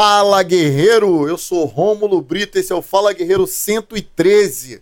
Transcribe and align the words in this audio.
Fala 0.00 0.44
Guerreiro, 0.44 1.28
eu 1.28 1.36
sou 1.36 1.64
Rômulo 1.64 2.22
Brito, 2.22 2.56
esse 2.56 2.72
é 2.72 2.76
o 2.76 2.80
Fala 2.80 3.12
Guerreiro 3.12 3.48
113. 3.48 4.80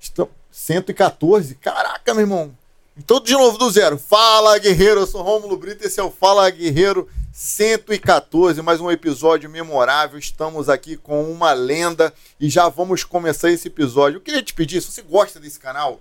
Estamos 0.00 0.32
114. 0.50 1.56
Caraca, 1.56 2.14
meu 2.14 2.22
irmão. 2.22 2.56
Então 2.96 3.20
de 3.20 3.34
novo 3.34 3.58
do 3.58 3.70
zero. 3.70 3.98
Fala 3.98 4.56
Guerreiro, 4.56 5.00
eu 5.00 5.06
sou 5.06 5.20
Rômulo 5.20 5.58
Brito, 5.58 5.86
esse 5.86 6.00
é 6.00 6.02
o 6.02 6.10
Fala 6.10 6.48
Guerreiro 6.48 7.06
114, 7.34 8.62
mais 8.62 8.80
um 8.80 8.90
episódio 8.90 9.50
memorável. 9.50 10.18
Estamos 10.18 10.70
aqui 10.70 10.96
com 10.96 11.30
uma 11.30 11.52
lenda 11.52 12.10
e 12.40 12.48
já 12.48 12.66
vamos 12.66 13.04
começar 13.04 13.50
esse 13.50 13.68
episódio. 13.68 14.16
Eu 14.16 14.22
queria 14.22 14.42
te 14.42 14.54
pedir, 14.54 14.80
se 14.80 14.90
você 14.90 15.02
gosta 15.02 15.38
desse 15.38 15.60
canal, 15.60 16.00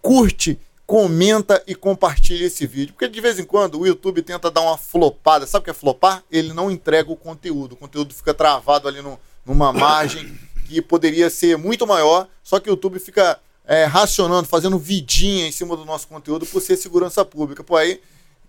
curte, 0.00 0.56
comenta 0.86 1.62
e 1.66 1.74
compartilha 1.74 2.46
esse 2.46 2.66
vídeo. 2.66 2.94
Porque 2.94 3.08
de 3.08 3.20
vez 3.20 3.38
em 3.38 3.44
quando 3.44 3.78
o 3.78 3.86
YouTube 3.86 4.22
tenta 4.22 4.50
dar 4.50 4.60
uma 4.60 4.76
flopada. 4.76 5.46
Sabe 5.46 5.62
o 5.62 5.64
que 5.64 5.70
é 5.70 5.74
flopar? 5.74 6.22
Ele 6.30 6.52
não 6.52 6.70
entrega 6.70 7.10
o 7.10 7.16
conteúdo. 7.16 7.72
O 7.72 7.76
conteúdo 7.76 8.12
fica 8.14 8.34
travado 8.34 8.88
ali 8.88 9.00
no, 9.00 9.18
numa 9.44 9.72
margem 9.72 10.38
que 10.66 10.80
poderia 10.80 11.28
ser 11.28 11.58
muito 11.58 11.86
maior, 11.86 12.26
só 12.42 12.58
que 12.58 12.70
o 12.70 12.72
YouTube 12.72 12.98
fica 12.98 13.38
é, 13.66 13.84
racionando, 13.84 14.48
fazendo 14.48 14.78
vidinha 14.78 15.46
em 15.46 15.52
cima 15.52 15.76
do 15.76 15.84
nosso 15.84 16.08
conteúdo 16.08 16.46
por 16.46 16.60
ser 16.60 16.76
segurança 16.76 17.24
pública. 17.24 17.62
Por 17.62 17.76
aí, 17.76 18.00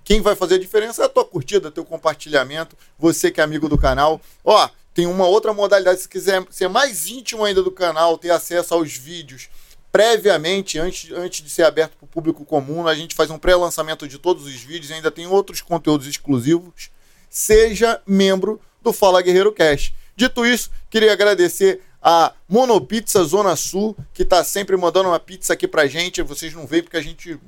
quem 0.03 0.21
vai 0.21 0.35
fazer 0.35 0.55
a 0.55 0.59
diferença 0.59 1.03
é 1.03 1.05
a 1.05 1.09
tua 1.09 1.25
curtida, 1.25 1.71
teu 1.71 1.83
compartilhamento, 1.83 2.77
você 2.97 3.31
que 3.31 3.41
é 3.41 3.43
amigo 3.43 3.67
do 3.67 3.77
canal. 3.77 4.21
Ó, 4.43 4.69
tem 4.93 5.05
uma 5.05 5.25
outra 5.25 5.53
modalidade, 5.53 6.01
se 6.01 6.09
quiser 6.09 6.45
ser 6.49 6.67
mais 6.67 7.07
íntimo 7.07 7.43
ainda 7.43 7.63
do 7.63 7.71
canal, 7.71 8.17
ter 8.17 8.29
acesso 8.29 8.73
aos 8.73 8.95
vídeos 8.95 9.49
previamente, 9.93 10.79
antes, 10.79 11.11
antes 11.11 11.43
de 11.43 11.51
ser 11.51 11.61
aberto 11.61 11.95
para 11.95 12.05
o 12.05 12.07
público 12.07 12.43
comum, 12.43 12.87
a 12.87 12.95
gente 12.95 13.13
faz 13.13 13.29
um 13.29 13.37
pré-lançamento 13.37 14.07
de 14.07 14.17
todos 14.17 14.47
os 14.47 14.55
vídeos 14.55 14.91
ainda 14.91 15.11
tem 15.11 15.27
outros 15.27 15.61
conteúdos 15.61 16.07
exclusivos. 16.07 16.89
Seja 17.29 18.01
membro 18.03 18.59
do 18.81 18.91
Fala 18.91 19.21
Guerreiro 19.21 19.53
Cast. 19.53 19.93
Dito 20.15 20.43
isso, 20.47 20.71
queria 20.89 21.13
agradecer 21.13 21.79
a 22.01 22.33
Monopizza 22.49 23.23
Zona 23.23 23.55
Sul, 23.55 23.95
que 24.15 24.23
está 24.23 24.43
sempre 24.43 24.75
mandando 24.75 25.09
uma 25.09 25.19
pizza 25.19 25.53
aqui 25.53 25.67
pra 25.67 25.85
gente. 25.85 26.23
Vocês 26.23 26.55
não 26.55 26.65
veem 26.65 26.81
porque 26.81 26.97
a 26.97 27.01
gente. 27.01 27.39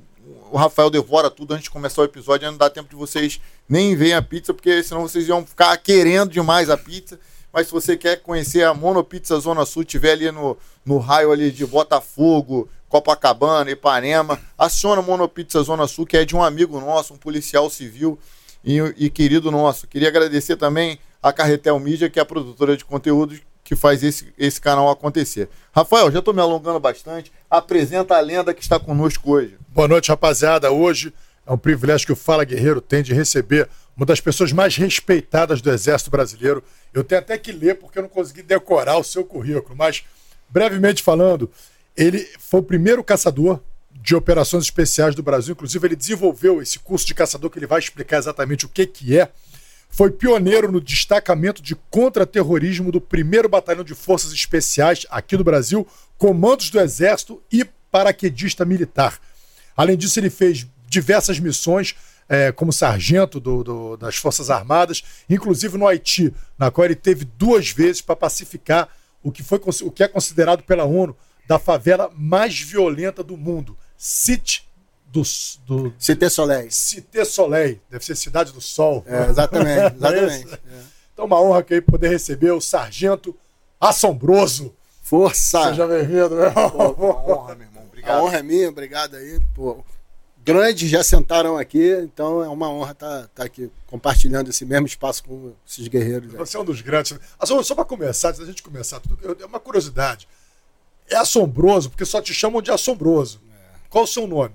O 0.52 0.56
Rafael 0.56 0.88
devora 0.88 1.28
tudo 1.28 1.52
antes 1.52 1.64
de 1.64 1.70
começar 1.70 2.02
o 2.02 2.04
episódio, 2.04 2.48
não 2.48 2.56
dá 2.56 2.70
tempo 2.70 2.88
de 2.88 2.94
vocês 2.94 3.40
nem 3.68 3.96
verem 3.96 4.14
a 4.14 4.22
pizza, 4.22 4.54
porque 4.54 4.84
senão 4.84 5.02
vocês 5.02 5.26
iam 5.26 5.44
ficar 5.44 5.76
querendo 5.78 6.30
demais 6.30 6.70
a 6.70 6.76
pizza. 6.76 7.18
Mas 7.56 7.68
se 7.68 7.72
você 7.72 7.96
quer 7.96 8.20
conhecer 8.20 8.64
a 8.64 8.74
Monopizza 8.74 9.40
Zona 9.40 9.64
Sul, 9.64 9.82
tiver 9.82 10.12
ali 10.12 10.30
no, 10.30 10.58
no 10.84 10.98
raio 10.98 11.32
ali 11.32 11.50
de 11.50 11.64
Botafogo, 11.64 12.68
Copacabana, 12.86 13.70
Ipanema, 13.70 14.38
aciona 14.58 15.00
Monopizza 15.00 15.62
Zona 15.62 15.86
Sul, 15.86 16.04
que 16.04 16.18
é 16.18 16.24
de 16.26 16.36
um 16.36 16.42
amigo 16.42 16.78
nosso, 16.78 17.14
um 17.14 17.16
policial 17.16 17.70
civil 17.70 18.18
e, 18.62 18.76
e 18.98 19.08
querido 19.08 19.50
nosso. 19.50 19.86
Queria 19.86 20.08
agradecer 20.08 20.56
também 20.56 20.98
a 21.22 21.32
Carretel 21.32 21.80
Mídia, 21.80 22.10
que 22.10 22.18
é 22.18 22.22
a 22.22 22.26
produtora 22.26 22.76
de 22.76 22.84
conteúdos 22.84 23.40
que 23.64 23.74
faz 23.74 24.04
esse, 24.04 24.30
esse 24.36 24.60
canal 24.60 24.90
acontecer. 24.90 25.48
Rafael, 25.74 26.12
já 26.12 26.18
estou 26.18 26.34
me 26.34 26.42
alongando 26.42 26.78
bastante. 26.78 27.32
Apresenta 27.48 28.16
a 28.16 28.20
lenda 28.20 28.52
que 28.52 28.60
está 28.60 28.78
conosco 28.78 29.32
hoje. 29.32 29.56
Boa 29.70 29.88
noite, 29.88 30.10
rapaziada. 30.10 30.70
Hoje 30.70 31.10
é 31.46 31.52
um 31.54 31.56
privilégio 31.56 32.06
que 32.06 32.12
o 32.12 32.16
Fala 32.16 32.44
Guerreiro 32.44 32.82
tem 32.82 33.02
de 33.02 33.14
receber 33.14 33.66
uma 33.96 34.04
das 34.04 34.20
pessoas 34.20 34.52
mais 34.52 34.76
respeitadas 34.76 35.62
do 35.62 35.70
Exército 35.70 36.10
Brasileiro. 36.10 36.62
Eu 36.92 37.02
tenho 37.02 37.20
até 37.20 37.38
que 37.38 37.50
ler 37.50 37.76
porque 37.76 37.98
eu 37.98 38.02
não 38.02 38.08
consegui 38.08 38.42
decorar 38.42 38.98
o 38.98 39.04
seu 39.04 39.24
currículo, 39.24 39.74
mas 39.74 40.04
brevemente 40.50 41.02
falando, 41.02 41.50
ele 41.96 42.28
foi 42.38 42.60
o 42.60 42.62
primeiro 42.62 43.02
caçador 43.02 43.60
de 43.90 44.14
operações 44.14 44.64
especiais 44.64 45.14
do 45.14 45.22
Brasil. 45.22 45.52
Inclusive, 45.52 45.88
ele 45.88 45.96
desenvolveu 45.96 46.60
esse 46.60 46.78
curso 46.78 47.06
de 47.06 47.14
caçador 47.14 47.48
que 47.50 47.58
ele 47.58 47.66
vai 47.66 47.78
explicar 47.78 48.18
exatamente 48.18 48.66
o 48.66 48.68
que, 48.68 48.86
que 48.86 49.18
é. 49.18 49.30
Foi 49.88 50.10
pioneiro 50.10 50.70
no 50.70 50.80
destacamento 50.80 51.62
de 51.62 51.74
contra-terrorismo 51.90 52.92
do 52.92 52.98
1 52.98 53.48
Batalhão 53.48 53.82
de 53.82 53.94
Forças 53.94 54.32
Especiais 54.32 55.06
aqui 55.08 55.36
do 55.38 55.44
Brasil, 55.44 55.86
comandos 56.18 56.68
do 56.68 56.78
Exército 56.78 57.42
e 57.50 57.64
paraquedista 57.90 58.64
militar. 58.64 59.18
Além 59.74 59.96
disso, 59.96 60.20
ele 60.20 60.28
fez 60.28 60.66
diversas 60.86 61.38
missões 61.38 61.94
é, 62.28 62.50
como 62.52 62.72
sargento 62.72 63.38
do, 63.38 63.62
do, 63.62 63.96
das 63.96 64.16
Forças 64.16 64.50
Armadas, 64.50 65.02
inclusive 65.28 65.78
no 65.78 65.86
Haiti, 65.86 66.34
na 66.58 66.70
qual 66.70 66.84
ele 66.84 66.96
teve 66.96 67.24
duas 67.24 67.70
vezes 67.70 68.00
para 68.00 68.16
pacificar 68.16 68.88
o 69.22 69.30
que, 69.30 69.42
foi, 69.42 69.60
o 69.82 69.90
que 69.90 70.02
é 70.02 70.08
considerado 70.08 70.62
pela 70.62 70.84
ONU 70.84 71.16
da 71.46 71.58
favela 71.58 72.10
mais 72.16 72.60
violenta 72.60 73.22
do 73.22 73.36
mundo, 73.36 73.76
Cite 73.96 74.68
do, 75.06 75.22
do 75.64 75.94
Cité 75.98 76.28
Soleil. 76.28 76.68
Cité 76.70 77.24
Soleil, 77.24 77.80
deve 77.90 78.04
ser 78.04 78.16
Cidade 78.16 78.52
do 78.52 78.60
Sol. 78.60 79.04
É, 79.06 79.30
exatamente, 79.30 79.94
exatamente. 79.96 80.54
é. 80.54 80.58
Então, 81.12 81.24
uma 81.24 81.40
honra 81.40 81.60
aqui 81.60 81.80
poder 81.80 82.08
receber 82.08 82.50
o 82.50 82.60
sargento 82.60 83.34
assombroso. 83.80 84.74
Força! 85.02 85.68
Seja 85.68 85.86
bem-vindo, 85.86 86.30
meu 86.30 86.44
irmão. 86.44 86.94
Uma 86.98 87.16
honra, 87.24 87.54
meu 87.54 87.66
irmão. 87.66 87.84
Obrigado. 87.86 88.18
A 88.18 88.22
honra 88.22 88.38
é 88.38 88.42
minha, 88.42 88.68
obrigado 88.68 89.16
aí. 89.16 89.40
Pô, 89.54 89.84
grandes 90.46 90.88
já 90.88 91.02
sentaram 91.02 91.58
aqui, 91.58 91.90
então 92.04 92.42
é 92.42 92.48
uma 92.48 92.70
honra 92.70 92.92
estar 92.92 93.22
tá, 93.22 93.28
tá 93.34 93.44
aqui 93.44 93.68
compartilhando 93.84 94.48
esse 94.48 94.64
mesmo 94.64 94.86
espaço 94.86 95.24
com 95.24 95.52
esses 95.68 95.88
guerreiros. 95.88 96.32
Você 96.34 96.56
é 96.56 96.60
um 96.60 96.64
dos 96.64 96.80
grandes. 96.80 97.18
Só 97.64 97.74
para 97.74 97.84
começar, 97.84 98.28
antes 98.28 98.40
da 98.40 98.46
gente 98.46 98.62
começar, 98.62 99.00
tudo, 99.00 99.36
é 99.42 99.44
uma 99.44 99.58
curiosidade. 99.58 100.28
É 101.10 101.16
assombroso, 101.16 101.90
porque 101.90 102.04
só 102.04 102.22
te 102.22 102.32
chamam 102.32 102.62
de 102.62 102.70
assombroso. 102.70 103.40
É. 103.50 103.78
Qual 103.90 104.04
o 104.04 104.06
seu 104.06 104.24
nome? 104.28 104.54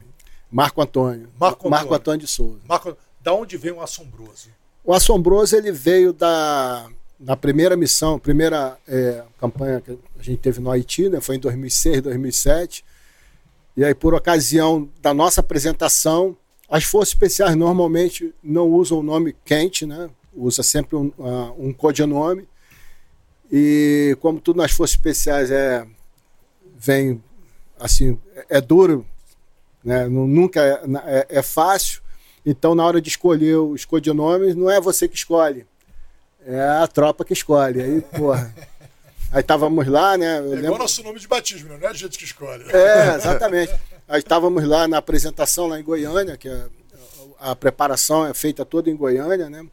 Marco 0.49 0.81
Antônio. 0.81 1.29
Marco 1.37 1.67
Antônio, 1.67 1.71
Marco 1.71 1.93
Antônio 1.93 2.21
de 2.21 2.27
Souza. 2.27 2.61
Marco, 2.65 2.97
da 3.19 3.33
onde 3.33 3.57
vem 3.57 3.73
o 3.73 3.81
assombroso? 3.81 4.47
O 4.85 4.93
assombroso 4.93 5.57
ele 5.57 5.73
veio 5.73 6.13
da 6.13 6.89
na 7.19 7.35
primeira 7.35 7.75
missão, 7.75 8.17
primeira 8.17 8.77
é, 8.87 9.23
campanha 9.39 9.79
que 9.79 9.91
a 9.91 10.23
gente 10.23 10.39
teve 10.39 10.59
no 10.59 10.71
Haiti, 10.71 11.07
né, 11.07 11.21
foi 11.21 11.35
em 11.35 11.39
2006, 11.39 12.01
2007 12.01 12.83
e 13.75 13.85
aí, 13.85 13.95
por 13.95 14.13
ocasião 14.13 14.89
da 15.01 15.13
nossa 15.13 15.39
apresentação, 15.39 16.35
as 16.69 16.83
forças 16.83 17.13
especiais 17.13 17.55
normalmente 17.55 18.33
não 18.43 18.67
usam 18.69 18.99
o 18.99 19.03
nome 19.03 19.35
quente, 19.45 19.85
né? 19.85 20.09
Usa 20.33 20.63
sempre 20.63 20.95
um, 20.95 21.07
uh, 21.17 21.55
um 21.57 21.73
codinome. 21.73 22.47
E 23.51 24.17
como 24.21 24.39
tudo 24.39 24.57
nas 24.57 24.71
forças 24.71 24.95
especiais 24.95 25.51
é 25.51 25.85
vem 26.77 27.21
assim 27.79 28.17
é, 28.35 28.57
é 28.57 28.61
duro, 28.61 29.05
né? 29.83 30.07
Nunca 30.07 30.61
é, 30.61 30.81
é, 31.05 31.27
é, 31.39 31.41
fácil. 31.41 32.01
Então, 32.45 32.73
na 32.73 32.85
hora 32.85 33.01
de 33.01 33.09
escolher 33.09 33.57
os 33.57 33.85
codinomes, 33.85 34.55
não 34.55 34.69
é 34.69 34.81
você 34.81 35.07
que 35.07 35.15
escolhe, 35.15 35.65
é 36.45 36.61
a 36.61 36.87
tropa 36.87 37.23
que 37.23 37.33
escolhe. 37.33 37.81
Aí, 37.81 38.01
porra. 38.01 38.53
Aí 39.31 39.39
estávamos 39.39 39.87
lá, 39.87 40.17
né? 40.17 40.39
Eu 40.39 40.43
é 40.43 40.47
lembro... 40.47 40.65
igual 40.65 40.79
nosso 40.79 41.01
nome 41.03 41.19
de 41.19 41.27
batismo, 41.27 41.69
né? 41.69 41.77
não 41.77 41.87
é 41.87 41.91
a 41.91 41.93
gente 41.93 42.17
que 42.17 42.25
escolhe. 42.25 42.65
É, 42.69 43.15
exatamente. 43.15 43.73
Aí 44.07 44.19
estávamos 44.19 44.63
lá 44.67 44.87
na 44.87 44.97
apresentação 44.97 45.67
lá 45.67 45.79
em 45.79 45.83
Goiânia, 45.83 46.35
que 46.35 46.49
é, 46.49 46.65
a 47.39 47.55
preparação 47.55 48.25
é 48.25 48.33
feita 48.33 48.65
toda 48.65 48.89
em 48.89 48.95
Goiânia, 48.95 49.49
né? 49.49 49.65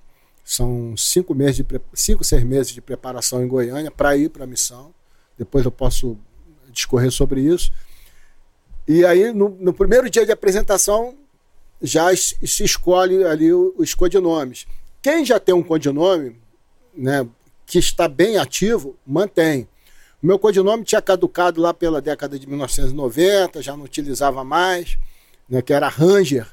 São 0.44 0.96
cinco 0.96 1.34
meses 1.34 1.56
de 1.56 1.66
cinco, 1.92 2.22
seis 2.24 2.44
meses 2.44 2.72
de 2.72 2.80
preparação 2.80 3.42
em 3.42 3.48
Goiânia 3.48 3.91
para 3.91 4.16
ir 4.16 4.30
para 4.30 4.44
a 4.44 4.46
missão. 4.46 4.94
Depois 5.36 5.64
eu 5.64 5.72
posso 5.72 6.16
discorrer 6.70 7.10
sobre 7.10 7.40
isso. 7.40 7.72
E 8.86 9.04
aí, 9.04 9.32
no, 9.32 9.50
no 9.50 9.75
primeiro 9.75 10.08
dia 10.08 10.25
de 10.25 10.32
apresentação, 10.32 11.14
já 11.82 12.14
se 12.16 12.64
escolhe 12.64 13.25
ali 13.25 13.52
os 13.52 13.92
codinomes. 13.92 14.66
Quem 15.02 15.25
já 15.25 15.38
tem 15.38 15.54
um 15.54 15.62
codinome, 15.62 16.36
né, 16.96 17.26
que 17.68 17.78
está 17.78 18.08
bem 18.08 18.38
ativo, 18.38 18.96
mantém. 19.06 19.68
O 20.22 20.26
meu 20.26 20.38
codinome 20.38 20.82
tinha 20.84 21.02
caducado 21.02 21.60
lá 21.60 21.75
pela 21.75 22.00
década 22.00 22.38
de 22.38 22.48
1990, 22.48 23.62
já 23.62 23.76
não 23.76 23.84
utilizava 23.84 24.43
mais, 24.43 24.98
né, 25.46 25.60
que 25.60 25.72
era 25.72 25.87
Ranger. 25.87 26.46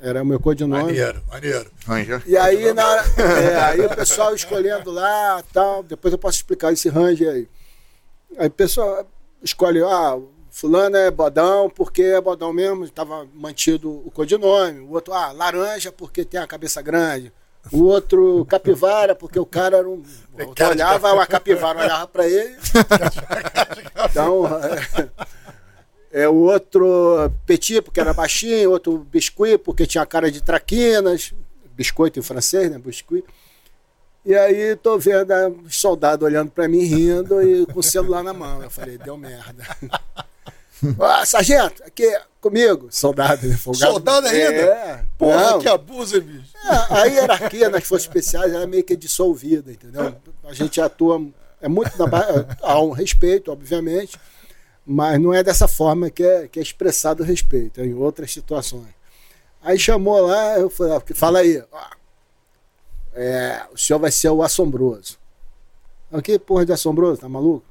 Era 0.00 0.22
o 0.22 0.26
meu 0.26 0.40
codinome. 0.40 0.84
Maneiro, 0.84 1.22
maneiro. 1.30 1.70
Ranger. 1.86 2.22
E 2.26 2.36
aí, 2.36 2.72
na, 2.72 2.82
é, 3.16 3.56
aí 3.60 3.80
o 3.82 3.94
pessoal 3.94 4.34
escolhendo 4.34 4.90
lá 4.90 5.42
tal. 5.52 5.82
Depois 5.82 6.12
eu 6.12 6.18
posso 6.18 6.38
explicar 6.38 6.72
esse 6.72 6.88
Ranger 6.88 7.30
aí. 7.30 7.48
Aí 8.36 8.48
o 8.48 8.50
pessoal 8.50 9.06
escolhe, 9.42 9.82
ah, 9.82 10.18
fulano 10.50 10.96
é 10.96 11.10
bodão 11.10 11.70
porque 11.70 12.02
é 12.02 12.20
bodão 12.20 12.52
mesmo, 12.52 12.84
estava 12.84 13.26
mantido 13.34 13.90
o 13.90 14.10
codinome. 14.10 14.80
O 14.80 14.92
outro, 14.92 15.12
ah, 15.12 15.32
laranja 15.32 15.92
porque 15.92 16.24
tem 16.24 16.40
a 16.40 16.46
cabeça 16.46 16.82
grande 16.82 17.32
o 17.70 17.84
outro 17.84 18.44
capivara, 18.46 19.14
porque 19.14 19.38
o 19.38 19.46
cara 19.46 19.78
era 19.78 19.88
um. 19.88 20.02
Tu 20.02 20.64
olhava, 20.64 21.22
a 21.22 21.26
capivara 21.26 21.80
olhava 21.80 22.06
para 22.08 22.26
ele. 22.26 22.56
então, 24.10 24.46
é, 26.12 26.22
é, 26.22 26.28
o 26.28 26.34
outro 26.34 27.30
petit, 27.46 27.80
porque 27.80 28.00
era 28.00 28.12
baixinho, 28.12 28.70
outro 28.70 28.98
biscuit, 28.98 29.58
porque 29.58 29.86
tinha 29.86 30.04
cara 30.04 30.30
de 30.30 30.42
traquinas, 30.42 31.32
biscoito 31.74 32.18
em 32.18 32.22
francês, 32.22 32.70
né? 32.70 32.78
Biscuit. 32.78 33.24
E 34.24 34.34
aí 34.34 34.76
tô 34.76 34.98
vendo 34.98 35.32
o 35.64 35.70
soldado 35.70 36.24
olhando 36.24 36.50
para 36.50 36.68
mim, 36.68 36.84
rindo 36.84 37.42
e 37.42 37.66
com 37.66 37.80
o 37.80 37.82
celular 37.82 38.22
na 38.22 38.32
mão. 38.32 38.62
Eu 38.62 38.70
falei, 38.70 38.96
deu 38.96 39.16
merda. 39.16 39.64
ah, 41.00 41.26
sargento, 41.26 41.82
aqui 41.84 42.08
comigo. 42.40 42.88
Soldado, 42.90 43.46
né? 43.46 43.56
Folgado. 43.56 43.92
Soldado 43.92 44.26
ainda? 44.28 44.54
É. 44.54 45.04
Porra, 45.18 45.50
não. 45.52 45.58
que 45.58 45.68
abuso, 45.68 46.20
bicho. 46.20 46.41
A 46.90 47.04
hierarquia 47.04 47.68
nas 47.68 47.84
forças 47.84 48.06
especiais 48.06 48.52
é 48.52 48.66
meio 48.66 48.84
que 48.84 48.96
dissolvida, 48.96 49.72
entendeu? 49.72 50.14
A 50.44 50.52
gente 50.52 50.80
atua. 50.80 51.24
É 51.60 51.68
muito 51.68 51.92
na, 51.98 52.08
há 52.62 52.80
um 52.80 52.90
respeito, 52.90 53.52
obviamente, 53.52 54.18
mas 54.84 55.20
não 55.20 55.32
é 55.32 55.42
dessa 55.42 55.68
forma 55.68 56.10
que 56.10 56.22
é, 56.22 56.48
que 56.48 56.58
é 56.58 56.62
expressado 56.62 57.22
o 57.22 57.26
respeito, 57.26 57.80
é 57.80 57.86
em 57.86 57.94
outras 57.94 58.32
situações. 58.32 58.94
Aí 59.62 59.78
chamou 59.78 60.26
lá, 60.26 60.58
eu 60.58 60.68
falei, 60.68 61.00
fala 61.14 61.38
aí, 61.38 61.62
ó, 61.70 61.86
é, 63.14 63.64
o 63.72 63.78
senhor 63.78 63.98
vai 63.98 64.10
ser 64.10 64.30
o 64.30 64.42
assombroso. 64.42 65.18
O 66.10 66.20
que 66.20 66.38
porra 66.38 66.66
de 66.66 66.72
assombroso, 66.72 67.20
tá 67.20 67.28
maluco? 67.28 67.64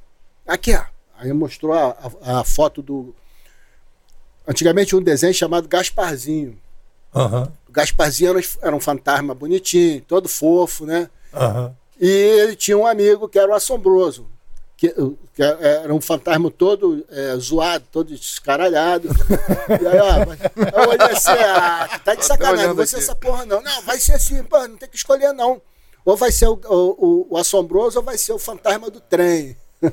Aqui, 0.47 0.73
ó. 0.73 0.83
Aí 1.17 1.31
mostrou 1.33 1.73
a, 1.73 1.95
a, 2.23 2.39
a 2.39 2.43
foto 2.43 2.81
do. 2.81 3.13
Antigamente 4.47 4.95
um 4.95 5.01
desenho 5.01 5.33
chamado 5.33 5.67
Gasparzinho. 5.67 6.59
Aham. 7.13 7.51
O 7.67 7.71
Gasparzinho 7.71 8.31
era, 8.31 8.41
era 8.61 8.75
um 8.75 8.79
fantasma 8.79 9.33
bonitinho, 9.33 10.01
todo 10.01 10.27
fofo, 10.29 10.85
né? 10.85 11.09
Aham. 11.33 11.75
E 11.99 12.07
ele 12.07 12.55
tinha 12.55 12.77
um 12.77 12.87
amigo 12.87 13.29
que 13.29 13.37
era 13.37 13.51
o 13.51 13.53
assombroso, 13.53 14.27
que, 14.75 14.89
que 15.35 15.43
era 15.43 15.93
um 15.93 16.01
fantasma 16.01 16.49
todo 16.49 17.05
é, 17.11 17.35
zoado, 17.37 17.85
todo 17.91 18.07
descaralhado. 18.15 19.07
e 19.69 19.87
aí, 19.87 19.99
ó, 19.99 20.23
eu 20.83 20.89
olhei 20.89 21.15
assim, 21.15 21.29
ah, 21.31 21.99
tá 22.03 22.15
de 22.15 22.25
sacanagem, 22.25 22.67
não 22.69 22.75
vai 22.75 22.87
ser 22.87 22.97
essa 22.97 23.15
porra 23.15 23.45
não. 23.45 23.61
Não, 23.61 23.81
vai 23.83 23.99
ser 23.99 24.13
assim, 24.13 24.43
pô, 24.43 24.67
não 24.67 24.77
tem 24.77 24.89
que 24.89 24.97
escolher 24.97 25.31
não. 25.33 25.61
Ou 26.03 26.17
vai 26.17 26.31
ser 26.31 26.47
o, 26.47 26.59
o, 26.67 27.27
o 27.29 27.37
assombroso 27.37 27.99
ou 27.99 28.03
vai 28.03 28.17
ser 28.17 28.33
o 28.33 28.39
fantasma 28.39 28.89
do 28.89 28.99
trem. 28.99 29.55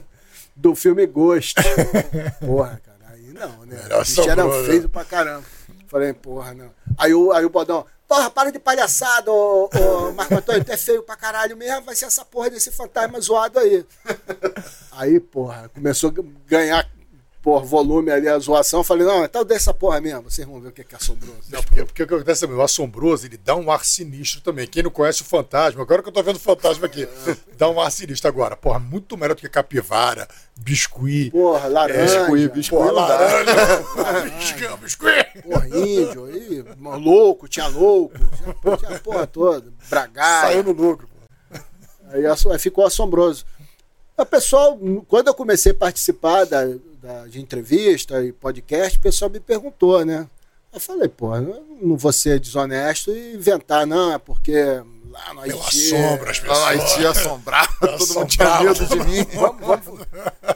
Do 0.57 0.75
filme 0.75 1.07
Ghost. 1.07 1.55
Porra, 2.41 2.81
cara, 2.85 3.13
aí 3.15 3.33
não, 3.33 3.65
né? 3.67 3.81
Era 3.85 3.97
O 3.97 4.01
bicho 4.01 4.21
era 4.23 4.43
assombroso. 4.43 4.67
feio 4.67 4.89
pra 4.89 5.05
caramba. 5.05 5.45
Falei, 5.89 6.13
porra, 6.13 6.55
não. 6.55 6.71
Aí 6.97 7.15
o, 7.15 7.33
aí 7.33 7.45
o 7.45 7.51
Bodão, 7.51 7.85
porra, 8.07 8.31
para 8.31 8.53
de 8.53 8.59
palhaçada, 8.59 9.33
ô, 9.33 9.71
ô 9.73 10.13
Marco 10.13 10.35
Antônio, 10.35 10.65
tu 10.65 10.71
é 10.71 10.77
feio 10.77 11.03
pra 11.03 11.17
caralho 11.17 11.57
mesmo, 11.57 11.83
vai 11.83 11.97
ser 11.97 12.05
essa 12.05 12.25
porra 12.25 12.51
desse 12.51 12.71
fantasma 12.71 13.21
zoado 13.21 13.59
aí. 13.59 13.85
Aí, 14.93 15.21
porra, 15.21 15.71
começou 15.73 16.11
a 16.11 16.15
ganhar 16.45 16.85
por 17.49 17.65
volume 17.65 18.11
ali 18.11 18.29
a 18.29 18.39
zoação. 18.39 18.85
Falei, 18.85 19.07
não, 19.07 19.25
então 19.25 19.43
dessa 19.43 19.73
porra 19.73 20.03
mesmo, 20.03 20.31
vocês 20.31 20.47
vão 20.47 20.61
ver 20.61 20.69
o 20.69 20.73
que 20.73 20.83
é, 20.83 20.85
que 20.85 20.95
é 20.95 20.99
assombroso. 20.99 21.45
Não, 21.51 21.63
porque, 21.63 21.83
porque 21.83 22.03
o 22.03 22.07
que 22.07 22.15
acontece 22.15 22.43
também, 22.43 22.57
o 22.59 22.63
assombroso, 22.63 23.25
ele 23.25 23.39
dá 23.39 23.57
um 23.57 23.71
ar 23.71 23.87
sinistro 23.87 24.43
também. 24.43 24.67
Quem 24.67 24.83
não 24.83 24.91
conhece 24.91 25.23
o 25.23 25.25
fantasma, 25.25 25.81
agora 25.81 26.03
que 26.03 26.11
eu 26.11 26.13
tô 26.13 26.23
vendo 26.23 26.37
o 26.37 26.41
fantasma 26.41 26.85
aqui, 26.85 27.09
dá 27.57 27.71
um 27.71 27.81
ar 27.81 27.91
sinistro 27.91 28.29
agora. 28.29 28.55
Porra, 28.55 28.79
muito 28.79 29.17
melhor 29.17 29.35
do 29.35 29.41
que 29.41 29.49
capivara, 29.49 30.29
biscuit. 30.59 31.31
Porra, 31.31 31.69
laranja, 31.69 32.27
Biscuit, 32.27 32.53
biscuit. 32.53 32.79
Porra, 32.79 32.93
dá. 32.93 33.07
laranja. 33.07 34.29
biscuit, 34.37 34.77
biscuit. 34.83 35.43
porra, 35.43 35.69
índio, 35.69 36.25
aí, 36.27 36.65
louco, 37.03 37.49
tinha 37.49 37.67
louco, 37.69 38.19
tinha, 38.19 38.77
tinha 38.77 38.97
a 38.97 39.01
porra 39.01 39.27
toda, 39.27 39.73
bragaia. 39.89 40.49
Saiu 40.49 40.65
no 40.65 40.73
lucro. 40.73 41.09
aí 42.13 42.59
ficou 42.59 42.85
assombroso. 42.85 43.47
O 44.19 44.27
pessoal, 44.27 44.79
quando 45.07 45.29
eu 45.29 45.35
comecei 45.35 45.73
a 45.73 45.75
participar 45.75 46.45
da, 46.45 46.67
da- 47.01 47.27
de 47.27 47.41
entrevista 47.41 48.23
e 48.25 48.33
podcast, 48.33 48.99
o 48.99 49.01
pessoal 49.01 49.31
me 49.31 49.41
perguntou, 49.41 50.05
né? 50.05 50.27
Eu 50.73 50.81
falei, 50.81 51.09
pô, 51.09 51.31
não 51.81 51.97
vou 51.97 52.13
ser 52.13 52.39
desonesto 52.39 53.11
e 53.11 53.35
inventar, 53.35 53.87
não, 53.87 54.13
é 54.13 54.19
porque 54.19 54.55
lá 55.11 55.33
no 55.35 55.41
Haiti. 55.41 55.95
assombro 55.95 56.31
as 56.31 56.39
Lá 56.41 56.45
pessoas. 56.45 56.59
na 56.61 56.67
Haiti 56.69 57.07
assombrava, 57.07 57.69
todo 57.99 58.15
mundo 58.15 58.29
tinha 58.29 58.61
medo 58.63 58.87
de 58.87 58.97
mim. 58.97 59.27
Vamos, 59.35 59.67
vamos 59.67 60.07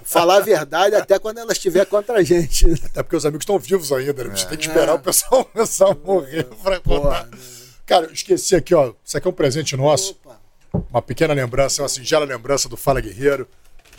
falar 0.05 0.37
a 0.37 0.41
verdade 0.41 0.95
até 0.95 1.19
quando 1.19 1.39
ela 1.39 1.53
estiver 1.53 1.87
contra 1.87 2.19
a 2.19 2.23
gente. 2.23 2.67
Até 2.85 3.03
porque 3.03 3.17
os 3.17 3.25
amigos 3.25 3.43
estão 3.43 3.59
vivos 3.59 3.91
ainda, 3.91 4.25
né? 4.25 4.37
Você 4.37 4.47
tem 4.47 4.59
que 4.59 4.67
esperar 4.67 4.95
o 4.95 4.99
pessoal 4.99 5.45
começar 5.53 5.91
a 5.91 5.95
morrer 5.95 6.45
pra 6.63 6.79
contar. 6.81 7.25
Né? 7.27 7.39
Cara, 7.87 8.07
eu 8.07 8.13
esqueci 8.13 8.55
aqui, 8.55 8.75
ó. 8.75 8.93
Isso 9.03 9.17
aqui 9.17 9.27
é 9.27 9.31
um 9.31 9.35
presente 9.35 9.75
nosso. 9.77 10.13
Opa. 10.25 10.39
Uma 10.91 11.03
pequena 11.03 11.33
lembrança, 11.35 11.83
uma 11.83 11.89
singela 11.89 12.25
lembrança 12.27 12.69
do 12.69 12.77
Fala 12.77 13.01
Guerreiro. 13.01 13.49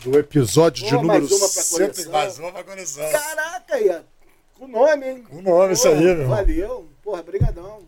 Do 0.04 0.18
episódio 0.18 0.84
de 0.84 0.92
número 0.92 1.20
mais 1.20 1.30
uma 1.32 1.38
pra 1.48 1.62
100 1.62 1.78
coleção. 1.78 2.12
Mais 2.12 2.38
uma 2.38 2.52
pra 2.52 2.64
coleção. 2.64 3.10
Caraca, 3.10 3.74
aí, 3.74 3.88
ó, 3.90 4.00
com 4.58 4.68
nome, 4.68 5.06
hein? 5.08 5.24
Com 5.30 5.40
nome, 5.40 5.72
isso 5.72 5.88
aí, 5.88 5.94
Porra, 5.96 6.14
meu. 6.14 6.28
Valeu, 6.28 6.88
porra, 7.02 7.22
brigadão. 7.22 7.78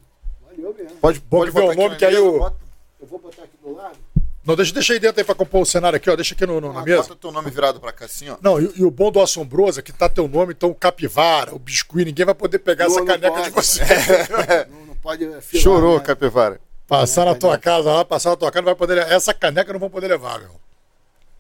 Valeu 0.47 0.75
mesmo. 0.79 0.97
Pode, 0.97 1.21
pode 1.21 1.51
que 1.53 1.59
vê 1.59 1.63
o 1.65 1.75
nome 1.75 1.87
aqui 1.89 1.97
que 1.99 2.05
aí 2.07 2.15
mesa, 2.15 2.25
o- 2.27 2.53
Eu 3.01 3.07
vou 3.07 3.19
botar 3.19 3.43
aqui 3.43 3.57
do 3.63 3.75
lado. 3.75 3.99
Não, 4.45 4.57
deixa, 4.57 4.73
deixa 4.73 4.93
aí 4.95 4.99
dentro 5.01 5.21
aí 5.21 5.25
pra 5.25 5.35
compor 5.35 5.61
o 5.63 5.67
cenário 5.67 5.97
aqui, 5.97 6.09
ó. 6.09 6.17
Deixa 6.17 6.35
aqui 6.35 6.47
no, 6.47 6.59
no- 6.61 6.73
na 6.73 6.81
Ah, 6.81 6.85
mesa. 6.85 7.03
Bota 7.03 7.17
teu 7.17 7.33
nome 7.33 7.51
virado 7.51 7.81
pra 7.81 7.93
cá 7.93 8.07
assim, 8.07 8.31
ó. 8.31 8.37
Não, 8.41 8.59
e, 8.61 8.73
e 8.77 8.85
o 8.85 8.91
bom 8.91 9.11
do 9.11 9.21
Assombroso 9.21 9.81
é 9.81 9.83
que 9.83 9.93
tá 9.93 10.09
teu 10.09 10.27
nome, 10.27 10.53
então 10.55 10.71
o 10.71 10.75
capivara, 10.75 11.55
o 11.55 11.59
biscuit, 11.59 12.05
ninguém 12.07 12.25
vai 12.25 12.35
poder 12.35 12.61
pegar 12.61 12.85
Não, 12.89 12.93
essa 12.93 13.05
caneca 13.05 13.31
pode. 13.33 13.45
de 13.45 13.51
você. 13.51 13.83
Não, 14.71 14.87
não 14.87 14.95
pode 14.97 15.25
filar, 15.43 15.63
Chorou, 15.63 15.99
né? 15.99 16.05
Capivara. 16.05 16.61
Passar 16.89 17.25
na 17.27 17.35
tua 17.35 17.59
casa 17.59 17.93
lá, 17.93 18.05
passar 18.05 18.31
na 18.31 18.37
tua 18.37 18.51
casa, 18.51 18.63
não 18.63 18.67
vai 18.67 18.75
poder. 18.77 18.99
Essa 19.11 19.35
caneca 19.35 19.73
não 19.73 19.81
vão 19.81 19.91
poder 19.91 20.07
levar, 20.09 20.39
meu. 20.39 20.51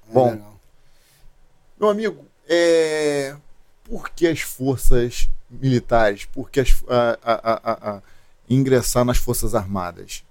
Bom. 0.08 0.31
Legal. 0.32 0.56
Meu 1.78 1.88
amigo, 1.90 2.25
é... 2.49 3.37
por 3.84 4.11
que 4.11 4.26
as 4.26 4.40
forças 4.40 5.28
militares, 5.50 6.25
por 6.25 6.50
que 6.50 6.61
as, 6.61 6.75
a, 6.88 7.19
a- 7.23 7.90
a- 7.96 8.02
ingressar 8.49 9.05
nas 9.05 9.19
forças 9.19 9.55
armadas? 9.55 10.25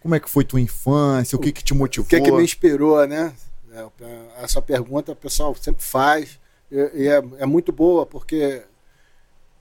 Como 0.00 0.14
é 0.14 0.20
que 0.20 0.28
foi 0.28 0.44
tua 0.44 0.60
infância? 0.60 1.36
O 1.36 1.40
que 1.40 1.50
que 1.52 1.64
te 1.64 1.72
motivou? 1.74 2.06
O 2.06 2.08
que, 2.08 2.20
que 2.20 2.30
me 2.30 2.42
inspirou, 2.44 3.06
né? 3.06 3.34
É, 3.72 4.42
Essa 4.42 4.60
pergunta 4.62 5.12
o 5.12 5.16
pessoal 5.16 5.54
sempre 5.54 5.82
faz 5.82 6.38
e, 6.70 6.76
e 6.94 7.08
é, 7.08 7.22
é 7.38 7.46
muito 7.46 7.72
boa 7.72 8.04
porque 8.06 8.62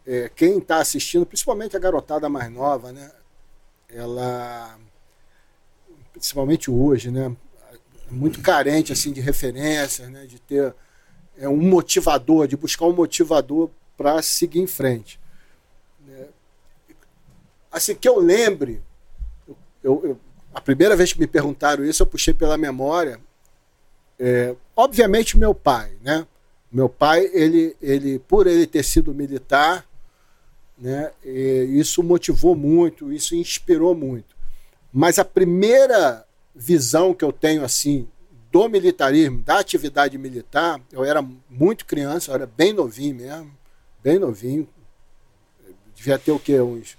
é, 0.05 0.29
quem 0.35 0.57
está 0.57 0.77
assistindo, 0.79 1.25
principalmente 1.25 1.75
a 1.77 1.79
garotada 1.79 2.27
mais 2.29 2.51
nova, 2.51 2.91
né? 2.91 3.09
Ela, 3.89 4.77
principalmente 6.11 6.69
hoje, 6.69 7.09
né? 7.09 7.35
É 8.09 8.11
muito 8.11 8.41
carente 8.41 8.91
assim 8.91 9.11
de 9.11 9.21
referências, 9.21 10.09
né? 10.09 10.25
De 10.25 10.39
ter 10.39 10.75
é, 11.37 11.47
um 11.47 11.57
motivador, 11.57 12.47
de 12.47 12.55
buscar 12.57 12.85
um 12.85 12.93
motivador 12.93 13.69
para 13.97 14.21
seguir 14.21 14.59
em 14.59 14.67
frente. 14.67 15.19
né? 16.05 16.27
Assim 17.71 17.95
que 17.95 18.07
eu 18.07 18.19
lembre, 18.19 18.81
eu- 19.83 20.01
eu, 20.05 20.19
a 20.53 20.61
primeira 20.61 20.95
vez 20.95 21.11
que 21.13 21.19
me 21.19 21.27
perguntaram 21.27 21.83
isso, 21.83 22.03
eu 22.03 22.07
puxei 22.07 22.33
pela 22.33 22.57
memória. 22.57 23.19
É, 24.19 24.55
obviamente, 24.75 25.37
meu 25.37 25.55
pai, 25.55 25.93
né? 26.01 26.25
Meu 26.71 26.87
pai, 26.89 27.29
ele, 27.33 27.75
ele, 27.81 28.19
por 28.19 28.47
ele 28.47 28.65
ter 28.65 28.83
sido 28.83 29.13
militar, 29.13 29.85
né? 30.77 31.11
isso 31.23 32.01
motivou 32.01 32.55
muito, 32.55 33.11
isso 33.13 33.35
inspirou 33.35 33.93
muito. 33.95 34.35
Mas 34.91 35.19
a 35.19 35.25
primeira 35.25 36.25
visão 36.53 37.13
que 37.13 37.23
eu 37.23 37.31
tenho 37.31 37.63
assim 37.63 38.07
do 38.53 38.69
militarismo, 38.69 39.41
da 39.41 39.57
atividade 39.57 40.15
militar, 40.15 40.79
eu 40.91 41.03
era 41.03 41.25
muito 41.49 41.87
criança, 41.87 42.29
eu 42.29 42.35
era 42.35 42.45
bem 42.45 42.71
novinho 42.71 43.15
mesmo, 43.15 43.51
bem 44.03 44.19
novinho. 44.19 44.69
Devia 45.95 46.19
ter 46.19 46.31
o 46.31 46.37
quê? 46.37 46.61
Uns 46.61 46.95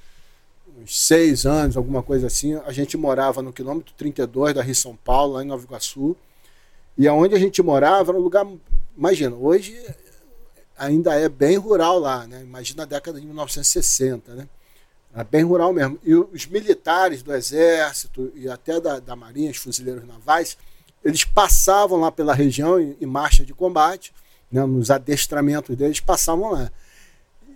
uns 0.76 1.06
seis 1.06 1.46
anos, 1.46 1.76
alguma 1.76 2.02
coisa 2.02 2.26
assim, 2.26 2.56
a 2.56 2.72
gente 2.72 2.96
morava 2.96 3.40
no 3.40 3.52
quilômetro 3.52 3.94
32 3.96 4.54
da 4.54 4.62
Rio 4.62 4.74
São 4.74 4.96
Paulo, 4.96 5.34
lá 5.34 5.44
em 5.44 5.46
Nova 5.46 5.62
Iguaçu. 5.62 6.16
E 6.98 7.06
aonde 7.06 7.36
a 7.36 7.38
gente 7.38 7.62
morava 7.62 8.10
era 8.10 8.18
um 8.18 8.22
lugar, 8.22 8.44
imagina, 8.96 9.36
hoje 9.36 9.80
ainda 10.76 11.14
é 11.14 11.28
bem 11.28 11.56
rural 11.56 12.00
lá, 12.00 12.26
né? 12.26 12.42
Imagina 12.42 12.82
a 12.82 12.86
década 12.86 13.20
de 13.20 13.26
1960, 13.26 14.34
né? 14.34 14.48
Era 15.14 15.22
bem 15.22 15.44
rural 15.44 15.72
mesmo. 15.72 15.96
E 16.02 16.12
os 16.12 16.46
militares 16.46 17.22
do 17.22 17.32
Exército 17.32 18.32
e 18.34 18.48
até 18.48 18.80
da, 18.80 18.98
da 18.98 19.14
Marinha, 19.14 19.52
os 19.52 19.56
fuzileiros 19.58 20.04
navais, 20.04 20.58
eles 21.04 21.24
passavam 21.24 22.00
lá 22.00 22.10
pela 22.10 22.34
região 22.34 22.80
em, 22.80 22.96
em 23.00 23.06
marcha 23.06 23.44
de 23.44 23.52
combate, 23.52 24.12
né? 24.50 24.64
nos 24.64 24.90
adestramentos 24.90 25.76
deles, 25.76 26.00
passavam 26.00 26.52
lá. 26.52 26.70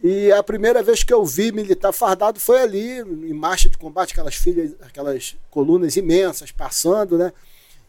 E 0.02 0.30
a 0.30 0.42
primeira 0.42 0.82
vez 0.82 1.02
que 1.02 1.12
eu 1.12 1.24
vi 1.24 1.50
militar 1.50 1.92
fardado 1.92 2.38
foi 2.38 2.60
ali, 2.60 3.00
em 3.00 3.32
marcha 3.32 3.68
de 3.68 3.76
combate, 3.76 4.12
aquelas 4.12 4.36
filhas, 4.36 4.74
aquelas 4.80 5.36
colunas 5.50 5.96
imensas 5.96 6.52
passando, 6.52 7.18
né? 7.18 7.32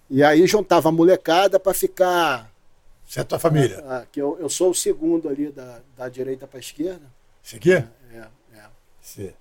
E 0.09 0.23
aí 0.23 0.47
juntava 0.47 0.89
a 0.89 0.91
molecada 0.91 1.59
para 1.59 1.73
ficar. 1.73 2.51
Você 3.05 3.19
é 3.19 3.23
tua 3.23 3.37
família. 3.37 3.83
ah, 3.87 4.05
que 4.11 4.19
eu, 4.19 4.37
eu 4.39 4.49
sou 4.49 4.71
o 4.71 4.75
segundo 4.75 5.29
ali 5.29 5.51
da, 5.51 5.81
da 5.95 6.09
direita 6.09 6.47
para 6.47 6.57
a 6.57 6.59
esquerda. 6.59 7.05
Esse 7.45 7.57
aqui? 7.57 7.73
É, 7.73 7.85
é. 8.55 8.65
Esse. 9.03 9.35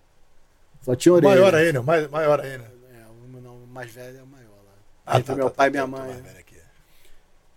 Só 0.82 0.94
tinha 0.94 1.14
orelha. 1.14 1.34
maior 1.34 1.54
ainda, 1.54 1.82
mais, 1.82 2.10
maior 2.10 2.40
ainda. 2.40 2.64
É, 2.64 3.06
o, 3.06 3.66
mais 3.66 3.90
velho 3.90 4.18
é 4.18 4.22
o 4.22 4.26
lá. 4.26 4.37
Ah, 5.10 5.18
Entre 5.18 5.26
tá, 5.32 5.36
meu 5.36 5.48
tá, 5.50 5.56
pai 5.56 5.66
tá, 5.66 5.68
e 5.68 5.70
minha 5.70 5.82
tá, 5.82 6.04
mãe. 6.06 6.14
né? 6.14 6.20
velho 6.22 6.38
aqui. 6.38 6.56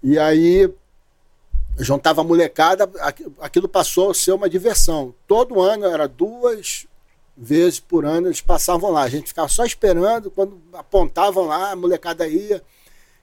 E 0.03 0.17
aí 0.17 0.73
juntava 1.77 2.21
a 2.21 2.23
molecada, 2.23 2.83
aqu- 2.99 3.31
aquilo 3.39 3.67
passou 3.67 4.11
a 4.11 4.13
ser 4.13 4.31
uma 4.33 4.49
diversão. 4.49 5.13
Todo 5.27 5.61
ano, 5.61 5.85
era 5.85 6.07
duas 6.07 6.85
vezes 7.35 7.79
por 7.79 8.05
ano, 8.05 8.27
eles 8.27 8.41
passavam 8.41 8.91
lá. 8.91 9.03
A 9.03 9.09
gente 9.09 9.27
ficava 9.29 9.47
só 9.47 9.65
esperando, 9.65 10.29
quando 10.29 10.61
apontavam 10.73 11.45
lá, 11.45 11.71
a 11.71 11.75
molecada 11.75 12.27
ia. 12.27 12.61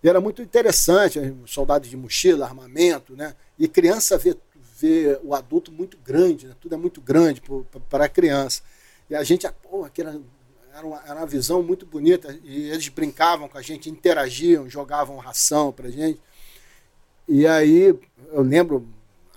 E 0.02 0.08
era 0.08 0.20
muito 0.20 0.40
interessante, 0.42 1.20
soldados 1.46 1.88
de 1.88 1.96
mochila, 1.96 2.46
armamento, 2.46 3.14
né? 3.16 3.34
E 3.58 3.66
criança 3.68 4.16
vê, 4.16 4.36
vê 4.78 5.18
o 5.24 5.34
adulto 5.34 5.72
muito 5.72 5.98
grande, 5.98 6.46
né? 6.46 6.54
Tudo 6.60 6.74
é 6.74 6.78
muito 6.78 7.00
grande 7.00 7.42
para 7.90 8.04
a 8.04 8.08
criança. 8.08 8.62
E 9.10 9.14
a 9.16 9.22
gente, 9.24 9.46
ah, 9.46 9.52
pô, 9.52 9.84
aquela, 9.84 10.20
era 10.78 10.86
uma, 10.86 11.02
era 11.04 11.14
uma 11.16 11.26
visão 11.26 11.62
muito 11.62 11.84
bonita. 11.84 12.38
E 12.44 12.70
eles 12.70 12.88
brincavam 12.88 13.48
com 13.48 13.58
a 13.58 13.62
gente, 13.62 13.90
interagiam, 13.90 14.68
jogavam 14.68 15.16
ração 15.16 15.72
pra 15.72 15.90
gente. 15.90 16.20
E 17.26 17.46
aí, 17.46 17.94
eu 18.32 18.42
lembro, 18.42 18.88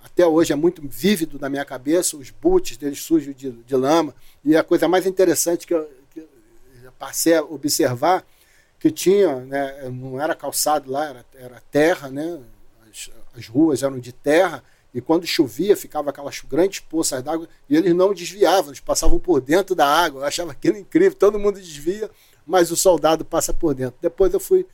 até 0.02 0.26
hoje 0.26 0.52
é 0.52 0.56
muito 0.56 0.80
vívido 0.86 1.38
na 1.38 1.48
minha 1.48 1.64
cabeça, 1.64 2.16
os 2.16 2.30
boots 2.30 2.76
deles 2.76 3.02
sujos 3.02 3.34
de, 3.34 3.50
de 3.50 3.76
lama. 3.76 4.14
E 4.44 4.56
a 4.56 4.62
coisa 4.62 4.88
mais 4.88 5.04
interessante 5.04 5.66
que 5.66 5.74
eu, 5.74 5.90
que 6.10 6.20
eu 6.20 6.92
passei 6.98 7.34
a 7.34 7.42
observar, 7.42 8.24
que 8.78 8.90
tinha, 8.90 9.40
né, 9.40 9.90
não 9.90 10.20
era 10.20 10.34
calçado 10.34 10.90
lá, 10.90 11.08
era, 11.08 11.26
era 11.34 11.62
terra, 11.70 12.08
né? 12.08 12.40
As, 12.88 13.10
as 13.36 13.46
ruas 13.46 13.82
eram 13.82 13.98
de 13.98 14.12
terra, 14.12 14.62
e 14.94 15.00
quando 15.00 15.26
chovia, 15.26 15.76
ficava 15.76 16.10
aquelas 16.10 16.40
grandes 16.40 16.80
poças 16.80 17.22
d'água 17.22 17.48
e 17.68 17.76
eles 17.76 17.94
não 17.94 18.12
desviavam, 18.12 18.70
eles 18.70 18.80
passavam 18.80 19.18
por 19.18 19.40
dentro 19.40 19.74
da 19.74 19.86
água. 19.86 20.22
Eu 20.22 20.26
achava 20.26 20.52
aquilo 20.52 20.76
incrível, 20.76 21.16
todo 21.16 21.38
mundo 21.38 21.58
desvia, 21.58 22.10
mas 22.46 22.70
o 22.70 22.76
soldado 22.76 23.24
passa 23.24 23.54
por 23.54 23.74
dentro. 23.74 23.96
Depois 24.02 24.34
eu 24.34 24.40
fui, 24.40 24.66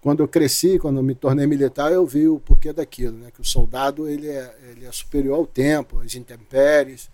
quando 0.00 0.22
eu 0.22 0.28
cresci, 0.28 0.78
quando 0.78 0.96
eu 0.96 1.02
me 1.02 1.14
tornei 1.14 1.46
militar, 1.46 1.92
eu 1.92 2.06
vi 2.06 2.26
o 2.26 2.38
porquê 2.40 2.72
daquilo, 2.72 3.18
né? 3.18 3.30
que 3.30 3.42
o 3.42 3.44
soldado 3.44 4.08
ele 4.08 4.28
é, 4.28 4.56
ele 4.70 4.86
é 4.86 4.92
superior 4.92 5.36
ao 5.36 5.46
tempo, 5.46 6.00
às 6.00 6.14
intempéries, 6.14 7.10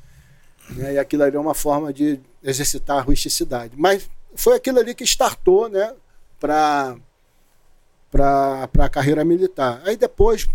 né? 0.70 0.94
e 0.94 0.98
aquilo 0.98 1.24
ali 1.24 1.36
é 1.36 1.40
uma 1.40 1.54
forma 1.54 1.92
de 1.92 2.20
exercitar 2.40 2.98
a 2.98 3.02
rusticidade. 3.02 3.74
Mas 3.76 4.08
foi 4.36 4.54
aquilo 4.54 4.78
ali 4.78 4.94
que 4.94 5.02
startou 5.02 5.68
né? 5.68 5.92
para 6.38 6.96
a 8.78 8.88
carreira 8.88 9.24
militar. 9.24 9.82
Aí 9.84 9.96
depois 9.96 10.46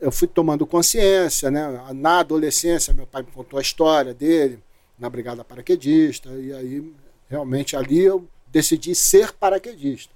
eu 0.00 0.10
fui 0.10 0.26
tomando 0.26 0.66
consciência, 0.66 1.50
né? 1.50 1.92
Na 1.94 2.20
adolescência, 2.20 2.94
meu 2.94 3.06
pai 3.06 3.22
me 3.22 3.30
contou 3.30 3.58
a 3.58 3.62
história 3.62 4.14
dele 4.14 4.58
na 4.98 5.08
Brigada 5.08 5.44
Paraquedista, 5.44 6.30
e 6.30 6.52
aí 6.52 6.92
realmente 7.28 7.76
ali 7.76 8.00
eu 8.00 8.26
decidi 8.48 8.94
ser 8.94 9.32
paraquedista. 9.32 10.12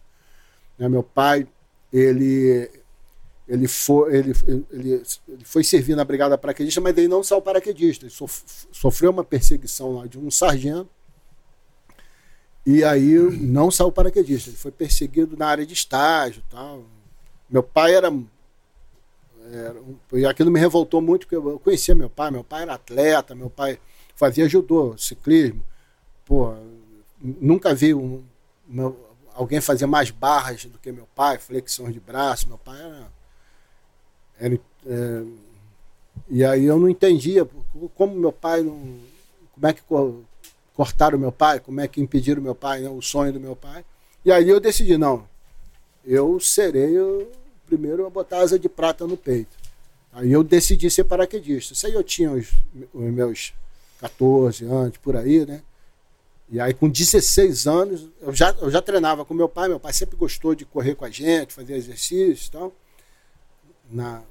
Né? 0.78 0.88
Meu 0.88 1.02
pai, 1.02 1.46
ele 1.92 2.70
ele 3.46 3.68
foi, 3.68 4.16
ele, 4.16 4.32
ele, 4.48 5.02
ele, 5.28 5.44
foi 5.44 5.62
servir 5.62 5.94
na 5.94 6.04
Brigada 6.04 6.38
Paraquedista, 6.38 6.80
mas 6.80 6.96
ele 6.96 7.08
não 7.08 7.22
saiu 7.22 7.42
paraquedista. 7.42 8.06
Ele 8.06 8.12
sof, 8.12 8.42
sofreu 8.72 9.10
uma 9.10 9.22
perseguição 9.22 9.96
lá 9.98 10.06
de 10.06 10.18
um 10.18 10.30
sargento. 10.30 10.88
E 12.64 12.82
aí 12.82 13.12
não 13.12 13.70
saiu 13.70 13.92
paraquedista. 13.92 14.48
Ele 14.48 14.56
foi 14.56 14.70
perseguido 14.70 15.36
na 15.36 15.46
área 15.46 15.66
de 15.66 15.74
estágio 15.74 16.42
tal. 16.50 16.84
Meu 17.50 17.62
pai 17.62 17.94
era 17.94 18.10
era, 19.54 19.80
e 20.12 20.26
aquilo 20.26 20.50
me 20.50 20.60
revoltou 20.60 21.00
muito, 21.00 21.26
porque 21.26 21.36
eu 21.36 21.58
conhecia 21.58 21.94
meu 21.94 22.10
pai, 22.10 22.30
meu 22.30 22.44
pai 22.44 22.62
era 22.62 22.74
atleta, 22.74 23.34
meu 23.34 23.50
pai 23.50 23.78
fazia 24.14 24.48
judô, 24.48 24.96
ciclismo. 24.96 25.64
Pô, 26.24 26.54
nunca 27.20 27.74
vi 27.74 27.94
um, 27.94 28.22
meu, 28.66 28.96
alguém 29.34 29.60
fazer 29.60 29.86
mais 29.86 30.10
barras 30.10 30.64
do 30.64 30.78
que 30.78 30.90
meu 30.92 31.06
pai, 31.14 31.38
flexões 31.38 31.92
de 31.92 32.00
braço. 32.00 32.48
Meu 32.48 32.58
pai 32.58 32.80
era. 32.80 33.12
era 34.38 34.60
é, 34.86 35.22
e 36.28 36.44
aí 36.44 36.64
eu 36.64 36.78
não 36.78 36.88
entendia 36.88 37.46
como 37.94 38.14
meu 38.14 38.32
pai 38.32 38.62
não. 38.62 38.98
Como 39.52 39.66
é 39.66 39.72
que 39.72 39.82
cortaram 40.74 41.18
meu 41.18 41.30
pai, 41.30 41.60
como 41.60 41.80
é 41.80 41.86
que 41.86 42.00
impediram 42.00 42.42
meu 42.42 42.54
pai, 42.54 42.80
né, 42.80 42.88
o 42.88 43.00
sonho 43.00 43.32
do 43.32 43.40
meu 43.40 43.54
pai. 43.54 43.84
E 44.24 44.32
aí 44.32 44.48
eu 44.48 44.58
decidi, 44.58 44.96
não, 44.96 45.28
eu 46.04 46.40
serei 46.40 46.96
primeiro 47.66 48.06
a 48.06 48.10
botar 48.10 48.38
asa 48.38 48.58
de 48.58 48.68
prata 48.68 49.06
no 49.06 49.16
peito. 49.16 49.56
Aí 50.12 50.32
eu 50.32 50.44
decidi 50.44 50.90
ser 50.90 51.04
paraquedista. 51.04 51.72
Isso 51.72 51.86
aí 51.86 51.92
eu 51.92 52.04
tinha 52.04 52.30
os, 52.30 52.52
os 52.92 53.12
meus 53.12 53.52
14 53.98 54.64
anos, 54.64 54.96
por 54.98 55.16
aí, 55.16 55.44
né? 55.44 55.62
E 56.48 56.60
aí, 56.60 56.74
com 56.74 56.88
16 56.88 57.66
anos, 57.66 58.08
eu 58.20 58.32
já, 58.32 58.54
eu 58.60 58.70
já 58.70 58.80
treinava 58.80 59.24
com 59.24 59.34
meu 59.34 59.48
pai. 59.48 59.68
Meu 59.68 59.80
pai 59.80 59.92
sempre 59.92 60.16
gostou 60.16 60.54
de 60.54 60.64
correr 60.64 60.94
com 60.94 61.04
a 61.04 61.10
gente, 61.10 61.52
fazer 61.52 61.74
exercício 61.74 62.48
e 62.48 62.50
tal. 62.50 62.72
Na, 63.90 64.22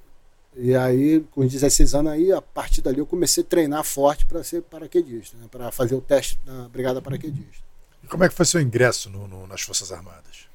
e 0.55 0.75
aí, 0.75 1.21
com 1.31 1.45
16 1.45 1.95
anos, 1.95 2.11
aí, 2.11 2.31
a 2.31 2.41
partir 2.41 2.81
dali, 2.81 2.99
eu 2.99 3.05
comecei 3.05 3.43
a 3.43 3.45
treinar 3.45 3.83
forte 3.83 4.25
para 4.25 4.43
ser 4.43 4.61
paraquedista, 4.61 5.35
né? 5.37 5.47
para 5.49 5.71
fazer 5.71 5.95
o 5.95 6.01
teste 6.01 6.39
na 6.45 6.69
Brigada 6.69 7.01
Paraquedista. 7.01 7.63
E 8.03 8.07
como 8.07 8.23
é 8.23 8.29
que 8.29 8.35
foi 8.35 8.45
seu 8.45 8.61
ingresso 8.61 9.09
no, 9.09 9.27
no, 9.27 9.47
nas 9.47 9.61
Forças 9.61 9.91
Armadas? 9.91 10.47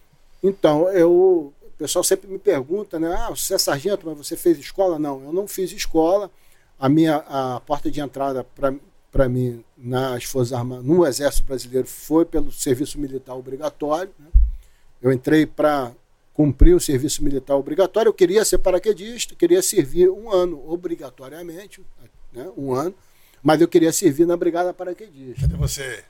Então, 0.42 0.88
eu 0.90 1.52
o 1.78 1.84
pessoal 1.84 2.02
sempre 2.02 2.28
me 2.28 2.40
pergunta, 2.40 2.98
né? 2.98 3.14
Ah, 3.14 3.30
você 3.30 3.54
é 3.54 3.58
sargento, 3.58 4.04
mas 4.04 4.18
você 4.18 4.36
fez 4.36 4.58
escola? 4.58 4.98
Não, 4.98 5.22
eu 5.22 5.32
não 5.32 5.46
fiz 5.46 5.70
escola. 5.70 6.28
A 6.76 6.88
minha 6.88 7.18
a 7.28 7.60
porta 7.60 7.88
de 7.88 8.00
entrada 8.00 8.44
para 9.12 9.28
mim 9.28 9.64
nas 9.76 10.24
Forças 10.24 10.52
Armadas, 10.52 10.84
no 10.84 11.06
Exército 11.06 11.46
Brasileiro, 11.46 11.86
foi 11.86 12.24
pelo 12.24 12.50
serviço 12.50 12.98
militar 12.98 13.34
obrigatório. 13.36 14.12
Né? 14.18 14.26
Eu 15.00 15.12
entrei 15.12 15.46
para 15.46 15.92
cumprir 16.34 16.74
o 16.74 16.80
serviço 16.80 17.22
militar 17.22 17.54
obrigatório. 17.54 18.08
Eu 18.08 18.14
queria 18.14 18.44
ser 18.44 18.58
paraquedista, 18.58 19.36
queria 19.36 19.62
servir 19.62 20.10
um 20.10 20.32
ano 20.32 20.60
obrigatoriamente, 20.68 21.80
né? 22.32 22.50
um 22.56 22.74
ano, 22.74 22.94
mas 23.40 23.60
eu 23.60 23.68
queria 23.68 23.92
servir 23.92 24.26
na 24.26 24.36
Brigada 24.36 24.74
Paraquedista. 24.74 25.42
Cadê 25.42 25.56
você? 25.56 26.02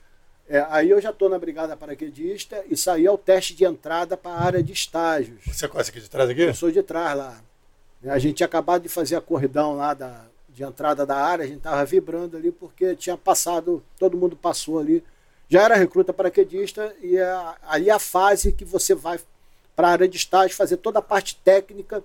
É, 0.49 0.65
aí 0.71 0.89
eu 0.89 0.99
já 0.99 1.11
estou 1.11 1.29
na 1.29 1.37
Brigada 1.37 1.77
Paraquedista 1.77 2.63
e 2.67 2.75
saí 2.75 3.05
ao 3.05 3.19
teste 3.19 3.53
de 3.53 3.65
entrada 3.65 4.17
para 4.17 4.31
a 4.31 4.43
área 4.43 4.63
de 4.63 4.73
estágios. 4.73 5.39
Você 5.45 5.67
conhece 5.67 5.91
aqui 5.91 6.01
de 6.01 6.09
trás 6.09 6.27
aqui? 6.27 6.41
Eu 6.41 6.55
sou 6.55 6.71
de 6.71 6.81
trás 6.81 7.15
lá. 7.15 7.39
A 8.05 8.17
gente 8.17 8.37
tinha 8.37 8.47
acabado 8.47 8.81
de 8.81 8.89
fazer 8.89 9.15
a 9.15 9.21
corridão 9.21 9.75
lá 9.75 9.93
da, 9.93 10.25
de 10.49 10.63
entrada 10.63 11.05
da 11.05 11.15
área, 11.15 11.45
a 11.45 11.47
gente 11.47 11.57
estava 11.57 11.85
vibrando 11.85 12.35
ali 12.35 12.51
porque 12.51 12.95
tinha 12.95 13.15
passado, 13.15 13.83
todo 13.99 14.17
mundo 14.17 14.35
passou 14.35 14.79
ali. 14.79 15.03
Já 15.47 15.61
era 15.61 15.75
recruta 15.75 16.11
paraquedista 16.11 16.95
e 16.99 17.15
é, 17.15 17.55
aí 17.63 17.89
é 17.89 17.93
a 17.93 17.99
fase 17.99 18.51
que 18.51 18.65
você 18.65 18.95
vai 18.95 19.19
para 19.75 19.89
a 19.89 19.91
área 19.91 20.07
de 20.07 20.17
estágio 20.17 20.57
fazer 20.57 20.77
toda 20.77 20.97
a 20.97 21.03
parte 21.03 21.35
técnica 21.35 22.03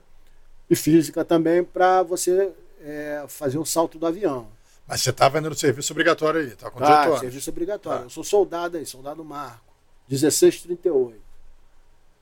e 0.68 0.76
física 0.76 1.24
também 1.24 1.64
para 1.64 2.02
você 2.02 2.52
é, 2.82 3.24
fazer 3.26 3.58
o 3.58 3.64
salto 3.64 3.98
do 3.98 4.06
avião. 4.06 4.48
Mas 4.86 5.00
você 5.00 5.10
estava 5.10 5.38
indo 5.38 5.48
no 5.48 5.54
serviço 5.54 5.92
obrigatório 5.92 6.40
aí, 6.40 6.50
tá 6.50 6.70
com 6.70 6.78
18 6.78 7.14
ah, 7.14 7.18
serviço 7.18 7.50
obrigatório. 7.50 8.00
Tá. 8.00 8.06
Eu 8.06 8.10
sou 8.10 8.22
soldado 8.22 8.76
aí, 8.76 8.84
soldado 8.84 9.24
Marco. 9.24 9.74
1638. 10.08 11.20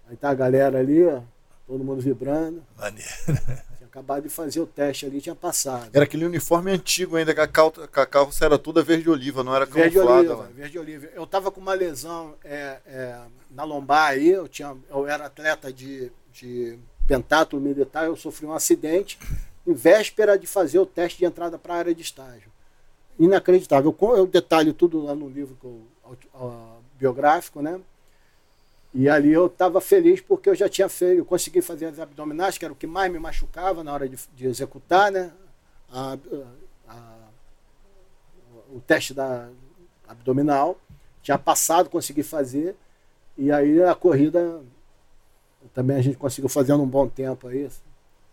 Aí 0.09 0.17
tá 0.17 0.31
a 0.31 0.35
galera 0.35 0.79
ali, 0.79 1.05
ó, 1.05 1.23
todo 1.67 1.83
mundo 1.83 2.01
vibrando. 2.01 2.63
Maneiro. 2.79 3.11
Tinha 3.27 3.89
acabado 3.89 4.23
de 4.23 4.29
fazer 4.29 4.61
o 4.61 4.67
teste 4.67 5.05
ali, 5.05 5.21
tinha 5.21 5.35
passado. 5.35 5.91
Era 5.93 6.05
aquele 6.05 6.25
uniforme 6.25 6.71
antigo 6.71 7.17
ainda, 7.17 7.35
que 7.35 7.41
a, 7.41 7.49
calça, 7.49 7.85
a 7.85 8.07
calça 8.07 8.45
era 8.45 8.59
toda 8.59 8.83
verde-oliva, 8.83 9.43
não 9.43 9.55
era 9.55 9.67
verde 9.67 9.97
camuflada. 9.97 10.37
Oliva, 10.37 10.51
verde-oliva. 10.55 11.09
Eu 11.15 11.27
tava 11.27 11.51
com 11.51 11.61
uma 11.61 11.75
lesão 11.75 12.35
é, 12.45 12.79
é, 12.87 13.21
na 13.51 13.65
lombar 13.65 14.13
aí, 14.13 14.29
eu, 14.29 14.49
tinha, 14.49 14.75
eu 14.89 15.07
era 15.07 15.27
atleta 15.27 15.73
de, 15.73 16.11
de 16.33 16.79
pentátulo 17.07 17.61
militar, 17.61 18.07
eu 18.07 18.17
sofri 18.17 18.47
um 18.47 18.53
acidente 18.53 19.19
em 19.67 19.75
véspera 19.75 20.39
de 20.39 20.47
fazer 20.47 20.79
o 20.79 20.87
teste 20.87 21.19
de 21.19 21.25
entrada 21.25 21.59
para 21.59 21.75
a 21.75 21.79
área 21.79 21.95
de 21.95 22.03
estágio 22.03 22.52
inacreditável. 23.19 23.95
Eu, 24.01 24.27
detalho 24.27 24.73
tudo 24.73 25.03
lá 25.03 25.15
no 25.15 25.29
livro 25.29 25.57
biográfico, 26.99 27.63
né? 27.63 27.81
E 28.95 29.09
ali 29.09 29.33
eu 29.33 29.47
estava 29.47 29.81
feliz 29.81 30.21
porque 30.21 30.51
eu 30.51 30.55
já 30.55 30.69
tinha 30.69 30.89
feito, 30.89 31.19
eu 31.19 31.25
consegui 31.25 31.63
fazer 31.63 31.87
as 31.87 31.99
abdominais, 31.99 32.59
que 32.59 32.65
era 32.65 32.75
o 32.75 32.77
que 32.77 32.87
mais 32.87 33.11
me 33.11 33.19
machucava 33.19 33.83
na 33.83 33.93
hora 33.93 34.09
de, 34.09 34.19
de 34.35 34.47
executar, 34.47 35.11
né? 35.11 35.33
A, 35.91 36.19
a, 36.89 37.29
o 38.71 38.81
teste 38.81 39.15
da 39.15 39.49
abdominal. 40.07 40.79
Tinha 41.23 41.39
passado, 41.39 41.89
consegui 41.89 42.23
fazer. 42.23 42.77
E 43.37 43.51
aí 43.51 43.83
a 43.83 43.95
corrida 43.95 44.61
também 45.73 45.97
a 45.97 46.03
gente 46.03 46.19
conseguiu 46.19 46.49
fazer 46.49 46.77
num 46.77 46.87
bom 46.87 47.09
tempo 47.09 47.49
aí. 47.49 47.69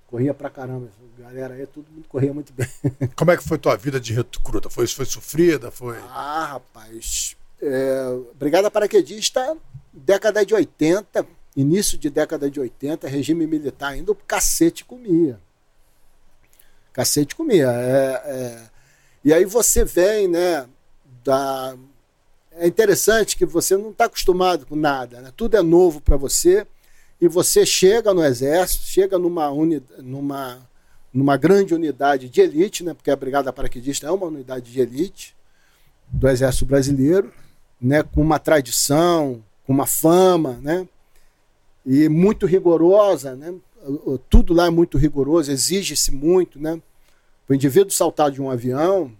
Corria 0.09 0.33
pra 0.33 0.49
caramba. 0.49 0.89
Galera 1.19 1.53
aí, 1.53 1.67
todo 1.67 1.85
mundo 1.91 2.07
corria 2.09 2.33
muito 2.33 2.51
bem. 2.51 2.67
Como 3.15 3.29
é 3.29 3.37
que 3.37 3.43
foi 3.43 3.59
tua 3.59 3.75
vida 3.75 3.99
de 3.99 4.11
recruta? 4.11 4.67
Foi, 4.67 4.87
foi 4.87 5.05
sofrida? 5.05 5.69
Foi... 5.69 5.97
Ah, 6.09 6.45
rapaz. 6.53 7.37
É, 7.61 8.17
Brigada 8.33 8.71
Paraquedista, 8.71 9.55
década 9.93 10.43
de 10.43 10.55
80, 10.55 11.27
início 11.55 11.95
de 11.95 12.09
década 12.09 12.49
de 12.49 12.59
80, 12.59 13.07
regime 13.07 13.45
militar 13.45 13.89
ainda, 13.89 14.11
o 14.11 14.15
cacete 14.15 14.83
comia. 14.83 15.39
Cacete 16.91 17.35
comia. 17.35 17.69
É, 17.69 18.23
é, 18.25 18.63
e 19.23 19.31
aí 19.31 19.45
você 19.45 19.85
vem, 19.85 20.27
né, 20.27 20.67
da... 21.23 21.77
É 22.53 22.65
interessante 22.65 23.37
que 23.37 23.45
você 23.45 23.77
não 23.77 23.91
está 23.91 24.05
acostumado 24.05 24.65
com 24.65 24.75
nada, 24.75 25.21
né? 25.21 25.31
Tudo 25.37 25.55
é 25.55 25.61
novo 25.61 26.01
para 26.01 26.17
você 26.17 26.65
e 27.21 27.27
você 27.27 27.65
chega 27.65 28.13
no 28.13 28.23
exército, 28.23 28.85
chega 28.85 29.19
numa, 29.19 29.49
uni, 29.49 29.83
numa, 29.97 30.57
numa 31.13 31.35
grande 31.35 31.73
unidade 31.73 32.29
de 32.29 32.41
elite, 32.41 32.83
né, 32.83 32.93
porque 32.93 33.11
a 33.11 33.15
Brigada 33.15 33.51
Paraquedista 33.51 34.07
é 34.07 34.11
uma 34.11 34.27
unidade 34.27 34.71
de 34.71 34.79
elite 34.79 35.35
do 36.07 36.27
exército 36.29 36.65
brasileiro, 36.65 37.31
né, 37.79 38.03
com 38.03 38.21
uma 38.21 38.39
tradição, 38.39 39.43
com 39.65 39.73
uma 39.73 39.85
fama, 39.85 40.59
né, 40.61 40.87
e 41.85 42.07
muito 42.07 42.45
rigorosa, 42.45 43.35
né, 43.35 43.53
tudo 44.29 44.53
lá 44.53 44.67
é 44.67 44.69
muito 44.69 44.97
rigoroso, 44.97 45.51
exige-se 45.51 46.11
muito, 46.11 46.59
né, 46.59 46.81
o 47.49 47.53
indivíduo 47.53 47.91
saltar 47.91 48.31
de 48.31 48.41
um 48.41 48.49
avião, 48.49 49.11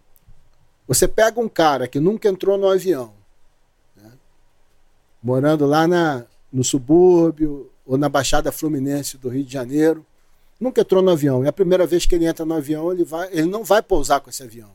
você 0.88 1.08
pega 1.08 1.40
um 1.40 1.50
cara 1.50 1.88
que 1.88 2.00
nunca 2.00 2.30
entrou 2.30 2.58
no 2.58 2.70
avião, 2.70 3.14
né, 3.98 4.12
morando 5.22 5.66
lá 5.66 5.86
na, 5.86 6.26
no 6.52 6.64
subúrbio 6.64 7.69
ou 7.90 7.98
na 7.98 8.08
Baixada 8.08 8.52
Fluminense 8.52 9.18
do 9.18 9.30
Rio 9.30 9.44
de 9.44 9.52
Janeiro, 9.52 10.06
nunca 10.60 10.82
entrou 10.82 11.02
no 11.02 11.10
avião. 11.10 11.44
É 11.44 11.48
a 11.48 11.52
primeira 11.52 11.88
vez 11.88 12.06
que 12.06 12.14
ele 12.14 12.28
entra 12.28 12.46
no 12.46 12.54
avião, 12.54 12.92
ele, 12.92 13.04
vai, 13.04 13.28
ele 13.32 13.48
não 13.48 13.64
vai 13.64 13.82
pousar 13.82 14.20
com 14.20 14.30
esse 14.30 14.44
avião. 14.44 14.70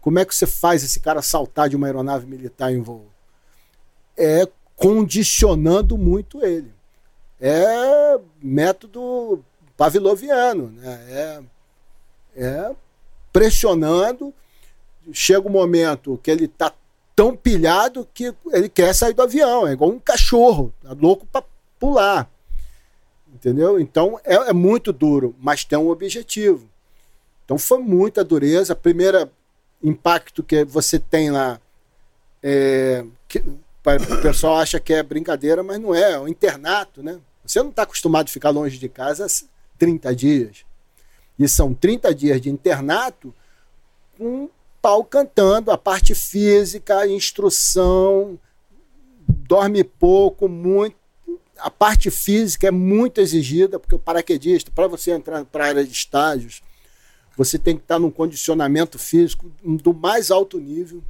Como 0.00 0.18
é 0.18 0.24
que 0.24 0.34
você 0.34 0.44
faz 0.44 0.82
esse 0.82 0.98
cara 0.98 1.22
saltar 1.22 1.68
de 1.68 1.76
uma 1.76 1.86
aeronave 1.86 2.26
militar 2.26 2.72
em 2.72 2.82
voo? 2.82 3.06
É 4.16 4.48
condicionando 4.74 5.96
muito 5.96 6.44
ele. 6.44 6.72
É 7.40 8.18
método 8.42 9.44
pavloviano, 9.76 10.72
né? 10.72 11.06
é, 11.08 11.40
é 12.44 12.76
pressionando. 13.32 14.34
Chega 15.12 15.46
um 15.46 15.52
momento 15.52 16.18
que 16.20 16.28
ele 16.28 16.46
está 16.46 16.74
tão 17.14 17.36
pilhado 17.36 18.08
que 18.12 18.34
ele 18.52 18.68
quer 18.68 18.92
sair 18.96 19.14
do 19.14 19.22
avião, 19.22 19.64
é 19.64 19.72
igual 19.74 19.90
um 19.90 20.00
cachorro, 20.00 20.72
tá 20.82 20.92
louco 21.00 21.24
para 21.24 21.44
pular. 21.78 22.28
Entendeu? 23.38 23.78
Então 23.78 24.18
é, 24.24 24.34
é, 24.34 24.52
muito 24.52 24.92
duro, 24.92 25.34
mas 25.38 25.64
tem 25.64 25.78
um 25.78 25.90
objetivo. 25.90 26.68
Então 27.44 27.56
foi 27.56 27.78
muita 27.78 28.24
dureza. 28.24 28.74
Primeiro 28.74 29.30
impacto 29.82 30.42
que 30.42 30.64
você 30.64 30.98
tem 30.98 31.30
lá, 31.30 31.60
é, 32.42 33.04
que, 33.28 33.38
o 33.38 34.22
pessoal 34.22 34.56
acha 34.56 34.80
que 34.80 34.92
é 34.92 35.04
brincadeira, 35.04 35.62
mas 35.62 35.80
não 35.80 35.94
é, 35.94 36.12
é 36.12 36.18
um 36.18 36.26
internato, 36.26 37.00
né? 37.00 37.20
Você 37.44 37.60
não 37.62 37.70
está 37.70 37.84
acostumado 37.84 38.26
a 38.26 38.30
ficar 38.30 38.50
longe 38.50 38.76
de 38.76 38.88
casa 38.88 39.24
30 39.78 40.16
dias. 40.16 40.64
E 41.38 41.48
são 41.48 41.72
30 41.72 42.12
dias 42.12 42.40
de 42.40 42.50
internato 42.50 43.32
com 44.18 44.50
pau 44.82 45.04
cantando, 45.04 45.70
a 45.70 45.78
parte 45.78 46.12
física, 46.12 47.06
instrução, 47.06 48.36
dorme 49.28 49.84
pouco, 49.84 50.48
muito. 50.48 50.97
A 51.58 51.70
parte 51.70 52.10
física 52.10 52.68
é 52.68 52.70
muito 52.70 53.20
exigida, 53.20 53.78
porque 53.78 53.94
o 53.94 53.98
paraquedista, 53.98 54.70
para 54.70 54.86
você 54.86 55.10
entrar 55.10 55.44
para 55.44 55.64
a 55.64 55.68
área 55.68 55.84
de 55.84 55.92
estágios, 55.92 56.62
você 57.36 57.58
tem 57.58 57.76
que 57.76 57.82
estar 57.82 57.98
num 57.98 58.10
condicionamento 58.10 58.98
físico 58.98 59.50
do 59.62 59.94
mais 59.94 60.30
alto 60.30 60.58
nível. 60.58 61.02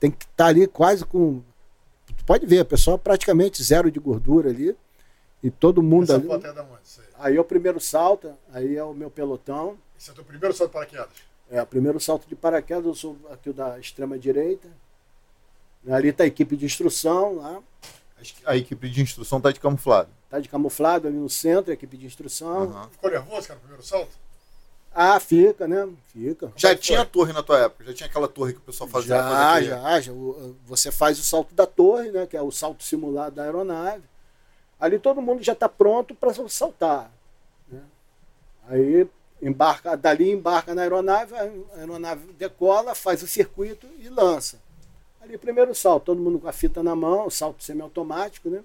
Tem 0.00 0.10
que 0.10 0.24
estar 0.24 0.46
ali 0.46 0.66
quase 0.66 1.04
com. 1.04 1.42
Tu 2.16 2.24
pode 2.24 2.46
ver, 2.46 2.60
a 2.60 2.64
pessoa 2.64 2.98
praticamente 2.98 3.62
zero 3.62 3.90
de 3.90 4.00
gordura 4.00 4.50
ali. 4.50 4.76
E 5.42 5.50
todo 5.50 5.82
mundo 5.82 6.04
Essa 6.04 6.14
ali. 6.14 6.26
foto 6.26 6.46
é 6.46 6.52
da 6.52 6.62
onde? 6.62 6.82
Isso 6.84 7.00
Aí 7.18 7.36
é 7.36 7.40
o 7.40 7.44
primeiro 7.44 7.80
salto, 7.80 8.32
aí 8.52 8.76
é 8.76 8.84
o 8.84 8.94
meu 8.94 9.10
pelotão. 9.10 9.76
Esse 9.98 10.10
é 10.10 10.12
o 10.12 10.16
teu 10.16 10.24
primeiro 10.24 10.54
salto 10.54 10.70
de 10.70 10.74
paraquedas? 10.74 11.08
É, 11.50 11.60
o 11.60 11.66
primeiro 11.66 12.00
salto 12.00 12.28
de 12.28 12.34
paraquedas, 12.34 12.86
eu 12.86 12.94
sou 12.94 13.16
aqui 13.30 13.50
o 13.50 13.52
da 13.52 13.78
extrema 13.78 14.18
direita. 14.18 14.68
Ali 15.88 16.08
está 16.08 16.24
a 16.24 16.26
equipe 16.26 16.56
de 16.56 16.64
instrução 16.64 17.36
lá. 17.36 17.60
A 18.44 18.56
equipe 18.56 18.88
de 18.88 19.00
instrução 19.02 19.38
está 19.38 19.50
de 19.52 19.60
camuflado. 19.60 20.08
Está 20.24 20.38
de 20.40 20.48
camuflado 20.48 21.08
ali 21.08 21.16
no 21.16 21.28
centro, 21.30 21.70
a 21.70 21.74
equipe 21.74 21.96
de 21.96 22.06
instrução. 22.06 22.64
Uhum. 22.68 22.88
Ficou 22.90 23.10
nervoso, 23.10 23.48
cara, 23.48 23.54
no 23.54 23.60
primeiro 23.60 23.82
salto? 23.84 24.10
Ah, 24.94 25.18
fica, 25.18 25.66
né? 25.66 25.88
Fica. 26.12 26.52
Já 26.54 26.70
é 26.72 26.74
tinha 26.74 26.98
foi? 26.98 27.06
torre 27.06 27.32
na 27.32 27.42
tua 27.42 27.58
época? 27.60 27.84
Já 27.84 27.94
tinha 27.94 28.06
aquela 28.08 28.28
torre 28.28 28.52
que 28.52 28.58
o 28.58 28.62
pessoal 28.62 28.88
fazia? 28.90 29.16
Já, 29.16 29.62
já, 29.62 30.00
já. 30.00 30.12
O- 30.12 30.54
Você 30.66 30.92
faz 30.92 31.18
o 31.18 31.24
salto 31.24 31.54
da 31.54 31.66
torre, 31.66 32.10
né? 32.10 32.26
Que 32.26 32.36
é 32.36 32.42
o 32.42 32.50
salto 32.50 32.82
simulado 32.82 33.36
da 33.36 33.44
aeronave. 33.44 34.02
Ali 34.78 34.98
todo 34.98 35.22
mundo 35.22 35.42
já 35.42 35.52
está 35.54 35.68
pronto 35.68 36.14
para 36.14 36.34
saltar. 36.48 37.10
né? 37.70 37.80
Aí 38.68 39.06
embarca, 39.40 39.96
dali 39.96 40.30
embarca 40.30 40.74
na 40.74 40.82
aeronave, 40.82 41.34
a 41.34 41.50
aeronave 41.78 42.32
decola, 42.34 42.94
faz 42.94 43.22
o 43.22 43.26
circuito 43.26 43.86
e 43.98 44.08
lança. 44.08 44.58
Ali 45.22 45.38
primeiro 45.38 45.74
salto, 45.74 46.06
todo 46.06 46.20
mundo 46.20 46.38
com 46.38 46.48
a 46.48 46.52
fita 46.52 46.82
na 46.82 46.96
mão, 46.96 47.30
salto 47.30 47.62
semiautomático, 47.62 48.50
né? 48.50 48.60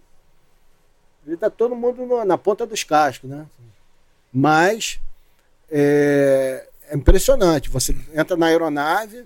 Ali 1.25 1.35
está 1.35 1.49
todo 1.49 1.75
mundo 1.75 2.05
no- 2.05 2.25
na 2.25 2.37
ponta 2.37 2.65
dos 2.65 2.83
cascos, 2.83 3.29
né? 3.29 3.45
Mas 4.33 4.99
é, 5.69 6.67
é 6.89 6.95
impressionante. 6.95 7.69
Você 7.69 7.95
entra 8.13 8.35
na 8.35 8.47
aeronave 8.47 9.25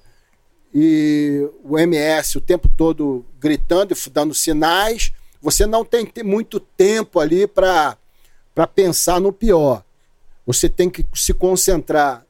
e 0.73 1.49
o 1.63 1.77
MS 1.79 2.37
o 2.37 2.41
tempo 2.41 2.67
todo 2.67 3.25
gritando 3.39 3.93
e 3.93 4.09
dando 4.09 4.33
sinais. 4.33 5.11
Você 5.41 5.65
não 5.65 5.85
tem 5.85 6.05
te- 6.05 6.23
muito 6.23 6.59
tempo 6.59 7.19
ali 7.19 7.47
para 7.47 7.97
pensar 8.75 9.19
no 9.21 9.31
pior. 9.31 9.83
Você 10.45 10.67
tem 10.67 10.89
que 10.89 11.05
se 11.13 11.33
concentrar 11.33 12.25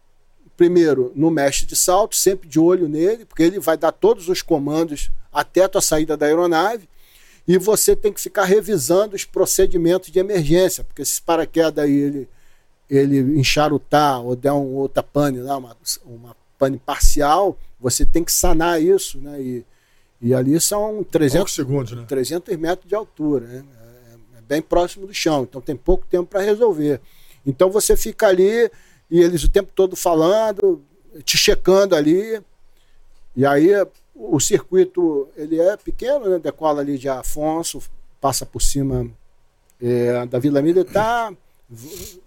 primeiro 0.61 1.11
no 1.15 1.31
mestre 1.31 1.65
de 1.65 1.75
salto, 1.75 2.15
sempre 2.15 2.47
de 2.47 2.59
olho 2.59 2.87
nele, 2.87 3.25
porque 3.25 3.41
ele 3.41 3.59
vai 3.59 3.75
dar 3.75 3.91
todos 3.91 4.29
os 4.29 4.43
comandos 4.43 5.09
até 5.33 5.63
a 5.63 5.67
tua 5.67 5.81
saída 5.81 6.15
da 6.15 6.27
aeronave. 6.27 6.87
E 7.47 7.57
você 7.57 7.95
tem 7.95 8.13
que 8.13 8.21
ficar 8.21 8.43
revisando 8.43 9.15
os 9.15 9.25
procedimentos 9.25 10.11
de 10.11 10.19
emergência, 10.19 10.83
porque 10.83 11.03
se 11.03 11.19
paraquedas 11.19 11.83
aí 11.83 11.91
ele, 11.91 12.29
ele 12.87 13.39
encharutar 13.39 14.21
ou 14.21 14.35
der 14.35 14.51
um 14.51 14.75
outra 14.75 15.01
pane 15.01 15.39
lá, 15.39 15.57
uma, 15.57 15.75
uma 16.05 16.35
pane 16.59 16.77
parcial, 16.77 17.57
você 17.79 18.05
tem 18.05 18.23
que 18.23 18.31
sanar 18.31 18.79
isso, 18.79 19.17
né? 19.17 19.41
E, 19.41 19.65
e 20.21 20.31
ali 20.31 20.61
são 20.61 21.03
300, 21.03 21.37
Poucos 21.37 21.55
segundos, 21.55 21.91
né? 21.93 22.05
300 22.07 22.55
metros 22.55 22.87
de 22.87 22.93
altura, 22.93 23.47
né? 23.47 23.63
É, 24.35 24.37
é 24.37 24.41
bem 24.47 24.61
próximo 24.61 25.07
do 25.07 25.13
chão, 25.13 25.41
então 25.41 25.59
tem 25.59 25.75
pouco 25.75 26.05
tempo 26.05 26.29
para 26.29 26.41
resolver. 26.41 27.01
Então 27.43 27.71
você 27.71 27.97
fica 27.97 28.27
ali 28.27 28.69
e 29.11 29.19
eles 29.21 29.43
o 29.43 29.49
tempo 29.49 29.71
todo 29.75 29.95
falando, 29.95 30.81
te 31.25 31.37
checando 31.37 31.95
ali, 31.95 32.41
e 33.35 33.45
aí 33.45 33.69
o 34.15 34.39
circuito 34.39 35.27
ele 35.35 35.59
é 35.59 35.75
pequeno, 35.77 36.29
né? 36.29 36.39
decola 36.39 36.81
ali 36.81 36.97
de 36.97 37.09
Afonso, 37.09 37.81
passa 38.19 38.45
por 38.45 38.61
cima 38.61 39.07
é, 39.81 40.25
da 40.25 40.39
Vila 40.39 40.61
Militar, 40.61 41.33
v- 41.69 42.19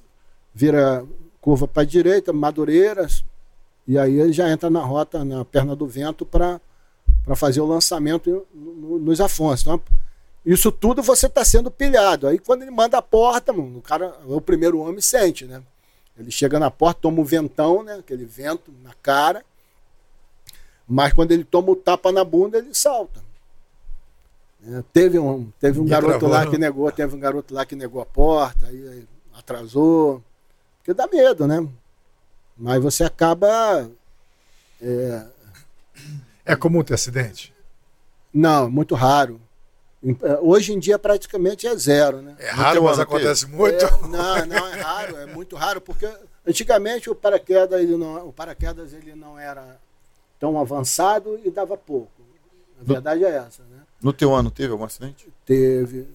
vira 0.55 1.05
curva 1.41 1.67
para 1.67 1.83
a 1.83 1.87
direita, 1.87 2.33
Madureiras, 2.33 3.25
e 3.87 3.99
aí 3.99 4.19
ele 4.21 4.33
já 4.33 4.49
entra 4.51 4.69
na 4.71 4.81
rota, 4.81 5.25
na 5.25 5.45
perna 5.45 5.75
do 5.77 5.87
vento, 5.87 6.25
para 6.27 6.61
fazer 7.37 7.61
o 7.61 7.67
lançamento 7.67 8.47
no- 8.55 8.75
no- 8.75 8.99
nos 8.99 9.21
Afonso. 9.21 9.63
Então, 9.65 9.83
isso 10.45 10.71
tudo 10.73 11.03
você 11.03 11.27
está 11.27 11.45
sendo 11.45 11.71
pilhado. 11.71 12.27
Aí 12.27 12.39
quando 12.39 12.63
ele 12.63 12.71
manda 12.71 12.99
a 12.99 13.03
porta, 13.03 13.53
mano, 13.53 13.79
o 13.79 13.83
cara, 13.83 14.15
o 14.27 14.41
primeiro 14.41 14.79
homem 14.81 15.01
sente, 15.01 15.45
né? 15.47 15.63
Ele 16.19 16.31
chega 16.31 16.59
na 16.61 16.71
porta, 16.71 17.01
toma 17.03 17.21
o 17.21 17.25
ventão, 17.25 17.83
né? 17.83 17.95
Aquele 17.95 18.25
vento 18.25 18.73
na 18.83 18.95
cara. 18.95 19.45
Mas 20.87 21.13
quando 21.13 21.33
ele 21.33 21.45
toma 21.45 21.73
o 21.73 21.77
tapa 21.77 22.13
na 22.13 22.23
bunda, 22.25 22.59
ele 22.59 22.75
salta. 22.75 23.23
É, 24.67 24.83
teve 24.93 25.19
um, 25.19 25.51
teve 25.61 25.81
um 25.81 25.87
garoto 25.87 26.19
travou, 26.19 26.29
lá 26.31 26.45
não? 26.45 26.51
que 26.51 26.59
negou, 26.59 26.91
teve 26.91 27.15
um 27.15 27.19
garoto 27.19 27.53
lá 27.53 27.67
que 27.67 27.77
negou 27.77 28.01
a 28.01 28.07
porta, 28.07 28.67
aí, 28.67 28.89
aí 28.89 29.09
atrasou. 29.35 30.23
Porque 30.79 30.95
dá 30.95 31.07
medo, 31.07 31.47
né? 31.47 31.67
Mas 32.57 32.83
você 32.83 33.05
acaba. 33.05 33.91
é, 34.81 35.27
É 36.45 36.57
comum 36.57 36.83
ter 36.83 36.95
acidente? 36.95 37.53
não, 38.33 38.71
muito 38.71 38.95
raro. 38.95 39.41
É, 40.23 40.39
Hoje 40.41 40.73
em 40.73 40.79
dia 40.79 40.99
praticamente 40.99 41.67
é 41.67 41.75
zero, 41.77 42.21
né? 42.21 42.37
É 42.39 42.51
raro, 42.51 42.85
mas 42.85 42.99
acontece 42.99 43.47
muito. 43.47 43.85
É, 43.85 43.91
não, 44.03 44.47
não 44.47 44.67
é 44.67 44.81
raro, 44.81 45.17
é 45.17 45.27
muito 45.27 45.57
raro, 45.57 45.81
porque 45.81 46.09
antigamente 46.47 47.09
o 47.09 47.15
paraquedas 47.15 47.81
ele 47.81 47.97
não, 47.97 48.29
o 48.29 48.33
paraquedas 48.33 48.93
ele 48.93 49.15
não 49.15 49.39
era 49.39 49.79
tão 50.39 50.59
avançado 50.59 51.41
e 51.45 51.51
dava 51.51 51.77
pouco. 51.77 52.11
A 52.81 52.85
verdade 52.85 53.25
é 53.25 53.37
essa, 53.37 53.63
né? 53.63 53.83
No 54.03 54.13
teu 54.13 54.35
ano 54.35 54.51
teve 54.51 54.73
algum 54.73 54.85
acidente? 54.85 55.27
Teve 55.47 56.07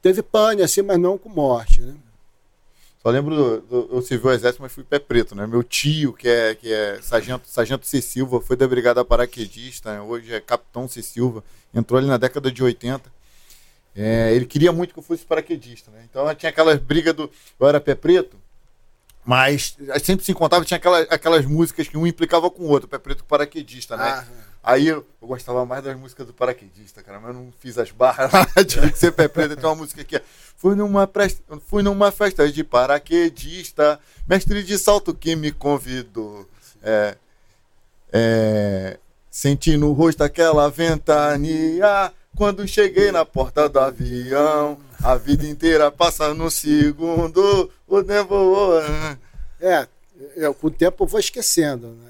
teve 0.00 0.22
pane 0.22 0.62
assim, 0.62 0.80
mas 0.80 0.98
não 0.98 1.18
com 1.18 1.28
morte, 1.28 1.82
né? 1.82 1.94
Só 3.02 3.08
lembro 3.08 3.62
do, 3.62 3.96
o 3.96 4.30
exército, 4.30 4.60
mas 4.60 4.72
fui 4.72 4.84
pé 4.84 4.98
preto, 4.98 5.34
né? 5.34 5.46
Meu 5.46 5.62
tio, 5.62 6.12
que 6.12 6.28
é, 6.28 6.54
que 6.54 6.70
é 6.70 7.00
sargento, 7.00 7.48
sargento 7.48 7.86
C. 7.86 8.02
Silva, 8.02 8.42
foi 8.42 8.56
da 8.56 8.68
brigada 8.68 9.02
paraquedista, 9.02 10.02
hoje 10.02 10.34
é 10.34 10.40
capitão 10.40 10.86
C. 10.86 11.02
Silva, 11.02 11.42
entrou 11.74 11.96
ali 11.98 12.06
na 12.06 12.18
década 12.18 12.52
de 12.52 12.62
80. 12.62 13.10
É, 13.96 14.34
ele 14.34 14.44
queria 14.44 14.70
muito 14.70 14.92
que 14.92 14.98
eu 14.98 15.02
fosse 15.02 15.24
paraquedista, 15.24 15.90
né? 15.90 16.04
Então 16.10 16.32
tinha 16.34 16.50
aquelas 16.50 16.78
brigas 16.78 17.14
do. 17.14 17.30
Eu 17.58 17.68
era 17.68 17.80
pé 17.80 17.94
preto, 17.94 18.36
mas 19.24 19.76
sempre 20.02 20.24
se 20.24 20.32
encontrava, 20.32 20.64
tinha 20.64 20.76
aquela, 20.76 21.00
aquelas 21.02 21.46
músicas 21.46 21.88
que 21.88 21.96
um 21.96 22.06
implicava 22.06 22.50
com 22.50 22.64
o 22.64 22.68
outro, 22.68 22.86
pé 22.86 22.98
preto 22.98 23.24
paraquedista, 23.24 23.96
né? 23.96 24.04
Ah, 24.04 24.26
Aí 24.62 24.88
eu, 24.88 25.06
gostava 25.22 25.64
mais 25.64 25.82
das 25.82 25.98
músicas 25.98 26.26
do 26.26 26.34
paraquedista, 26.34 27.02
cara, 27.02 27.18
mas 27.18 27.34
eu 27.34 27.42
não 27.42 27.52
fiz 27.60 27.78
as 27.78 27.90
barras 27.90 28.30
lá, 28.30 28.46
tive 28.64 28.92
que 28.92 28.98
ser 28.98 29.12
pé 29.12 29.26
preto. 29.26 29.56
Tem 29.56 29.64
uma 29.64 29.74
música 29.74 30.02
aqui. 30.02 30.20
Fui 30.56 30.74
numa, 30.74 31.08
fui 31.66 31.82
numa 31.82 32.12
festa 32.12 32.50
de 32.50 32.62
paraquedista, 32.62 33.98
mestre 34.28 34.62
de 34.62 34.78
salto 34.78 35.14
que 35.14 35.34
me 35.34 35.50
convidou. 35.50 36.46
É, 36.82 37.16
é, 38.12 38.98
senti 39.30 39.76
no 39.78 39.92
rosto 39.92 40.22
aquela 40.22 40.68
ventania. 40.68 42.12
Quando 42.36 42.68
cheguei 42.68 43.10
na 43.10 43.24
porta 43.24 43.68
do 43.68 43.80
avião, 43.80 44.78
a 45.02 45.16
vida 45.16 45.46
inteira 45.46 45.90
passa 45.90 46.34
no 46.34 46.50
segundo. 46.50 47.70
O 47.88 48.02
tempo 48.02 48.28
voa. 48.28 49.18
É, 49.58 49.88
eu, 50.36 50.52
com 50.52 50.66
o 50.66 50.70
tempo 50.70 51.04
eu 51.04 51.06
vou 51.06 51.20
esquecendo 51.20 51.88
né, 51.88 52.09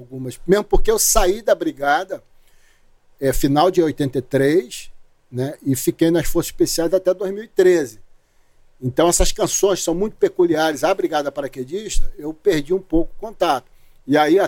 algumas. 0.00 0.40
Mesmo 0.46 0.64
porque 0.64 0.90
eu 0.90 0.98
saí 0.98 1.42
da 1.42 1.54
brigada 1.54 2.22
é, 3.20 3.32
final 3.32 3.70
de 3.70 3.82
83 3.82 4.90
né? 5.30 5.54
E 5.64 5.76
fiquei 5.76 6.10
nas 6.10 6.26
Forças 6.26 6.50
Especiais 6.50 6.92
até 6.92 7.14
2013. 7.14 8.00
Então 8.82 9.08
essas 9.08 9.30
canções 9.30 9.82
são 9.82 9.94
muito 9.94 10.16
peculiares. 10.16 10.82
A 10.82 10.92
Brigada 10.92 11.30
Paraquedista, 11.30 12.10
eu 12.18 12.34
perdi 12.34 12.74
um 12.74 12.80
pouco 12.80 13.12
o 13.16 13.20
contato. 13.20 13.70
E 14.06 14.16
aí, 14.16 14.38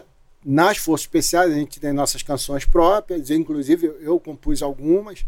nas 0.45 0.79
Forças 0.79 1.05
Especiais, 1.05 1.53
a 1.53 1.55
gente 1.55 1.79
tem 1.79 1.93
nossas 1.93 2.23
canções 2.23 2.65
próprias, 2.65 3.31
inclusive 3.31 3.95
eu, 4.01 4.19
compus 4.19 4.63
algumas, 4.63 5.25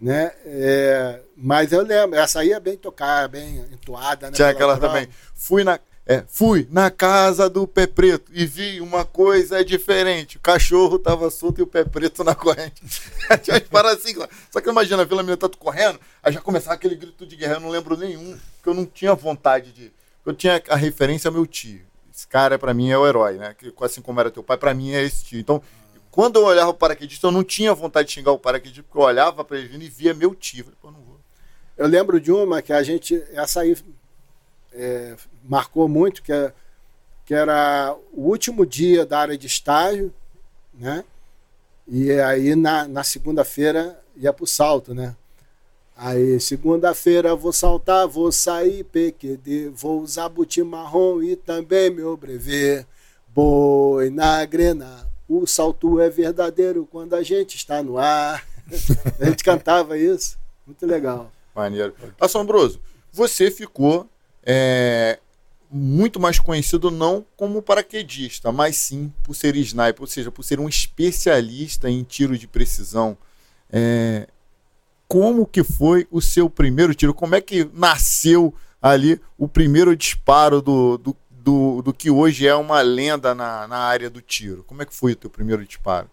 né? 0.00 0.32
É, 0.46 1.20
mas 1.36 1.72
eu 1.72 1.82
lembro, 1.82 2.16
essa 2.16 2.40
aí 2.40 2.52
é 2.52 2.60
bem 2.60 2.76
tocada, 2.76 3.28
bem 3.28 3.58
entoada, 3.72 4.30
né? 4.30 4.36
Tinha 4.36 4.48
aquela 4.48 4.78
também. 4.78 5.08
Fui 5.34 5.64
na, 5.64 5.78
é, 6.12 6.24
fui 6.28 6.68
na 6.70 6.90
casa 6.90 7.48
do 7.48 7.66
pé 7.66 7.86
preto 7.86 8.30
e 8.34 8.44
vi 8.44 8.82
uma 8.82 9.02
coisa 9.02 9.64
diferente. 9.64 10.36
O 10.36 10.40
cachorro 10.40 10.98
tava 10.98 11.30
solto 11.30 11.60
e 11.60 11.62
o 11.62 11.66
pé 11.66 11.84
preto 11.84 12.22
na 12.22 12.34
corrente. 12.34 12.82
Tinha 13.42 13.56
umas 13.56 13.68
paradas 13.68 14.04
assim. 14.04 14.14
Só 14.50 14.60
que 14.60 14.68
imagina, 14.68 15.00
a 15.00 15.04
Vila 15.06 15.22
Militar 15.22 15.48
tu 15.48 15.56
correndo, 15.56 15.98
aí 16.22 16.30
já 16.30 16.40
começava 16.40 16.74
aquele 16.74 16.96
grito 16.96 17.24
de 17.24 17.34
guerra. 17.34 17.54
Eu 17.54 17.60
não 17.60 17.70
lembro 17.70 17.96
nenhum, 17.96 18.38
porque 18.56 18.68
eu 18.68 18.74
não 18.74 18.84
tinha 18.84 19.14
vontade 19.14 19.72
de. 19.72 19.90
Eu 20.26 20.34
tinha 20.34 20.62
a 20.68 20.76
referência 20.76 21.28
ao 21.28 21.34
meu 21.34 21.46
tio. 21.46 21.80
Esse 22.14 22.28
cara, 22.28 22.58
pra 22.58 22.74
mim, 22.74 22.90
é 22.90 22.98
o 22.98 23.06
herói, 23.06 23.38
né? 23.38 23.56
Assim 23.80 24.02
como 24.02 24.20
era 24.20 24.30
teu 24.30 24.42
pai, 24.42 24.58
pra 24.58 24.74
mim 24.74 24.92
é 24.92 25.02
esse 25.02 25.24
tio. 25.24 25.40
Então, 25.40 25.62
quando 26.10 26.36
eu 26.36 26.44
olhava 26.44 26.70
o 26.70 26.74
paraquedista, 26.74 27.26
eu 27.26 27.32
não 27.32 27.42
tinha 27.42 27.72
vontade 27.72 28.08
de 28.08 28.14
xingar 28.14 28.32
o 28.32 28.38
paraquedista, 28.38 28.82
porque 28.82 28.98
eu 28.98 29.02
olhava 29.02 29.42
pra 29.44 29.56
ele 29.56 29.68
vindo 29.68 29.82
e 29.82 29.88
via 29.88 30.12
meu 30.12 30.34
tio. 30.34 30.60
Eu 30.60 30.64
falei, 30.64 30.78
pô, 30.82 30.90
não 30.90 31.00
vou. 31.00 31.20
Eu 31.78 31.86
lembro 31.86 32.20
de 32.20 32.30
uma 32.30 32.60
que 32.60 32.72
a 32.72 32.82
gente. 32.82 33.14
Essa 33.32 33.62
aí 33.62 33.74
é, 34.74 35.16
marcou 35.44 35.88
muito, 35.88 36.22
que, 36.22 36.32
é, 36.32 36.52
que 37.24 37.34
era 37.34 37.94
o 38.12 38.28
último 38.28 38.64
dia 38.66 39.04
da 39.06 39.18
área 39.18 39.36
de 39.36 39.46
estágio, 39.46 40.12
né? 40.74 41.04
E 41.86 42.12
aí 42.12 42.54
na, 42.54 42.86
na 42.86 43.04
segunda-feira 43.04 44.00
ia 44.16 44.32
pro 44.32 44.46
salto, 44.46 44.94
né? 44.94 45.16
Aí, 45.96 46.40
segunda-feira 46.40 47.36
vou 47.36 47.52
saltar, 47.52 48.08
vou 48.08 48.32
sair 48.32 48.82
PQD, 48.84 49.68
vou 49.68 50.00
usar 50.00 50.28
butim 50.28 50.62
marrom 50.62 51.22
e 51.22 51.36
também 51.36 51.90
meu 51.90 52.16
brevet. 52.16 52.86
Boi 53.28 54.10
na 54.10 54.44
grena, 54.44 55.08
o 55.28 55.46
salto 55.46 56.00
é 56.00 56.10
verdadeiro 56.10 56.88
quando 56.90 57.14
a 57.14 57.22
gente 57.22 57.56
está 57.56 57.82
no 57.82 57.98
ar. 57.98 58.44
a 59.20 59.24
gente 59.26 59.44
cantava 59.44 59.96
isso, 59.96 60.38
muito 60.66 60.84
legal. 60.86 61.30
Maneiro. 61.54 61.94
Assombroso, 62.20 62.80
você 63.12 63.50
ficou 63.50 64.08
é, 64.42 65.18
muito 65.72 66.20
mais 66.20 66.38
conhecido 66.38 66.90
não 66.90 67.24
como 67.34 67.62
paraquedista, 67.62 68.52
mas 68.52 68.76
sim 68.76 69.12
por 69.22 69.34
ser 69.34 69.56
sniper, 69.56 70.02
ou 70.02 70.06
seja, 70.06 70.30
por 70.30 70.42
ser 70.42 70.60
um 70.60 70.68
especialista 70.68 71.88
em 71.88 72.02
tiro 72.02 72.36
de 72.36 72.46
precisão. 72.46 73.16
É, 73.70 74.28
como 75.08 75.46
que 75.46 75.64
foi 75.64 76.06
o 76.10 76.20
seu 76.20 76.50
primeiro 76.50 76.94
tiro? 76.94 77.14
Como 77.14 77.34
é 77.34 77.40
que 77.40 77.68
nasceu 77.72 78.54
ali 78.80 79.20
o 79.38 79.48
primeiro 79.48 79.96
disparo 79.96 80.60
do, 80.60 80.98
do, 80.98 81.16
do, 81.30 81.82
do 81.82 81.92
que 81.92 82.10
hoje 82.10 82.46
é 82.46 82.54
uma 82.54 82.80
lenda 82.82 83.34
na, 83.34 83.66
na 83.66 83.78
área 83.78 84.10
do 84.10 84.20
tiro? 84.20 84.64
Como 84.64 84.82
é 84.82 84.86
que 84.86 84.94
foi 84.94 85.12
o 85.12 85.16
teu 85.16 85.30
primeiro 85.30 85.64
disparo? 85.64 86.10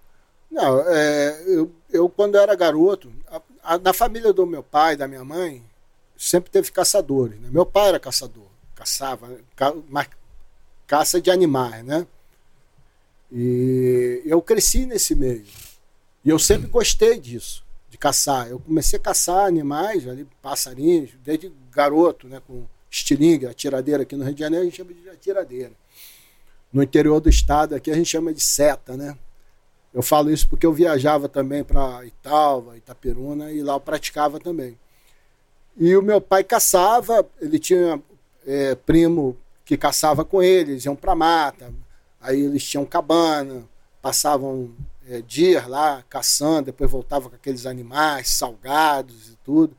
Não, 0.49 0.81
é, 0.87 1.43
eu, 1.47 1.71
eu 1.91 2.09
quando 2.09 2.37
era 2.37 2.55
garoto, 2.55 3.11
a, 3.27 3.41
a, 3.63 3.77
na 3.77 3.93
família 3.93 4.33
do 4.33 4.45
meu 4.45 4.63
pai, 4.63 4.95
da 4.95 5.07
minha 5.07 5.23
mãe, 5.23 5.63
sempre 6.17 6.49
teve 6.49 6.71
caçadores. 6.71 7.39
Né? 7.39 7.49
Meu 7.51 7.65
pai 7.65 7.89
era 7.89 7.99
caçador, 7.99 8.47
caçava, 8.79 9.37
ca, 9.57 9.73
mas 9.89 10.07
caça 10.87 11.19
de 11.19 11.29
animais, 11.29 11.83
né? 11.83 12.07
E 13.29 14.23
eu 14.25 14.41
cresci 14.41 14.85
nesse 14.85 15.13
meio. 15.13 15.43
E 16.23 16.29
eu 16.29 16.39
sempre 16.39 16.67
gostei 16.67 17.19
disso, 17.19 17.63
de 17.89 17.97
caçar. 17.97 18.47
Eu 18.47 18.59
comecei 18.59 18.97
a 18.97 19.01
caçar 19.01 19.45
animais, 19.45 20.07
ali, 20.07 20.25
passarinhos, 20.41 21.11
desde 21.23 21.51
garoto, 21.71 22.27
né? 22.27 22.41
Com 22.47 22.65
estilingue, 22.89 23.47
atiradeira. 23.47 24.03
Aqui 24.03 24.15
no 24.15 24.23
Rio 24.23 24.33
de 24.33 24.39
Janeiro 24.39 24.63
a 24.63 24.65
gente 24.65 24.77
chama 24.77 24.93
de 24.93 25.09
atiradeira. 25.09 25.73
No 26.71 26.81
interior 26.81 27.19
do 27.19 27.29
estado 27.29 27.75
aqui 27.75 27.91
a 27.91 27.95
gente 27.95 28.07
chama 28.07 28.33
de 28.33 28.41
seta, 28.41 28.95
né? 28.95 29.17
Eu 29.93 30.01
falo 30.01 30.31
isso 30.31 30.47
porque 30.47 30.65
eu 30.65 30.71
viajava 30.71 31.27
também 31.27 31.63
para 31.63 32.05
Italva, 32.05 32.77
Itaperuna, 32.77 33.51
e 33.51 33.61
lá 33.61 33.73
eu 33.73 33.79
praticava 33.79 34.39
também. 34.39 34.77
E 35.75 35.95
o 35.97 36.01
meu 36.01 36.21
pai 36.21 36.43
caçava, 36.43 37.27
ele 37.41 37.57
tinha 37.57 38.01
é, 38.49 38.73
primo 38.73 39.37
que 39.63 39.77
caçava 39.77 40.25
com 40.25 40.41
ele, 40.41 40.71
eles 40.71 40.85
iam 40.85 40.95
para 40.95 41.13
mata, 41.13 41.71
aí 42.19 42.41
eles 42.41 42.63
tinham 42.63 42.83
cabana, 42.83 43.63
passavam 44.01 44.71
é, 45.07 45.21
dias 45.21 45.67
lá 45.67 46.03
caçando, 46.09 46.63
depois 46.63 46.89
voltavam 46.89 47.29
com 47.29 47.35
aqueles 47.35 47.67
animais 47.67 48.29
salgados 48.29 49.29
e 49.29 49.35
tudo. 49.45 49.77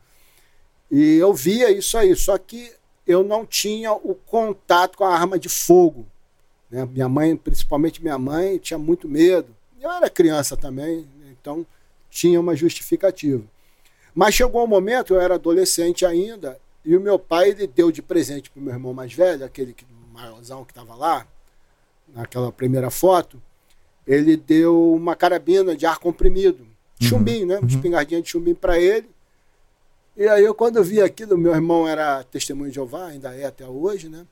E 0.88 1.16
eu 1.16 1.34
via 1.34 1.68
isso 1.70 1.98
aí, 1.98 2.14
só 2.14 2.38
que 2.38 2.72
eu 3.04 3.24
não 3.24 3.44
tinha 3.44 3.92
o 3.92 4.14
contato 4.14 4.96
com 4.96 5.04
a 5.04 5.12
arma 5.12 5.36
de 5.36 5.48
fogo. 5.48 6.06
Né? 6.70 6.86
Minha 6.86 7.08
mãe, 7.08 7.36
principalmente 7.36 8.00
minha 8.00 8.18
mãe, 8.18 8.58
tinha 8.58 8.78
muito 8.78 9.08
medo. 9.08 9.54
Eu 9.80 9.90
era 9.90 10.08
criança 10.08 10.56
também, 10.56 11.08
então 11.28 11.66
tinha 12.08 12.38
uma 12.38 12.54
justificativa. 12.54 13.42
Mas 14.14 14.34
chegou 14.34 14.62
um 14.62 14.68
momento, 14.68 15.14
eu 15.14 15.20
era 15.20 15.34
adolescente 15.34 16.06
ainda, 16.06 16.60
e 16.84 16.96
o 16.96 17.00
meu 17.00 17.18
pai 17.18 17.50
ele 17.50 17.66
deu 17.66 17.92
de 17.92 18.02
presente 18.02 18.50
para 18.50 18.60
o 18.60 18.62
meu 18.62 18.72
irmão 18.72 18.94
mais 18.94 19.12
velho, 19.12 19.44
aquele 19.44 19.72
que, 19.72 19.84
maiorzão 20.12 20.64
que 20.64 20.72
estava 20.72 20.94
lá, 20.94 21.26
naquela 22.08 22.50
primeira 22.50 22.90
foto, 22.90 23.40
ele 24.06 24.36
deu 24.36 24.94
uma 24.94 25.14
carabina 25.14 25.76
de 25.76 25.86
ar 25.86 25.98
comprimido, 25.98 26.66
chumbinho, 27.00 27.46
né? 27.46 27.58
Uma 27.58 27.68
espingardinha 27.68 28.20
de 28.20 28.28
chumbinho 28.28 28.56
para 28.56 28.78
ele. 28.78 29.08
E 30.16 30.26
aí 30.26 30.44
eu 30.44 30.54
quando 30.54 30.82
vi 30.82 31.00
aquilo, 31.00 31.38
meu 31.38 31.54
irmão 31.54 31.86
era 31.86 32.24
testemunho 32.24 32.70
de 32.70 32.74
Jeová, 32.74 33.06
ainda 33.06 33.34
é 33.34 33.46
até 33.46 33.66
hoje, 33.66 34.08
né? 34.08 34.26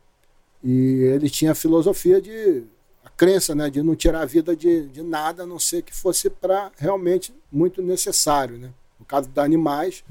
E 0.63 1.03
ele 1.15 1.31
tinha 1.31 1.53
a 1.53 1.55
filosofia 1.55 2.21
de 2.21 2.65
a 3.05 3.11
crença, 3.11 3.55
né, 3.55 3.71
de 3.71 3.83
não 3.83 3.95
tirar 3.95 4.23
a 4.23 4.27
vida 4.27 4.55
de, 4.57 4.89
de 4.89 5.03
nada, 5.03 5.45
a 5.45 5.47
não 5.47 5.59
ser 5.59 5.83
que 5.83 5.95
fosse 5.95 6.29
para 6.29 6.71
realmente 6.77 7.33
muito 7.51 7.81
necessário, 7.81 8.59
né? 8.59 8.71
No 8.99 9.07
caso 9.07 9.29
dos 9.29 9.39
animais, 9.43 10.05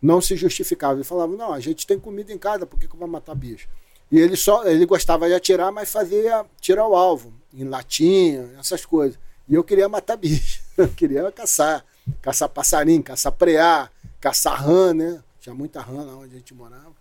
não 0.00 0.20
se 0.20 0.36
justificava. 0.36 0.94
Ele 0.94 1.04
falava: 1.04 1.36
"Não, 1.36 1.52
a 1.52 1.60
gente 1.60 1.86
tem 1.86 1.98
comida 1.98 2.32
em 2.32 2.38
casa, 2.38 2.66
por 2.66 2.78
que, 2.78 2.86
que 2.88 2.94
eu 2.94 2.98
vou 2.98 3.08
matar 3.08 3.34
bicho?" 3.34 3.68
E 4.10 4.18
ele 4.18 4.36
só 4.36 4.64
ele 4.64 4.86
gostava 4.86 5.26
de 5.26 5.34
atirar, 5.34 5.72
mas 5.72 5.90
fazia 5.90 6.44
tirar 6.60 6.86
o 6.86 6.94
alvo 6.94 7.32
em 7.52 7.64
latinha, 7.64 8.48
essas 8.58 8.84
coisas. 8.86 9.18
E 9.48 9.54
eu 9.54 9.64
queria 9.64 9.88
matar 9.88 10.16
bicho, 10.16 10.60
eu 10.78 10.88
queria 10.88 11.30
caçar, 11.32 11.84
caçar 12.22 12.48
passarinho, 12.48 13.02
caçar 13.02 13.32
preá, 13.32 13.88
caçar 14.20 14.62
rã, 14.62 14.92
né? 14.94 15.22
Tinha 15.40 15.54
muita 15.54 15.80
rã 15.80 16.02
lá 16.04 16.16
onde 16.16 16.34
a 16.34 16.38
gente 16.38 16.54
morava. 16.54 16.94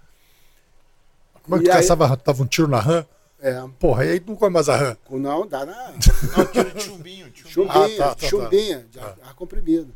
Como 1.44 1.56
é 1.56 1.60
que 1.60 1.66
E 1.66 1.68
tu 1.68 1.72
aí- 1.72 1.78
caçava? 1.78 2.18
Tava 2.18 2.44
um 2.44 2.48
tiro 2.48 2.68
na 2.68 2.80
rã? 2.80 3.06
É, 3.40 3.62
Porra, 3.80 4.04
aí 4.04 4.20
não 4.26 4.36
come 4.36 4.54
mais 4.54 4.68
a 4.70 4.76
rã. 4.76 4.98
não 5.12 5.46
dá 5.46 5.66
na 5.66 5.92
Não, 5.92 6.46
tiro 6.52 6.72
de 6.74 6.82
chumbinho. 6.84 7.32
chumbinho. 7.36 7.50
chumbinha, 7.52 7.86
Ah, 7.86 7.90
tá, 7.98 8.08
tá, 8.10 8.16
tá. 8.16 8.28
chumbinha, 8.28 8.88
de 8.90 9.00
ar, 9.00 9.16
ar 9.24 9.34
comprimido. 9.36 9.94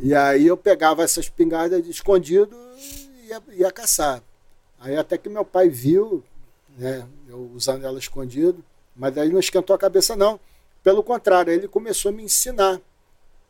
E 0.00 0.14
aí 0.14 0.46
eu 0.46 0.56
pegava 0.56 1.02
essas 1.02 1.24
espingardas 1.26 1.82
de 1.84 1.90
escondido 1.90 2.56
e 2.78 3.28
ia, 3.28 3.42
ia 3.52 3.70
caçar. 3.72 4.22
Aí 4.80 4.96
até 4.96 5.16
que 5.16 5.28
meu 5.28 5.44
pai 5.44 5.68
viu, 5.68 6.22
né, 6.76 7.06
eu 7.28 7.50
usando 7.54 7.84
ela 7.84 7.98
escondido, 7.98 8.62
mas 8.94 9.16
aí 9.16 9.30
não 9.30 9.40
esquentou 9.40 9.74
a 9.74 9.78
cabeça 9.78 10.14
não. 10.16 10.38
Pelo 10.82 11.02
contrário, 11.02 11.52
ele 11.52 11.66
começou 11.68 12.10
a 12.10 12.12
me 12.12 12.22
ensinar. 12.24 12.80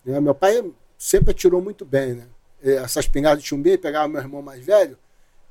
né? 0.04 0.20
Meu 0.20 0.34
pai 0.34 0.64
sempre 0.96 1.32
atirou 1.32 1.60
muito 1.60 1.84
bem, 1.84 2.14
né? 2.14 2.26
Essa 2.62 3.00
espingarda 3.00 3.40
de 3.42 3.46
chumbinho, 3.48 3.74
ele 3.74 3.82
pegava 3.82 4.08
meu 4.08 4.20
irmão 4.20 4.40
mais 4.40 4.64
velho, 4.64 4.96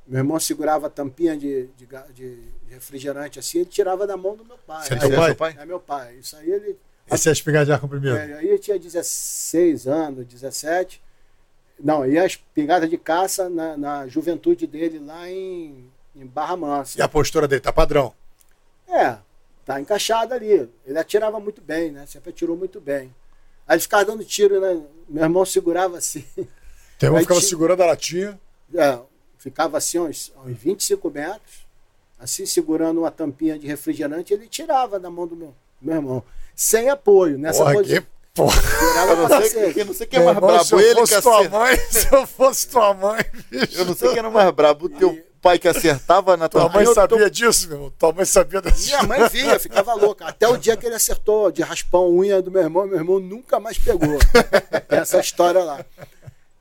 meu 0.06 0.18
irmão 0.18 0.40
segurava 0.40 0.86
a 0.86 0.90
tampinha 0.90 1.36
de, 1.36 1.66
de, 1.76 1.86
de- 2.12 2.38
refrigerante 2.68 3.38
assim, 3.38 3.58
ele 3.58 3.66
tirava 3.70 4.06
da 4.06 4.16
mão 4.16 4.34
do 4.34 4.44
meu 4.44 4.58
pai. 4.58 4.86
Você 4.88 4.94
é 4.94 4.98
teu 4.98 5.10
seu 5.10 5.36
pai? 5.36 5.56
é 5.58 5.64
meu 5.64 5.78
pai. 5.78 6.16
Isso 6.16 6.34
aí 6.36 6.50
ele 6.50 6.76
Esse 7.10 7.28
é 7.28 7.30
a 7.30 7.32
espingarda 7.32 7.66
de 7.66 7.72
ar 7.72 7.80
comprimido. 7.80 8.16
é, 8.16 8.34
aí 8.38 8.48
eu 8.48 8.58
tinha 8.58 8.78
16 8.78 9.86
anos, 9.86 10.26
17. 10.26 11.02
Não, 11.78 12.06
e 12.06 12.18
a 12.18 12.24
espingarda 12.24 12.88
de 12.88 12.96
caça 12.96 13.48
na, 13.48 13.76
na 13.76 14.06
juventude 14.08 14.66
dele 14.66 14.98
lá 14.98 15.28
em, 15.28 15.90
em 16.16 16.26
Barra 16.26 16.56
Mansa. 16.56 16.98
E 16.98 17.02
a 17.02 17.08
postura 17.08 17.46
dele 17.48 17.60
tá 17.60 17.72
padrão. 17.72 18.14
É, 18.88 19.16
tá 19.64 19.80
encaixada 19.80 20.34
ali. 20.34 20.68
Ele 20.86 20.98
atirava 20.98 21.38
muito 21.40 21.60
bem, 21.60 21.90
né? 21.90 22.06
Sempre 22.06 22.30
atirou 22.30 22.56
muito 22.56 22.80
bem. 22.80 23.14
Aí 23.66 23.74
ele 23.76 23.82
ficava 23.82 24.04
dando 24.04 24.24
tiro, 24.24 24.60
né? 24.60 24.80
Meu 25.08 25.22
irmão 25.24 25.44
segurava 25.44 25.98
assim. 25.98 26.24
Tem 26.98 27.10
um 27.10 27.16
Aí 27.16 27.22
ficava 27.22 27.40
ti- 27.40 27.46
segurando 27.46 27.82
a 27.82 27.86
latinha. 27.86 28.38
É, 28.74 28.98
ficava 29.38 29.76
assim 29.78 29.98
uns, 29.98 30.32
uns 30.44 30.56
25 30.56 31.10
metros, 31.10 31.66
assim 32.18 32.46
segurando 32.46 33.00
uma 33.00 33.10
tampinha 33.10 33.58
de 33.58 33.66
refrigerante, 33.66 34.32
ele 34.32 34.46
tirava 34.48 34.98
da 34.98 35.10
mão 35.10 35.26
do 35.26 35.36
meu, 35.36 35.54
meu 35.82 35.96
irmão. 35.96 36.24
Sem 36.54 36.88
apoio, 36.90 37.38
nessa 37.38 37.60
Porra, 37.62 37.74
posição. 37.74 38.02
que 38.02 38.06
porra. 38.34 38.62
Eu 39.10 39.16
não 39.16 39.40
sei, 39.40 39.72
eu 39.76 39.84
não 39.84 39.94
sei 39.94 40.06
quem 40.06 40.20
é 40.20 40.24
mais 40.24 40.38
brabo, 40.38 40.64
se 40.64 40.72
eu 40.74 40.80
ele 40.80 40.94
que 40.94 41.00
fosse 41.00 41.22
tua 41.22 41.36
acerta. 41.38 41.58
mãe, 41.58 41.76
se 41.90 42.14
eu 42.14 42.26
fosse 42.26 42.68
tua 42.68 42.94
mãe, 42.94 43.24
bicho. 43.50 43.78
Eu 43.78 43.84
não 43.84 43.94
sei 43.94 44.08
quem 44.10 44.18
era 44.18 44.30
mais 44.30 44.50
brabo, 44.52 44.86
o 44.86 44.88
teu 44.88 45.24
pai 45.42 45.58
que 45.58 45.68
acertava 45.68 46.36
na 46.38 46.48
Tua 46.48 46.62
tua 46.62 46.70
mãe 46.70 46.84
teu- 46.84 46.94
sabia 46.94 47.30
disso, 47.30 47.68
meu 47.68 47.76
irmão. 47.76 47.92
Tua 47.98 48.12
mãe 48.12 48.24
sabia 48.24 48.60
dessa 48.62 48.84
Minha 48.86 49.02
mãe 49.02 49.28
via, 49.28 49.58
ficava 49.60 49.92
louca. 49.94 50.26
Até 50.26 50.48
o 50.48 50.56
dia 50.56 50.76
que 50.76 50.86
ele 50.86 50.94
acertou 50.94 51.50
de 51.52 51.60
raspão 51.62 52.04
a 52.04 52.08
unha 52.08 52.40
do 52.40 52.50
meu 52.50 52.62
irmão, 52.62 52.86
meu 52.86 52.96
irmão 52.98 53.20
nunca 53.20 53.60
mais 53.60 53.76
pegou. 53.78 54.18
Essa 54.88 55.20
história 55.20 55.62
lá. 55.62 55.84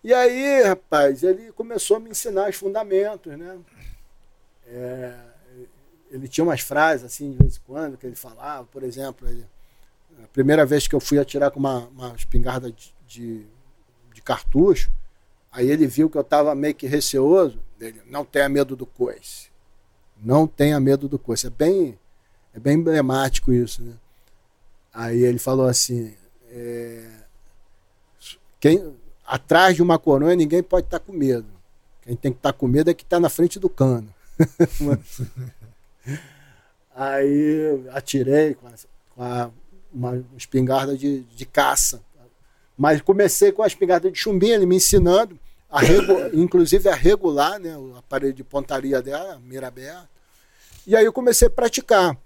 E 0.03 0.13
aí, 0.13 0.63
rapaz, 0.63 1.23
ele 1.23 1.51
começou 1.53 1.95
a 1.95 1.99
me 2.01 2.10
ensinar 2.10 2.49
os 2.49 2.56
fundamentos, 2.58 3.38
né? 3.38 3.58
É, 4.67 5.13
ele 6.12 6.27
tinha 6.27 6.43
umas 6.43 6.60
frases 6.62 7.06
assim 7.06 7.32
de 7.32 7.38
vez 7.38 7.56
em 7.56 7.60
quando 7.65 7.97
que 7.97 8.06
ele 8.06 8.15
falava, 8.15 8.65
por 8.71 8.84
exemplo, 8.84 9.27
ele, 9.29 9.45
a 10.23 10.27
primeira 10.27 10.65
vez 10.65 10.88
que 10.88 10.95
eu 10.95 10.99
fui 10.99 11.19
atirar 11.19 11.51
com 11.51 11.59
uma, 11.59 11.88
uma 11.88 12.15
espingarda 12.15 12.71
de, 12.71 12.93
de, 13.07 13.45
de 14.13 14.21
cartucho, 14.21 14.91
aí 15.51 15.69
ele 15.69 15.86
viu 15.88 16.09
que 16.09 16.17
eu 16.17 16.21
estava 16.21 16.55
meio 16.55 16.75
que 16.75 16.88
receoso, 16.88 17.59
ele, 17.79 18.01
não 18.05 18.23
tenha 18.23 18.47
medo 18.49 18.75
do 18.75 18.86
coice. 18.86 19.51
Não 20.21 20.47
tenha 20.47 20.79
medo 20.79 21.07
do 21.07 21.19
coice. 21.19 21.47
É 21.47 21.49
bem, 21.49 21.99
é 22.53 22.59
bem 22.59 22.77
emblemático 22.77 23.51
isso, 23.51 23.83
né? 23.83 23.93
Aí 24.93 25.23
ele 25.23 25.39
falou 25.39 25.67
assim, 25.67 26.15
é, 26.49 27.09
quem, 28.59 28.95
atrás 29.25 29.75
de 29.75 29.81
uma 29.81 29.97
coroa 29.97 30.36
ninguém 30.36 30.62
pode 30.62 30.86
estar 30.86 30.99
tá 30.99 31.05
com 31.05 31.12
medo. 31.12 31.47
Quem 32.01 32.15
tem 32.15 32.31
que 32.31 32.38
estar 32.38 32.53
tá 32.53 32.57
com 32.57 32.67
medo 32.67 32.89
é 32.89 32.93
que 32.93 33.03
está 33.03 33.19
na 33.19 33.29
frente 33.29 33.59
do 33.59 33.69
cano. 33.69 34.13
Aí 36.95 37.89
atirei 37.91 38.53
com, 38.53 38.67
a, 38.67 38.73
com 39.15 39.23
a, 39.23 39.51
uma 39.93 40.23
espingarda 40.38 40.97
de, 40.97 41.21
de 41.21 41.45
caça. 41.45 42.01
Mas 42.77 43.01
comecei 43.01 43.51
com 43.51 43.62
a 43.62 43.67
espingarda 43.67 44.10
de 44.10 44.17
chumbinho, 44.17 44.53
ele 44.53 44.65
me 44.65 44.77
ensinando, 44.77 45.39
a 45.69 45.82
inclusive 46.34 46.89
a 46.89 46.95
regular 46.95 47.60
né, 47.60 47.77
o 47.77 47.95
aparelho 47.95 48.34
de 48.34 48.43
pontaria 48.43 49.01
dela, 49.01 49.39
mira 49.43 49.67
aberta. 49.67 50.10
E 50.86 50.95
aí 50.95 51.06
eu 51.06 51.13
comecei 51.13 51.47
a 51.47 51.51
praticar. 51.51 52.17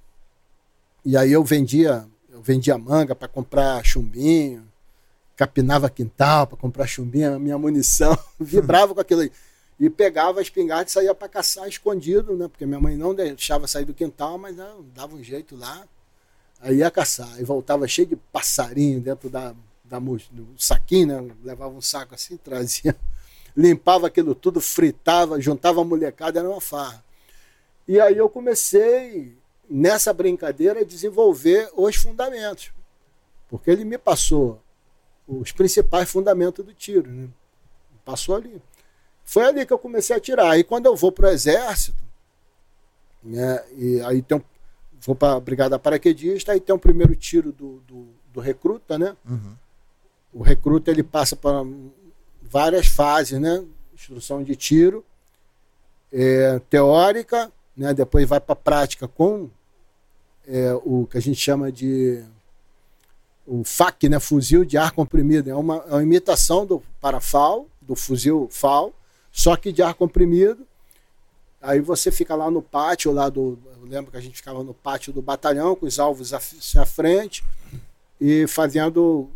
E 1.06 1.16
aí 1.16 1.32
eu 1.32 1.44
vendia, 1.44 2.06
eu 2.30 2.42
vendia 2.42 2.78
manga 2.78 3.16
para 3.16 3.28
comprar 3.28 3.84
chumbinho, 3.86 4.68
capinava 5.36 5.90
quintal 5.90 6.48
para 6.48 6.58
comprar 6.58 6.88
chumbinho, 6.88 7.40
minha 7.40 7.58
munição, 7.58 8.18
vibrava 8.40 8.94
com 8.94 9.02
aquilo 9.02 9.22
aí 9.22 9.32
e 9.80 9.90
pegava 9.90 10.40
a 10.40 10.42
espingarda 10.42 10.90
e 10.90 10.92
saía 10.92 11.14
para 11.14 11.30
caçar 11.30 11.68
escondido, 11.68 12.36
né? 12.36 12.48
Porque 12.48 12.66
minha 12.66 12.80
mãe 12.80 12.98
não 12.98 13.14
deixava 13.14 13.68
sair 13.68 13.86
do 13.86 13.94
quintal, 13.94 14.38
mas 14.38 14.56
não, 14.56 14.80
né, 14.80 14.86
dava 14.96 15.16
um 15.16 15.24
jeito 15.24 15.56
lá. 15.56 15.86
Aí 16.60 16.78
ia 16.78 16.92
caçar. 16.92 17.40
E 17.40 17.44
voltava 17.44 17.88
cheio 17.88 18.08
de 18.08 18.16
passarinho 18.16 19.00
dentro 19.00 19.30
da, 19.30 19.54
da 19.84 20.00
do 20.00 20.54
saquinho, 20.58 21.08
né? 21.08 21.36
Levava 21.44 21.74
um 21.74 21.82
saco 21.82 22.16
assim, 22.16 22.38
trazia. 22.44 22.96
Limpava 23.56 24.08
aquilo 24.08 24.36
tudo, 24.36 24.62
fritava, 24.62 25.42
juntava 25.42 25.82
a 25.82 25.84
molecada, 25.84 26.40
era 26.40 26.50
uma 26.50 26.62
farra. 26.62 27.04
E 27.88 28.00
aí 28.00 28.18
eu 28.18 28.30
comecei, 28.30 29.36
nessa 29.70 30.14
brincadeira, 30.14 30.82
a 30.82 30.86
desenvolver 30.86 31.70
os 31.76 31.96
fundamentos. 31.96 32.72
Porque 33.50 33.72
ele 33.72 33.86
me 33.86 33.98
passou 33.98 34.62
os 35.28 35.52
principais 35.52 36.10
fundamentos 36.10 36.66
do 36.66 36.74
tiro, 36.74 37.10
né? 37.10 37.28
Passou 38.06 38.36
ali. 38.36 38.62
Foi 39.24 39.44
ali 39.44 39.66
que 39.66 39.74
eu 39.74 39.80
comecei 39.80 40.16
a 40.16 40.20
tirar. 40.20 40.58
E 40.58 40.64
quando 40.64 40.86
eu 40.86 40.96
vou 40.96 41.12
para 41.12 41.28
o 41.28 41.32
exército, 41.32 42.02
né, 43.22 43.64
e 43.76 44.00
aí 44.02 44.22
tem 44.22 44.42
vou 45.02 45.16
para 45.16 45.34
a 45.36 45.40
brigada 45.40 45.80
paraquedista, 45.80 46.52
aí 46.52 46.60
tem 46.60 46.74
o 46.74 46.78
um 46.78 46.80
primeiro 46.80 47.16
tiro 47.16 47.52
do, 47.52 47.82
do, 47.88 48.08
do 48.34 48.40
recruta, 48.40 48.98
né? 48.98 49.16
Uhum. 49.28 49.54
O 50.34 50.44
recruta 50.44 50.92
ele 50.92 51.04
passa 51.04 51.36
por 51.36 51.68
várias 52.42 52.88
fases, 52.88 53.40
né? 53.40 53.64
Instrução 53.94 54.44
de 54.44 54.56
tiro, 54.56 55.04
é, 56.12 56.60
teórica, 56.70 57.52
né? 57.76 57.94
Depois 57.94 58.28
vai 58.28 58.40
para 58.40 58.54
a 58.54 58.56
prática 58.56 59.08
com 59.08 59.50
é, 60.48 60.74
o 60.84 61.08
que 61.10 61.18
a 61.18 61.22
gente 61.22 61.40
chama 61.40 61.72
de 61.72 62.24
o 63.46 63.64
FAC, 63.64 64.10
né? 64.10 64.20
Fuzil 64.20 64.66
de 64.66 64.78
ar 64.78 64.92
comprimido. 64.92 65.50
É 65.50 65.56
uma, 65.56 65.78
é 65.88 65.94
uma 65.94 66.04
imitação 66.04 66.66
do 66.66 66.82
parafal, 67.00 67.68
do 67.82 67.96
fuzil 67.96 68.48
FAL, 68.52 68.94
só 69.32 69.56
que 69.56 69.72
de 69.72 69.82
ar 69.82 69.94
comprimido. 69.94 70.68
Aí 71.68 71.82
você 71.82 72.14
fica 72.14 72.34
lá 72.34 72.50
no 72.50 72.62
pátio, 72.62 73.12
lá 73.12 73.28
do. 73.28 73.60
Eu 73.82 73.86
lembro 73.90 74.10
que 74.10 74.16
a 74.16 74.22
gente 74.22 74.38
ficava 74.38 74.64
no 74.64 74.74
pátio 74.74 75.12
do 75.12 75.22
batalhão, 75.22 75.76
com 75.76 75.86
os 75.86 76.00
alvos 76.00 76.34
à, 76.34 76.38
à 76.38 76.86
frente, 76.86 77.44
e 78.22 78.48
fazendo 78.48 79.30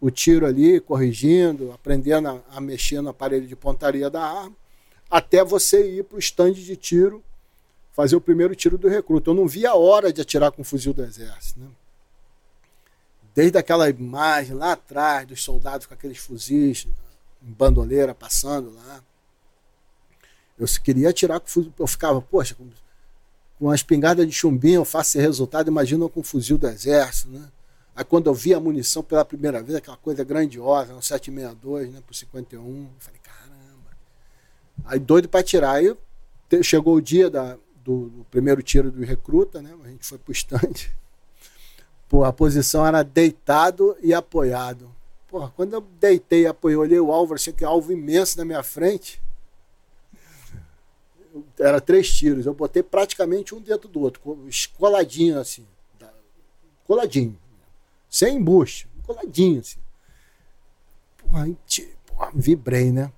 o 0.00 0.10
tiro 0.10 0.46
ali, 0.46 0.80
corrigindo, 0.80 1.70
aprendendo 1.70 2.28
a, 2.28 2.40
a, 2.52 2.58
mexer 2.58 3.02
no 3.02 3.10
aparelho 3.10 3.46
de 3.46 3.54
pontaria 3.54 4.08
da 4.08 4.22
arma, 4.22 4.56
até 5.10 5.44
você 5.44 5.98
ir 5.98 6.04
para 6.04 6.16
o 6.16 6.18
estande 6.18 6.64
de 6.64 6.74
tiro, 6.74 7.22
fazer 7.92 8.16
o 8.16 8.20
primeiro 8.20 8.54
tiro 8.54 8.78
do 8.78 8.88
recruta. 8.88 9.28
Eu 9.28 9.34
não 9.34 9.46
via 9.46 9.72
a 9.72 9.76
hora 9.76 10.10
de 10.10 10.22
atirar 10.22 10.50
com 10.50 10.62
o 10.62 10.64
fuzil 10.64 10.94
do 10.94 11.04
exército. 11.04 11.60
Né? 11.60 11.66
Desde 13.34 13.58
aquela 13.58 13.90
imagem 13.90 14.54
lá 14.54 14.72
atrás, 14.72 15.26
dos 15.26 15.44
soldados 15.44 15.86
com 15.86 15.92
aqueles 15.92 16.16
fuzis, 16.16 16.88
em 17.42 17.52
bandoleira 17.52 18.14
passando 18.14 18.72
lá. 18.74 19.02
Eu 20.58 20.66
queria 20.82 21.10
atirar 21.10 21.38
com 21.38 21.46
fuzil. 21.46 21.72
Eu 21.78 21.86
ficava, 21.86 22.20
poxa, 22.20 22.54
com, 22.54 22.68
uma 23.60 23.74
espingarda 23.74 24.26
de 24.26 24.32
chumbinho 24.32 24.80
eu 24.80 24.84
faço 24.84 25.10
esse 25.10 25.20
resultado, 25.20 25.68
imagina 25.68 26.08
com 26.08 26.20
um 26.20 26.22
fuzil 26.22 26.58
do 26.58 26.68
exército, 26.68 27.30
né? 27.30 27.48
Aí 27.94 28.04
quando 28.04 28.28
eu 28.28 28.34
vi 28.34 28.54
a 28.54 28.60
munição 28.60 29.02
pela 29.02 29.24
primeira 29.24 29.60
vez, 29.60 29.76
aquela 29.76 29.96
coisa 29.96 30.22
grandiosa, 30.22 30.94
um 30.94 31.02
762, 31.02 31.92
né, 31.92 32.00
por 32.06 32.14
51, 32.14 32.62
eu 32.62 32.88
falei, 33.00 33.20
caramba. 33.20 33.90
Aí 34.84 35.00
doido 35.00 35.28
para 35.28 35.42
tirar. 35.42 35.72
Aí 35.72 35.96
chegou 36.62 36.94
o 36.94 37.00
dia 37.00 37.28
da, 37.28 37.56
do, 37.84 38.08
do, 38.08 38.24
primeiro 38.30 38.62
tiro 38.62 38.92
do 38.92 39.02
recruta, 39.02 39.60
né? 39.60 39.74
A 39.84 39.88
gente 39.88 40.06
foi 40.06 40.18
pro 40.18 40.30
estande. 40.30 40.94
Pô, 42.08 42.22
a 42.22 42.32
posição 42.32 42.86
era 42.86 43.02
deitado 43.02 43.96
e 44.00 44.14
apoiado. 44.14 44.88
Pô, 45.26 45.48
quando 45.48 45.72
eu 45.72 45.80
deitei 46.00 46.42
e 46.42 46.46
apoiei, 46.46 46.76
olhei 46.76 47.00
o 47.00 47.10
alvo, 47.10 47.34
achei 47.34 47.52
que 47.52 47.64
alvo 47.64 47.92
imenso 47.92 48.38
na 48.38 48.44
minha 48.44 48.62
frente 48.62 49.20
era 51.58 51.80
três 51.80 52.10
tiros. 52.12 52.46
Eu 52.46 52.54
botei 52.54 52.82
praticamente 52.82 53.54
um 53.54 53.60
dentro 53.60 53.88
do 53.88 54.00
outro, 54.00 54.20
coladinho 54.76 55.38
assim. 55.38 55.66
Coladinho. 56.86 57.38
Sem 58.08 58.36
embuste. 58.36 58.88
Coladinho 59.06 59.60
assim. 59.60 59.78
Porra, 61.18 61.48
porra, 62.06 62.30
vibrei, 62.34 62.90
né? 62.90 63.12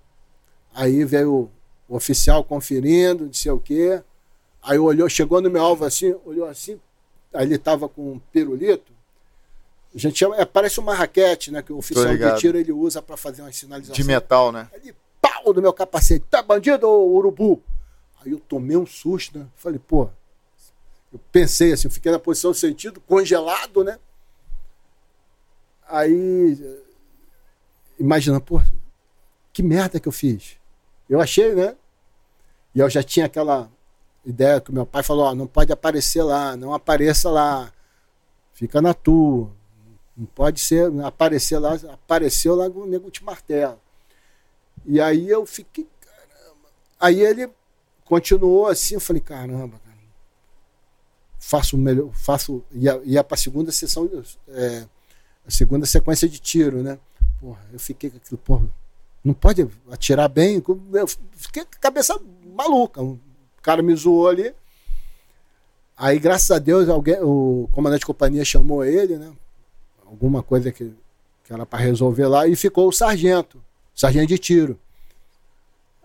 Aí 0.74 1.04
veio 1.04 1.50
o 1.88 1.96
oficial 1.96 2.42
conferindo, 2.42 3.26
não 3.26 3.32
sei 3.32 3.52
o 3.52 3.60
quê. 3.60 4.02
Aí 4.62 4.78
olhou, 4.78 5.08
chegou 5.08 5.40
no 5.40 5.50
meu 5.50 5.62
alvo 5.62 5.84
assim, 5.84 6.14
olhou 6.24 6.46
assim, 6.46 6.78
aí 7.32 7.46
ele 7.46 7.58
tava 7.58 7.88
com 7.88 8.12
um 8.12 8.18
pirulito. 8.18 8.92
A 9.94 9.98
gente 9.98 10.18
chama, 10.18 10.36
é, 10.36 10.44
parece 10.44 10.78
uma 10.78 10.94
raquete, 10.94 11.50
né? 11.50 11.62
Que 11.62 11.72
o 11.72 11.78
oficial 11.78 12.16
de 12.16 12.36
tiro 12.36 12.56
ele 12.56 12.70
usa 12.70 13.02
para 13.02 13.16
fazer 13.16 13.42
uma 13.42 13.50
sinalização. 13.50 13.94
De 13.94 14.04
metal, 14.04 14.52
né? 14.52 14.68
Ele, 14.72 14.94
pau 15.20 15.52
do 15.52 15.60
meu 15.60 15.72
capacete. 15.72 16.24
Tá 16.30 16.42
bandido, 16.42 16.88
urubu? 16.88 17.60
Aí 18.20 18.32
eu 18.32 18.40
tomei 18.40 18.76
um 18.76 18.86
susto, 18.86 19.38
né? 19.38 19.46
Falei, 19.56 19.78
pô, 19.78 20.10
eu 21.12 21.18
pensei 21.32 21.72
assim, 21.72 21.88
eu 21.88 21.92
fiquei 21.92 22.12
na 22.12 22.18
posição 22.18 22.52
sentido, 22.52 23.00
congelado, 23.00 23.82
né? 23.82 23.98
Aí, 25.88 26.82
imagina, 27.98 28.40
pô, 28.40 28.60
que 29.52 29.62
merda 29.62 29.98
que 29.98 30.06
eu 30.06 30.12
fiz. 30.12 30.56
Eu 31.08 31.20
achei, 31.20 31.54
né? 31.54 31.76
E 32.74 32.78
eu 32.78 32.88
já 32.88 33.02
tinha 33.02 33.26
aquela 33.26 33.70
ideia 34.24 34.60
que 34.60 34.70
meu 34.70 34.86
pai 34.86 35.02
falou, 35.02 35.24
ó, 35.24 35.34
não 35.34 35.46
pode 35.46 35.72
aparecer 35.72 36.22
lá, 36.22 36.56
não 36.56 36.72
apareça 36.72 37.30
lá, 37.30 37.72
fica 38.52 38.80
na 38.80 38.94
tua, 38.94 39.50
não 40.16 40.26
pode 40.26 40.60
ser, 40.60 40.92
aparecer 41.02 41.58
lá, 41.58 41.74
apareceu 41.92 42.54
lá, 42.54 42.66
o 42.66 42.86
nego 42.86 43.10
te 43.10 43.24
martela. 43.24 43.80
E 44.84 45.00
aí 45.00 45.28
eu 45.28 45.44
fiquei, 45.44 45.88
caramba. 46.00 46.68
Aí 47.00 47.20
ele 47.20 47.50
continuou 48.10 48.66
assim, 48.66 48.94
eu 48.94 49.00
falei, 49.00 49.22
caramba, 49.22 49.78
cara, 49.84 49.96
faço 51.38 51.78
melhor, 51.78 52.10
faço, 52.12 52.64
ia, 52.72 53.00
ia 53.04 53.22
para 53.22 53.36
a 53.36 53.38
segunda 53.38 53.70
sessão, 53.70 54.10
é, 54.48 54.84
a 55.46 55.50
segunda 55.50 55.86
sequência 55.86 56.28
de 56.28 56.40
tiro, 56.40 56.82
né? 56.82 56.98
Porra, 57.40 57.64
eu 57.72 57.78
fiquei 57.78 58.10
com 58.10 58.16
aquilo, 58.16 58.38
porra, 58.38 58.66
não 59.24 59.32
pode 59.32 59.64
atirar 59.92 60.28
bem, 60.28 60.60
eu 60.92 61.06
fiquei 61.36 61.64
com 61.64 61.70
a 61.72 61.78
cabeça 61.78 62.20
maluca, 62.52 63.00
o 63.00 63.16
cara 63.62 63.80
me 63.80 63.94
zoou 63.94 64.28
ali, 64.28 64.52
aí 65.96 66.18
graças 66.18 66.50
a 66.50 66.58
Deus 66.58 66.88
alguém, 66.88 67.16
o 67.22 67.68
comandante 67.70 68.00
de 68.00 68.06
companhia 68.06 68.44
chamou 68.44 68.84
ele, 68.84 69.18
né? 69.18 69.32
Alguma 70.04 70.42
coisa 70.42 70.72
que, 70.72 70.92
que 71.44 71.52
era 71.52 71.64
para 71.64 71.78
resolver 71.78 72.26
lá, 72.26 72.48
e 72.48 72.56
ficou 72.56 72.88
o 72.88 72.92
sargento, 72.92 73.62
sargento 73.94 74.26
de 74.26 74.38
tiro. 74.38 74.80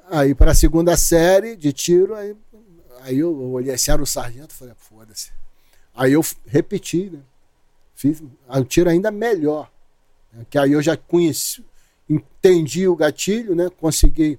Aí 0.10 0.36
para 0.36 0.52
a 0.52 0.56
segunda 0.56 0.96
série 0.96 1.56
de 1.56 1.74
tiro, 1.74 2.14
aí, 2.16 2.36
aí 3.02 3.18
eu, 3.18 3.32
eu 3.32 3.52
olhei 3.52 3.74
assim, 3.74 3.92
era 3.92 4.02
o 4.02 4.06
sargento, 4.06 4.54
falei, 4.54 4.74
foda-se. 4.78 5.32
Aí 5.94 6.14
eu 6.14 6.22
repeti, 6.46 7.10
né? 7.10 7.20
Fiz 7.96 8.22
o 8.48 8.64
tiro 8.66 8.90
ainda 8.90 9.10
melhor. 9.10 9.72
Né? 10.32 10.46
Que 10.50 10.58
aí 10.58 10.74
eu 10.74 10.82
já 10.82 10.98
conheci, 10.98 11.64
entendi 12.10 12.88
o 12.88 12.96
gatilho, 12.96 13.56
né? 13.56 13.70
Consegui 13.70 14.38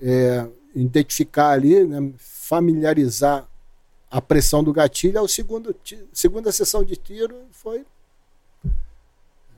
é, 0.00 0.46
identificar 0.74 1.50
ali, 1.50 1.84
né? 1.84 2.12
familiarizar 2.18 3.46
a 4.10 4.22
pressão 4.22 4.62
do 4.62 4.72
gatilho. 4.72 5.20
O 5.20 5.28
segundo, 5.28 5.74
segunda 6.12 6.52
sessão 6.52 6.84
de 6.84 6.96
tiro 6.96 7.36
foi. 7.50 7.84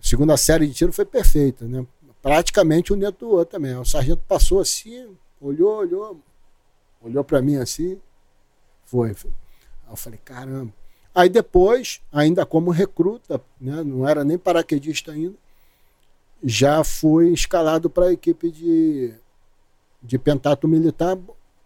Segunda 0.01 0.37
série 0.37 0.67
de 0.67 0.73
tiro 0.73 0.93
foi 0.93 1.05
perfeita, 1.05 1.67
né? 1.67 1.87
Praticamente 2.23 2.93
um 2.93 2.99
dentro 2.99 3.27
do 3.27 3.31
outro 3.31 3.53
também. 3.53 3.77
O 3.77 3.85
sargento 3.85 4.23
passou 4.27 4.61
assim, 4.61 5.17
olhou, 5.41 5.79
olhou, 5.79 6.21
olhou 7.03 7.25
para 7.25 7.41
mim 7.43 7.57
assim, 7.57 8.01
foi. 8.85 9.11
Aí 9.11 9.15
eu 9.91 9.97
falei, 9.97 10.21
caramba. 10.25 10.73
Aí 11.15 11.29
depois, 11.29 12.01
ainda 12.13 12.47
como 12.47 12.71
recruta, 12.71 13.41
né, 13.61 13.83
não 13.83 14.07
era 14.09 14.23
nem 14.23 14.39
paraquedista 14.39 15.13
ainda, 15.13 15.35
já 16.43 16.83
fui 16.85 17.33
escalado 17.33 17.91
para 17.91 18.07
a 18.07 18.13
equipe 18.13 18.51
de, 18.51 19.13
de 20.03 20.19
pentato 20.19 20.69
militar, 20.69 21.19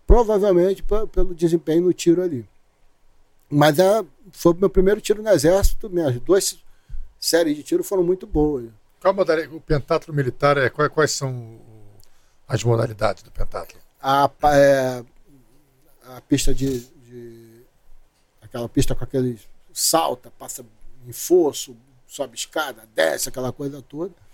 provavelmente 0.06 0.82
pelo 1.12 1.34
desempenho 1.34 1.82
no 1.82 1.92
tiro 1.92 2.22
ali. 2.22 2.46
Mas 3.50 3.78
é, 3.78 4.04
foi 4.32 4.52
o 4.52 4.56
meu 4.56 4.70
primeiro 4.70 5.00
tiro 5.00 5.22
no 5.22 5.28
exército, 5.28 5.90
minhas 5.90 6.18
duas 6.20 6.58
séries 7.20 7.56
de 7.56 7.62
tiro 7.62 7.84
foram 7.84 8.02
muito 8.02 8.26
boas. 8.26 8.64
Qual 9.04 9.14
modalidade, 9.14 9.54
o 9.54 9.60
pentatlo 9.60 10.14
militar, 10.14 10.56
é, 10.56 10.70
quais, 10.70 10.90
quais 10.90 11.10
são 11.10 11.60
as 12.48 12.64
modalidades 12.64 13.22
do 13.22 13.30
pentatlo? 13.30 13.78
A, 14.00 14.30
é, 14.54 15.04
a 16.16 16.20
pista 16.22 16.54
de, 16.54 16.80
de, 16.80 17.62
aquela 18.40 18.68
pista 18.68 18.94
com 18.94 19.04
aquele 19.04 19.38
salta, 19.72 20.32
passa 20.38 20.64
em 21.06 21.12
fosso, 21.12 21.76
sobe 22.06 22.34
escada, 22.34 22.88
desce, 22.94 23.28
aquela 23.28 23.52
coisa 23.52 23.82
toda 23.82 24.24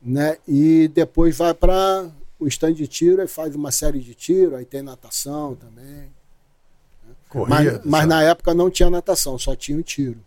né? 0.00 0.38
E 0.48 0.88
depois 0.88 1.36
vai 1.36 1.52
para 1.52 2.10
o 2.38 2.46
stand 2.46 2.72
de 2.72 2.86
tiro 2.86 3.22
e 3.22 3.28
faz 3.28 3.54
uma 3.54 3.70
série 3.70 4.00
de 4.00 4.14
tiro, 4.14 4.56
aí 4.56 4.64
tem 4.64 4.82
natação 4.82 5.54
também. 5.54 5.84
Né? 5.84 7.14
Corrida, 7.28 7.54
mas, 7.54 7.84
mas 7.84 8.08
na 8.08 8.22
época 8.22 8.54
não 8.54 8.70
tinha 8.70 8.88
natação, 8.88 9.38
só 9.38 9.54
tinha 9.54 9.78
o 9.78 9.82
tiro. 9.82 10.20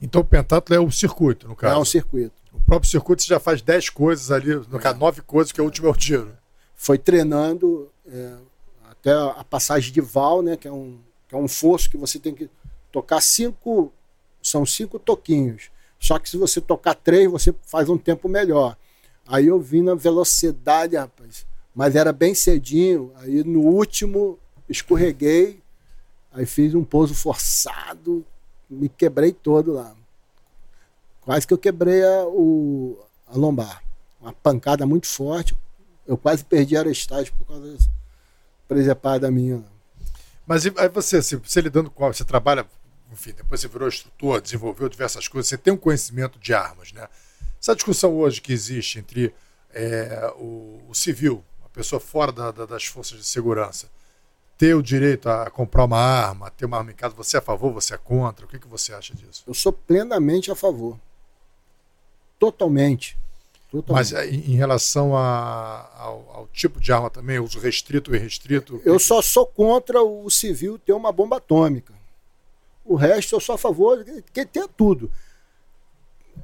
Então 0.00 0.20
o 0.20 0.24
pentatlo 0.24 0.74
é 0.74 0.80
o 0.80 0.90
circuito, 0.90 1.48
no 1.48 1.56
caso. 1.56 1.74
É 1.74 1.78
um 1.78 1.84
circuito. 1.84 2.34
O 2.66 2.70
próprio 2.70 2.90
circuito 2.90 3.22
você 3.22 3.28
já 3.28 3.38
faz 3.38 3.62
10 3.62 3.90
coisas 3.90 4.32
ali, 4.32 4.52
no 4.52 4.80
caso, 4.80 4.98
9 4.98 5.22
coisas, 5.22 5.52
que 5.52 5.60
é 5.60 5.62
o 5.62 5.66
último 5.66 5.86
é 5.86 5.90
o 5.92 5.94
tiro. 5.94 6.36
Foi 6.74 6.98
treinando 6.98 7.88
é, 8.04 8.34
até 8.90 9.12
a 9.12 9.44
passagem 9.44 9.92
de 9.92 10.00
val, 10.00 10.42
né? 10.42 10.56
Que 10.56 10.66
é 10.66 10.72
um, 10.72 10.98
que 11.28 11.34
é 11.36 11.38
um 11.38 11.46
fosso 11.46 11.88
que 11.88 11.96
você 11.96 12.18
tem 12.18 12.34
que 12.34 12.50
tocar 12.90 13.20
cinco. 13.20 13.92
São 14.42 14.66
cinco 14.66 14.98
toquinhos. 14.98 15.70
Só 16.00 16.18
que 16.18 16.28
se 16.28 16.36
você 16.36 16.60
tocar 16.60 16.96
três, 16.96 17.30
você 17.30 17.54
faz 17.62 17.88
um 17.88 17.96
tempo 17.96 18.28
melhor. 18.28 18.76
Aí 19.28 19.46
eu 19.46 19.60
vim 19.60 19.82
na 19.82 19.94
velocidade, 19.94 20.96
rapaz. 20.96 21.46
Mas 21.72 21.94
era 21.94 22.12
bem 22.12 22.34
cedinho. 22.34 23.12
Aí 23.18 23.44
no 23.44 23.60
último 23.60 24.40
escorreguei. 24.68 25.62
Aí 26.32 26.44
fiz 26.44 26.74
um 26.74 26.82
pouso 26.82 27.14
forçado. 27.14 28.26
Me 28.68 28.88
quebrei 28.88 29.32
todo 29.32 29.72
lá. 29.72 29.95
Quase 31.26 31.44
que 31.44 31.52
eu 31.52 31.58
quebrei 31.58 32.04
a, 32.04 32.24
o, 32.28 33.04
a 33.26 33.36
lombar. 33.36 33.82
Uma 34.20 34.32
pancada 34.32 34.86
muito 34.86 35.08
forte. 35.08 35.56
Eu 36.06 36.16
quase 36.16 36.44
perdi 36.44 36.76
a 36.76 36.80
arestate 36.80 37.32
por 37.32 37.44
causa 37.44 37.72
dessa 37.72 37.90
presepada 38.68 39.28
minha. 39.28 39.64
Mas 40.46 40.64
aí 40.64 40.88
você, 40.88 41.20
você 41.20 41.60
lidando 41.60 41.90
com. 41.90 42.06
Você 42.06 42.24
trabalha, 42.24 42.64
enfim, 43.12 43.32
depois 43.36 43.60
você 43.60 43.66
virou 43.66 43.88
instrutor, 43.88 44.40
desenvolveu 44.40 44.88
diversas 44.88 45.26
coisas, 45.26 45.48
você 45.48 45.58
tem 45.58 45.72
um 45.72 45.76
conhecimento 45.76 46.38
de 46.38 46.54
armas, 46.54 46.92
né? 46.92 47.08
Essa 47.60 47.74
discussão 47.74 48.16
hoje 48.16 48.40
que 48.40 48.52
existe 48.52 49.00
entre 49.00 49.34
é, 49.74 50.32
o, 50.36 50.80
o, 50.88 50.94
civil, 50.94 51.42
a 51.64 51.68
pessoa 51.70 51.98
fora 51.98 52.30
da, 52.30 52.52
da, 52.52 52.66
das 52.66 52.84
forças 52.84 53.18
de 53.18 53.26
segurança, 53.26 53.88
ter 54.56 54.76
o 54.76 54.82
direito 54.82 55.28
a 55.28 55.50
comprar 55.50 55.84
uma 55.84 55.98
arma, 55.98 56.52
ter 56.52 56.66
uma 56.66 56.78
arma 56.78 56.92
em 56.92 56.94
casa, 56.94 57.16
você 57.16 57.36
é 57.36 57.40
a 57.40 57.42
favor, 57.42 57.72
você 57.72 57.94
é 57.94 57.98
contra? 57.98 58.46
O 58.46 58.48
que, 58.48 58.60
que 58.60 58.68
você 58.68 58.94
acha 58.94 59.12
disso? 59.12 59.42
Eu 59.44 59.54
sou 59.54 59.72
plenamente 59.72 60.52
a 60.52 60.54
favor. 60.54 60.96
Totalmente. 62.38 63.16
Totalmente. 63.70 64.12
Mas 64.12 64.12
é, 64.12 64.26
em 64.28 64.54
relação 64.54 65.16
a, 65.16 65.90
ao, 65.96 66.30
ao, 66.32 66.48
tipo 66.52 66.80
de 66.80 66.92
arma 66.92 67.10
também, 67.10 67.38
uso 67.38 67.58
restrito 67.58 68.14
e 68.14 68.18
restrito? 68.18 68.80
Eu 68.84 68.98
só 68.98 69.20
sou 69.20 69.46
contra 69.46 70.02
o 70.02 70.30
civil 70.30 70.78
ter 70.78 70.92
uma 70.92 71.10
bomba 71.10 71.38
atômica. 71.38 71.92
O 72.84 72.94
resto 72.94 73.34
eu 73.34 73.40
sou 73.40 73.56
a 73.56 73.58
favor 73.58 74.04
que 74.32 74.46
tenha 74.46 74.68
tudo 74.68 75.10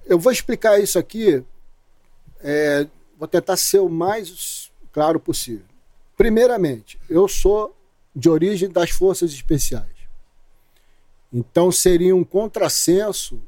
eu 0.07 0.19
vou 0.19 0.33
explicar 0.33 0.79
isso 0.81 0.99
aqui, 0.99 1.43
é, 2.41 2.87
vou 3.19 3.29
tentar 3.29 3.57
ser 3.57 3.79
o 3.79 3.89
mais 3.89 4.71
claro 4.93 5.21
possível. 5.21 5.67
Primeiramente, 6.17 6.99
eu 7.09 7.27
sou 7.29 7.75
de 8.15 8.29
origem 8.29 8.69
das 8.69 8.91
forças 8.91 9.33
especiais. 9.33 9.91
Então 11.33 11.73
seria 11.73 12.15
um 12.15 12.25
contrassenso, 12.25 13.41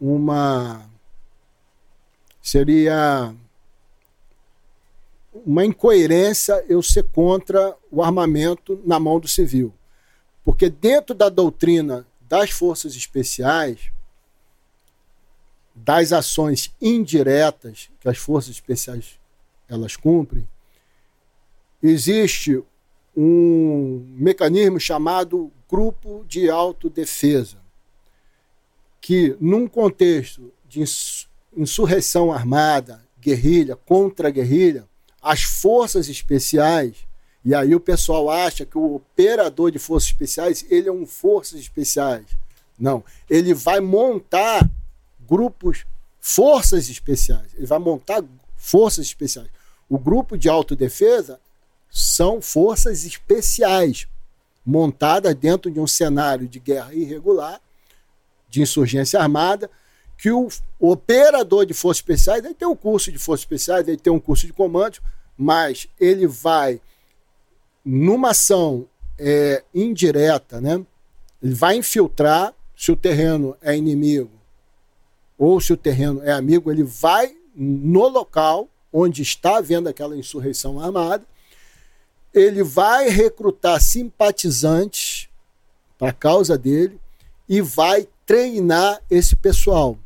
uma 0.00 0.88
seria 2.46 3.34
uma 5.44 5.64
incoerência 5.64 6.64
eu 6.68 6.80
ser 6.80 7.02
contra 7.02 7.76
o 7.90 8.00
armamento 8.00 8.80
na 8.86 9.00
mão 9.00 9.18
do 9.18 9.26
civil. 9.26 9.74
Porque 10.44 10.70
dentro 10.70 11.12
da 11.12 11.28
doutrina 11.28 12.06
das 12.20 12.50
forças 12.50 12.94
especiais, 12.94 13.90
das 15.74 16.12
ações 16.12 16.72
indiretas 16.80 17.90
que 17.98 18.08
as 18.08 18.16
forças 18.16 18.52
especiais 18.52 19.18
elas 19.68 19.96
cumprem, 19.96 20.48
existe 21.82 22.62
um 23.16 24.06
mecanismo 24.16 24.78
chamado 24.78 25.50
grupo 25.68 26.24
de 26.28 26.48
autodefesa, 26.48 27.58
que 29.00 29.36
num 29.40 29.66
contexto 29.66 30.52
de 30.68 30.84
insurreição 31.56 32.32
armada, 32.32 33.02
guerrilha, 33.20 33.76
contra-guerrilha, 33.76 34.84
as 35.22 35.42
forças 35.42 36.08
especiais, 36.08 36.94
e 37.44 37.54
aí 37.54 37.74
o 37.74 37.80
pessoal 37.80 38.30
acha 38.30 38.66
que 38.66 38.76
o 38.76 38.96
operador 38.96 39.70
de 39.70 39.78
forças 39.78 40.08
especiais, 40.08 40.64
ele 40.68 40.88
é 40.88 40.92
um 40.92 41.06
forças 41.06 41.58
especiais. 41.60 42.26
Não, 42.78 43.02
ele 43.28 43.54
vai 43.54 43.80
montar 43.80 44.68
grupos, 45.26 45.84
forças 46.20 46.88
especiais. 46.88 47.54
Ele 47.54 47.66
vai 47.66 47.78
montar 47.78 48.22
forças 48.56 49.06
especiais. 49.06 49.48
O 49.88 49.98
grupo 49.98 50.36
de 50.36 50.48
autodefesa 50.48 51.40
são 51.90 52.42
forças 52.42 53.04
especiais 53.04 54.06
montadas 54.64 55.34
dentro 55.34 55.70
de 55.70 55.78
um 55.78 55.86
cenário 55.86 56.48
de 56.48 56.58
guerra 56.58 56.92
irregular, 56.92 57.60
de 58.48 58.60
insurgência 58.60 59.20
armada, 59.20 59.70
que 60.16 60.30
o 60.30 60.48
operador 60.78 61.66
de 61.66 61.74
forças 61.74 61.98
especiais 61.98 62.44
ele 62.44 62.54
tem 62.54 62.66
um 62.66 62.76
curso 62.76 63.12
de 63.12 63.18
forças 63.18 63.42
especiais, 63.42 63.86
ele 63.86 63.96
tem 63.96 64.12
um 64.12 64.20
curso 64.20 64.46
de 64.46 64.52
comando, 64.52 64.98
mas 65.36 65.88
ele 66.00 66.26
vai 66.26 66.80
numa 67.84 68.30
ação 68.30 68.86
é, 69.18 69.62
indireta, 69.74 70.60
né? 70.60 70.84
Ele 71.42 71.54
vai 71.54 71.76
infiltrar 71.76 72.54
se 72.76 72.90
o 72.90 72.96
terreno 72.96 73.56
é 73.60 73.76
inimigo 73.76 74.30
ou 75.38 75.60
se 75.60 75.72
o 75.72 75.76
terreno 75.76 76.22
é 76.22 76.32
amigo, 76.32 76.70
ele 76.70 76.82
vai 76.82 77.36
no 77.54 78.08
local 78.08 78.68
onde 78.92 79.22
está 79.22 79.58
havendo 79.58 79.88
aquela 79.88 80.16
insurreição 80.16 80.80
armada, 80.80 81.24
ele 82.32 82.62
vai 82.62 83.08
recrutar 83.08 83.80
simpatizantes 83.80 85.28
para 85.98 86.10
a 86.10 86.12
causa 86.12 86.56
dele 86.56 86.98
e 87.48 87.60
vai 87.60 88.08
treinar 88.24 89.00
esse 89.10 89.36
pessoal. 89.36 89.98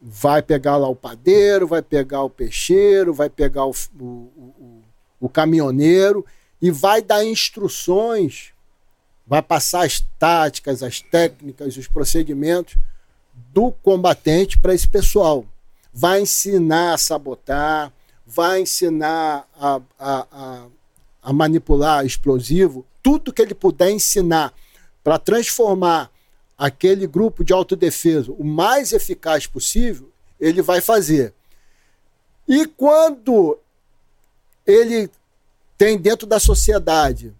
Vai 0.00 0.42
pegar 0.42 0.76
lá 0.76 0.88
o 0.88 0.94
padeiro, 0.94 1.66
vai 1.66 1.82
pegar 1.82 2.22
o 2.22 2.30
peixeiro, 2.30 3.12
vai 3.12 3.28
pegar 3.28 3.66
o, 3.66 3.74
o, 3.98 4.04
o, 4.04 4.82
o 5.20 5.28
caminhoneiro 5.28 6.24
e 6.60 6.70
vai 6.70 7.02
dar 7.02 7.24
instruções, 7.24 8.52
vai 9.26 9.42
passar 9.42 9.84
as 9.84 10.00
táticas, 10.18 10.82
as 10.82 11.00
técnicas, 11.00 11.76
os 11.76 11.86
procedimentos 11.86 12.76
do 13.52 13.70
combatente 13.70 14.58
para 14.58 14.74
esse 14.74 14.88
pessoal. 14.88 15.44
Vai 15.92 16.22
ensinar 16.22 16.94
a 16.94 16.98
sabotar, 16.98 17.92
vai 18.26 18.60
ensinar 18.60 19.48
a, 19.58 19.80
a, 19.98 20.26
a, 20.30 20.66
a 21.22 21.32
manipular 21.32 22.04
explosivo, 22.04 22.84
tudo 23.02 23.32
que 23.32 23.42
ele 23.42 23.54
puder 23.54 23.90
ensinar 23.90 24.52
para 25.02 25.18
transformar 25.18 26.10
aquele 26.58 27.06
grupo 27.06 27.44
de 27.44 27.52
autodefesa 27.52 28.32
o 28.32 28.42
mais 28.42 28.92
eficaz 28.92 29.46
possível, 29.46 30.10
ele 30.40 30.60
vai 30.60 30.80
fazer. 30.80 31.32
E 32.48 32.66
quando 32.66 33.58
ele 34.66 35.08
tem 35.76 35.96
dentro 35.96 36.26
da 36.26 36.40
sociedade 36.40 37.32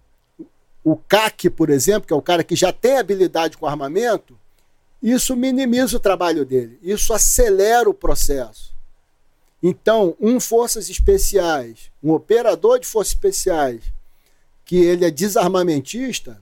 o 0.83 0.95
CAC, 0.95 1.49
por 1.49 1.69
exemplo, 1.69 2.07
que 2.07 2.13
é 2.13 2.15
o 2.15 2.21
cara 2.21 2.43
que 2.43 2.55
já 2.55 2.71
tem 2.71 2.97
habilidade 2.97 3.57
com 3.57 3.67
armamento, 3.67 4.39
isso 5.03 5.35
minimiza 5.35 5.97
o 5.97 5.99
trabalho 5.99 6.45
dele, 6.45 6.79
isso 6.81 7.13
acelera 7.13 7.89
o 7.89 7.93
processo. 7.93 8.73
Então, 9.61 10.15
um 10.19 10.39
forças 10.39 10.89
especiais, 10.89 11.91
um 12.01 12.11
operador 12.11 12.79
de 12.79 12.87
forças 12.87 13.13
especiais, 13.13 13.81
que 14.63 14.77
ele 14.77 15.05
é 15.05 15.11
desarmamentista, 15.11 16.41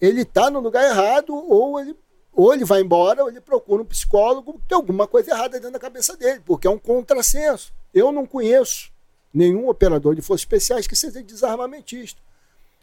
ele 0.00 0.22
está 0.22 0.50
no 0.50 0.60
lugar 0.60 0.84
errado 0.84 1.34
ou 1.34 1.78
ele 1.78 1.96
ou 2.32 2.54
ele 2.54 2.64
vai 2.64 2.80
embora, 2.80 3.22
ou 3.22 3.28
ele 3.28 3.40
procura 3.40 3.82
um 3.82 3.84
psicólogo, 3.84 4.60
tem 4.68 4.76
alguma 4.76 5.06
coisa 5.06 5.30
errada 5.30 5.58
dentro 5.58 5.72
da 5.72 5.78
cabeça 5.78 6.16
dele, 6.16 6.40
porque 6.46 6.66
é 6.66 6.70
um 6.70 6.78
contrassenso. 6.78 7.72
Eu 7.92 8.12
não 8.12 8.24
conheço 8.24 8.90
nenhum 9.34 9.68
operador 9.68 10.14
de 10.14 10.22
forças 10.22 10.42
especiais 10.42 10.86
que 10.86 10.96
seja 10.96 11.22
desarmamentista. 11.22 12.20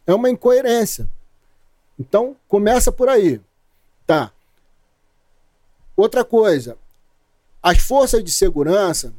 É 0.05 0.13
uma 0.13 0.29
incoerência. 0.29 1.09
Então, 1.97 2.35
começa 2.47 2.91
por 2.91 3.09
aí. 3.09 3.41
Tá. 4.05 4.31
Outra 5.95 6.23
coisa, 6.23 6.77
as 7.63 7.79
forças 7.79 8.23
de 8.23 8.31
segurança, 8.31 9.13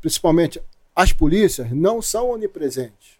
principalmente 0.00 0.62
as 0.96 1.12
polícias, 1.12 1.70
não 1.70 2.02
são 2.02 2.30
onipresentes. 2.30 3.13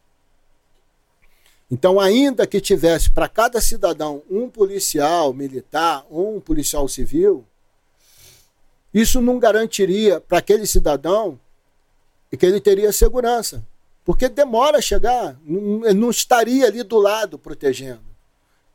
Então, 1.71 1.99
ainda 1.99 2.47
que 2.47 2.61
tivesse 2.61 3.11
para 3.11 3.29
cada 3.29 3.61
cidadão 3.61 4.23
um 4.31 4.49
policial 4.49 5.33
militar 5.33 6.05
ou 6.11 6.37
um 6.37 6.41
policial 6.41 6.87
civil, 6.87 7.45
isso 8.93 9.21
não 9.21 9.39
garantiria 9.39 10.21
para 10.21 10.39
aquele 10.39 10.67
cidadão 10.67 11.39
que 12.37 12.45
ele 12.45 12.61
teria 12.61 12.93
segurança. 12.93 13.65
Porque 14.05 14.29
demora 14.29 14.79
a 14.79 14.83
chegar, 14.83 15.37
não 15.45 16.11
estaria 16.11 16.67
ali 16.67 16.83
do 16.83 16.99
lado 16.99 17.39
protegendo. 17.39 18.03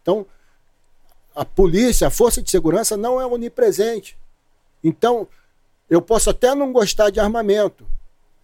Então, 0.01 0.25
a 1.35 1.45
polícia, 1.45 2.07
a 2.07 2.11
força 2.11 2.41
de 2.41 2.49
segurança 2.49 2.97
não 2.97 3.21
é 3.21 3.25
onipresente. 3.25 4.17
Então, 4.83 5.27
eu 5.89 6.01
posso 6.01 6.31
até 6.31 6.55
não 6.55 6.73
gostar 6.73 7.11
de 7.11 7.19
armamento. 7.19 7.85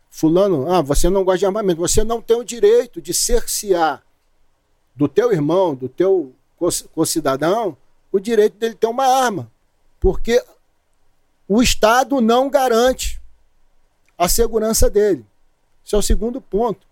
Fulano, 0.10 0.72
ah, 0.72 0.82
você 0.82 1.10
não 1.10 1.24
gosta 1.24 1.40
de 1.40 1.46
armamento. 1.46 1.82
Você 1.82 2.04
não 2.04 2.22
tem 2.22 2.38
o 2.38 2.44
direito 2.44 3.02
de 3.02 3.14
cercear 3.14 4.05
do 4.96 5.08
teu 5.08 5.32
irmão, 5.32 5.76
do 5.76 5.90
teu 5.90 6.34
concidadão, 6.94 7.78
o 8.12 8.20
direito 8.20 8.58
dele 8.58 8.76
ter 8.76 8.88
uma 8.88 9.06
arma. 9.06 9.52
Porque 10.00 10.44
o 11.48 11.62
Estado 11.62 12.22
não 12.22 12.50
garante 12.50 13.22
a 14.18 14.30
segurança 14.30 14.90
dele. 14.90 15.26
Esse 15.86 15.96
é 15.96 15.98
o 15.98 16.02
segundo 16.02 16.40
ponto. 16.40 16.88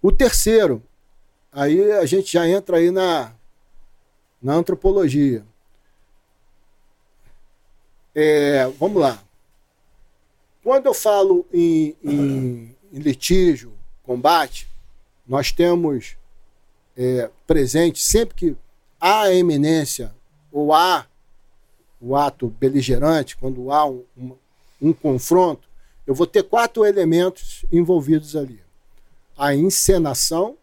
O 0.00 0.12
terceiro, 0.12 0.82
aí 1.52 1.92
a 1.92 2.06
gente 2.06 2.32
já 2.32 2.48
entra 2.48 2.76
aí 2.76 2.90
na, 2.90 3.34
na 4.40 4.54
antropologia. 4.54 5.44
É, 8.14 8.66
vamos 8.78 9.02
lá. 9.02 9.22
Quando 10.62 10.86
eu 10.86 10.94
falo 10.94 11.44
em, 11.52 11.96
em, 12.02 12.76
em 12.92 12.98
litígio, 12.98 13.72
combate, 14.02 14.68
nós 15.26 15.50
temos 15.50 16.16
é, 16.96 17.30
presente 17.46 18.00
sempre 18.00 18.34
que 18.34 18.56
há 19.00 19.32
eminência 19.32 20.14
ou 20.52 20.72
há 20.72 21.06
o 22.00 22.14
ato 22.14 22.48
beligerante, 22.48 23.36
quando 23.36 23.70
há 23.70 23.86
um, 23.86 24.04
um, 24.16 24.36
um 24.80 24.92
confronto, 24.92 25.68
eu 26.06 26.14
vou 26.14 26.26
ter 26.26 26.42
quatro 26.42 26.84
elementos 26.84 27.64
envolvidos 27.72 28.36
ali: 28.36 28.62
a 29.36 29.54
encenação, 29.54 30.56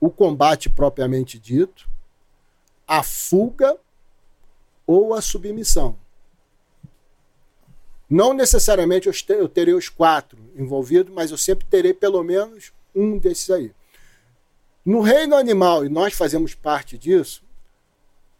o 0.00 0.10
combate 0.10 0.68
propriamente 0.68 1.38
dito, 1.38 1.88
a 2.86 3.02
fuga 3.02 3.76
ou 4.86 5.14
a 5.14 5.20
submissão. 5.20 5.96
Não 8.08 8.32
necessariamente 8.34 9.08
eu 9.28 9.48
terei 9.48 9.74
os 9.74 9.88
quatro 9.88 10.38
envolvidos, 10.54 11.12
mas 11.12 11.30
eu 11.30 11.38
sempre 11.38 11.66
terei 11.66 11.94
pelo 11.94 12.22
menos 12.22 12.72
um 12.94 13.18
desses 13.18 13.50
aí. 13.50 13.72
No 14.84 15.00
reino 15.00 15.34
animal, 15.34 15.84
e 15.84 15.88
nós 15.88 16.12
fazemos 16.12 16.54
parte 16.54 16.98
disso, 16.98 17.42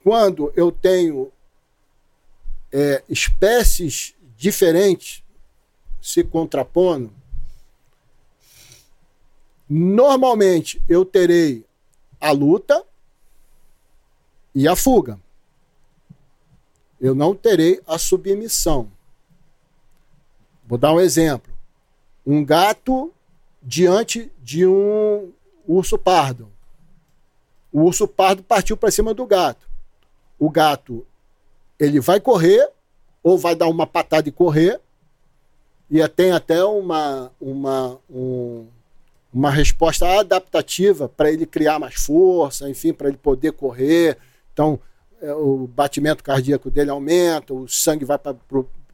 quando 0.03 0.53
eu 0.55 0.71
tenho 0.71 1.33
é, 2.71 3.03
espécies 3.09 4.15
diferentes 4.37 5.23
se 6.03 6.23
contrapondo, 6.23 7.11
normalmente 9.69 10.83
eu 10.87 11.05
terei 11.05 11.65
a 12.21 12.31
luta 12.31 12.85
e 14.55 14.69
a 14.69 14.77
fuga. 14.77 15.19
Eu 17.01 17.15
não 17.15 17.35
terei 17.35 17.81
a 17.87 17.99
submissão. 17.99 18.91
Vou 20.67 20.77
dar 20.77 20.93
um 20.93 21.01
exemplo. 21.01 21.53
Um 22.27 22.45
gato 22.45 23.13
diante 23.63 24.31
de 24.43 24.67
um 24.67 25.33
urso 25.67 25.99
pardo. 25.99 26.49
O 27.73 27.83
urso 27.83 28.07
pardo 28.07 28.43
partiu 28.43 28.77
para 28.77 28.91
cima 28.91 29.13
do 29.13 29.27
gato. 29.27 29.67
O 30.39 30.49
gato 30.49 31.07
ele 31.79 32.01
vai 32.01 32.21
correr 32.21 32.69
ou 33.23 33.39
vai 33.39 33.55
dar 33.55 33.67
uma 33.67 33.87
patada 33.87 34.29
e 34.29 34.33
correr. 34.33 34.81
E 35.91 36.07
tem 36.09 36.33
até 36.33 36.63
uma, 36.65 37.31
uma, 37.41 37.99
um, 38.11 38.67
uma 39.33 39.51
resposta 39.51 40.07
adaptativa 40.21 41.09
para 41.09 41.31
ele 41.31 41.47
criar 41.47 41.79
mais 41.79 41.95
força, 41.95 42.69
enfim, 42.69 42.93
para 42.93 43.09
ele 43.09 43.17
poder 43.17 43.53
correr. 43.53 44.17
Então, 44.53 44.79
é, 45.21 45.33
o 45.33 45.67
batimento 45.67 46.23
cardíaco 46.23 46.71
dele 46.71 46.91
aumenta, 46.91 47.53
o 47.53 47.69
sangue 47.69 48.05
vai 48.05 48.19
para 48.19 48.37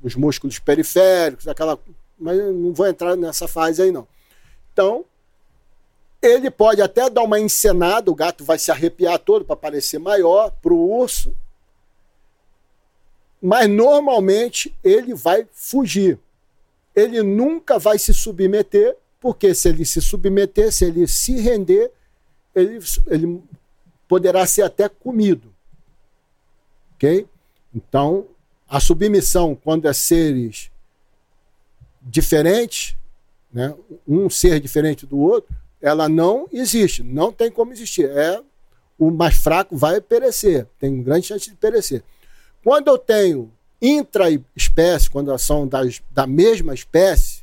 os 0.02 0.14
músculos 0.14 0.58
periféricos, 0.58 1.46
aquela. 1.46 1.78
Mas 2.18 2.38
não 2.38 2.72
vou 2.72 2.86
entrar 2.86 3.16
nessa 3.16 3.48
fase 3.48 3.82
aí, 3.82 3.90
não. 3.90 4.06
Então, 4.72 5.04
ele 6.22 6.50
pode 6.50 6.82
até 6.82 7.08
dar 7.08 7.22
uma 7.22 7.40
encenada, 7.40 8.10
o 8.10 8.14
gato 8.14 8.44
vai 8.44 8.58
se 8.58 8.70
arrepiar 8.70 9.18
todo 9.18 9.44
para 9.44 9.56
parecer 9.56 9.98
maior 9.98 10.50
para 10.62 10.72
o 10.72 11.00
urso, 11.00 11.34
mas 13.40 13.68
normalmente 13.68 14.74
ele 14.84 15.14
vai 15.14 15.46
fugir. 15.52 16.18
Ele 16.94 17.22
nunca 17.22 17.78
vai 17.78 17.98
se 17.98 18.12
submeter, 18.12 18.96
porque 19.18 19.54
se 19.54 19.68
ele 19.68 19.84
se 19.84 20.02
submeter, 20.02 20.70
se 20.72 20.84
ele 20.84 21.06
se 21.06 21.40
render, 21.40 21.90
ele, 22.54 22.78
ele 23.06 23.42
poderá 24.06 24.46
ser 24.46 24.62
até 24.62 24.88
comido. 24.88 25.54
Ok? 26.94 27.26
Então, 27.74 28.26
a 28.68 28.78
submissão, 28.78 29.54
quando 29.54 29.88
é 29.88 29.92
seres 29.92 30.70
diferentes, 32.02 32.96
né, 33.52 33.74
um 34.06 34.28
ser 34.28 34.60
diferente 34.60 35.06
do 35.06 35.18
outro, 35.18 35.54
ela 35.80 36.08
não 36.08 36.48
existe, 36.52 37.02
não 37.02 37.32
tem 37.32 37.50
como 37.50 37.72
existir. 37.72 38.08
É 38.08 38.40
o 38.98 39.10
mais 39.10 39.36
fraco 39.36 39.76
vai 39.76 39.98
perecer, 40.00 40.66
tem 40.78 41.02
grande 41.02 41.26
chance 41.26 41.48
de 41.48 41.56
perecer. 41.56 42.04
Quando 42.62 42.88
eu 42.88 42.98
tenho 42.98 43.50
intra-espécie, 43.80 45.08
quando 45.08 45.36
são 45.38 45.66
das, 45.66 46.02
da 46.10 46.26
mesma 46.26 46.74
espécie, 46.74 47.42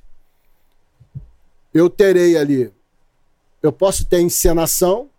eu 1.74 1.90
terei 1.90 2.38
ali, 2.38 2.72
eu 3.62 3.72
posso 3.72 4.06
ter 4.06 4.22
encenação, 4.22 5.10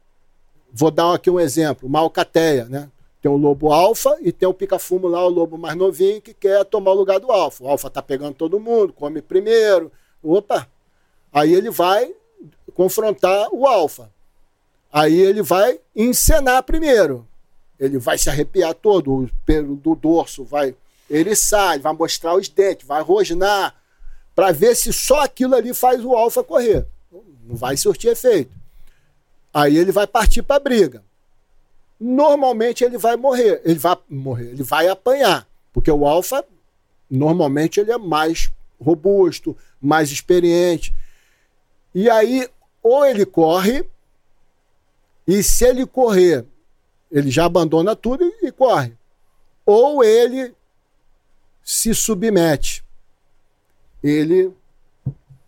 vou 0.73 0.93
dar 0.93 1.12
aqui 1.12 1.29
um 1.29 1.41
exemplo, 1.41 1.89
uma 1.89 1.99
alcateia, 1.99 2.66
né? 2.66 2.89
Tem 3.21 3.31
o 3.31 3.37
lobo 3.37 3.73
alfa 3.73 4.16
e 4.21 4.31
tem 4.31 4.49
o 4.49 4.55
pica-fumo 4.55 5.09
lá, 5.09 5.27
o 5.27 5.29
lobo 5.29 5.59
mais 5.59 5.77
novinho, 5.77 6.23
que 6.23 6.33
quer 6.33 6.64
tomar 6.64 6.93
o 6.93 6.95
lugar 6.95 7.19
do 7.19 7.33
alfa. 7.33 7.64
O 7.64 7.69
alfa 7.69 7.91
tá 7.91 8.01
pegando 8.01 8.35
todo 8.35 8.61
mundo, 8.61 8.93
come 8.93 9.21
primeiro. 9.21 9.91
Opa! 10.23 10.69
Aí 11.33 11.53
ele 11.53 11.69
vai 11.69 12.14
confrontar 12.79 13.49
o 13.51 13.66
alfa. 13.66 14.09
Aí 14.93 15.18
ele 15.18 15.43
vai 15.43 15.81
encenar 15.97 16.62
primeiro. 16.62 17.26
Ele 17.79 17.99
vai 17.99 18.16
se 18.16 18.31
arrepiar 18.31 18.72
todo, 18.72 19.12
o 19.12 19.31
pelo 19.45 19.74
do 19.74 19.97
dorso 19.97 20.45
vai. 20.45 20.76
Ele 21.11 21.35
sai, 21.35 21.81
vai 21.81 21.93
mostrar 21.93 22.37
os 22.37 22.49
dentes, 22.49 22.87
vai 22.87 23.03
rosnar, 23.03 23.74
para 24.33 24.53
ver 24.53 24.76
se 24.76 24.93
só 24.93 25.22
aquilo 25.22 25.57
ali 25.57 25.74
faz 25.74 26.05
o 26.05 26.14
alfa 26.14 26.45
correr. 26.45 26.87
Não 27.43 27.57
vai 27.57 27.76
surtir 27.76 28.12
efeito. 28.12 28.53
Aí 29.53 29.76
ele 29.76 29.91
vai 29.91 30.07
partir 30.07 30.43
para 30.43 30.57
a 30.57 30.61
briga. 30.61 31.03
Normalmente 31.99 32.85
ele 32.85 32.97
vai 32.97 33.16
morrer, 33.16 33.61
ele 33.64 33.79
vai 33.81 33.97
morrer, 34.09 34.51
ele 34.51 34.62
vai 34.62 34.87
apanhar, 34.87 35.49
porque 35.72 35.91
o 35.91 36.07
alfa 36.07 36.45
normalmente 37.11 37.81
ele 37.81 37.91
é 37.91 37.99
mais 37.99 38.53
robusto, 38.81 39.57
mais 39.83 40.12
experiente. 40.12 40.95
E 41.93 42.09
aí 42.09 42.49
ou 42.83 43.05
ele 43.05 43.26
corre, 43.26 43.89
e 45.26 45.43
se 45.43 45.64
ele 45.64 45.87
correr, 45.87 46.45
ele 47.11 47.31
já 47.31 47.45
abandona 47.45 47.95
tudo 47.95 48.24
e 48.43 48.51
corre. 48.51 48.97
Ou 49.64 50.03
ele 50.03 50.55
se 51.62 51.95
submete. 51.95 52.85
Ele 54.03 54.53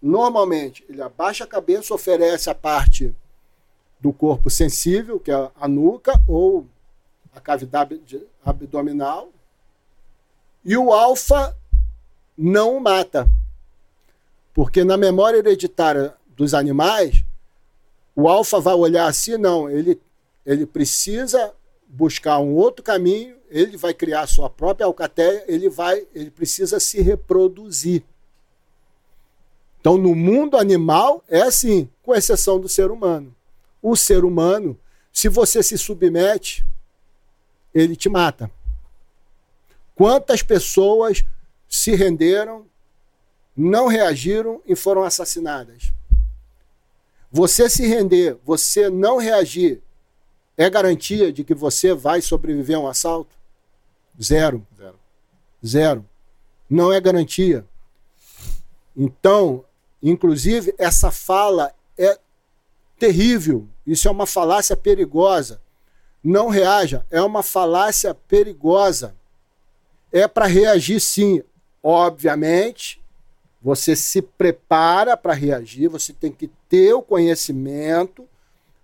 normalmente 0.03 0.85
ele 0.89 1.01
abaixa 1.01 1.45
a 1.45 1.47
cabeça, 1.47 1.95
oferece 1.95 2.51
a 2.51 2.55
parte 2.55 3.14
do 4.01 4.12
corpo 4.12 4.49
sensível, 4.49 5.20
que 5.20 5.31
é 5.31 5.51
a 5.59 5.68
nuca 5.68 6.20
ou 6.26 6.66
a 7.35 7.41
cavidade 7.41 8.01
abdominal, 8.45 9.31
e 10.64 10.76
o 10.76 10.93
alfa 10.93 11.57
não 12.37 12.76
o 12.76 12.81
mata. 12.81 13.31
Porque 14.53 14.83
na 14.85 14.97
memória 14.97 15.39
hereditária 15.39 16.14
dos 16.41 16.55
animais, 16.55 17.22
o 18.16 18.26
alfa 18.26 18.59
vai 18.59 18.72
olhar 18.72 19.07
assim, 19.07 19.36
não, 19.36 19.68
ele, 19.68 20.01
ele 20.47 20.64
precisa 20.64 21.53
buscar 21.86 22.38
um 22.38 22.55
outro 22.55 22.82
caminho, 22.82 23.36
ele 23.51 23.76
vai 23.76 23.93
criar 23.93 24.26
sua 24.26 24.49
própria 24.49 24.86
alcateia, 24.86 25.45
ele 25.47 25.68
vai, 25.68 26.07
ele 26.14 26.30
precisa 26.30 26.80
se 26.80 27.03
reproduzir. 27.03 28.03
Então, 29.78 29.99
no 29.99 30.14
mundo 30.14 30.57
animal 30.57 31.22
é 31.28 31.43
assim, 31.43 31.91
com 32.03 32.14
exceção 32.14 32.59
do 32.59 32.70
ser 32.70 32.91
humano. 32.91 33.36
O 33.82 33.95
ser 33.95 34.24
humano, 34.24 34.78
se 35.12 35.28
você 35.28 35.62
se 35.62 35.76
submete, 35.76 36.64
ele 37.74 37.95
te 37.95 38.09
mata. 38.09 38.51
Quantas 39.95 40.43
pessoas 40.43 41.22
se 41.68 41.95
renderam, 41.95 42.64
não 43.55 43.88
reagiram 43.88 44.62
e 44.64 44.74
foram 44.74 45.03
assassinadas? 45.03 45.93
Você 47.31 47.70
se 47.70 47.87
render, 47.87 48.37
você 48.45 48.91
não 48.91 49.18
reagir, 49.18 49.81
é 50.57 50.68
garantia 50.68 51.33
de 51.33 51.45
que 51.45 51.55
você 51.55 51.95
vai 51.95 52.20
sobreviver 52.20 52.76
a 52.76 52.81
um 52.81 52.89
assalto? 52.89 53.35
Zero. 54.20 54.66
Zero. 54.76 54.99
Zero. 55.64 56.05
Não 56.68 56.93
é 56.93 57.01
garantia. 57.01 57.64
Então, 58.97 59.64
inclusive, 60.03 60.74
essa 60.76 61.11
fala 61.11 61.72
é 61.97 62.18
terrível. 62.99 63.66
Isso 63.87 64.09
é 64.09 64.11
uma 64.11 64.26
falácia 64.26 64.76
perigosa. 64.76 65.61
Não 66.22 66.49
reaja, 66.49 67.07
é 67.11 67.22
uma 67.22 67.43
falácia 67.43 68.14
perigosa. 68.14 69.14
É 70.12 70.28
para 70.28 70.47
reagir 70.47 71.01
sim. 71.01 71.43
Obviamente, 71.83 72.99
você 73.63 73.95
se 73.95 74.23
prepara 74.23 75.17
para 75.17 75.35
reagir, 75.35 75.89
você 75.89 76.13
tem 76.13 76.33
que 76.33 76.49
ter 76.69 76.95
o 76.95 77.03
conhecimento, 77.03 78.27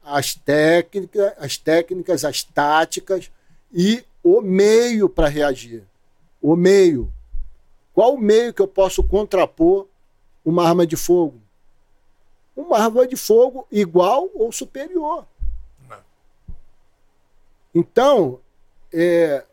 as 0.04 0.34
técnicas, 0.34 1.32
as 1.38 1.56
técnicas, 1.56 2.24
as 2.24 2.42
táticas 2.42 3.30
e 3.72 4.04
o 4.22 4.40
meio 4.40 5.08
para 5.08 5.28
reagir. 5.28 5.84
O 6.42 6.54
meio. 6.54 7.12
Qual 7.94 8.14
o 8.14 8.20
meio 8.20 8.52
que 8.52 8.60
eu 8.60 8.68
posso 8.68 9.02
contrapor 9.02 9.86
uma 10.44 10.68
arma 10.68 10.86
de 10.86 10.96
fogo? 10.96 11.40
Uma 12.54 12.78
arma 12.78 13.06
de 13.06 13.16
fogo 13.16 13.66
igual 13.70 14.30
ou 14.34 14.52
superior. 14.52 15.26
Então, 17.74 18.40
é, 18.92 19.44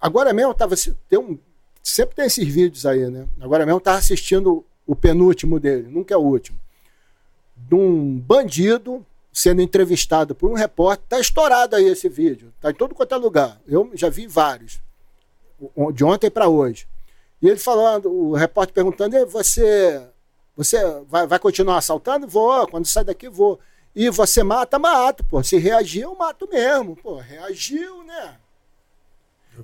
agora 0.00 0.32
mesmo 0.32 0.50
eu 0.50 0.52
estava. 0.52 0.74
Tem 1.08 1.18
um, 1.18 1.38
sempre 1.84 2.16
tem 2.16 2.24
esses 2.24 2.48
vídeos 2.48 2.86
aí, 2.86 3.08
né? 3.10 3.28
Agora 3.40 3.66
mesmo 3.66 3.78
estava 3.78 3.98
assistindo 3.98 4.64
o 4.86 4.96
penúltimo 4.96 5.60
dele, 5.60 5.86
nunca 5.88 6.14
é 6.14 6.16
o 6.16 6.20
último. 6.20 6.58
De 7.56 7.74
um 7.74 8.18
bandido 8.18 9.06
sendo 9.32 9.60
entrevistado 9.60 10.34
por 10.34 10.48
um 10.50 10.54
repórter. 10.54 11.04
Está 11.04 11.20
estourado 11.20 11.74
aí 11.74 11.86
esse 11.86 12.08
vídeo. 12.08 12.52
Está 12.56 12.70
em 12.70 12.74
todo 12.74 12.94
quanto 12.94 13.14
é 13.14 13.18
lugar. 13.18 13.60
Eu 13.66 13.90
já 13.94 14.08
vi 14.08 14.26
vários. 14.26 14.80
De 15.92 16.04
ontem 16.04 16.30
para 16.30 16.48
hoje. 16.48 16.86
E 17.42 17.48
ele 17.48 17.58
falando, 17.58 18.10
o 18.10 18.32
repórter 18.34 18.72
perguntando: 18.72 19.26
você, 19.26 20.02
você 20.56 20.78
vai, 21.08 21.26
vai 21.26 21.38
continuar 21.38 21.78
assaltando? 21.78 22.28
Vou. 22.28 22.66
Quando 22.68 22.86
sai 22.86 23.04
daqui, 23.04 23.28
vou. 23.28 23.58
E 23.94 24.08
você 24.08 24.42
mata? 24.42 24.78
Mato. 24.78 25.24
Pô. 25.24 25.42
Se 25.42 25.58
reagir, 25.58 26.02
eu 26.02 26.14
mato 26.14 26.48
mesmo. 26.48 26.96
Pô, 26.96 27.16
reagiu, 27.16 28.04
né? 28.04 28.36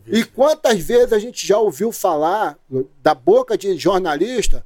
E 0.07 0.25
quantas 0.25 0.81
vezes 0.81 1.13
a 1.13 1.19
gente 1.19 1.47
já 1.47 1.59
ouviu 1.59 1.93
falar 1.93 2.59
da 3.03 3.15
boca 3.15 3.57
de 3.57 3.77
jornalista, 3.77 4.65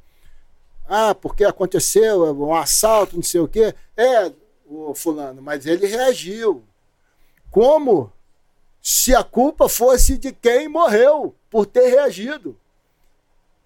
ah, 0.86 1.14
porque 1.14 1.44
aconteceu 1.44 2.24
um 2.34 2.54
assalto, 2.54 3.16
não 3.16 3.22
sei 3.22 3.40
o 3.40 3.48
quê. 3.48 3.74
É, 3.96 4.32
o 4.66 4.94
fulano, 4.94 5.40
mas 5.40 5.66
ele 5.66 5.86
reagiu. 5.86 6.62
Como 7.50 8.12
se 8.82 9.14
a 9.14 9.24
culpa 9.24 9.68
fosse 9.68 10.18
de 10.18 10.32
quem 10.32 10.68
morreu 10.68 11.34
por 11.48 11.64
ter 11.64 11.88
reagido. 11.88 12.56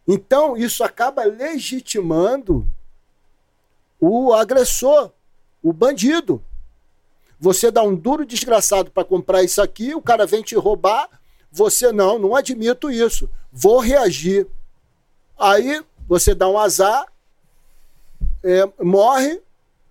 Então, 0.06 0.56
isso 0.56 0.84
acaba 0.84 1.24
legitimando 1.24 2.66
o 4.00 4.32
agressor, 4.32 5.10
o 5.62 5.72
bandido. 5.72 6.42
Você 7.40 7.70
dá 7.70 7.82
um 7.82 7.94
duro 7.94 8.24
desgraçado 8.24 8.90
para 8.90 9.04
comprar 9.04 9.42
isso 9.42 9.60
aqui, 9.60 9.94
o 9.94 10.02
cara 10.02 10.24
vem 10.24 10.42
te 10.42 10.54
roubar, 10.54 11.08
você 11.50 11.92
não, 11.92 12.18
não 12.18 12.36
admito 12.36 12.90
isso. 12.90 13.28
Vou 13.52 13.78
reagir. 13.78 14.46
Aí 15.38 15.84
você 16.06 16.34
dá 16.34 16.48
um 16.48 16.58
azar, 16.58 17.06
é, 18.42 18.68
morre. 18.82 19.40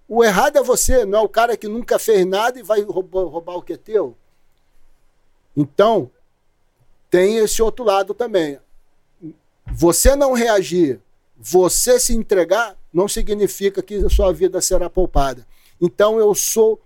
O 0.07 0.23
errado 0.23 0.57
é 0.57 0.63
você, 0.63 1.05
não 1.05 1.19
é 1.19 1.21
o 1.21 1.29
cara 1.29 1.57
que 1.57 1.67
nunca 1.67 1.99
fez 1.99 2.25
nada 2.25 2.57
e 2.57 2.63
vai 2.63 2.81
roubar, 2.81 3.25
roubar 3.25 3.55
o 3.55 3.61
que 3.61 3.73
é 3.73 3.77
teu. 3.77 4.15
Então, 5.55 6.09
tem 7.09 7.37
esse 7.37 7.61
outro 7.61 7.83
lado 7.83 8.13
também. 8.13 8.59
Você 9.65 10.15
não 10.15 10.33
reagir, 10.33 11.01
você 11.35 11.99
se 11.99 12.15
entregar, 12.15 12.77
não 12.93 13.07
significa 13.07 13.83
que 13.83 13.95
a 13.95 14.09
sua 14.09 14.31
vida 14.31 14.61
será 14.61 14.89
poupada. 14.89 15.45
Então, 15.81 16.17
eu 16.17 16.33
sou 16.33 16.79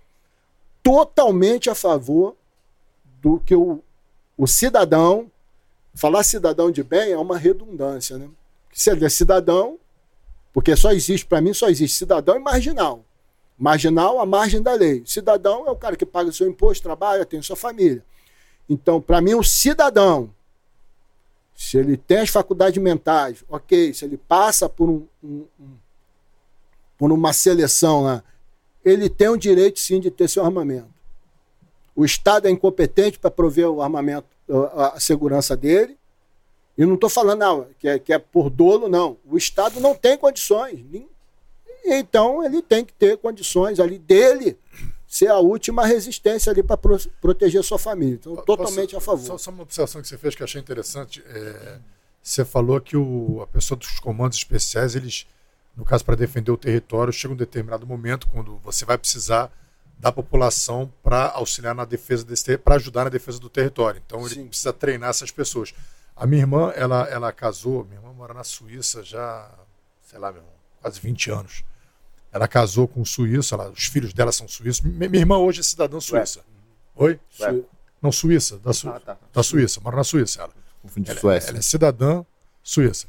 totalmente 0.82 1.70
a 1.70 1.74
favor 1.74 2.34
do 3.20 3.38
que 3.38 3.54
o 3.54 3.80
o 4.36 4.46
cidadão, 4.46 5.30
falar 5.94 6.22
cidadão 6.22 6.70
de 6.70 6.82
bem 6.82 7.12
é 7.12 7.18
uma 7.18 7.38
redundância, 7.38 8.18
né? 8.18 8.28
Se 8.72 8.90
ele 8.90 9.04
é 9.04 9.08
cidadão, 9.08 9.78
porque 10.52 10.74
só 10.76 10.92
existe, 10.92 11.26
para 11.26 11.40
mim, 11.40 11.52
só 11.52 11.68
existe 11.68 11.96
cidadão 11.96 12.36
e 12.36 12.38
marginal. 12.38 13.04
Marginal 13.58 14.20
à 14.20 14.26
margem 14.26 14.62
da 14.62 14.72
lei. 14.72 15.02
Cidadão 15.06 15.66
é 15.66 15.70
o 15.70 15.76
cara 15.76 15.96
que 15.96 16.06
paga 16.06 16.30
o 16.30 16.32
seu 16.32 16.48
imposto, 16.48 16.82
trabalha, 16.82 17.24
tem 17.24 17.40
sua 17.42 17.56
família. 17.56 18.04
Então, 18.68 19.00
para 19.00 19.20
mim, 19.20 19.34
o 19.34 19.42
cidadão, 19.42 20.34
se 21.54 21.76
ele 21.76 21.96
tem 21.96 22.18
as 22.18 22.30
faculdades 22.30 22.82
mentais, 22.82 23.44
ok, 23.48 23.92
se 23.92 24.04
ele 24.04 24.16
passa 24.16 24.68
por, 24.68 24.88
um, 24.88 25.06
um, 25.22 25.46
um, 25.60 25.76
por 26.96 27.12
uma 27.12 27.32
seleção 27.32 28.22
ele 28.84 29.08
tem 29.08 29.28
o 29.28 29.36
direito 29.36 29.78
sim 29.78 30.00
de 30.00 30.10
ter 30.10 30.28
seu 30.28 30.44
armamento. 30.44 30.91
O 31.94 32.04
Estado 32.04 32.48
é 32.48 32.50
incompetente 32.50 33.18
para 33.18 33.30
prover 33.30 33.68
o 33.68 33.82
armamento, 33.82 34.26
a, 34.76 34.98
segurança 34.98 35.56
dele. 35.56 35.96
E 36.76 36.86
não 36.86 36.94
estou 36.94 37.10
falando 37.10 37.40
não, 37.40 37.66
que, 37.78 37.86
é, 37.86 37.98
que 37.98 38.12
é 38.12 38.18
por 38.18 38.48
dolo, 38.48 38.88
não. 38.88 39.18
O 39.26 39.36
Estado 39.36 39.78
não 39.78 39.94
tem 39.94 40.16
condições. 40.16 40.80
Então 41.84 42.42
ele 42.42 42.62
tem 42.62 42.84
que 42.84 42.92
ter 42.92 43.18
condições 43.18 43.78
ali 43.78 43.98
dele 43.98 44.56
ser 45.12 45.28
a 45.28 45.38
última 45.38 45.84
resistência 45.84 46.50
ali 46.50 46.62
para 46.62 46.78
pro, 46.78 46.98
proteger 47.20 47.62
sua 47.62 47.78
família. 47.78 48.14
Então, 48.14 48.34
totalmente 48.36 48.96
a 48.96 49.00
favor. 49.00 49.26
Só, 49.26 49.36
só, 49.36 49.50
uma 49.50 49.62
observação 49.62 50.00
que 50.00 50.08
você 50.08 50.16
fez 50.16 50.34
que 50.34 50.42
eu 50.42 50.46
achei 50.46 50.58
interessante. 50.58 51.22
É, 51.28 51.78
você 52.22 52.46
falou 52.46 52.80
que 52.80 52.96
o, 52.96 53.42
a 53.42 53.46
pessoa 53.46 53.76
dos 53.76 54.00
comandos 54.00 54.38
especiais, 54.38 54.96
eles, 54.96 55.26
no 55.76 55.84
caso, 55.84 56.02
para 56.02 56.14
defender 56.14 56.50
o 56.50 56.56
território, 56.56 57.12
chega 57.12 57.34
um 57.34 57.36
determinado 57.36 57.86
momento, 57.86 58.26
quando 58.28 58.56
você 58.64 58.86
vai 58.86 58.96
precisar 58.96 59.52
da 60.02 60.10
população 60.10 60.92
para 61.00 61.28
auxiliar 61.30 61.76
na 61.76 61.84
defesa 61.84 62.24
desse 62.24 62.58
para 62.58 62.74
ajudar 62.74 63.04
na 63.04 63.10
defesa 63.10 63.38
do 63.38 63.48
território. 63.48 64.02
Então 64.04 64.20
ele 64.26 64.34
Sim. 64.34 64.48
precisa 64.48 64.72
treinar 64.72 65.10
essas 65.10 65.30
pessoas. 65.30 65.72
A 66.16 66.26
minha 66.26 66.42
irmã, 66.42 66.72
ela, 66.74 67.04
ela 67.08 67.32
casou, 67.32 67.84
minha 67.84 68.00
irmã 68.00 68.12
mora 68.12 68.34
na 68.34 68.42
Suíça 68.42 69.04
já, 69.04 69.48
sei 70.04 70.18
lá, 70.18 70.32
meu, 70.32 70.42
quase 70.80 70.98
20 70.98 71.30
anos. 71.30 71.64
Ela 72.32 72.48
casou 72.48 72.88
com 72.88 73.00
um 73.00 73.04
suíço, 73.04 73.54
ela, 73.54 73.70
os 73.70 73.84
filhos 73.84 74.12
dela 74.12 74.32
são 74.32 74.48
suíços. 74.48 74.80
Minha, 74.80 75.08
minha 75.08 75.22
irmã 75.22 75.38
hoje 75.38 75.60
é 75.60 75.62
cidadã 75.62 76.00
suíça. 76.00 76.40
Oi? 76.96 77.20
Su... 77.30 77.64
Não, 78.02 78.10
Suíça, 78.10 78.58
da, 78.58 78.72
Su... 78.72 78.88
ah, 78.88 78.98
tá. 78.98 79.16
da 79.32 79.42
Suíça, 79.44 79.80
mora 79.80 79.96
na 79.96 80.04
Suíça 80.04 80.42
ela. 80.42 80.52
Ela, 81.06 81.20
Suécia. 81.20 81.50
ela 81.50 81.58
é 81.58 81.62
cidadã 81.62 82.24
suíça. 82.60 83.06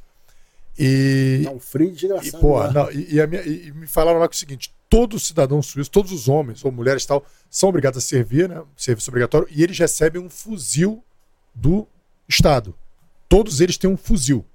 E. 0.78 1.42
Não, 1.44 1.60
frio 1.60 1.92
desgraçado. 1.92 2.38
E, 2.38 2.40
pô, 2.40 2.68
não, 2.72 2.92
e, 2.92 3.18
e, 3.18 3.28
minha, 3.28 3.42
e, 3.42 3.72
me 3.72 3.88
falaram 3.88 4.20
lá 4.20 4.28
que 4.28 4.36
é 4.36 4.38
o 4.38 4.40
seguinte: 4.40 4.74
todo 4.94 5.20
cidadão 5.20 5.60
suíço, 5.60 5.90
todos 5.90 6.12
os 6.12 6.30
homens 6.30 6.64
ou 6.64 6.72
mulheres 6.72 7.04
tal, 7.04 7.26
são 7.50 7.70
obrigados 7.70 7.98
a 7.98 8.02
servir, 8.02 8.48
né? 8.48 8.62
Serviço 8.78 9.10
obrigatório, 9.10 9.48
e 9.50 9.64
eles 9.64 9.76
recebem 9.80 10.22
um 10.22 10.30
fuzil 10.30 11.04
do 11.52 11.88
Estado. 12.30 12.76
Todos 13.28 13.60
eles 13.60 13.76
têm 13.76 13.90
um 13.90 13.98
fuzil. 13.98 14.46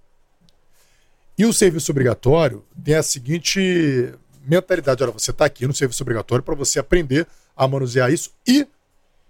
E 1.37 1.45
o 1.45 1.53
serviço 1.53 1.91
obrigatório 1.91 2.65
tem 2.85 2.95
a 2.95 3.03
seguinte 3.03 4.15
mentalidade: 4.45 5.03
olha, 5.03 5.11
você 5.11 5.33
está 5.33 5.45
aqui 5.45 5.67
no 5.67 5.75
serviço 5.75 6.05
obrigatório 6.05 6.45
para 6.45 6.55
você 6.55 6.79
aprender 6.79 7.27
a 7.57 7.67
manusear 7.67 8.13
isso 8.13 8.31
e 8.47 8.65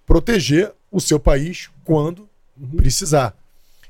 proteger 0.04 0.74
o 0.92 1.00
seu 1.00 1.18
país 1.18 1.70
quando 1.84 2.28
uhum. 2.54 2.76
precisar. 2.76 3.34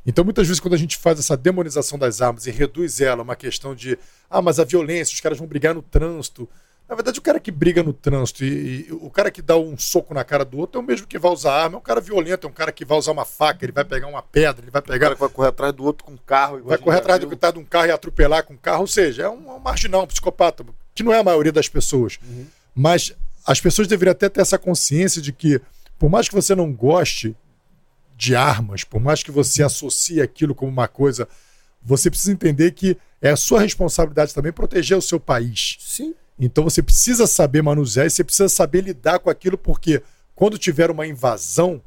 Então, 0.07 0.25
muitas 0.25 0.47
vezes, 0.47 0.61
quando 0.61 0.75
a 0.75 0.79
gente 0.79 0.97
faz 0.97 1.19
essa 1.19 1.37
demonização 1.37 1.99
das 1.99 2.23
armas 2.23 2.47
e 2.47 2.53
reduz 2.53 3.01
ela 3.01 3.23
a 3.23 3.25
uma 3.25 3.35
questão 3.35 3.75
de, 3.75 3.99
ah, 4.31 4.41
mas 4.41 4.61
a 4.61 4.64
violência, 4.64 5.14
os 5.14 5.21
caras 5.21 5.37
vão 5.37 5.49
brigar 5.49 5.75
no 5.75 5.83
trânsito, 5.83 6.49
na 6.89 6.95
verdade, 6.95 7.18
o 7.18 7.22
cara 7.22 7.39
que 7.39 7.51
briga 7.51 7.82
no 7.82 7.93
trânsito 7.93 8.45
e, 8.45 8.89
e, 8.89 8.93
o 8.93 9.11
cara 9.11 9.30
que 9.30 9.43
dá 9.43 9.57
um 9.59 9.76
soco 9.76 10.14
na 10.14 10.24
cara 10.24 10.43
do 10.43 10.57
outro 10.57 10.80
é 10.80 10.82
o 10.82 10.86
mesmo 10.86 11.07
que 11.07 11.18
vai 11.18 11.30
usar 11.30 11.53
arma, 11.53 11.76
é 11.76 11.78
um 11.78 11.82
cara 11.82 12.01
violento, 12.01 12.47
é 12.47 12.51
um 12.51 12.53
cara 12.53 12.72
que 12.72 12.82
vai 12.82 12.97
usar 12.97 13.12
uma 13.12 13.26
faca, 13.26 13.62
ele 13.62 13.72
vai 13.72 13.84
pegar 13.84 14.07
uma 14.07 14.22
pedra, 14.22 14.64
ele 14.64 14.70
vai 14.70 14.80
pegar. 14.80 14.97
O 14.97 15.01
cara 15.01 15.14
vai 15.14 15.28
correr 15.28 15.49
atrás 15.49 15.72
do 15.74 15.84
outro 15.84 16.07
com 16.07 16.12
um 16.12 16.18
carro. 16.18 16.62
Vai 16.64 16.78
correr 16.78 16.97
atrás 16.97 17.20
do 17.20 17.28
que 17.28 17.36
tá 17.36 17.51
de 17.51 17.59
um 17.59 17.64
carro 17.64 17.89
e 17.89 17.91
atropelar 17.91 18.43
com 18.43 18.55
um 18.55 18.57
carro. 18.57 18.80
Ou 18.80 18.86
seja, 18.86 19.24
é 19.24 19.28
um, 19.28 19.55
um, 19.55 19.59
marginal, 19.59 20.05
um 20.05 20.07
psicopata, 20.07 20.64
que 20.95 21.03
não 21.03 21.12
é 21.12 21.18
a 21.18 21.24
maioria 21.24 21.53
das 21.53 21.68
pessoas. 21.68 22.18
Uhum. 22.26 22.47
Mas 22.74 23.14
as 23.47 23.61
pessoas 23.61 23.86
deveriam 23.86 24.12
até 24.12 24.30
ter 24.30 24.41
essa 24.41 24.59
consciência 24.59 25.20
de 25.20 25.30
que 25.30 25.61
por 25.99 26.09
mais 26.09 26.26
que 26.26 26.34
você 26.34 26.55
não 26.55 26.72
goste 26.72 27.36
de 28.16 28.34
armas, 28.34 28.82
por 28.82 29.01
mais 29.01 29.22
que 29.22 29.30
você 29.30 29.62
associe 29.62 30.22
aquilo 30.22 30.55
como 30.55 30.72
uma 30.72 30.89
coisa, 30.89 31.28
você 31.82 32.09
precisa 32.09 32.32
entender 32.32 32.70
que 32.72 32.97
é 33.20 33.30
a 33.30 33.36
sua 33.36 33.61
responsabilidade 33.61 34.32
também 34.32 34.53
proteger 34.53 34.97
o 34.97 35.03
seu 35.03 35.20
país. 35.20 35.76
Sim. 35.80 36.14
Então 36.39 36.64
você 36.64 36.82
precisa 36.82 37.26
saber 37.26 37.62
manusear 37.62 38.07
e 38.07 38.11
você 38.11 38.22
precisa 38.22 38.49
saber 38.49 38.82
lidar 38.82 39.18
com 39.18 39.28
aquilo, 39.28 39.59
porque 39.59 40.03
quando 40.34 40.57
tiver 40.59 40.91
uma 40.91 41.07
invasão 41.07 41.82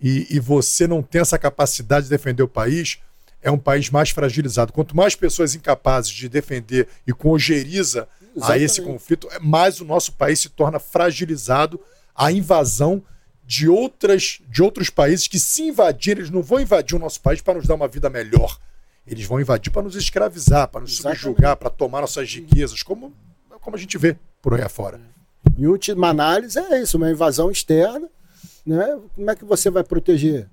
e, 0.00 0.26
e 0.30 0.40
você 0.40 0.86
não 0.86 1.02
tem 1.02 1.20
essa 1.20 1.38
capacidade 1.38 2.04
de 2.04 2.10
defender 2.10 2.42
o 2.42 2.48
país, 2.48 2.98
é 3.42 3.50
um 3.50 3.58
país 3.58 3.90
mais 3.90 4.10
fragilizado. 4.10 4.72
Quanto 4.72 4.96
mais 4.96 5.14
pessoas 5.14 5.54
incapazes 5.54 6.10
de 6.10 6.28
defender 6.28 6.88
e 7.06 7.12
com 7.12 7.30
ojeriza 7.30 8.08
a 8.40 8.56
esse 8.56 8.80
conflito, 8.80 9.28
é 9.30 9.38
mais 9.38 9.80
o 9.80 9.84
nosso 9.84 10.12
país 10.12 10.40
se 10.40 10.48
torna 10.48 10.78
fragilizado 10.78 11.78
à 12.14 12.32
invasão 12.32 13.02
de 13.44 13.68
outras 13.68 14.40
de 14.48 14.62
outros 14.62 14.88
países 14.88 15.26
que 15.26 15.38
se 15.38 15.62
invadirem, 15.62 16.22
eles 16.22 16.30
não 16.30 16.42
vão 16.42 16.60
invadir 16.60 16.96
o 16.96 16.98
nosso 16.98 17.20
país 17.20 17.42
para 17.42 17.54
nos 17.54 17.66
dar 17.66 17.74
uma 17.74 17.88
vida 17.88 18.08
melhor. 18.08 18.58
Eles 19.06 19.26
vão 19.26 19.40
invadir 19.40 19.70
para 19.70 19.82
nos 19.82 19.96
escravizar, 19.96 20.68
para 20.68 20.80
nos 20.80 20.92
Exatamente. 20.92 21.20
subjugar, 21.20 21.56
para 21.56 21.68
tomar 21.68 22.00
nossas 22.00 22.32
riquezas, 22.32 22.82
como, 22.82 23.12
como 23.62 23.76
a 23.76 23.78
gente 23.78 23.96
vê 23.96 24.16
por 24.42 24.52
aí 24.54 24.60
afora. 24.62 25.00
Em 25.56 25.66
última 25.66 26.08
análise, 26.08 26.58
é 26.58 26.82
isso, 26.82 26.96
uma 26.98 27.10
invasão 27.10 27.50
externa. 27.50 28.08
Né? 28.66 28.98
Como 29.14 29.30
é 29.30 29.34
que 29.34 29.44
você 29.44 29.70
vai 29.70 29.82
proteger? 29.82 30.48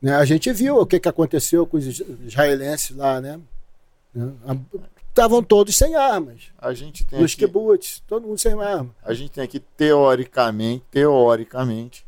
Né? 0.00 0.14
A 0.14 0.24
gente 0.24 0.52
viu 0.52 0.76
o 0.78 0.86
que, 0.86 0.98
que 1.00 1.08
aconteceu 1.08 1.66
com 1.66 1.76
os 1.76 1.86
is- 1.86 2.02
israelenses 2.26 2.96
lá, 2.96 3.20
né? 3.20 3.38
Né? 4.14 4.32
Estavam 5.08 5.42
todos 5.42 5.76
sem 5.76 5.94
armas. 5.96 6.44
A 6.58 6.72
gente 6.72 7.04
tem 7.04 7.20
Nos 7.20 7.32
aqui, 7.32 7.44
kibbutz, 7.44 8.02
todo 8.06 8.26
mundo 8.26 8.38
sem 8.38 8.52
arma. 8.54 8.94
a 9.02 9.12
gente 9.12 9.30
tem 9.32 9.44
aqui 9.44 9.60
teoricamente, 9.60 10.84
teoricamente, 10.90 12.06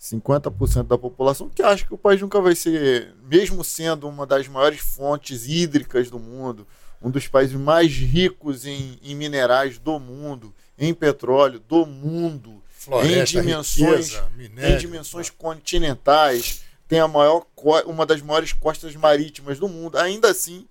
50% 0.00 0.84
da 0.86 0.96
população 0.98 1.48
que 1.48 1.62
acha 1.62 1.84
que 1.84 1.92
o 1.94 1.98
país 1.98 2.20
nunca 2.20 2.40
vai 2.40 2.54
ser, 2.54 3.14
mesmo 3.28 3.62
sendo 3.64 4.08
uma 4.08 4.26
das 4.26 4.48
maiores 4.48 4.80
fontes 4.80 5.46
hídricas 5.46 6.10
do 6.10 6.18
mundo, 6.18 6.66
um 7.00 7.10
dos 7.10 7.26
países 7.28 7.54
mais 7.56 7.92
ricos 7.92 8.66
em, 8.66 8.98
em 9.02 9.14
minerais 9.14 9.78
do 9.78 9.98
mundo, 10.00 10.54
em 10.78 10.92
petróleo 10.94 11.60
do 11.68 11.84
mundo, 11.86 12.62
Floresta, 12.70 13.38
em 13.38 13.42
dimensões, 13.42 14.08
riqueza, 14.10 14.30
minério, 14.36 14.74
em 14.76 14.78
dimensões 14.78 15.30
continentais, 15.30 16.62
tem 16.88 17.00
a 17.00 17.08
maior, 17.08 17.44
uma 17.86 18.06
das 18.06 18.22
maiores 18.22 18.52
costas 18.52 18.94
marítimas 18.96 19.58
do 19.58 19.68
mundo. 19.68 19.98
Ainda 19.98 20.30
assim, 20.30 20.66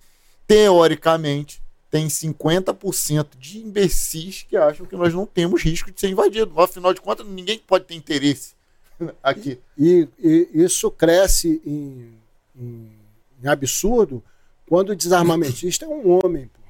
teoricamente, 0.46 1.62
tem 1.90 2.06
50% 2.08 3.28
de 3.38 3.58
imbecis 3.58 4.44
que 4.48 4.56
acham 4.56 4.84
que 4.84 4.96
nós 4.96 5.14
não 5.14 5.24
temos 5.24 5.62
risco 5.62 5.90
de 5.90 6.00
ser 6.00 6.08
invadido. 6.10 6.60
Afinal 6.60 6.92
de 6.92 7.00
contas, 7.00 7.26
ninguém 7.26 7.58
pode 7.58 7.84
ter 7.84 7.94
interesse 7.94 8.52
aqui. 9.22 9.58
E, 9.78 10.08
e 10.18 10.48
isso 10.54 10.90
cresce 10.90 11.62
em, 11.64 12.12
em- 12.58 12.90
em 13.42 13.48
absurdo 13.48 14.22
quando 14.68 14.90
o 14.90 14.96
desarmamentista 14.96 15.84
é 15.84 15.88
um 15.88 16.18
homem. 16.18 16.46
Pô. 16.48 16.60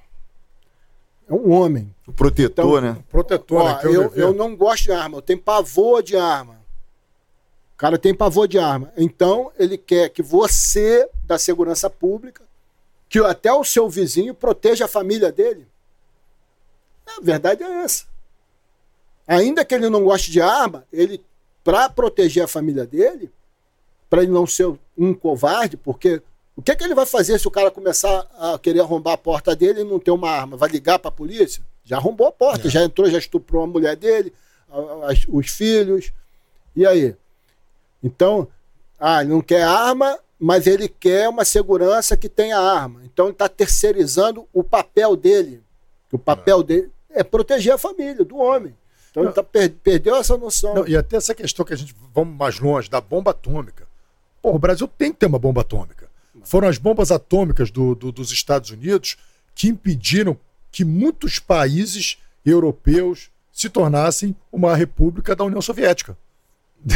É 1.28 1.34
um 1.34 1.50
homem. 1.50 1.94
O 2.06 2.12
protetor, 2.12 2.78
Então, 2.78 2.80
né? 2.80 3.04
Protetor, 3.10 3.62
Ó, 3.62 3.68
né? 3.68 3.80
o 3.84 3.88
eu, 3.88 4.12
eu 4.14 4.32
não 4.34 4.56
gosto 4.56 4.84
de 4.84 4.92
arma, 4.92 5.18
eu 5.18 5.22
tenho 5.22 5.40
pavor 5.40 6.02
de 6.02 6.16
arma. 6.16 6.58
O 7.74 7.76
cara 7.78 7.98
tem 7.98 8.14
pavor 8.14 8.48
de 8.48 8.58
arma. 8.58 8.92
Então, 8.96 9.52
ele 9.58 9.76
quer 9.76 10.08
que 10.08 10.22
você, 10.22 11.08
da 11.24 11.38
segurança 11.38 11.88
pública, 11.88 12.42
que 13.08 13.18
até 13.20 13.52
o 13.52 13.64
seu 13.64 13.88
vizinho 13.88 14.34
proteja 14.34 14.86
a 14.86 14.88
família 14.88 15.30
dele. 15.30 15.66
A 17.06 17.20
verdade 17.20 17.62
é 17.62 17.84
essa. 17.84 18.04
Ainda 19.26 19.64
que 19.64 19.74
ele 19.74 19.88
não 19.88 20.04
goste 20.04 20.30
de 20.30 20.40
arma, 20.40 20.86
ele, 20.92 21.22
para 21.62 21.88
proteger 21.88 22.44
a 22.44 22.48
família 22.48 22.86
dele, 22.86 23.30
para 24.08 24.22
ele 24.22 24.32
não 24.32 24.46
ser 24.46 24.74
um 24.96 25.14
covarde, 25.14 25.76
porque 25.76 26.22
o 26.58 26.62
que, 26.62 26.74
que 26.76 26.82
ele 26.84 26.94
vai 26.94 27.06
fazer 27.06 27.38
se 27.38 27.46
o 27.46 27.50
cara 27.50 27.70
começar 27.70 28.26
a 28.38 28.58
querer 28.58 28.80
arrombar 28.80 29.14
a 29.14 29.18
porta 29.18 29.54
dele 29.54 29.80
e 29.82 29.84
não 29.84 29.98
ter 29.98 30.10
uma 30.10 30.28
arma? 30.30 30.56
Vai 30.56 30.68
ligar 30.68 30.98
para 30.98 31.08
a 31.08 31.12
polícia? 31.12 31.62
Já 31.84 31.96
arrombou 31.96 32.26
a 32.26 32.32
porta, 32.32 32.66
É. 32.66 32.70
já 32.70 32.82
entrou, 32.82 33.08
já 33.08 33.16
estuprou 33.18 33.62
a 33.62 33.66
mulher 33.66 33.96
dele, 33.96 34.32
as- 35.04 35.24
os 35.28 35.48
filhos. 35.48 36.12
E 36.76 36.84
aí? 36.86 37.14
Então, 38.02 38.48
ah, 38.98 39.20
ele 39.22 39.30
não 39.30 39.40
quer 39.40 39.62
arma, 39.62 40.18
mas 40.38 40.66
ele 40.66 40.88
quer 40.88 41.28
uma 41.28 41.44
segurança 41.44 42.16
que 42.16 42.28
tenha 42.28 42.58
arma. 42.58 43.00
Então 43.04 43.26
ele 43.26 43.32
está 43.32 43.48
terceirizando 43.48 44.46
o 44.52 44.62
papel 44.62 45.16
dele. 45.16 45.62
O 46.12 46.18
papel 46.18 46.62
dele 46.62 46.90
é 47.10 47.22
proteger 47.24 47.72
a 47.74 47.78
família 47.78 48.24
do 48.24 48.36
homem. 48.36 48.74
Então 49.10 49.24
ele 49.24 49.32
tá, 49.32 49.42
per- 49.42 49.72
perdeu 49.82 50.16
essa 50.16 50.36
noção. 50.36 50.74
Não, 50.74 50.88
e 50.88 50.96
até 50.96 51.16
essa 51.16 51.34
questão 51.34 51.64
que 51.64 51.72
a 51.72 51.76
gente 51.76 51.94
vamos 52.14 52.36
mais 52.36 52.58
longe, 52.60 52.88
da 52.90 53.00
bomba 53.00 53.30
atômica. 53.32 53.86
Pô, 54.40 54.52
o 54.54 54.58
Brasil 54.58 54.86
tem 54.86 55.10
que 55.12 55.18
ter 55.18 55.26
uma 55.26 55.38
bomba 55.38 55.62
atômica. 55.62 56.07
Foram 56.44 56.68
as 56.68 56.78
bombas 56.78 57.10
atômicas 57.10 57.70
do- 57.70 57.94
do- 57.94 58.12
dos 58.12 58.30
Estados 58.32 58.70
Unidos 58.70 59.16
que 59.54 59.68
impediram 59.68 60.36
que 60.70 60.84
muitos 60.84 61.38
países 61.38 62.18
europeus 62.44 63.30
se 63.52 63.68
tornassem 63.68 64.34
uma 64.52 64.74
república 64.76 65.34
da 65.34 65.44
União 65.44 65.60
Soviética. 65.60 66.16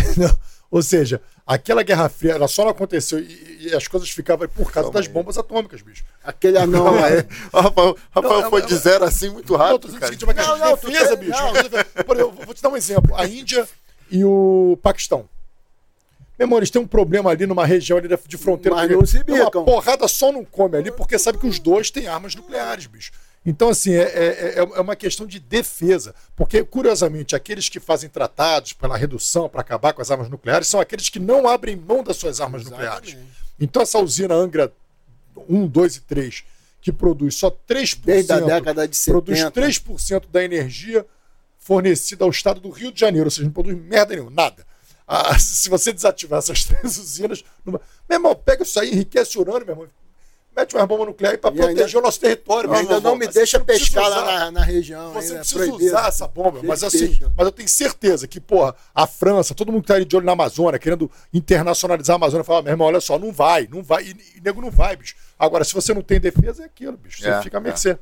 Ou 0.70 0.82
seja, 0.82 1.20
aquela 1.47 1.82
Guerra 1.82 2.09
Fria 2.09 2.32
ela 2.32 2.49
só 2.49 2.62
não 2.64 2.70
aconteceu 2.70 3.18
e, 3.18 3.68
e 3.68 3.74
as 3.74 3.86
coisas 3.86 4.09
ficavam 4.11 4.49
por 4.49 4.70
causa 4.72 4.86
Calma 4.88 4.93
das 4.93 5.07
aí. 5.07 5.12
bombas 5.12 5.36
atômicas, 5.36 5.82
bicho. 5.82 6.03
Aquele 6.24 6.57
anão 6.57 6.84
lá. 6.84 7.09
O 7.53 7.61
Rafael, 7.61 7.97
Rafael 8.11 8.40
Não, 8.43 8.51
foi 8.51 8.61
não, 8.62 8.68
de 8.68 8.74
não. 8.74 8.80
zero 8.80 9.05
assim 9.05 9.28
muito 9.28 9.53
Não, 9.53 9.59
rápido, 9.59 9.80
dizendo 9.88 9.97
o 9.97 10.01
cara. 10.01 10.12
seguinte, 10.12 10.24
uma 10.24 10.32
Não, 10.34 10.59
não, 10.59 10.76
defesa, 10.76 11.16
bicho. 11.16 11.32
não. 11.32 12.05
Por 12.05 12.16
exemplo, 12.16 12.45
vou 12.47 12.55
te 12.55 12.62
dar 12.62 12.68
um 12.70 12.76
exemplo. 12.76 13.14
A 13.16 13.26
Índia 13.26 13.68
e 14.11 14.24
o 14.24 14.78
Paquistão. 14.82 15.28
Meu 16.43 16.47
irmão, 16.47 16.59
eles 16.59 16.70
têm 16.70 16.82
um 16.82 16.86
problema 16.88 17.30
ali 17.30 17.47
numa 17.47 17.64
região 17.64 17.97
ali 17.99 18.09
de 18.26 18.36
fronteira. 18.36 18.74
Mas 18.74 18.90
não 18.90 19.07
se 19.07 19.18
uma 19.18 19.45
bicam. 19.45 19.64
porrada 19.64 20.09
só 20.09 20.32
não 20.32 20.45
come 20.45 20.76
ali, 20.76 20.90
porque 20.90 21.16
sabe 21.16 21.38
que 21.38 21.47
os 21.47 21.61
dois 21.61 21.88
têm 21.88 22.09
armas 22.09 22.34
nucleares, 22.34 22.86
bicho. 22.86 23.12
Então, 23.47 23.68
assim, 23.68 23.93
é, 23.93 24.03
é, 24.03 24.55
é- 24.57 24.59
é 24.59 24.80
uma 24.80 24.97
questão 24.97 25.24
de 25.24 25.38
defesa. 25.38 26.12
Porque, 26.34 26.64
curiosamente, 26.64 27.36
aqueles 27.36 27.68
que 27.68 27.78
fazem 27.78 28.11
tratados 28.11 28.72
pela 28.72 28.97
redução, 28.97 29.49
para 29.49 29.61
acabar 29.61 29.93
com 29.93 30.03
as 30.03 30.11
armas 30.11 30.28
nucleares, 30.28 30.66
são 30.66 30.80
aqueles 30.80 31.09
que 31.09 31.20
não 31.20 31.47
abrem 31.49 31.76
mão 31.76 32.03
das 32.03 32.16
suas 32.16 32.40
armas 32.40 32.64
nucleares. 32.64 33.11
Exatamente. 33.11 33.32
Então, 33.61 33.82
essa 33.82 34.01
usina 34.01 34.34
Angra 34.34 34.72
1, 35.49 35.64
2 35.68 35.97
e 35.97 36.01
3, 36.01 36.43
que 36.80 36.90
produz 36.90 37.36
só 37.36 37.51
3% 37.51 38.01
Desde 38.05 38.32
a 38.32 38.40
década 38.40 38.88
de 38.88 38.97
70. 38.97 39.12
produz 39.22 39.45
3% 39.53 40.24
da 40.32 40.43
energia 40.43 41.07
fornecida 41.61 42.24
ao 42.24 42.30
estado 42.30 42.61
do 42.61 42.70
Rio 42.70 42.90
de 42.90 42.99
Janeiro, 42.99 43.26
ou 43.26 43.30
seja, 43.30 43.45
não 43.45 43.53
produz 43.53 43.76
merda 43.76 44.14
nenhuma, 44.14 44.32
nada. 44.32 44.66
Ah, 45.15 45.39
se 45.39 45.69
você 45.69 45.93
desativar 45.93 46.39
essas 46.39 46.65
três 46.65 46.97
usinas, 46.97 47.45
numa... 47.65 47.81
meu 48.09 48.17
irmão, 48.19 48.35
pega 48.35 48.63
isso 48.63 48.79
aí, 48.81 48.91
enriquece 48.93 49.39
urânio, 49.39 49.67
meu 49.67 49.75
irmão, 49.75 49.89
mete 50.57 50.75
uma 50.75 50.87
bomba 50.87 51.05
nuclear 51.07 51.37
para 51.39 51.51
E 51.55 51.57
proteger 51.59 51.85
ainda- 51.87 51.99
o 51.99 52.03
nosso 52.03 52.21
território. 52.21 52.71
meu 52.71 52.79
Ainda 52.79 52.95
irmão. 52.95 53.11
não 53.13 53.19
me 53.19 53.27
Mas 53.27 53.35
deixa 53.35 53.61
pescar 53.61 54.05
usar. 54.07 54.17
lá 54.21 54.25
na, 54.25 54.51
na 54.53 54.63
região. 54.63 55.13
Você 55.13 55.29
ainda, 55.29 55.35
é 55.35 55.39
precisa 55.41 55.59
proibido. 55.67 55.85
usar 55.91 56.09
essa 56.09 56.27
bomba, 56.29 56.61
mas 56.63 56.83
assim, 56.83 57.19
mas 57.37 57.47
eu 57.47 57.53
tenho 57.53 57.69
certeza 57.69 58.27
que, 58.27 58.41
porra, 58.41 58.75
a 58.95 59.07
França, 59.07 59.55
todo 59.55 59.71
mundo 59.73 59.83
que 59.83 59.89
tá 59.89 59.95
ali 59.95 60.05
de 60.05 60.17
olho 60.17 60.25
na 60.27 60.33
Amazônia, 60.33 60.79
querendo 60.79 61.11
internacionalizar 61.33 62.15
a 62.15 62.17
Amazônia, 62.17 62.45
fala, 62.45 62.63
meu 62.63 62.73
irmão, 62.73 62.87
olha 62.87 63.01
só, 63.01 63.19
não 63.19 63.33
vai, 63.33 63.69
não 63.71 63.83
vai, 63.83 64.05
e, 64.05 64.17
e 64.37 64.41
nego 64.43 64.61
não 64.61 64.71
vai, 64.71 64.97
bicho. 64.97 65.15
Agora, 65.39 65.65
se 65.65 65.75
você 65.75 65.93
não 65.95 66.03
tem 66.03 66.21
defesa, 66.21 66.63
é 66.63 66.67
aquilo, 66.67 66.97
bicho. 66.97 67.21
Você 67.23 67.29
É, 67.29 67.43
fica 67.43 67.59
a 67.59 67.61
é. 67.61 67.65
mercê. 67.65 67.99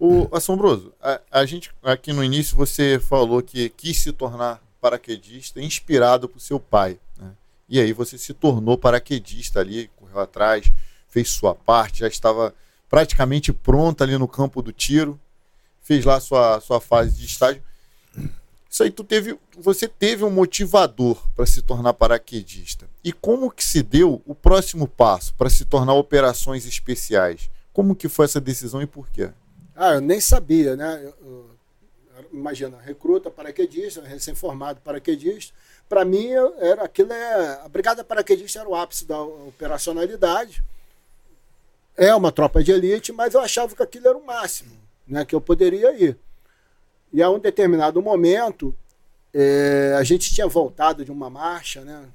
O 0.00 0.28
Assombroso, 0.36 0.92
a, 1.00 1.20
a 1.30 1.46
gente 1.46 1.70
aqui 1.82 2.12
no 2.12 2.22
início 2.24 2.56
você 2.56 2.98
falou 2.98 3.40
que 3.40 3.68
quis 3.70 3.96
se 4.02 4.10
tornar 4.12 4.60
paraquedista 4.88 5.62
inspirado 5.62 6.28
por 6.28 6.40
seu 6.40 6.60
pai. 6.60 6.98
né? 7.16 7.30
E 7.66 7.80
aí 7.80 7.92
você 7.94 8.18
se 8.18 8.34
tornou 8.34 8.76
paraquedista 8.76 9.60
ali, 9.60 9.90
correu 9.96 10.20
atrás, 10.20 10.70
fez 11.08 11.30
sua 11.30 11.54
parte, 11.54 12.00
já 12.00 12.06
estava 12.08 12.54
praticamente 12.90 13.50
pronta 13.50 14.04
ali 14.04 14.18
no 14.18 14.28
campo 14.28 14.60
do 14.60 14.72
tiro, 14.72 15.18
fez 15.80 16.04
lá 16.04 16.20
sua, 16.20 16.60
sua 16.60 16.82
fase 16.82 17.16
de 17.16 17.24
estágio. 17.24 17.62
Isso 18.68 18.82
aí 18.82 18.90
tu 18.90 19.02
teve, 19.02 19.38
você 19.56 19.88
teve 19.88 20.22
um 20.22 20.30
motivador 20.30 21.26
para 21.34 21.46
se 21.46 21.62
tornar 21.62 21.94
paraquedista. 21.94 22.86
E 23.02 23.10
como 23.10 23.50
que 23.50 23.64
se 23.64 23.82
deu 23.82 24.20
o 24.26 24.34
próximo 24.34 24.86
passo 24.86 25.32
para 25.34 25.48
se 25.48 25.64
tornar 25.64 25.94
operações 25.94 26.66
especiais? 26.66 27.48
Como 27.72 27.94
que 27.96 28.08
foi 28.08 28.26
essa 28.26 28.40
decisão 28.40 28.82
e 28.82 28.86
por 28.86 29.08
quê? 29.08 29.30
Ah, 29.74 29.92
eu 29.94 30.00
nem 30.02 30.20
sabia, 30.20 30.76
né? 30.76 31.00
Eu- 31.02 31.16
eu- 31.26 31.53
imagina, 32.32 32.78
recruta 32.78 33.30
paraquedista, 33.30 34.02
recém-formado 34.02 34.80
paraquedista. 34.80 35.54
Para 35.88 36.04
mim, 36.04 36.28
era 36.58 36.84
aquilo 36.84 37.12
é 37.12 37.60
a 37.64 37.68
brigada 37.68 38.02
paraquedista 38.04 38.60
era 38.60 38.68
o 38.68 38.74
ápice 38.74 39.04
da 39.04 39.20
operacionalidade. 39.20 40.62
É 41.96 42.14
uma 42.14 42.32
tropa 42.32 42.62
de 42.62 42.72
elite, 42.72 43.12
mas 43.12 43.34
eu 43.34 43.40
achava 43.40 43.74
que 43.74 43.82
aquilo 43.82 44.08
era 44.08 44.18
o 44.18 44.24
máximo, 44.24 44.76
né? 45.06 45.24
Que 45.24 45.34
eu 45.34 45.40
poderia 45.40 45.92
ir. 45.92 46.18
E 47.12 47.22
a 47.22 47.30
um 47.30 47.38
determinado 47.38 48.02
momento, 48.02 48.74
eh, 49.32 49.94
a 49.96 50.02
gente 50.02 50.34
tinha 50.34 50.48
voltado 50.48 51.04
de 51.04 51.12
uma 51.12 51.30
marcha, 51.30 51.84
né? 51.84 52.08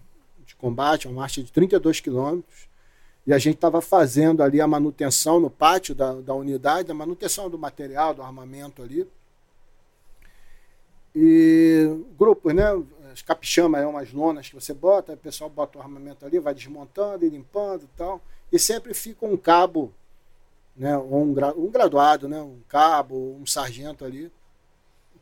De 0.45 0.55
combate, 0.55 1.07
uma 1.07 1.21
marcha 1.21 1.41
de 1.41 1.51
32 1.51 2.01
quilômetros 2.01 2.69
e 3.29 3.33
a 3.33 3.37
gente 3.37 3.55
estava 3.55 3.79
fazendo 3.79 4.41
ali 4.41 4.59
a 4.59 4.65
manutenção 4.65 5.39
no 5.39 5.51
pátio 5.51 5.93
da, 5.93 6.13
da 6.13 6.33
unidade, 6.33 6.91
a 6.91 6.95
manutenção 6.95 7.47
do 7.47 7.59
material, 7.59 8.11
do 8.11 8.23
armamento 8.23 8.81
ali. 8.81 9.07
E 11.15 12.03
grupos, 12.17 12.53
né? 12.53 12.65
as 13.11 13.21
capichamas, 13.21 13.81
é 13.81 13.87
umas 13.87 14.13
lonas 14.13 14.47
que 14.47 14.55
você 14.55 14.73
bota, 14.73 15.13
o 15.13 15.17
pessoal 15.17 15.49
bota 15.49 15.77
o 15.77 15.81
armamento 15.81 16.25
ali, 16.25 16.39
vai 16.39 16.53
desmontando 16.53 17.25
e 17.25 17.29
limpando 17.29 17.83
e 17.83 17.89
tal. 17.97 18.21
E 18.51 18.57
sempre 18.57 18.93
fica 18.93 19.25
um 19.25 19.37
cabo, 19.37 19.93
né, 20.75 20.97
ou 20.97 21.23
um, 21.23 21.33
gra, 21.33 21.53
um 21.55 21.69
graduado, 21.69 22.27
né, 22.27 22.41
um 22.41 22.59
cabo, 22.67 23.37
um 23.39 23.45
sargento 23.45 24.05
ali, 24.05 24.31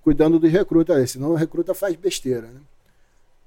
cuidando 0.01 0.39
dos 0.39 0.51
recrutas 0.51 1.11
senão 1.11 1.31
o 1.31 1.35
recruta 1.35 1.73
faz 1.73 1.95
besteira. 1.95 2.47
Né? 2.47 2.61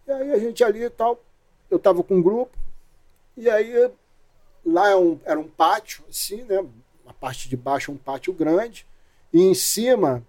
E 0.06 0.12
aí 0.12 0.32
a 0.32 0.38
gente 0.38 0.64
ali 0.64 0.82
e 0.82 0.90
tal, 0.90 1.22
eu 1.70 1.78
tava 1.78 2.02
com 2.02 2.16
um 2.16 2.22
grupo, 2.22 2.56
e 3.36 3.48
aí 3.48 3.90
lá 4.64 4.90
é 4.90 4.96
um, 4.96 5.18
era 5.24 5.38
um 5.38 5.48
pátio, 5.48 6.04
assim, 6.08 6.42
né? 6.42 6.64
A 7.06 7.12
parte 7.12 7.48
de 7.48 7.56
baixo 7.56 7.90
é 7.90 7.94
um 7.94 7.96
pátio 7.96 8.32
grande, 8.32 8.86
e 9.32 9.40
em 9.40 9.54
cima 9.54 10.26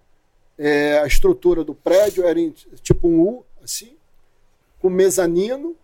é, 0.64 1.00
a 1.00 1.06
estrutura 1.08 1.64
do 1.64 1.74
prédio 1.74 2.24
era 2.24 2.38
em, 2.38 2.50
tipo 2.82 3.08
um 3.08 3.20
U, 3.20 3.44
assim, 3.64 3.96
com 4.78 4.88
mezanino, 4.88 5.74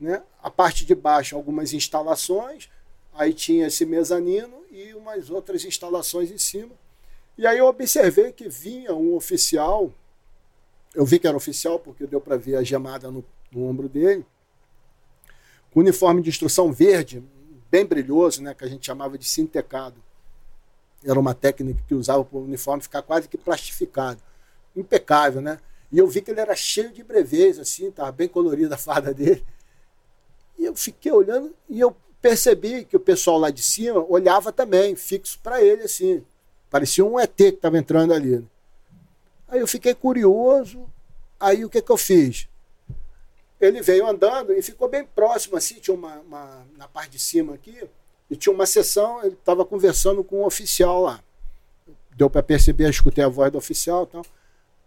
né? 0.00 0.20
A 0.42 0.50
parte 0.50 0.84
de 0.84 0.96
baixo 0.96 1.36
algumas 1.36 1.72
instalações, 1.72 2.68
aí 3.14 3.32
tinha 3.32 3.68
esse 3.68 3.86
mezanino 3.86 4.64
e 4.72 4.92
umas 4.94 5.30
outras 5.30 5.64
instalações 5.64 6.32
em 6.32 6.38
cima. 6.38 6.72
E 7.38 7.46
aí 7.46 7.58
eu 7.58 7.66
observei 7.66 8.32
que 8.32 8.48
vinha 8.48 8.92
um 8.92 9.14
oficial, 9.14 9.92
eu 10.92 11.04
vi 11.04 11.20
que 11.20 11.28
era 11.28 11.36
oficial 11.36 11.78
porque 11.78 12.04
deu 12.04 12.20
para 12.20 12.36
ver 12.36 12.56
a 12.56 12.64
gemada 12.64 13.12
no, 13.12 13.24
no 13.52 13.64
ombro 13.64 13.88
dele, 13.88 14.26
com 15.70 15.78
uniforme 15.78 16.20
de 16.20 16.30
instrução 16.30 16.72
verde, 16.72 17.22
bem 17.70 17.86
brilhoso, 17.86 18.42
né, 18.42 18.54
que 18.54 18.64
a 18.64 18.68
gente 18.68 18.84
chamava 18.84 19.16
de 19.16 19.24
sintecado. 19.24 20.02
Era 21.04 21.18
uma 21.18 21.34
técnica 21.34 21.82
que 21.86 21.94
usava 21.94 22.24
para 22.24 22.38
o 22.38 22.44
uniforme 22.44 22.82
ficar 22.82 23.02
quase 23.02 23.28
que 23.28 23.38
plastificado. 23.38 24.20
Impecável, 24.76 25.40
né? 25.40 25.58
E 25.90 25.98
eu 25.98 26.06
vi 26.06 26.20
que 26.20 26.30
ele 26.30 26.40
era 26.40 26.54
cheio 26.54 26.92
de 26.92 27.02
brevês, 27.02 27.58
assim, 27.58 27.88
estava 27.88 28.12
bem 28.12 28.28
colorida 28.28 28.74
a 28.74 28.78
farda 28.78 29.12
dele. 29.12 29.44
E 30.58 30.64
eu 30.64 30.76
fiquei 30.76 31.10
olhando 31.10 31.54
e 31.68 31.80
eu 31.80 31.96
percebi 32.20 32.84
que 32.84 32.96
o 32.96 33.00
pessoal 33.00 33.38
lá 33.38 33.50
de 33.50 33.62
cima 33.62 34.04
olhava 34.08 34.52
também, 34.52 34.94
fixo 34.94 35.38
para 35.42 35.62
ele, 35.62 35.82
assim. 35.82 36.24
Parecia 36.68 37.04
um 37.04 37.18
ET 37.18 37.34
que 37.34 37.42
estava 37.42 37.78
entrando 37.78 38.12
ali. 38.12 38.38
Né? 38.38 38.44
Aí 39.48 39.60
eu 39.60 39.66
fiquei 39.66 39.94
curioso. 39.94 40.88
Aí 41.38 41.64
o 41.64 41.70
que, 41.70 41.80
que 41.82 41.90
eu 41.90 41.96
fiz? 41.96 42.46
Ele 43.60 43.82
veio 43.82 44.06
andando 44.06 44.52
e 44.52 44.62
ficou 44.62 44.88
bem 44.88 45.04
próximo, 45.04 45.56
assim, 45.56 45.80
tinha 45.80 45.94
uma, 45.94 46.20
uma 46.20 46.66
na 46.76 46.86
parte 46.86 47.12
de 47.12 47.18
cima 47.18 47.54
aqui, 47.54 47.82
e 48.30 48.36
tinha 48.36 48.54
uma 48.54 48.66
sessão, 48.66 49.22
ele 49.24 49.34
estava 49.34 49.64
conversando 49.64 50.22
com 50.22 50.42
um 50.42 50.44
oficial 50.44 51.02
lá. 51.02 51.20
Deu 52.16 52.30
para 52.30 52.42
perceber, 52.42 52.84
eu 52.84 52.90
escutei 52.90 53.24
a 53.24 53.28
voz 53.28 53.50
do 53.50 53.58
oficial 53.58 54.04
e 54.04 54.06
tal. 54.06 54.26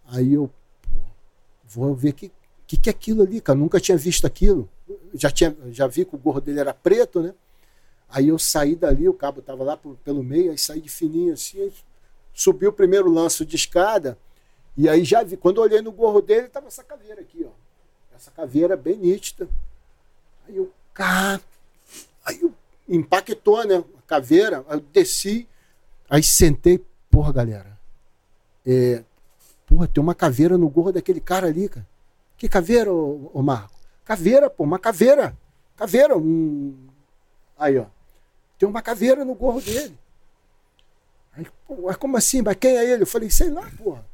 Aí 0.07 0.33
eu, 0.33 0.49
vou 1.65 1.93
ver 1.93 2.13
que 2.13 2.31
que, 2.73 2.77
que 2.77 2.89
é 2.89 2.91
aquilo 2.91 3.21
ali, 3.23 3.41
cara. 3.41 3.57
Nunca 3.57 3.79
tinha 3.79 3.97
visto 3.97 4.25
aquilo. 4.25 4.69
Já, 5.13 5.29
tinha, 5.29 5.55
já 5.71 5.87
vi 5.87 6.05
que 6.05 6.15
o 6.15 6.17
gorro 6.17 6.41
dele 6.41 6.59
era 6.59 6.73
preto, 6.73 7.21
né? 7.21 7.33
Aí 8.09 8.27
eu 8.27 8.37
saí 8.37 8.75
dali, 8.75 9.07
o 9.07 9.13
cabo 9.13 9.39
estava 9.39 9.63
lá 9.63 9.75
por, 9.75 9.95
pelo 9.97 10.23
meio, 10.23 10.51
aí 10.51 10.57
saí 10.57 10.79
de 10.79 10.89
fininho 10.89 11.33
assim, 11.33 11.71
subi 12.33 12.67
o 12.67 12.73
primeiro 12.73 13.09
lanço 13.09 13.43
de 13.43 13.55
escada, 13.55 14.17
e 14.77 14.87
aí 14.87 15.03
já 15.03 15.23
vi, 15.23 15.35
quando 15.35 15.57
eu 15.57 15.63
olhei 15.63 15.81
no 15.81 15.91
gorro 15.91 16.21
dele, 16.21 16.45
estava 16.45 16.67
essa 16.67 16.83
caveira 16.83 17.21
aqui, 17.21 17.43
ó. 17.43 17.49
Essa 18.15 18.29
caveira 18.29 18.77
bem 18.77 18.97
nítida. 18.97 19.47
Aí 20.47 20.57
eu, 20.57 20.71
cara, 20.93 21.41
aí 22.23 22.39
eu 22.41 22.53
impactou, 22.87 23.65
né? 23.65 23.83
A 23.97 24.01
caveira, 24.01 24.65
eu 24.69 24.79
desci, 24.79 25.47
aí 26.09 26.21
sentei, 26.21 26.83
porra, 27.09 27.31
galera. 27.31 27.79
É, 28.65 29.03
porra, 29.65 29.87
tem 29.87 30.01
uma 30.01 30.15
caveira 30.15 30.57
no 30.57 30.69
gorro 30.69 30.91
daquele 30.91 31.19
cara 31.19 31.47
ali, 31.47 31.69
cara. 31.69 31.87
Que 32.37 32.47
caveira, 32.49 32.91
ô 32.91 33.41
Marco? 33.41 33.73
Caveira, 34.03 34.49
pô, 34.49 34.63
uma 34.63 34.79
caveira. 34.79 35.37
Caveira, 35.75 36.17
um. 36.17 36.75
Aí, 37.57 37.77
ó. 37.77 37.85
Tem 38.57 38.67
uma 38.67 38.81
caveira 38.81 39.23
no 39.23 39.33
gorro 39.33 39.61
dele. 39.61 39.97
Aí, 41.35 41.47
pô, 41.65 41.75
como 41.97 42.17
assim? 42.17 42.41
Mas 42.41 42.55
quem 42.55 42.77
é 42.77 42.91
ele? 42.91 43.03
Eu 43.03 43.07
falei, 43.07 43.29
sei 43.29 43.49
lá, 43.49 43.69
porra. 43.77 44.05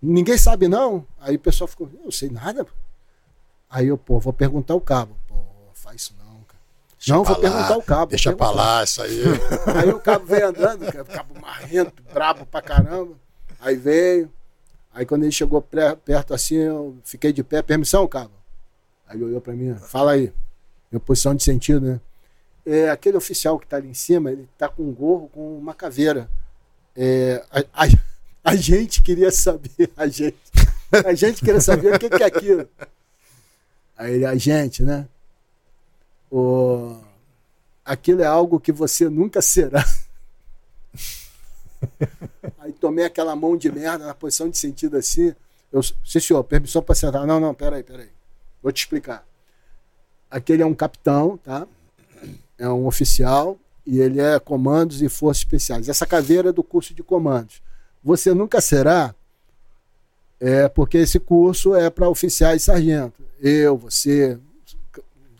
Ninguém 0.00 0.36
sabe, 0.38 0.68
não. 0.68 1.06
Aí 1.18 1.36
o 1.36 1.40
pessoal 1.40 1.68
ficou, 1.68 1.90
eu 2.04 2.12
sei 2.12 2.30
nada. 2.30 2.66
Aí 3.68 3.88
eu, 3.88 3.98
pô, 3.98 4.18
vou 4.18 4.32
perguntar 4.32 4.74
o 4.74 4.80
cabo. 4.80 5.16
Pô, 5.26 5.34
faz 5.74 6.02
isso 6.02 6.14
não. 6.18 6.25
Deixa 7.06 7.16
não, 7.16 7.22
vou 7.22 7.36
lá, 7.36 7.40
perguntar 7.40 7.76
o 7.78 7.82
cabo. 7.82 8.06
Deixa 8.06 8.32
pra 8.34 8.50
lá, 8.50 8.82
isso 8.82 9.00
aí. 9.00 9.22
aí 9.80 9.90
o 9.90 10.00
cabo 10.00 10.26
veio 10.26 10.48
andando, 10.48 10.90
cara, 10.90 11.04
cabo 11.04 11.40
marrento, 11.40 12.02
brabo 12.12 12.44
pra 12.46 12.60
caramba. 12.60 13.14
Aí 13.60 13.76
veio. 13.76 14.28
Aí 14.92 15.06
quando 15.06 15.22
ele 15.22 15.30
chegou 15.30 15.62
perto 15.62 16.34
assim, 16.34 16.56
eu 16.56 16.96
fiquei 17.04 17.32
de 17.32 17.44
pé, 17.44 17.62
permissão, 17.62 18.08
cabo. 18.08 18.32
Aí 19.06 19.16
ele 19.16 19.24
olhou 19.24 19.40
para 19.40 19.52
mim, 19.52 19.76
fala 19.76 20.12
aí. 20.12 20.32
Minha 20.90 20.98
posição 20.98 21.32
de 21.32 21.44
sentido, 21.44 21.86
né? 21.86 22.00
É, 22.64 22.90
aquele 22.90 23.16
oficial 23.16 23.56
que 23.56 23.66
está 23.66 23.76
ali 23.76 23.88
em 23.88 23.94
cima, 23.94 24.32
ele 24.32 24.48
está 24.52 24.68
com 24.68 24.82
um 24.82 24.92
gorro 24.92 25.28
com 25.28 25.56
uma 25.56 25.74
caveira. 25.74 26.28
É, 26.96 27.44
a, 27.52 27.84
a, 27.84 27.88
a, 28.42 28.56
gente 28.56 29.00
queria 29.00 29.30
saber, 29.30 29.92
a 29.96 30.08
gente, 30.08 30.36
a 31.04 31.14
gente 31.14 31.44
queria 31.44 31.60
saber 31.60 31.94
o 31.94 31.98
que, 32.00 32.10
que 32.10 32.22
é 32.22 32.26
aquilo. 32.26 32.68
Aí 33.96 34.14
ele, 34.14 34.26
a 34.26 34.34
gente, 34.34 34.82
né? 34.82 35.06
O, 36.30 36.96
aquilo 37.84 38.22
é 38.22 38.26
algo 38.26 38.60
que 38.60 38.72
você 38.72 39.08
nunca 39.08 39.40
será. 39.40 39.84
Aí 42.58 42.72
tomei 42.72 43.04
aquela 43.04 43.36
mão 43.36 43.56
de 43.56 43.70
merda 43.70 44.06
na 44.06 44.14
posição 44.14 44.48
de 44.48 44.58
sentido 44.58 44.96
assim. 44.96 45.34
Eu, 45.72 45.82
sim, 45.82 46.20
senhor, 46.20 46.42
permissão 46.44 46.82
para 46.82 46.94
sentar. 46.94 47.26
Não, 47.26 47.38
não, 47.38 47.54
peraí, 47.54 47.82
peraí. 47.82 48.08
Vou 48.62 48.72
te 48.72 48.78
explicar. 48.78 49.26
Aquele 50.30 50.62
é 50.62 50.66
um 50.66 50.74
capitão, 50.74 51.36
tá? 51.38 51.66
É 52.58 52.68
um 52.68 52.86
oficial 52.86 53.58
e 53.86 54.00
ele 54.00 54.20
é 54.20 54.38
comandos 54.40 55.00
e 55.00 55.08
forças 55.08 55.42
especiais. 55.42 55.88
Essa 55.88 56.06
caveira 56.06 56.48
é 56.48 56.52
do 56.52 56.64
curso 56.64 56.92
de 56.92 57.02
comandos. 57.02 57.62
Você 58.02 58.34
nunca 58.34 58.60
será, 58.60 59.14
é 60.40 60.68
porque 60.68 60.98
esse 60.98 61.20
curso 61.20 61.74
é 61.74 61.88
para 61.88 62.08
oficiais 62.08 62.62
e 62.62 62.64
sargento. 62.64 63.22
Eu, 63.40 63.76
você, 63.76 64.38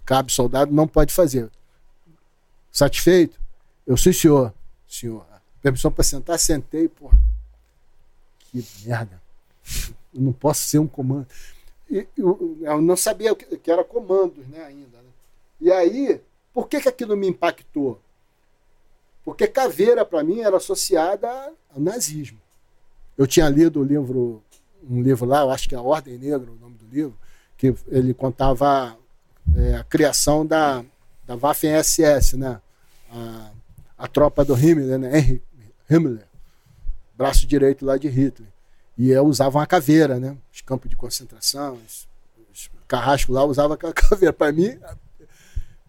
cabe 0.06 0.32
soldado, 0.32 0.72
não 0.72 0.88
pode 0.88 1.12
fazer. 1.12 1.50
Satisfeito? 2.72 3.38
Eu 3.86 3.96
sou 3.96 4.12
senhor. 4.12 4.54
Senhor 4.88 5.26
permissão 5.66 5.90
para 5.90 6.04
sentar, 6.04 6.38
sentei, 6.38 6.86
pô. 6.86 7.10
Que 8.38 8.64
merda. 8.84 9.20
Eu 10.14 10.20
não 10.20 10.32
posso 10.32 10.60
ser 10.60 10.78
um 10.78 10.86
comando. 10.86 11.26
E, 11.90 12.06
eu, 12.16 12.56
eu, 12.60 12.80
não 12.80 12.96
sabia 12.96 13.34
que, 13.34 13.56
que 13.56 13.68
era 13.68 13.82
comandos 13.82 14.46
né, 14.46 14.62
ainda. 14.62 14.96
Né? 14.98 15.08
E 15.60 15.72
aí, 15.72 16.20
por 16.54 16.68
que, 16.68 16.80
que 16.80 16.88
aquilo 16.88 17.16
me 17.16 17.26
impactou? 17.26 18.00
Porque 19.24 19.48
caveira, 19.48 20.04
para 20.04 20.22
mim, 20.22 20.40
era 20.40 20.56
associada 20.56 21.28
ao 21.74 21.80
nazismo. 21.80 22.38
Eu 23.18 23.26
tinha 23.26 23.48
lido 23.48 23.80
o 23.80 23.84
livro, 23.84 24.40
um 24.88 25.02
livro 25.02 25.26
lá, 25.26 25.40
eu 25.40 25.50
acho 25.50 25.68
que 25.68 25.74
é 25.74 25.78
A 25.78 25.82
Ordem 25.82 26.16
Negra, 26.16 26.48
o 26.48 26.60
nome 26.60 26.76
do 26.76 26.86
livro, 26.86 27.18
que 27.56 27.74
ele 27.88 28.14
contava 28.14 28.96
é, 29.54 29.76
a 29.76 29.84
criação 29.84 30.44
da, 30.44 30.84
da 31.26 31.36
Waffen-SS, 31.36 32.36
né? 32.36 32.60
A, 33.10 33.50
a 33.98 34.08
tropa 34.08 34.44
do 34.44 34.54
Himmler, 34.54 34.98
né? 34.98 35.18
Henry 35.18 35.42
Himmler, 35.88 36.26
braço 37.16 37.46
direito 37.46 37.84
lá 37.84 37.96
de 37.96 38.08
Hitler. 38.08 38.48
E 38.98 39.10
eu 39.10 39.24
usava 39.24 39.58
uma 39.58 39.66
caveira, 39.66 40.18
né? 40.18 40.36
Os 40.52 40.60
campos 40.62 40.88
de 40.88 40.96
concentração, 40.96 41.78
os, 41.86 42.08
os 42.52 42.70
carrascos 42.88 43.34
lá 43.34 43.44
usava 43.44 43.74
aquela 43.74 43.92
caveira. 43.94 44.32
Para 44.32 44.52
mim, 44.52 44.78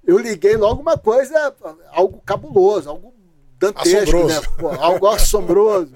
eu 0.05 0.17
liguei 0.17 0.55
logo 0.55 0.81
uma 0.81 0.97
coisa, 0.97 1.53
algo 1.91 2.21
cabuloso, 2.25 2.89
algo 2.89 3.13
dantesco, 3.57 4.25
né? 4.25 4.41
Pô, 4.59 4.69
algo 4.69 5.07
assombroso. 5.07 5.95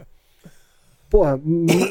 Porra, 1.12 1.38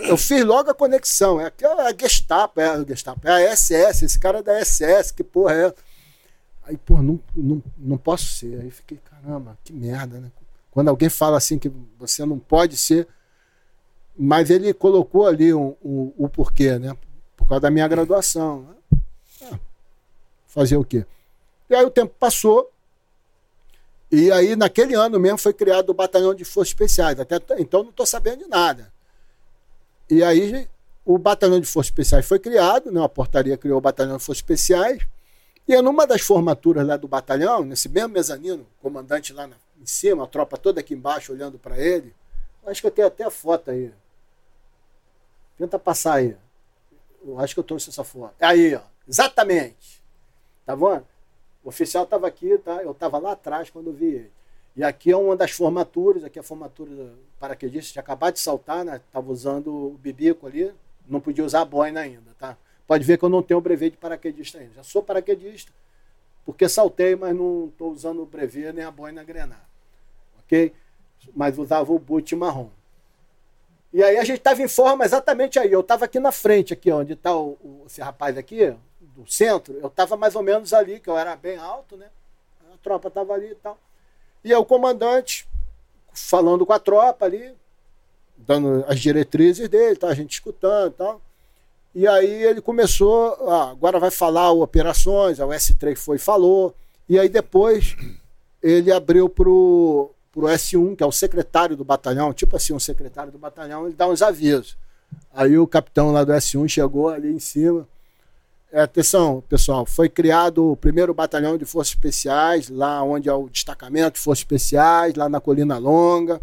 eu 0.09 0.17
fiz 0.17 0.43
logo 0.47 0.71
a 0.71 0.75
conexão. 0.75 1.39
É 1.39 1.45
aquela 1.45 1.95
Gestapo, 1.95 2.59
é 2.59 2.71
a 2.71 2.83
Gestapo, 2.83 3.29
é 3.29 3.53
a 3.53 3.55
SS, 3.55 4.07
esse 4.07 4.19
cara 4.19 4.39
é 4.39 4.43
da 4.43 4.65
SS, 4.65 5.13
que 5.13 5.23
porra 5.23 5.53
é. 5.53 5.75
Aí, 6.63 6.79
porra, 6.79 7.03
não, 7.03 7.21
não, 7.37 7.63
não 7.77 7.99
posso 7.99 8.25
ser. 8.25 8.59
Aí 8.63 8.71
fiquei, 8.71 8.99
caramba, 9.05 9.59
que 9.63 9.75
merda, 9.75 10.19
né? 10.19 10.33
Quando 10.71 10.89
alguém 10.89 11.11
fala 11.11 11.37
assim 11.37 11.59
que 11.59 11.71
você 11.99 12.25
não 12.25 12.39
pode 12.39 12.79
ser, 12.79 13.07
mas 14.17 14.49
ele 14.49 14.73
colocou 14.73 15.27
ali 15.27 15.53
o 15.53 15.77
um, 15.85 16.13
um, 16.17 16.25
um, 16.25 16.29
porquê, 16.29 16.79
né? 16.79 16.97
Por 17.37 17.47
causa 17.47 17.61
da 17.61 17.71
minha 17.71 17.87
graduação. 17.87 18.75
Né? 19.43 19.61
Fazer 20.47 20.79
o 20.79 20.85
quê? 20.85 21.05
E 21.69 21.75
aí 21.75 21.85
o 21.85 21.91
tempo 21.91 22.15
passou, 22.19 22.73
e 24.11 24.33
aí 24.33 24.57
naquele 24.57 24.95
ano 24.95 25.21
mesmo 25.21 25.37
foi 25.37 25.53
criado 25.53 25.91
o 25.91 25.95
Batalhão 25.95 26.35
de 26.35 26.47
Forças 26.47 26.71
Especiais. 26.71 27.21
Até 27.21 27.39
então 27.59 27.83
não 27.83 27.91
estou 27.91 28.07
sabendo 28.07 28.45
de 28.45 28.49
nada. 28.49 28.91
E 30.11 30.23
aí 30.25 30.69
o 31.05 31.17
Batalhão 31.17 31.61
de 31.61 31.67
Forças 31.67 31.91
Especiais 31.91 32.27
foi 32.27 32.39
criado, 32.39 32.91
né? 32.91 33.03
a 33.03 33.09
portaria 33.09 33.57
criou 33.57 33.79
o 33.79 33.81
Batalhão 33.81 34.17
de 34.17 34.25
Forças 34.25 34.43
Especiais. 34.43 35.07
E 35.69 35.81
numa 35.81 36.07
das 36.07 36.23
formaturas 36.23 36.85
lá 36.85 36.97
do 36.97 37.07
batalhão, 37.07 37.65
nesse 37.65 37.89
mesmo 37.89 38.09
mezanino, 38.09 38.67
comandante 38.83 39.33
lá 39.33 39.47
na 39.47 39.57
em 39.81 39.87
cima, 39.87 40.25
a 40.25 40.27
tropa 40.27 40.59
toda 40.59 40.81
aqui 40.81 40.95
embaixo 40.95 41.33
olhando 41.33 41.59
para 41.59 41.79
ele. 41.79 42.15
Acho 42.67 42.83
que 42.83 42.87
eu 42.87 42.91
tenho 42.91 43.09
até 43.09 43.25
a 43.25 43.31
foto 43.31 43.71
aí. 43.71 43.91
Tenta 45.57 45.79
passar 45.79 46.15
aí. 46.15 46.37
eu 47.25 47.39
acho 47.41 47.55
que 47.55 47.61
eu 47.61 47.65
trouxe 47.65 47.89
essa 47.89 48.05
foto. 48.05 48.35
Aí, 48.41 48.75
ó. 48.75 48.83
Exatamente. 49.09 50.03
Tá 50.67 50.75
vendo? 50.75 51.07
O 51.65 51.69
oficial 51.71 52.05
estava 52.05 52.27
aqui, 52.27 52.59
tá? 52.59 52.83
Eu 52.83 52.93
estava 52.93 53.19
lá 53.19 53.33
atrás 53.33 53.71
quando 53.71 53.87
eu 53.87 53.93
vi 53.93 54.07
ele. 54.07 54.33
E 54.77 54.85
aqui 54.85 55.11
é 55.11 55.17
uma 55.17 55.37
das 55.37 55.51
formaturas, 55.51 56.25
aqui 56.25 56.39
é 56.39 56.41
a 56.41 56.45
formatura 56.45 56.91
do 56.91 57.19
paraquedista, 57.39 57.93
tinha 57.93 58.03
acabado 58.03 58.35
de 58.35 58.41
saltar, 58.41 58.85
né? 58.85 59.01
Tava 59.11 59.31
usando 59.31 59.73
o 59.73 59.99
bibico 59.99 60.47
ali, 60.47 60.73
não 61.09 61.21
podia 61.21 61.45
usar 61.45 61.63
a 61.63 61.65
boina 61.65 62.01
ainda, 62.01 62.35
tá? 62.39 62.57
Pode 62.87 63.05
ver 63.05 63.19
que 63.19 63.25
eu 63.25 63.29
não 63.29 63.43
tenho 63.43 63.59
o 63.59 63.61
brevet 63.61 63.91
de 63.91 63.97
paraquedista 63.97 64.59
ainda. 64.59 64.75
Já 64.75 64.83
sou 64.83 65.03
paraquedista, 65.03 65.73
porque 66.45 66.69
saltei, 66.69 67.17
mas 67.17 67.35
não 67.35 67.67
estou 67.67 67.91
usando 67.93 68.23
o 68.23 68.27
brevet 68.27 68.73
nem 68.73 68.85
a 68.85 68.91
boina 68.91 69.23
grenar. 69.25 69.69
Ok? 70.45 70.73
Mas 71.35 71.59
usava 71.59 71.93
o 71.93 71.99
boot 71.99 72.35
marrom. 72.35 72.71
E 73.93 74.03
aí 74.03 74.19
a 74.19 74.25
gente 74.25 74.39
estava 74.39 74.63
em 74.63 74.69
forma 74.69 75.05
exatamente 75.05 75.59
aí. 75.59 75.71
Eu 75.71 75.81
estava 75.81 76.05
aqui 76.05 76.21
na 76.21 76.33
frente, 76.33 76.73
aqui 76.73 76.91
onde 76.93 77.15
está 77.15 77.31
esse 77.87 78.01
rapaz 78.01 78.39
aqui, 78.39 78.75
do 79.01 79.27
centro. 79.27 79.75
Eu 79.79 79.89
estava 79.89 80.17
mais 80.17 80.35
ou 80.37 80.43
menos 80.43 80.73
ali, 80.73 81.01
que 81.01 81.11
eu 81.11 81.19
era 81.19 81.35
bem 81.37 81.57
alto, 81.57 81.97
né? 81.97 82.09
A 82.73 82.77
tropa 82.79 83.09
estava 83.09 83.35
ali 83.35 83.51
e 83.51 83.55
tal. 83.57 83.77
E 84.45 84.53
aí 84.53 84.59
o 84.59 84.65
comandante 84.65 85.47
falando 86.13 86.67
com 86.67 86.73
a 86.73 86.79
tropa 86.79 87.25
ali, 87.25 87.53
dando 88.37 88.85
as 88.89 88.99
diretrizes 88.99 89.69
dele, 89.69 89.97
tá? 89.97 90.09
a 90.09 90.15
gente 90.15 90.33
escutando 90.33 90.93
e 90.93 90.97
tal. 90.97 91.21
E 91.95 92.07
aí 92.07 92.45
ele 92.45 92.61
começou, 92.61 93.37
ah, 93.49 93.71
agora 93.71 93.99
vai 93.99 94.11
falar 94.11 94.53
operações, 94.53 95.41
a 95.41 95.47
S3 95.47 95.97
foi 95.97 96.17
e 96.17 96.21
falou. 96.21 96.75
E 97.09 97.19
aí 97.19 97.29
depois 97.29 97.97
ele 98.63 98.93
abriu 98.93 99.29
pro 99.29 100.11
pro 100.33 100.47
S1, 100.47 100.97
que 100.97 101.03
é 101.03 101.07
o 101.07 101.11
secretário 101.11 101.77
do 101.77 101.85
batalhão, 101.85 102.33
tipo 102.33 102.57
assim, 102.57 102.73
um 102.73 102.79
secretário 102.79 103.33
do 103.33 103.39
batalhão, 103.39 103.87
ele 103.87 103.97
dá 103.97 104.07
uns 104.07 104.23
avisos. 104.23 104.77
Aí 105.33 105.59
o 105.59 105.67
capitão 105.67 106.13
lá 106.13 106.23
do 106.23 106.33
S1 106.33 106.69
chegou 106.69 107.09
ali 107.09 107.33
em 107.33 107.41
cima. 107.41 107.87
É, 108.73 108.83
atenção, 108.83 109.43
pessoal, 109.49 109.85
foi 109.85 110.09
criado 110.09 110.71
o 110.71 110.77
primeiro 110.77 111.13
batalhão 111.13 111.59
de 111.59 111.65
forças 111.65 111.93
especiais, 111.93 112.69
lá 112.69 113.03
onde 113.03 113.29
é 113.29 113.33
o 113.33 113.49
destacamento 113.49 114.15
de 114.15 114.21
forças 114.21 114.43
especiais, 114.43 115.17
lá 115.17 115.29
na 115.29 115.41
Colina 115.41 115.77
Longa. 115.77 116.41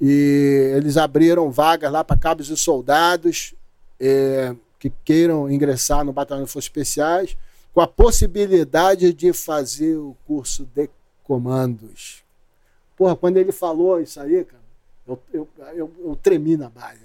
E 0.00 0.72
eles 0.76 0.96
abriram 0.96 1.52
vagas 1.52 1.92
lá 1.92 2.02
para 2.02 2.16
cabos 2.16 2.50
e 2.50 2.56
soldados 2.56 3.54
é, 4.00 4.56
que 4.76 4.90
queiram 5.04 5.48
ingressar 5.48 6.04
no 6.04 6.12
batalhão 6.12 6.44
de 6.44 6.50
forças 6.50 6.68
especiais, 6.68 7.36
com 7.72 7.80
a 7.80 7.86
possibilidade 7.86 9.12
de 9.12 9.32
fazer 9.32 9.96
o 9.96 10.16
curso 10.26 10.68
de 10.74 10.90
comandos. 11.22 12.24
Porra, 12.96 13.14
quando 13.14 13.36
ele 13.36 13.52
falou 13.52 14.00
isso 14.00 14.20
aí, 14.20 14.44
cara, 14.44 14.62
eu, 15.06 15.22
eu, 15.32 15.48
eu, 15.74 15.92
eu 16.04 16.16
tremi 16.20 16.56
na 16.56 16.68
base. 16.68 17.00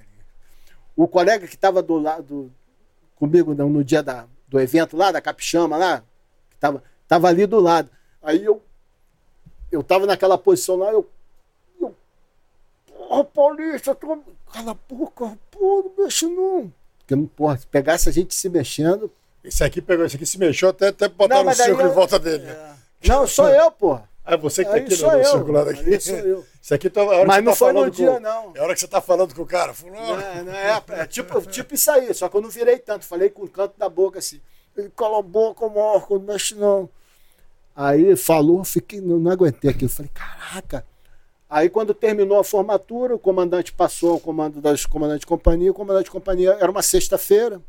O 0.95 1.07
colega 1.07 1.47
que 1.47 1.55
estava 1.55 1.81
do 1.81 1.97
lado 1.97 2.51
comigo 3.19 3.53
no, 3.53 3.69
no 3.69 3.83
dia 3.83 4.01
da, 4.01 4.25
do 4.47 4.59
evento 4.59 4.95
lá, 4.95 5.11
da 5.11 5.21
Capixama 5.21 5.77
lá, 5.77 5.99
que 6.49 6.55
estava 6.55 6.83
tava 7.07 7.27
ali 7.27 7.45
do 7.45 7.59
lado. 7.59 7.91
Aí 8.21 8.43
eu 8.43 8.61
eu 9.71 9.83
tava 9.83 10.05
naquela 10.05 10.37
posição 10.37 10.77
lá, 10.77 10.91
eu. 10.91 11.07
eu 11.79 11.95
porra, 13.09 13.23
Paulista, 13.25 13.93
tô, 13.93 14.19
cala 14.51 14.71
a 14.71 14.93
boca, 14.93 15.37
porra, 15.51 15.83
não 15.83 16.03
mexe 16.03 16.25
não. 16.25 16.73
Porque, 16.99 17.15
porra, 17.35 17.57
se 17.57 17.67
pegasse 17.67 18.09
a 18.09 18.11
gente 18.11 18.33
se 18.33 18.49
mexendo. 18.49 19.11
Esse 19.43 19.63
aqui 19.63 19.81
pegou, 19.81 20.05
esse 20.05 20.15
aqui 20.15 20.25
se 20.25 20.37
mexeu 20.37 20.69
até, 20.69 20.89
até 20.89 21.07
botar 21.07 21.43
no 21.43 21.53
círculo 21.53 21.81
eu, 21.81 21.91
em 21.91 21.93
volta 21.93 22.19
dele. 22.19 22.47
É... 22.47 22.73
Não, 23.07 23.25
sou 23.25 23.47
eu, 23.47 23.71
porra. 23.71 24.08
Ah, 24.33 24.37
você 24.37 24.63
que 24.63 24.69
tá 24.69 24.77
aqui 24.77 24.95
no, 25.01 25.17
no 25.17 25.25
circulado 25.25 25.69
aqui. 25.71 25.89
Isso 25.89 26.09
sou 26.09 26.19
eu. 26.19 26.45
Isso 26.61 26.73
aqui 26.75 26.89
tá, 26.89 27.01
é 27.01 27.25
Mas 27.25 27.43
não 27.43 27.51
tá 27.51 27.57
foi 27.57 27.73
no 27.73 27.89
dia, 27.89 28.11
com, 28.11 28.19
não. 28.19 28.51
É 28.53 28.59
a 28.59 28.63
hora 28.63 28.73
que 28.75 28.79
você 28.79 28.87
tá 28.87 29.01
falando 29.01 29.33
com 29.33 29.41
o 29.41 29.45
cara. 29.45 29.73
Falou, 29.73 29.95
não, 29.95 30.43
não, 30.43 30.53
é, 30.53 30.83
é, 30.89 31.05
tipo, 31.07 31.41
tipo 31.41 31.73
isso 31.73 31.89
aí, 31.89 32.13
só 32.13 32.29
que 32.29 32.37
eu 32.37 32.41
não 32.41 32.49
virei 32.49 32.77
tanto. 32.77 33.05
Falei 33.05 33.29
com 33.31 33.43
o 33.43 33.49
canto 33.49 33.73
da 33.77 33.89
boca 33.89 34.19
assim. 34.19 34.39
Ele 34.77 34.91
cala 34.95 35.17
a 35.17 35.21
boca, 35.23 35.67
morco, 35.67 36.19
não 36.19 36.25
mexe 36.25 36.53
não. 36.53 36.87
Aí 37.75 38.15
falou, 38.15 38.63
fiquei, 38.63 39.01
não, 39.01 39.17
não 39.17 39.31
aguentei 39.31 39.71
aquilo. 39.71 39.89
Falei, 39.89 40.11
caraca. 40.13 40.85
Aí 41.49 41.67
quando 41.67 41.93
terminou 41.95 42.37
a 42.37 42.43
formatura, 42.43 43.15
o 43.15 43.19
comandante 43.19 43.73
passou 43.73 44.11
ao 44.11 44.19
comando 44.19 44.61
das 44.61 44.85
comandantes 44.85 45.21
de 45.21 45.27
companhia. 45.27 45.71
O 45.71 45.73
comandante 45.73 46.05
de 46.05 46.11
companhia 46.11 46.55
era 46.59 46.69
uma 46.69 46.83
sexta-feira. 46.83 47.59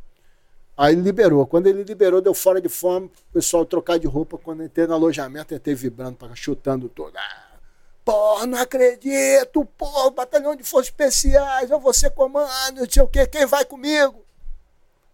Aí 0.80 0.94
ele 0.94 1.02
liberou. 1.02 1.46
Quando 1.46 1.66
ele 1.66 1.84
liberou, 1.84 2.22
deu 2.22 2.32
fora 2.32 2.58
de 2.58 2.68
fome, 2.70 3.08
o 3.08 3.32
pessoal 3.34 3.66
trocar 3.66 3.98
de 3.98 4.06
roupa. 4.06 4.38
Quando 4.38 4.64
entrei 4.64 4.86
no 4.86 4.94
alojamento, 4.94 5.54
entrei 5.54 5.74
vibrando, 5.74 6.16
chutando 6.34 6.88
tudo. 6.88 7.12
Ah, 7.18 7.58
porra, 8.02 8.46
não 8.46 8.58
acredito, 8.58 9.62
porra, 9.76 10.10
batalhão 10.10 10.56
de 10.56 10.64
forças 10.64 10.86
especiais, 10.86 11.70
eu 11.70 11.78
vou 11.78 11.92
ser 11.92 12.08
comando, 12.12 12.78
não 12.78 12.90
sei 12.90 13.02
o 13.02 13.06
quê, 13.06 13.26
quem 13.26 13.44
vai 13.44 13.62
comigo? 13.62 14.24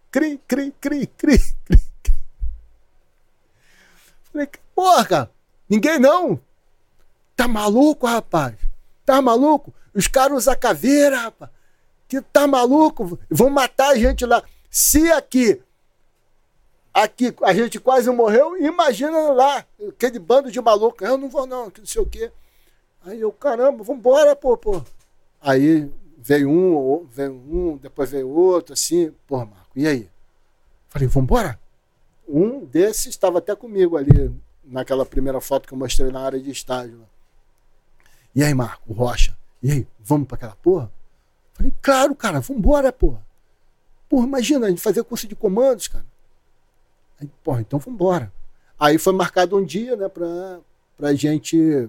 Cri, 0.08 0.40
cri, 0.46 0.72
cri, 0.80 1.08
cri, 1.08 1.38
cri. 1.64 1.80
Falei, 4.32 4.48
porra, 4.72 5.28
ninguém 5.68 5.98
não. 5.98 6.38
Tá 7.34 7.48
maluco, 7.48 8.06
rapaz? 8.06 8.54
Tá 9.04 9.20
maluco? 9.20 9.74
Os 9.92 10.06
caras 10.06 10.38
usam 10.38 10.56
caveira, 10.56 11.22
rapaz. 11.22 11.50
Que 12.06 12.20
tá 12.20 12.46
maluco? 12.46 13.18
Vão 13.28 13.50
matar 13.50 13.88
a 13.88 13.98
gente 13.98 14.24
lá. 14.24 14.44
Se 14.70 15.10
aqui, 15.12 15.62
aqui 16.92 17.34
a 17.42 17.54
gente 17.54 17.78
quase 17.78 18.10
morreu, 18.10 18.56
imagina 18.56 19.30
lá, 19.32 19.64
aquele 19.88 20.18
bando 20.18 20.50
de 20.50 20.60
maluco. 20.60 21.04
Eu 21.04 21.16
não 21.16 21.28
vou 21.28 21.46
não, 21.46 21.72
não 21.76 21.86
sei 21.86 22.02
o 22.02 22.06
quê. 22.06 22.30
Aí 23.04 23.20
eu, 23.20 23.32
caramba, 23.32 23.84
vambora, 23.84 24.34
pô, 24.34 24.56
pô. 24.56 24.82
Aí 25.40 25.90
veio 26.18 26.50
um, 26.50 27.06
veio 27.06 27.32
um, 27.32 27.76
depois 27.76 28.10
veio 28.10 28.28
outro, 28.28 28.72
assim, 28.72 29.12
pô, 29.26 29.38
Marco, 29.38 29.70
e 29.76 29.86
aí? 29.86 30.10
Falei, 30.88 31.06
vambora? 31.06 31.58
Um 32.26 32.64
desses 32.64 33.06
estava 33.06 33.38
até 33.38 33.54
comigo 33.54 33.96
ali, 33.96 34.34
naquela 34.64 35.06
primeira 35.06 35.40
foto 35.40 35.68
que 35.68 35.74
eu 35.74 35.78
mostrei 35.78 36.10
na 36.10 36.20
área 36.20 36.40
de 36.40 36.50
estágio. 36.50 37.06
E 38.34 38.42
aí, 38.42 38.52
Marco, 38.52 38.92
Rocha, 38.92 39.36
e 39.62 39.70
aí, 39.70 39.88
vamos 40.00 40.26
para 40.26 40.36
aquela 40.36 40.56
porra? 40.56 40.90
Falei, 41.52 41.72
claro, 41.80 42.14
cara, 42.14 42.40
vambora, 42.40 42.92
porra. 42.92 43.25
Porra, 44.08 44.26
imagina, 44.26 44.66
a 44.66 44.70
gente 44.70 44.80
fazer 44.80 45.02
curso 45.04 45.26
de 45.26 45.34
comandos, 45.34 45.88
cara. 45.88 46.04
Aí, 47.20 47.28
porra, 47.42 47.60
então 47.60 47.78
vamos 47.78 47.94
embora. 47.94 48.32
Aí 48.78 48.98
foi 48.98 49.12
marcado 49.12 49.56
um 49.56 49.64
dia, 49.64 49.96
né, 49.96 50.08
pra, 50.08 50.60
pra 50.96 51.14
gente. 51.14 51.88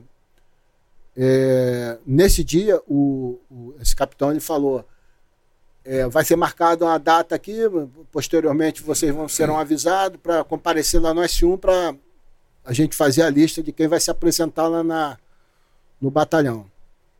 É, 1.15 1.97
nesse 2.05 2.43
dia, 2.43 2.81
o, 2.87 3.39
o, 3.49 3.75
esse 3.81 3.95
capitão 3.95 4.31
ele 4.31 4.39
falou: 4.39 4.85
é, 5.83 6.07
vai 6.07 6.25
ser 6.25 6.35
marcada 6.35 6.85
uma 6.85 6.97
data 6.97 7.33
aqui, 7.33 7.59
posteriormente 8.11 8.83
vocês 8.83 9.13
vão 9.13 9.27
serão 9.27 9.57
avisados 9.57 10.19
para 10.21 10.43
comparecer 10.43 11.01
lá 11.01 11.13
no 11.13 11.21
S1 11.21 11.57
para 11.57 11.95
a 12.65 12.73
gente 12.73 12.93
fazer 12.93 13.21
a 13.21 13.29
lista 13.29 13.63
de 13.63 13.71
quem 13.71 13.87
vai 13.87 13.99
se 13.99 14.11
apresentar 14.11 14.67
lá 14.67 14.83
na, 14.83 15.17
no 16.01 16.11
batalhão 16.11 16.69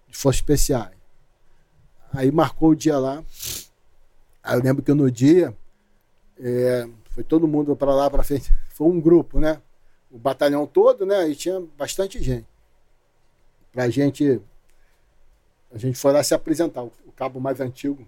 de 0.09 0.17
forças 0.17 0.39
especiais. 0.39 0.91
Aí 2.13 2.29
marcou 2.29 2.71
o 2.71 2.75
dia 2.75 2.97
lá. 2.97 3.23
Aí 4.47 4.57
eu 4.57 4.63
lembro 4.63 4.81
que 4.81 4.93
no 4.93 5.11
dia 5.11 5.53
é, 6.39 6.87
foi 7.09 7.21
todo 7.21 7.49
mundo 7.49 7.75
para 7.75 7.93
lá 7.93 8.09
para 8.09 8.23
frente. 8.23 8.49
Foi 8.71 8.87
um 8.87 9.01
grupo, 9.01 9.39
né? 9.39 9.61
O 10.09 10.17
batalhão 10.17 10.65
todo, 10.65 11.05
né? 11.05 11.27
E 11.27 11.35
tinha 11.35 11.59
bastante 11.77 12.23
gente. 12.23 12.47
Pra 13.73 13.89
gente. 13.89 14.39
A 15.71 15.77
gente 15.77 15.97
foi 15.97 16.13
lá 16.13 16.23
se 16.23 16.33
apresentar. 16.33 16.83
O, 16.83 16.91
cabo 17.13 17.41
mais 17.41 17.59
antigo. 17.59 18.07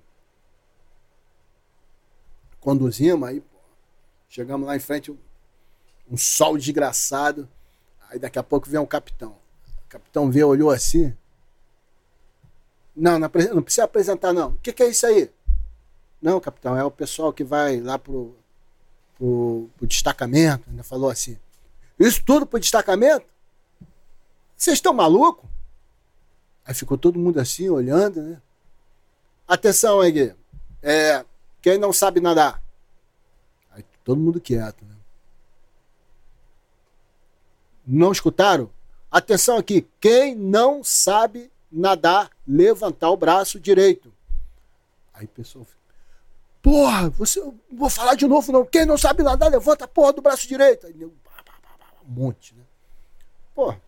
Conduzimos, 2.61 3.27
aí 3.27 3.41
pô, 3.41 3.57
chegamos 4.29 4.67
lá 4.67 4.75
em 4.75 4.79
frente, 4.79 5.11
um, 5.11 5.17
um 6.09 6.15
sol 6.15 6.55
desgraçado. 6.55 7.49
Aí 8.09 8.19
daqui 8.19 8.37
a 8.37 8.43
pouco 8.43 8.69
vem 8.69 8.79
um 8.79 8.85
capitão. 8.85 9.35
O 9.85 9.89
capitão 9.89 10.29
veio, 10.29 10.47
olhou 10.47 10.69
assim. 10.69 11.13
Não, 12.95 13.17
não, 13.17 13.29
não 13.53 13.63
precisa 13.63 13.85
apresentar, 13.85 14.31
não. 14.31 14.51
O 14.51 14.57
que, 14.59 14.71
que 14.71 14.83
é 14.83 14.89
isso 14.89 15.05
aí? 15.07 15.31
Não, 16.21 16.39
capitão, 16.39 16.77
é 16.77 16.83
o 16.83 16.91
pessoal 16.91 17.31
que 17.31 17.43
vai 17.43 17.79
lá 17.79 17.97
pro, 17.97 18.35
pro, 19.17 19.69
pro 19.77 19.87
destacamento. 19.87 20.69
Ainda 20.69 20.83
falou 20.83 21.09
assim. 21.09 21.37
Isso 21.99 22.23
tudo 22.23 22.45
pro 22.45 22.59
destacamento? 22.59 23.25
Vocês 24.55 24.77
estão 24.77 24.93
malucos? 24.93 25.49
Aí 26.65 26.73
ficou 26.73 26.97
todo 26.97 27.19
mundo 27.19 27.39
assim, 27.39 27.69
olhando, 27.69 28.21
né? 28.21 28.41
Atenção 29.47 30.01
aí, 30.01 30.35
é, 30.83 31.25
quem 31.61 31.77
não 31.77 31.91
sabe 31.91 32.19
nadar? 32.19 32.61
Aí 33.71 33.83
todo 34.03 34.19
mundo 34.19 34.39
quieto, 34.39 34.85
né? 34.85 34.95
Não 37.85 38.11
escutaram? 38.11 38.69
Atenção 39.09 39.57
aqui, 39.57 39.87
quem 39.99 40.35
não 40.35 40.83
sabe 40.83 41.51
nadar, 41.71 42.29
levantar 42.47 43.09
o 43.09 43.17
braço 43.17 43.59
direito. 43.59 44.13
Aí 45.13 45.25
o 45.25 45.29
pessoal 45.29 45.65
Porra, 46.61 47.09
você, 47.09 47.41
vou 47.71 47.89
falar 47.89 48.15
de 48.15 48.27
novo 48.27 48.51
não. 48.51 48.65
Quem 48.65 48.85
não 48.85 48.97
sabe 48.97 49.23
nadar, 49.23 49.49
levanta 49.49 49.85
a 49.85 49.87
porra 49.87 50.13
do 50.13 50.21
braço 50.21 50.47
direito. 50.47 50.87
Aí, 50.87 51.05
um 51.05 51.11
monte, 52.05 52.53
né? 52.53 52.63
Porra, 53.55 53.81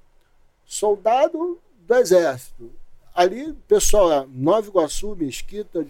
soldado 0.65 1.59
do 1.79 1.95
exército. 1.95 2.71
Ali, 3.13 3.53
pessoal, 3.67 4.25
Nova 4.27 4.67
Iguaçu, 4.67 5.15
Mesquita, 5.15 5.85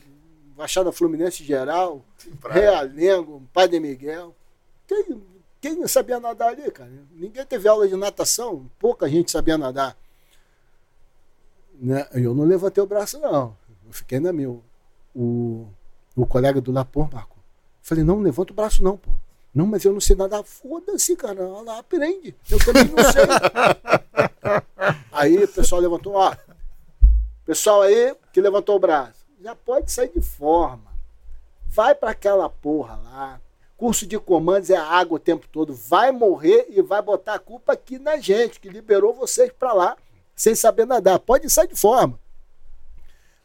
Baixada 0.57 0.91
Fluminense 0.91 1.43
geral, 1.43 2.03
Realengo, 2.43 3.43
Padre 3.53 3.79
Miguel. 3.79 4.35
Quem, 4.87 5.21
quem 5.61 5.75
não 5.75 5.87
sabia 5.87 6.19
nadar 6.19 6.49
ali, 6.49 6.69
cara? 6.71 6.91
Ninguém 7.11 7.45
teve 7.45 7.67
aula 7.67 7.87
de 7.87 7.95
natação, 7.95 8.69
pouca 8.79 9.07
gente 9.07 9.29
sabia 9.29 9.57
nadar. 9.57 9.95
Né? 11.75 12.07
Eu 12.13 12.33
não 12.33 12.43
levantei 12.43 12.83
o 12.83 12.87
braço, 12.87 13.19
não. 13.19 13.55
Eu 13.85 13.93
fiquei 13.93 14.19
na 14.19 14.33
minha. 14.33 14.59
O, 15.15 15.67
o 16.15 16.25
colega 16.25 16.61
do 16.61 16.71
Lapor, 16.71 17.09
Marco. 17.11 17.37
Falei, 17.81 18.03
não, 18.03 18.19
levanta 18.19 18.53
o 18.53 18.55
braço, 18.55 18.83
não, 18.83 18.97
pô. 18.97 19.09
Não, 19.53 19.65
mas 19.65 19.83
eu 19.83 19.91
não 19.91 19.99
sei 19.99 20.15
nadar. 20.15 20.43
Foda-se, 20.43 21.15
cara. 21.15 21.45
Lá 21.61 21.79
aprende. 21.79 22.35
Eu 22.49 22.57
também 22.63 22.85
não 22.85 23.03
sei. 23.03 23.23
aí 25.11 25.43
o 25.43 25.47
pessoal 25.47 25.81
levantou, 25.81 26.13
ó. 26.13 26.33
Pessoal 27.45 27.81
aí 27.81 28.15
que 28.31 28.39
levantou 28.39 28.77
o 28.77 28.79
braço. 28.79 29.25
Já 29.41 29.55
pode 29.55 29.91
sair 29.91 30.09
de 30.09 30.21
forma. 30.21 30.91
Vai 31.67 31.93
para 31.93 32.11
aquela 32.11 32.49
porra 32.49 32.95
lá. 33.03 33.41
Curso 33.75 34.05
de 34.05 34.17
comandos 34.19 34.69
é 34.69 34.77
água 34.77 35.15
o 35.15 35.19
tempo 35.19 35.47
todo. 35.51 35.73
Vai 35.73 36.11
morrer 36.11 36.67
e 36.69 36.81
vai 36.81 37.01
botar 37.01 37.33
a 37.33 37.39
culpa 37.39 37.73
aqui 37.73 37.97
na 37.97 38.17
gente, 38.17 38.59
que 38.59 38.69
liberou 38.69 39.13
vocês 39.13 39.51
para 39.51 39.73
lá 39.73 39.97
sem 40.35 40.55
saber 40.55 40.85
nadar. 40.85 41.19
Pode 41.19 41.49
sair 41.49 41.67
de 41.67 41.75
forma. 41.75 42.19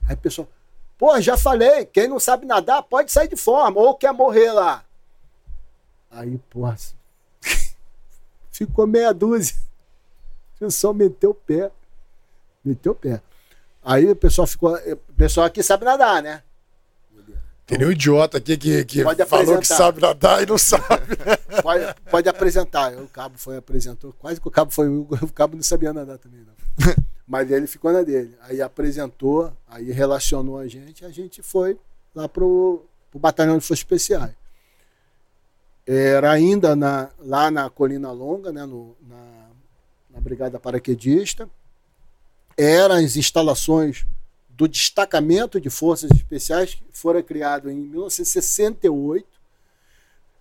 Aí 0.08 0.14
o 0.14 0.18
pessoal, 0.18 0.46
pô, 0.98 1.20
já 1.20 1.36
falei, 1.36 1.84
quem 1.86 2.08
não 2.08 2.18
sabe 2.18 2.46
nadar 2.46 2.82
pode 2.82 3.12
sair 3.12 3.28
de 3.28 3.36
forma, 3.36 3.80
ou 3.80 3.94
quer 3.94 4.12
morrer 4.12 4.52
lá. 4.52 4.84
Aí, 6.10 6.38
porra, 6.50 6.76
ficou 8.50 8.86
meia 8.86 9.12
dúzia. 9.12 9.56
O 10.56 10.58
pessoal 10.58 10.94
meteu 10.94 11.32
o 11.32 11.34
pé. 11.34 11.70
Meteu 12.64 12.92
o 12.92 12.94
pé. 12.94 13.20
Aí 13.84 14.10
o 14.10 14.16
pessoal 14.16 14.46
ficou. 14.46 14.74
O 14.74 15.14
pessoal 15.14 15.46
aqui 15.46 15.62
sabe 15.62 15.84
nadar, 15.84 16.22
né? 16.22 16.42
Tem 17.66 17.78
nenhum 17.78 17.90
idiota 17.90 18.38
aqui 18.38 18.56
que, 18.56 18.84
que 18.84 19.04
falou 19.26 19.58
que 19.58 19.66
sabe 19.66 20.00
nadar 20.00 20.40
e 20.40 20.46
não 20.46 20.56
sabe. 20.56 21.16
Pode, 21.62 21.94
pode 22.10 22.28
apresentar. 22.28 22.92
O 22.94 23.08
cabo 23.08 23.36
foi 23.38 23.56
apresentou. 23.56 24.12
Quase 24.12 24.40
que 24.40 24.46
o 24.46 24.50
cabo 24.50 24.70
foi. 24.70 24.86
O 24.88 25.32
cabo 25.34 25.56
não 25.56 25.62
sabia 25.64 25.92
nadar 25.92 26.16
também, 26.18 26.40
não. 26.40 26.94
Mas 27.26 27.50
ele 27.50 27.66
ficou 27.66 27.92
na 27.92 28.02
dele. 28.02 28.36
Aí 28.42 28.62
apresentou, 28.62 29.52
aí 29.66 29.90
relacionou 29.90 30.58
a 30.58 30.68
gente, 30.68 31.04
a 31.04 31.10
gente 31.10 31.42
foi 31.42 31.76
lá 32.14 32.28
pro, 32.28 32.84
pro 33.10 33.18
Batalhão 33.18 33.58
de 33.58 33.64
Forças 33.64 33.80
Especiais. 33.80 34.34
Era 35.84 36.30
ainda 36.30 36.76
na, 36.76 37.10
lá 37.18 37.50
na 37.50 37.68
Colina 37.68 38.12
Longa, 38.12 38.52
né, 38.52 38.64
no, 38.64 38.94
na, 39.08 39.48
na 40.10 40.20
Brigada 40.20 40.60
Paraquedista. 40.60 41.48
Eram 42.56 42.94
as 42.94 43.16
instalações 43.16 44.06
do 44.56 44.66
Destacamento 44.66 45.60
de 45.60 45.68
Forças 45.68 46.10
Especiais, 46.10 46.74
que 46.74 46.82
foram 46.90 47.22
criado 47.22 47.70
em 47.70 47.76
1968. 47.76 49.26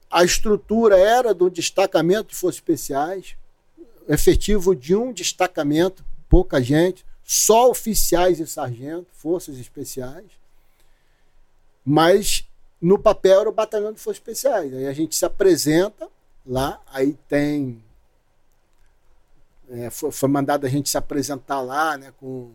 A 0.10 0.24
estrutura 0.24 0.98
era 0.98 1.34
do 1.34 1.50
Destacamento 1.50 2.30
de 2.30 2.36
Forças 2.36 2.56
Especiais, 2.56 3.36
efetivo 4.08 4.74
de 4.74 4.96
um 4.96 5.12
destacamento, 5.12 6.06
pouca 6.30 6.62
gente, 6.64 7.06
só 7.26 7.70
oficiais 7.70 8.40
e 8.40 8.48
sargentos, 8.48 9.12
forças 9.12 9.58
especiais. 9.58 10.32
Mas 11.84 12.48
no 12.82 12.98
papel 12.98 13.42
era 13.42 13.50
o 13.50 13.54
batalhão 13.54 13.92
de 13.92 14.00
forças 14.00 14.22
especiais. 14.22 14.74
Aí 14.74 14.88
a 14.88 14.94
gente 14.94 15.14
se 15.14 15.26
apresenta 15.26 16.08
lá, 16.46 16.82
aí 16.88 17.18
tem. 17.28 17.84
É, 19.70 19.90
foi, 19.90 20.12
foi, 20.12 20.30
mandado 20.30 20.66
a 20.66 20.70
gente 20.70 20.90
se 20.90 20.98
apresentar 20.98 21.60
lá, 21.60 21.98
né, 21.98 22.14
com 22.18 22.52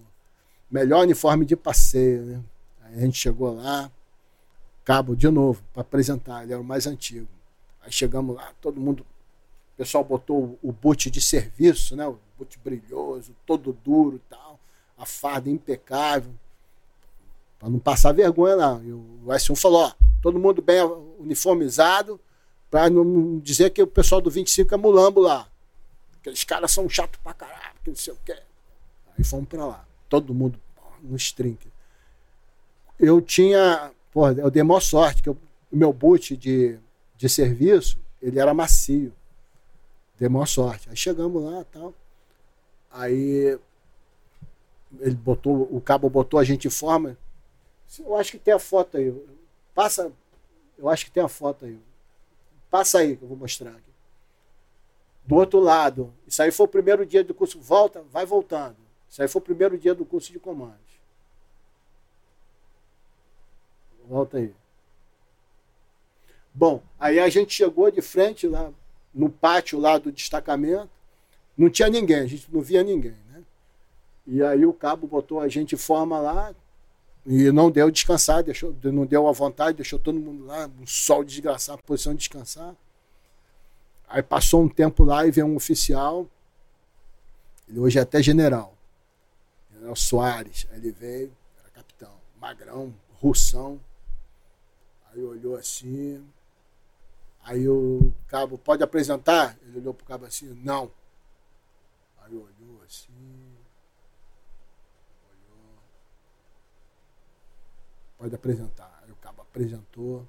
melhor 0.70 1.02
uniforme 1.02 1.44
de 1.44 1.56
passeio. 1.56 2.22
Né? 2.22 2.40
A 2.84 3.00
gente 3.00 3.18
chegou 3.18 3.54
lá, 3.54 3.90
cabo 4.84 5.14
de 5.14 5.28
novo, 5.28 5.62
para 5.72 5.82
apresentar, 5.82 6.42
ele 6.42 6.52
era 6.52 6.60
o 6.60 6.64
mais 6.64 6.86
antigo. 6.86 7.28
Aí 7.82 7.92
chegamos 7.92 8.36
lá, 8.36 8.52
todo 8.60 8.80
mundo. 8.80 9.00
O 9.74 9.76
pessoal 9.76 10.04
botou 10.04 10.58
o, 10.62 10.72
boot 10.72 11.10
de 11.10 11.20
serviço, 11.20 11.96
né? 11.96 12.06
O 12.06 12.18
boot 12.38 12.58
brilhoso, 12.58 13.34
todo 13.46 13.72
duro 13.84 14.16
e 14.16 14.20
tal, 14.28 14.60
a 14.98 15.06
farda 15.06 15.48
impecável. 15.48 16.32
Para 17.58 17.70
não 17.70 17.78
passar 17.78 18.12
vergonha, 18.12 18.56
não. 18.56 18.84
E 18.84 18.92
o 18.92 19.26
S1 19.28 19.56
falou: 19.56 19.84
ó, 19.84 19.92
todo 20.20 20.38
mundo 20.38 20.60
bem 20.60 20.82
uniformizado, 21.18 22.20
para 22.70 22.90
não 22.90 23.38
dizer 23.38 23.70
que 23.70 23.82
o 23.82 23.86
pessoal 23.86 24.20
do 24.20 24.30
25 24.30 24.74
é 24.74 24.76
mulambo 24.76 25.20
lá. 25.20 25.48
Aqueles 26.20 26.44
caras 26.44 26.70
são 26.70 26.88
chatos 26.88 27.18
pra 27.22 27.32
caralho, 27.32 27.76
que 27.82 27.90
não 27.90 27.96
sei 27.96 28.12
o 28.12 28.18
quê. 28.24 28.36
Aí 29.16 29.24
fomos 29.24 29.48
para 29.48 29.64
lá. 29.64 29.89
Todo 30.10 30.34
mundo 30.34 30.60
no 31.02 31.16
string. 31.16 31.58
Eu 32.98 33.22
tinha. 33.22 33.92
Porra, 34.12 34.32
eu 34.32 34.50
dei 34.50 34.62
maior 34.62 34.80
sorte, 34.80 35.22
que 35.22 35.30
o 35.30 35.38
meu 35.70 35.92
boot 35.92 36.36
de, 36.36 36.78
de 37.16 37.28
serviço, 37.28 37.98
ele 38.20 38.38
era 38.38 38.52
macio. 38.52 39.12
Dei 40.18 40.28
maior 40.28 40.46
sorte. 40.46 40.90
Aí 40.90 40.96
chegamos 40.96 41.42
lá 41.42 41.64
tal. 41.64 41.94
Aí 42.90 43.58
ele 44.98 45.14
botou, 45.14 45.68
o 45.70 45.80
cabo 45.80 46.10
botou 46.10 46.40
a 46.40 46.44
gente 46.44 46.66
em 46.66 46.70
forma. 46.70 47.16
Eu 48.00 48.16
acho 48.16 48.32
que 48.32 48.38
tem 48.38 48.52
a 48.52 48.58
foto 48.58 48.96
aí. 48.96 49.14
Passa. 49.74 50.12
Eu 50.76 50.88
acho 50.88 51.04
que 51.04 51.10
tem 51.10 51.22
a 51.22 51.28
foto 51.28 51.64
aí. 51.66 51.78
Passa 52.68 52.98
aí 52.98 53.16
que 53.16 53.22
eu 53.22 53.28
vou 53.28 53.36
mostrar 53.36 53.70
aqui. 53.70 53.90
Do 55.24 55.36
outro 55.36 55.60
lado. 55.60 56.12
Isso 56.26 56.42
aí 56.42 56.50
foi 56.50 56.66
o 56.66 56.68
primeiro 56.68 57.06
dia 57.06 57.22
do 57.22 57.32
curso. 57.32 57.60
Volta, 57.60 58.02
vai 58.10 58.26
voltando. 58.26 58.76
Isso 59.10 59.20
aí 59.20 59.28
foi 59.28 59.40
o 59.40 59.44
primeiro 59.44 59.76
dia 59.76 59.94
do 59.94 60.04
curso 60.04 60.32
de 60.32 60.38
comandos. 60.38 60.78
Volta 64.08 64.38
aí. 64.38 64.54
Bom, 66.54 66.82
aí 66.98 67.18
a 67.18 67.28
gente 67.28 67.52
chegou 67.52 67.90
de 67.90 68.00
frente 68.00 68.46
lá 68.46 68.72
no 69.12 69.28
pátio 69.28 69.78
lá 69.78 69.98
do 69.98 70.10
destacamento. 70.12 70.88
Não 71.56 71.68
tinha 71.68 71.88
ninguém, 71.88 72.20
a 72.20 72.26
gente 72.26 72.46
não 72.52 72.60
via 72.60 72.82
ninguém, 72.82 73.16
né? 73.32 73.42
E 74.26 74.42
aí 74.42 74.64
o 74.64 74.72
cabo 74.72 75.06
botou 75.06 75.40
a 75.40 75.48
gente 75.48 75.74
em 75.74 75.78
forma 75.78 76.18
lá, 76.18 76.54
e 77.26 77.52
não 77.52 77.70
deu 77.70 77.90
descansar, 77.90 78.42
deixou, 78.42 78.74
não 78.82 79.04
deu 79.04 79.28
a 79.28 79.32
vontade, 79.32 79.76
deixou 79.76 79.98
todo 79.98 80.18
mundo 80.18 80.46
lá, 80.46 80.70
um 80.80 80.86
sol 80.86 81.22
desgraçado, 81.22 81.82
posição 81.82 82.12
de 82.12 82.20
descansar. 82.20 82.74
Aí 84.08 84.22
passou 84.22 84.62
um 84.62 84.68
tempo 84.68 85.04
lá 85.04 85.26
e 85.26 85.30
veio 85.30 85.46
um 85.46 85.56
oficial, 85.56 86.26
ele 87.68 87.78
hoje 87.78 87.98
é 87.98 88.02
até 88.02 88.22
general, 88.22 88.74
General 89.80 89.96
Soares, 89.96 90.66
aí 90.70 90.76
ele 90.76 90.92
veio, 90.92 91.34
era 91.58 91.70
capitão, 91.70 92.14
magrão, 92.38 92.94
russão. 93.14 93.80
Aí 95.06 95.22
olhou 95.22 95.56
assim, 95.56 96.22
aí 97.42 97.66
o 97.66 98.12
cabo, 98.28 98.58
pode 98.58 98.82
apresentar? 98.82 99.56
Ele 99.62 99.78
olhou 99.78 99.94
pro 99.94 100.04
cabo 100.04 100.26
assim, 100.26 100.52
não. 100.62 100.92
Aí 102.18 102.34
olhou 102.34 102.82
assim, 102.84 103.56
pode 108.18 108.34
apresentar. 108.34 109.00
Aí 109.02 109.10
o 109.10 109.16
cabo 109.16 109.40
apresentou. 109.40 110.28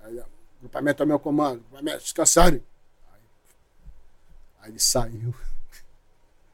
Aí, 0.00 0.18
o 0.18 0.26
grupamento 0.60 1.02
é 1.02 1.06
meu 1.06 1.20
comando, 1.20 1.60
grupamento, 1.60 1.98
descansarem. 1.98 2.64
Aí, 3.12 3.20
aí 4.60 4.70
ele 4.70 4.80
saiu. 4.80 5.34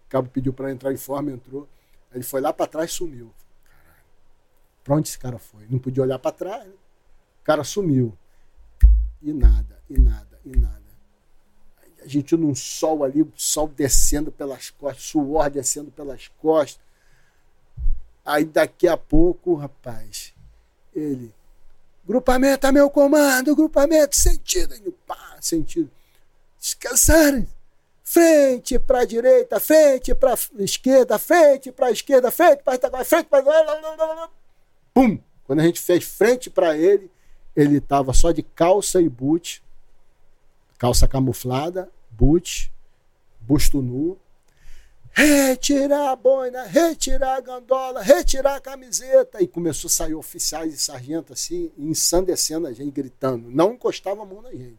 O 0.04 0.10
cabo 0.10 0.30
pediu 0.30 0.54
para 0.54 0.72
entrar 0.72 0.90
em 0.90 0.96
forma, 0.96 1.30
entrou. 1.30 1.68
Ele 2.12 2.24
foi 2.24 2.40
lá 2.40 2.52
para 2.52 2.66
trás 2.66 2.90
e 2.90 2.94
sumiu. 2.94 3.32
Pra 4.82 4.96
onde 4.96 5.08
esse 5.08 5.18
cara 5.18 5.38
foi? 5.38 5.66
Não 5.68 5.78
podia 5.78 6.02
olhar 6.02 6.18
para 6.18 6.32
trás, 6.32 6.66
né? 6.66 6.72
O 7.42 7.44
cara 7.44 7.62
sumiu. 7.64 8.16
E 9.20 9.32
nada, 9.32 9.78
e 9.88 9.98
nada, 9.98 10.40
e 10.44 10.56
nada. 10.56 10.78
A 12.02 12.06
gente 12.06 12.36
num 12.36 12.54
sol 12.54 13.04
ali, 13.04 13.30
sol 13.36 13.68
descendo 13.68 14.32
pelas 14.32 14.70
costas, 14.70 15.04
suor 15.04 15.50
descendo 15.50 15.90
pelas 15.90 16.28
costas. 16.38 16.80
Aí 18.24 18.44
daqui 18.44 18.86
a 18.86 18.96
pouco, 18.96 19.54
rapaz, 19.54 20.32
ele. 20.94 21.34
Grupamento 22.06 22.66
a 22.66 22.72
meu 22.72 22.88
comando, 22.88 23.54
grupamento, 23.54 24.16
sentido. 24.16 24.74
Ele, 24.74 24.92
pá, 25.06 25.36
sentido. 25.40 25.90
Descansarem. 26.58 27.46
Frente 28.10 28.78
para 28.78 29.00
a 29.00 29.04
direita, 29.04 29.60
frente 29.60 30.14
para 30.14 30.32
a 30.32 30.62
esquerda, 30.62 31.18
frente 31.18 31.70
para 31.70 31.88
a 31.88 31.90
esquerda, 31.90 32.30
frente 32.30 32.62
para 32.62 33.02
a 33.02 33.04
frente 33.04 33.26
para. 33.26 34.30
Pum! 34.94 35.18
Quando 35.44 35.60
a 35.60 35.64
gente 35.64 35.78
fez 35.78 36.04
frente 36.04 36.48
para 36.48 36.74
ele, 36.74 37.10
ele 37.54 37.76
estava 37.76 38.14
só 38.14 38.32
de 38.32 38.42
calça 38.42 38.98
e 39.02 39.10
boot, 39.10 39.62
calça 40.78 41.06
camuflada, 41.06 41.90
boot, 42.10 42.72
busto 43.42 43.82
nu, 43.82 44.18
retirar 45.12 46.10
a 46.10 46.16
boina, 46.16 46.62
retirar 46.64 47.36
a 47.36 47.40
gandola, 47.42 48.00
retirar 48.00 48.56
a 48.56 48.60
camiseta. 48.60 49.42
E 49.42 49.46
começou 49.46 49.88
a 49.88 49.92
sair 49.92 50.14
oficiais 50.14 50.72
e 50.72 50.78
sargentos 50.78 51.32
assim, 51.32 51.70
ensandecendo 51.76 52.68
a 52.68 52.72
gente, 52.72 52.90
gritando. 52.90 53.50
Não 53.50 53.74
encostava 53.74 54.22
a 54.22 54.24
mão 54.24 54.40
na 54.40 54.50
gente, 54.50 54.78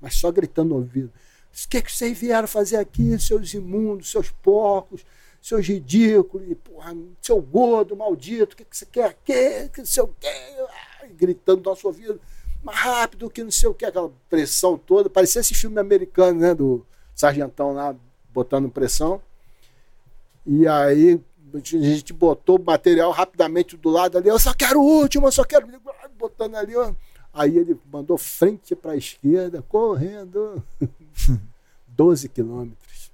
mas 0.00 0.16
só 0.16 0.32
gritando 0.32 0.70
no 0.70 0.74
ouvido. 0.80 1.12
O 1.54 1.68
que, 1.68 1.76
é 1.76 1.82
que 1.82 1.92
vocês 1.92 2.18
vieram 2.18 2.48
fazer 2.48 2.78
aqui, 2.78 3.16
seus 3.18 3.54
imundos, 3.54 4.10
seus 4.10 4.30
porcos, 4.30 5.04
seus 5.40 5.66
ridículos, 5.66 6.56
porra, 6.64 6.96
seu 7.22 7.40
gordo, 7.40 7.94
maldito, 7.94 8.54
o 8.54 8.56
que, 8.56 8.62
é 8.62 8.66
que 8.66 8.76
você 8.76 8.86
quer 8.86 9.04
aqui, 9.04 9.68
que 9.68 9.86
sei 9.86 10.02
o 10.02 10.08
quê? 10.18 10.28
gritando 11.12 11.58
no 11.58 11.70
nosso 11.70 11.86
ouvido, 11.86 12.20
mais 12.62 12.78
rápido 12.78 13.30
que 13.30 13.44
não 13.44 13.50
sei 13.50 13.68
o 13.68 13.74
que, 13.74 13.84
aquela 13.84 14.10
pressão 14.28 14.78
toda. 14.78 15.10
Parecia 15.10 15.40
esse 15.40 15.54
filme 15.54 15.78
americano, 15.78 16.40
né? 16.40 16.54
Do 16.54 16.84
sargentão 17.14 17.72
lá 17.72 17.94
botando 18.32 18.70
pressão. 18.70 19.20
E 20.46 20.66
aí 20.66 21.20
a 21.54 21.58
gente 21.58 22.12
botou 22.12 22.58
o 22.58 22.64
material 22.64 23.10
rapidamente 23.10 23.76
do 23.76 23.90
lado 23.90 24.18
ali, 24.18 24.28
eu 24.28 24.38
só 24.38 24.52
quero 24.52 24.80
o 24.80 24.84
último, 24.84 25.28
eu 25.28 25.32
só 25.32 25.44
quero. 25.44 25.68
Botando 26.18 26.56
ali, 26.56 26.74
ó. 26.74 26.92
Aí 27.32 27.58
ele 27.58 27.78
mandou 27.92 28.16
frente 28.16 28.74
para 28.74 28.92
a 28.92 28.96
esquerda, 28.96 29.62
correndo 29.62 30.62
12 31.88 32.28
quilômetros. 32.28 33.10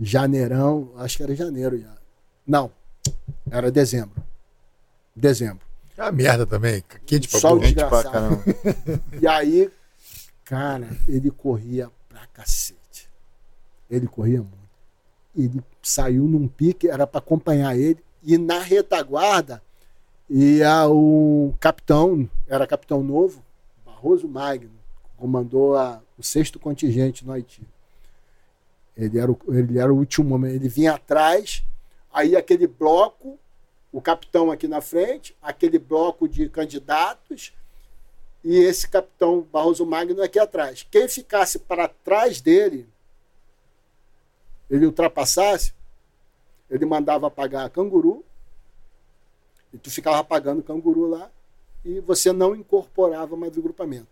Janeirão, 0.00 0.90
acho 0.96 1.16
que 1.16 1.22
era 1.22 1.34
janeiro 1.34 1.78
já. 1.78 1.94
Não, 2.46 2.70
era 3.50 3.70
dezembro. 3.70 4.22
Dezembro. 5.14 5.64
É 5.96 6.02
uma 6.02 6.12
merda 6.12 6.44
também, 6.44 6.82
quente 7.06 7.28
pra 7.28 7.38
Sol 7.38 7.52
burro. 7.56 7.66
Gente 7.66 7.76
pra 7.76 8.02
desgraçado. 8.02 8.36
caramba. 8.36 9.02
E 9.22 9.26
aí, 9.26 9.70
cara, 10.44 10.88
ele 11.06 11.30
corria 11.30 11.88
pra 12.08 12.26
cacete. 12.26 13.08
Ele 13.88 14.08
corria 14.08 14.38
muito. 14.38 14.54
Ele 15.36 15.62
saiu 15.82 16.24
num 16.24 16.48
pique, 16.48 16.88
era 16.88 17.06
para 17.06 17.18
acompanhar 17.18 17.76
ele. 17.76 18.02
E 18.24 18.36
na 18.36 18.58
retaguarda 18.58 19.62
ia 20.28 20.88
o 20.88 21.54
capitão, 21.60 22.28
era 22.48 22.66
capitão 22.66 23.02
novo, 23.04 23.44
Barroso 23.86 24.26
Magno, 24.26 24.70
comandou 25.16 25.76
a- 25.76 26.00
o 26.18 26.22
sexto 26.22 26.58
contingente 26.58 27.24
no 27.24 27.32
Haiti. 27.32 27.62
Ele 28.96 29.18
era, 29.18 29.30
o, 29.30 29.38
ele 29.48 29.78
era 29.78 29.92
o 29.92 29.96
último 29.96 30.34
homem. 30.34 30.54
Ele 30.54 30.68
vinha 30.68 30.94
atrás, 30.94 31.64
aí 32.12 32.36
aquele 32.36 32.66
bloco, 32.66 33.38
o 33.92 34.00
capitão 34.00 34.50
aqui 34.50 34.68
na 34.68 34.80
frente, 34.80 35.36
aquele 35.42 35.78
bloco 35.78 36.28
de 36.28 36.48
candidatos, 36.48 37.52
e 38.42 38.56
esse 38.56 38.88
capitão 38.88 39.40
Barroso 39.40 39.86
Magno 39.86 40.22
aqui 40.22 40.38
atrás. 40.38 40.86
Quem 40.90 41.08
ficasse 41.08 41.58
para 41.58 41.88
trás 41.88 42.40
dele, 42.40 42.86
ele 44.70 44.86
ultrapassasse, 44.86 45.72
ele 46.70 46.84
mandava 46.84 47.26
apagar 47.26 47.70
canguru, 47.70 48.24
e 49.72 49.78
tu 49.78 49.90
ficava 49.90 50.18
apagando 50.18 50.62
canguru 50.62 51.08
lá, 51.08 51.30
e 51.84 52.00
você 52.00 52.32
não 52.32 52.54
incorporava 52.54 53.36
mais 53.36 53.56
o 53.56 53.62
grupamento. 53.62 54.06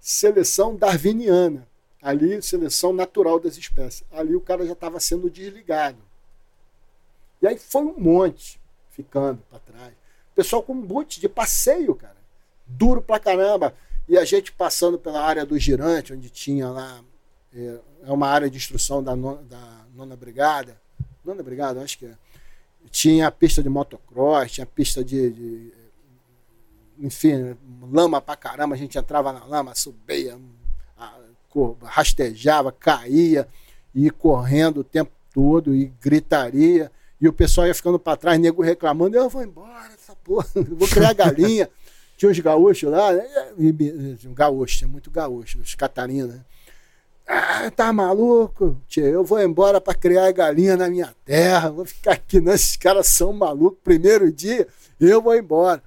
Seleção 0.00 0.74
darwiniana. 0.74 1.68
Ali, 2.02 2.40
seleção 2.40 2.92
natural 2.92 3.38
das 3.38 3.58
espécies. 3.58 4.02
Ali 4.10 4.34
o 4.34 4.40
cara 4.40 4.64
já 4.64 4.72
estava 4.72 4.98
sendo 4.98 5.28
desligado. 5.28 5.98
E 7.42 7.46
aí 7.46 7.58
foi 7.58 7.82
um 7.82 7.98
monte 7.98 8.58
ficando 8.90 9.42
para 9.50 9.58
trás. 9.58 9.92
Pessoal 10.34 10.62
com 10.62 10.72
um 10.72 10.80
boot 10.80 11.20
de 11.20 11.28
passeio, 11.28 11.94
cara. 11.94 12.16
Duro 12.66 13.02
pra 13.02 13.18
caramba. 13.18 13.74
E 14.08 14.16
a 14.16 14.24
gente 14.24 14.52
passando 14.52 14.98
pela 14.98 15.20
área 15.20 15.44
do 15.44 15.58
girante, 15.58 16.12
onde 16.12 16.30
tinha 16.30 16.68
lá. 16.68 17.02
É, 17.54 17.78
é 18.04 18.12
uma 18.12 18.28
área 18.28 18.48
de 18.48 18.56
instrução 18.56 19.02
da 19.02 19.14
nona, 19.14 19.42
da 19.42 19.84
nona 19.94 20.16
Brigada. 20.16 20.80
Nona 21.24 21.42
Brigada, 21.42 21.82
acho 21.82 21.98
que 21.98 22.06
é. 22.06 22.14
Tinha 22.90 23.26
a 23.26 23.30
pista 23.30 23.62
de 23.62 23.68
motocross, 23.68 24.52
tinha 24.52 24.64
a 24.64 24.66
pista 24.66 25.04
de. 25.04 25.30
de 25.30 25.72
enfim, 27.00 27.56
lama 27.90 28.20
pra 28.20 28.36
caramba. 28.36 28.74
A 28.74 28.78
gente 28.78 28.96
entrava 28.98 29.32
na 29.32 29.44
lama, 29.44 29.74
subia, 29.74 30.38
cor- 31.48 31.76
rastejava, 31.82 32.70
caía, 32.72 33.46
e 33.94 34.04
ia 34.04 34.12
correndo 34.12 34.78
o 34.80 34.84
tempo 34.84 35.10
todo, 35.32 35.74
e 35.74 35.86
gritaria. 36.00 36.90
E 37.20 37.28
o 37.28 37.32
pessoal 37.32 37.66
ia 37.66 37.74
ficando 37.74 37.98
para 37.98 38.16
trás, 38.16 38.38
nego 38.40 38.62
reclamando, 38.62 39.16
eu 39.16 39.28
vou 39.28 39.42
embora 39.42 39.92
essa 39.92 40.14
porra, 40.16 40.46
vou 40.54 40.88
criar 40.88 41.12
galinha. 41.12 41.68
Tinha 42.16 42.30
uns 42.30 42.38
gaúchos 42.38 42.90
lá, 42.90 43.12
né? 43.14 43.24
Um 44.26 44.34
gaúcho, 44.34 44.76
tinha 44.76 44.88
muito 44.88 45.10
gaúcho, 45.10 45.58
os 45.58 45.74
catarinas. 45.74 46.34
né? 46.34 46.44
Ah, 47.26 47.70
tá 47.70 47.90
maluco? 47.94 48.76
Tio, 48.86 49.06
eu 49.06 49.24
vou 49.24 49.40
embora 49.40 49.80
para 49.80 49.94
criar 49.94 50.30
galinha 50.32 50.76
na 50.76 50.90
minha 50.90 51.14
terra, 51.24 51.70
vou 51.70 51.86
ficar 51.86 52.12
aqui, 52.12 52.38
não, 52.38 52.52
esses 52.52 52.76
caras 52.76 53.06
são 53.06 53.32
malucos. 53.32 53.78
Primeiro 53.82 54.30
dia, 54.30 54.68
eu 55.00 55.22
vou 55.22 55.34
embora. 55.34 55.82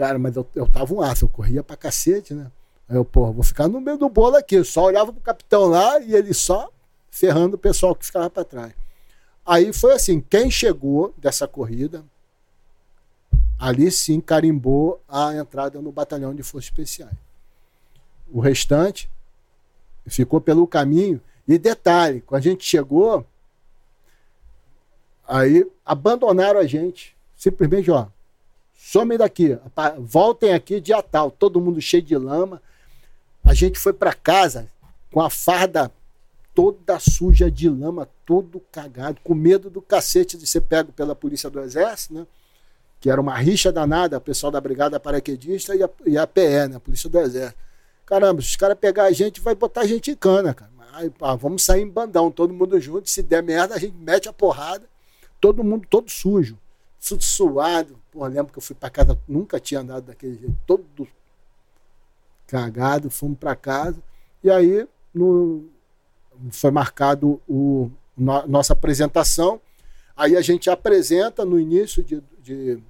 Cara, 0.00 0.18
mas 0.18 0.34
eu, 0.34 0.48
eu 0.54 0.66
tava 0.66 0.94
um 0.94 1.02
aço, 1.02 1.26
eu 1.26 1.28
corria 1.28 1.62
pra 1.62 1.76
cacete, 1.76 2.32
né? 2.32 2.50
Aí 2.88 2.96
eu, 2.96 3.04
porra, 3.04 3.32
vou 3.32 3.42
ficar 3.42 3.68
no 3.68 3.82
meio 3.82 3.98
do 3.98 4.08
bolo 4.08 4.34
aqui. 4.34 4.54
Eu 4.54 4.64
só 4.64 4.84
olhava 4.84 5.12
pro 5.12 5.20
capitão 5.20 5.66
lá 5.66 6.00
e 6.00 6.14
ele 6.14 6.32
só 6.32 6.72
ferrando 7.10 7.56
o 7.56 7.58
pessoal 7.58 7.94
que 7.94 8.06
ficava 8.06 8.30
para 8.30 8.42
trás. 8.42 8.72
Aí 9.44 9.74
foi 9.74 9.92
assim: 9.92 10.18
quem 10.18 10.50
chegou 10.50 11.12
dessa 11.18 11.46
corrida, 11.46 12.02
ali 13.58 13.90
sim 13.90 14.22
carimbou 14.22 15.02
a 15.06 15.34
entrada 15.34 15.82
no 15.82 15.92
batalhão 15.92 16.34
de 16.34 16.42
forças 16.42 16.70
especiais. 16.70 17.18
O 18.32 18.40
restante 18.40 19.10
ficou 20.06 20.40
pelo 20.40 20.66
caminho. 20.66 21.20
E 21.46 21.58
detalhe: 21.58 22.22
quando 22.22 22.38
a 22.38 22.42
gente 22.42 22.64
chegou, 22.64 23.26
aí 25.28 25.70
abandonaram 25.84 26.58
a 26.58 26.64
gente. 26.64 27.14
Simplesmente, 27.36 27.90
ó, 27.90 28.06
somem 28.80 29.18
daqui, 29.18 29.58
voltem 29.98 30.54
aqui 30.54 30.80
dia 30.80 31.02
tal, 31.02 31.30
todo 31.30 31.60
mundo 31.60 31.80
cheio 31.80 32.02
de 32.02 32.16
lama. 32.16 32.62
A 33.44 33.52
gente 33.52 33.78
foi 33.78 33.92
para 33.92 34.14
casa 34.14 34.68
com 35.12 35.20
a 35.20 35.28
farda 35.28 35.92
toda 36.54 36.98
suja 36.98 37.50
de 37.50 37.68
lama, 37.68 38.08
todo 38.24 38.60
cagado, 38.72 39.20
com 39.22 39.34
medo 39.34 39.68
do 39.68 39.82
cacete 39.82 40.36
de 40.36 40.46
ser 40.46 40.62
pego 40.62 40.92
pela 40.92 41.14
polícia 41.14 41.50
do 41.50 41.60
exército, 41.60 42.14
né? 42.14 42.26
Que 43.00 43.10
era 43.10 43.20
uma 43.20 43.36
rixa 43.36 43.70
danada, 43.70 44.18
o 44.18 44.20
pessoal 44.20 44.50
da 44.50 44.60
brigada 44.60 44.98
paraquedista 44.98 45.74
e 45.74 45.82
a, 45.82 45.90
e 46.06 46.18
a 46.18 46.26
PE, 46.26 46.68
né? 46.68 46.76
A 46.76 46.80
polícia 46.80 47.08
do 47.08 47.18
exército. 47.18 47.58
Caramba, 48.04 48.42
se 48.42 48.48
os 48.48 48.56
caras 48.56 48.78
pegar 48.78 49.04
a 49.04 49.12
gente, 49.12 49.40
vai 49.40 49.54
botar 49.54 49.82
a 49.82 49.86
gente 49.86 50.10
em 50.10 50.16
cana, 50.16 50.52
cara. 50.52 50.70
Aí, 50.92 51.08
pá, 51.08 51.34
vamos 51.34 51.62
sair 51.62 51.82
em 51.82 51.88
bandão, 51.88 52.30
todo 52.30 52.52
mundo 52.52 52.80
junto. 52.80 53.08
Se 53.08 53.22
der 53.22 53.42
merda, 53.42 53.74
a 53.74 53.78
gente 53.78 53.96
mete 53.96 54.28
a 54.28 54.32
porrada. 54.32 54.84
Todo 55.40 55.62
mundo 55.62 55.86
todo 55.88 56.10
sujo, 56.10 56.58
suado. 56.98 57.99
Pô, 58.10 58.26
lembro 58.26 58.52
que 58.52 58.58
eu 58.58 58.62
fui 58.62 58.74
para 58.74 58.90
casa, 58.90 59.18
nunca 59.28 59.60
tinha 59.60 59.80
andado 59.80 60.06
daquele 60.06 60.36
jeito, 60.36 60.56
todo 60.66 61.06
cagado, 62.46 63.10
fomos 63.10 63.38
para 63.38 63.54
casa. 63.54 64.02
E 64.42 64.50
aí, 64.50 64.86
no, 65.14 65.68
foi 66.50 66.70
marcado 66.70 67.40
o, 67.48 67.90
no- 68.16 68.46
nossa 68.48 68.72
apresentação. 68.72 69.60
Aí 70.16 70.36
a 70.36 70.42
gente 70.42 70.68
apresenta 70.68 71.44
no 71.44 71.58
início 71.58 72.02
de, 72.02 72.20
de, 72.42 72.82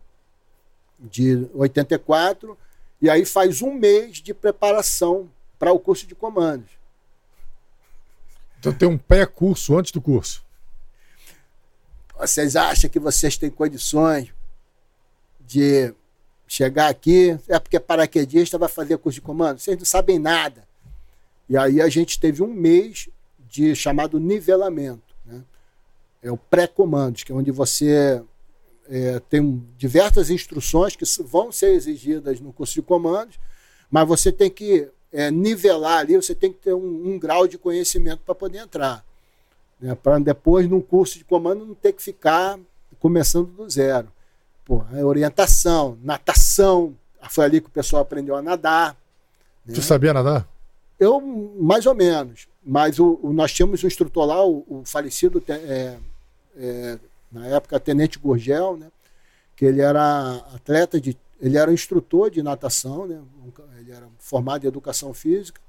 de 0.98 1.48
84, 1.54 2.56
e 3.02 3.08
aí 3.10 3.24
faz 3.24 3.60
um 3.62 3.74
mês 3.74 4.18
de 4.18 4.32
preparação 4.32 5.28
para 5.58 5.72
o 5.72 5.78
curso 5.78 6.06
de 6.06 6.14
comandos. 6.14 6.70
Então 8.58 8.72
tem 8.72 8.88
um 8.88 8.98
pré-curso 8.98 9.76
antes 9.78 9.92
do 9.92 10.00
curso. 10.00 10.42
Vocês 12.18 12.56
acham 12.56 12.90
que 12.90 12.98
vocês 12.98 13.36
têm 13.38 13.50
condições 13.50 14.32
de 15.50 15.92
chegar 16.46 16.88
aqui? 16.88 17.36
É 17.48 17.58
porque 17.58 17.80
paraquedista 17.80 18.56
vai 18.56 18.68
fazer 18.68 18.96
curso 18.98 19.16
de 19.16 19.20
comando? 19.20 19.58
Vocês 19.58 19.76
não 19.76 19.84
sabem 19.84 20.18
nada. 20.18 20.62
E 21.48 21.56
aí 21.56 21.80
a 21.80 21.88
gente 21.88 22.20
teve 22.20 22.40
um 22.40 22.54
mês 22.54 23.08
de 23.48 23.74
chamado 23.74 24.20
nivelamento. 24.20 25.14
Né? 25.26 25.42
É 26.22 26.30
o 26.30 26.36
pré-comandos, 26.36 27.24
que 27.24 27.32
é 27.32 27.34
onde 27.34 27.50
você 27.50 28.22
é, 28.88 29.20
tem 29.28 29.60
diversas 29.76 30.30
instruções 30.30 30.94
que 30.94 31.04
vão 31.24 31.50
ser 31.50 31.72
exigidas 31.72 32.40
no 32.40 32.52
curso 32.52 32.74
de 32.74 32.82
comandos, 32.82 33.36
mas 33.90 34.06
você 34.06 34.30
tem 34.30 34.48
que 34.48 34.88
é, 35.12 35.32
nivelar 35.32 35.98
ali, 35.98 36.14
você 36.14 36.34
tem 36.34 36.52
que 36.52 36.60
ter 36.60 36.74
um, 36.74 37.12
um 37.12 37.18
grau 37.18 37.48
de 37.48 37.58
conhecimento 37.58 38.20
para 38.24 38.36
poder 38.36 38.58
entrar. 38.58 39.04
Né? 39.80 39.96
Para 39.96 40.20
depois, 40.20 40.68
num 40.68 40.80
curso 40.80 41.18
de 41.18 41.24
comando, 41.24 41.66
não 41.66 41.74
ter 41.74 41.92
que 41.92 42.02
ficar 42.02 42.56
começando 43.00 43.46
do 43.46 43.68
zero. 43.68 44.12
Pô, 44.70 44.84
é 44.92 45.04
orientação, 45.04 45.98
natação. 46.00 46.96
Foi 47.28 47.44
ali 47.44 47.60
que 47.60 47.66
o 47.66 47.72
pessoal 47.72 48.02
aprendeu 48.02 48.36
a 48.36 48.40
nadar. 48.40 48.96
né? 49.66 49.74
Tu 49.74 49.82
sabia 49.82 50.12
nadar? 50.14 50.46
Eu, 50.96 51.20
mais 51.20 51.86
ou 51.86 51.94
menos. 51.96 52.46
Mas 52.64 53.00
o, 53.00 53.18
o- 53.20 53.32
nós 53.32 53.52
tínhamos 53.52 53.82
um 53.82 53.86
instrutor 53.88 54.24
lá, 54.26 54.46
o, 54.46 54.64
o 54.68 54.82
falecido, 54.84 55.42
é, 55.48 55.98
é, 56.56 56.98
na 57.32 57.48
época, 57.48 57.80
Tenente 57.80 58.16
Gurgel, 58.16 58.76
né? 58.76 58.92
que 59.56 59.64
ele 59.64 59.80
era 59.80 60.36
atleta, 60.54 61.00
de, 61.00 61.18
ele 61.40 61.58
era 61.58 61.72
instrutor 61.72 62.30
de 62.30 62.40
natação, 62.40 63.08
né? 63.08 63.20
ele 63.80 63.90
era 63.90 64.06
formado 64.20 64.62
em 64.64 64.68
educação 64.68 65.12
física, 65.12 65.60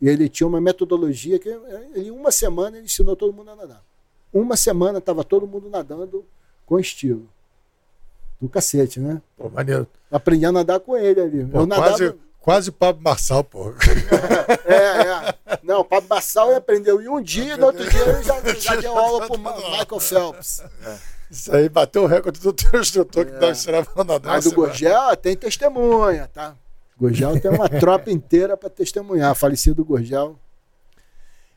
e 0.00 0.08
ele 0.08 0.30
tinha 0.30 0.46
uma 0.46 0.62
metodologia 0.62 1.38
que, 1.38 1.50
é, 1.50 1.88
ele, 1.94 2.08
em 2.08 2.10
uma 2.10 2.32
semana, 2.32 2.78
ele 2.78 2.86
ensinou 2.86 3.14
todo 3.16 3.34
mundo 3.34 3.50
a 3.50 3.56
nadar. 3.56 3.84
Uma 4.32 4.56
semana 4.56 4.96
estava 4.96 5.22
todo 5.22 5.46
mundo 5.46 5.68
nadando 5.68 6.24
com 6.64 6.78
estilo. 6.80 7.28
Do 8.40 8.48
cacete, 8.48 9.00
né? 9.00 9.20
Pô, 9.36 9.48
maneiro. 9.48 9.86
Aprendi 10.10 10.44
a 10.44 10.52
nadar 10.52 10.78
com 10.80 10.96
ele 10.96 11.20
ali. 11.20 11.44
Pô, 11.46 11.60
eu 11.60 11.66
nadava. 11.66 11.88
quase, 11.88 12.14
quase 12.38 12.70
Pablo 12.72 13.02
Marçal, 13.02 13.42
pô. 13.42 13.72
É, 14.64 14.74
é. 15.54 15.58
Não, 15.62 15.84
Pablo 15.84 16.08
Bassal 16.08 16.54
aprendeu 16.54 17.00
em 17.00 17.08
um 17.08 17.20
dia 17.20 17.54
e 17.54 17.56
no 17.56 17.66
outro 17.66 17.88
dia 17.88 18.00
ele 18.00 18.22
já, 18.22 18.40
já 18.74 18.76
deu 18.76 18.96
aula 18.96 19.26
pro 19.26 19.38
Michael 19.38 20.00
Phelps. 20.00 20.62
Isso 21.30 21.54
aí 21.54 21.68
bateu 21.68 22.04
o 22.04 22.06
recorde 22.06 22.38
do 22.40 22.52
teu 22.52 22.80
instrutor 22.80 23.26
que 23.26 23.32
É. 23.32 23.38
dá 23.38 23.50
ensinava 23.50 23.90
na 23.96 24.04
Mas 24.04 24.20
dança. 24.22 24.50
do 24.50 24.54
Gorgel 24.54 25.16
tem 25.16 25.36
testemunha, 25.36 26.28
tá? 26.32 26.54
Gorgel 26.98 27.40
tem 27.40 27.50
uma 27.50 27.68
tropa 27.80 28.10
inteira 28.10 28.56
para 28.56 28.70
testemunhar. 28.70 29.34
Falecido 29.34 29.84
Gorgel. 29.84 30.38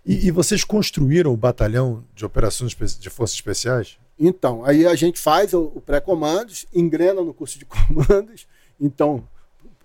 E, 0.06 0.28
e 0.28 0.32
vocês 0.32 0.64
construíram 0.64 1.32
o 1.32 1.38
batalhão 1.38 2.04
de 2.16 2.26
operações 2.26 2.76
de 3.00 3.10
forças 3.10 3.36
especiais? 3.36 3.98
Então, 4.20 4.66
aí 4.66 4.86
a 4.86 4.96
gente 4.96 5.18
faz 5.18 5.54
o, 5.54 5.72
o 5.76 5.82
pré-comandos, 5.82 6.66
engrena 6.74 7.22
no 7.22 7.34
curso 7.34 7.58
de 7.58 7.64
comandos. 7.66 8.46
Então, 8.80 9.24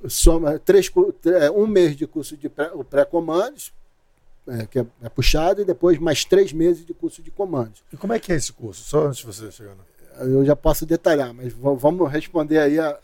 soma 0.09 0.59
três, 0.59 0.90
é, 1.40 1.51
um 1.51 1.66
mês 1.66 1.97
de 1.97 2.06
curso 2.06 2.36
de 2.36 2.48
pré-comandos, 2.48 3.73
é, 4.47 4.66
que 4.66 4.81
é, 4.81 4.86
é 5.02 5.09
puxado, 5.09 5.62
e 5.62 5.65
depois 5.65 5.98
mais 5.98 6.24
três 6.24 6.52
meses 6.52 6.85
de 6.85 6.93
curso 6.93 7.23
de 7.23 7.31
comandos. 7.31 7.82
E 7.93 7.97
como 7.97 8.12
é 8.12 8.19
que 8.19 8.32
é 8.32 8.36
esse 8.36 8.52
curso? 8.52 8.82
Só 8.82 9.06
antes 9.06 9.19
de 9.19 9.27
você 9.27 9.51
chegar. 9.52 9.77
Eu 10.19 10.44
já 10.44 10.55
posso 10.55 10.85
detalhar, 10.85 11.32
mas 11.32 11.52
vamos 11.52 12.11
responder 12.11 12.59
aí 12.59 12.78
a, 12.78 12.98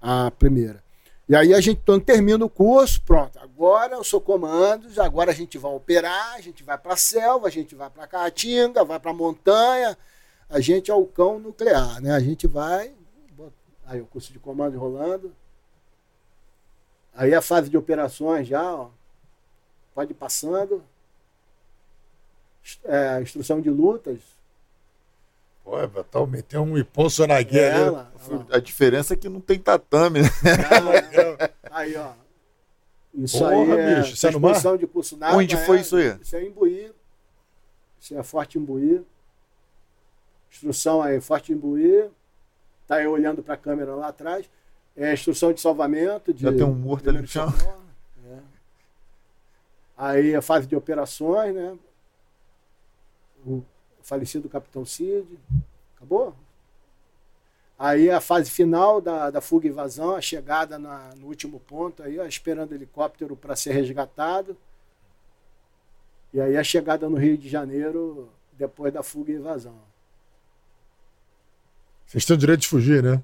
a 0.00 0.30
primeira. 0.32 0.82
E 1.28 1.34
aí 1.34 1.54
a 1.54 1.60
gente 1.60 1.78
então, 1.80 2.00
termina 2.00 2.44
o 2.44 2.50
curso, 2.50 3.00
pronto. 3.02 3.38
Agora 3.38 3.94
eu 3.94 4.02
sou 4.02 4.20
comandos, 4.20 4.98
agora 4.98 5.30
a 5.30 5.34
gente 5.34 5.58
vai 5.58 5.72
operar, 5.72 6.34
a 6.34 6.40
gente 6.40 6.64
vai 6.64 6.76
para 6.76 6.94
a 6.94 6.96
selva, 6.96 7.46
a 7.46 7.50
gente 7.50 7.74
vai 7.74 7.88
para 7.88 8.02
a 8.02 8.06
caatinga, 8.06 8.84
vai 8.84 8.98
para 8.98 9.12
a 9.12 9.14
montanha, 9.14 9.96
a 10.50 10.60
gente 10.60 10.90
é 10.90 10.94
o 10.94 11.06
cão 11.06 11.38
nuclear, 11.38 12.00
né? 12.02 12.12
A 12.12 12.20
gente 12.20 12.46
vai. 12.46 12.92
Aí 13.86 14.00
o 14.00 14.06
curso 14.06 14.32
de 14.32 14.38
comando 14.38 14.78
rolando. 14.78 15.32
Aí 17.14 17.32
a 17.34 17.40
fase 17.40 17.70
de 17.70 17.76
operações 17.76 18.48
já, 18.48 18.74
ó. 18.74 18.90
Pode 19.94 20.10
ir 20.10 20.14
passando. 20.14 20.82
É, 22.84 23.20
instrução 23.22 23.60
de 23.60 23.70
lutas. 23.70 24.18
Pô, 25.64 25.80
é, 25.80 25.86
tá, 25.86 26.26
meteu 26.26 26.62
um 26.62 26.76
Iponso 26.76 27.26
na 27.26 27.40
guerra. 27.42 28.12
A 28.50 28.58
diferença 28.58 29.14
é 29.14 29.16
que 29.16 29.28
não 29.28 29.40
tem 29.40 29.58
tatame, 29.58 30.22
né? 30.22 30.28
Aí, 31.70 31.96
ó. 31.96 32.12
Isso 33.14 33.38
Porra, 33.38 33.54
aí 33.54 33.70
é 33.70 33.96
bicho, 33.96 34.14
isso 34.14 34.26
é 34.26 34.30
no 34.30 34.38
mar? 34.38 34.78
de 34.78 34.86
curso 34.86 35.16
nada. 35.16 35.36
Onde 35.36 35.56
foi 35.66 35.80
isso 35.80 35.96
aí? 35.96 36.16
Isso 36.22 36.36
é 36.36 36.44
em 36.44 36.50
Buí. 36.50 36.92
Isso 38.00 38.16
é 38.16 38.22
Forte 38.22 38.56
Imbuí. 38.56 39.04
Instrução 40.50 41.00
aí, 41.02 41.20
Forte 41.20 41.52
Imbuí. 41.52 42.08
Tá 42.86 42.96
aí 42.96 43.06
olhando 43.06 43.42
para 43.42 43.54
a 43.54 43.58
câmera 43.58 43.94
lá 43.94 44.08
atrás. 44.08 44.48
É 44.96 45.12
instrução 45.12 45.52
de 45.52 45.60
salvamento. 45.60 46.32
De 46.34 46.42
Já 46.42 46.52
tem 46.52 46.64
um 46.64 46.74
morto 46.74 47.08
ali 47.08 47.20
no 47.20 47.26
chão. 47.26 47.50
socorro, 47.50 47.84
é. 48.28 48.38
Aí 49.96 50.34
a 50.34 50.42
fase 50.42 50.66
de 50.66 50.74
operações, 50.74 51.54
né? 51.54 51.78
O 53.46 53.62
falecido 54.02 54.48
Capitão 54.48 54.84
Cid. 54.84 55.26
Acabou? 55.96 56.34
Aí 57.78 58.10
a 58.10 58.20
fase 58.20 58.50
final 58.50 59.00
da, 59.00 59.30
da 59.30 59.40
fuga 59.40 59.66
e 59.66 59.70
invasão, 59.70 60.14
a 60.14 60.20
chegada 60.20 60.78
na- 60.78 61.10
no 61.16 61.26
último 61.28 61.58
ponto, 61.60 62.02
aí, 62.02 62.18
ó, 62.18 62.26
esperando 62.26 62.74
helicóptero 62.74 63.34
para 63.36 63.56
ser 63.56 63.72
resgatado. 63.72 64.54
E 66.34 66.40
aí 66.40 66.56
a 66.56 66.64
chegada 66.64 67.08
no 67.08 67.16
Rio 67.16 67.38
de 67.38 67.48
Janeiro 67.48 68.28
depois 68.52 68.92
da 68.92 69.02
fuga 69.02 69.32
e 69.32 69.36
invasão. 69.36 69.74
Vocês 72.10 72.24
têm 72.24 72.34
o 72.34 72.38
direito 72.38 72.62
de 72.62 72.68
fugir, 72.68 73.04
né? 73.04 73.22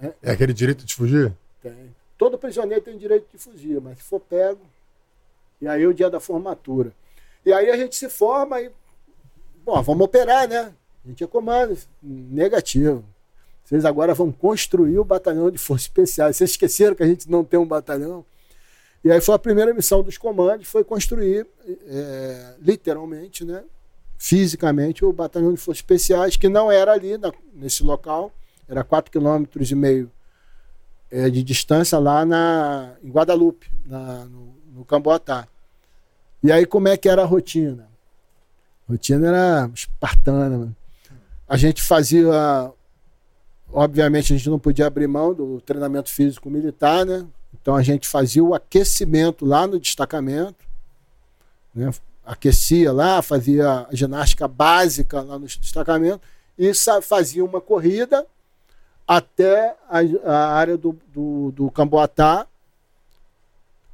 É. 0.00 0.12
É 0.22 0.30
aquele 0.30 0.54
direito 0.54 0.86
de 0.86 0.94
fugir? 0.94 1.30
Tem. 1.62 1.94
Todo 2.16 2.38
prisioneiro 2.38 2.82
tem 2.82 2.96
direito 2.96 3.26
de 3.30 3.36
fugir, 3.36 3.78
mas 3.78 3.98
se 3.98 4.04
for 4.04 4.20
pego, 4.20 4.60
e 5.60 5.68
aí 5.68 5.82
é 5.82 5.86
o 5.86 5.92
dia 5.92 6.08
da 6.08 6.18
formatura. 6.18 6.92
E 7.44 7.52
aí 7.52 7.68
a 7.68 7.76
gente 7.76 7.94
se 7.94 8.08
forma 8.08 8.58
e, 8.58 8.70
bom, 9.62 9.82
vamos 9.82 10.02
operar, 10.06 10.48
né? 10.48 10.72
A 11.04 11.08
gente 11.08 11.22
é 11.22 11.26
comando, 11.26 11.76
negativo. 12.02 13.04
Vocês 13.62 13.84
agora 13.84 14.14
vão 14.14 14.32
construir 14.32 14.98
o 14.98 15.04
batalhão 15.04 15.50
de 15.50 15.58
forças 15.58 15.84
especiais. 15.84 16.38
Vocês 16.38 16.52
esqueceram 16.52 16.96
que 16.96 17.02
a 17.02 17.06
gente 17.06 17.30
não 17.30 17.44
tem 17.44 17.60
um 17.60 17.66
batalhão? 17.66 18.24
E 19.04 19.12
aí 19.12 19.20
foi 19.20 19.34
a 19.34 19.38
primeira 19.38 19.74
missão 19.74 20.02
dos 20.02 20.16
comandos, 20.16 20.66
foi 20.66 20.84
construir, 20.84 21.46
é, 21.86 22.54
literalmente, 22.62 23.44
né? 23.44 23.62
Fisicamente, 24.24 25.04
o 25.04 25.12
batalhão 25.12 25.52
de 25.52 25.58
forças 25.58 25.80
especiais, 25.80 26.36
que 26.36 26.48
não 26.48 26.70
era 26.70 26.92
ali 26.92 27.18
na- 27.18 27.32
nesse 27.52 27.82
local, 27.82 28.32
era 28.68 28.84
4,5 28.84 29.48
km 29.48 29.68
e 29.68 29.74
meio 29.74 30.12
é, 31.10 31.28
de 31.28 31.42
distância 31.42 31.98
lá 31.98 32.24
na, 32.24 32.94
em 33.02 33.10
Guadalupe, 33.10 33.68
na, 33.84 34.24
no, 34.26 34.54
no 34.76 34.84
Camboatá. 34.84 35.48
E 36.40 36.52
aí 36.52 36.64
como 36.64 36.86
é 36.86 36.96
que 36.96 37.08
era 37.08 37.22
a 37.22 37.24
rotina? 37.24 37.88
A 38.88 38.92
rotina 38.92 39.26
era 39.26 39.70
espartana. 39.74 40.56
mano. 40.56 40.76
A 41.48 41.56
gente 41.56 41.82
fazia, 41.82 42.72
obviamente 43.72 44.32
a 44.32 44.36
gente 44.36 44.48
não 44.48 44.58
podia 44.58 44.86
abrir 44.86 45.08
mão 45.08 45.34
do 45.34 45.60
treinamento 45.62 46.08
físico 46.10 46.48
militar, 46.48 47.04
né? 47.04 47.26
Então 47.60 47.74
a 47.74 47.82
gente 47.82 48.06
fazia 48.06 48.42
o 48.44 48.54
aquecimento 48.54 49.44
lá 49.44 49.66
no 49.66 49.80
destacamento, 49.80 50.64
né? 51.74 51.90
Aquecia 52.32 52.92
lá, 52.92 53.20
fazia 53.20 53.86
ginástica 53.92 54.48
básica 54.48 55.20
lá 55.20 55.38
no 55.38 55.46
destacamento 55.46 56.20
e 56.58 56.72
fazia 57.02 57.44
uma 57.44 57.60
corrida 57.60 58.26
até 59.06 59.74
a, 59.88 59.98
a 60.24 60.54
área 60.54 60.76
do, 60.76 60.96
do, 61.12 61.52
do 61.52 61.70
Camboatá. 61.70 62.46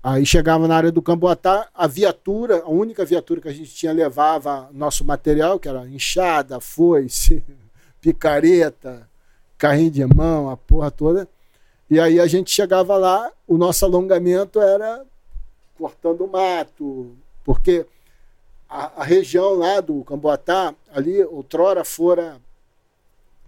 Aí 0.03 0.25
chegava 0.25 0.69
na 0.69 0.77
área 0.77 0.93
do 0.93 1.03
Camboatá, 1.03 1.69
a 1.75 1.87
viatura, 1.87 2.63
a 2.63 2.69
única 2.69 3.05
viatura 3.05 3.41
que 3.41 3.49
a 3.49 3.53
gente 3.53 3.75
tinha 3.75 3.93
levava 3.93 4.69
nosso 4.73 5.05
material, 5.05 5.59
que 5.59 5.69
era 5.69 5.89
enxada, 5.89 6.61
foice, 6.61 7.43
picareta, 8.01 9.09
carrinho 9.57 9.91
de 9.91 10.07
mão, 10.07 10.49
a 10.49 10.57
porra 10.57 10.91
toda. 10.91 11.29
E 11.91 11.99
aí 11.99 12.21
a 12.21 12.27
gente 12.27 12.51
chegava 12.51 12.97
lá, 12.97 13.31
o 13.47 13.59
nosso 13.59 13.85
alongamento 13.85 14.61
era 14.61 15.05
cortando 15.77 16.27
mato, 16.29 17.17
porque 17.45 17.87
a, 18.69 19.03
a 19.03 19.05
região 19.05 19.55
lá 19.55 19.81
do 19.81 20.03
Camboatá, 20.05 20.75
ali 20.93 21.23
outrora 21.25 21.85
fora 21.85 22.41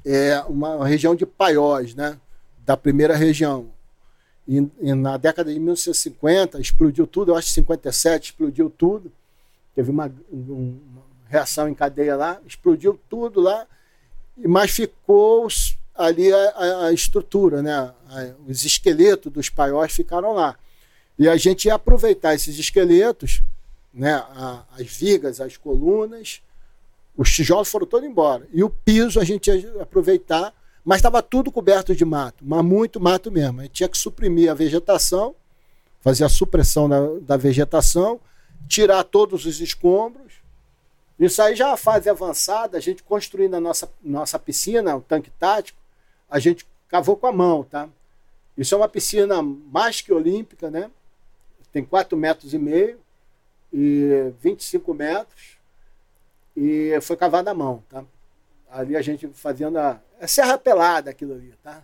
é 0.04 0.40
uma 0.48 0.86
região 0.86 1.14
de 1.14 1.26
paióis, 1.26 1.94
né? 1.94 2.18
Da 2.64 2.76
primeira 2.76 3.14
região. 3.16 3.66
E, 4.48 4.66
e 4.80 4.94
na 4.94 5.16
década 5.16 5.52
de 5.52 5.58
1950 5.58 6.60
explodiu 6.60 7.06
tudo, 7.06 7.32
eu 7.32 7.36
acho 7.36 7.48
que 7.48 7.54
57 7.54 8.24
explodiu 8.30 8.70
tudo. 8.70 9.12
Teve 9.74 9.90
uma, 9.90 10.06
um- 10.32 10.78
uma 10.90 11.02
reação 11.28 11.68
em 11.68 11.74
cadeia 11.74 12.16
lá, 12.16 12.40
explodiu 12.46 12.98
tudo 13.08 13.40
lá, 13.40 13.66
mas 14.36 14.70
ficou 14.70 15.46
ali 15.94 16.32
a, 16.32 16.86
a- 16.86 16.92
estrutura, 16.92 17.62
né? 17.62 17.92
Os 18.48 18.64
esqueletos 18.64 19.30
dos 19.32 19.48
paióis 19.48 19.92
ficaram 19.92 20.32
lá. 20.32 20.56
E 21.18 21.28
a 21.28 21.36
gente 21.36 21.66
ia 21.66 21.74
aproveitar 21.74 22.34
esses 22.34 22.58
esqueletos, 22.58 23.42
né? 23.92 24.14
a- 24.14 24.64
as 24.78 24.86
vigas, 24.86 25.40
as 25.40 25.56
colunas, 25.56 26.42
os 27.16 27.30
tijolos 27.30 27.70
foram 27.70 27.86
todos 27.86 28.08
embora. 28.08 28.46
E 28.52 28.62
o 28.62 28.70
piso 28.70 29.20
a 29.20 29.24
gente 29.24 29.50
ia 29.50 29.82
aproveitar, 29.82 30.54
mas 30.84 30.98
estava 30.98 31.22
tudo 31.22 31.52
coberto 31.52 31.94
de 31.94 32.04
mato, 32.04 32.44
mas 32.46 32.64
muito 32.64 32.98
mato 33.00 33.30
mesmo. 33.30 33.60
A 33.60 33.64
gente 33.64 33.72
tinha 33.72 33.88
que 33.88 33.98
suprimir 33.98 34.50
a 34.50 34.54
vegetação, 34.54 35.34
fazer 36.00 36.24
a 36.24 36.28
supressão 36.28 36.88
da, 36.88 37.00
da 37.20 37.36
vegetação, 37.36 38.20
tirar 38.66 39.04
todos 39.04 39.44
os 39.44 39.60
escombros. 39.60 40.34
Isso 41.18 41.42
aí 41.42 41.54
já 41.54 41.68
é 41.68 41.72
a 41.72 41.76
fase 41.76 42.08
avançada, 42.08 42.78
a 42.78 42.80
gente 42.80 43.02
construindo 43.02 43.54
a 43.54 43.60
nossa, 43.60 43.90
nossa 44.02 44.38
piscina, 44.38 44.96
o 44.96 45.02
tanque 45.02 45.30
tático, 45.30 45.78
a 46.30 46.38
gente 46.38 46.66
cavou 46.88 47.16
com 47.16 47.26
a 47.26 47.32
mão, 47.32 47.62
tá? 47.64 47.88
Isso 48.56 48.74
é 48.74 48.78
uma 48.78 48.88
piscina 48.88 49.42
mais 49.42 50.00
que 50.00 50.12
olímpica, 50.12 50.70
né? 50.70 50.90
Tem 51.72 51.84
4 51.84 52.16
metros 52.16 52.54
e 52.54 52.58
meio 52.58 52.98
e 53.72 54.32
25 54.40 54.92
metros 54.94 55.58
e 56.56 56.98
foi 57.02 57.16
cavada 57.16 57.50
à 57.50 57.54
mão, 57.54 57.82
tá? 57.88 58.04
Ali 58.70 58.96
a 58.96 59.02
gente 59.02 59.26
fazendo 59.28 59.78
a 59.78 60.00
é 60.18 60.26
serra 60.26 60.58
pelada 60.58 61.10
aquilo 61.10 61.34
ali, 61.34 61.54
tá? 61.62 61.82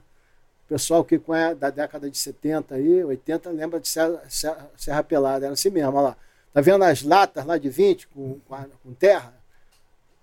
O 0.65 0.69
pessoal 0.69 1.05
que 1.05 1.19
conhece 1.19 1.55
da 1.57 1.71
década 1.71 2.11
de 2.11 2.19
70 2.19 2.75
aí, 2.75 3.03
80 3.05 3.51
lembra 3.51 3.79
de 3.81 3.89
serra, 3.89 4.21
serra, 4.29 4.71
serra 4.77 5.03
pelada, 5.03 5.47
era 5.47 5.53
assim 5.55 5.71
mesmo, 5.71 5.93
olha 5.93 6.09
lá. 6.09 6.17
Tá 6.53 6.61
vendo 6.61 6.83
as 6.85 7.03
latas 7.03 7.45
lá 7.45 7.57
de 7.59 7.69
20 7.69 8.09
com, 8.09 8.39
com, 8.41 8.55
a- 8.55 8.67
com 8.83 8.93
terra? 8.95 9.35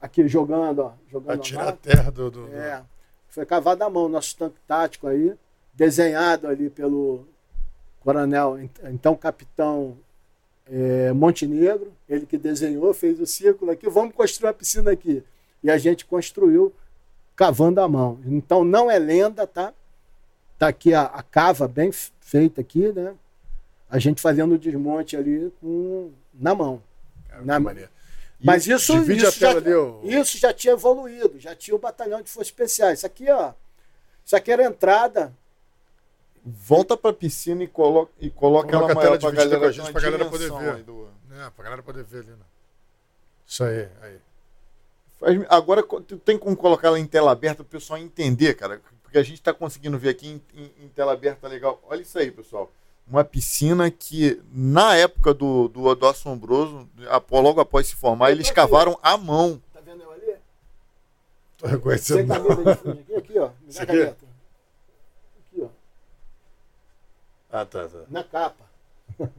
Aqui 0.02 0.28
jogando, 0.28 0.80
ó, 0.80 0.94
jogando 1.10 1.40
a 1.40 1.44
tirar 1.44 1.68
a 1.70 1.72
terra 1.74 2.12
do. 2.12 2.30
do- 2.30 2.48
É, 2.54 2.82
foi 3.30 3.46
cavado 3.46 3.84
à 3.84 3.90
mão, 3.90 4.10
nosso 4.10 4.36
tanque 4.36 4.58
tático 4.68 5.08
aí, 5.08 5.34
desenhado 5.74 6.48
ali 6.48 6.70
pelo 6.70 7.26
coronel, 8.02 8.60
ent- 8.60 8.80
então 8.84 9.16
capitão 9.16 9.98
é, 10.70 11.12
Montenegro, 11.12 11.92
ele 12.08 12.26
que 12.26 12.38
desenhou, 12.38 12.94
fez 12.94 13.20
o 13.20 13.26
círculo 13.26 13.72
aqui, 13.72 13.90
vamos 13.90 14.14
construir 14.16 14.48
uma 14.48 14.54
piscina 14.54 14.92
aqui. 14.92 15.24
E 15.64 15.70
a 15.70 15.78
gente 15.78 16.06
construiu 16.06 16.74
cavando 17.36 17.82
à 17.82 17.88
mão. 17.88 18.20
Então 18.26 18.64
não 18.64 18.90
é 18.90 18.98
lenda, 19.00 19.48
tá? 19.48 19.74
Tá 20.58 20.68
aqui 20.68 20.94
a, 20.94 21.04
a 21.04 21.24
cava 21.24 21.68
bem 21.68 21.92
feita 22.20 22.62
aqui, 22.62 22.92
né? 22.92 23.14
A 23.90 24.00
gente 24.00 24.22
fazendo 24.22 24.56
o 24.56 24.58
desmonte 24.58 25.16
ali 25.16 25.52
com, 25.62 26.12
na 26.34 26.56
mão. 26.56 26.82
Cara, 27.30 27.44
Na- 27.44 27.60
maneiro. 27.60 27.90
Mas 28.44 28.68
isso, 28.68 28.94
isso, 29.10 29.46
a 29.46 29.54
já, 29.54 30.20
isso 30.22 30.38
já 30.38 30.54
tinha 30.54 30.74
evoluído, 30.74 31.40
já 31.40 31.56
tinha 31.56 31.74
o 31.76 31.80
batalhão 31.80 32.22
de 32.22 32.30
forças 32.30 32.48
especiais. 32.48 33.00
Isso 33.00 33.06
aqui, 33.06 33.30
ó. 33.32 33.54
Isso 34.26 34.36
aqui 34.36 34.52
era 34.52 34.64
a 34.64 34.70
entrada. 34.70 35.34
Volta 36.46 36.98
pra 36.98 37.14
piscina 37.14 37.64
e 37.64 37.68
coloca, 37.68 38.12
e 38.20 38.30
coloca 38.30 38.68
Coloca 38.70 38.92
ela 38.92 38.96
maior 38.96 39.18
pra 39.20 39.32
galera, 39.32 39.60
com 39.60 39.66
a 39.66 39.72
gente, 39.72 39.92
pra 39.94 40.02
galera 40.02 40.26
poder 40.30 40.52
ver. 40.52 40.84
do- 40.84 41.08
É, 41.32 41.50
pra 41.50 41.64
galera 41.64 41.82
poder 41.84 42.04
ver 42.04 42.20
ali, 42.20 42.32
né? 42.32 42.46
Isso 43.48 43.64
aí, 43.64 43.88
aí. 44.02 44.18
Faz- 45.20 45.46
Agora 45.50 45.82
tem 46.26 46.38
como 46.38 46.56
colocar 46.58 46.90
ela 46.90 47.00
em 47.00 47.06
tela 47.08 47.32
aberta 47.32 47.64
para 47.64 47.70
o 47.70 47.80
pessoal 47.80 47.98
entender, 47.98 48.56
cara. 48.56 48.82
Porque 49.02 49.18
a 49.18 49.24
gente 49.24 49.36
está 49.36 49.54
conseguindo 49.54 49.98
ver 49.98 50.10
aqui 50.10 50.28
em, 50.28 50.42
em- 50.54 50.86
em 50.86 50.88
tela 50.90 51.14
aberta 51.14 51.48
legal. 51.48 51.82
Olha 51.88 52.02
isso 52.02 52.18
aí, 52.20 52.30
pessoal. 52.30 52.70
Uma 53.08 53.24
piscina 53.24 53.90
que, 53.92 54.42
na 54.52 54.96
época 54.96 55.34
do, 55.34 55.68
do, 55.70 55.94
do 55.96 56.08
Assombroso, 56.08 56.90
logo 57.32 57.60
após 57.62 57.88
se 57.88 57.96
formar, 57.96 58.32
eles 58.32 58.50
cavaram 58.52 58.98
à 59.02 59.18
mão. 59.18 59.62
Tá 59.74 59.80
vendo 59.82 60.04
eu 60.04 60.12
ali? 60.12 60.36
Tô 61.58 61.68
Sem 61.68 61.76
reconhecendo. 61.76 62.28
não. 62.28 62.44
camisa 62.48 62.76
de 62.76 62.82
fundo 62.82 63.00
aqui, 63.00 63.16
aqui, 63.16 63.40
ó. 63.40 63.50
Me 63.62 63.70
Isso. 63.70 63.82
Aqui, 63.82 64.18
ó. 65.62 65.68
Ah, 67.54 67.66
tá, 67.66 67.88
tá. 67.88 68.00
Na 68.10 68.24
capa. 68.24 68.66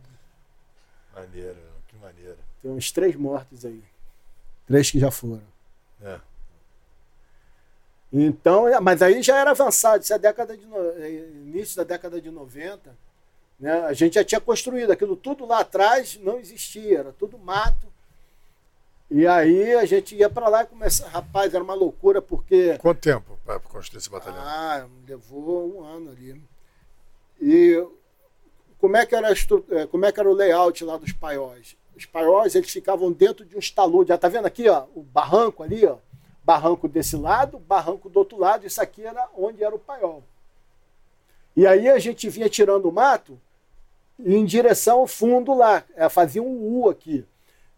Maneiro, 1.15 1.57
que 1.89 1.97
maneiro. 1.97 2.39
Tem 2.63 2.71
uns 2.71 2.91
três 2.93 3.15
mortos 3.17 3.65
aí. 3.65 3.83
Três 4.67 4.91
que 4.91 4.99
já 4.99 5.11
foram. 5.11 5.43
É. 6.03 6.19
Então, 8.13 8.69
é, 8.69 8.79
mas 8.81 9.03
aí 9.03 9.23
já 9.23 9.37
era 9.39 9.51
avançado, 9.51 10.03
isso 10.03 10.13
é 10.13 10.17
a 10.17 10.19
década 10.19 10.57
de 10.57 10.65
no- 10.67 10.91
é, 10.91 11.11
início 11.11 11.77
da 11.77 11.83
década 11.85 12.21
de 12.21 12.31
90, 12.31 12.97
né? 13.59 13.81
A 13.85 13.93
gente 13.93 14.15
já 14.15 14.25
tinha 14.25 14.41
construído 14.41 14.91
aquilo 14.93 15.17
tudo 15.17 15.45
lá 15.45 15.61
atrás, 15.61 16.17
não 16.23 16.39
existia, 16.39 17.01
era 17.01 17.13
tudo 17.13 17.37
mato. 17.39 17.93
E 19.11 19.27
aí 19.27 19.75
a 19.75 19.85
gente 19.85 20.15
ia 20.17 20.31
para 20.31 20.49
lá 20.49 20.63
e 20.63 20.67
começava, 20.67 21.11
rapaz, 21.11 21.53
era 21.55 21.63
uma 21.63 21.75
loucura 21.75 22.23
porque 22.23 22.79
Quanto 22.79 23.01
tempo 23.01 23.39
para 23.45 23.59
construir 23.61 23.99
esse 23.99 24.11
batalhão? 24.11 24.41
ah, 24.41 24.87
levou 25.07 25.77
um 25.79 25.85
ano 25.85 26.11
ali. 26.11 26.41
E 27.41 27.85
como 28.85 28.99
é 28.99 29.07
que 29.07 29.15
era, 29.15 29.33
eh, 29.33 29.87
como 29.87 30.05
é 30.05 30.13
que 30.13 30.21
era 30.21 30.29
o 30.29 30.35
layout 30.35 30.85
lá 30.85 30.99
dos 30.99 31.11
paióis? 31.11 31.75
Os 31.97 32.05
paióis, 32.05 32.55
eles 32.55 32.71
ficavam 32.71 33.11
dentro 33.11 33.43
de 33.43 33.57
uns 33.57 33.71
taludes. 33.71 34.09
Já 34.09 34.19
tá 34.19 34.29
vendo 34.29 34.45
aqui, 34.45 34.69
ó, 34.69 34.85
o 34.95 35.03
barranco 35.03 35.63
ali, 35.63 35.87
ó. 35.87 35.97
Barranco 36.45 36.87
desse 36.87 37.17
lado, 37.17 37.59
barranco 37.59 38.11
do 38.11 38.19
outro 38.19 38.39
lado. 38.39 38.67
Isso 38.67 38.83
aqui 38.83 39.03
era 39.03 39.27
onde 39.39 39.65
era 39.65 39.75
o 39.75 39.79
paiol. 39.79 40.23
E 41.57 41.67
aí 41.67 41.89
a 41.89 41.99
gente 41.99 42.29
vinha 42.29 42.47
tirando 42.47 42.85
o 42.85 42.93
mato 42.93 43.41
em 44.23 44.45
direção 44.45 44.99
ao 44.99 45.07
fundo 45.07 45.55
lá. 45.55 45.83
Eh, 45.97 46.11
Fazia 46.11 46.43
um 46.43 46.83
U 46.83 46.91
aqui. 46.91 47.25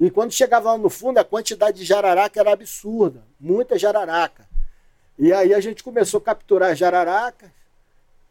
E 0.00 0.10
quando 0.10 0.32
chegava 0.32 0.72
lá 0.72 0.76
no 0.76 0.90
fundo, 0.90 1.18
a 1.18 1.24
quantidade 1.24 1.78
de 1.78 1.84
jararaca 1.84 2.40
era 2.40 2.52
absurda. 2.52 3.22
Muita 3.38 3.78
jararaca. 3.78 4.44
E 5.16 5.32
aí 5.32 5.54
a 5.54 5.60
gente 5.60 5.84
começou 5.84 6.18
a 6.18 6.24
capturar 6.24 6.74
jararacas 6.74 7.48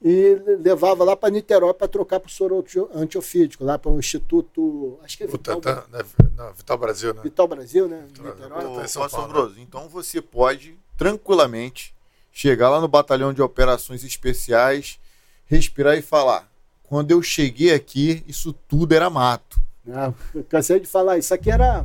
e 0.07 0.35
levava 0.59 1.03
lá 1.03 1.15
para 1.15 1.31
Niterói 1.31 1.73
para 1.73 1.87
trocar 1.87 2.19
para 2.19 2.27
o 2.27 2.31
soro 2.31 2.59
anti- 2.59 2.87
antiofídico, 2.93 3.63
lá 3.63 3.79
para 3.79 3.89
o 3.89 3.97
Instituto. 3.97 4.99
Acho 5.03 5.17
que 5.17 5.23
é 5.23 5.27
Vital, 5.27 5.59
Tantan, 5.59 5.83
né? 5.91 6.05
Não, 6.37 6.53
Vital 6.53 6.77
Brasil, 6.77 7.11
né? 7.15 7.21
Vital 7.23 7.47
Brasil, 7.47 7.87
né? 7.87 8.05
Vital- 8.07 8.25
Niterói. 8.35 8.65
Ô, 8.65 8.75
tá 8.75 9.05
Assombroso, 9.05 9.59
então 9.59 9.89
você 9.89 10.21
pode 10.21 10.77
tranquilamente 10.95 11.95
chegar 12.31 12.69
lá 12.69 12.79
no 12.79 12.87
batalhão 12.87 13.33
de 13.33 13.41
operações 13.41 14.03
especiais, 14.03 14.99
respirar 15.47 15.97
e 15.97 16.03
falar: 16.03 16.47
quando 16.83 17.09
eu 17.09 17.19
cheguei 17.23 17.73
aqui, 17.73 18.23
isso 18.27 18.53
tudo 18.53 18.93
era 18.93 19.09
mato. 19.09 19.59
Ah, 19.91 20.13
eu 20.35 20.43
cansei 20.43 20.79
de 20.79 20.85
falar, 20.85 21.17
isso 21.17 21.33
aqui 21.33 21.49
era. 21.49 21.83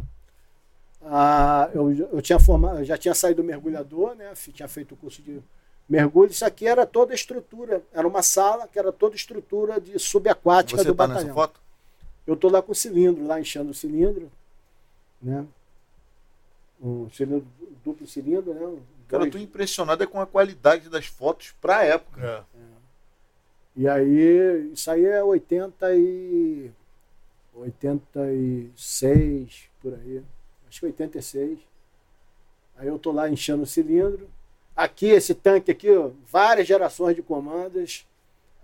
ah, 1.03 1.71
eu, 1.73 1.91
eu, 2.13 2.21
tinha 2.21 2.39
formado, 2.39 2.81
eu 2.81 2.85
já 2.85 2.99
tinha 2.99 3.15
saído 3.15 3.41
do 3.41 3.47
mergulhador, 3.47 4.15
né? 4.15 4.31
Tinha 4.53 4.69
feito 4.69 4.93
o 4.93 4.97
curso 4.99 5.23
de 5.23 5.41
mergulho. 5.91 6.31
Isso 6.31 6.45
aqui 6.45 6.69
era 6.69 6.87
toda 6.87 7.12
a 7.12 7.17
estrutura. 7.17 7.83
Era 7.93 8.07
uma 8.07 8.23
sala 8.23 8.69
que 8.69 8.79
era 8.79 8.93
toda 8.93 9.15
a 9.15 9.17
estrutura 9.17 9.81
de 9.81 9.99
subaquática 9.99 10.81
Você 10.81 10.89
do 10.89 10.95
tá 10.95 11.07
batalhão. 11.07 11.25
nessa 11.25 11.35
foto? 11.35 11.61
Eu 12.25 12.37
tô 12.37 12.49
lá 12.49 12.62
com 12.62 12.71
o 12.71 12.75
cilindro, 12.75 13.27
lá 13.27 13.41
enchendo 13.41 13.73
o 13.73 13.75
cilindro, 13.75 14.31
né? 15.21 15.45
Um 16.81 17.11
cilindro, 17.11 17.45
duplo 17.85 18.07
cilindro, 18.07 18.55
né? 18.55 18.79
Cara, 19.09 19.25
eu 19.25 19.31
tô 19.31 19.39
impressionado 19.39 20.05
é 20.05 20.07
com 20.07 20.21
a 20.21 20.27
qualidade 20.27 20.89
das 20.89 21.07
fotos 21.07 21.53
pra 21.61 21.85
época. 21.85 22.25
É. 22.25 22.45
E 23.75 23.89
aí, 23.89 24.71
isso 24.73 24.89
aí 24.91 25.05
é 25.05 25.25
80 25.25 25.97
e 25.97 26.71
86, 27.55 29.69
por 29.83 29.95
aí. 29.95 30.23
Acho 30.69 30.81
que 30.81 30.87
86. 30.87 31.59
Aí 32.77 32.87
eu 32.87 32.99
tô 32.99 33.11
lá 33.11 33.29
enchendo 33.29 33.65
o 33.65 33.67
cilindro. 33.67 34.31
Aqui, 34.81 35.09
esse 35.09 35.35
tanque 35.35 35.70
aqui, 35.70 35.90
ó, 35.90 36.09
várias 36.32 36.66
gerações 36.66 37.15
de 37.15 37.20
comandos. 37.20 38.07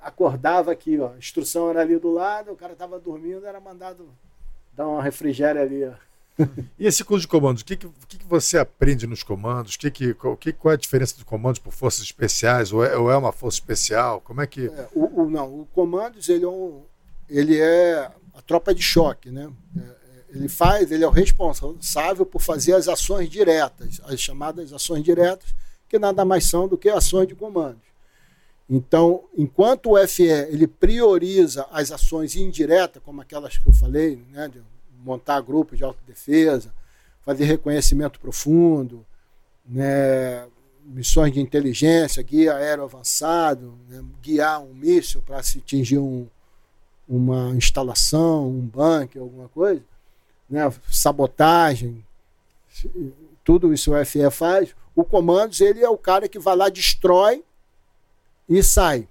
Acordava 0.01 0.72
aqui, 0.72 0.98
ó. 0.98 1.12
A 1.12 1.18
instrução 1.18 1.68
era 1.68 1.82
ali 1.82 1.98
do 1.98 2.10
lado, 2.10 2.52
o 2.52 2.56
cara 2.56 2.74
tava 2.74 2.98
dormindo, 2.98 3.44
era 3.44 3.60
mandado 3.60 4.09
dar 4.74 4.88
uma 4.88 5.02
refrigério 5.02 5.60
ali, 5.60 5.84
ó. 5.84 5.93
E 6.78 6.86
esse 6.86 7.05
curso 7.05 7.22
de 7.22 7.28
comandos, 7.28 7.60
o 7.60 7.64
que, 7.66 7.76
que, 7.76 7.88
que, 8.09 8.24
você 8.26 8.56
aprende 8.56 9.06
nos 9.06 9.22
comandos? 9.22 9.76
Que 9.76 9.90
que, 9.90 10.14
qual, 10.14 10.36
que, 10.38 10.55
qual 10.55 10.72
é 10.72 10.74
a 10.74 10.78
diferença 10.78 11.14
de 11.18 11.24
comandos 11.24 11.59
por 11.59 11.70
forças 11.70 12.02
especiais? 12.02 12.72
Ou 12.72 12.82
é, 12.82 12.97
ou 12.97 13.10
é 13.10 13.16
uma 13.16 13.32
força 13.32 13.59
especial? 13.59 14.18
Como 14.22 14.40
é 14.40 14.47
que. 14.47 14.68
É, 14.68 14.88
o, 14.94 15.22
o- 15.22 15.30
não, 15.30 15.60
o 15.60 15.66
Comandos 15.74 16.30
ele 16.30 16.47
é, 16.47 16.48
um, 16.48 16.82
ele 17.28 17.60
é 17.60 18.10
a 18.34 18.40
tropa 18.40 18.74
de 18.74 18.80
choque, 18.82 19.30
né? 19.30 19.51
É, 19.76 19.80
é, 19.80 20.24
ele 20.30 20.48
faz, 20.48 20.90
ele 20.90 21.05
é 21.05 21.06
o 21.06 21.10
responsável 21.10 22.24
por 22.24 22.40
fazer 22.40 22.72
as 22.72 22.88
ações 22.88 23.28
diretas, 23.28 24.01
as 24.05 24.18
chamadas 24.18 24.72
ações 24.72 25.05
diretas, 25.05 25.55
que 25.89 25.99
nada 25.99 26.25
mais 26.25 26.45
são 26.45 26.67
do 26.69 26.77
que 26.77 26.89
ações 26.89 27.29
de 27.29 27.35
comandos. 27.35 27.87
Então, 28.69 29.25
enquanto 29.37 29.93
o 29.93 30.09
FE 30.09 30.25
ele 30.25 30.67
prioriza 30.67 31.67
as 31.71 31.93
ações 31.93 32.35
indiretas, 32.35 33.01
como 33.05 33.21
aquelas 33.21 33.57
que 33.57 33.69
eu 33.69 33.73
falei, 33.73 34.23
né, 34.31 34.49
de 34.49 34.61
montar 35.05 35.41
grupos 35.41 35.79
de 35.79 35.85
autodefesa, 35.85 36.75
fazer 37.23 37.45
reconhecimento 37.45 38.19
profundo, 38.19 39.07
né, 39.65 40.47
missões 40.85 41.33
de 41.33 41.41
inteligência, 41.41 42.23
guia 42.23 42.57
aéreo 42.57 42.85
avançado, 42.85 43.79
né, 43.89 44.05
guiar 44.21 44.61
um 44.61 44.75
míssil 44.75 45.23
para 45.23 45.43
se 45.45 45.59
atingir 45.59 45.99
um, 45.99 46.27
uma 47.09 47.51
instalação, 47.51 48.49
um 48.49 48.61
bunker, 48.61 49.23
alguma 49.23 49.49
coisa, 49.49 49.83
né, 50.51 50.73
sabotagem, 50.91 52.05
tudo 53.45 53.73
isso 53.73 53.93
o 53.93 54.05
FE 54.05 54.29
faz. 54.31 54.75
O 54.97 55.05
comandos 55.05 55.60
ele 55.60 55.85
é 55.85 55.89
o 55.89 55.98
cara 55.98 56.27
que 56.27 56.39
vai 56.39 56.56
lá, 56.56 56.70
destrói 56.70 57.44
e 58.48 58.62
sai. 58.62 59.06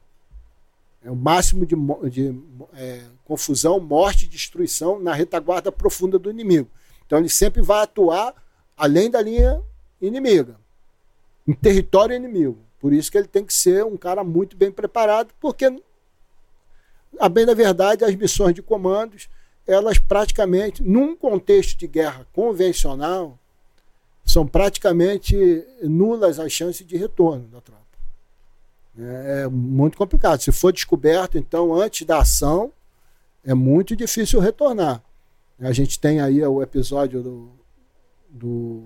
É 1.04 1.12
o 1.12 1.16
máximo 1.16 1.64
de, 1.64 1.76
de 2.10 2.36
é, 2.74 3.04
confusão, 3.24 3.80
morte 3.80 4.28
destruição 4.28 5.00
na 5.00 5.14
retaguarda 5.14 5.72
profunda 5.72 6.18
do 6.18 6.32
inimigo. 6.32 6.68
Então 7.06 7.20
ele 7.20 7.30
sempre 7.30 7.62
vai 7.62 7.84
atuar 7.84 8.34
além 8.76 9.12
da 9.12 9.22
linha 9.22 9.62
inimiga, 10.02 10.60
em 11.48 11.54
território 11.54 12.16
inimigo. 12.16 12.58
Por 12.80 12.92
isso 12.92 13.12
que 13.12 13.18
ele 13.20 13.28
tem 13.28 13.46
que 13.46 13.54
ser 13.54 13.86
um 13.86 13.96
cara 13.96 14.24
muito 14.24 14.58
bem 14.58 14.72
preparado, 14.72 15.34
porque, 15.40 15.72
a 17.20 17.30
bem 17.30 17.46
da 17.46 17.54
verdade, 17.54 18.04
as 18.04 18.16
missões 18.16 18.56
de 18.56 18.62
comandos, 18.64 19.30
elas 19.68 20.00
praticamente, 20.00 20.84
num 20.84 21.16
contexto 21.16 21.78
de 21.78 21.88
guerra 21.88 22.28
convencional, 22.34 23.40
são 24.26 24.46
praticamente 24.48 25.64
nulas 25.84 26.40
as 26.40 26.52
chances 26.52 26.86
de 26.86 26.98
retorno 26.98 27.48
da 27.48 27.62
tropa. 27.62 27.84
É 28.98 29.48
muito 29.48 29.98
complicado. 29.98 30.42
Se 30.42 30.52
for 30.52 30.74
descoberto, 30.74 31.38
então, 31.38 31.74
antes 31.74 32.08
da 32.08 32.20
ação, 32.20 32.72
é 33.44 33.54
muito 33.54 33.96
difícil 33.96 34.40
retornar. 34.40 35.04
A 35.60 35.72
gente 35.72 36.00
tem 36.00 36.20
aí 36.20 36.44
o 36.44 36.62
episódio 36.62 37.22
do, 37.22 37.50
do 38.30 38.84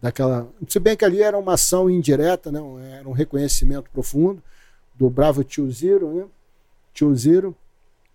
daquela. 0.00 0.48
Se 0.66 0.78
bem 0.78 0.96
que 0.96 1.04
ali 1.04 1.22
era 1.22 1.38
uma 1.38 1.54
ação 1.54 1.88
indireta, 1.88 2.50
né? 2.50 2.60
era 2.98 3.08
um 3.08 3.12
reconhecimento 3.12 3.90
profundo 3.90 4.42
do 4.94 5.08
Bravo 5.08 5.44
Tio 5.44 5.70
Zero, 5.70 6.12
né? 6.12 6.26
Tio 6.92 7.14
Zero, 7.14 7.56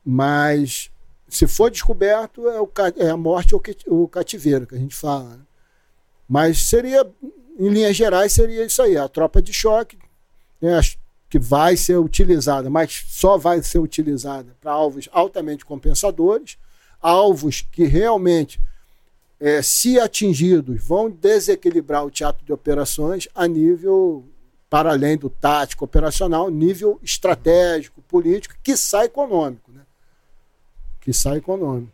mas 0.03 0.91
se 1.29 1.47
for 1.47 1.71
descoberto, 1.71 2.47
é, 2.49 2.59
o, 2.59 2.69
é 2.97 3.09
a 3.09 3.17
morte 3.17 3.55
ou 3.55 3.61
o 3.87 4.07
cativeiro 4.07 4.67
que 4.67 4.75
a 4.75 4.79
gente 4.79 4.95
fala. 4.95 5.37
né? 5.37 5.39
Mas 6.27 6.59
seria, 6.63 7.05
em 7.59 7.69
linhas 7.69 7.95
gerais, 7.95 8.31
seria 8.33 8.65
isso 8.65 8.81
aí: 8.81 8.97
a 8.97 9.07
tropa 9.07 9.41
de 9.41 9.53
choque, 9.53 9.97
né, 10.61 10.79
que 11.29 11.39
vai 11.39 11.75
ser 11.75 11.97
utilizada, 11.97 12.69
mas 12.69 13.05
só 13.07 13.37
vai 13.37 13.61
ser 13.63 13.79
utilizada 13.79 14.55
para 14.61 14.71
alvos 14.71 15.09
altamente 15.11 15.65
compensadores, 15.65 16.57
alvos 17.01 17.65
que 17.71 17.85
realmente, 17.85 18.61
eh, 19.39 19.61
se 19.61 19.99
atingidos, 19.99 20.83
vão 20.83 21.09
desequilibrar 21.09 22.05
o 22.05 22.11
teatro 22.11 22.45
de 22.45 22.53
operações 22.53 23.27
a 23.33 23.47
nível, 23.47 24.23
para 24.69 24.91
além 24.91 25.17
do 25.17 25.29
tático 25.29 25.85
operacional, 25.85 26.49
nível 26.49 26.99
estratégico, 27.03 28.01
político, 28.03 28.55
que 28.63 28.77
sai 28.77 29.05
econômico. 29.05 29.71
Né? 29.71 29.81
Que 31.01 31.13
sai 31.13 31.37
econômico. 31.37 31.92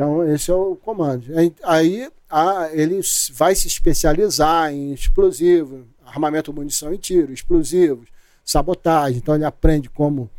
Então, 0.00 0.26
esse 0.32 0.50
é 0.50 0.54
o 0.54 0.76
comando. 0.76 1.26
Aí 1.62 2.10
a, 2.30 2.70
ele 2.72 3.02
vai 3.34 3.54
se 3.54 3.68
especializar 3.68 4.72
em 4.72 4.94
explosivo, 4.94 5.84
armamento, 6.02 6.54
munição 6.54 6.94
e 6.94 6.96
tiro, 6.96 7.34
explosivos, 7.34 8.08
sabotagem. 8.42 9.18
Então, 9.18 9.34
ele 9.34 9.44
aprende 9.44 9.90
como 9.90 10.30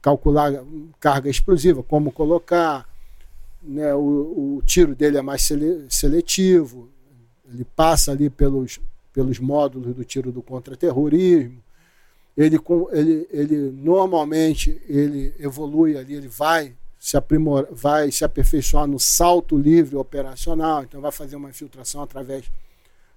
calcular 0.00 0.64
carga 0.98 1.28
explosiva, 1.28 1.82
como 1.82 2.10
colocar. 2.10 2.88
Né, 3.62 3.94
o, 3.94 4.56
o 4.56 4.62
tiro 4.64 4.94
dele 4.94 5.18
é 5.18 5.22
mais 5.22 5.42
sele, 5.42 5.84
seletivo, 5.90 6.88
ele 7.52 7.66
passa 7.76 8.12
ali 8.12 8.30
pelos, 8.30 8.80
pelos 9.12 9.38
módulos 9.38 9.94
do 9.94 10.02
tiro 10.02 10.32
do 10.32 10.40
contra-terrorismo. 10.40 11.62
Ele, 12.34 12.58
ele, 12.92 13.28
ele 13.30 13.56
normalmente 13.70 14.80
ele 14.88 15.34
evolui 15.38 15.98
ali, 15.98 16.14
ele 16.14 16.28
vai 16.28 16.74
se 17.00 17.16
aprimor, 17.16 17.66
vai 17.72 18.12
se 18.12 18.26
aperfeiçoar 18.26 18.86
no 18.86 19.00
salto 19.00 19.56
livre 19.56 19.96
operacional, 19.96 20.82
então 20.82 21.00
vai 21.00 21.10
fazer 21.10 21.34
uma 21.34 21.48
infiltração 21.48 22.02
através 22.02 22.44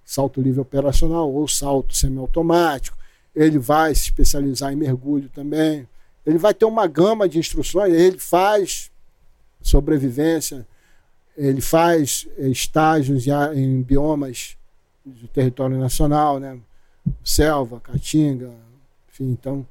salto 0.06 0.42
livre 0.42 0.62
operacional 0.62 1.30
ou 1.30 1.46
salto 1.50 1.94
semiautomático. 1.94 2.98
Ele 3.36 3.60
vai 3.60 3.94
se 3.94 4.04
especializar 4.04 4.72
em 4.72 4.78
mergulho 4.78 5.28
também. 5.28 5.86
Ele 6.26 6.38
vai 6.38 6.54
ter 6.54 6.64
uma 6.64 6.88
gama 6.88 7.28
de 7.28 7.38
instruções, 7.38 7.94
ele 7.94 8.18
faz 8.18 8.90
sobrevivência, 9.62 10.66
ele 11.36 11.60
faz 11.60 12.26
estágios 12.38 13.26
em 13.54 13.82
biomas 13.82 14.56
do 15.06 15.28
território 15.28 15.78
nacional, 15.78 16.40
né? 16.40 16.58
selva, 17.22 17.82
caatinga, 17.82 18.50
enfim, 19.12 19.32
então. 19.32 19.68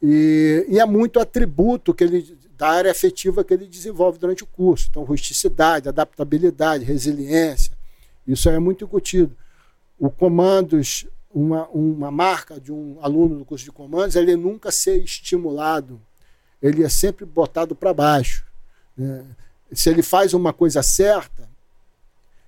E, 0.00 0.64
e 0.68 0.78
é 0.78 0.86
muito 0.86 1.18
atributo 1.18 1.92
que 1.92 2.04
ele 2.04 2.38
da 2.58 2.68
área 2.68 2.90
afetiva 2.90 3.44
que 3.44 3.54
ele 3.54 3.66
desenvolve 3.66 4.18
durante 4.18 4.42
o 4.42 4.46
curso. 4.46 4.88
Então, 4.90 5.04
rusticidade, 5.04 5.88
adaptabilidade, 5.88 6.84
resiliência, 6.84 7.72
isso 8.26 8.48
é 8.50 8.58
muito 8.58 8.84
incutido. 8.84 9.34
O 9.96 10.10
comandos, 10.10 11.06
uma, 11.32 11.68
uma 11.68 12.10
marca 12.10 12.60
de 12.60 12.72
um 12.72 12.98
aluno 13.00 13.38
do 13.38 13.44
curso 13.44 13.64
de 13.64 13.70
comandos, 13.70 14.16
ele 14.16 14.34
nunca 14.34 14.72
ser 14.72 15.00
estimulado, 15.02 16.00
ele 16.60 16.82
é 16.82 16.88
sempre 16.88 17.24
botado 17.24 17.76
para 17.76 17.94
baixo. 17.94 18.44
Né? 18.96 19.24
Se 19.72 19.88
ele 19.88 20.02
faz 20.02 20.34
uma 20.34 20.52
coisa 20.52 20.82
certa, 20.82 21.48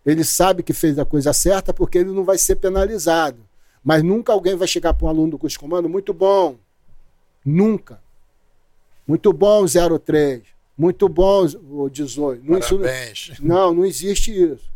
ele 0.04 0.24
sabe 0.24 0.64
que 0.64 0.72
fez 0.72 0.98
a 0.98 1.04
coisa 1.04 1.32
certa 1.32 1.72
porque 1.72 1.98
ele 1.98 2.10
não 2.10 2.24
vai 2.24 2.36
ser 2.36 2.56
penalizado. 2.56 3.38
Mas 3.82 4.02
nunca 4.02 4.32
alguém 4.32 4.56
vai 4.56 4.66
chegar 4.66 4.92
para 4.92 5.06
um 5.06 5.08
aluno 5.08 5.30
do 5.30 5.38
curso 5.38 5.54
de 5.54 5.60
comando, 5.60 5.88
muito 5.88 6.12
bom. 6.12 6.56
Nunca. 7.44 8.02
Muito 9.06 9.32
bom 9.32 9.64
03. 9.66 10.43
Muito 10.77 11.09
bom 11.09 11.47
o 11.70 11.89
18. 11.90 12.43
Parabéns. 12.47 13.31
Isso, 13.32 13.47
não, 13.47 13.74
não 13.74 13.85
existe 13.85 14.31
isso. 14.31 14.70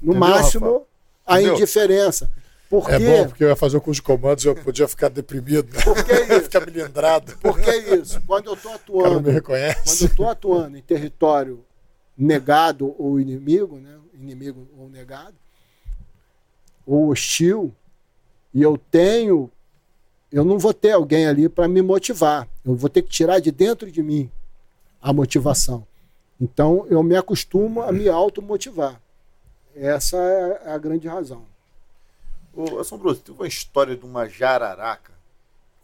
No 0.00 0.12
Entendeu, 0.12 0.20
máximo, 0.20 0.86
a 1.26 1.40
Entendeu? 1.40 1.56
indiferença. 1.56 2.30
Por 2.70 2.90
é 2.90 2.98
bom, 2.98 3.28
porque 3.28 3.44
eu 3.44 3.48
ia 3.48 3.56
fazer 3.56 3.76
o 3.76 3.80
curso 3.82 4.00
de 4.00 4.06
comandos 4.06 4.44
e 4.44 4.48
eu 4.48 4.54
podia 4.54 4.88
ficar 4.88 5.10
deprimido. 5.10 5.68
Por 5.84 6.02
que 6.04 6.12
isso? 6.32 6.40
ficar 6.44 6.64
melindrado. 6.64 7.36
Por 7.36 7.60
que 7.60 7.70
isso? 7.70 8.18
Quando 8.26 8.46
eu 8.46 8.54
estou 8.54 8.72
atuando. 8.72 9.20
me 9.20 9.30
reconhece. 9.30 9.84
Quando 9.84 10.00
eu 10.00 10.06
estou 10.06 10.28
atuando 10.30 10.78
em 10.78 10.80
território 10.82 11.62
negado 12.16 12.94
ou 12.98 13.20
inimigo, 13.20 13.76
né? 13.76 13.98
inimigo 14.14 14.66
ou 14.78 14.88
negado, 14.88 15.34
ou 16.86 17.08
hostil, 17.10 17.74
e 18.54 18.62
eu 18.62 18.78
tenho 18.90 19.50
eu 20.32 20.44
não 20.44 20.58
vou 20.58 20.72
ter 20.72 20.92
alguém 20.92 21.26
ali 21.26 21.48
para 21.48 21.68
me 21.68 21.82
motivar. 21.82 22.48
Eu 22.64 22.74
vou 22.74 22.88
ter 22.88 23.02
que 23.02 23.10
tirar 23.10 23.38
de 23.38 23.50
dentro 23.50 23.90
de 23.92 24.02
mim 24.02 24.30
a 25.00 25.12
motivação. 25.12 25.86
Então 26.40 26.86
eu 26.88 27.02
me 27.02 27.16
acostumo 27.16 27.82
a 27.82 27.92
me 27.92 28.08
automotivar. 28.08 29.00
Essa 29.76 30.16
é 30.16 30.72
a 30.72 30.78
grande 30.78 31.06
razão. 31.06 31.44
Ô, 32.54 32.78
Assombroso, 32.78 33.20
tem 33.20 33.34
uma 33.34 33.46
história 33.46 33.96
de 33.96 34.04
uma 34.04 34.28
jararaca. 34.28 35.12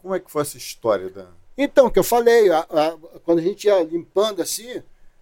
Como 0.03 0.15
é 0.15 0.21
que 0.21 0.31
foi 0.31 0.43
essa 0.43 0.57
história 0.57 1.11
da. 1.11 1.27
Então, 1.57 1.91
que 1.91 1.99
eu 1.99 2.05
falei, 2.05 2.51
a, 2.51 2.61
a, 2.61 2.97
quando 3.25 3.39
a 3.39 3.43
gente 3.43 3.67
ia 3.67 3.83
limpando 3.83 4.41
assim, 4.41 4.81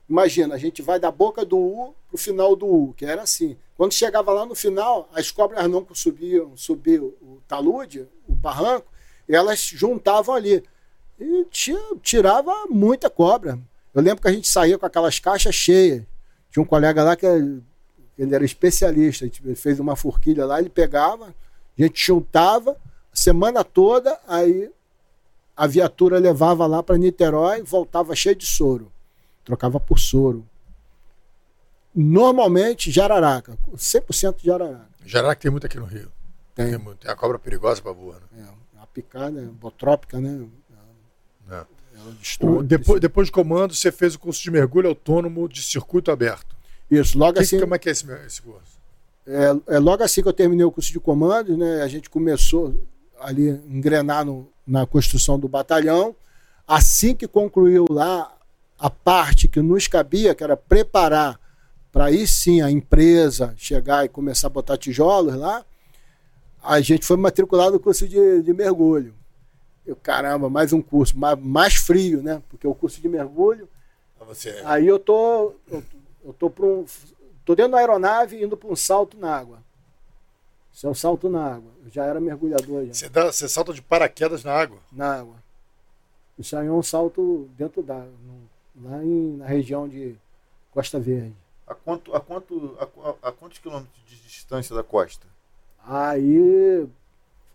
imagina, 0.08 0.54
a 0.54 0.58
gente 0.58 0.82
vai 0.82 1.00
da 1.00 1.10
boca 1.10 1.44
do 1.44 1.56
U 1.56 1.94
pro 2.08 2.18
final 2.18 2.54
do 2.54 2.66
U, 2.66 2.94
que 2.94 3.06
era 3.06 3.22
assim. 3.22 3.56
Quando 3.76 3.94
chegava 3.94 4.32
lá 4.32 4.44
no 4.44 4.54
final, 4.54 5.08
as 5.14 5.30
cobras 5.30 5.66
não 5.68 5.86
subiam, 5.92 6.56
subiam 6.56 7.06
o 7.22 7.40
talude, 7.46 8.06
o 8.28 8.34
barranco, 8.34 8.86
elas 9.34 9.60
juntavam 9.60 10.34
ali. 10.34 10.62
E 11.18 11.46
tirava 12.02 12.66
muita 12.68 13.08
cobra. 13.08 13.58
Eu 13.94 14.02
lembro 14.02 14.22
que 14.22 14.28
a 14.28 14.32
gente 14.32 14.46
saía 14.46 14.78
com 14.78 14.86
aquelas 14.86 15.18
caixas 15.18 15.54
cheias. 15.54 16.02
Tinha 16.50 16.62
um 16.62 16.66
colega 16.66 17.02
lá 17.02 17.16
que 17.16 17.26
ele 17.26 18.34
era 18.34 18.44
especialista, 18.44 19.24
ele 19.24 19.54
fez 19.54 19.78
uma 19.78 19.96
forquilha 19.96 20.46
lá, 20.46 20.58
ele 20.58 20.70
pegava, 20.70 21.34
a 21.78 21.82
gente 21.82 22.06
juntava 22.06 22.72
a 22.72 23.16
semana 23.16 23.62
toda, 23.62 24.18
aí 24.26 24.70
a 25.56 25.66
viatura 25.66 26.18
levava 26.18 26.66
lá 26.66 26.82
para 26.82 26.98
Niterói, 26.98 27.62
voltava 27.62 28.14
cheio 28.14 28.36
de 28.36 28.46
soro. 28.46 28.92
Trocava 29.44 29.78
por 29.78 29.98
soro. 29.98 30.46
Normalmente, 31.94 32.90
jararaca, 32.90 33.56
100% 33.74 34.44
jararaca. 34.44 34.88
Jararaca 35.04 35.40
tem 35.40 35.50
muito 35.50 35.66
aqui 35.66 35.78
no 35.78 35.86
Rio. 35.86 36.12
Tem. 36.54 36.70
Tem, 36.70 36.78
muito. 36.78 36.98
tem 36.98 37.10
a 37.10 37.16
cobra 37.16 37.38
perigosa 37.38 37.80
para 37.80 37.94
boa. 37.94 38.20
Né? 38.32 38.46
É 38.46 38.50
picada, 38.97 39.43
botrópica, 39.60 40.18
né? 40.18 40.47
É. 41.51 41.64
O, 42.40 42.62
depois, 42.62 42.98
depois 42.98 43.28
de 43.28 43.32
comando, 43.32 43.74
você 43.74 43.93
fez 43.93 44.14
o 44.14 44.18
curso 44.18 44.43
de 44.43 44.51
mergulho 44.51 44.89
autônomo 44.89 45.47
de 45.48 45.62
circuito 45.62 46.10
aberto. 46.10 46.56
Isso, 46.90 47.18
logo 47.18 47.35
que, 47.35 47.40
assim. 47.40 47.60
Como 47.60 47.74
é 47.74 47.78
que 47.78 47.90
é 47.90 47.93
esse, 47.93 48.10
esse 48.27 48.40
curso? 48.40 48.81
É, 49.27 49.74
é, 49.74 49.78
logo 49.78 50.02
assim 50.02 50.23
que 50.23 50.28
eu 50.28 50.32
terminei 50.32 50.64
o 50.64 50.70
curso 50.70 50.90
de 50.90 51.01
comando, 51.01 51.56
né? 51.59 51.82
A 51.82 51.89
gente 51.89 52.09
começou 52.09 52.74
ali 53.20 53.51
a 53.51 53.55
engrenar 53.68 54.24
no, 54.24 54.48
na 54.66 54.86
construção 54.86 55.39
do 55.39 55.48
batalhão. 55.48 56.14
Assim 56.66 57.14
que 57.14 57.28
concluiu 57.28 57.85
lá 57.90 58.32
a 58.78 58.89
parte 58.89 59.47
que 59.47 59.60
nos 59.60 59.86
cabia, 59.86 60.35
que 60.35 60.43
era 60.43 60.56
preparar 60.56 61.39
para 61.93 62.06
aí 62.06 62.27
sim 62.27 62.60
a 62.62 62.70
empresa 62.70 63.55
chegar 63.56 64.05
e 64.05 64.09
começar 64.09 64.47
a 64.47 64.51
botar 64.51 64.77
tijolos 64.77 65.35
lá, 65.35 65.64
a 66.66 66.80
gente 66.80 67.06
foi 67.06 67.16
matriculado 67.16 67.72
no 67.72 67.80
curso 67.80 68.09
de, 68.09 68.43
de 68.43 68.52
mergulho. 68.52 69.14
Eu, 69.86 69.94
caramba, 69.94 70.51
mais 70.51 70.72
um 70.72 70.82
curso, 70.82 71.16
mais, 71.16 71.38
mais 71.38 71.74
frio, 71.74 72.20
né? 72.22 72.43
Porque 72.48 72.66
o 72.66 72.74
curso 72.74 73.01
de 73.01 73.09
mergulho. 73.09 73.68
Você... 74.26 74.60
Aí 74.64 74.86
eu 74.86 74.98
tô, 74.98 75.55
eu, 75.68 75.82
eu 76.24 76.32
tô 76.32 76.51
para 76.51 76.66
um, 76.66 76.84
tô 77.44 77.55
dentro 77.55 77.72
da 77.72 77.78
aeronave 77.78 78.43
indo 78.43 78.56
para 78.56 78.68
um 78.68 78.74
salto 78.74 79.16
na 79.16 79.36
água. 79.36 79.62
Isso 80.72 80.86
é 80.86 80.90
um 80.90 80.94
salto 80.94 81.28
na 81.28 81.55
água. 81.55 81.70
Eu 81.84 81.90
já 81.90 82.05
era 82.05 82.20
mergulhador. 82.20 82.86
Já. 82.86 82.93
Você, 82.93 83.09
dá, 83.09 83.26
você 83.26 83.48
salta 83.48 83.72
de 83.72 83.80
paraquedas 83.80 84.43
na 84.43 84.52
água? 84.52 84.78
Na 84.90 85.20
água. 85.20 85.36
Isso 86.36 86.56
aí 86.56 86.66
é 86.66 86.72
um 86.72 86.82
salto 86.82 87.48
dentro 87.56 87.82
da. 87.82 88.05
lá 88.82 89.05
em, 89.05 89.36
na 89.36 89.47
região 89.47 89.88
de 89.88 90.16
Costa 90.72 90.98
Verde. 90.98 91.34
A, 91.66 91.74
quanto, 91.74 92.14
a, 92.14 92.20
quanto, 92.20 92.76
a, 92.78 93.28
a 93.28 93.32
quantos 93.32 93.59
quilômetros 93.59 94.05
de 94.06 94.16
distância 94.20 94.74
da 94.74 94.82
costa? 94.82 95.26
Aí, 95.86 96.88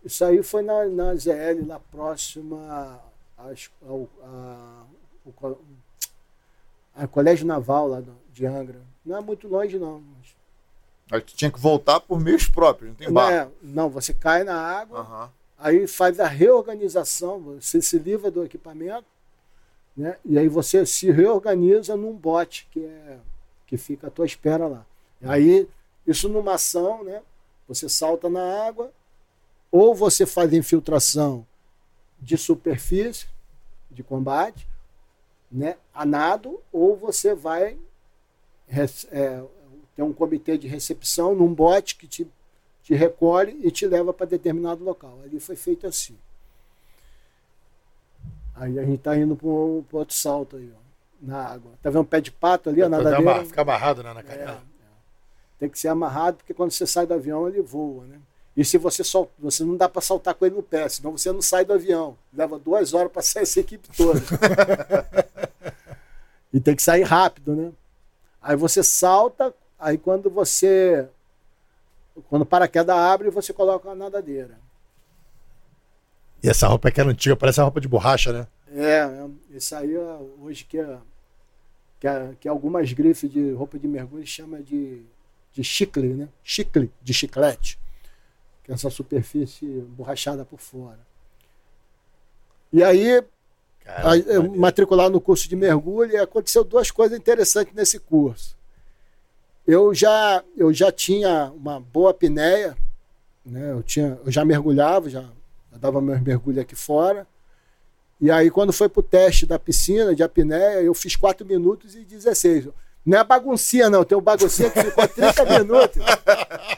isso 0.02 0.24
aí 0.24 0.42
foi 0.42 0.62
na, 0.62 0.86
na 0.86 1.14
ZL, 1.14 1.66
lá 1.66 1.78
próxima 1.78 2.98
ao, 3.86 4.08
a, 4.22 4.84
ao, 5.42 5.60
a 6.94 7.06
Colégio 7.06 7.46
Naval 7.46 7.88
lá 7.88 8.02
de 8.32 8.46
Angra. 8.46 8.80
Não 9.04 9.18
é 9.18 9.20
muito 9.20 9.46
longe, 9.46 9.78
não. 9.78 10.00
Mas... 10.00 10.34
Aí 11.10 11.20
tu 11.20 11.34
tinha 11.34 11.50
que 11.50 11.60
voltar 11.60 12.00
por 12.00 12.18
meios 12.18 12.48
próprios, 12.48 12.88
não 12.88 12.96
tem 12.96 13.12
barco. 13.12 13.52
Não, 13.62 13.70
é, 13.70 13.74
não 13.74 13.90
você 13.90 14.14
cai 14.14 14.44
na 14.44 14.56
água, 14.56 15.02
uhum. 15.02 15.28
aí 15.58 15.86
faz 15.86 16.18
a 16.18 16.26
reorganização, 16.26 17.38
você 17.38 17.82
se 17.82 17.98
livra 17.98 18.30
do 18.30 18.44
equipamento, 18.44 19.04
né? 19.94 20.16
e 20.24 20.38
aí 20.38 20.48
você 20.48 20.86
se 20.86 21.10
reorganiza 21.10 21.96
num 21.96 22.14
bote 22.14 22.66
que, 22.70 22.82
é, 22.82 23.18
que 23.66 23.76
fica 23.76 24.06
à 24.06 24.10
tua 24.10 24.24
espera 24.24 24.66
lá. 24.66 24.86
Aí, 25.22 25.68
isso 26.06 26.28
numa 26.30 26.54
ação, 26.54 27.04
né? 27.04 27.20
Você 27.74 27.88
salta 27.88 28.28
na 28.28 28.66
água, 28.66 28.92
ou 29.70 29.94
você 29.94 30.26
faz 30.26 30.52
infiltração 30.52 31.46
de 32.20 32.36
superfície, 32.36 33.26
de 33.90 34.02
combate, 34.02 34.68
né, 35.50 35.76
a 35.92 36.04
nado, 36.04 36.60
ou 36.70 36.96
você 36.96 37.34
vai 37.34 37.78
é, 39.10 39.42
ter 39.96 40.02
um 40.02 40.12
comitê 40.12 40.56
de 40.58 40.68
recepção 40.68 41.34
num 41.34 41.52
bote 41.52 41.96
que 41.96 42.06
te, 42.06 42.26
te 42.82 42.94
recolhe 42.94 43.58
e 43.62 43.70
te 43.70 43.86
leva 43.86 44.12
para 44.12 44.26
determinado 44.26 44.84
local. 44.84 45.18
Ali 45.24 45.40
foi 45.40 45.56
feito 45.56 45.86
assim. 45.86 46.16
Aí 48.54 48.78
a 48.78 48.84
gente 48.84 48.98
está 48.98 49.16
indo 49.16 49.34
para 49.34 49.46
o 49.46 49.84
outro 49.92 50.14
salto 50.14 50.56
aí, 50.56 50.70
ó, 50.74 50.80
na 51.20 51.42
água. 51.42 51.72
Tá 51.82 51.88
vendo 51.90 52.02
um 52.02 52.04
pé 52.04 52.20
de 52.20 52.30
pato 52.30 52.68
ali, 52.68 52.82
a 52.82 52.88
nadadeira? 52.88 53.44
Fica 53.44 53.62
amarrado 53.62 54.02
né, 54.02 54.12
na 54.12 54.22
canela. 54.22 54.62
É 54.68 54.71
tem 55.62 55.70
que 55.70 55.78
ser 55.78 55.86
amarrado, 55.86 56.38
porque 56.38 56.52
quando 56.52 56.72
você 56.72 56.84
sai 56.84 57.06
do 57.06 57.14
avião, 57.14 57.46
ele 57.46 57.62
voa, 57.62 58.04
né? 58.04 58.18
E 58.56 58.64
se 58.64 58.76
você 58.78 59.04
solta, 59.04 59.30
você 59.38 59.62
não 59.62 59.76
dá 59.76 59.88
para 59.88 60.02
saltar 60.02 60.34
com 60.34 60.44
ele 60.44 60.56
no 60.56 60.62
pé, 60.62 60.88
senão 60.88 61.16
você 61.16 61.30
não 61.30 61.40
sai 61.40 61.64
do 61.64 61.72
avião. 61.72 62.18
Leva 62.34 62.58
duas 62.58 62.92
horas 62.92 63.12
para 63.12 63.22
sair 63.22 63.44
essa 63.44 63.60
equipe 63.60 63.88
toda. 63.96 64.20
e 66.52 66.58
tem 66.58 66.74
que 66.74 66.82
sair 66.82 67.04
rápido, 67.04 67.54
né? 67.54 67.70
Aí 68.42 68.56
você 68.56 68.82
salta, 68.82 69.54
aí 69.78 69.96
quando 69.96 70.28
você. 70.28 71.06
Quando 72.28 72.42
o 72.42 72.46
paraquedas 72.46 72.96
abre, 72.96 73.30
você 73.30 73.52
coloca 73.52 73.88
a 73.88 73.94
nadadeira. 73.94 74.58
E 76.42 76.48
essa 76.48 76.66
roupa 76.66 76.88
é 76.88 76.90
aquela 76.90 77.12
antiga, 77.12 77.36
parece 77.36 77.60
a 77.60 77.62
roupa 77.62 77.80
de 77.80 77.86
borracha, 77.86 78.32
né? 78.32 78.48
É, 78.74 78.98
é, 78.98 79.28
isso 79.56 79.76
aí 79.76 79.94
é, 79.94 80.18
hoje 80.40 80.64
que, 80.64 80.78
é, 80.78 80.98
que, 82.00 82.08
é, 82.08 82.32
que 82.40 82.48
algumas 82.48 82.92
grifes 82.92 83.30
de 83.30 83.52
roupa 83.52 83.78
de 83.78 83.86
mergulho 83.86 84.26
chama 84.26 84.60
de, 84.60 85.04
de 85.52 85.62
chicle, 85.62 86.14
né? 86.14 86.28
Chicle, 86.42 86.90
de 87.02 87.14
chiclete. 87.14 87.78
Que 88.64 88.72
é 88.72 88.74
essa 88.74 88.90
superfície 88.90 89.66
borrachada 89.66 90.44
por 90.44 90.60
fora. 90.60 90.98
E 92.72 92.82
aí, 92.82 93.22
aí, 93.86 94.24
eu 94.26 94.50
matricular 94.54 95.10
no 95.10 95.20
curso 95.20 95.48
de 95.48 95.54
mergulho 95.54 96.12
e 96.12 96.16
aconteceu 96.16 96.64
duas 96.64 96.90
coisas 96.90 97.18
interessantes 97.18 97.74
nesse 97.74 97.98
curso. 97.98 98.56
Eu 99.66 99.94
já, 99.94 100.42
eu 100.56 100.72
já 100.72 100.90
tinha 100.90 101.52
uma 101.54 101.78
boa 101.78 102.10
apneia, 102.10 102.76
né? 103.44 103.72
eu, 103.72 103.82
tinha, 103.82 104.18
eu 104.24 104.32
já 104.32 104.44
mergulhava, 104.44 105.10
já, 105.10 105.22
já 105.70 105.78
dava 105.78 106.00
meus 106.00 106.20
mergulhos 106.20 106.62
aqui 106.62 106.74
fora. 106.74 107.26
E 108.20 108.30
aí, 108.30 108.50
quando 108.50 108.72
foi 108.72 108.88
pro 108.88 109.02
teste 109.02 109.44
da 109.44 109.58
piscina 109.58 110.14
de 110.14 110.22
apneia, 110.22 110.80
eu 110.80 110.94
fiz 110.94 111.16
4 111.16 111.44
minutos 111.44 111.94
e 111.94 112.04
16. 112.04 112.68
Não 113.04 113.18
é 113.18 113.24
baguncinha, 113.24 113.90
não. 113.90 114.04
Tem 114.04 114.16
um 114.16 114.22
baguncinha 114.22 114.70
que 114.70 114.82
ficou 114.82 115.08
30 115.08 115.44
minutos. 115.58 116.02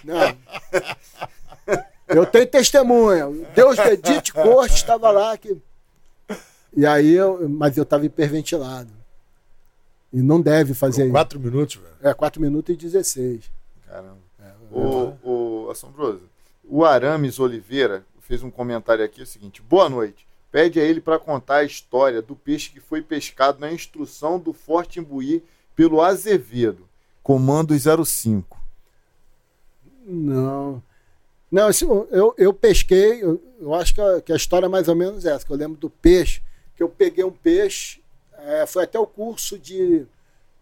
Não. 0.02 0.36
Eu 2.08 2.26
tenho 2.26 2.46
testemunha. 2.46 3.28
Deus 3.54 3.78
Edith 3.78 4.32
Corte 4.32 4.74
estava 4.74 5.10
lá. 5.10 5.36
Que... 5.36 5.56
E 6.74 6.86
aí, 6.86 7.12
eu... 7.12 7.48
mas 7.48 7.76
eu 7.76 7.82
estava 7.82 8.06
hiperventilado. 8.06 8.90
E 10.12 10.22
não 10.22 10.40
deve 10.40 10.74
fazer 10.74 11.04
isso. 11.04 11.12
Quatro 11.12 11.40
minutos, 11.40 11.76
velho. 11.76 11.94
É, 12.00 12.14
4 12.14 12.40
minutos 12.40 12.72
e 12.72 12.78
16. 12.78 13.50
Caramba. 13.86 14.24
O, 14.70 15.66
o 15.66 15.70
Assombroso, 15.70 16.22
o 16.64 16.84
Arames 16.84 17.38
Oliveira 17.38 18.04
fez 18.20 18.42
um 18.42 18.50
comentário 18.50 19.04
aqui, 19.04 19.20
é 19.20 19.24
o 19.24 19.26
seguinte, 19.26 19.62
boa 19.62 19.88
noite. 19.88 20.26
Pede 20.50 20.80
a 20.80 20.84
ele 20.84 21.00
para 21.00 21.18
contar 21.18 21.56
a 21.56 21.64
história 21.64 22.22
do 22.22 22.34
peixe 22.34 22.70
que 22.70 22.80
foi 22.80 23.02
pescado 23.02 23.60
na 23.60 23.72
instrução 23.72 24.38
do 24.38 24.52
Forte 24.52 25.00
Imbuí 25.00 25.42
pelo 25.74 26.00
Azevedo, 26.00 26.88
comando 27.22 27.74
05. 28.04 28.62
Não. 30.06 30.82
Não, 31.50 31.68
eu, 32.10 32.34
eu 32.36 32.52
pesquei, 32.52 33.22
eu, 33.22 33.40
eu 33.60 33.74
acho 33.74 33.94
que 33.94 34.00
a, 34.00 34.20
que 34.20 34.32
a 34.32 34.36
história 34.36 34.66
é 34.66 34.68
mais 34.68 34.88
ou 34.88 34.96
menos 34.96 35.24
essa, 35.24 35.46
que 35.46 35.52
eu 35.52 35.56
lembro 35.56 35.78
do 35.78 35.88
peixe, 35.88 36.42
que 36.76 36.82
eu 36.82 36.88
peguei 36.88 37.24
um 37.24 37.30
peixe, 37.30 38.02
é, 38.38 38.66
foi 38.66 38.84
até 38.84 38.98
o 38.98 39.06
curso 39.06 39.58
de. 39.58 40.04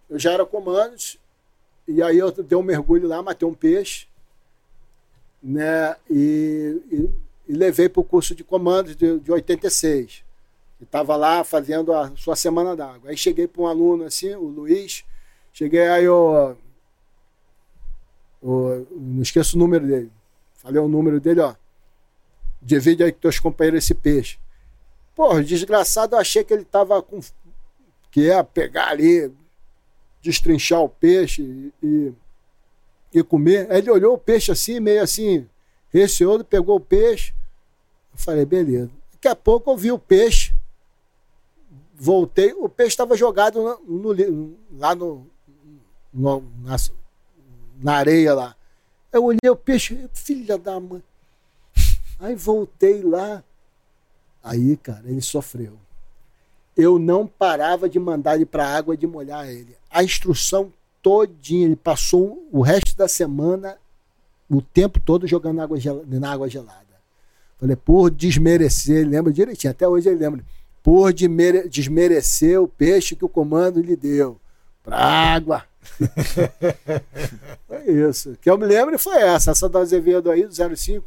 Eu 0.09 0.19
já 0.19 0.33
era 0.33 0.45
comandos, 0.45 1.19
e 1.89 2.03
aí 2.03 2.19
eu 2.19 2.31
dei 2.31 2.57
um 2.57 2.63
mergulho 2.63 3.09
lá, 3.09 3.23
matei 3.23 3.49
um 3.49 3.55
peixe, 3.55 4.07
né? 5.43 5.97
E, 6.11 6.81
e, 6.91 7.11
e 7.49 7.53
levei 7.55 7.89
para 7.89 8.01
o 8.01 8.05
curso 8.05 8.35
de 8.35 8.45
comandos 8.45 8.95
de, 8.95 9.19
de 9.19 9.33
86. 9.33 10.23
E 10.83 10.85
estava 10.85 11.15
lá 11.15 11.45
fazendo 11.45 11.93
a 11.93 12.11
sua 12.17 12.35
semana 12.35 12.75
d'água. 12.75 13.11
Aí 13.11 13.17
cheguei 13.17 13.47
para 13.47 13.63
um 13.63 13.67
aluno 13.69 14.03
assim, 14.03 14.35
o 14.35 14.43
Luiz, 14.49 15.05
cheguei 15.53 15.87
aí 15.87 16.05
eu, 16.05 16.59
não 18.43 19.23
esqueço 19.23 19.55
o 19.55 19.61
número 19.61 19.87
dele. 19.87 20.11
Falei 20.57 20.81
o 20.81 20.89
número 20.89 21.21
dele, 21.21 21.41
ó. 21.41 21.55
Divide 22.61 23.05
aí 23.05 23.13
com 23.13 23.21
teus 23.21 23.39
companheiros 23.39 23.85
esse 23.85 23.95
peixe. 23.95 24.41
Pô, 25.15 25.41
desgraçado, 25.41 26.17
eu 26.17 26.21
achei 26.21 26.43
que 26.43 26.53
ele 26.53 26.65
tava 26.65 27.01
com. 27.01 27.21
que 28.11 28.23
ia 28.23 28.43
pegar 28.43 28.89
ali, 28.89 29.33
destrinchar 30.21 30.81
o 30.81 30.89
peixe 30.89 31.43
e, 31.43 31.73
e, 31.81 32.13
e 33.15 33.23
comer. 33.23 33.71
Aí 33.71 33.79
ele 33.79 33.91
olhou 33.91 34.15
o 34.15 34.19
peixe 34.19 34.51
assim, 34.51 34.81
meio 34.81 35.01
assim, 35.01 35.47
receoso, 35.93 36.45
pegou 36.45 36.77
o 36.77 36.81
peixe. 36.81 37.33
Eu 38.13 38.19
falei, 38.19 38.45
beleza. 38.45 38.91
Daqui 39.13 39.29
a 39.29 39.37
pouco 39.37 39.71
eu 39.71 39.77
vi 39.77 39.93
o 39.93 39.99
peixe, 39.99 40.53
voltei, 42.03 42.53
o 42.53 42.69
peixe 42.69 42.95
estava 42.95 43.17
jogado 43.17 43.63
no, 43.87 44.13
no, 44.13 44.57
lá 44.77 44.93
no, 44.93 45.25
no 46.13 46.43
na, 46.61 46.77
na 47.81 47.95
areia 47.95 48.35
lá. 48.35 48.57
Eu 49.13 49.25
olhei 49.25 49.49
o 49.49 49.55
peixe, 49.55 50.11
filha 50.13 50.59
da 50.59 50.81
mãe. 50.81 51.01
Aí 52.19 52.35
voltei 52.35 53.03
lá. 53.03 53.45
Aí, 54.43 54.77
cara, 54.77 55.05
ele 55.07 55.21
sofreu. 55.21 55.79
Eu 56.77 56.99
não 56.99 57.25
parava 57.25 57.89
de 57.89 58.01
mandar 58.01 58.35
ele 58.35 58.47
para 58.47 58.67
a 58.67 58.77
água 58.77 58.97
de 58.97 59.07
molhar 59.07 59.49
ele. 59.49 59.77
A 59.89 60.03
instrução 60.03 60.73
todinha, 61.01 61.67
ele 61.67 61.77
passou 61.77 62.49
o 62.51 62.63
resto 62.63 62.97
da 62.97 63.07
semana 63.07 63.79
o 64.51 64.61
tempo 64.61 64.99
todo 64.99 65.27
jogando 65.29 65.61
água 65.61 65.79
na 66.07 66.33
água 66.33 66.49
gelada. 66.49 66.83
Falei, 67.61 67.77
por 67.77 68.11
desmerecer, 68.11 69.03
ele 69.03 69.11
lembra 69.11 69.33
direitinho, 69.33 69.71
até 69.71 69.87
hoje 69.87 70.09
ele 70.09 70.19
lembra, 70.19 70.45
por 70.83 71.13
desmerecer 71.13 72.61
o 72.61 72.67
peixe 72.69 73.15
que 73.17 73.25
o 73.25 73.29
comando 73.29 73.81
lhe 73.81 73.95
deu. 73.97 74.39
Pra 74.83 74.97
água. 74.97 75.65
foi 77.69 77.83
isso. 78.09 78.37
Que 78.41 78.51
eu 78.51 78.59
me 78.59 78.67
lembro 78.67 78.99
foi 78.99 79.17
essa. 79.17 79.51
Essa 79.53 79.69
do 79.69 79.79
Azevedo 79.79 80.31
aí, 80.31 80.45
do 80.47 80.77
05, 80.77 81.05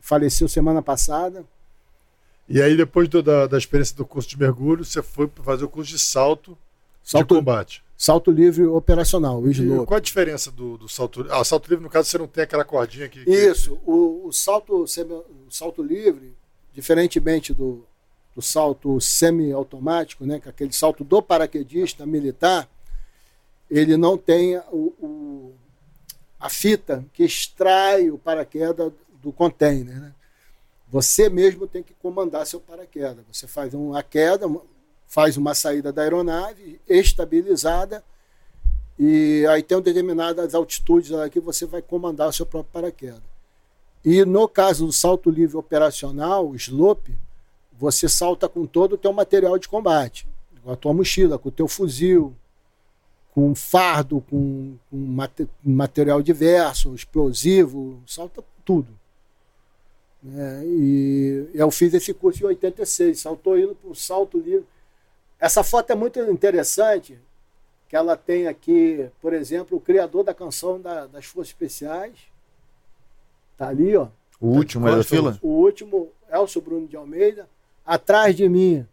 faleceu 0.00 0.48
semana 0.48 0.80
passada. 0.82 1.44
E 2.48 2.62
aí, 2.62 2.76
depois 2.76 3.08
do, 3.08 3.22
da, 3.22 3.46
da 3.48 3.58
experiência 3.58 3.96
do 3.96 4.06
curso 4.06 4.28
de 4.28 4.38
mergulho, 4.38 4.84
você 4.84 5.02
foi 5.02 5.28
fazer 5.42 5.64
o 5.64 5.68
curso 5.68 5.90
de 5.90 5.98
salto, 5.98 6.56
Salto- 7.02 7.34
de 7.34 7.40
combate. 7.40 7.84
Salto 7.98 8.30
livre 8.30 8.64
operacional, 8.66 9.40
o 9.40 9.50
slope. 9.50 9.86
qual 9.86 9.96
a 9.96 10.00
diferença 10.00 10.50
do, 10.50 10.76
do 10.76 10.86
salto 10.86 11.22
livre? 11.22 11.34
Ah, 11.34 11.42
salto 11.42 11.66
livre, 11.68 11.82
no 11.82 11.88
caso, 11.90 12.08
você 12.10 12.18
não 12.18 12.26
tem 12.28 12.44
aquela 12.44 12.62
cordinha 12.62 13.06
aqui. 13.06 13.24
que- 13.24 13.30
Isso, 13.30 13.80
o, 13.86 14.26
o 14.28 14.32
salto, 14.32 14.82
o 14.84 14.86
salto 15.50 15.82
livre, 15.82 16.36
diferentemente 16.74 17.54
do, 17.54 17.84
do 18.36 18.42
salto 18.42 19.00
semiautomático, 19.00 20.26
né, 20.26 20.38
que 20.38 20.46
é 20.46 20.50
aquele 20.50 20.72
salto 20.72 21.02
do 21.02 21.22
paraquedista 21.22 22.04
militar, 22.04 22.68
ele 23.70 23.96
não 23.96 24.18
tem 24.18 24.58
o, 24.70 24.92
o- 25.00 25.54
a 26.38 26.50
fita 26.50 27.02
que 27.14 27.24
extrai 27.24 28.10
o 28.10 28.18
paraquedas 28.18 28.92
do 29.22 29.32
container. 29.32 29.98
Né? 29.98 30.14
Você 30.90 31.30
mesmo 31.30 31.66
tem 31.66 31.82
que 31.82 31.94
comandar 31.94 32.46
seu 32.46 32.60
paraquedas. 32.60 33.24
Você 33.32 33.48
faz 33.48 33.72
uma 33.72 34.02
queda, 34.02 34.46
faz 35.08 35.38
uma 35.38 35.54
saída 35.54 35.90
da 35.90 36.02
aeronave 36.02 36.78
estabilizada 36.86 38.04
e 38.98 39.46
aí 39.48 39.62
tem 39.62 39.80
determinadas 39.80 40.54
altitudes 40.54 41.10
que 41.32 41.40
você 41.40 41.64
vai 41.64 41.80
comandar 41.80 42.28
o 42.28 42.32
seu 42.32 42.44
próprio 42.44 42.72
paraquedas. 42.72 43.22
E 44.04 44.24
no 44.26 44.46
caso 44.46 44.86
do 44.86 44.92
salto 44.92 45.30
livre 45.30 45.56
operacional, 45.56 46.46
o 46.48 46.54
slope, 46.54 47.16
você 47.78 48.08
salta 48.08 48.48
com 48.48 48.66
todo 48.66 48.94
o 48.94 48.98
teu 48.98 49.12
material 49.12 49.58
de 49.58 49.68
combate, 49.68 50.26
com 50.62 50.70
a 50.72 50.76
tua 50.76 50.92
mochila, 50.94 51.38
com 51.38 51.48
o 51.48 51.52
teu 51.52 51.68
fuzil, 51.68 52.34
com 53.34 53.54
fardo, 53.54 54.20
com, 54.30 54.76
com 54.90 54.96
mate- 54.96 55.48
material 55.62 56.22
diverso, 56.22 56.94
explosivo, 56.94 58.00
salta 58.06 58.42
tudo. 58.64 58.88
É, 60.34 60.62
e 60.64 61.50
eu 61.54 61.70
fiz 61.70 61.92
esse 61.94 62.12
curso 62.14 62.42
em 62.42 62.46
86, 62.46 63.20
saltou 63.20 63.58
indo 63.58 63.74
para 63.74 63.90
o 63.90 63.94
salto 63.94 64.38
livre. 64.38 64.66
Essa 65.38 65.62
foto 65.62 65.90
é 65.90 65.94
muito 65.94 66.18
interessante, 66.18 67.18
que 67.88 67.94
ela 67.94 68.16
tem 68.16 68.48
aqui, 68.48 69.08
por 69.20 69.32
exemplo, 69.32 69.76
o 69.76 69.80
criador 69.80 70.24
da 70.24 70.34
canção 70.34 70.80
da- 70.80 71.06
das 71.06 71.26
Forças 71.26 71.48
Especiais. 71.52 72.14
Tá 73.56 73.68
ali, 73.68 73.94
ó. 73.96 74.08
O 74.40 74.48
último 74.48 74.88
é 74.88 74.96
da 74.96 75.04
fila? 75.04 75.38
O 75.42 75.48
último, 75.48 76.08
Elcio 76.32 76.60
Bruno 76.60 76.86
de 76.88 76.96
Almeida. 76.96 77.48
Atrás 77.86 78.34
de 78.34 78.48
mim 78.48 78.86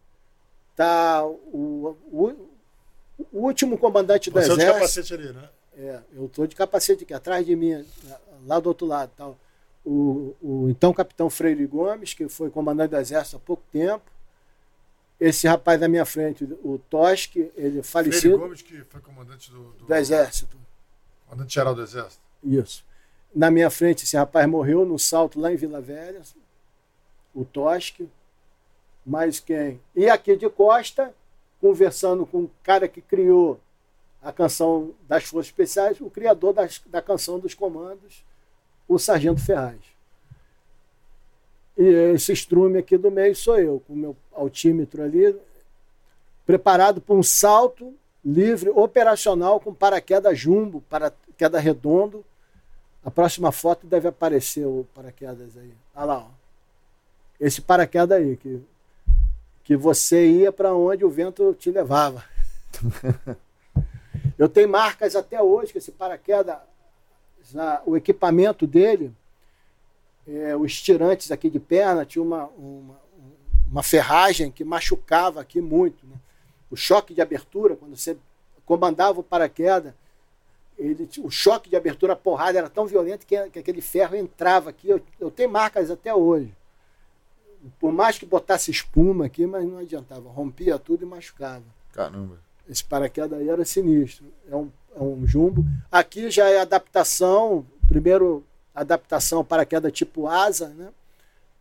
tá 0.76 1.26
o, 1.26 1.98
o, 2.12 2.50
o 3.32 3.40
último 3.40 3.78
comandante 3.78 4.30
do 4.30 4.34
Você 4.40 4.52
é 4.52 4.56
de 4.56 4.62
Exército. 4.62 4.74
capacete 4.74 5.14
ali, 5.16 5.34
né? 5.34 5.50
É, 5.76 6.00
eu 6.14 6.26
estou 6.28 6.46
de 6.46 6.56
capacete 6.56 7.04
aqui, 7.04 7.14
atrás 7.14 7.44
de 7.46 7.56
mim, 7.56 7.84
lá 8.46 8.60
do 8.60 8.68
outro 8.68 8.86
lado. 8.86 9.12
Tá, 9.18 9.32
o, 9.84 10.36
o 10.42 10.70
então 10.70 10.94
capitão 10.94 11.30
Freire 11.30 11.66
Gomes, 11.66 12.14
que 12.14 12.30
foi 12.30 12.50
comandante 12.52 12.92
do 12.92 12.98
Exército 12.98 13.38
há 13.38 13.40
pouco 13.40 13.64
tempo. 13.72 14.04
Esse 15.20 15.48
rapaz 15.48 15.80
na 15.80 15.88
minha 15.88 16.06
frente, 16.06 16.44
o 16.64 16.80
Tosque, 16.90 17.52
ele 17.56 17.82
Freire 17.82 17.84
falecido 17.84 18.38
Gomes, 18.38 18.62
que 18.62 18.84
foi 18.84 19.02
comandante 19.02 19.50
do, 19.50 19.72
do, 19.74 19.86
do 19.86 19.96
Exército. 19.96 20.56
comandante 21.26 21.54
geral 21.54 21.74
do 21.74 21.82
Exército. 21.82 22.22
Isso. 22.44 22.86
Na 23.34 23.50
minha 23.50 23.70
frente, 23.72 24.04
esse 24.04 24.16
rapaz 24.16 24.48
morreu 24.48 24.86
no 24.86 25.00
salto 25.00 25.40
lá 25.40 25.52
em 25.52 25.56
Vila 25.56 25.82
Velha, 25.82 26.22
o 27.34 27.44
Tosque. 27.44 28.08
Mais 29.06 29.40
quem? 29.40 29.80
E 29.96 30.10
aqui 30.10 30.36
de 30.36 30.50
Costa, 30.50 31.14
conversando 31.60 32.26
com 32.26 32.44
o 32.44 32.52
cara 32.64 32.88
que 32.88 33.02
criou 33.02 33.60
a 34.22 34.32
canção 34.32 34.92
das 35.08 35.26
Forças 35.26 35.48
Especiais, 35.48 36.00
o 36.00 36.10
criador 36.10 36.54
das, 36.54 36.82
da 36.86 37.02
canção 37.02 37.40
dos 37.40 37.54
comandos, 37.54 38.24
o 38.88 38.98
Sargento 38.98 39.42
Ferraz. 39.42 39.80
E 41.78 41.84
esse 42.14 42.32
estrume 42.32 42.78
aqui 42.80 42.98
do 42.98 43.12
meio 43.12 43.36
sou 43.36 43.60
eu, 43.60 43.82
com 43.86 43.94
o 43.94 43.98
meu 43.98 44.16
altímetro 44.32 45.04
ali, 45.04 45.36
preparado 46.46 47.02
para 47.02 47.16
um 47.16 47.24
salto 47.24 47.94
livre, 48.24 48.70
operacional, 48.70 49.60
com 49.60 49.74
paraquedas 49.74 50.38
jumbo, 50.38 50.82
paraquedas 50.90 51.62
redondo. 51.62 52.24
A 53.04 53.12
próxima 53.12 53.52
foto 53.52 53.86
deve 53.86 54.08
aparecer 54.08 54.66
o 54.66 54.88
paraquedas 54.94 55.58
aí. 55.58 55.74
Olha 55.94 56.06
lá, 56.06 56.20
ó. 56.20 56.28
Esse 57.40 57.62
paraquedas 57.62 58.18
aí, 58.18 58.38
que, 58.38 58.62
que 59.64 59.76
você 59.78 60.28
ia 60.28 60.52
para 60.52 60.74
onde 60.74 61.06
o 61.06 61.10
vento 61.10 61.54
te 61.54 61.72
levava. 61.72 62.24
Eu 64.38 64.50
tenho 64.50 64.68
marcas 64.68 65.16
até 65.16 65.42
hoje 65.42 65.72
que 65.72 65.78
esse 65.78 65.92
paraquedas, 65.92 66.58
o 67.86 67.96
equipamento 67.96 68.66
dele, 68.66 69.14
é, 70.28 70.56
os 70.56 70.82
tirantes 70.82 71.32
aqui 71.32 71.50
de 71.50 71.60
perna, 71.60 72.06
tinha 72.06 72.24
uma, 72.24 72.46
uma, 72.58 73.00
uma 73.70 73.84
ferragem 73.84 74.52
que 74.52 74.64
machucava 74.64 75.42
aqui 75.42 75.62
muito. 75.62 76.06
Né? 76.06 76.16
O 76.70 76.76
choque 76.76 77.14
de 77.14 77.22
abertura, 77.22 77.76
quando 77.76 77.96
você 77.96 78.18
comandava 78.66 79.20
o 79.20 79.24
paraquedas, 79.24 79.94
ele, 80.78 81.08
o 81.20 81.30
choque 81.30 81.70
de 81.70 81.76
abertura, 81.76 82.14
a 82.14 82.16
porrada 82.16 82.58
era 82.58 82.70
tão 82.70 82.86
violento 82.86 83.26
que, 83.26 83.50
que 83.50 83.60
aquele 83.60 83.82
ferro 83.82 84.16
entrava 84.16 84.70
aqui. 84.70 84.90
Eu, 84.90 85.02
eu, 85.20 85.30
tenho 85.30 85.50
marcas 85.50 85.92
até 85.92 86.14
hoje. 86.14 86.52
Por 87.80 87.92
mais 87.92 88.18
que 88.18 88.26
botasse 88.26 88.72
espuma 88.72 89.26
aqui, 89.26 89.46
mas 89.46 89.66
não 89.66 89.78
adiantava. 89.78 90.30
Rompia 90.30 90.78
tudo 90.78 91.04
e 91.04 91.06
machucava. 91.06 91.64
Caramba. 91.94 92.38
Esse 92.70 92.84
paraquedas 92.84 93.40
aí 93.40 93.50
era 93.50 93.64
sinistro. 93.66 94.26
É 94.50 94.56
um, 94.56 94.70
é 94.96 95.02
um 95.02 95.26
jumbo. 95.26 95.66
Aqui 95.92 96.30
já 96.30 96.50
é 96.50 96.60
adaptação. 96.60 97.66
Primeiro, 97.88 98.44
adaptação 98.74 99.44
paraquedas 99.44 99.92
tipo 99.92 100.28
asa, 100.28 100.70
né? 100.70 100.90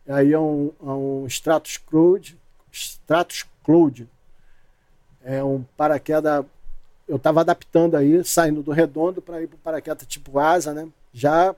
Aí 0.07 0.33
é 0.33 0.39
um, 0.39 0.71
é 0.81 0.89
um 0.89 1.25
Stratus 1.27 1.77
Cloud. 1.77 2.37
Stratus 2.71 3.45
Cloud. 3.63 4.09
É 5.23 5.43
um 5.43 5.63
paraquedas. 5.77 6.45
Eu 7.07 7.17
estava 7.17 7.41
adaptando 7.41 7.95
aí, 7.95 8.23
saindo 8.23 8.63
do 8.63 8.71
redondo 8.71 9.21
para 9.21 9.41
ir 9.41 9.47
para 9.47 9.55
o 9.55 9.59
paraquedas 9.59 10.07
tipo 10.07 10.39
asa, 10.39 10.73
né? 10.73 10.87
Já. 11.13 11.55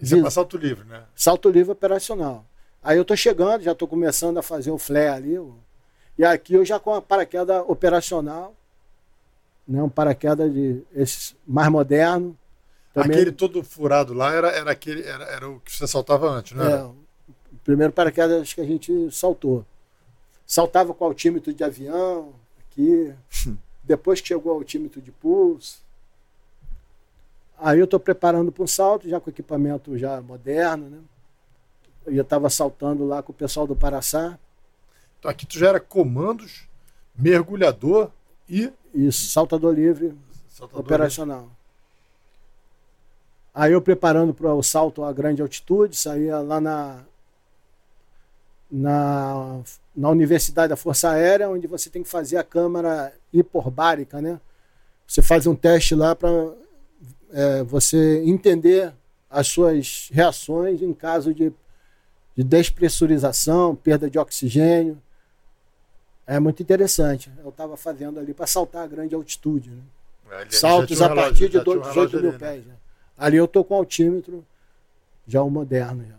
Isso 0.00 0.16
é 0.16 0.20
para 0.20 0.30
salto 0.30 0.58
livre, 0.58 0.84
né? 0.84 1.04
Salto 1.14 1.48
livre 1.48 1.72
operacional. 1.72 2.44
Aí 2.86 2.96
eu 2.96 3.02
estou 3.02 3.16
chegando, 3.16 3.64
já 3.64 3.72
estou 3.72 3.88
começando 3.88 4.38
a 4.38 4.42
fazer 4.42 4.70
o 4.70 4.78
flare 4.78 5.36
ali. 5.36 5.52
E 6.16 6.24
aqui 6.24 6.54
eu 6.54 6.64
já 6.64 6.78
com 6.78 6.94
a 6.94 7.02
paraquedas 7.02 7.64
operacional 7.66 8.54
né, 9.66 9.82
um 9.82 9.88
paraquedas 9.88 10.52
de 10.52 10.82
esse 10.94 11.34
mais 11.44 11.68
moderno. 11.68 12.38
Também... 12.94 13.10
Aquele 13.10 13.32
todo 13.32 13.62
furado 13.64 14.14
lá 14.14 14.32
era, 14.32 14.48
era, 14.50 14.70
aquele, 14.70 15.02
era, 15.02 15.24
era 15.24 15.50
o 15.50 15.58
que 15.60 15.72
você 15.74 15.86
saltava 15.86 16.30
antes, 16.30 16.52
né? 16.52 16.72
É, 16.72 16.84
o 16.84 16.94
primeiro 17.64 17.92
paraquedas 17.92 18.54
que 18.54 18.60
a 18.60 18.64
gente 18.64 19.10
saltou. 19.10 19.66
Saltava 20.46 20.94
com 20.94 21.04
altímetro 21.04 21.52
de 21.52 21.64
avião, 21.64 22.32
aqui. 22.60 23.12
Depois 23.82 24.20
que 24.20 24.28
chegou 24.28 24.52
o 24.52 24.58
altímetro 24.58 25.00
de 25.00 25.10
pulso. 25.10 25.84
Aí 27.58 27.80
eu 27.80 27.84
estou 27.84 27.98
preparando 27.98 28.52
para 28.52 28.62
um 28.62 28.66
salto, 28.66 29.08
já 29.08 29.18
com 29.18 29.30
equipamento 29.30 29.98
já 29.98 30.20
moderno, 30.20 30.88
né? 30.88 30.98
Eu 32.06 32.22
estava 32.22 32.48
saltando 32.48 33.06
lá 33.06 33.22
com 33.22 33.32
o 33.32 33.34
pessoal 33.34 33.66
do 33.66 33.76
Paraçá. 33.76 34.38
Então 35.18 35.30
aqui 35.30 35.46
tu 35.46 35.58
já 35.58 35.68
era 35.68 35.80
comandos, 35.80 36.68
mergulhador 37.16 38.10
e 38.48 38.72
isso, 38.94 39.30
saltador 39.30 39.74
livre 39.74 40.14
saltador 40.48 40.80
operacional. 40.80 41.40
Livre. 41.40 41.56
Aí 43.54 43.72
eu 43.72 43.80
preparando 43.80 44.34
para 44.34 44.52
o 44.54 44.62
salto 44.62 45.02
a 45.02 45.12
grande 45.12 45.40
altitude, 45.40 45.96
saía 45.96 46.38
lá 46.38 46.60
na, 46.60 47.04
na, 48.70 49.60
na 49.94 50.10
Universidade 50.10 50.68
da 50.68 50.76
Força 50.76 51.10
Aérea, 51.10 51.48
onde 51.48 51.66
você 51.66 51.88
tem 51.88 52.02
que 52.02 52.08
fazer 52.08 52.36
a 52.36 52.44
câmara 52.44 53.12
hiporbárica, 53.32 54.20
né? 54.20 54.40
Você 55.06 55.22
faz 55.22 55.46
um 55.46 55.54
teste 55.54 55.94
lá 55.94 56.14
para 56.14 56.28
é, 57.32 57.62
você 57.62 58.22
entender 58.24 58.92
as 59.30 59.46
suas 59.46 60.08
reações 60.12 60.82
em 60.82 60.92
caso 60.92 61.32
de, 61.32 61.52
de 62.36 62.44
despressurização, 62.44 63.74
perda 63.74 64.10
de 64.10 64.18
oxigênio. 64.18 65.00
É 66.26 66.38
muito 66.38 66.62
interessante. 66.62 67.32
Eu 67.42 67.48
estava 67.48 67.76
fazendo 67.76 68.20
ali 68.20 68.34
para 68.34 68.46
saltar 68.46 68.84
a 68.84 68.86
grande 68.86 69.14
altitude. 69.14 69.70
Né? 69.70 69.82
É, 70.30 70.50
Saltos 70.50 71.00
a 71.00 71.14
partir 71.14 71.48
de 71.48 71.58
18 71.58 72.20
mil 72.20 72.32
né? 72.32 72.38
pés. 72.38 72.66
Né? 72.66 72.74
Ali 73.16 73.38
eu 73.38 73.46
estou 73.46 73.64
com 73.64 73.74
altímetro, 73.74 74.44
já 75.26 75.42
o 75.42 75.48
moderno. 75.48 76.04
Já. 76.04 76.16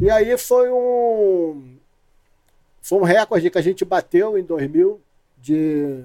E 0.00 0.10
aí 0.10 0.38
foi 0.38 0.70
um, 0.70 1.76
foi 2.80 2.98
um 2.98 3.02
recorde 3.02 3.50
que 3.50 3.58
a 3.58 3.62
gente 3.62 3.84
bateu 3.84 4.38
em 4.38 4.42
2000 4.42 4.98
de 5.36 6.04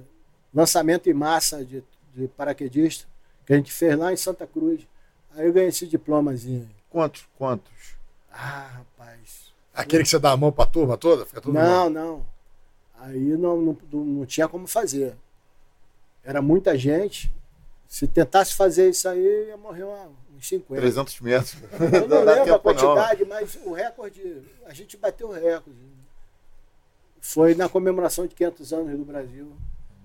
lançamento 0.53 1.09
em 1.09 1.13
massa 1.13 1.63
de, 1.63 1.81
de 2.13 2.27
paraquedista, 2.27 3.07
que 3.45 3.53
a 3.53 3.55
gente 3.55 3.71
fez 3.71 3.97
lá 3.97 4.11
em 4.11 4.17
Santa 4.17 4.45
Cruz. 4.45 4.85
Aí 5.31 5.45
eu 5.45 5.53
ganhei 5.53 5.69
esse 5.69 5.87
diplomazinho. 5.87 6.69
Quantos? 6.89 7.25
Quantos? 7.37 7.98
Ah, 8.41 8.69
rapaz. 8.77 9.51
Aquele 9.73 10.03
que 10.03 10.09
você 10.09 10.17
dá 10.17 10.31
a 10.31 10.37
mão 10.37 10.51
para 10.51 10.63
a 10.63 10.67
turma 10.67 10.97
toda? 10.97 11.25
Fica 11.25 11.41
todo 11.41 11.53
não, 11.53 11.85
mundo. 11.85 11.93
não. 11.93 12.25
Aí 12.99 13.37
não, 13.37 13.57
não, 13.57 13.77
não 13.91 14.25
tinha 14.25 14.47
como 14.47 14.65
fazer. 14.65 15.15
Era 16.23 16.41
muita 16.41 16.77
gente. 16.77 17.31
Se 17.87 18.07
tentasse 18.07 18.53
fazer 18.53 18.89
isso 18.89 19.09
aí, 19.09 19.47
ia 19.47 19.57
morrer 19.57 19.83
uns 19.83 20.47
50. 20.47 20.79
300 20.79 21.19
metros. 21.21 21.55
Eu 21.73 22.07
não, 22.07 22.23
não 22.23 22.33
lembro 22.33 22.55
a 22.55 22.59
quantidade, 22.59 23.21
não. 23.21 23.29
mas 23.29 23.57
o 23.65 23.73
recorde, 23.73 24.41
a 24.65 24.73
gente 24.73 24.95
bateu 24.95 25.29
o 25.29 25.33
recorde. 25.33 25.77
Foi 27.19 27.53
na 27.55 27.67
comemoração 27.67 28.25
de 28.25 28.35
500 28.35 28.73
anos 28.73 28.97
do 28.97 29.05
Brasil. 29.05 29.51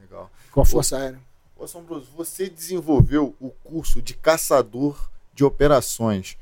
Legal. 0.00 0.30
Com 0.50 0.60
a 0.60 0.64
Força 0.64 0.98
Aérea. 0.98 1.20
Ô, 1.56 1.64
Assombroso, 1.64 2.10
você 2.16 2.48
desenvolveu 2.48 3.34
o 3.40 3.50
curso 3.62 4.02
de 4.02 4.14
caçador 4.14 5.08
de 5.32 5.44
operações. 5.44 6.36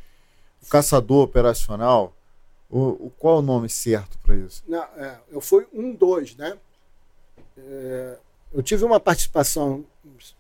O 0.63 0.69
caçador 0.69 1.25
operacional 1.25 2.15
o, 2.73 3.07
o, 3.07 3.13
qual 3.19 3.37
é 3.37 3.39
o 3.41 3.43
nome 3.43 3.69
certo 3.69 4.19
para 4.21 4.35
isso? 4.35 4.65
Não, 4.67 4.83
é, 4.83 5.19
eu 5.31 5.43
fui 5.43 5.67
um 5.75 5.95
dois, 5.95 6.35
né? 6.37 6.57
É, 7.59 8.17
eu 8.55 8.63
tive 8.63 8.83
uma 8.83 8.99
participação 8.99 9.85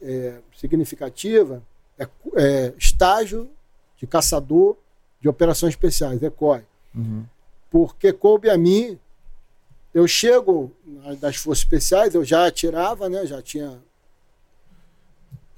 é, 0.00 0.38
significativa, 0.56 1.62
é, 1.98 2.08
é 2.36 2.74
estágio 2.78 3.50
de 3.98 4.06
caçador 4.06 4.78
de 5.20 5.28
operações 5.28 5.74
especiais, 5.74 6.22
ECOI. 6.22 6.64
Uhum. 6.94 7.26
Porque 7.70 8.14
coube 8.14 8.48
a 8.48 8.56
mim, 8.56 8.98
eu 9.92 10.08
chego 10.08 10.72
das 11.20 11.36
forças 11.36 11.64
especiais, 11.64 12.14
eu 12.14 12.24
já 12.24 12.46
atirava, 12.46 13.10
né? 13.10 13.26
Já 13.26 13.42
tinha 13.42 13.78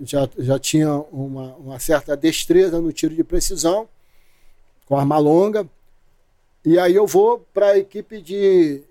já, 0.01 0.29
já 0.39 0.59
tinha 0.59 0.93
uma, 0.93 1.55
uma 1.55 1.79
certa 1.79 2.17
destreza 2.17 2.81
no 2.81 2.93
tiro 2.93 3.15
de 3.15 3.23
precisão, 3.23 3.89
com 4.87 4.97
arma 4.97 5.19
longa. 5.19 5.69
E 6.65 6.79
aí 6.79 6.95
eu 6.95 7.07
vou 7.07 7.47
para 7.53 7.69
a 7.69 7.79
equipe 7.79 8.21
de, 8.21 8.83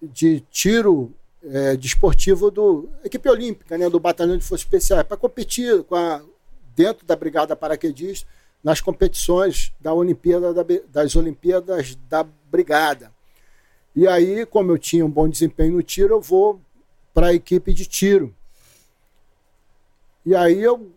de 0.00 0.40
tiro 0.50 1.12
é, 1.42 1.76
desportivo 1.76 2.50
do 2.50 2.88
equipe 3.04 3.28
olímpica, 3.28 3.76
né, 3.76 3.88
do 3.88 4.00
Batalhão 4.00 4.36
de 4.36 4.44
Forças 4.44 4.64
Especiais, 4.64 5.06
para 5.06 5.16
competir 5.16 5.82
com 5.84 5.94
a, 5.94 6.22
dentro 6.74 7.06
da 7.06 7.16
Brigada 7.16 7.56
Paraquedista 7.56 8.28
nas 8.62 8.80
competições 8.80 9.72
da 9.80 9.92
Olimpíada 9.94 10.52
da, 10.52 10.64
das 10.88 11.14
Olimpíadas 11.14 11.96
da 12.08 12.26
Brigada. 12.50 13.12
E 13.94 14.06
aí, 14.06 14.44
como 14.44 14.72
eu 14.72 14.78
tinha 14.78 15.06
um 15.06 15.10
bom 15.10 15.28
desempenho 15.28 15.74
no 15.74 15.82
tiro, 15.82 16.14
eu 16.14 16.20
vou 16.20 16.60
para 17.14 17.28
a 17.28 17.34
equipe 17.34 17.72
de 17.72 17.86
tiro. 17.86 18.34
E 20.24 20.34
aí 20.34 20.60
eu, 20.60 20.90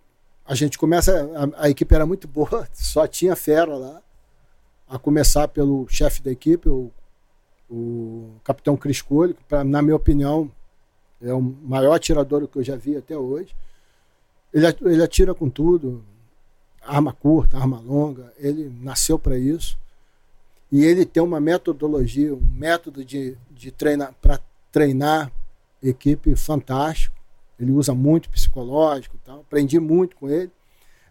a 0.50 0.56
gente 0.56 0.80
começa, 0.80 1.30
a, 1.56 1.66
a 1.66 1.70
equipe 1.70 1.94
era 1.94 2.08
muito 2.08 2.28
boa, 2.28 2.68
só 2.74 3.06
tinha 3.06 3.36
fera 3.36 3.76
lá 3.76 4.02
a 4.88 4.98
começar 4.98 5.48
pelo 5.48 5.88
chefe 5.88 6.24
da 6.24 6.32
equipe, 6.32 6.68
o, 6.68 6.92
o 7.70 8.32
capitão 8.44 8.76
Cris 8.76 9.00
Coelho, 9.00 9.36
que, 9.36 9.44
pra, 9.44 9.64
na 9.64 9.80
minha 9.84 9.96
opinião, 9.96 10.52
é 11.22 11.32
o 11.32 11.40
maior 11.40 11.94
atirador 11.94 12.48
que 12.48 12.58
eu 12.58 12.64
já 12.64 12.76
vi 12.76 12.98
até 12.98 13.16
hoje. 13.16 13.56
Ele, 14.52 14.66
ele 14.82 15.04
atira 15.04 15.36
com 15.36 15.48
tudo, 15.48 16.04
arma 16.82 17.14
curta, 17.14 17.56
arma 17.56 17.80
longa, 17.80 18.34
ele 18.40 18.76
nasceu 18.82 19.20
para 19.20 19.38
isso. 19.38 19.78
E 20.72 20.84
ele 20.84 21.06
tem 21.06 21.22
uma 21.22 21.40
metodologia, 21.40 22.34
um 22.34 22.42
método 22.56 23.06
de, 23.06 23.38
de 23.52 23.70
treinar 23.70 24.16
para 24.20 24.40
treinar 24.72 25.32
equipe 25.84 26.36
fantástico. 26.36 27.16
Ele 27.60 27.72
usa 27.72 27.94
muito 27.94 28.30
psicológico 28.30 29.16
e 29.16 29.26
tal. 29.26 29.42
Aprendi 29.42 29.80
muito 29.80 30.16
com 30.16 30.30
ele. 30.30 30.52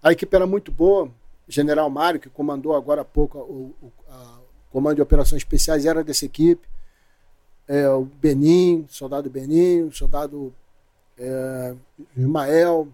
A 0.03 0.13
equipe 0.13 0.35
era 0.35 0.47
muito 0.47 0.73
boa, 0.73 1.11
General 1.47 1.89
Mário, 1.91 2.21
que 2.21 2.31
comandou 2.31 2.75
agora 2.75 3.03
há 3.03 3.05
pouco 3.05 3.39
o, 3.39 3.75
o 3.83 3.93
a, 4.09 4.39
comando 4.71 4.97
de 4.97 5.03
operações 5.03 5.43
especiais, 5.43 5.85
era 5.85 6.03
dessa 6.03 6.25
equipe. 6.25 6.67
É, 7.67 7.89
o 7.91 8.05
Benin, 8.05 8.87
soldado 8.89 9.29
Benin, 9.29 9.91
soldado 9.91 10.55
é, 11.19 11.75
Ismael, 12.17 12.89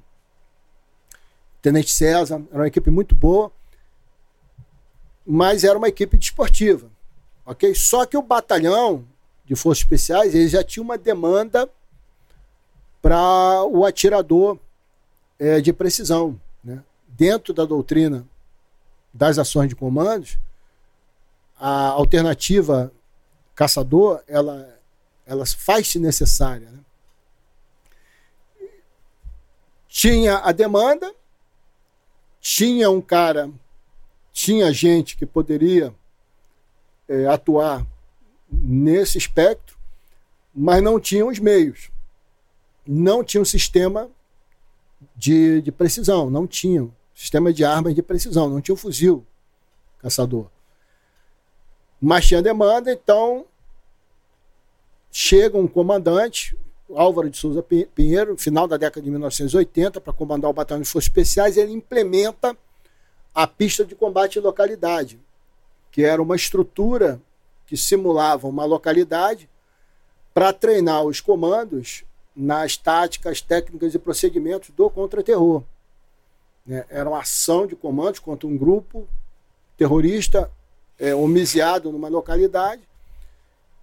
Tenente 1.63 1.91
César, 1.91 2.43
era 2.51 2.61
uma 2.61 2.69
equipe 2.69 2.91
muito 2.91 3.15
boa, 3.15 3.53
mas 5.25 5.65
era 5.65 5.79
uma 5.79 5.89
equipe 5.89 6.17
desportiva. 6.17 6.91
ok? 7.47 7.75
Só 7.75 8.05
que 8.05 8.17
o 8.17 8.23
batalhão 8.23 9.05
de 9.45 9.55
forças 9.55 9.83
especiais 9.83 10.35
ele 10.35 10.49
já 10.49 10.65
tinha 10.65 10.83
uma 10.83 10.99
demanda 10.99 11.69
para 13.05 13.63
o 13.65 13.85
atirador 13.85 14.59
é, 15.39 15.61
de 15.61 15.75
precisão. 15.75 16.41
Né? 16.65 16.83
Dentro 17.07 17.53
da 17.53 17.67
doutrina 17.67 18.27
das 19.13 19.39
ações 19.39 19.69
de 19.69 19.77
comandos, 19.77 20.39
a 21.61 21.89
alternativa 21.89 22.91
caçador 23.55 24.23
ela, 24.27 24.81
ela 25.27 25.45
faz-se 25.45 25.99
necessária. 25.99 26.67
Né? 26.71 26.79
Tinha 29.87 30.39
a 30.39 30.51
demanda, 30.51 31.15
tinha 32.41 32.89
um 32.89 33.03
cara, 33.03 33.51
tinha 34.33 34.73
gente 34.73 35.15
que 35.15 35.27
poderia 35.27 35.95
é, 37.07 37.27
atuar 37.27 37.87
nesse 38.51 39.19
espectro, 39.19 39.77
mas 40.55 40.83
não 40.83 40.99
tinha 40.99 41.27
os 41.27 41.39
meios. 41.39 41.93
Não 42.87 43.25
tinha 43.25 43.41
um 43.41 43.45
sistema 43.45 44.11
de, 45.17 45.63
de 45.63 45.73
precisão, 45.73 46.31
não 46.31 46.47
tinha 46.47 46.89
sistema 47.15 47.53
de 47.53 47.65
armas 47.65 47.95
de 47.95 48.03
precisão, 48.03 48.49
não 48.51 48.61
tinha 48.61 48.75
um 48.75 48.79
fuzil 48.79 49.25
caçador. 49.99 50.47
Mas 52.01 52.27
tinha 52.27 52.43
demanda, 52.43 52.93
então 52.93 53.47
chega 55.11 55.57
um 55.57 55.69
comandante, 55.69 56.59
Álvaro 56.93 57.31
de 57.31 57.39
Souza 57.39 57.63
Pinheiro, 57.63 58.37
final 58.37 58.69
da 58.69 58.77
década 58.77 59.03
de 59.03 59.11
1980, 59.11 60.01
para 60.01 60.13
comandar 60.13 60.51
o 60.51 60.55
Batalhão 60.55 60.83
de 60.83 60.89
Forças 60.89 61.09
Especiais, 61.09 61.57
ele 61.57 61.73
implementa 61.73 62.57
a 63.35 63.47
pista 63.47 63.85
de 63.85 63.95
combate 63.95 64.39
localidade, 64.39 65.21
que 65.91 66.05
era 66.05 66.21
uma 66.21 66.37
estrutura 66.37 67.21
que 67.67 67.77
simulava 67.77 68.47
uma 68.47 68.65
localidade 68.65 69.49
para 70.35 70.53
treinar 70.53 71.05
os 71.05 71.21
comandos 71.21 72.05
nas 72.35 72.77
táticas, 72.77 73.41
técnicas 73.41 73.95
e 73.95 73.99
procedimentos 73.99 74.71
do 74.71 74.91
contra-terror. 74.91 75.63
Né? 76.67 76.85
Era 76.89 77.09
uma 77.09 77.21
ação 77.21 77.67
de 77.67 77.77
comandos 77.77 78.21
contra 78.21 78.49
um 78.49 78.57
grupo 78.57 79.07
terrorista 79.77 80.51
é, 80.99 81.15
homiciado 81.15 81.91
numa 81.91 82.09
localidade, 82.09 82.83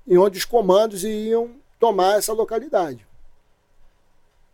em 0.07 0.18
onde 0.18 0.38
os 0.38 0.45
comandos 0.45 1.03
iam 1.03 1.52
tomar 1.80 2.18
essa 2.18 2.34
localidade. 2.34 3.06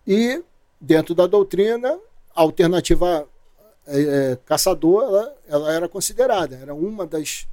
E, 0.05 0.43
dentro 0.79 1.13
da 1.13 1.27
doutrina, 1.27 1.99
a 2.35 2.41
alternativa 2.41 3.27
é, 3.85 4.01
é, 4.01 4.37
caçador 4.45 5.03
ela, 5.03 5.35
ela, 5.47 5.73
era 5.73 5.89
considerada, 5.89 6.55
era 6.57 6.73
uma 6.73 7.05
das. 7.05 7.47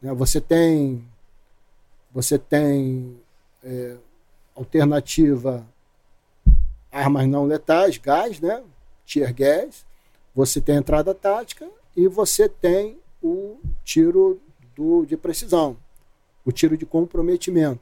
Né, 0.00 0.12
você 0.12 0.40
tem. 0.40 1.04
Você 2.12 2.38
tem 2.38 3.20
é, 3.62 3.96
alternativa 4.56 5.66
armas 6.90 7.28
não 7.28 7.44
letais, 7.44 7.98
gás, 7.98 8.40
né? 8.40 8.62
Tier 9.04 9.32
gas. 9.34 9.84
Você 10.34 10.60
tem 10.60 10.76
entrada 10.76 11.14
tática 11.14 11.68
e 11.96 12.08
você 12.08 12.48
tem 12.48 12.98
o 13.22 13.58
tiro 13.84 14.40
do, 14.74 15.04
de 15.04 15.16
precisão, 15.16 15.76
o 16.44 16.52
tiro 16.52 16.76
de 16.76 16.84
comprometimento. 16.84 17.80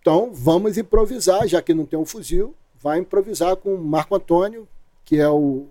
Então, 0.00 0.30
vamos 0.32 0.78
improvisar, 0.78 1.48
já 1.48 1.60
que 1.60 1.74
não 1.74 1.84
tem 1.84 1.98
um 1.98 2.06
fuzil, 2.06 2.54
vai 2.80 2.98
improvisar 2.98 3.56
com 3.56 3.76
Marco 3.76 4.14
Antônio, 4.14 4.68
que 5.04 5.16
é 5.16 5.28
o, 5.28 5.66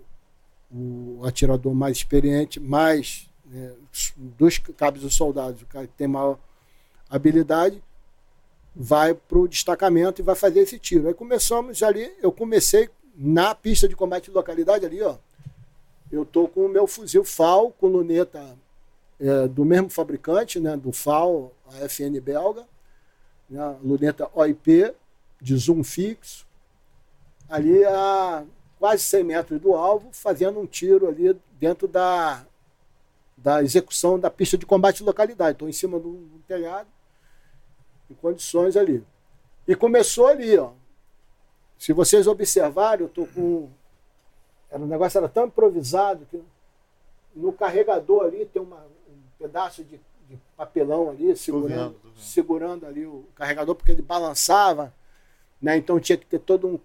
o 0.70 1.22
atirador 1.24 1.74
mais 1.74 1.96
experiente, 1.96 2.60
mais 2.60 3.30
né, 3.46 3.72
dos 4.18 4.58
cabos 4.58 5.00
dos 5.00 5.14
soldados, 5.14 5.62
o 5.62 5.66
cara 5.66 5.86
que 5.86 5.94
tem 5.94 6.06
maior 6.06 6.38
habilidade, 7.08 7.82
vai 8.78 9.14
para 9.14 9.38
o 9.38 9.48
destacamento 9.48 10.20
e 10.20 10.24
vai 10.24 10.34
fazer 10.34 10.60
esse 10.60 10.78
tiro. 10.78 11.08
Aí 11.08 11.14
começamos 11.14 11.82
ali, 11.82 12.12
eu 12.20 12.30
comecei 12.30 12.90
na 13.16 13.54
pista 13.54 13.88
de 13.88 13.96
combate 13.96 14.26
de 14.26 14.32
localidade 14.32 14.84
ali, 14.84 15.00
ó. 15.00 15.16
Eu 16.12 16.26
tô 16.26 16.46
com 16.46 16.66
o 16.66 16.68
meu 16.68 16.86
fuzil 16.86 17.24
FAL 17.24 17.72
com 17.72 17.86
luneta 17.86 18.56
é, 19.18 19.48
do 19.48 19.64
mesmo 19.64 19.88
fabricante, 19.88 20.60
né, 20.60 20.76
do 20.76 20.92
FAL, 20.92 21.52
a 21.72 21.88
FN 21.88 22.20
belga, 22.20 22.64
né, 23.48 23.76
luneta 23.82 24.30
OIP 24.34 24.94
de 25.40 25.56
zoom 25.56 25.82
fixo, 25.82 26.46
ali 27.48 27.82
a 27.84 28.44
quase 28.78 29.02
100 29.04 29.24
metros 29.24 29.60
do 29.60 29.74
alvo, 29.74 30.10
fazendo 30.12 30.60
um 30.60 30.66
tiro 30.66 31.08
ali 31.08 31.34
dentro 31.58 31.88
da, 31.88 32.44
da 33.36 33.62
execução 33.62 34.18
da 34.18 34.30
pista 34.30 34.58
de 34.58 34.66
combate 34.66 34.98
de 34.98 35.04
localidade. 35.04 35.52
Estou 35.52 35.68
em 35.68 35.72
cima 35.72 35.98
do, 35.98 36.12
do 36.12 36.38
telhado, 36.46 36.88
em 38.10 38.14
condições 38.14 38.76
ali. 38.76 39.04
E 39.66 39.74
começou 39.74 40.26
ali, 40.26 40.56
ó. 40.58 40.70
Se 41.78 41.92
vocês 41.92 42.26
observarem, 42.26 43.04
eu 43.04 43.08
tô 43.08 43.26
com. 43.26 43.68
Era, 44.70 44.82
o 44.82 44.86
negócio 44.86 45.18
era 45.18 45.28
tão 45.28 45.46
improvisado 45.46 46.26
que 46.30 46.42
no 47.34 47.52
carregador 47.52 48.24
ali 48.24 48.46
tem 48.46 48.62
uma, 48.62 48.78
um 49.08 49.18
pedaço 49.38 49.84
de, 49.84 50.00
de 50.28 50.38
papelão 50.56 51.10
ali, 51.10 51.36
segurando, 51.36 51.92
vendo, 51.92 52.00
vendo. 52.02 52.18
segurando 52.18 52.86
ali 52.86 53.04
o 53.04 53.24
carregador, 53.34 53.74
porque 53.74 53.92
ele 53.92 54.02
balançava. 54.02 54.92
Né? 55.60 55.76
Então 55.76 56.00
tinha 56.00 56.16
que 56.16 56.26
ter 56.26 56.38
todo 56.38 56.66
um. 56.66 56.80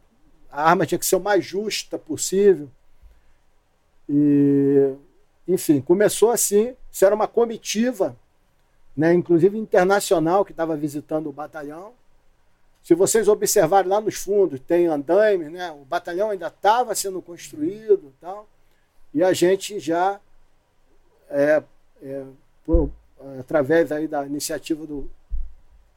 A 0.51 0.69
arma 0.69 0.85
tinha 0.85 0.99
que 0.99 1.05
ser 1.05 1.15
o 1.15 1.21
mais 1.21 1.45
justa 1.45 1.97
possível. 1.97 2.69
E, 4.09 4.93
enfim, 5.47 5.79
começou 5.79 6.31
assim. 6.31 6.75
Isso 6.91 7.05
era 7.05 7.15
uma 7.15 7.27
comitiva 7.27 8.17
né, 8.95 9.13
inclusive 9.13 9.57
internacional, 9.57 10.43
que 10.43 10.51
estava 10.51 10.75
visitando 10.75 11.29
o 11.29 11.33
batalhão. 11.33 11.93
Se 12.83 12.95
vocês 12.95 13.27
observarem 13.27 13.89
lá 13.89 14.01
nos 14.01 14.15
fundos, 14.15 14.59
tem 14.59 14.87
andaime, 14.87 15.49
né, 15.49 15.71
o 15.71 15.85
batalhão 15.85 16.29
ainda 16.29 16.47
estava 16.47 16.93
sendo 16.95 17.21
construído 17.21 18.13
tal, 18.19 18.47
e 19.13 19.23
a 19.23 19.33
gente 19.33 19.79
já, 19.79 20.19
é, 21.29 21.63
é, 22.01 22.23
por, 22.65 22.89
através 23.39 23.91
aí 23.91 24.07
da 24.07 24.25
iniciativa 24.25 24.85
do, 24.85 25.09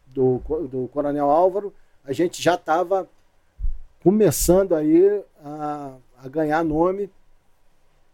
do, 0.07 0.39
do 0.71 0.89
Coronel 0.93 1.31
Álvaro, 1.31 1.73
a 2.05 2.13
gente 2.13 2.43
já 2.43 2.55
estava 2.55 3.09
começando 4.03 4.75
aí 4.75 5.25
a, 5.43 5.95
a 6.23 6.29
ganhar 6.29 6.63
nome 6.63 7.11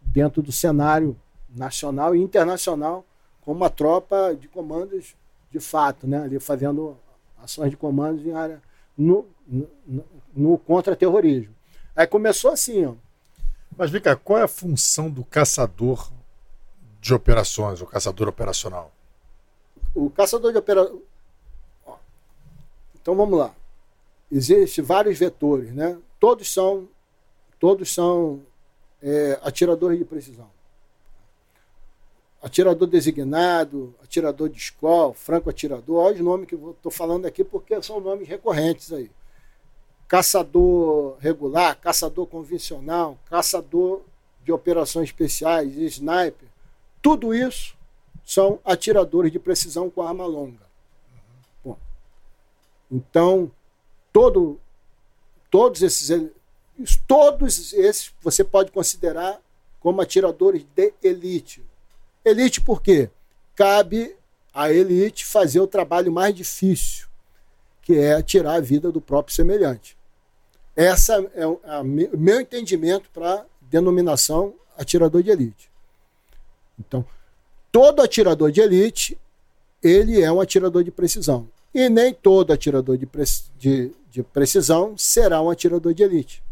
dentro 0.01 0.41
do 0.41 0.51
cenário 0.51 1.15
nacional 1.53 2.15
e 2.15 2.21
internacional 2.21 3.05
com 3.41 3.51
uma 3.51 3.69
tropa 3.69 4.35
de 4.35 4.47
comandos 4.47 5.15
de 5.49 5.59
fato, 5.59 6.07
né? 6.07 6.23
ali 6.23 6.39
fazendo 6.39 6.97
ações 7.43 7.71
de 7.71 7.77
comandos 7.77 8.25
em 8.25 8.31
área 8.31 8.61
no, 8.97 9.27
no, 9.47 10.05
no 10.33 10.57
contra-terrorismo. 10.57 11.53
Aí 11.95 12.07
começou 12.07 12.51
assim, 12.51 12.85
ó. 12.85 12.93
Mas 13.75 13.89
vem 13.89 14.01
cá, 14.01 14.15
qual 14.15 14.39
é 14.39 14.43
a 14.43 14.47
função 14.47 15.09
do 15.09 15.23
caçador 15.23 16.11
de 16.99 17.13
operações, 17.13 17.81
o 17.81 17.85
caçador 17.85 18.27
operacional? 18.27 18.91
O 19.95 20.09
caçador 20.09 20.51
de 20.51 20.57
operações. 20.57 21.01
Então 23.01 23.15
vamos 23.15 23.39
lá. 23.39 23.53
Existem 24.31 24.83
vários 24.83 25.17
vetores, 25.17 25.73
né? 25.73 25.97
Todos 26.19 26.53
são, 26.53 26.87
todos 27.59 27.91
são 27.93 28.41
é, 29.01 29.39
atiradores 29.41 29.97
de 29.97 30.05
precisão 30.05 30.49
atirador 32.41 32.87
designado, 32.87 33.93
atirador 34.03 34.49
de 34.49 34.57
escola, 34.57 35.13
franco 35.13 35.49
atirador, 35.49 36.03
olha 36.03 36.15
os 36.15 36.21
nomes 36.21 36.47
que 36.47 36.55
eu 36.55 36.71
estou 36.71 36.91
falando 36.91 37.25
aqui 37.25 37.43
porque 37.43 37.79
são 37.83 37.99
nomes 37.99 38.27
recorrentes 38.27 38.91
aí. 38.91 39.11
Caçador 40.07 41.17
regular, 41.19 41.77
caçador 41.79 42.25
convencional, 42.25 43.17
caçador 43.29 44.01
de 44.43 44.51
operações 44.51 45.09
especiais, 45.09 45.77
sniper, 45.77 46.49
tudo 47.01 47.33
isso 47.33 47.75
são 48.25 48.59
atiradores 48.65 49.31
de 49.31 49.39
precisão 49.39 49.89
com 49.89 50.01
arma 50.01 50.25
longa. 50.25 50.65
Bom, 51.63 51.77
então, 52.91 53.51
todo, 54.11 54.59
todos 55.49 55.81
esses 55.81 56.31
todos 57.07 57.73
esses 57.73 58.11
você 58.21 58.43
pode 58.43 58.71
considerar 58.71 59.39
como 59.79 60.01
atiradores 60.01 60.65
de 60.75 60.91
elite 61.03 61.63
Elite 62.23 62.61
por 62.61 62.81
quê? 62.81 63.09
Cabe 63.55 64.15
à 64.53 64.71
elite 64.71 65.25
fazer 65.25 65.59
o 65.59 65.67
trabalho 65.67 66.11
mais 66.11 66.35
difícil, 66.35 67.07
que 67.81 67.97
é 67.97 68.21
tirar 68.21 68.55
a 68.55 68.61
vida 68.61 68.91
do 68.91 69.01
próprio 69.01 69.35
semelhante. 69.35 69.97
Essa 70.75 71.13
é 71.35 71.45
o 71.45 71.59
meu 71.83 72.39
entendimento 72.39 73.09
para 73.13 73.45
denominação 73.61 74.53
atirador 74.77 75.21
de 75.23 75.29
elite. 75.29 75.69
Então, 76.79 77.05
todo 77.71 78.01
atirador 78.01 78.51
de 78.51 78.61
elite, 78.61 79.17
ele 79.83 80.21
é 80.21 80.31
um 80.31 80.41
atirador 80.41 80.83
de 80.83 80.91
precisão. 80.91 81.47
E 81.73 81.89
nem 81.89 82.13
todo 82.13 82.51
atirador 82.51 82.97
de, 82.97 83.05
pre 83.05 83.23
de, 83.57 83.91
de 84.09 84.23
precisão 84.23 84.97
será 84.97 85.41
um 85.41 85.49
atirador 85.49 85.93
de 85.93 86.03
elite. 86.03 86.43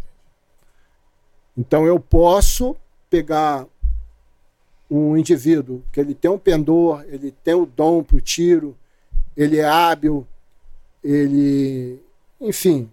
Então, 1.58 1.86
eu 1.86 2.00
posso 2.00 2.76
pegar 3.10 3.66
um 4.90 5.16
indivíduo 5.16 5.84
que 5.92 6.00
ele 6.00 6.16
tem 6.16 6.32
um 6.32 6.38
pendor, 6.38 7.04
ele 7.08 7.32
tem 7.44 7.54
o 7.54 7.66
dom 7.66 8.04
para 8.04 8.18
o 8.18 8.22
tiro, 8.22 8.76
ele 9.38 9.58
é 9.58 9.66
hábil, 9.66 10.26
ele, 11.04 12.00
enfim, 12.42 12.90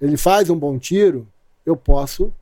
ele 0.00 0.16
faz 0.16 0.50
um 0.50 0.58
bom 0.58 0.78
tiro, 0.78 1.26
eu 1.64 1.76
posso 1.76 2.32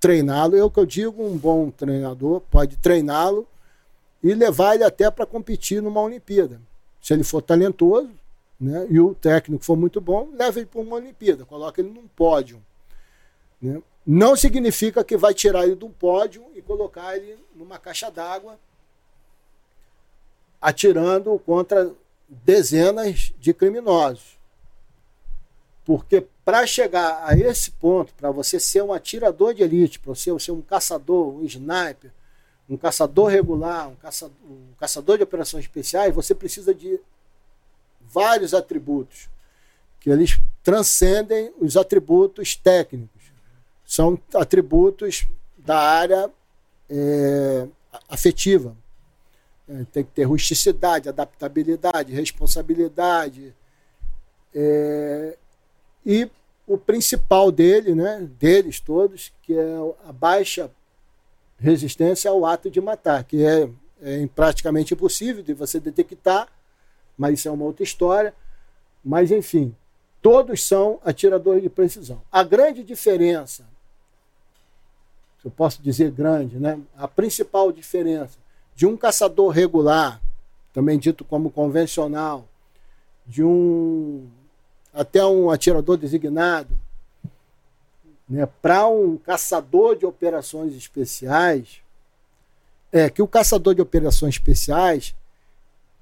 treiná-lo. 0.00 0.56
Eu 0.56 0.70
que 0.70 0.78
eu 0.78 0.86
digo, 0.86 1.22
um 1.22 1.36
bom 1.36 1.70
treinador 1.70 2.40
pode 2.50 2.76
treiná-lo 2.76 3.46
e 4.22 4.34
levar 4.34 4.74
ele 4.74 4.84
até 4.84 5.10
para 5.10 5.26
competir 5.26 5.80
numa 5.80 6.00
Olimpíada. 6.00 6.60
Se 7.00 7.14
ele 7.14 7.24
for 7.24 7.40
talentoso, 7.40 8.10
né, 8.60 8.86
e 8.90 8.98
o 8.98 9.14
técnico 9.14 9.64
for 9.64 9.76
muito 9.76 10.00
bom, 10.00 10.28
leva 10.34 10.58
ele 10.58 10.66
para 10.66 10.80
uma 10.80 10.96
Olimpíada, 10.96 11.44
coloca 11.44 11.80
ele 11.80 11.90
num 11.90 12.08
pódio. 12.08 12.60
Né? 13.62 13.80
Não 14.10 14.34
significa 14.34 15.04
que 15.04 15.18
vai 15.18 15.34
tirar 15.34 15.64
ele 15.64 15.74
do 15.74 15.90
pódio 15.90 16.42
e 16.54 16.62
colocar 16.62 17.14
ele 17.14 17.36
numa 17.54 17.78
caixa 17.78 18.10
d'água 18.10 18.58
atirando 20.58 21.38
contra 21.40 21.92
dezenas 22.26 23.34
de 23.38 23.52
criminosos. 23.52 24.38
Porque 25.84 26.26
para 26.42 26.66
chegar 26.66 27.22
a 27.22 27.36
esse 27.36 27.70
ponto, 27.70 28.14
para 28.14 28.30
você 28.30 28.58
ser 28.58 28.82
um 28.82 28.94
atirador 28.94 29.52
de 29.52 29.62
elite, 29.62 29.98
para 29.98 30.14
você 30.14 30.38
ser 30.38 30.52
um 30.52 30.62
caçador, 30.62 31.34
um 31.34 31.44
sniper, 31.44 32.10
um 32.66 32.78
caçador 32.78 33.28
regular, 33.28 33.90
um 33.90 33.94
caçador, 33.96 34.36
um 34.48 34.72
caçador 34.80 35.18
de 35.18 35.24
operações 35.24 35.64
especiais, 35.64 36.14
você 36.14 36.34
precisa 36.34 36.74
de 36.74 36.98
vários 38.00 38.54
atributos, 38.54 39.28
que 40.00 40.08
eles 40.08 40.40
transcendem 40.62 41.52
os 41.60 41.76
atributos 41.76 42.56
técnicos. 42.56 43.17
São 43.88 44.20
atributos 44.34 45.26
da 45.56 45.78
área 45.78 46.30
é, 46.90 47.66
afetiva. 48.06 48.76
É, 49.66 49.84
tem 49.90 50.04
que 50.04 50.10
ter 50.10 50.24
rusticidade, 50.24 51.08
adaptabilidade, 51.08 52.12
responsabilidade. 52.12 53.54
É, 54.54 55.38
e 56.04 56.30
o 56.66 56.76
principal 56.76 57.50
dele, 57.50 57.94
né, 57.94 58.28
deles 58.38 58.78
todos, 58.78 59.32
que 59.42 59.54
é 59.54 59.76
a 60.06 60.12
baixa 60.12 60.70
resistência 61.58 62.30
ao 62.30 62.44
ato 62.44 62.70
de 62.70 62.82
matar, 62.82 63.24
que 63.24 63.42
é, 63.42 63.70
é 64.02 64.26
praticamente 64.26 64.92
impossível 64.92 65.42
de 65.42 65.54
você 65.54 65.80
detectar, 65.80 66.46
mas 67.16 67.38
isso 67.38 67.48
é 67.48 67.50
uma 67.50 67.64
outra 67.64 67.82
história. 67.82 68.34
Mas, 69.02 69.30
enfim, 69.30 69.74
todos 70.20 70.62
são 70.62 71.00
atiradores 71.02 71.62
de 71.62 71.70
precisão. 71.70 72.20
A 72.30 72.44
grande 72.44 72.84
diferença, 72.84 73.66
eu 75.48 75.52
posso 75.52 75.82
dizer 75.82 76.10
grande, 76.10 76.58
né, 76.58 76.78
a 76.96 77.08
principal 77.08 77.72
diferença 77.72 78.38
de 78.76 78.86
um 78.86 78.96
caçador 78.96 79.48
regular, 79.50 80.20
também 80.74 80.98
dito 80.98 81.24
como 81.24 81.50
convencional, 81.50 82.46
de 83.26 83.42
um 83.42 84.28
até 84.92 85.24
um 85.24 85.50
atirador 85.50 85.96
designado, 85.96 86.78
né, 88.28 88.46
para 88.60 88.86
um 88.88 89.16
caçador 89.16 89.96
de 89.96 90.04
operações 90.04 90.74
especiais, 90.74 91.80
é 92.92 93.08
que 93.08 93.22
o 93.22 93.28
caçador 93.28 93.74
de 93.74 93.80
operações 93.80 94.34
especiais 94.34 95.14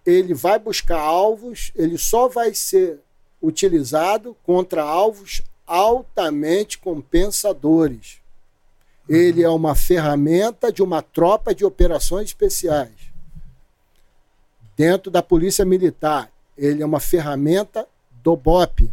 ele 0.05 0.35
vai 0.35 0.59
buscar 0.59 1.01
alvos, 1.01 1.73
ele 1.75 1.99
só 1.99 2.29
vai 2.29 2.53
ser 2.55 3.01
utilizado 3.41 4.37
contra 4.45 4.83
alvos 4.83 5.43
altamente 5.67 6.79
compensadores. 6.79 8.26
Ele 9.09 9.43
é 9.43 9.49
uma 9.49 9.75
ferramenta 9.75 10.73
de 10.73 10.83
uma 10.83 11.01
tropa 11.01 11.55
de 11.55 11.65
operações 11.65 12.29
especiais. 12.29 12.91
Dentro 14.77 15.11
da 15.11 15.23
Polícia 15.23 15.65
Militar, 15.65 16.31
ele 16.59 16.83
é 16.83 16.87
uma 16.87 16.99
ferramenta 16.99 17.87
do 18.23 18.37
BOP. 18.37 18.91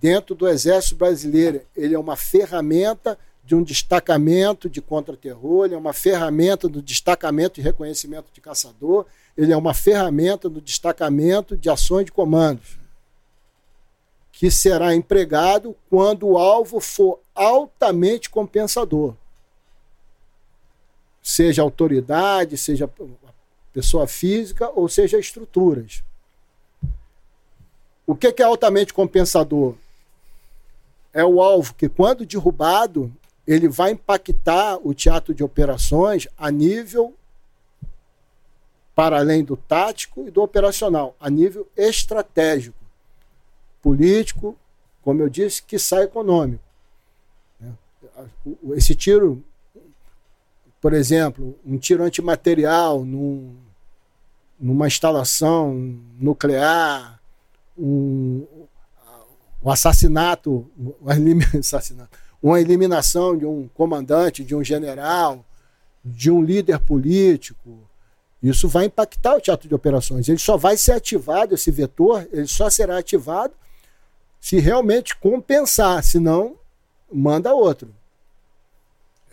Dentro 0.00 0.34
do 0.34 0.46
Exército 0.46 0.96
Brasileiro, 0.96 1.62
ele 1.74 1.94
é 1.94 1.98
uma 1.98 2.14
ferramenta 2.14 3.18
de 3.42 3.54
um 3.54 3.62
destacamento 3.62 4.68
de 4.68 4.80
contra-terror, 4.80 5.64
ele 5.64 5.74
é 5.74 5.78
uma 5.78 5.92
ferramenta 5.92 6.68
do 6.68 6.82
destacamento 6.82 7.56
de 7.56 7.62
reconhecimento 7.62 8.26
de 8.32 8.40
caçador, 8.40 9.06
ele 9.36 9.52
é 9.52 9.56
uma 9.56 9.74
ferramenta 9.74 10.48
do 10.48 10.60
destacamento 10.60 11.56
de 11.56 11.68
ações 11.68 12.06
de 12.06 12.12
comandos, 12.12 12.78
que 14.32 14.50
será 14.50 14.94
empregado 14.94 15.74
quando 15.88 16.26
o 16.26 16.38
alvo 16.38 16.80
for 16.80 17.20
altamente 17.34 18.30
compensador 18.30 19.14
seja 21.24 21.62
autoridade, 21.62 22.58
seja 22.58 22.88
pessoa 23.72 24.06
física 24.06 24.68
ou 24.68 24.90
seja 24.90 25.18
estruturas. 25.18 26.04
O 28.06 28.14
que 28.14 28.42
é 28.42 28.44
altamente 28.44 28.92
compensador? 28.92 29.74
É 31.14 31.24
o 31.24 31.40
alvo 31.40 31.74
que, 31.74 31.88
quando 31.88 32.26
derrubado, 32.26 33.10
ele 33.46 33.68
vai 33.68 33.92
impactar 33.92 34.78
o 34.86 34.92
teatro 34.92 35.32
de 35.32 35.42
operações 35.42 36.28
a 36.36 36.50
nível 36.50 37.14
para 38.94 39.18
além 39.18 39.42
do 39.42 39.56
tático 39.56 40.28
e 40.28 40.30
do 40.30 40.42
operacional, 40.42 41.16
a 41.18 41.30
nível 41.30 41.66
estratégico, 41.76 42.76
político, 43.82 44.56
como 45.02 45.22
eu 45.22 45.28
disse, 45.28 45.62
que 45.62 45.78
sai 45.78 46.04
econômico. 46.04 46.62
Esse 48.74 48.94
tiro 48.94 49.42
por 50.84 50.92
exemplo, 50.92 51.58
um 51.64 51.78
tiro 51.78 52.02
antimaterial 52.02 53.06
num, 53.06 53.56
numa 54.60 54.86
instalação 54.86 55.98
nuclear, 56.20 57.18
um, 57.74 58.46
um 59.62 59.70
assassinato, 59.70 60.70
um 60.78 60.92
assassinato, 61.58 62.10
uma 62.42 62.60
eliminação 62.60 63.34
de 63.34 63.46
um 63.46 63.66
comandante, 63.68 64.44
de 64.44 64.54
um 64.54 64.62
general, 64.62 65.42
de 66.04 66.30
um 66.30 66.42
líder 66.42 66.78
político, 66.80 67.88
isso 68.42 68.68
vai 68.68 68.84
impactar 68.84 69.36
o 69.36 69.40
teatro 69.40 69.66
de 69.66 69.74
operações. 69.74 70.28
Ele 70.28 70.36
só 70.36 70.58
vai 70.58 70.76
ser 70.76 70.92
ativado, 70.92 71.54
esse 71.54 71.70
vetor, 71.70 72.28
ele 72.30 72.46
só 72.46 72.68
será 72.68 72.98
ativado 72.98 73.54
se 74.38 74.58
realmente 74.58 75.16
compensar, 75.16 76.04
senão 76.04 76.56
manda 77.10 77.54
outro. 77.54 77.88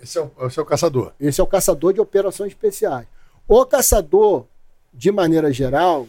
Esse 0.02 0.18
é, 0.18 0.22
o, 0.22 0.48
esse 0.48 0.60
é 0.60 0.62
o 0.62 0.66
caçador. 0.66 1.14
Esse 1.20 1.42
é 1.42 1.44
o 1.44 1.48
caçador 1.48 1.94
de 1.94 2.02
operações 2.02 2.52
especiais. 2.52 3.08
O 3.48 3.66
caçador, 3.66 4.46
de 4.94 5.12
maneira 5.12 5.52
geral, 5.52 6.08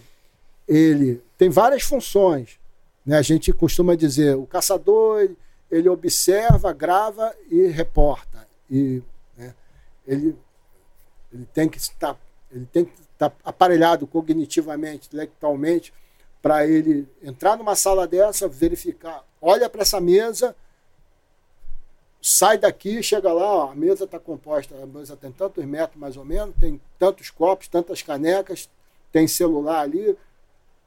ele 0.67 1.23
tem 1.37 1.51
várias 1.51 1.83
funções. 1.83 2.59
Né? 3.05 3.19
A 3.19 3.23
gente 3.23 3.53
costuma 3.53 3.95
dizer, 3.95 4.37
o 4.37 4.47
caçador 4.47 5.29
ele 5.71 5.89
observa, 5.89 6.73
grava 6.73 7.35
e 7.51 7.67
reporta. 7.67 8.47
E, 8.71 9.03
né, 9.37 9.55
ele, 10.07 10.37
ele 11.33 11.47
tem 11.53 11.69
que 11.69 11.79
estar 11.79 12.17
ele 12.55 12.67
tem 12.67 12.85
que 12.85 12.93
estar 13.01 13.33
aparelhado 13.43 14.07
cognitivamente, 14.07 15.09
intelectualmente, 15.09 15.93
para 16.41 16.67
ele 16.67 17.09
entrar 17.23 17.57
numa 17.57 17.75
sala 17.75 18.07
dessa, 18.07 18.49
verificar, 18.49 19.25
olha 19.41 19.71
para 19.71 19.83
essa 19.83 20.01
mesa, 20.01 20.55
sai 22.23 22.57
daqui, 22.57 23.03
chega 23.03 23.33
lá, 23.33 23.43
ó, 23.43 23.73
a 23.73 23.75
mesa 23.75 24.05
está 24.05 24.17
composta, 24.17 24.77
a 24.81 24.87
mesa 24.87 25.17
tem 25.17 25.33
tantos 25.33 25.65
metros 25.65 25.99
mais 25.99 26.17
ou 26.17 26.25
menos, 26.25 26.55
tem 26.55 26.81
tantos 26.97 27.31
copos, 27.31 27.67
tantas 27.67 28.01
canecas, 28.01 28.71
tem 29.11 29.27
celular 29.27 29.81
ali, 29.81 30.17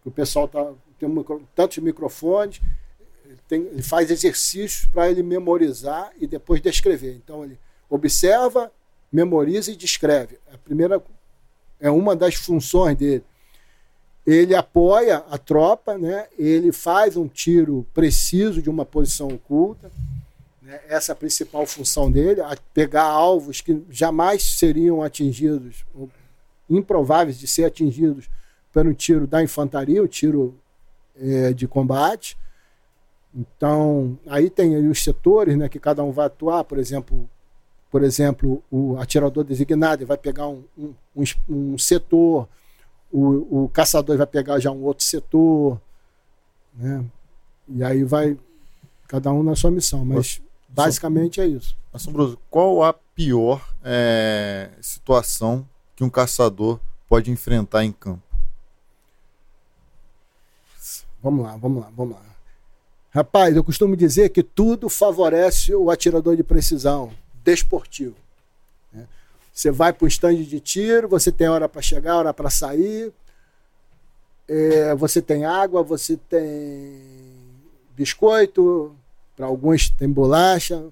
o 0.06 0.10
pessoal 0.10 0.48
tá, 0.48 0.72
tem 0.98 1.10
micro, 1.10 1.46
tantos 1.54 1.78
microfones, 1.80 2.62
tem, 3.50 3.64
ele 3.64 3.84
faz 3.84 4.10
exercícios 4.10 4.86
para 4.86 5.12
ele 5.12 5.22
memorizar 5.22 6.14
e 6.18 6.26
depois 6.26 6.62
descrever. 6.62 7.16
Então 7.16 7.44
ele 7.44 7.60
observa, 7.90 8.72
memoriza 9.12 9.72
e 9.72 9.76
descreve. 9.76 10.40
A 10.54 10.58
primeira 10.58 11.04
é 11.82 11.92
uma 11.92 12.16
das 12.16 12.36
funções 12.36 12.98
dele. 12.98 13.26
Ele 14.26 14.56
apoia 14.56 15.18
a 15.30 15.38
tropa, 15.38 15.98
né? 15.98 16.28
ele 16.40 16.72
faz 16.72 17.18
um 17.18 17.28
tiro 17.28 17.86
preciso 17.94 18.62
de 18.62 18.70
uma 18.70 18.86
posição 18.86 19.28
oculta 19.28 19.92
né? 20.66 20.80
Essa 20.88 21.12
é 21.12 21.14
a 21.14 21.16
principal 21.16 21.66
função 21.68 22.12
dele, 22.12 22.42
pegar 22.74 23.04
alvos 23.04 23.62
que 23.62 23.84
jamais 23.90 24.42
seriam 24.58 25.04
atingidos, 25.04 25.86
improváveis 26.68 27.38
de 27.38 27.48
ser 27.48 27.66
atingidos 27.66 28.28
pelo 28.74 28.94
tiro 28.94 29.28
da 29.28 29.44
infantaria, 29.44 30.02
o 30.02 30.08
tiro 30.08 30.56
é, 31.16 31.54
de 31.54 31.68
combate. 31.68 32.36
Então, 33.34 34.18
aí 34.26 34.50
tem 34.50 34.76
aí 34.76 34.88
os 34.88 35.04
setores 35.04 35.56
né, 35.56 35.70
que 35.70 35.80
cada 35.80 36.04
um 36.04 36.12
vai 36.12 36.26
atuar, 36.26 36.64
por 36.64 36.80
exemplo, 36.80 37.30
por 37.92 38.04
exemplo, 38.04 38.64
o 38.72 38.98
atirador 38.98 39.44
designado 39.44 40.06
vai 40.06 40.18
pegar 40.18 40.48
um, 40.48 40.64
um, 40.78 41.24
um 41.48 41.78
setor, 41.78 42.50
o, 43.12 43.64
o, 43.64 43.70
caçador 43.70 44.18
vai 44.18 44.28
pegar 44.28 44.60
já 44.60 44.72
um 44.72 44.84
outro 44.84 45.06
setor, 45.06 45.80
né? 46.74 47.06
E 47.70 47.84
aí 47.84 48.04
vai 48.04 48.38
cada 49.08 49.32
um 49.32 49.42
na 49.42 49.56
sua 49.56 49.72
missão, 49.72 50.04
mas 50.04 50.42
Basicamente 50.76 51.40
é 51.40 51.48
isso. 51.48 51.78
Assombroso, 51.94 52.38
qual 52.50 52.84
a 52.84 52.94
pior 52.94 53.74
é, 53.84 54.70
situação 54.82 55.68
que 55.96 56.04
um 56.04 56.10
caçador 56.10 56.80
pode 57.08 57.32
enfrentar 57.32 57.86
em 57.86 57.92
campo? 57.92 58.22
Vamos 61.24 61.46
lá, 61.46 61.56
vamos 61.56 61.82
lá, 61.82 61.92
vamos 61.96 62.16
lá. 62.16 62.22
Rapaz, 63.10 63.56
eu 63.56 63.64
costumo 63.64 63.96
dizer 63.96 64.30
que 64.30 64.44
tudo 64.44 64.90
favorece 64.90 65.74
o 65.74 65.90
atirador 65.90 66.36
de 66.36 66.44
precisão, 66.44 67.14
desportivo. 67.44 68.16
né? 68.92 69.08
Você 69.54 69.72
vai 69.72 69.94
para 69.94 70.04
o 70.04 70.08
stand 70.08 70.36
de 70.44 70.60
tiro, 70.60 71.08
você 71.08 71.32
tem 71.32 71.48
hora 71.48 71.70
para 71.70 71.82
chegar, 71.82 72.18
hora 72.18 72.34
para 72.34 72.50
sair, 72.50 73.14
é, 74.48 74.94
você 74.96 75.22
tem 75.22 75.46
água, 75.46 75.82
você 75.82 76.18
tem 76.18 77.00
biscoito, 77.96 78.94
para 79.36 79.46
alguns 79.46 79.90
tem 79.90 80.10
bolacha, 80.10 80.88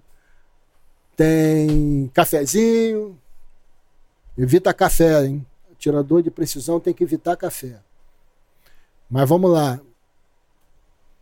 tem 1.15 2.09
cafezinho. 2.13 3.17
Evita 4.37 4.73
café, 4.73 5.25
hein? 5.25 5.45
Atirador 5.71 6.21
de 6.21 6.31
precisão 6.31 6.79
tem 6.79 6.93
que 6.93 7.03
evitar 7.03 7.37
café. 7.37 7.79
Mas 9.09 9.29
vamos 9.29 9.51
lá. 9.51 9.79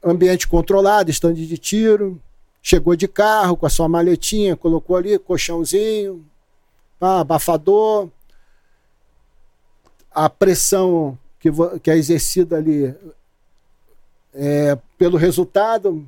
Ambiente 0.03 0.47
controlado, 0.47 1.11
estande 1.11 1.45
de 1.45 1.57
tiro. 1.57 2.19
Chegou 2.63 2.95
de 2.95 3.07
carro 3.07 3.57
com 3.57 3.65
a 3.65 3.69
sua 3.69 3.89
maletinha, 3.89 4.55
colocou 4.55 4.95
ali, 4.95 5.17
colchãozinho, 5.17 6.23
pá, 6.99 7.19
abafador. 7.19 8.07
A 10.11 10.29
pressão 10.29 11.17
que, 11.39 11.49
que 11.81 11.89
é 11.89 11.97
exercida 11.97 12.57
ali 12.57 12.95
é, 14.33 14.77
pelo 14.97 15.17
resultado, 15.17 16.05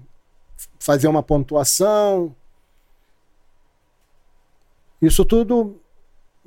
fazer 0.79 1.07
uma 1.07 1.23
pontuação. 1.23 2.35
Isso 5.01 5.25
tudo 5.25 5.79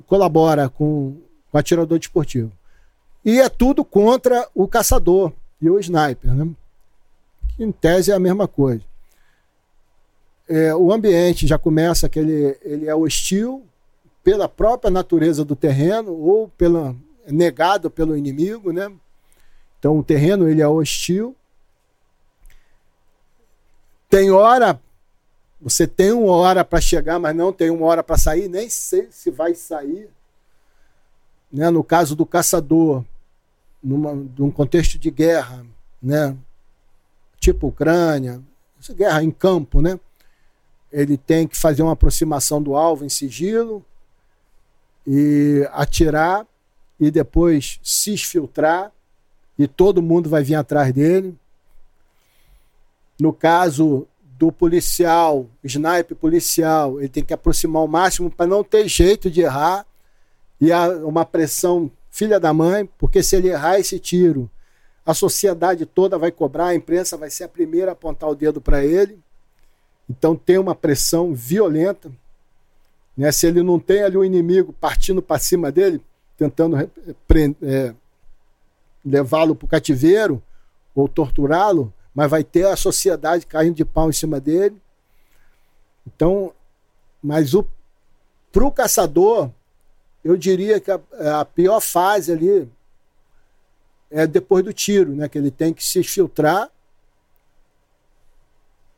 colabora 0.05 0.69
com 0.69 1.17
o 1.51 1.57
atirador 1.57 1.99
desportivo. 1.99 2.51
E 3.23 3.39
é 3.39 3.49
tudo 3.49 3.83
contra 3.83 4.47
o 4.55 4.67
caçador 4.67 5.33
e 5.61 5.69
o 5.69 5.79
sniper, 5.79 6.33
né? 6.33 6.49
que 7.55 7.63
em 7.63 7.71
tese 7.71 8.11
é 8.11 8.13
a 8.13 8.19
mesma 8.19 8.47
coisa. 8.47 8.83
É, 10.47 10.73
o 10.73 10.93
ambiente 10.93 11.45
já 11.45 11.57
começa 11.57 12.07
que 12.07 12.19
ele, 12.19 12.57
ele 12.61 12.87
é 12.87 12.95
hostil 12.95 13.65
pela 14.23 14.47
própria 14.47 14.91
natureza 14.91 15.43
do 15.43 15.55
terreno 15.55 16.13
ou 16.13 16.47
pela, 16.49 16.95
negado 17.27 17.89
pelo 17.89 18.15
inimigo, 18.15 18.71
né? 18.71 18.91
Então 19.79 19.97
o 19.97 20.03
terreno 20.03 20.47
ele 20.47 20.61
é 20.61 20.67
hostil. 20.67 21.35
Tem 24.09 24.31
hora, 24.31 24.79
você 25.59 25.85
tem 25.85 26.11
uma 26.11 26.33
hora 26.33 26.63
para 26.63 26.79
chegar, 26.79 27.19
mas 27.19 27.35
não 27.35 27.51
tem 27.51 27.69
uma 27.69 27.85
hora 27.85 28.03
para 28.03 28.17
sair, 28.17 28.47
nem 28.47 28.69
sei 28.69 29.07
se 29.11 29.29
vai 29.29 29.53
sair. 29.53 30.09
Né? 31.51 31.69
No 31.69 31.83
caso 31.83 32.15
do 32.15 32.25
caçador, 32.25 33.03
numa, 33.83 34.13
num 34.13 34.51
contexto 34.51 34.97
de 34.97 35.11
guerra, 35.11 35.65
né? 36.01 36.35
tipo 37.39 37.67
Ucrânia, 37.67 38.41
guerra 38.95 39.23
em 39.23 39.31
campo, 39.31 39.81
né? 39.81 39.99
ele 40.91 41.17
tem 41.17 41.47
que 41.47 41.57
fazer 41.57 41.83
uma 41.83 41.93
aproximação 41.93 42.61
do 42.61 42.75
alvo 42.75 43.05
em 43.05 43.09
sigilo 43.09 43.85
e 45.05 45.67
atirar 45.73 46.45
e 46.99 47.11
depois 47.11 47.79
se 47.83 48.13
exfiltrar 48.13 48.91
e 49.59 49.67
todo 49.67 50.01
mundo 50.01 50.29
vai 50.29 50.43
vir 50.43 50.55
atrás 50.55 50.93
dele. 50.93 51.37
No 53.19 53.33
caso 53.33 54.07
do 54.37 54.51
policial, 54.51 55.47
sniper 55.63 56.15
policial, 56.15 56.99
ele 56.99 57.09
tem 57.09 57.23
que 57.23 57.33
aproximar 57.33 57.83
o 57.83 57.87
máximo 57.87 58.29
para 58.29 58.45
não 58.45 58.63
ter 58.63 58.87
jeito 58.87 59.31
de 59.31 59.41
errar 59.41 59.85
e 60.61 60.71
há 60.71 60.89
uma 60.89 61.25
pressão 61.25 61.91
filha 62.11 62.39
da 62.39 62.53
mãe, 62.53 62.87
porque 62.97 63.21
se 63.21 63.35
ele 63.35 63.49
errar 63.49 63.79
esse 63.79 63.99
tiro, 63.99 64.49
a 65.05 65.13
sociedade 65.13 65.85
toda 65.85 66.17
vai 66.17 66.31
cobrar, 66.31 66.67
a 66.67 66.75
imprensa 66.75 67.15
vai 67.15 67.29
ser 67.29 67.45
a 67.45 67.49
primeira 67.49 67.91
a 67.91 67.93
apontar 67.93 68.29
o 68.29 68.35
dedo 68.35 68.59
para 68.59 68.83
ele. 68.83 69.19
Então 70.09 70.35
tem 70.35 70.57
uma 70.57 70.75
pressão 70.75 71.33
violenta. 71.33 72.11
Né? 73.15 73.31
Se 73.31 73.47
ele 73.47 73.63
não 73.63 73.79
tem 73.79 74.03
ali 74.03 74.17
o 74.17 74.25
inimigo 74.25 74.73
partindo 74.73 75.21
para 75.21 75.39
cima 75.39 75.71
dele, 75.71 76.01
tentando 76.37 76.77
é, 76.77 77.93
levá-lo 79.05 79.55
para 79.55 79.65
o 79.65 79.69
cativeiro 79.69 80.41
ou 80.93 81.07
torturá-lo, 81.07 81.93
mas 82.17 82.31
vai 82.31 82.43
ter 82.43 82.65
a 82.65 82.75
sociedade 82.75 83.45
caindo 83.45 83.75
de 83.75 83.85
pau 83.85 84.09
em 84.09 84.11
cima 84.11 84.39
dele. 84.39 84.75
Então, 86.07 86.51
mas 87.21 87.53
o 87.53 87.63
para 88.51 88.65
o 88.65 88.71
caçador, 88.71 89.51
eu 90.23 90.35
diria 90.35 90.79
que 90.79 90.89
a, 90.89 90.99
a, 91.41 91.45
pior 91.45 91.79
fase 91.79 92.31
ali 92.31 92.67
é 94.09 94.25
depois 94.25 94.65
do 94.65 94.73
tiro, 94.73 95.13
né? 95.13 95.29
Que 95.29 95.37
ele 95.37 95.51
tem 95.51 95.71
que 95.71 95.83
se 95.83 96.01
filtrar. 96.01 96.71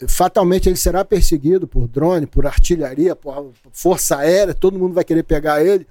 Fatalmente 0.08 0.70
ele 0.70 0.78
será 0.78 1.04
perseguido 1.04 1.68
por 1.68 1.90
drone, 1.90 2.26
por 2.26 2.48
artilharia, 2.48 3.18
por 3.18 3.52
força 3.74 4.20
aérea, 4.20 4.54
todo 4.54 4.80
mundo 4.80 4.94
vai 4.94 5.04
querer 5.04 5.24
pegar 5.24 5.62
ele. 5.62 5.86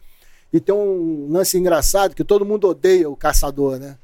E 0.50 0.58
tem 0.60 0.74
um 0.74 1.30
lance 1.30 1.58
engraçado 1.58 2.14
que 2.14 2.24
todo 2.24 2.46
mundo 2.46 2.68
odeia 2.68 3.10
o 3.10 3.14
caçador, 3.14 3.78
né? 3.78 3.98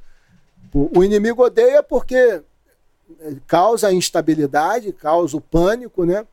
O 0.75 1.03
inimigo 1.03 1.43
odeia 1.43 1.83
porque 1.83 2.43
causa 3.47 3.93
instabilidade, 3.93 4.93
causa 4.93 5.37
o 5.37 5.41
pânico, 5.41 6.05
né? 6.05 6.27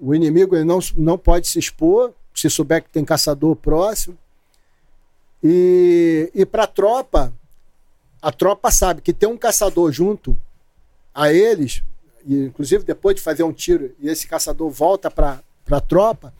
O 0.00 0.14
inimigo 0.14 0.54
ele 0.54 0.64
não, 0.64 0.78
não 0.96 1.18
pode 1.18 1.48
se 1.48 1.58
expor, 1.58 2.12
se 2.34 2.48
souber 2.48 2.82
que 2.82 2.90
tem 2.90 3.04
caçador 3.04 3.56
próximo. 3.56 4.16
E, 5.42 6.30
e 6.34 6.46
para 6.46 6.64
a 6.64 6.68
tropa, 6.68 7.32
a 8.20 8.32
tropa 8.32 8.70
sabe 8.70 9.00
que 9.00 9.12
tem 9.12 9.28
um 9.28 9.36
caçador 9.36 9.92
junto 9.92 10.38
a 11.14 11.32
eles, 11.32 11.82
e 12.24 12.44
inclusive 12.44 12.84
depois 12.84 13.16
de 13.16 13.22
fazer 13.22 13.42
um 13.42 13.52
tiro 13.52 13.94
e 13.98 14.08
esse 14.08 14.26
caçador 14.26 14.70
volta 14.70 15.10
para 15.10 15.40
a 15.70 15.80
tropa, 15.80 16.32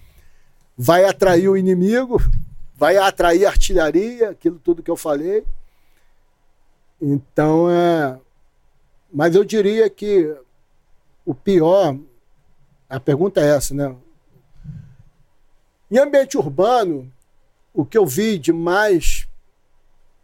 vai 0.77 1.05
atrair 1.05 1.49
o 1.49 1.57
inimigo, 1.57 2.21
vai 2.77 2.97
atrair 2.97 3.45
artilharia, 3.45 4.31
aquilo 4.31 4.61
tudo 4.63 4.83
que 4.83 4.91
eu 4.91 4.97
falei. 4.97 5.45
Então, 7.01 7.71
é. 7.71 8.19
Mas 9.13 9.35
eu 9.35 9.45
diria 9.45 9.89
que 9.89 10.37
o 11.25 11.35
pior, 11.35 11.97
a 12.89 13.01
pergunta 13.01 13.41
é 13.41 13.57
essa, 13.57 13.75
né? 13.75 13.95
Em 15.91 15.99
ambiente 15.99 16.37
urbano, 16.37 17.11
o 17.73 17.85
que 17.85 17.97
eu 17.97 18.05
vi 18.05 18.39
de 18.39 18.53
mais, 18.53 19.27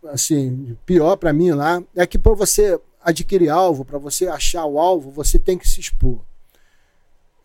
assim, 0.06 0.76
pior 0.84 1.16
para 1.16 1.32
mim 1.32 1.52
lá, 1.52 1.82
é 1.94 2.06
que 2.06 2.18
para 2.18 2.34
você 2.34 2.78
adquirir 3.02 3.48
alvo, 3.48 3.84
para 3.84 3.98
você 3.98 4.26
achar 4.28 4.64
o 4.66 4.78
alvo, 4.78 5.10
você 5.10 5.38
tem 5.38 5.56
que 5.56 5.68
se 5.68 5.80
expor. 5.80 6.20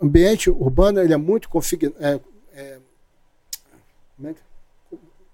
Ambiente 0.02 0.50
urbano 0.50 1.00
ele 1.02 1.14
é 1.14 1.18
muito 1.18 1.50
config... 1.50 1.94
é, 2.00 2.20
é, 2.54 2.80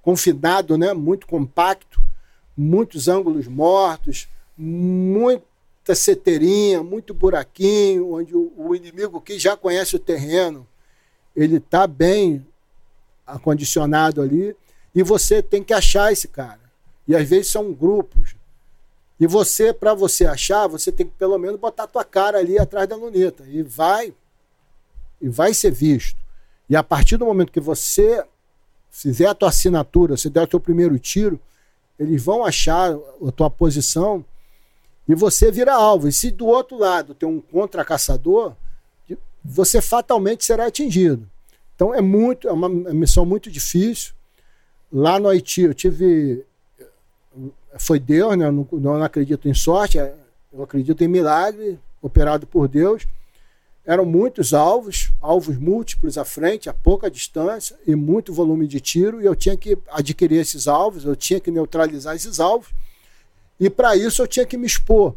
confinado, 0.02 0.78
né? 0.78 0.94
muito 0.94 1.26
compacto, 1.26 2.00
muitos 2.56 3.08
ângulos 3.08 3.48
mortos, 3.48 4.28
muita 5.86 5.94
seteirinha, 5.94 6.82
muito 6.82 7.14
buraquinho, 7.14 8.14
onde 8.14 8.36
o, 8.36 8.76
inimigo 8.76 9.22
que 9.22 9.38
já 9.38 9.56
conhece 9.56 9.96
o 9.96 10.00
terreno, 10.00 10.66
ele 11.36 11.58
está 11.58 11.86
bem 11.86 12.44
acondicionado 13.26 14.20
ali, 14.20 14.56
e 14.96 15.04
você 15.04 15.44
tem 15.44 15.64
que 15.64 15.74
achar 15.76 16.12
esse 16.12 16.28
cara. 16.28 16.60
E 17.08 17.16
às 17.16 17.30
vezes 17.30 17.52
são 17.52 17.72
grupos. 17.72 18.36
E 19.20 19.28
você, 19.28 19.72
para 19.72 19.94
você 19.94 20.26
achar, 20.26 20.66
você 20.66 20.92
tem 20.92 21.06
que 21.06 21.14
pelo 21.20 21.38
menos 21.38 21.60
botar 21.60 21.84
a 21.84 21.88
tua 21.88 22.04
cara 22.04 22.40
ali 22.40 22.58
atrás 22.58 22.90
da 22.90 22.96
luneta. 22.96 23.44
E 23.48 23.62
vai, 23.62 24.12
e 25.22 25.30
vai 25.30 25.54
ser 25.54 25.70
visto. 25.72 26.18
E 26.68 26.76
a 26.76 26.82
partir 26.82 27.18
do 27.18 27.26
momento 27.26 27.52
que 27.52 27.60
você 27.60 28.26
fizer 28.90 29.28
a 29.28 29.36
tua 29.36 29.50
assinatura, 29.50 30.18
você 30.18 30.32
der 30.32 30.42
o 30.42 30.48
teu 30.48 30.60
primeiro 30.60 30.98
tiro, 30.98 31.40
eles 32.00 32.24
vão 32.24 32.44
achar 32.44 32.92
a 32.92 33.32
tua 33.32 33.52
posição 33.52 34.26
e 35.08 35.16
você 35.16 35.52
vira 35.52 35.74
alvo. 35.74 36.08
E 36.08 36.14
se 36.14 36.32
do 36.32 36.46
outro 36.46 36.78
lado 36.78 37.14
tem 37.14 37.28
um 37.28 37.40
contra-caçador, 37.40 38.54
você 39.44 39.82
fatalmente 39.82 40.44
será 40.44 40.66
atingido. 40.66 41.30
Então 41.76 41.94
é 41.94 42.02
muito, 42.02 42.48
é 42.48 42.52
uma 42.52 42.70
missão 42.70 43.26
muito 43.26 43.52
difícil. 43.52 44.14
Lá 44.92 45.20
no 45.20 45.30
Haiti 45.30 45.62
eu 45.62 45.74
tive. 45.74 46.46
Foi 47.78 48.00
Deus, 48.00 48.38
né? 48.38 48.48
Eu 48.48 48.52
não, 48.52 48.68
não 48.72 49.04
acredito 49.04 49.50
em 49.50 49.54
sorte, 49.54 49.98
eu 49.98 50.64
acredito 50.64 51.04
em 51.04 51.08
milagre 51.08 51.78
operado 52.02 52.48
por 52.48 52.68
Deus. 52.68 53.06
Eram 53.86 54.06
muitos 54.06 54.54
alvos, 54.54 55.12
alvos 55.22 55.58
múltiplos 55.58 56.18
à 56.18 56.26
frente, 56.26 56.70
a 56.70 56.74
pouca 56.74 57.12
distância 57.12 57.78
e 57.86 57.94
muito 57.94 58.34
volume 58.34 58.68
de 58.68 58.80
tiro, 58.80 59.22
e 59.22 59.26
eu 59.26 59.36
tinha 59.36 59.56
que 59.56 59.78
adquirir 59.92 60.40
esses 60.40 60.68
alvos, 60.68 61.06
eu 61.06 61.16
tinha 61.16 61.40
que 61.40 61.52
neutralizar 61.52 62.16
esses 62.16 62.40
alvos, 62.40 62.70
e 63.60 63.70
para 63.70 63.96
isso 63.96 64.22
eu 64.22 64.28
tinha 64.28 64.46
que 64.46 64.58
me 64.58 64.68
expor. 64.68 65.16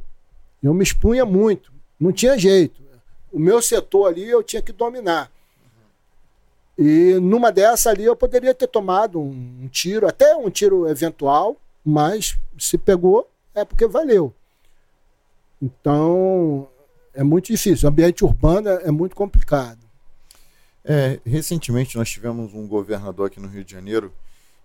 Eu 0.62 0.74
me 0.74 0.82
expunha 0.82 1.24
muito, 1.24 1.72
não 1.98 2.12
tinha 2.12 2.38
jeito. 2.38 2.82
O 3.32 3.38
meu 3.38 3.60
setor 3.60 4.08
ali 4.08 4.28
eu 4.28 4.42
tinha 4.42 4.62
que 4.62 4.72
dominar. 4.72 5.30
E 6.76 7.18
numa 7.20 7.50
dessa 7.50 7.90
ali 7.90 8.04
eu 8.04 8.14
poderia 8.16 8.54
ter 8.54 8.68
tomado 8.68 9.20
um, 9.20 9.62
um 9.62 9.68
tiro, 9.68 10.06
até 10.06 10.34
um 10.36 10.48
tiro 10.48 10.88
eventual, 10.88 11.56
mas 11.84 12.38
se 12.58 12.78
pegou 12.78 13.28
é 13.54 13.64
porque 13.64 13.86
valeu. 13.86 14.32
Então 15.60 16.68
É 17.18 17.24
muito 17.24 17.46
difícil. 17.46 17.88
O 17.88 17.90
ambiente 17.90 18.24
urbano 18.24 18.68
é, 18.68 18.90
muito 18.92 19.16
complicado. 19.16 19.80
É, 20.84 21.18
recentemente 21.26 21.96
nós 21.96 22.08
tivemos 22.08 22.54
um 22.54 22.66
governador 22.68 23.26
aqui 23.26 23.40
no 23.40 23.48
Rio 23.48 23.64
de 23.64 23.72
Janeiro 23.72 24.12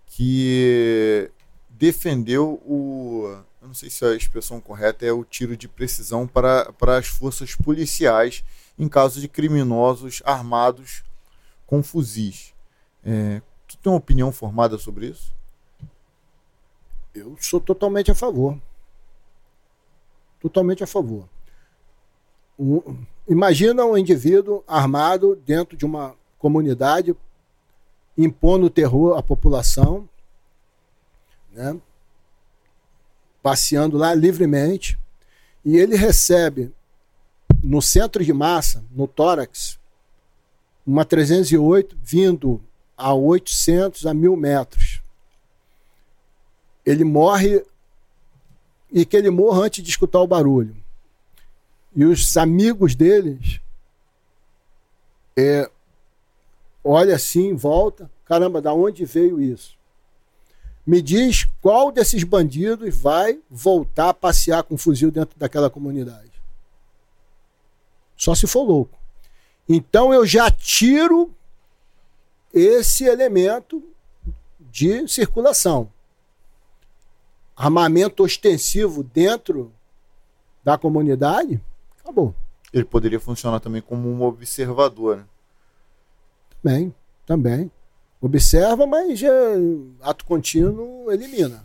que 0.06 1.28
defendeu 1.68 2.62
o. 2.64 3.36
Eu 3.64 3.68
não 3.68 3.74
sei 3.74 3.88
se 3.88 4.04
a 4.04 4.14
expressão 4.14 4.60
correta 4.60 5.06
é 5.06 5.10
o 5.10 5.24
tiro 5.24 5.56
de 5.56 5.66
precisão 5.66 6.26
para, 6.26 6.70
para 6.74 6.98
as 6.98 7.06
forças 7.06 7.54
policiais 7.54 8.44
em 8.78 8.86
caso 8.86 9.22
de 9.22 9.26
criminosos 9.26 10.20
armados 10.22 11.02
com 11.66 11.82
fuzis. 11.82 12.52
É, 13.02 13.40
tu 13.66 13.78
tem 13.78 13.90
uma 13.90 13.96
opinião 13.96 14.30
formada 14.30 14.76
sobre 14.76 15.06
isso? 15.06 15.34
Eu 17.14 17.38
sou 17.40 17.58
totalmente 17.58 18.10
a 18.10 18.14
favor. 18.14 18.60
Totalmente 20.40 20.84
a 20.84 20.86
favor. 20.86 21.26
Um, 22.58 23.02
imagina 23.26 23.82
um 23.86 23.96
indivíduo 23.96 24.62
armado 24.66 25.36
dentro 25.36 25.74
de 25.74 25.86
uma 25.86 26.14
comunidade, 26.38 27.16
impondo 28.14 28.68
terror 28.68 29.16
à 29.16 29.22
população, 29.22 30.06
né? 31.50 31.80
Passeando 33.44 33.98
lá 33.98 34.14
livremente, 34.14 34.98
e 35.62 35.76
ele 35.76 35.96
recebe 35.96 36.72
no 37.62 37.82
centro 37.82 38.24
de 38.24 38.32
massa, 38.32 38.82
no 38.90 39.06
tórax, 39.06 39.78
uma 40.86 41.04
308 41.04 41.94
vindo 42.02 42.58
a 42.96 43.12
800 43.12 44.06
a 44.06 44.14
1000 44.14 44.34
metros. 44.34 45.02
Ele 46.86 47.04
morre 47.04 47.62
e 48.90 49.04
que 49.04 49.14
ele 49.14 49.28
morra 49.28 49.64
antes 49.64 49.84
de 49.84 49.90
escutar 49.90 50.20
o 50.20 50.26
barulho. 50.26 50.74
E 51.94 52.02
os 52.06 52.34
amigos 52.38 52.94
deles 52.94 53.60
é, 55.36 55.70
olha 56.82 57.14
assim, 57.14 57.54
volta, 57.54 58.10
caramba, 58.24 58.62
da 58.62 58.72
onde 58.72 59.04
veio 59.04 59.38
isso? 59.38 59.76
Me 60.86 61.00
diz 61.00 61.46
qual 61.62 61.90
desses 61.90 62.22
bandidos 62.24 62.94
vai 62.94 63.40
voltar 63.50 64.10
a 64.10 64.14
passear 64.14 64.62
com 64.62 64.74
um 64.74 64.78
fuzil 64.78 65.10
dentro 65.10 65.38
daquela 65.38 65.70
comunidade. 65.70 66.32
Só 68.16 68.34
se 68.34 68.46
for 68.46 68.62
louco. 68.62 68.98
Então 69.68 70.12
eu 70.12 70.26
já 70.26 70.50
tiro 70.50 71.34
esse 72.52 73.04
elemento 73.04 73.82
de 74.60 75.08
circulação. 75.08 75.90
Armamento 77.56 78.22
ostensivo 78.22 79.02
dentro 79.02 79.72
da 80.62 80.76
comunidade, 80.76 81.60
acabou. 82.00 82.34
Ele 82.72 82.84
poderia 82.84 83.20
funcionar 83.20 83.60
também 83.60 83.80
como 83.80 84.08
um 84.08 84.22
observador. 84.22 85.18
Né? 85.18 85.24
Também, 86.62 86.94
também. 87.24 87.70
Observa, 88.20 88.86
mas 88.86 89.22
é, 89.22 89.28
ato 90.00 90.24
contínuo 90.24 91.10
elimina. 91.12 91.64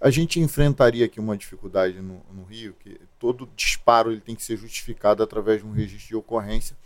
A 0.00 0.10
gente 0.10 0.38
enfrentaria 0.38 1.06
aqui 1.06 1.18
uma 1.18 1.36
dificuldade 1.36 2.00
no, 2.00 2.22
no, 2.32 2.44
Rio, 2.44 2.74
que 2.78 3.00
todo 3.18 3.48
disparo 3.56 4.12
ele 4.12 4.20
tem 4.20 4.36
que 4.36 4.44
ser 4.44 4.56
justificado 4.56 5.22
através 5.22 5.60
de 5.60 5.66
um 5.66 5.72
registro 5.72 6.08
de 6.08 6.16
ocorrência 6.16 6.76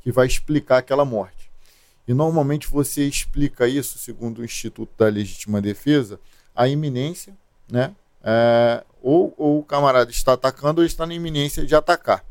que 0.00 0.10
vai 0.10 0.26
explicar 0.26 0.78
aquela 0.78 1.04
morte. 1.04 1.50
E 2.08 2.14
normalmente 2.14 2.68
você 2.68 3.06
explica 3.06 3.68
isso, 3.68 3.98
segundo 3.98 4.38
o 4.38 4.44
Instituto 4.44 4.90
da 4.96 5.08
Legítima 5.08 5.60
Defesa, 5.60 6.18
a 6.54 6.66
iminência, 6.66 7.36
né? 7.70 7.94
É, 8.22 8.84
ou, 9.00 9.32
ou 9.36 9.60
o 9.60 9.64
camarada 9.64 10.10
está 10.10 10.32
atacando 10.32 10.80
ou 10.80 10.86
está 10.86 11.06
na 11.06 11.14
iminência 11.14 11.64
de 11.64 11.74
atacar. 11.74 12.24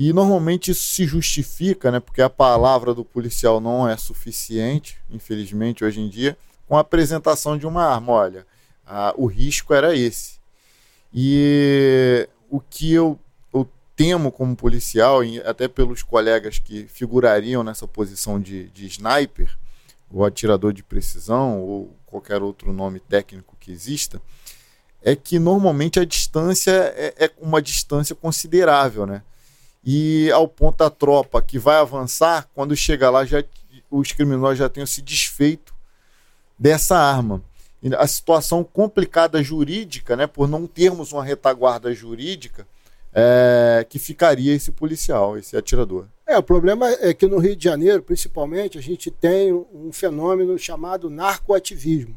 E 0.00 0.14
normalmente 0.14 0.70
isso 0.70 0.82
se 0.82 1.04
justifica, 1.04 1.90
né, 1.90 2.00
porque 2.00 2.22
a 2.22 2.30
palavra 2.30 2.94
do 2.94 3.04
policial 3.04 3.60
não 3.60 3.86
é 3.86 3.98
suficiente, 3.98 4.96
infelizmente, 5.10 5.84
hoje 5.84 6.00
em 6.00 6.08
dia, 6.08 6.38
com 6.66 6.74
a 6.74 6.80
apresentação 6.80 7.58
de 7.58 7.66
uma 7.66 7.84
arma. 7.84 8.10
Olha, 8.10 8.46
a, 8.86 9.12
o 9.14 9.26
risco 9.26 9.74
era 9.74 9.94
esse. 9.94 10.40
E 11.12 12.26
o 12.48 12.60
que 12.60 12.94
eu, 12.94 13.20
eu 13.52 13.70
temo 13.94 14.32
como 14.32 14.56
policial, 14.56 15.22
e 15.22 15.38
até 15.42 15.68
pelos 15.68 16.02
colegas 16.02 16.58
que 16.58 16.86
figurariam 16.86 17.62
nessa 17.62 17.86
posição 17.86 18.40
de, 18.40 18.70
de 18.70 18.86
sniper, 18.86 19.54
ou 20.10 20.24
atirador 20.24 20.72
de 20.72 20.82
precisão, 20.82 21.60
ou 21.60 21.94
qualquer 22.06 22.40
outro 22.40 22.72
nome 22.72 23.00
técnico 23.00 23.54
que 23.60 23.70
exista, 23.70 24.18
é 25.02 25.14
que 25.14 25.38
normalmente 25.38 26.00
a 26.00 26.06
distância 26.06 26.70
é, 26.96 27.26
é 27.26 27.30
uma 27.38 27.60
distância 27.60 28.16
considerável, 28.16 29.04
né? 29.04 29.22
E 29.84 30.30
ao 30.32 30.46
ponto 30.46 30.78
da 30.78 30.90
tropa 30.90 31.40
que 31.40 31.58
vai 31.58 31.76
avançar, 31.76 32.48
quando 32.54 32.76
chega 32.76 33.08
lá, 33.10 33.24
já, 33.24 33.42
os 33.90 34.12
criminosos 34.12 34.58
já 34.58 34.68
tenham 34.68 34.86
se 34.86 35.00
desfeito 35.00 35.74
dessa 36.58 36.96
arma. 36.96 37.42
A 37.98 38.06
situação 38.06 38.62
complicada 38.62 39.42
jurídica, 39.42 40.14
né, 40.14 40.26
por 40.26 40.46
não 40.46 40.66
termos 40.66 41.12
uma 41.12 41.24
retaguarda 41.24 41.94
jurídica, 41.94 42.66
é, 43.12 43.84
que 43.88 43.98
ficaria 43.98 44.54
esse 44.54 44.70
policial, 44.70 45.36
esse 45.38 45.56
atirador. 45.56 46.06
É, 46.26 46.36
o 46.38 46.42
problema 46.42 46.88
é 47.00 47.12
que 47.12 47.26
no 47.26 47.38
Rio 47.38 47.56
de 47.56 47.64
Janeiro, 47.64 48.02
principalmente, 48.02 48.78
a 48.78 48.82
gente 48.82 49.10
tem 49.10 49.52
um 49.52 49.90
fenômeno 49.92 50.56
chamado 50.58 51.10
narcoativismo, 51.10 52.14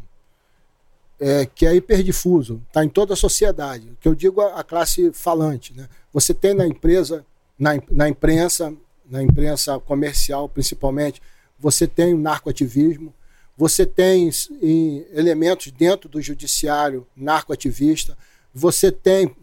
é, 1.20 1.46
que 1.46 1.66
é 1.66 1.74
hiperdifuso, 1.74 2.62
está 2.68 2.84
em 2.84 2.90
toda 2.90 3.14
a 3.14 3.18
sociedade, 3.18 3.98
que 4.00 4.08
eu 4.08 4.14
digo 4.14 4.42
a, 4.42 4.60
a 4.60 4.64
classe 4.64 5.12
falante. 5.14 5.74
Né? 5.74 5.88
Você 6.12 6.34
tem 6.34 6.54
na 6.54 6.68
empresa 6.68 7.26
na, 7.64 7.72
na 7.90 8.10
imprensa, 8.10 8.74
na 9.10 9.24
imprensa 9.24 9.80
comercial 9.80 10.50
principalmente, 10.50 11.22
você 11.58 11.88
tem 11.88 12.14
o 12.14 12.18
narcoativismo, 12.18 13.14
você 13.56 13.86
tem 13.86 14.30
em, 14.62 15.06
elementos 15.14 15.72
dentro 15.72 16.10
do 16.10 16.22
judiciário 16.22 17.08
narcoativista, 17.16 18.18
você 18.54 18.92
tem 18.92 19.34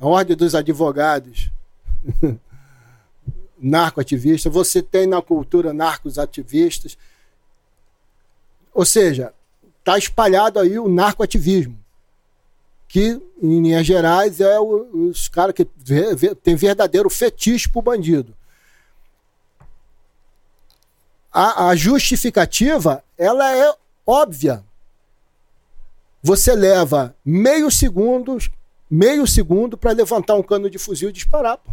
a 0.00 0.06
ordem 0.06 0.34
dos 0.34 0.54
advogados 0.54 1.50
narcoativista, 3.60 4.48
você 4.48 4.82
tem 4.82 5.06
na 5.06 5.20
cultura 5.20 5.74
narcos 5.74 6.18
ativistas. 6.18 6.96
Ou 8.72 8.86
seja, 8.86 9.34
está 9.80 9.98
espalhado 9.98 10.58
aí 10.58 10.78
o 10.78 10.88
narcoativismo 10.88 11.83
que, 12.94 13.20
em 13.42 13.60
linhas 13.60 13.84
gerais, 13.84 14.40
é 14.40 14.60
o, 14.60 15.08
os 15.08 15.26
caras 15.26 15.52
que 15.52 15.66
vê, 15.74 16.14
vê, 16.14 16.32
tem 16.32 16.54
verdadeiro 16.54 17.10
fetiche 17.10 17.68
pro 17.68 17.82
bandido. 17.82 18.32
A, 21.32 21.70
a 21.70 21.74
justificativa, 21.74 23.02
ela 23.18 23.52
é 23.52 23.74
óbvia. 24.06 24.62
Você 26.22 26.54
leva 26.54 27.16
meio 27.24 27.68
segundo, 27.68 28.38
meio 28.88 29.26
segundo 29.26 29.76
para 29.76 29.90
levantar 29.90 30.36
um 30.36 30.42
cano 30.44 30.70
de 30.70 30.78
fuzil 30.78 31.08
e 31.08 31.12
disparar, 31.12 31.58
pô. 31.58 31.72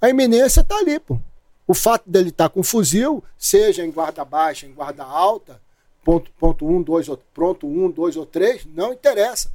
A 0.00 0.10
iminência 0.10 0.62
está 0.62 0.76
ali, 0.76 0.98
pô. 0.98 1.20
O 1.68 1.72
fato 1.72 2.10
dele 2.10 2.30
estar 2.30 2.48
tá 2.48 2.52
com 2.52 2.64
fuzil, 2.64 3.22
seja 3.38 3.86
em 3.86 3.92
guarda 3.92 4.24
baixa, 4.24 4.66
em 4.66 4.74
guarda 4.74 5.04
alta, 5.04 5.62
ponto, 6.02 6.32
ponto 6.32 6.66
um, 6.66 6.82
dois, 6.82 7.06
pronto 7.32 7.68
um, 7.68 7.88
dois 7.88 8.16
ou 8.16 8.26
três, 8.26 8.66
não 8.74 8.92
interessa 8.92 9.52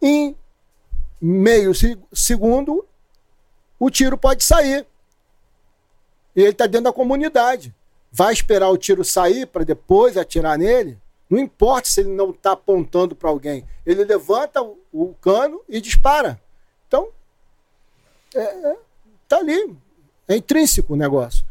em 0.00 0.36
meio 1.20 1.72
segundo, 2.12 2.86
o 3.78 3.90
tiro 3.90 4.16
pode 4.16 4.44
sair. 4.44 4.86
Ele 6.34 6.50
está 6.50 6.66
dentro 6.66 6.84
da 6.84 6.92
comunidade. 6.92 7.74
Vai 8.10 8.32
esperar 8.32 8.70
o 8.70 8.78
tiro 8.78 9.04
sair 9.04 9.46
para 9.46 9.64
depois 9.64 10.16
atirar 10.16 10.56
nele? 10.56 10.98
Não 11.28 11.38
importa 11.38 11.88
se 11.88 12.00
ele 12.00 12.10
não 12.10 12.30
está 12.30 12.52
apontando 12.52 13.14
para 13.14 13.28
alguém. 13.28 13.66
Ele 13.84 14.04
levanta 14.04 14.62
o, 14.92 15.14
cano 15.20 15.60
e 15.68 15.80
dispara. 15.80 16.40
Então, 16.86 17.08
é, 18.34 18.40
é, 18.40 18.76
tá 19.28 19.38
ali. 19.38 19.76
É 20.26 20.36
intrínseco 20.36 20.94
o 20.94 20.96
negócio. 20.96 21.44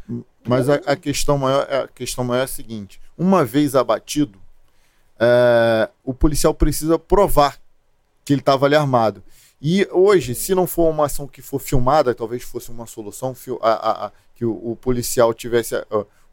Mas 0.48 0.70
a, 0.70 0.76
a, 0.76 0.96
questão 0.96 1.38
maior, 1.38 1.68
a 1.72 1.88
questão 1.88 2.24
maior 2.24 2.42
é 2.42 2.46
a 2.46 2.48
seguinte: 2.48 3.00
uma 3.18 3.46
vez 3.46 3.76
abatido, 3.76 4.40
é, 5.20 5.90
o 6.04 6.14
policial 6.14 6.54
precisa 6.54 6.98
provar 6.98 7.60
que 8.28 8.34
ele 8.34 8.42
estava 8.42 8.66
ali 8.66 8.76
armado. 8.76 9.24
E 9.62 9.88
hoje, 9.90 10.36
se 10.36 10.54
não 10.54 10.68
for 10.68 10.90
uma 10.90 11.06
ação 11.06 11.26
que 11.26 11.42
for 11.42 11.60
filmada, 11.60 12.14
talvez 12.14 12.44
fosse 12.44 12.70
uma 12.70 12.86
solução 12.86 13.34
a, 13.62 13.70
a, 13.70 14.06
a, 14.08 14.12
que 14.36 14.44
o, 14.44 14.52
o, 14.72 14.76
policial 14.76 15.34
tivesse, 15.34 15.76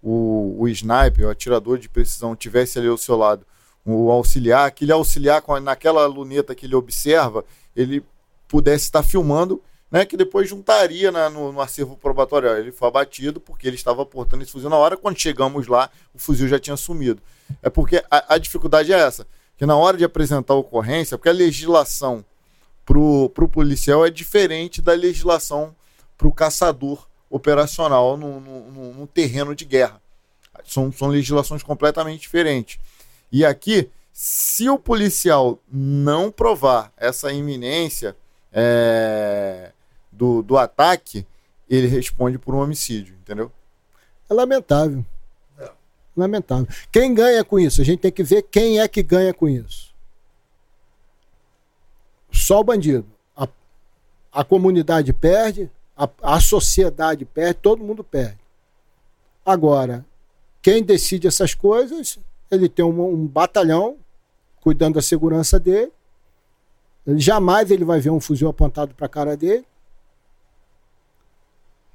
o, 0.02 0.56
o 0.58 0.68
sniper, 0.68 1.28
o 1.28 1.30
atirador 1.30 1.78
de 1.78 1.88
precisão, 1.88 2.34
tivesse 2.34 2.80
ali 2.80 2.88
ao 2.88 2.98
seu 2.98 3.16
lado, 3.16 3.46
o 3.86 4.10
auxiliar, 4.10 4.66
aquele 4.66 4.90
auxiliar 4.90 5.40
com, 5.40 5.58
naquela 5.60 6.04
luneta 6.06 6.52
que 6.52 6.66
ele 6.66 6.74
observa, 6.74 7.44
ele 7.76 8.04
pudesse 8.48 8.86
estar 8.86 9.04
filmando, 9.04 9.62
né, 9.88 10.04
que 10.04 10.16
depois 10.16 10.48
juntaria 10.48 11.12
na, 11.12 11.30
no, 11.30 11.52
no, 11.52 11.60
acervo 11.60 11.96
probatório. 11.96 12.48
Ele 12.56 12.72
foi 12.72 12.88
abatido 12.88 13.38
porque 13.38 13.68
ele 13.68 13.76
estava 13.76 14.04
portando 14.04 14.42
esse 14.42 14.50
fuzil 14.50 14.68
na 14.68 14.76
hora. 14.76 14.96
Quando 14.96 15.16
chegamos 15.16 15.68
lá, 15.68 15.88
o 16.12 16.18
fuzil 16.18 16.48
já 16.48 16.58
tinha 16.58 16.76
sumido. 16.76 17.22
É 17.62 17.70
porque 17.70 18.02
a, 18.10 18.34
a 18.34 18.38
dificuldade 18.38 18.92
é 18.92 18.98
essa 18.98 19.24
que 19.56 19.64
na 19.66 19.76
hora 19.76 19.97
de 19.97 20.05
apresentar 20.05 20.55
a 20.55 20.56
ocorrência, 20.56 21.16
porque 21.16 21.28
a 21.28 21.32
legislação 21.32 22.24
pro, 22.85 23.31
pro 23.31 23.48
policial 23.48 24.05
é 24.05 24.10
diferente 24.10 24.82
da 24.82 24.93
legislação 24.93 25.74
pro 26.18 26.32
caçador 26.32 27.06
operacional 27.31 28.16
no, 28.16 28.40
no- 28.40 28.94
no 28.94 29.06
terreno 29.06 29.55
de 29.55 29.64
guerra. 29.64 30.01
São, 30.64 30.93
são 30.93 31.09
legislações 31.09 31.62
completamente 31.62 32.20
diferentes. 32.20 32.78
E 33.31 33.44
aqui, 33.44 33.90
se 34.12 34.68
o 34.68 34.78
policial 34.78 35.59
não 35.70 36.31
provar 36.31 36.93
essa 36.97 37.32
iminência 37.32 38.16
é, 38.52 39.72
do, 40.12 40.43
do 40.43 40.56
ataque, 40.56 41.26
ele 41.68 41.86
responde 41.89 42.39
por 42.39 42.55
um 42.55 42.59
homicídio, 42.60 43.14
entendeu? 43.20 43.51
É 44.31 44.35
lamentável. 44.35 45.05
Lamentável. 46.16 46.68
Quem 46.92 47.12
ganha 47.12 47.44
com 47.44 47.58
isso? 47.58 47.80
A 47.80 47.84
gente 47.84 48.00
tem 48.00 48.12
que 48.12 48.22
ver 48.22 48.42
quem 48.42 48.80
é 48.80 48.86
que 48.86 49.02
ganha 49.02 49.34
com 49.34 49.48
isso. 49.48 49.92
Só 52.30 52.60
o 52.60 52.64
bandido. 52.64 53.06
A, 53.36 53.48
a 54.32 54.44
comunidade 54.44 55.12
perde, 55.12 55.70
a, 55.96 56.08
a 56.22 56.40
sociedade 56.40 57.24
perde, 57.24 57.54
todo 57.54 57.82
mundo 57.82 58.04
perde. 58.04 58.38
Agora, 59.44 60.04
quem 60.62 60.82
decide 60.82 61.26
essas 61.26 61.52
coisas, 61.54 62.18
ele 62.50 62.68
tem 62.68 62.84
um, 62.84 63.14
um 63.14 63.26
batalhão 63.26 63.96
cuidando 64.60 64.94
da 64.94 65.02
segurança 65.02 65.60
dele. 65.60 65.92
Ele, 67.06 67.18
jamais 67.20 67.70
ele 67.70 67.84
vai 67.84 68.00
ver 68.00 68.10
um 68.10 68.20
fuzil 68.20 68.48
apontado 68.48 68.94
para 68.94 69.06
a 69.06 69.08
cara 69.10 69.36
dele. 69.36 69.66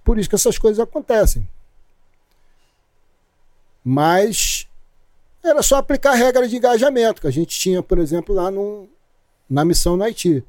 Por 0.03 0.19
isso 0.19 0.29
que 0.29 0.35
essas 0.35 0.57
coisas 0.57 0.79
acontecem. 0.79 1.47
Mas 3.83 4.67
era 5.43 5.61
só 5.63 5.77
aplicar 5.77 6.11
a 6.11 6.15
regra 6.15 6.47
de 6.47 6.57
engajamento 6.57 7.21
que 7.21 7.27
a 7.27 7.31
gente 7.31 7.57
tinha, 7.57 7.81
por 7.81 7.97
exemplo, 7.97 8.35
lá 8.35 8.49
na 9.49 9.65
missão 9.65 9.95
no 9.95 10.03
Haiti. 10.03 10.43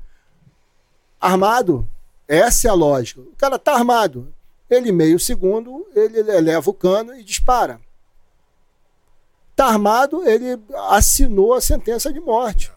Armado, 1.20 1.88
essa 2.26 2.68
é 2.68 2.70
a 2.70 2.74
lógica. 2.74 3.20
O 3.20 3.34
cara 3.36 3.58
tá 3.58 3.74
armado. 3.74 4.32
Ele, 4.68 4.92
meio 4.92 5.18
segundo, 5.18 5.86
ele 5.94 6.18
eleva 6.30 6.70
o 6.70 6.74
cano 6.74 7.14
e 7.14 7.24
dispara. 7.24 7.80
Tá 9.56 9.66
armado, 9.66 10.26
ele 10.26 10.58
assinou 10.90 11.54
a 11.54 11.60
sentença 11.60 12.12
de 12.12 12.20
morte. 12.20 12.72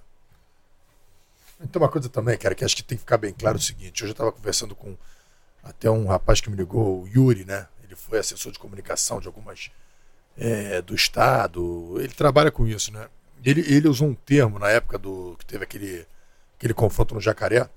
Então, 1.61 1.81
uma 1.81 1.89
coisa 1.89 2.09
também, 2.09 2.37
cara, 2.37 2.55
que 2.55 2.65
acho 2.65 2.75
que 2.75 2.83
tem 2.83 2.97
que 2.97 3.03
ficar 3.03 3.17
bem 3.17 3.33
claro 3.33 3.57
é 3.57 3.59
o 3.59 3.63
seguinte: 3.63 4.03
hoje 4.03 4.11
eu 4.11 4.13
estava 4.13 4.31
conversando 4.31 4.75
com 4.75 4.97
até 5.63 5.89
um 5.89 6.07
rapaz 6.07 6.41
que 6.41 6.49
me 6.49 6.57
ligou, 6.57 7.03
o 7.03 7.07
Yuri, 7.07 7.45
né? 7.45 7.67
Ele 7.83 7.95
foi 7.95 8.19
assessor 8.19 8.51
de 8.51 8.59
comunicação 8.59 9.19
de 9.19 9.27
algumas. 9.27 9.71
É, 10.37 10.81
do 10.81 10.95
Estado. 10.95 11.95
Ele 11.99 12.13
trabalha 12.13 12.51
com 12.51 12.67
isso, 12.67 12.91
né? 12.91 13.07
Ele, 13.43 13.61
ele 13.61 13.87
usou 13.87 14.07
um 14.07 14.13
termo 14.15 14.57
na 14.57 14.69
época 14.69 14.97
do 14.97 15.35
que 15.37 15.45
teve 15.45 15.63
aquele, 15.63 16.05
aquele 16.57 16.73
confronto 16.73 17.13
no 17.13 17.21
Jacaré. 17.21 17.69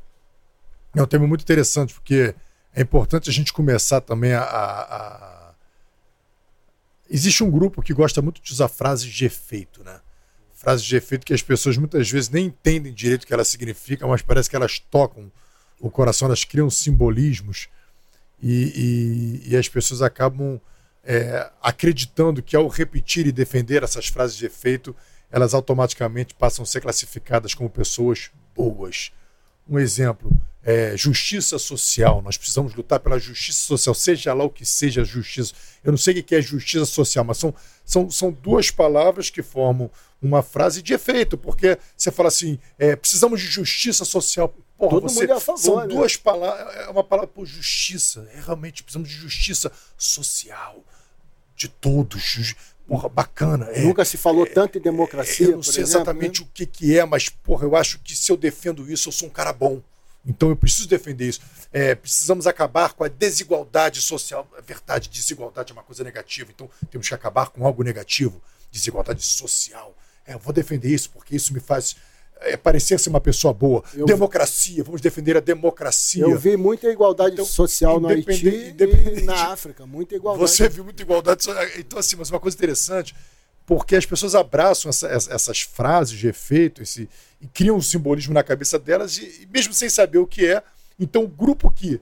É 0.94 1.02
um 1.02 1.06
termo 1.06 1.26
muito 1.26 1.42
interessante, 1.42 1.92
porque 1.92 2.34
é 2.74 2.82
importante 2.82 3.28
a 3.28 3.32
gente 3.32 3.52
começar 3.52 4.00
também 4.00 4.32
a- 4.32 4.42
a- 4.42 4.82
a 4.96 5.46
Existe 7.08 7.44
um 7.44 7.50
grupo 7.50 7.82
que 7.82 7.94
gosta 7.94 8.20
muito 8.20 8.42
de 8.42 8.52
usar 8.52 8.66
frases 8.68 9.06
de 9.12 9.24
efeito, 9.24 9.84
né? 9.84 10.00
Frases 10.52 10.84
de 10.84 10.96
efeito 10.96 11.24
que 11.24 11.32
as 11.34 11.42
pessoas 11.42 11.76
muitas 11.76 12.10
vezes 12.10 12.28
nem 12.30 12.46
entendem 12.46 12.92
direito 12.92 13.22
o 13.22 13.26
que 13.26 13.32
elas 13.32 13.46
significam, 13.46 14.08
mas 14.08 14.22
parece 14.22 14.50
que 14.50 14.56
elas 14.56 14.78
tocam 14.80 15.30
o 15.80 15.88
coração, 15.90 16.26
elas 16.26 16.44
criam 16.44 16.68
simbolismos 16.68 17.68
e, 18.42 19.42
e- 19.46 19.50
e 19.52 19.56
as 19.56 19.68
pessoas 19.68 20.02
acabam 20.02 20.60
é, 21.06 21.50
acreditando 21.62 22.42
que 22.42 22.56
ao 22.56 22.66
repetir 22.66 23.26
e 23.26 23.32
defender 23.32 23.82
essas 23.82 24.08
frases 24.08 24.36
de 24.36 24.44
efeito, 24.44 24.94
elas 25.30 25.54
automaticamente 25.54 26.34
passam 26.34 26.64
a 26.64 26.66
ser 26.66 26.80
classificadas 26.80 27.54
como 27.54 27.70
pessoas 27.70 28.30
boas. 28.54 29.12
Um 29.68 29.78
exemplo, 29.78 30.30
é, 30.62 30.96
justiça 30.96 31.58
social. 31.58 32.20
Nós 32.20 32.36
precisamos 32.36 32.74
lutar 32.74 32.98
pela 32.98 33.18
justiça 33.20 33.62
social, 33.62 33.94
seja 33.94 34.34
lá 34.34 34.44
o 34.44 34.50
que 34.50 34.66
seja 34.66 35.04
justiça. 35.04 35.54
Eu 35.84 35.92
não 35.92 35.98
sei 35.98 36.18
o 36.18 36.24
que 36.24 36.34
é 36.34 36.42
justiça 36.42 36.84
social, 36.84 37.24
mas 37.24 37.38
são, 37.38 37.54
são, 37.84 38.10
são 38.10 38.32
duas 38.32 38.70
palavras 38.70 39.30
que 39.30 39.42
formam 39.42 39.88
uma 40.20 40.42
frase 40.42 40.82
de 40.82 40.92
efeito, 40.92 41.38
porque 41.38 41.78
você 41.96 42.10
fala 42.10 42.28
assim, 42.28 42.58
é, 42.78 42.96
precisamos 42.96 43.40
de 43.40 43.46
justiça 43.46 44.04
social. 44.04 44.52
Porra, 44.78 44.90
Todo 44.90 45.08
você, 45.08 45.20
mundo 45.20 45.32
é 45.32 45.36
a 45.36 45.40
favor, 45.40 45.60
são 45.60 45.76
né? 45.80 45.86
duas 45.86 46.16
palavras, 46.16 46.76
é 46.76 46.88
uma 46.90 47.02
palavra 47.02 47.28
por 47.28 47.46
justiça. 47.46 48.28
É, 48.32 48.40
realmente 48.40 48.82
precisamos 48.82 49.08
de 49.08 49.14
justiça 49.14 49.72
social 49.96 50.84
de 51.56 51.68
todos. 51.68 52.54
Porra, 52.86 53.08
bacana. 53.08 53.66
É, 53.70 53.82
Nunca 53.82 54.04
se 54.04 54.16
falou 54.16 54.46
tanto 54.46 54.78
em 54.78 54.80
democracia. 54.80 55.46
eu 55.46 55.56
não 55.56 55.62
sei 55.62 55.82
exemplo, 55.82 56.02
exatamente 56.02 56.40
né? 56.42 56.46
o 56.46 56.50
que, 56.52 56.66
que 56.66 56.96
é, 56.96 57.04
mas, 57.04 57.28
porra, 57.28 57.64
eu 57.64 57.74
acho 57.74 57.98
que 58.00 58.14
se 58.14 58.30
eu 58.30 58.36
defendo 58.36 58.90
isso, 58.90 59.08
eu 59.08 59.12
sou 59.12 59.28
um 59.28 59.30
cara 59.30 59.52
bom. 59.52 59.82
Então 60.26 60.50
eu 60.50 60.56
preciso 60.56 60.88
defender 60.88 61.28
isso. 61.28 61.40
É, 61.72 61.94
precisamos 61.94 62.46
acabar 62.46 62.92
com 62.92 63.02
a 63.04 63.08
desigualdade 63.08 64.02
social. 64.02 64.48
É 64.58 64.62
verdade, 64.62 65.08
desigualdade 65.08 65.72
é 65.72 65.74
uma 65.74 65.82
coisa 65.82 66.04
negativa. 66.04 66.50
Então 66.54 66.68
temos 66.90 67.08
que 67.08 67.14
acabar 67.14 67.48
com 67.48 67.64
algo 67.66 67.82
negativo. 67.82 68.42
Desigualdade 68.70 69.22
social. 69.24 69.96
É, 70.26 70.34
eu 70.34 70.38
vou 70.38 70.52
defender 70.52 70.92
isso 70.92 71.10
porque 71.10 71.34
isso 71.34 71.54
me 71.54 71.60
faz 71.60 71.96
é, 72.40 72.56
parecer 72.56 72.98
ser 73.00 73.08
uma 73.08 73.20
pessoa 73.20 73.52
boa. 73.54 73.82
Eu- 73.94 74.06
Democracia, 74.06 74.82
vamos 74.84 75.00
defender 75.00 75.36
a 75.36 75.40
democracia. 75.40 76.22
Eu 76.22 76.38
vi 76.38 76.56
muita 76.56 76.88
igualdade 76.88 77.34
Então, 77.34 77.44
social 77.44 77.98
no 78.00 78.08
Haiti 78.08 78.46
independente- 78.48 79.20
e 79.20 79.24
na 79.24 79.52
África. 79.52 79.86
Muita 79.86 80.14
igualdade. 80.14 80.48
Você 80.50 80.68
viu 80.68 80.84
muita 80.84 81.02
igualdade. 81.02 81.46
Então, 81.78 81.98
assim, 81.98 82.16
mas 82.16 82.30
uma 82.30 82.38
coisa 82.40 82.56
interessante, 82.56 83.14
porque 83.64 83.96
as 83.96 84.06
pessoas 84.06 84.34
abraçam 84.34 84.88
essa- 84.90 85.08
essas 85.08 85.60
frases 85.62 86.18
de 86.18 86.28
efeito 86.28 86.82
esse, 86.82 87.08
e 87.40 87.46
criam 87.48 87.76
um 87.76 87.82
simbolismo 87.82 88.32
na 88.34 88.42
cabeça 88.42 88.78
delas, 88.78 89.16
e, 89.18 89.42
e 89.42 89.48
mesmo 89.52 89.72
sem 89.74 89.88
saber 89.88 90.18
o 90.18 90.26
que 90.26 90.46
é. 90.46 90.62
Então, 91.00 91.24
o 91.24 91.28
grupo 91.28 91.70
que 91.70 92.00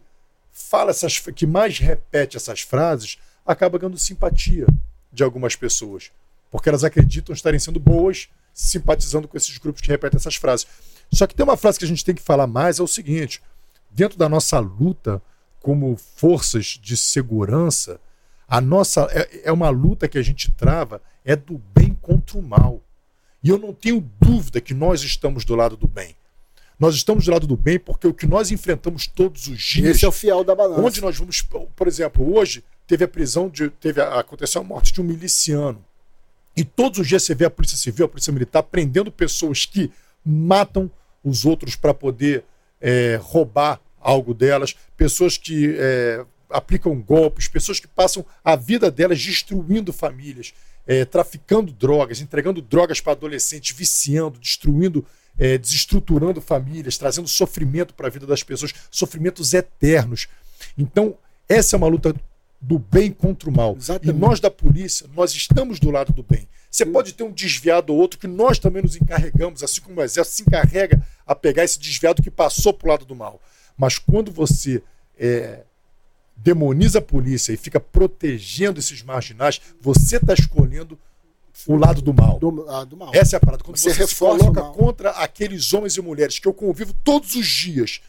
fala 0.52 0.90
essas, 0.90 1.18
que 1.18 1.46
mais 1.46 1.78
repete 1.78 2.36
essas 2.36 2.60
frases 2.60 3.18
acaba 3.46 3.78
ganhando 3.78 3.98
simpatia 3.98 4.66
de 5.12 5.22
algumas 5.22 5.56
pessoas, 5.56 6.10
porque 6.50 6.68
elas 6.68 6.84
acreditam 6.84 7.34
estarem 7.34 7.58
sendo 7.58 7.80
boas, 7.80 8.28
simpatizando 8.54 9.26
com 9.26 9.36
esses 9.36 9.58
grupos 9.58 9.82
que 9.82 9.88
repetem 9.88 10.16
essas 10.16 10.36
frases. 10.36 10.66
Só 11.12 11.26
que 11.26 11.34
tem 11.34 11.44
uma 11.44 11.56
frase 11.56 11.78
que 11.78 11.84
a 11.84 11.88
gente 11.88 12.04
tem 12.04 12.14
que 12.14 12.22
falar 12.22 12.46
mais: 12.46 12.78
é 12.78 12.82
o 12.82 12.86
seguinte, 12.86 13.42
dentro 13.90 14.16
da 14.16 14.28
nossa 14.28 14.60
luta 14.60 15.20
como 15.60 15.96
forças 15.96 16.78
de 16.80 16.96
segurança, 16.96 18.00
a 18.46 18.60
nossa 18.60 19.08
é, 19.10 19.48
é 19.48 19.52
uma 19.52 19.70
luta 19.70 20.06
que 20.06 20.18
a 20.18 20.22
gente 20.22 20.50
trava 20.52 21.02
é 21.24 21.34
do 21.34 21.60
bem 21.74 21.96
contra 22.00 22.38
o 22.38 22.42
mal. 22.42 22.80
E 23.42 23.48
eu 23.48 23.58
não 23.58 23.72
tenho 23.72 24.00
dúvida 24.20 24.60
que 24.60 24.72
nós 24.72 25.02
estamos 25.02 25.44
do 25.44 25.54
lado 25.54 25.76
do 25.76 25.88
bem. 25.88 26.14
Nós 26.78 26.94
estamos 26.94 27.24
do 27.24 27.30
lado 27.30 27.46
do 27.46 27.56
bem 27.56 27.78
porque 27.78 28.06
o 28.06 28.14
que 28.14 28.26
nós 28.26 28.50
enfrentamos 28.50 29.06
todos 29.06 29.46
os 29.46 29.60
dias 29.60 29.96
Esse 29.96 30.04
é 30.04 30.08
o 30.08 30.12
fiel 30.12 30.42
da 30.42 30.54
balança. 30.54 30.80
Onde 30.80 31.00
nós 31.00 31.16
vamos, 31.16 31.42
por 31.74 31.86
exemplo, 31.86 32.36
hoje 32.36 32.64
teve 32.86 33.04
a 33.04 33.08
prisão 33.08 33.48
de, 33.48 33.70
teve 33.70 34.00
a, 34.00 34.20
aconteceu 34.20 34.60
a 34.60 34.64
morte 34.64 34.92
de 34.92 35.00
um 35.00 35.04
miliciano. 35.04 35.82
E 36.56 36.64
todos 36.64 37.00
os 37.00 37.08
dias 37.08 37.22
você 37.22 37.34
vê 37.34 37.44
a 37.44 37.50
Polícia 37.50 37.76
Civil, 37.76 38.06
a 38.06 38.08
Polícia 38.08 38.32
Militar 38.32 38.62
prendendo 38.62 39.10
pessoas 39.10 39.66
que 39.66 39.90
matam 40.24 40.90
os 41.22 41.44
outros 41.44 41.74
para 41.74 41.92
poder 41.92 42.44
é, 42.80 43.18
roubar 43.20 43.80
algo 44.00 44.34
delas, 44.34 44.76
pessoas 44.96 45.38
que 45.38 45.74
é, 45.78 46.24
aplicam 46.50 47.00
golpes, 47.00 47.48
pessoas 47.48 47.80
que 47.80 47.88
passam 47.88 48.24
a 48.44 48.54
vida 48.54 48.90
delas 48.90 49.20
destruindo 49.20 49.92
famílias, 49.92 50.52
é, 50.86 51.04
traficando 51.04 51.72
drogas, 51.72 52.20
entregando 52.20 52.60
drogas 52.60 53.00
para 53.00 53.12
adolescentes, 53.12 53.74
viciando, 53.74 54.38
destruindo, 54.38 55.04
é, 55.38 55.58
desestruturando 55.58 56.40
famílias, 56.40 56.98
trazendo 56.98 57.26
sofrimento 57.26 57.94
para 57.94 58.06
a 58.06 58.10
vida 58.10 58.26
das 58.26 58.42
pessoas, 58.42 58.72
sofrimentos 58.90 59.54
eternos. 59.54 60.28
Então, 60.76 61.16
essa 61.48 61.74
é 61.74 61.78
uma 61.78 61.88
luta 61.88 62.14
do 62.66 62.78
bem 62.78 63.12
contra 63.12 63.48
o 63.48 63.52
mal. 63.52 63.76
Exatamente. 63.76 64.16
E 64.16 64.18
nós 64.18 64.40
da 64.40 64.50
polícia, 64.50 65.06
nós 65.14 65.34
estamos 65.34 65.78
do 65.78 65.90
lado 65.90 66.12
do 66.12 66.22
bem. 66.22 66.48
Você 66.70 66.84
pode 66.84 67.12
ter 67.12 67.22
um 67.22 67.30
desviado 67.30 67.92
ou 67.92 68.00
outro 68.00 68.18
que 68.18 68.26
nós 68.26 68.58
também 68.58 68.82
nos 68.82 68.96
encarregamos, 68.96 69.62
assim 69.62 69.80
como 69.80 70.00
o 70.00 70.02
exército 70.02 70.36
se 70.36 70.42
encarrega 70.42 71.06
a 71.26 71.34
pegar 71.34 71.62
esse 71.62 71.78
desviado 71.78 72.22
que 72.22 72.30
passou 72.30 72.72
para 72.72 72.86
o 72.86 72.90
lado 72.90 73.04
do 73.04 73.14
mal. 73.14 73.40
Mas 73.76 73.98
quando 73.98 74.32
você 74.32 74.82
é, 75.16 75.62
demoniza 76.36 76.98
a 76.98 77.02
polícia 77.02 77.52
e 77.52 77.56
fica 77.56 77.78
protegendo 77.78 78.80
esses 78.80 79.02
marginais, 79.02 79.60
você 79.80 80.16
está 80.16 80.32
escolhendo 80.32 80.98
o 81.66 81.76
lado 81.76 82.02
do 82.02 82.12
mal. 82.12 82.38
do, 82.38 82.68
ah, 82.68 82.84
do 82.84 82.96
mal. 82.96 83.10
Essa 83.14 83.36
é 83.36 83.38
a 83.38 83.40
parada. 83.40 83.62
Quando 83.62 83.76
Você 83.76 83.94
você, 83.94 84.06
se 84.06 84.16
coloca 84.16 84.62
contra 84.62 85.10
aqueles 85.10 85.72
homens 85.72 85.96
e 85.96 86.00
mulheres 86.00 86.38
que 86.38 86.48
eu 86.48 86.54
convivo 86.54 86.94
todos 87.04 87.36
os 87.36 87.46
dias, 87.46 88.00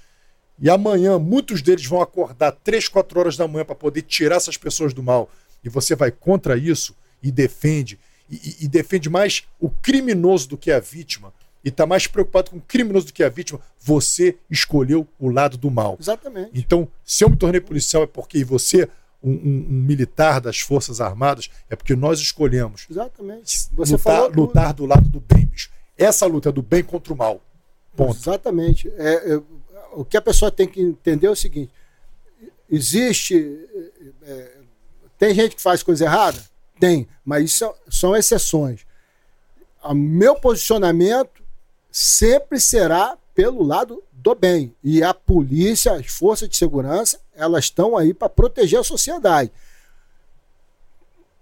e 0.60 0.69
amanhã 0.69 1.18
muitos 1.19 1.61
deles 1.61 1.86
vão 1.86 2.02
acordar 2.02 2.52
três, 2.52 2.88
quatro 2.88 3.19
horas 3.19 3.36
da 3.38 3.48
manhã 3.48 3.65
para 3.65 3.76
poder 3.76 4.02
tirar 4.03 4.38
essas 4.38 4.57
pessoas 4.57 4.94
do 4.94 5.03
mal, 5.03 5.30
e 5.64 5.69
você 5.69 5.95
vai 5.95 6.11
contra 6.11 6.57
isso 6.57 6.95
e 7.22 7.32
defende, 7.32 7.99
e, 8.30 8.36
e- 8.36 8.56
e 8.65 8.68
defende 8.68 9.10
mais 9.10 9.44
o 9.60 9.69
criminoso 9.69 10.48
do 10.49 10.57
que 10.57 10.72
a 10.72 10.80
vítima, 10.80 11.34
e 11.64 11.69
está 11.69 11.86
mais 11.86 12.06
preocupado 12.07 12.52
com 12.52 12.57
o 12.57 12.61
criminoso 12.61 13.07
do 13.07 13.14
que 13.14 13.23
a 13.23 13.30
vítima, 13.30 13.60
você 13.80 14.38
escolheu 14.49 15.07
o 15.19 15.30
lado 15.30 15.57
do 15.57 15.72
mal. 15.72 15.98
Exatamente. 15.99 16.52
Então, 16.53 16.88
se 17.03 17.23
eu 17.23 17.30
me 17.30 17.36
tornei 17.36 17.60
policial 17.60 18.03
é 18.03 18.07
porque 18.07 18.44
você, 18.44 18.88
um, 19.23 19.32
um- 19.32 19.65
um 19.69 19.82
militar 19.82 20.40
das 20.40 20.60
Forças 20.60 21.02
Armadas, 21.02 21.49
é 21.68 21.76
porque 21.76 21.95
nós 21.95 22.19
escolhemos 22.19 22.86
Exatamente. 22.90 23.68
Você 23.73 23.94
lutar, 23.94 23.99
falou 23.99 24.30
tudo. 24.30 24.41
lutar 24.41 24.73
do 24.76 24.86
lado 24.86 25.10
do 25.10 25.19
bem, 25.19 25.48
bicho. 25.48 25.72
Essa 25.98 26.27
luta 26.27 26.49
é 26.49 26.52
do 26.52 26.61
bem 26.61 26.84
contra 26.84 27.11
o 27.11 27.18
mal. 27.18 27.41
Ponto. 27.95 28.15
Exatamente. 28.19 28.88
É, 28.98 29.34
é, 29.34 29.41
o 29.96 30.06
que 30.06 30.18
a 30.18 30.22
pessoa 30.22 30.52
tem 30.52 30.68
que 30.68 30.82
entender 30.82 31.28
é 31.28 31.32
o 31.32 31.36
seguinte: 31.36 31.72
existe. 32.70 33.36
é, 34.24 34.58
tem 35.18 35.34
gente 35.34 35.56
que 35.56 35.62
faz 35.62 35.82
coisa 35.82 36.06
errada? 36.06 36.44
Tem, 36.80 37.08
mas 37.24 37.46
isso 37.46 37.74
são 37.90 38.16
exceções. 38.16 38.86
O 39.84 39.94
meu 39.94 40.36
posicionamento 40.36 41.42
sempre 41.90 42.60
será 42.60 43.18
pelo 43.34 43.64
lado 43.64 44.04
do 44.12 44.36
bem. 44.36 44.76
E 44.84 45.04
a 45.04 45.14
polícia, 45.14 45.94
as 45.94 46.08
forças 46.08 46.50
de 46.50 46.58
segurança, 46.58 47.20
elas 47.34 47.66
estão 47.66 47.96
aí 47.96 48.14
para 48.14 48.28
proteger 48.28 48.80
a 48.80 48.84
sociedade. 48.84 49.52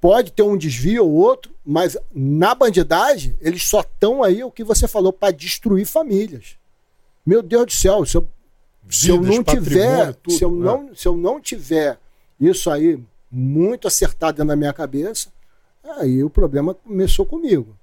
Pode 0.01 0.33
ter 0.33 0.43
um 0.43 0.57
desvio 0.57 1.05
ou 1.05 1.11
outro, 1.13 1.55
mas 1.65 1.95
na 2.13 2.53
bandidagem, 2.53 3.37
eles 3.39 3.63
só 3.63 3.79
estão 3.79 4.21
aí, 4.21 4.43
o 4.43 4.51
que 4.51 4.63
você 4.63 4.85
falou, 4.85 5.13
para 5.13 5.31
destruir 5.31 5.85
famílias. 5.85 6.57
Meu 7.25 7.41
Deus 7.41 7.67
do 7.67 7.71
céu, 7.71 8.05
se 8.05 8.17
eu, 8.17 8.27
se 8.89 9.09
eu 9.09 9.21
Vidas, 9.21 9.35
não 9.35 9.43
tiver, 9.43 10.13
tudo, 10.15 10.37
se 10.37 10.43
eu 10.43 10.51
né? 10.51 10.65
não, 10.65 10.95
se 10.95 11.07
eu 11.07 11.17
não 11.17 11.41
tiver 11.41 11.97
isso 12.39 12.69
aí 12.69 13.01
muito 13.31 13.87
acertado 13.87 14.37
dentro 14.37 14.49
da 14.49 14.55
minha 14.55 14.73
cabeça, 14.73 15.29
aí 15.97 16.23
o 16.23 16.29
problema 16.29 16.73
começou 16.73 17.25
comigo. 17.25 17.75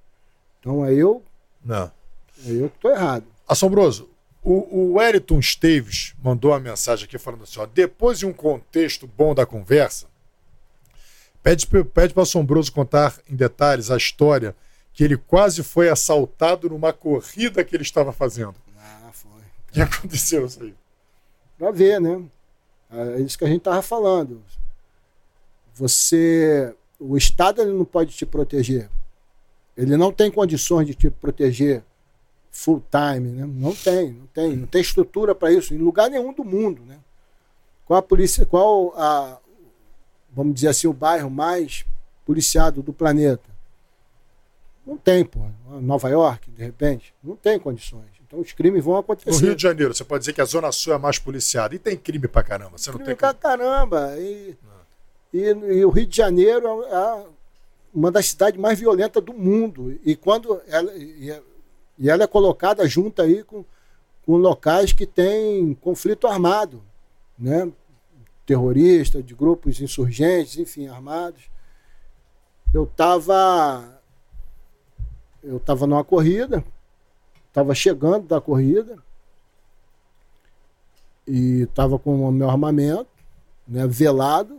Então 0.60 0.82
aí 0.82 0.98
eu, 0.98 1.22
Não. 1.64 1.90
aí 2.44 2.58
eu 2.58 2.68
que 2.68 2.78
tô 2.78 2.90
errado. 2.90 3.24
Assombroso, 3.48 4.08
o, 4.42 4.92
o 4.92 5.02
Eriton 5.02 5.38
Esteves 5.38 6.14
mandou 6.22 6.52
uma 6.52 6.60
mensagem 6.60 7.04
aqui 7.04 7.18
falando 7.18 7.42
assim: 7.44 7.60
ó, 7.60 7.66
depois 7.66 8.18
de 8.18 8.26
um 8.26 8.32
contexto 8.32 9.06
bom 9.06 9.34
da 9.34 9.44
conversa, 9.44 10.06
pede, 11.42 11.66
pede 11.66 12.14
para 12.14 12.20
o 12.20 12.22
Assombroso 12.22 12.72
contar 12.72 13.18
em 13.28 13.34
detalhes 13.34 13.90
a 13.90 13.96
história 13.96 14.54
que 14.92 15.04
ele 15.04 15.16
quase 15.16 15.62
foi 15.62 15.88
assaltado 15.88 16.68
numa 16.68 16.92
corrida 16.92 17.64
que 17.64 17.74
ele 17.74 17.82
estava 17.82 18.12
fazendo. 18.12 18.54
Ah, 18.78 19.10
foi. 19.12 19.30
O 19.30 19.72
que 19.72 19.80
aconteceu 19.82 20.46
isso 20.46 20.62
aí? 20.62 20.74
Pra 21.60 21.70
ver, 21.70 22.00
né? 22.00 22.24
É 22.90 23.20
isso 23.20 23.36
que 23.36 23.44
a 23.44 23.46
gente 23.46 23.60
tava 23.60 23.82
falando. 23.82 24.42
Você, 25.74 26.74
o 26.98 27.18
Estado 27.18 27.60
ele 27.60 27.72
não 27.72 27.84
pode 27.84 28.16
te 28.16 28.24
proteger. 28.24 28.88
Ele 29.76 29.94
não 29.94 30.10
tem 30.10 30.30
condições 30.30 30.86
de 30.86 30.94
te 30.94 31.10
proteger 31.10 31.84
full 32.50 32.82
time, 32.90 33.28
né? 33.28 33.44
Não 33.46 33.74
tem, 33.74 34.10
não 34.10 34.26
tem, 34.28 34.56
não 34.56 34.66
tem 34.66 34.80
estrutura 34.80 35.34
para 35.34 35.52
isso 35.52 35.74
em 35.74 35.76
lugar 35.76 36.08
nenhum 36.08 36.32
do 36.32 36.42
mundo, 36.42 36.80
né? 36.86 36.98
Qual 37.84 37.98
a 37.98 38.02
polícia, 38.02 38.46
qual 38.46 38.94
a 38.96 39.38
vamos 40.32 40.54
dizer 40.54 40.68
assim, 40.68 40.86
o 40.86 40.94
bairro 40.94 41.28
mais 41.28 41.84
policiado 42.24 42.82
do 42.82 42.92
planeta? 42.94 43.50
Não 44.86 44.96
tem, 44.96 45.26
pô. 45.26 45.40
Nova 45.82 46.08
York, 46.08 46.50
de 46.52 46.64
repente, 46.64 47.12
não 47.22 47.36
tem 47.36 47.58
condições. 47.58 48.19
Então 48.30 48.38
os 48.38 48.52
crimes 48.52 48.84
vão 48.84 48.94
No 48.94 49.00
acontecer. 49.00 49.44
Rio 49.44 49.56
de 49.56 49.62
Janeiro, 49.62 49.92
você 49.92 50.04
pode 50.04 50.20
dizer 50.20 50.32
que 50.32 50.40
a 50.40 50.44
Zona 50.44 50.70
Sul 50.70 50.94
é 50.94 50.98
mais 50.98 51.18
policiada. 51.18 51.74
E 51.74 51.80
tem 51.80 51.96
crime 51.96 52.28
pra 52.28 52.44
caramba. 52.44 52.78
Você 52.78 52.88
não 52.90 52.98
Crime 52.98 53.06
tem 53.08 53.16
pra 53.16 53.34
caramba. 53.34 54.14
E, 54.18 54.56
e, 55.34 55.40
e 55.48 55.84
o 55.84 55.90
Rio 55.90 56.06
de 56.06 56.16
Janeiro 56.16 56.84
é 56.84 56.94
a- 56.94 57.24
uma 57.92 58.08
das 58.12 58.26
cidades 58.26 58.60
mais 58.60 58.78
violentas 58.78 59.20
do 59.24 59.34
mundo. 59.34 59.98
E 60.04 60.14
quando 60.14 60.62
ela, 60.68 60.94
e, 60.94 61.28
é- 61.28 61.42
ela 62.04 62.22
é 62.22 62.26
colocada 62.28 62.86
junto 62.86 63.20
aí 63.20 63.42
com, 63.42 63.64
com 64.24 64.36
locais 64.36 64.92
que 64.92 65.06
têm 65.06 65.74
conflito 65.74 66.28
armado, 66.28 66.80
né? 67.36 67.68
Terrorista, 68.46 69.20
de 69.20 69.34
grupos 69.34 69.80
insurgentes, 69.80 70.56
enfim, 70.56 70.86
armados. 70.86 71.50
Eu 72.72 72.84
estava 72.84 74.00
eu 75.42 75.56
estava 75.56 75.84
numa 75.86 76.04
corrida, 76.04 76.62
estava 77.50 77.74
chegando 77.74 78.26
da 78.26 78.40
corrida 78.40 78.96
e 81.26 81.62
estava 81.62 81.98
com 81.98 82.26
o 82.26 82.32
meu 82.32 82.48
armamento, 82.48 83.08
né, 83.66 83.86
velado. 83.86 84.58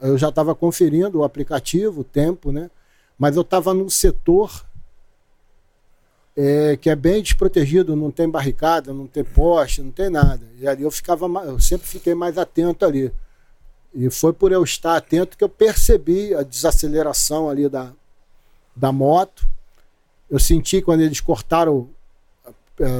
Eu 0.00 0.16
já 0.16 0.28
estava 0.28 0.54
conferindo 0.54 1.18
o 1.18 1.24
aplicativo, 1.24 2.02
o 2.02 2.04
tempo, 2.04 2.52
né? 2.52 2.70
Mas 3.18 3.34
eu 3.34 3.42
estava 3.42 3.74
num 3.74 3.90
setor 3.90 4.64
é, 6.36 6.76
que 6.76 6.88
é 6.88 6.94
bem 6.94 7.20
desprotegido, 7.20 7.96
não 7.96 8.12
tem 8.12 8.28
barricada, 8.28 8.92
não 8.92 9.08
tem 9.08 9.24
poste, 9.24 9.82
não 9.82 9.90
tem 9.90 10.08
nada. 10.08 10.46
E 10.60 10.68
ali 10.68 10.84
eu 10.84 10.90
ficava, 10.90 11.26
eu 11.44 11.58
sempre 11.58 11.88
fiquei 11.88 12.14
mais 12.14 12.38
atento 12.38 12.84
ali. 12.84 13.12
E 13.92 14.08
foi 14.08 14.32
por 14.32 14.52
eu 14.52 14.62
estar 14.62 14.96
atento 14.96 15.36
que 15.36 15.42
eu 15.42 15.48
percebi 15.48 16.32
a 16.34 16.44
desaceleração 16.44 17.50
ali 17.50 17.68
da, 17.68 17.92
da 18.76 18.92
moto. 18.92 19.48
Eu 20.30 20.38
senti 20.38 20.80
quando 20.80 21.00
eles 21.00 21.20
cortaram, 21.20 21.90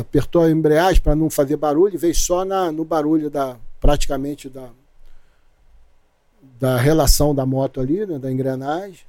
apertou 0.00 0.42
a 0.42 0.50
embreagem 0.50 1.00
para 1.00 1.14
não 1.14 1.30
fazer 1.30 1.56
barulho, 1.56 1.94
e 1.94 1.98
veio 1.98 2.14
só 2.14 2.44
na, 2.44 2.72
no 2.72 2.84
barulho 2.84 3.30
da 3.30 3.56
praticamente 3.80 4.48
da, 4.48 4.70
da 6.58 6.76
relação 6.76 7.34
da 7.34 7.46
moto 7.46 7.80
ali, 7.80 8.04
né, 8.04 8.18
da 8.18 8.30
engrenagem. 8.30 9.06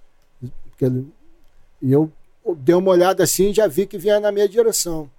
E 1.81 1.91
eu 1.91 2.11
dei 2.57 2.75
uma 2.75 2.91
olhada 2.91 3.23
assim 3.23 3.49
e 3.49 3.53
já 3.53 3.67
vi 3.67 3.85
que 3.85 3.97
vinha 3.97 4.19
na 4.19 4.31
minha 4.31 4.47
direção. 4.47 5.09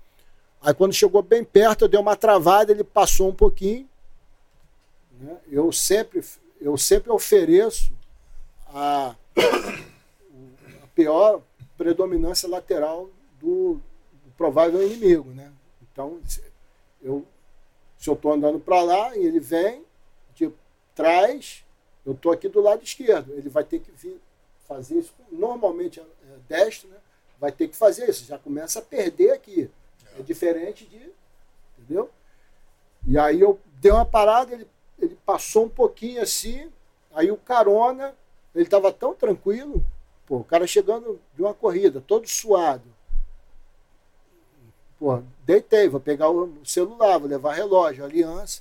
Aí 0.63 0.73
quando 0.75 0.93
chegou 0.93 1.23
bem 1.23 1.43
perto, 1.43 1.85
eu 1.85 1.89
dei 1.89 1.99
uma 1.99 2.17
travada, 2.17 2.71
ele 2.71 2.85
passou 2.85 3.29
um 3.29 3.35
pouquinho. 3.35 3.89
né? 5.21 5.37
Eu 5.51 5.73
sempre 5.73 6.23
eu 6.61 6.77
sempre 6.77 7.11
ofereço 7.11 7.91
a, 8.69 9.15
a 10.83 10.87
pior 10.95 11.41
predominância 11.77 12.49
lateral 12.49 13.09
do 13.41 13.81
provável 14.41 14.83
inimigo, 14.83 15.33
né? 15.33 15.53
Então, 15.83 16.19
eu 17.03 17.27
se 17.99 18.09
eu 18.09 18.15
estou 18.15 18.33
andando 18.33 18.59
para 18.59 18.81
lá 18.81 19.15
e 19.15 19.27
ele 19.27 19.39
vem 19.39 19.85
de 20.35 20.51
trás, 20.95 21.62
eu 22.07 22.15
estou 22.15 22.33
aqui 22.33 22.49
do 22.49 22.62
lado 22.62 22.83
esquerdo. 22.83 23.35
Ele 23.35 23.51
vai 23.51 23.62
ter 23.62 23.81
que 23.81 23.91
vir 23.91 24.19
fazer 24.67 25.01
isso. 25.01 25.12
Normalmente 25.31 26.01
é 26.01 26.03
é 26.03 26.39
destro, 26.49 26.89
né? 26.89 26.97
Vai 27.39 27.53
ter 27.53 27.69
que 27.69 27.77
fazer 27.77 28.09
isso. 28.09 28.25
Já 28.25 28.39
começa 28.39 28.79
a 28.79 28.83
perder 28.83 29.33
aqui. 29.33 29.71
É 30.19 30.23
diferente 30.23 30.87
de. 30.87 31.12
Entendeu? 31.79 32.09
E 33.07 33.19
aí 33.19 33.43
eu 33.43 33.61
dei 33.75 33.93
uma 33.93 34.07
parada, 34.07 34.55
ele, 34.55 34.67
ele 34.99 35.19
passou 35.27 35.67
um 35.67 35.69
pouquinho 35.69 36.23
assim, 36.23 36.73
aí 37.12 37.31
o 37.31 37.37
carona, 37.37 38.15
ele 38.55 38.65
estava 38.65 38.91
tão 38.91 39.15
tranquilo, 39.15 39.85
pô, 40.25 40.39
o 40.39 40.45
cara 40.45 40.67
chegando 40.67 41.21
de 41.35 41.43
uma 41.43 41.53
corrida, 41.53 42.01
todo 42.01 42.27
suado. 42.27 43.00
Pô, 45.01 45.23
deitei, 45.47 45.89
vou 45.89 45.99
pegar 45.99 46.29
o 46.29 46.53
celular, 46.65 47.19
vou 47.19 47.27
levar 47.29 47.55
relógio, 47.55 48.05
aliança. 48.05 48.61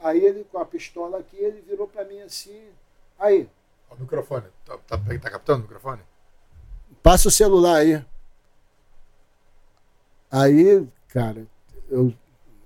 Aí 0.00 0.18
ele, 0.22 0.44
com 0.50 0.58
a 0.58 0.64
pistola 0.66 1.18
aqui, 1.20 1.36
ele 1.36 1.62
virou 1.62 1.86
para 1.86 2.04
mim 2.04 2.20
assim, 2.22 2.60
aí, 3.18 3.48
O 3.88 3.94
microfone. 3.94 4.46
Tá, 4.64 4.76
tá, 4.78 4.98
tá 4.98 5.30
captando 5.30 5.60
o 5.60 5.62
microfone? 5.62 6.02
passa 7.04 7.28
o 7.28 7.30
celular 7.30 7.76
aí. 7.76 8.04
Aí, 10.30 10.86
cara, 11.08 11.46
eu 11.88 12.12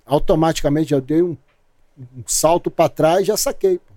automaticamente 0.07 0.95
eu 0.95 1.01
dei 1.01 1.23
um, 1.23 1.37
um 1.99 2.25
salto 2.27 2.71
para 2.71 2.89
trás 2.89 3.21
e 3.21 3.25
já 3.27 3.37
saquei. 3.37 3.79
pô. 3.79 3.93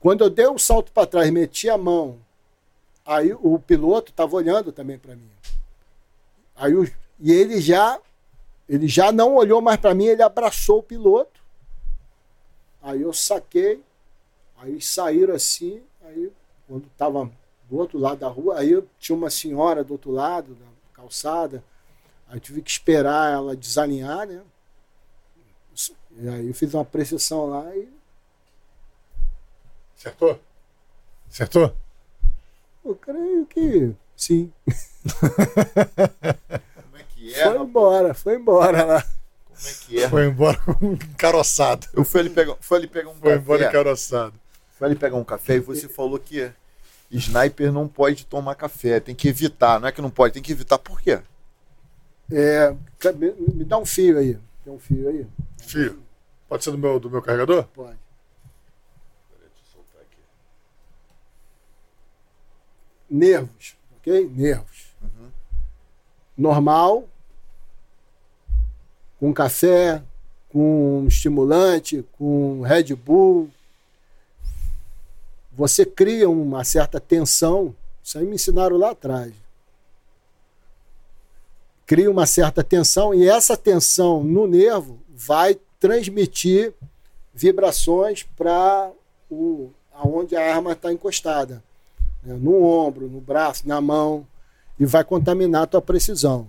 Quando 0.00 0.22
eu 0.22 0.28
dei 0.30 0.46
um 0.46 0.58
salto 0.58 0.92
para 0.92 1.06
trás, 1.06 1.30
meti 1.30 1.68
a 1.70 1.78
mão, 1.78 2.18
aí 3.06 3.32
o 3.32 3.58
piloto 3.58 4.10
estava 4.12 4.36
olhando 4.36 4.70
também 4.70 4.98
para 4.98 5.16
mim. 5.16 5.30
Aí 6.54 6.74
o- 6.74 6.84
e 7.18 7.32
ele 7.32 7.58
já 7.60 7.98
ele 8.68 8.86
já 8.86 9.10
não 9.10 9.36
olhou 9.36 9.60
mais 9.60 9.80
para 9.80 9.94
mim, 9.94 10.06
ele 10.06 10.22
abraçou 10.22 10.78
o 10.78 10.82
piloto. 10.82 11.40
Aí 12.82 13.02
eu 13.02 13.12
saquei, 13.12 13.82
aí 14.56 14.80
saíram 14.80 15.34
assim, 15.34 15.82
aí 16.02 16.30
quando 16.66 16.86
estava 16.86 17.30
do 17.68 17.76
outro 17.76 17.98
lado 17.98 18.18
da 18.18 18.28
rua, 18.28 18.58
aí 18.58 18.70
eu 18.70 18.86
tinha 18.98 19.16
uma 19.16 19.30
senhora 19.30 19.82
do 19.82 19.92
outro 19.92 20.10
lado 20.10 20.54
da 20.54 20.66
calçada, 20.92 21.62
aí 22.28 22.36
eu 22.36 22.40
tive 22.40 22.62
que 22.62 22.70
esperar 22.70 23.32
ela 23.32 23.56
desalinhar, 23.56 24.26
né? 24.26 24.42
E 26.20 26.28
aí 26.28 26.48
eu 26.48 26.54
fiz 26.54 26.74
uma 26.74 26.84
precisão 26.84 27.46
lá 27.46 27.74
e 27.76 27.88
Acertou? 29.98 30.40
Acertou? 31.28 31.74
eu 32.84 32.94
creio 32.94 33.44
que 33.46 33.92
sim. 34.16 34.52
É 37.30 37.34
que 37.34 37.40
é? 37.40 37.44
Foi 37.44 37.58
embora, 37.58 38.14
foi 38.14 38.34
embora 38.36 38.84
lá. 38.84 39.02
Como 39.02 39.68
é 39.68 39.72
que 39.86 40.02
é? 40.02 40.08
Foi 40.08 40.26
embora 40.26 40.58
encaroçado. 40.82 41.86
Eu 41.92 42.04
fui 42.04 42.20
ali 42.20 42.30
pegar, 42.30 42.56
fui 42.60 42.78
ali 42.78 42.86
pegar 42.86 43.10
um 43.10 43.14
Foi 43.14 43.34
embora 43.34 43.58
café. 43.64 43.70
encaroçado. 43.70 44.34
Foi 44.78 44.86
ali 44.86 44.96
pegar 44.96 45.16
um 45.16 45.24
café 45.24 45.56
e 45.56 45.60
você 45.60 45.88
falou 45.88 46.18
que 46.18 46.50
sniper 47.10 47.72
não 47.72 47.88
pode 47.88 48.24
tomar 48.26 48.54
café, 48.54 49.00
tem 49.00 49.14
que 49.14 49.28
evitar. 49.28 49.80
Não 49.80 49.88
é 49.88 49.92
que 49.92 50.00
não 50.00 50.10
pode, 50.10 50.34
tem 50.34 50.42
que 50.42 50.52
evitar. 50.52 50.78
Por 50.78 51.00
quê? 51.00 51.20
É, 52.30 52.70
me, 53.16 53.32
me 53.54 53.64
dá 53.64 53.78
um 53.78 53.86
fio 53.86 54.18
aí. 54.18 54.38
Tem 54.64 54.72
um 54.72 54.78
fio 54.78 55.08
aí? 55.08 55.26
Fio. 55.58 55.98
Pode 56.48 56.62
ser 56.62 56.70
do 56.70 56.78
meu, 56.78 57.00
do 57.00 57.10
meu 57.10 57.20
carregador? 57.22 57.64
Pode. 57.74 57.96
Nervos, 63.10 63.76
ok? 63.96 64.30
Nervos. 64.34 64.88
Normal, 66.36 67.08
com 69.18 69.32
café, 69.32 70.02
com 70.48 71.04
estimulante, 71.06 72.04
com 72.12 72.62
Red 72.62 72.94
Bull. 72.94 73.50
Você 75.52 75.84
cria 75.84 76.28
uma 76.28 76.64
certa 76.64 77.00
tensão. 77.00 77.74
Isso 78.02 78.18
aí 78.18 78.24
me 78.24 78.36
ensinaram 78.36 78.76
lá 78.76 78.90
atrás. 78.90 79.32
Cria 81.86 82.10
uma 82.10 82.26
certa 82.26 82.62
tensão 82.62 83.14
e 83.14 83.28
essa 83.28 83.56
tensão 83.56 84.22
no 84.22 84.46
nervo 84.46 84.98
vai 85.08 85.58
transmitir 85.80 86.72
vibrações 87.34 88.24
para 88.36 88.90
o 89.30 89.70
aonde 89.92 90.36
a 90.36 90.54
arma 90.54 90.72
está 90.72 90.92
encostada, 90.92 91.62
né? 92.22 92.34
no 92.34 92.62
ombro, 92.62 93.08
no 93.08 93.20
braço, 93.20 93.66
na 93.66 93.80
mão 93.80 94.24
e 94.78 94.86
vai 94.86 95.02
contaminar 95.02 95.62
a 95.62 95.66
tua 95.66 95.82
precisão. 95.82 96.46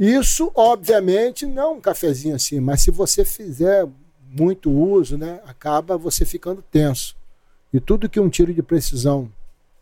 Isso, 0.00 0.50
obviamente, 0.54 1.44
não 1.44 1.62
é 1.62 1.68
um 1.68 1.80
cafezinho 1.80 2.34
assim, 2.34 2.58
mas 2.58 2.80
se 2.80 2.90
você 2.90 3.22
fizer 3.22 3.86
muito 4.30 4.70
uso, 4.70 5.18
né, 5.18 5.42
acaba 5.44 5.98
você 5.98 6.24
ficando 6.24 6.62
tenso. 6.62 7.14
E 7.70 7.78
tudo 7.78 8.08
que 8.08 8.18
um 8.18 8.30
tiro 8.30 8.54
de 8.54 8.62
precisão 8.62 9.30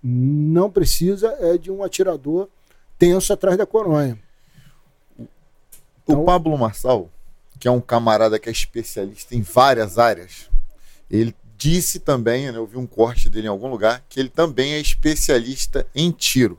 não 0.03 0.69
precisa 0.69 1.37
é 1.39 1.57
de 1.57 1.71
um 1.71 1.85
atirador 1.85 2.49
tenso 2.99 3.33
atrás 3.33 3.57
da 3.57 3.65
coronha. 3.65 4.19
Então, 6.03 6.23
o 6.23 6.25
Pablo 6.25 6.59
Marçal, 6.59 7.09
que 7.61 7.69
é 7.69 7.71
um 7.71 7.81
camarada 7.81 8.41
que 8.41 8.49
é 8.49 8.53
especialista 8.53 9.37
em 9.37 9.43
várias 9.43 9.99
áreas, 9.99 10.51
ele 11.09 11.33
disse 11.57 12.01
também, 12.01 12.51
né, 12.51 12.59
eu 12.59 12.67
vi 12.67 12.77
um 12.77 12.89
corte 12.89 13.31
dele 13.31 13.47
em 13.47 13.51
algum 13.51 13.69
lugar, 13.69 14.03
que 14.09 14.19
ele 14.19 14.31
também 14.31 14.73
é 14.73 14.81
especialista 14.81 15.87
em 15.95 16.11
tiro. 16.11 16.59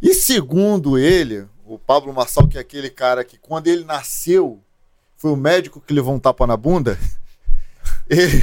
E 0.00 0.14
segundo 0.14 0.96
ele, 0.96 1.46
o 1.74 1.78
Pablo 1.78 2.12
Marçal, 2.12 2.46
que 2.46 2.58
é 2.58 2.60
aquele 2.60 2.90
cara 2.90 3.24
que 3.24 3.38
quando 3.38 3.66
ele 3.66 3.84
nasceu, 3.84 4.60
foi 5.16 5.32
o 5.32 5.36
médico 5.36 5.80
que 5.80 5.94
levou 5.94 6.14
um 6.14 6.18
tapa 6.18 6.46
na 6.46 6.56
bunda, 6.56 6.98
ele, 8.08 8.42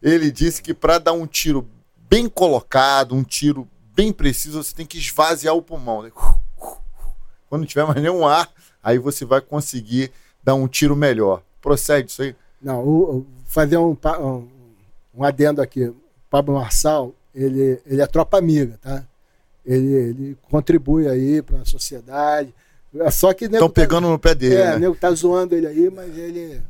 ele 0.00 0.30
disse 0.30 0.62
que 0.62 0.72
para 0.72 0.98
dar 0.98 1.12
um 1.12 1.26
tiro 1.26 1.68
bem 2.08 2.28
colocado, 2.28 3.14
um 3.14 3.24
tiro 3.24 3.68
bem 3.94 4.12
preciso, 4.12 4.62
você 4.62 4.74
tem 4.74 4.86
que 4.86 4.98
esvaziar 4.98 5.54
o 5.54 5.62
pulmão. 5.62 6.08
Quando 7.48 7.62
não 7.62 7.66
tiver 7.66 7.84
mais 7.84 8.00
nenhum 8.00 8.26
ar, 8.26 8.48
aí 8.82 8.98
você 8.98 9.24
vai 9.24 9.40
conseguir 9.40 10.12
dar 10.42 10.54
um 10.54 10.68
tiro 10.68 10.94
melhor. 10.94 11.42
Procede 11.60 12.10
isso 12.10 12.22
aí? 12.22 12.36
Não, 12.62 12.86
o, 12.86 13.26
fazer 13.46 13.78
um, 13.78 13.96
um, 14.20 14.48
um 15.14 15.24
adendo 15.24 15.60
aqui. 15.60 15.86
O 15.86 15.96
Pablo 16.30 16.54
Marçal, 16.54 17.12
ele, 17.34 17.80
ele 17.84 18.00
é 18.00 18.06
tropa 18.06 18.38
amiga, 18.38 18.78
tá? 18.80 19.04
Ele, 19.64 19.92
ele 19.92 20.38
contribui 20.50 21.08
aí 21.08 21.40
para 21.40 21.58
a 21.58 21.64
sociedade. 21.64 22.54
Só 23.10 23.32
que 23.32 23.46
estão 23.46 23.68
tá, 23.68 23.74
pegando 23.74 24.08
no 24.08 24.18
pé 24.18 24.34
dele. 24.34 24.54
É, 24.56 24.70
né? 24.72 24.78
nego 24.80 24.94
tá 24.94 25.10
zoando 25.12 25.54
ele 25.54 25.66
aí, 25.66 25.90
mas 25.90 26.16
ele 26.16 26.62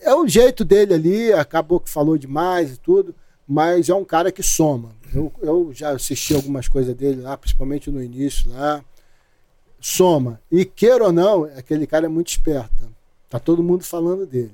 é, 0.00 0.10
é 0.10 0.14
o 0.14 0.26
jeito 0.28 0.64
dele 0.64 0.94
ali. 0.94 1.32
Acabou 1.32 1.80
que 1.80 1.90
falou 1.90 2.16
demais 2.16 2.74
e 2.74 2.76
tudo, 2.76 3.14
mas 3.46 3.88
é 3.88 3.94
um 3.94 4.04
cara 4.04 4.30
que 4.30 4.42
soma. 4.42 4.90
Eu, 5.12 5.32
eu 5.42 5.70
já 5.74 5.90
assisti 5.90 6.34
algumas 6.34 6.68
coisas 6.68 6.94
dele 6.94 7.22
lá, 7.22 7.36
principalmente 7.36 7.90
no 7.90 8.02
início 8.02 8.50
lá. 8.52 8.84
Soma. 9.80 10.40
E 10.52 10.64
queira 10.64 11.04
ou 11.04 11.12
não, 11.12 11.44
aquele 11.44 11.86
cara 11.86 12.06
é 12.06 12.08
muito 12.08 12.28
esperto. 12.28 12.90
Tá 13.28 13.38
todo 13.38 13.62
mundo 13.62 13.82
falando 13.82 14.26
dele. 14.26 14.52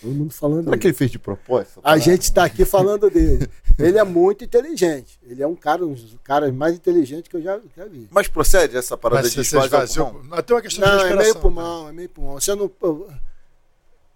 Todo 0.00 0.12
mundo 0.12 0.32
falando 0.32 0.60
Será 0.60 0.70
dele. 0.70 0.80
que 0.80 0.86
ele 0.88 0.94
fez 0.94 1.10
de 1.10 1.18
propósito? 1.18 1.80
A 1.82 1.98
gente 1.98 2.22
está 2.22 2.44
aqui 2.44 2.64
falando 2.64 3.10
dele. 3.10 3.48
Ele 3.76 3.98
é 3.98 4.04
muito 4.04 4.44
inteligente. 4.44 5.18
Ele 5.24 5.42
é 5.42 5.46
um 5.46 5.56
cara, 5.56 5.84
um 5.84 5.92
dos 5.92 6.16
caras 6.22 6.52
mais 6.54 6.76
inteligentes 6.76 7.28
que 7.28 7.36
eu 7.36 7.42
já, 7.42 7.60
já 7.76 7.84
vi. 7.84 8.08
Mas 8.10 8.28
procede 8.28 8.76
essa 8.76 8.96
parada 8.96 9.22
Mas 9.22 9.32
de 9.32 9.40
esvaziar 9.40 10.14
o 10.14 10.24
Mas 10.24 10.42
tem 10.42 10.54
uma 10.56 10.62
questão 10.62 10.88
não, 10.88 10.98
de 10.98 11.04
Não, 11.04 11.10
é 11.10 11.16
meio 11.16 11.36
pulmão, 11.36 11.84
né? 11.84 11.90
é 11.90 11.92
meio 11.92 12.08
pulmão. 12.08 12.40
Você 12.40 12.54
não... 12.54 12.70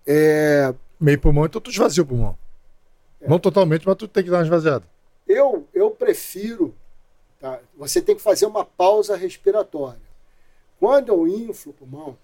É... 0.06 0.74
Meio 1.00 1.20
pulmão, 1.20 1.46
então 1.46 1.60
tu 1.60 1.70
esvazia 1.70 2.02
o 2.02 2.06
pulmão. 2.06 2.38
É. 3.20 3.28
Não 3.28 3.38
totalmente, 3.40 3.86
mas 3.86 3.96
tu 3.96 4.06
tem 4.06 4.22
que 4.22 4.30
dar 4.30 4.38
uma 4.38 4.44
esvaziada. 4.44 4.84
Eu, 5.26 5.66
eu 5.74 5.90
prefiro... 5.90 6.74
Tá? 7.40 7.58
Você 7.76 8.00
tem 8.00 8.14
que 8.14 8.22
fazer 8.22 8.46
uma 8.46 8.64
pausa 8.64 9.16
respiratória. 9.16 10.00
Quando 10.78 11.08
eu 11.08 11.26
inflo 11.26 11.72
o 11.72 11.74
pulmão, 11.74 12.16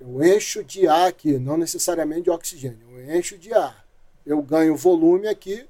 eu 0.00 0.24
encho 0.24 0.64
de 0.64 0.88
ar 0.88 1.08
aqui, 1.08 1.38
não 1.38 1.58
necessariamente 1.58 2.22
de 2.22 2.30
oxigênio. 2.30 2.80
Eu 2.90 3.16
encho 3.18 3.36
de 3.36 3.52
ar. 3.52 3.86
Eu 4.24 4.40
ganho 4.40 4.74
volume 4.74 5.28
aqui, 5.28 5.66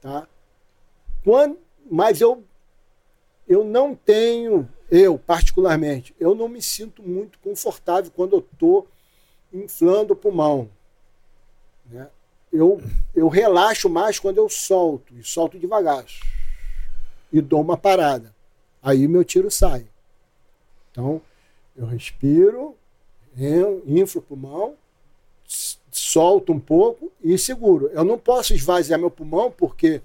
tá? 0.00 0.26
Quando, 1.22 1.56
mas 1.88 2.20
eu 2.20 2.42
eu 3.48 3.64
não 3.64 3.94
tenho, 3.94 4.68
eu 4.90 5.18
particularmente, 5.18 6.14
eu 6.18 6.34
não 6.34 6.48
me 6.48 6.62
sinto 6.62 7.02
muito 7.02 7.38
confortável 7.40 8.10
quando 8.10 8.34
eu 8.34 8.38
estou 8.38 8.88
inflando 9.52 10.14
o 10.14 10.16
pulmão. 10.16 10.70
Né? 11.86 12.08
Eu, 12.52 12.80
eu 13.14 13.28
relaxo 13.28 13.88
mais 13.88 14.18
quando 14.18 14.38
eu 14.38 14.48
solto, 14.48 15.14
e 15.14 15.22
solto 15.22 15.58
devagar. 15.58 16.04
E 17.32 17.40
dou 17.40 17.60
uma 17.60 17.76
parada. 17.76 18.34
Aí 18.82 19.06
meu 19.06 19.24
tiro 19.24 19.50
sai. 19.50 19.86
Então, 20.90 21.20
eu 21.76 21.86
respiro, 21.86 22.76
inflo 23.36 24.20
o 24.20 24.22
pulmão, 24.22 24.74
solto 25.90 26.52
um 26.52 26.60
pouco 26.60 27.10
e 27.22 27.36
seguro. 27.38 27.90
Eu 27.92 28.04
não 28.04 28.18
posso 28.18 28.54
esvaziar 28.54 28.98
meu 28.98 29.10
pulmão 29.10 29.50
porque 29.50 30.00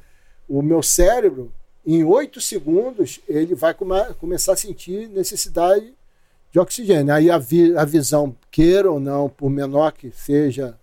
o 0.48 0.62
meu 0.62 0.82
cérebro, 0.82 1.52
em 1.86 2.04
oito 2.04 2.42
segundos, 2.42 3.20
ele 3.28 3.56
vai 3.56 3.74
come 3.74 4.04
começar 4.20 4.54
a 4.54 4.58
sentir 4.58 5.08
necessidade 5.10 5.94
de 6.52 6.60
oxigênio. 6.60 7.14
Aí 7.14 7.30
a, 7.30 7.38
vi 7.38 7.76
a 7.76 7.86
visão, 7.86 8.36
queira 8.52 8.92
ou 8.92 9.00
não, 9.00 9.30
por 9.30 9.50
menor 9.50 9.92
que 9.92 10.12
seja, 10.12 10.78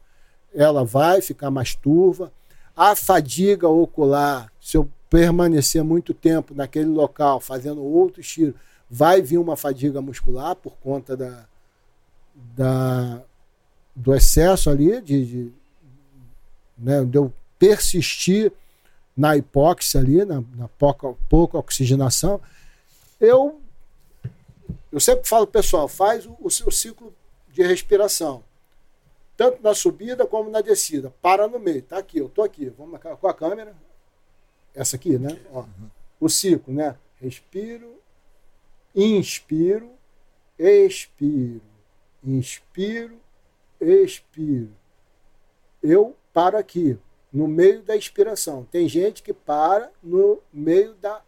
ela 0.54 0.84
vai 0.84 1.20
ficar 1.20 1.50
mais 1.50 1.74
turva. 1.74 2.32
A 2.76 2.96
fadiga 2.96 3.68
ocular, 3.68 4.52
se 4.60 4.76
eu 4.76 4.88
permanecer 5.08 5.84
muito 5.84 6.12
tempo 6.12 6.54
naquele 6.54 6.88
local 6.88 7.38
fazendo 7.40 7.82
outros 7.84 8.26
tiros, 8.26 8.54
vai 8.90 9.22
vir 9.22 9.38
uma 9.38 9.56
fadiga 9.56 10.00
muscular 10.00 10.56
por 10.56 10.76
conta 10.76 11.16
da, 11.16 11.46
da, 12.34 13.22
do 13.94 14.14
excesso 14.14 14.70
ali, 14.70 15.00
de, 15.00 15.26
de, 15.26 15.52
né, 16.76 17.04
de 17.04 17.16
eu 17.16 17.32
persistir 17.58 18.52
na 19.16 19.36
hipóxia 19.36 20.00
ali, 20.00 20.24
na, 20.24 20.42
na 20.56 20.68
pouca, 20.68 21.14
pouca 21.28 21.58
oxigenação, 21.58 22.40
eu, 23.20 23.60
eu 24.90 24.98
sempre 24.98 25.28
falo, 25.28 25.46
pessoal, 25.46 25.86
faz 25.86 26.26
o, 26.26 26.36
o 26.40 26.50
seu 26.50 26.70
ciclo 26.70 27.14
de 27.48 27.62
respiração. 27.62 28.42
Tanto 29.36 29.62
na 29.62 29.74
subida 29.74 30.26
como 30.26 30.50
na 30.50 30.60
descida. 30.60 31.12
Para 31.20 31.48
no 31.48 31.58
meio. 31.58 31.82
Tá 31.82 31.98
aqui, 31.98 32.18
eu 32.18 32.28
tô 32.28 32.42
aqui. 32.42 32.68
Vamos 32.78 33.00
com 33.00 33.28
a 33.28 33.34
câmera. 33.34 33.74
Essa 34.72 34.94
aqui, 34.94 35.18
né? 35.18 35.40
Ó, 35.52 35.64
o 36.20 36.28
ciclo, 36.28 36.72
né? 36.72 36.96
Respiro, 37.20 37.96
inspiro, 38.94 39.90
expiro 40.56 41.73
Inspiro, 42.24 43.18
expiro. 43.80 44.70
Eu 45.82 46.16
paro 46.32 46.56
aqui, 46.56 46.98
no 47.32 47.46
meio 47.46 47.82
da 47.82 47.96
inspiração. 47.96 48.66
Tem 48.70 48.88
gente 48.88 49.22
que 49.22 49.32
para 49.32 49.90
no 50.02 50.40
meio 50.52 50.94
da 50.94 51.20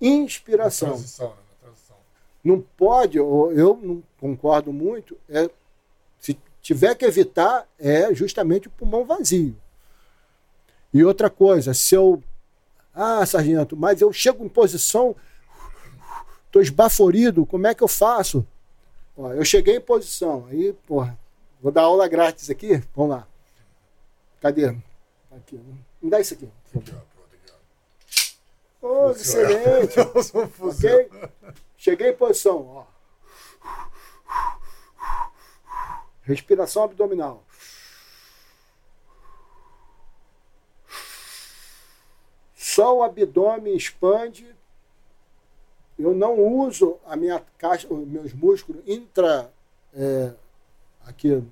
inspiração. 0.00 0.90
Transição, 0.90 1.30
né? 1.30 1.36
transição. 1.60 1.96
Não 2.44 2.60
pode, 2.60 3.18
eu 3.18 3.78
não 3.82 4.02
concordo 4.18 4.72
muito, 4.72 5.16
é, 5.28 5.50
se 6.18 6.38
tiver 6.60 6.94
que 6.94 7.04
evitar, 7.04 7.66
é 7.78 8.14
justamente 8.14 8.68
o 8.68 8.70
pulmão 8.70 9.04
vazio. 9.04 9.56
E 10.92 11.04
outra 11.04 11.30
coisa, 11.30 11.72
se 11.72 11.94
eu. 11.94 12.22
Ah, 12.92 13.24
sargento, 13.24 13.76
mas 13.76 14.00
eu 14.00 14.12
chego 14.12 14.44
em 14.44 14.48
posição, 14.48 15.14
estou 16.46 16.60
esbaforido, 16.60 17.46
como 17.46 17.66
é 17.66 17.74
que 17.74 17.82
eu 17.82 17.88
faço? 17.88 18.46
Ó, 19.20 19.34
eu 19.34 19.44
cheguei 19.44 19.76
em 19.76 19.80
posição, 19.82 20.46
aí, 20.46 20.72
porra, 20.86 21.18
vou 21.60 21.70
dar 21.70 21.82
aula 21.82 22.08
grátis 22.08 22.48
aqui, 22.48 22.82
vamos 22.96 23.16
lá. 23.16 23.28
Cadê? 24.40 24.74
Aqui, 25.30 25.56
né? 25.56 25.76
me 26.00 26.08
dá 26.08 26.18
isso 26.18 26.32
aqui. 26.32 26.48
Oh, 28.80 29.10
excelente. 29.10 30.00
ok? 30.58 31.10
Cheguei 31.76 32.08
em 32.08 32.16
posição, 32.16 32.66
ó. 32.66 32.86
Respiração 36.22 36.84
abdominal. 36.84 37.44
Só 42.54 42.96
o 42.96 43.02
abdômen 43.02 43.76
expande 43.76 44.56
eu 46.02 46.14
não 46.14 46.38
uso 46.38 46.98
a 47.06 47.16
minha 47.16 47.42
caixa, 47.58 47.86
os 47.92 48.06
meus 48.06 48.32
músculos 48.32 48.82
intra 48.86 49.50
é, 49.94 50.30
aqui 51.04 51.42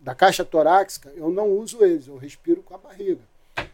da 0.00 0.14
caixa 0.14 0.44
torácica, 0.44 1.12
eu 1.16 1.30
não 1.30 1.50
uso 1.50 1.84
eles, 1.84 2.06
eu 2.06 2.16
respiro 2.16 2.62
com 2.62 2.74
a 2.74 2.78
barriga. 2.78 3.20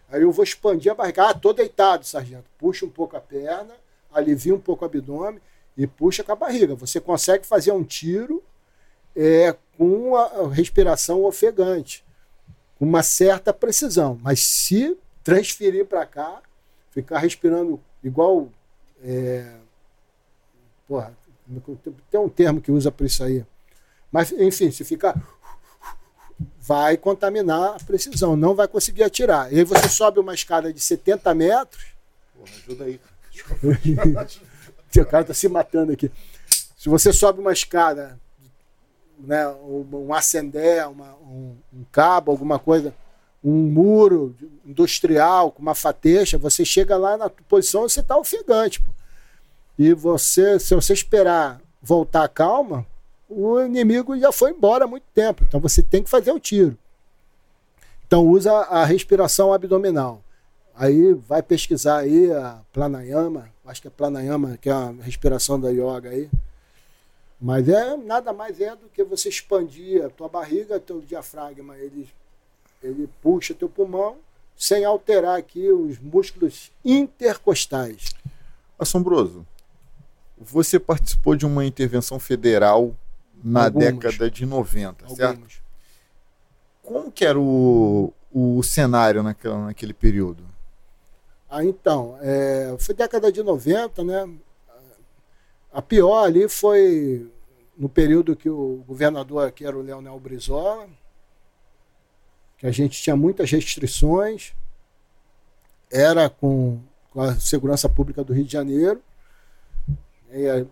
Aí 0.09 0.23
eu 0.23 0.33
vou 0.33 0.45
expandir 0.45 0.91
a 0.91 0.95
barriga. 0.95 1.29
Ah, 1.29 1.35
tô 1.35 1.53
deitado, 1.53 2.05
sargento. 2.05 2.45
Puxa 2.59 2.85
um 2.87 2.91
pouco 2.91 3.16
a 3.16 3.21
perna, 3.21 3.75
alivia 4.12 4.55
um 4.55 4.61
pouco 4.61 4.85
o 4.85 4.87
abdômen 4.87 5.41
e 5.77 5.87
puxa 5.87 6.23
com 6.23 6.33
a 6.33 6.37
barriga. 6.37 6.75
Você 6.75 7.01
consegue 7.01 7.47
fazer 7.47 7.73
um 7.73 7.85
tiro 7.85 8.43
é, 9.15 9.55
com 9.77 10.16
a 10.16 10.49
respiração 10.49 11.25
ofegante, 11.25 12.05
com 12.79 12.85
uma 12.85 13.03
certa 13.03 13.53
precisão. 13.53 14.19
Mas 14.23 14.41
se 14.41 14.97
transferir 15.23 15.87
para 15.87 16.07
cá, 16.07 16.43
ficar 16.91 17.19
respirando 17.19 17.81
igual. 18.03 18.49
É, 19.03 19.55
porra, 20.86 21.16
tem 22.11 22.20
um 22.20 22.28
termo 22.28 22.61
que 22.61 22.73
usa 22.73 22.90
para 22.90 23.06
isso 23.06 23.23
aí. 23.23 23.44
Mas, 24.11 24.32
enfim, 24.32 24.70
se 24.70 24.85
ficar. 24.85 25.20
Vai 26.59 26.97
contaminar 26.97 27.77
a 27.77 27.85
precisão, 27.85 28.36
não 28.36 28.55
vai 28.55 28.66
conseguir 28.66 29.05
atirar. 29.05 29.52
E 29.52 29.59
aí 29.59 29.65
você 29.65 29.89
sobe 29.89 30.19
uma 30.19 30.35
escada 30.35 30.73
de 30.73 30.81
70 30.81 31.35
metros. 31.35 31.85
Porra, 32.35 32.51
ajuda 32.56 32.85
aí. 32.85 33.01
o 35.01 35.06
cara 35.06 35.23
está 35.23 35.35
se 35.35 35.48
matando 35.48 35.93
aqui. 35.93 36.11
Se 36.77 36.89
você 36.89 37.12
sobe 37.12 37.40
uma 37.40 37.52
escada, 37.52 38.19
né, 39.19 39.48
um 39.48 40.12
acender, 40.15 40.89
uma, 40.89 41.15
um, 41.16 41.56
um 41.73 41.85
cabo, 41.90 42.31
alguma 42.31 42.59
coisa, 42.59 42.94
um 43.43 43.52
muro 43.52 44.35
industrial 44.65 45.51
com 45.51 45.61
uma 45.61 45.74
fateixa, 45.74 46.39
você 46.39 46.65
chega 46.65 46.97
lá 46.97 47.16
na 47.16 47.28
posição 47.28 47.82
você 47.82 48.01
está 48.01 48.16
ofegante. 48.16 48.81
Pô. 48.81 48.94
E 49.78 49.92
você, 49.92 50.59
se 50.59 50.74
você 50.74 50.92
esperar 50.92 51.60
voltar 51.82 52.28
calma, 52.28 52.86
o 53.28 53.60
inimigo 53.60 54.18
já 54.18 54.30
foi 54.30 54.51
embora 54.51 54.84
há 54.84 54.88
muito 54.88 55.05
tempo. 55.14 55.44
Então 55.44 55.60
você 55.60 55.82
tem 55.82 56.02
que 56.02 56.10
fazer 56.10 56.32
o 56.32 56.40
tiro. 56.40 56.76
Então 58.06 58.26
usa 58.26 58.52
a 58.52 58.84
respiração 58.84 59.52
abdominal. 59.52 60.22
Aí 60.74 61.12
vai 61.14 61.42
pesquisar 61.42 61.98
aí 61.98 62.32
a 62.32 62.60
pranayama, 62.72 63.48
acho 63.64 63.80
que 63.80 63.88
é 63.88 63.90
pranayama, 63.90 64.59
que 64.60 64.68
é 64.68 64.72
a 64.72 64.94
respiração 65.01 65.59
da 65.59 65.70
yoga 65.70 66.10
aí. 66.10 66.28
Mas 67.40 67.68
é 67.68 67.96
nada 67.96 68.32
mais 68.32 68.60
é 68.60 68.74
do 68.74 68.88
que 68.88 69.05
você 69.05 69.28
expandir 69.28 70.05
a 70.05 70.09
tua 70.09 70.28
barriga, 70.28 70.80
teu 70.80 71.01
diafragma, 71.01 71.76
ele, 71.76 72.09
ele 72.82 73.09
puxa 73.22 73.55
teu 73.55 73.68
pulmão 73.68 74.16
sem 74.56 74.84
alterar 74.84 75.38
aqui 75.38 75.70
os 75.70 75.98
músculos 75.98 76.70
intercostais. 76.84 78.14
Assombroso. 78.78 79.46
Você 80.39 80.78
participou 80.78 81.36
de 81.36 81.47
uma 81.47 81.65
intervenção 81.65 82.19
federal 82.19 82.94
na 83.43 83.65
Algumas. 83.66 83.93
década 83.94 84.31
de 84.31 84.44
90, 84.44 85.05
Algumas. 85.05 85.16
certo? 85.16 85.62
Como 86.82 87.11
que 87.11 87.24
era 87.24 87.39
o, 87.39 88.12
o 88.32 88.62
cenário 88.62 89.23
naquela, 89.23 89.66
naquele 89.66 89.94
período? 89.94 90.44
Ah, 91.48 91.65
então, 91.65 92.19
é, 92.20 92.74
foi 92.78 92.94
década 92.94 93.31
de 93.31 93.43
90, 93.43 94.02
né? 94.02 94.28
A 95.73 95.81
pior 95.81 96.24
ali 96.24 96.48
foi 96.48 97.31
no 97.77 97.89
período 97.89 98.36
que 98.36 98.48
o 98.48 98.85
governador 98.86 99.47
aqui 99.47 99.65
era 99.65 99.77
o 99.77 99.82
Leonel 99.82 100.19
Brizola, 100.20 100.89
que 102.59 102.66
a 102.66 102.70
gente 102.70 103.01
tinha 103.02 103.16
muitas 103.16 103.51
restrições, 103.51 104.52
era 105.90 106.28
com, 106.28 106.81
com 107.11 107.20
a 107.20 107.35
segurança 107.36 107.89
pública 107.89 108.23
do 108.24 108.32
Rio 108.32 108.44
de 108.44 108.52
Janeiro, 108.52 109.01
e, 110.35 110.66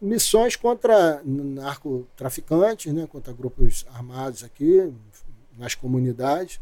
missões 0.00 0.56
contra 0.56 1.20
narcotraficantes, 1.24 2.92
né, 2.92 3.06
contra 3.06 3.32
grupos 3.32 3.84
armados 3.92 4.44
aqui 4.44 4.92
nas 5.56 5.74
comunidades. 5.74 6.60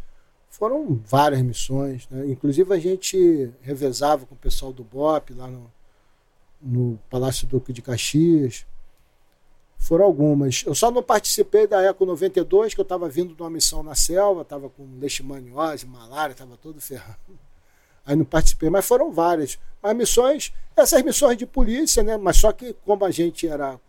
Foram 0.48 1.00
várias 1.04 1.42
missões. 1.42 2.08
Né? 2.08 2.28
Inclusive 2.28 2.72
a 2.72 2.78
gente 2.78 3.52
revezava 3.60 4.24
com 4.24 4.34
o 4.34 4.38
pessoal 4.38 4.72
do 4.72 4.84
BOP 4.84 5.34
lá 5.34 5.48
no, 5.48 5.70
no 6.62 6.98
Palácio 7.10 7.46
Duque 7.46 7.72
de 7.72 7.82
Caxias. 7.82 8.64
Foram 9.76 10.04
algumas. 10.04 10.62
Eu 10.64 10.74
só 10.74 10.90
não 10.90 11.02
participei 11.02 11.66
da 11.66 11.82
Eco 11.82 12.06
92, 12.06 12.72
que 12.72 12.80
eu 12.80 12.84
estava 12.84 13.08
vindo 13.08 13.34
de 13.34 13.42
uma 13.42 13.50
missão 13.50 13.82
na 13.82 13.94
selva, 13.94 14.42
estava 14.42 14.70
com 14.70 14.98
leishmaniose, 14.98 15.86
malária, 15.86 16.32
estava 16.32 16.56
todo 16.56 16.80
ferrado. 16.80 17.18
Aí 18.06 18.14
não 18.16 18.24
participei, 18.24 18.68
mas 18.70 18.86
foram 18.86 19.12
várias. 19.12 19.58
As 19.82 19.94
missões, 19.94 20.52
essas 20.76 21.02
missões 21.02 21.36
de 21.36 21.46
polícia, 21.46 22.02
né? 22.02 22.16
Mas 22.16 22.36
só 22.36 22.52
que 22.52 22.74
como 22.84 23.04
a 23.04 23.10
gente 23.10 23.48
era 23.48 23.80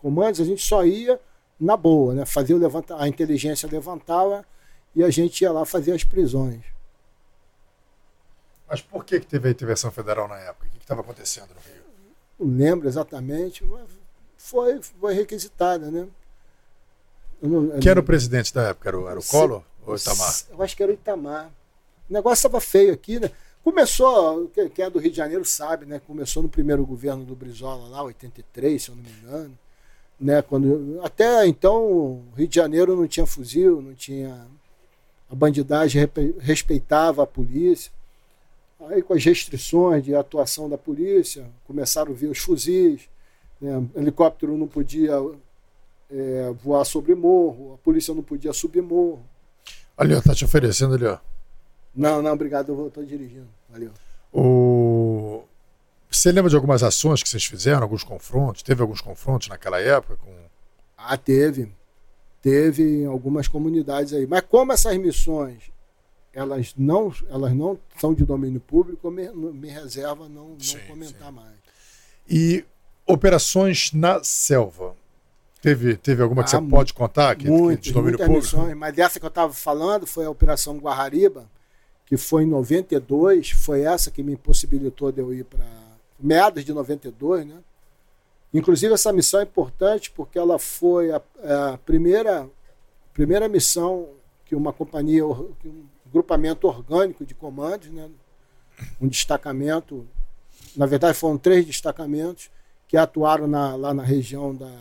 comandos, 0.00 0.40
a 0.40 0.44
gente 0.44 0.64
só 0.64 0.84
ia 0.84 1.20
na 1.60 1.76
boa, 1.76 2.14
né? 2.14 2.24
Fazia 2.24 2.56
o 2.56 2.58
levanta, 2.58 2.96
a 3.00 3.08
inteligência 3.08 3.68
levantava 3.70 4.44
e 4.94 5.04
a 5.04 5.10
gente 5.10 5.42
ia 5.42 5.52
lá 5.52 5.64
fazer 5.64 5.92
as 5.92 6.04
prisões. 6.04 6.62
Mas 8.68 8.80
por 8.80 9.04
que, 9.04 9.20
que 9.20 9.26
teve 9.26 9.48
a 9.48 9.50
intervenção 9.50 9.90
federal 9.90 10.28
na 10.28 10.38
época? 10.38 10.66
O 10.66 10.70
que 10.70 10.78
estava 10.78 11.00
acontecendo 11.00 11.48
no 11.48 11.60
Rio? 11.60 11.82
Não 12.38 12.56
lembro 12.56 12.86
exatamente, 12.86 13.64
mas 13.64 13.88
foi, 14.36 14.80
foi 14.82 15.14
requisitada, 15.14 15.90
né? 15.90 16.06
Não, 17.40 17.78
Quem 17.80 17.90
era 17.90 18.00
o 18.00 18.04
presidente 18.04 18.52
da 18.52 18.68
época? 18.68 18.88
Era 18.88 18.98
o, 18.98 19.08
era 19.08 19.18
o 19.18 19.24
Collor 19.24 19.62
ou 19.86 19.94
o 19.94 19.96
Itamar? 19.96 20.34
Eu 20.50 20.62
acho 20.62 20.76
que 20.76 20.82
era 20.82 20.92
o 20.92 20.94
Itamar. 20.94 21.50
O 22.08 22.12
negócio 22.12 22.46
estava 22.46 22.60
feio 22.60 22.92
aqui, 22.92 23.18
né? 23.18 23.30
Começou, 23.68 24.50
quem 24.74 24.82
é 24.82 24.88
do 24.88 24.98
Rio 24.98 25.10
de 25.10 25.18
Janeiro 25.18 25.44
sabe, 25.44 25.84
né? 25.84 26.00
Começou 26.06 26.42
no 26.42 26.48
primeiro 26.48 26.86
governo 26.86 27.22
do 27.22 27.36
Brizola 27.36 27.86
lá, 27.86 28.02
83, 28.02 28.82
se 28.82 28.88
eu 28.88 28.96
não 28.96 29.02
me 29.02 29.10
engano. 29.10 29.58
Né? 30.18 30.40
Quando, 30.40 30.98
até 31.02 31.46
então, 31.46 31.76
o 31.84 32.24
Rio 32.34 32.48
de 32.48 32.54
Janeiro 32.54 32.96
não 32.96 33.06
tinha 33.06 33.26
fuzil, 33.26 33.82
não 33.82 33.92
tinha. 33.92 34.46
A 35.30 35.34
bandidagem 35.34 36.08
respeitava 36.38 37.22
a 37.22 37.26
polícia. 37.26 37.92
Aí, 38.88 39.02
com 39.02 39.12
as 39.12 39.22
restrições 39.22 40.02
de 40.02 40.14
atuação 40.14 40.66
da 40.66 40.78
polícia, 40.78 41.44
começaram 41.66 42.12
a 42.12 42.14
vir 42.14 42.30
os 42.30 42.38
fuzis. 42.38 43.02
Né? 43.60 43.86
Helicóptero 43.94 44.56
não 44.56 44.66
podia 44.66 45.12
é, 46.10 46.54
voar 46.64 46.86
sobre 46.86 47.14
morro, 47.14 47.74
a 47.74 47.84
polícia 47.84 48.14
não 48.14 48.22
podia 48.22 48.54
subir 48.54 48.80
morro. 48.80 49.22
Ali, 49.94 50.14
ó, 50.14 50.22
tá 50.22 50.34
te 50.34 50.46
oferecendo 50.46 50.94
ali, 50.94 51.04
ó. 51.04 51.18
Não, 51.98 52.22
não, 52.22 52.32
obrigado, 52.32 52.72
eu 52.72 52.86
estou 52.88 53.04
dirigindo. 53.04 53.48
Valeu. 53.68 53.90
O... 54.32 55.42
Você 56.10 56.30
lembra 56.30 56.48
de 56.48 56.56
algumas 56.56 56.82
ações 56.82 57.22
que 57.22 57.28
vocês 57.28 57.44
fizeram, 57.44 57.82
alguns 57.82 58.04
confrontos? 58.04 58.62
Teve 58.62 58.80
alguns 58.80 59.00
confrontos 59.00 59.48
naquela 59.48 59.80
época? 59.80 60.16
Com... 60.16 60.32
Ah, 60.96 61.16
teve. 61.16 61.72
Teve 62.40 63.02
em 63.02 63.06
algumas 63.06 63.48
comunidades 63.48 64.12
aí. 64.12 64.26
Mas 64.26 64.42
como 64.42 64.72
essas 64.72 64.96
missões 64.96 65.70
elas 66.32 66.72
não, 66.76 67.12
elas 67.28 67.52
não 67.52 67.78
são 67.98 68.14
de 68.14 68.24
domínio 68.24 68.60
público, 68.60 69.10
me, 69.10 69.28
me 69.30 69.68
reserva 69.68 70.28
não, 70.28 70.50
não 70.50 70.60
sim, 70.60 70.78
comentar 70.86 71.28
sim. 71.28 71.34
mais. 71.34 71.56
E 72.28 72.64
operações 73.04 73.92
na 73.92 74.22
selva? 74.22 74.94
Teve, 75.60 75.96
teve 75.96 76.22
alguma 76.22 76.44
que 76.44 76.54
ah, 76.54 76.60
você 76.60 76.68
pode 76.68 76.94
contar? 76.94 77.34
Que, 77.34 77.48
muitas, 77.48 77.86
que 77.86 77.88
de 77.88 77.92
domínio 77.92 78.18
público? 78.18 78.40
Missões, 78.40 78.76
mas 78.76 78.94
dessa 78.94 79.18
que 79.18 79.26
eu 79.26 79.30
estava 79.30 79.52
falando 79.52 80.06
foi 80.06 80.24
a 80.24 80.30
Operação 80.30 80.78
Guarariba, 80.78 81.46
que 82.08 82.16
foi 82.16 82.44
em 82.44 82.46
92, 82.46 83.50
foi 83.50 83.82
essa 83.82 84.10
que 84.10 84.22
me 84.22 84.32
impossibilitou 84.32 85.12
de 85.12 85.20
eu 85.20 85.32
ir 85.34 85.44
para 85.44 85.66
meados 86.18 86.64
de 86.64 86.72
92, 86.72 87.46
né? 87.46 87.58
Inclusive 88.52 88.94
essa 88.94 89.12
missão 89.12 89.40
é 89.40 89.42
importante 89.42 90.10
porque 90.10 90.38
ela 90.38 90.58
foi 90.58 91.12
a, 91.12 91.20
a 91.44 91.76
primeira 91.84 92.48
primeira 93.12 93.46
missão 93.46 94.08
que 94.46 94.54
uma 94.54 94.72
companhia, 94.72 95.22
que 95.60 95.68
um 95.68 95.84
grupamento 96.10 96.66
orgânico 96.66 97.26
de 97.26 97.34
comandos, 97.34 97.90
né? 97.90 98.08
Um 98.98 99.06
destacamento, 99.06 100.08
na 100.74 100.86
verdade 100.86 101.18
foram 101.18 101.36
três 101.36 101.66
destacamentos 101.66 102.50
que 102.86 102.96
atuaram 102.96 103.46
na, 103.46 103.76
lá 103.76 103.92
na 103.92 104.02
região 104.02 104.54
da 104.54 104.72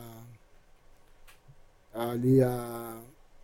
ali 1.94 2.41
a, 2.41 3.02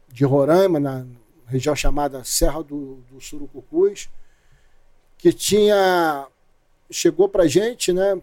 de 0.08 0.24
Roraima, 0.24 0.80
na, 0.80 1.06
região 1.46 1.76
chamada 1.76 2.24
Serra 2.24 2.64
do, 2.64 2.96
do 3.10 3.20
Surucucus, 3.20 4.10
que 5.18 5.32
tinha 5.32 6.28
chegou 6.92 7.28
para 7.28 7.48
gente, 7.48 7.92
né, 7.92 8.22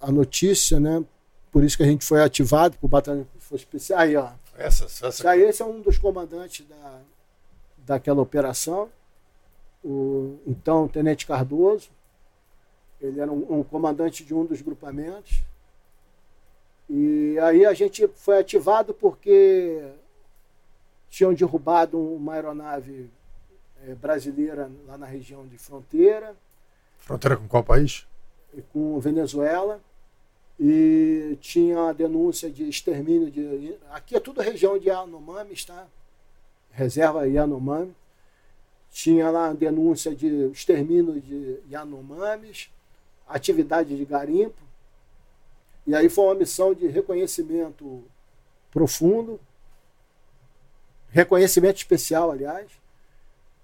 a 0.00 0.12
notícia, 0.12 0.78
né, 0.78 1.04
por 1.50 1.64
isso 1.64 1.76
que 1.76 1.82
a 1.82 1.86
gente 1.86 2.04
foi 2.04 2.22
ativado 2.22 2.76
por 2.78 2.88
batalhão 2.88 3.26
especial. 3.52 4.00
Aí, 4.00 4.16
ó. 4.16 4.30
Essa, 4.56 4.84
essa... 4.84 5.30
Aí, 5.30 5.42
esse 5.42 5.62
é 5.62 5.64
um 5.64 5.80
dos 5.80 5.98
comandantes 5.98 6.66
da, 6.66 7.00
daquela 7.78 8.20
operação, 8.20 8.90
o 9.84 10.38
então 10.46 10.88
Tenente 10.88 11.26
Cardoso. 11.26 11.90
Ele 13.00 13.20
era 13.20 13.30
um, 13.30 13.60
um 13.60 13.62
comandante 13.62 14.24
de 14.24 14.34
um 14.34 14.44
dos 14.44 14.60
grupamentos. 14.60 15.42
E 16.88 17.38
aí 17.40 17.64
a 17.64 17.74
gente 17.74 18.08
foi 18.14 18.38
ativado 18.38 18.94
porque 18.94 19.82
tinham 21.16 21.32
derrubado 21.32 21.98
uma 21.98 22.34
aeronave 22.34 23.08
é, 23.86 23.94
brasileira 23.94 24.70
lá 24.86 24.98
na 24.98 25.06
região 25.06 25.46
de 25.46 25.56
fronteira. 25.56 26.36
Fronteira 26.98 27.38
com 27.38 27.48
qual 27.48 27.64
país? 27.64 28.06
Com 28.70 29.00
Venezuela. 29.00 29.80
E 30.60 31.38
tinha 31.40 31.88
a 31.88 31.92
denúncia 31.94 32.50
de 32.50 32.68
extermínio 32.68 33.30
de. 33.30 33.74
Aqui 33.90 34.14
é 34.14 34.20
tudo 34.20 34.42
região 34.42 34.78
de 34.78 34.88
Yanomami, 34.88 35.54
está? 35.54 35.86
Reserva 36.70 37.26
Yanomami. 37.26 37.94
Tinha 38.90 39.30
lá 39.30 39.48
a 39.48 39.52
denúncia 39.54 40.14
de 40.14 40.50
extermínio 40.50 41.18
de 41.18 41.60
Yanomamis, 41.70 42.70
atividade 43.26 43.96
de 43.96 44.04
garimpo. 44.04 44.62
E 45.86 45.94
aí 45.94 46.10
foi 46.10 46.24
uma 46.24 46.34
missão 46.34 46.74
de 46.74 46.86
reconhecimento 46.86 48.04
profundo, 48.70 49.40
reconhecimento 51.16 51.78
especial, 51.78 52.30
aliás, 52.30 52.66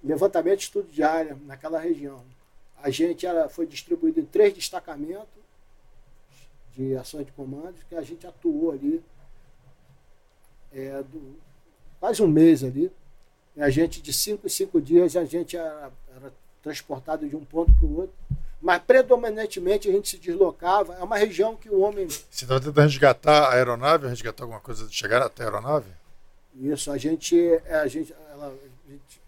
levantamento 0.02 0.58
de 0.58 0.64
estudo 0.64 0.90
de 0.90 1.02
área 1.02 1.36
naquela 1.46 1.78
região. 1.78 2.24
A 2.82 2.90
gente 2.90 3.26
era, 3.26 3.48
foi 3.48 3.66
distribuído 3.66 4.18
em 4.20 4.24
três 4.24 4.54
destacamentos 4.54 5.42
de 6.74 6.96
ações 6.96 7.26
de 7.26 7.32
comandos 7.32 7.82
que 7.88 7.94
a 7.94 8.00
gente 8.00 8.26
atuou 8.26 8.72
ali 8.72 9.02
é, 10.72 11.02
do, 11.02 11.36
quase 12.00 12.22
um 12.22 12.26
mês 12.26 12.64
ali. 12.64 12.90
A 13.58 13.68
gente, 13.68 14.00
de 14.00 14.14
cinco 14.14 14.46
em 14.46 14.50
cinco 14.50 14.80
dias, 14.80 15.14
a 15.14 15.24
gente 15.26 15.54
era, 15.54 15.92
era 16.16 16.32
transportado 16.62 17.28
de 17.28 17.36
um 17.36 17.44
ponto 17.44 17.70
para 17.74 17.86
o 17.86 18.00
outro. 18.00 18.16
Mas 18.62 18.80
predominantemente 18.82 19.90
a 19.90 19.92
gente 19.92 20.08
se 20.08 20.16
deslocava. 20.16 20.94
É 20.94 21.02
uma 21.02 21.18
região 21.18 21.54
que 21.54 21.68
o 21.68 21.80
homem. 21.80 22.08
Você 22.08 22.44
estava 22.44 22.60
tentando 22.60 22.80
resgatar 22.80 23.48
a 23.48 23.52
aeronave, 23.52 24.08
resgatar 24.08 24.44
alguma 24.44 24.60
coisa 24.60 24.86
de 24.86 24.94
chegar 24.94 25.20
até 25.20 25.42
a 25.42 25.46
aeronave? 25.46 26.01
Isso, 26.54 26.90
a 26.90 26.98
gente, 26.98 27.36
é, 27.64 27.76
a 27.76 27.86
gente, 27.86 28.14
ela, 28.30 28.48
a 28.48 28.90
gente, 28.90 29.20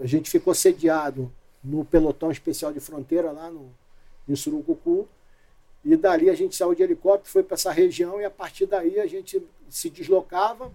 a 0.00 0.06
gente 0.06 0.30
ficou 0.30 0.54
sediado 0.54 1.32
no 1.62 1.84
pelotão 1.84 2.30
especial 2.30 2.72
de 2.72 2.80
fronteira 2.80 3.30
lá 3.32 3.50
no, 3.50 3.70
em 4.28 4.36
Surucucu. 4.36 5.08
E 5.84 5.96
dali 5.96 6.28
a 6.28 6.34
gente 6.34 6.54
saiu 6.54 6.74
de 6.74 6.82
helicóptero, 6.82 7.30
foi 7.30 7.42
para 7.42 7.54
essa 7.54 7.72
região 7.72 8.20
e 8.20 8.24
a 8.24 8.30
partir 8.30 8.66
daí 8.66 9.00
a 9.00 9.06
gente 9.06 9.42
se 9.68 9.88
deslocava 9.88 10.70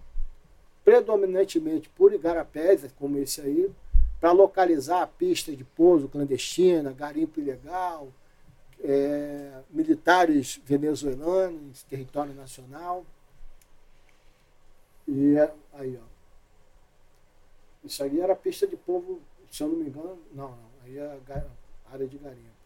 predominantemente 0.84 1.88
por 1.90 2.12
igarapés, 2.12 2.82
como 2.98 3.18
esse 3.18 3.40
aí, 3.40 3.70
para 4.20 4.32
localizar 4.32 5.02
a 5.02 5.06
pista 5.06 5.54
de 5.54 5.64
pouso 5.64 6.08
clandestina, 6.08 6.92
garimpo 6.92 7.40
ilegal, 7.40 8.08
é, 8.82 9.60
militares 9.70 10.60
venezuelanos, 10.64 11.82
território 11.84 12.34
nacional. 12.34 13.04
E 15.08 15.36
é, 15.36 15.52
aí, 15.72 15.98
ó. 16.00 16.06
Isso 17.84 18.02
aí 18.02 18.20
era 18.20 18.34
pista 18.34 18.66
de 18.66 18.76
povo, 18.76 19.20
se 19.50 19.62
eu 19.62 19.68
não 19.68 19.76
me 19.76 19.88
engano, 19.88 20.18
não, 20.32 20.50
não 20.50 20.70
aí 20.84 20.98
é 20.98 21.20
a 21.28 21.92
área 21.92 22.06
de 22.06 22.18
garimpo. 22.18 22.56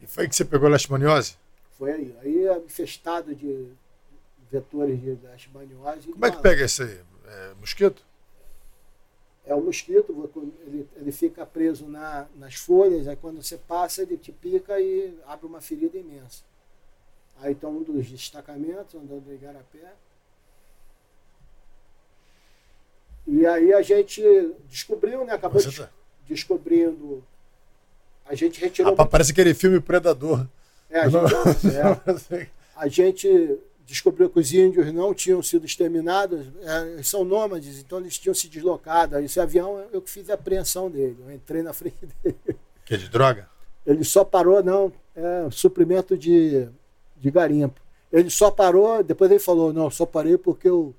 E 0.00 0.06
foi 0.06 0.24
aí 0.24 0.28
que 0.28 0.36
você 0.36 0.44
pegou 0.44 0.66
a 0.66 0.70
leishmaniose? 0.70 1.36
Foi 1.72 1.92
aí. 1.92 2.16
Aí 2.22 2.46
é 2.46 2.58
infestado 2.58 3.34
de 3.34 3.70
vetores 4.50 5.00
de 5.00 5.18
leishmaniose. 5.22 6.12
Como 6.12 6.26
é 6.26 6.30
que 6.30 6.40
pega 6.40 6.64
esse 6.64 6.82
aí? 6.82 7.00
É, 7.26 7.54
mosquito? 7.54 8.04
É 9.44 9.54
o 9.54 9.60
mosquito, 9.60 10.30
ele, 10.66 10.88
ele 10.96 11.12
fica 11.12 11.44
preso 11.44 11.88
na, 11.88 12.28
nas 12.36 12.54
folhas, 12.54 13.08
aí 13.08 13.16
quando 13.16 13.42
você 13.42 13.56
passa, 13.56 14.02
ele 14.02 14.16
te 14.16 14.30
pica 14.30 14.78
e 14.80 15.18
abre 15.26 15.46
uma 15.46 15.60
ferida 15.60 15.98
imensa. 15.98 16.44
Aí 17.38 17.52
então 17.52 17.70
um 17.70 17.82
dos 17.82 18.08
destacamentos, 18.08 18.94
andando 18.94 19.24
de 19.24 19.34
Igarapé. 19.34 19.94
E 23.30 23.46
aí 23.46 23.72
a 23.72 23.80
gente 23.80 24.20
descobriu, 24.68 25.24
né? 25.24 25.34
Acabou 25.34 25.62
des 25.62 25.76
tá... 25.76 25.88
descobrindo. 26.26 27.22
A 28.26 28.34
gente 28.34 28.60
retirou. 28.60 28.94
Ah, 28.98 29.06
parece 29.06 29.30
aquele 29.30 29.54
filme 29.54 29.78
Predador. 29.78 30.44
É, 30.90 31.00
a 31.00 31.08
gente, 31.08 31.68
é, 32.34 32.48
a 32.74 32.88
gente 32.88 33.58
descobriu 33.86 34.28
que 34.28 34.40
os 34.40 34.52
índios 34.52 34.92
não 34.92 35.14
tinham 35.14 35.40
sido 35.42 35.64
exterminados, 35.64 36.44
é, 36.62 36.92
eles 36.94 37.08
são 37.08 37.24
nômades, 37.24 37.78
então 37.78 38.00
eles 38.00 38.18
tinham 38.18 38.34
se 38.34 38.48
deslocado. 38.48 39.16
Esse 39.20 39.38
avião, 39.38 39.84
eu 39.92 40.02
que 40.02 40.10
fiz 40.10 40.28
a 40.28 40.34
apreensão 40.34 40.90
dele, 40.90 41.16
eu 41.24 41.32
entrei 41.32 41.62
na 41.62 41.72
frente 41.72 41.96
dele. 42.22 42.58
Que 42.84 42.94
é 42.94 42.96
de 42.96 43.08
droga? 43.08 43.48
Ele 43.86 44.02
só 44.02 44.24
parou, 44.24 44.60
não, 44.60 44.92
é 45.14 45.48
suprimento 45.52 46.18
de, 46.18 46.68
de 47.16 47.30
garimpo. 47.30 47.80
Ele 48.12 48.28
só 48.28 48.50
parou, 48.50 49.04
depois 49.04 49.30
ele 49.30 49.38
falou, 49.38 49.72
não, 49.72 49.88
só 49.88 50.04
parei 50.04 50.36
porque 50.36 50.68
o, 50.68 50.92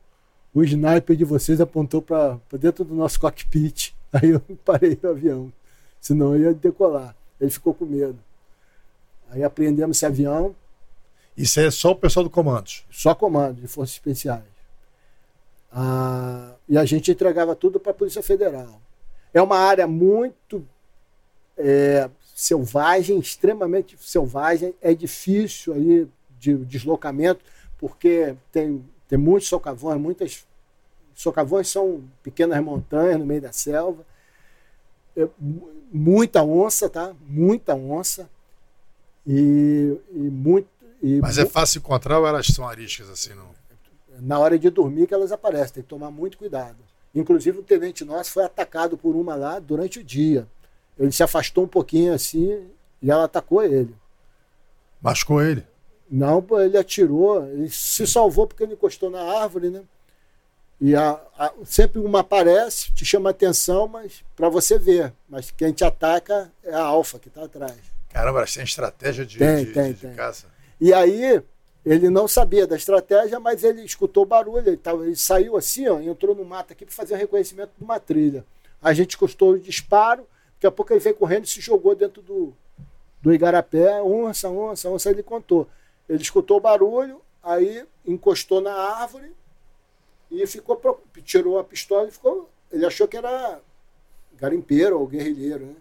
o 0.53 0.63
sniper 0.63 1.15
de 1.15 1.25
vocês 1.25 1.61
apontou 1.61 2.01
para 2.01 2.39
dentro 2.59 2.83
do 2.83 2.93
nosso 2.93 3.19
cockpit. 3.19 3.93
Aí 4.11 4.29
eu 4.31 4.41
parei 4.65 4.99
o 5.01 5.07
avião, 5.07 5.53
senão 5.99 6.35
eu 6.35 6.41
ia 6.41 6.53
decolar. 6.53 7.15
Ele 7.39 7.49
ficou 7.49 7.73
com 7.73 7.85
medo. 7.85 8.19
Aí 9.29 9.43
apreendemos 9.43 9.97
esse 9.97 10.05
avião. 10.05 10.53
Isso 11.37 11.59
é 11.59 11.71
só 11.71 11.91
o 11.91 11.95
pessoal 11.95 12.25
do 12.25 12.29
comandos? 12.29 12.85
Só 12.91 13.15
comando, 13.15 13.61
de 13.61 13.67
forças 13.67 13.95
especiais. 13.95 14.43
Ah, 15.71 16.53
e 16.67 16.77
a 16.77 16.83
gente 16.83 17.09
entregava 17.09 17.55
tudo 17.55 17.79
para 17.79 17.91
a 17.91 17.95
Polícia 17.95 18.21
Federal. 18.21 18.81
É 19.33 19.41
uma 19.41 19.57
área 19.57 19.87
muito 19.87 20.67
é, 21.57 22.09
selvagem, 22.35 23.17
extremamente 23.17 23.97
selvagem. 24.01 24.75
É 24.81 24.93
difícil 24.93 25.73
aí 25.73 26.07
de 26.37 26.57
deslocamento, 26.65 27.45
porque 27.77 28.35
tem, 28.51 28.83
tem 29.11 29.19
muitos 29.19 29.49
socavões, 29.49 29.99
muitas. 29.99 30.45
Socavões 31.13 31.67
são 31.67 32.01
pequenas 32.23 32.63
montanhas 32.63 33.19
no 33.19 33.25
meio 33.25 33.41
da 33.41 33.51
selva. 33.51 34.05
É, 35.17 35.27
muita 35.91 36.41
onça, 36.41 36.89
tá? 36.89 37.13
Muita 37.27 37.75
onça. 37.75 38.29
E, 39.27 39.97
e 40.13 40.17
muito. 40.17 40.69
E 41.03 41.19
Mas 41.19 41.37
é 41.37 41.45
fácil 41.45 41.79
encontrar 41.79 42.19
ou 42.19 42.25
elas 42.25 42.47
são 42.47 42.65
ariscas 42.65 43.09
assim? 43.09 43.33
Não? 43.33 43.49
Na 44.21 44.39
hora 44.39 44.57
de 44.57 44.69
dormir 44.69 45.07
que 45.07 45.13
elas 45.13 45.33
aparecem, 45.33 45.73
tem 45.73 45.83
que 45.83 45.89
tomar 45.89 46.09
muito 46.09 46.37
cuidado. 46.37 46.77
Inclusive 47.13 47.59
o 47.59 47.63
tenente 47.63 48.05
nosso 48.05 48.31
foi 48.31 48.45
atacado 48.45 48.97
por 48.97 49.13
uma 49.13 49.35
lá 49.35 49.59
durante 49.59 49.99
o 49.99 50.03
dia. 50.05 50.47
Ele 50.97 51.11
se 51.11 51.21
afastou 51.21 51.65
um 51.65 51.67
pouquinho 51.67 52.13
assim 52.13 52.65
e 53.01 53.11
ela 53.11 53.25
atacou 53.25 53.61
ele. 53.61 53.93
Machucou 55.01 55.43
ele? 55.43 55.65
Não, 56.11 56.45
ele 56.59 56.77
atirou, 56.77 57.47
ele 57.47 57.69
se 57.69 58.05
salvou 58.05 58.45
porque 58.45 58.63
ele 58.63 58.73
encostou 58.73 59.09
na 59.09 59.21
árvore, 59.21 59.69
né? 59.69 59.81
E 60.81 60.93
a, 60.93 61.21
a, 61.37 61.53
sempre 61.63 61.99
uma 61.99 62.19
aparece, 62.19 62.91
te 62.91 63.05
chama 63.05 63.29
atenção, 63.29 63.87
mas 63.87 64.23
para 64.35 64.49
você 64.49 64.77
ver. 64.77 65.13
Mas 65.29 65.51
quem 65.51 65.71
te 65.71 65.85
ataca 65.85 66.51
é 66.63 66.73
a 66.73 66.81
alfa 66.81 67.17
que 67.17 67.29
está 67.29 67.45
atrás. 67.45 67.77
Caramba, 68.09 68.39
elas 68.39 68.53
têm 68.53 68.63
estratégia 68.63 69.25
de, 69.25 69.37
tem, 69.37 69.65
de, 69.65 69.71
tem, 69.71 69.93
de, 69.93 69.99
tem. 69.99 70.13
caça. 70.15 70.47
E 70.81 70.91
aí, 70.91 71.41
ele 71.85 72.09
não 72.09 72.27
sabia 72.27 72.67
da 72.67 72.75
estratégia, 72.75 73.39
mas 73.39 73.63
ele 73.63 73.83
escutou 73.83 74.23
o 74.23 74.25
barulho, 74.25 74.67
ele, 74.67 74.75
tava, 74.75 75.05
ele 75.05 75.15
saiu 75.15 75.55
assim, 75.55 75.87
ó, 75.87 75.99
entrou 76.01 76.35
no 76.35 76.43
mato 76.43 76.73
aqui 76.73 76.83
para 76.83 76.93
fazer 76.93 77.13
o 77.13 77.17
reconhecimento 77.17 77.71
de 77.77 77.83
uma 77.83 77.99
trilha. 77.99 78.43
A 78.81 78.91
gente 78.91 79.17
custou 79.17 79.51
o 79.51 79.59
disparo, 79.59 80.27
daqui 80.55 80.67
a 80.67 80.71
pouco 80.71 80.91
ele 80.91 80.99
veio 80.99 81.15
correndo 81.15 81.45
e 81.45 81.47
se 81.47 81.61
jogou 81.61 81.95
dentro 81.95 82.21
do, 82.21 82.53
do 83.21 83.31
igarapé, 83.31 84.01
onça, 84.01 84.49
onça, 84.49 84.89
onça, 84.89 85.09
ele 85.09 85.23
contou. 85.23 85.69
Ele 86.11 86.21
escutou 86.21 86.57
o 86.57 86.61
barulho, 86.61 87.21
aí 87.41 87.85
encostou 88.05 88.59
na 88.59 88.73
árvore 88.73 89.31
e 90.29 90.45
ficou, 90.45 91.01
tirou 91.23 91.57
a 91.57 91.63
pistola 91.63 92.09
e 92.09 92.11
ficou, 92.11 92.49
ele 92.69 92.85
achou 92.85 93.07
que 93.07 93.15
era 93.15 93.61
garimpeiro 94.35 94.99
ou 94.99 95.07
guerrilheiro, 95.07 95.67
né? 95.67 95.75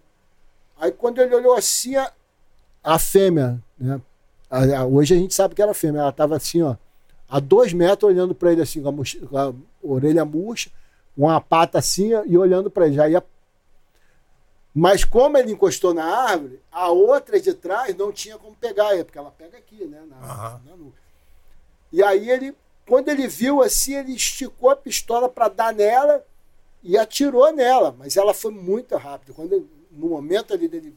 Aí 0.77 0.89
quando 0.89 1.19
ele 1.19 1.35
olhou 1.35 1.53
assim, 1.53 1.95
a 2.81 2.97
fêmea, 2.97 3.61
né? 3.77 3.99
Hoje 4.89 5.15
a 5.15 5.17
gente 5.17 5.33
sabe 5.33 5.53
que 5.53 5.61
era 5.61 5.73
fêmea, 5.73 5.99
ela 5.99 6.09
estava 6.11 6.37
assim, 6.37 6.61
ó, 6.61 6.77
a 7.27 7.39
dois 7.41 7.73
metros 7.73 8.09
olhando 8.09 8.33
para 8.33 8.53
ele 8.53 8.61
assim, 8.61 8.81
com 8.81 8.89
a, 8.89 8.93
com 9.27 9.37
a, 9.37 9.53
orelha 9.83 10.23
murcha, 10.23 10.71
uma 11.15 11.41
pata 11.41 11.77
assim 11.77 12.11
e 12.25 12.37
olhando 12.37 12.71
para 12.71 12.87
ele. 12.87 12.95
Já 12.95 13.09
ia... 13.09 13.23
Mas 14.73 15.03
como 15.03 15.37
ele 15.37 15.51
encostou 15.51 15.93
na 15.93 16.05
árvore, 16.05 16.61
a 16.71 16.89
outra 16.89 17.39
de 17.39 17.53
trás 17.53 17.95
não 17.95 18.11
tinha 18.11 18.37
como 18.37 18.55
pegar 18.55 18.93
ele, 18.93 19.03
porque 19.03 19.17
ela 19.17 19.31
pega 19.31 19.57
aqui, 19.57 19.85
né? 19.85 20.01
Na, 20.07 20.15
uhum. 20.15 20.59
na 20.65 20.91
e 21.91 22.01
aí 22.01 22.29
ele, 22.29 22.55
quando 22.87 23.09
ele 23.09 23.27
viu 23.27 23.61
assim, 23.61 23.95
ele 23.95 24.13
esticou 24.13 24.69
a 24.69 24.75
pistola 24.75 25.27
para 25.27 25.49
dar 25.49 25.73
nela 25.73 26.25
e 26.81 26.97
atirou 26.97 27.51
nela, 27.51 27.93
mas 27.97 28.15
ela 28.15 28.33
foi 28.33 28.51
muito 28.51 28.95
rápida. 28.95 29.33
Quando 29.33 29.53
ele, 29.53 29.69
no 29.91 30.07
momento 30.07 30.53
ali 30.53 30.69
dele 30.69 30.95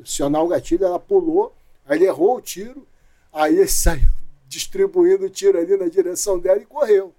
acionar 0.00 0.42
o 0.42 0.48
gatilho, 0.48 0.84
ela 0.84 0.98
pulou, 0.98 1.52
aí 1.84 1.98
ele 1.98 2.06
errou 2.06 2.36
o 2.36 2.40
tiro, 2.40 2.86
aí 3.32 3.56
ele 3.58 3.66
saiu 3.68 4.08
distribuindo 4.46 5.26
o 5.26 5.30
tiro 5.30 5.58
ali 5.58 5.76
na 5.76 5.88
direção 5.88 6.38
dela 6.38 6.60
e 6.60 6.66
correu. 6.66 7.12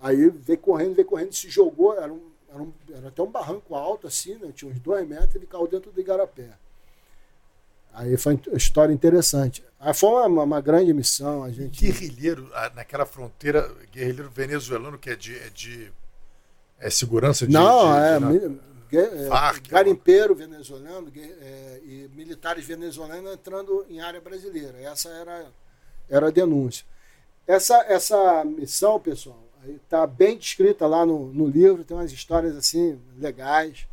Aí 0.00 0.28
veio 0.28 0.58
correndo, 0.58 0.94
veio 0.94 1.08
correndo, 1.08 1.32
se 1.32 1.48
jogou, 1.48 1.94
era, 1.94 2.12
um, 2.12 2.25
era, 2.56 2.62
um, 2.62 2.72
era 2.92 3.08
até 3.08 3.22
um 3.22 3.30
barranco 3.30 3.74
alto 3.74 4.06
assim, 4.06 4.34
né? 4.36 4.50
tinha 4.54 4.70
uns 4.70 4.78
dois 4.80 5.06
metros, 5.06 5.34
ele 5.34 5.46
caiu 5.46 5.66
dentro 5.68 5.92
do 5.92 6.00
igarapé. 6.00 6.50
Aí 7.92 8.16
foi 8.18 8.38
uma 8.46 8.56
história 8.56 8.92
interessante. 8.92 9.64
Aí 9.80 9.94
foi 9.94 10.10
uma, 10.28 10.42
uma 10.42 10.60
grande 10.60 10.92
missão. 10.92 11.42
A 11.42 11.50
gente... 11.50 11.80
Guerrilheiro, 11.80 12.50
naquela 12.74 13.06
fronteira, 13.06 13.74
guerrilheiro 13.90 14.28
venezuelano 14.28 14.98
que 14.98 15.08
é 15.08 15.16
de, 15.16 15.34
é 15.34 15.48
de 15.48 15.92
é 16.78 16.90
segurança 16.90 17.46
de. 17.46 17.52
Não, 17.52 17.92
de, 18.30 18.36
é. 18.36 18.48
De, 18.88 18.96
é, 18.98 19.28
Farc, 19.28 19.68
garimpeiro 19.68 20.34
venezuelano 20.34 21.10
é, 21.16 21.80
e 21.84 22.10
militares 22.14 22.64
venezuelanos 22.64 23.32
entrando 23.32 23.86
em 23.88 24.00
área 24.00 24.20
brasileira. 24.20 24.78
Essa 24.78 25.08
era, 25.08 25.46
era 26.08 26.28
a 26.28 26.30
denúncia. 26.30 26.84
Essa, 27.46 27.76
essa 27.88 28.44
missão, 28.44 29.00
pessoal, 29.00 29.42
está 29.74 30.06
bem 30.06 30.36
descrita 30.38 30.86
lá 30.86 31.04
no, 31.04 31.32
no 31.32 31.46
livro, 31.46 31.84
tem 31.84 31.96
umas 31.96 32.12
histórias 32.12 32.56
assim 32.56 32.98
legais. 33.18 33.86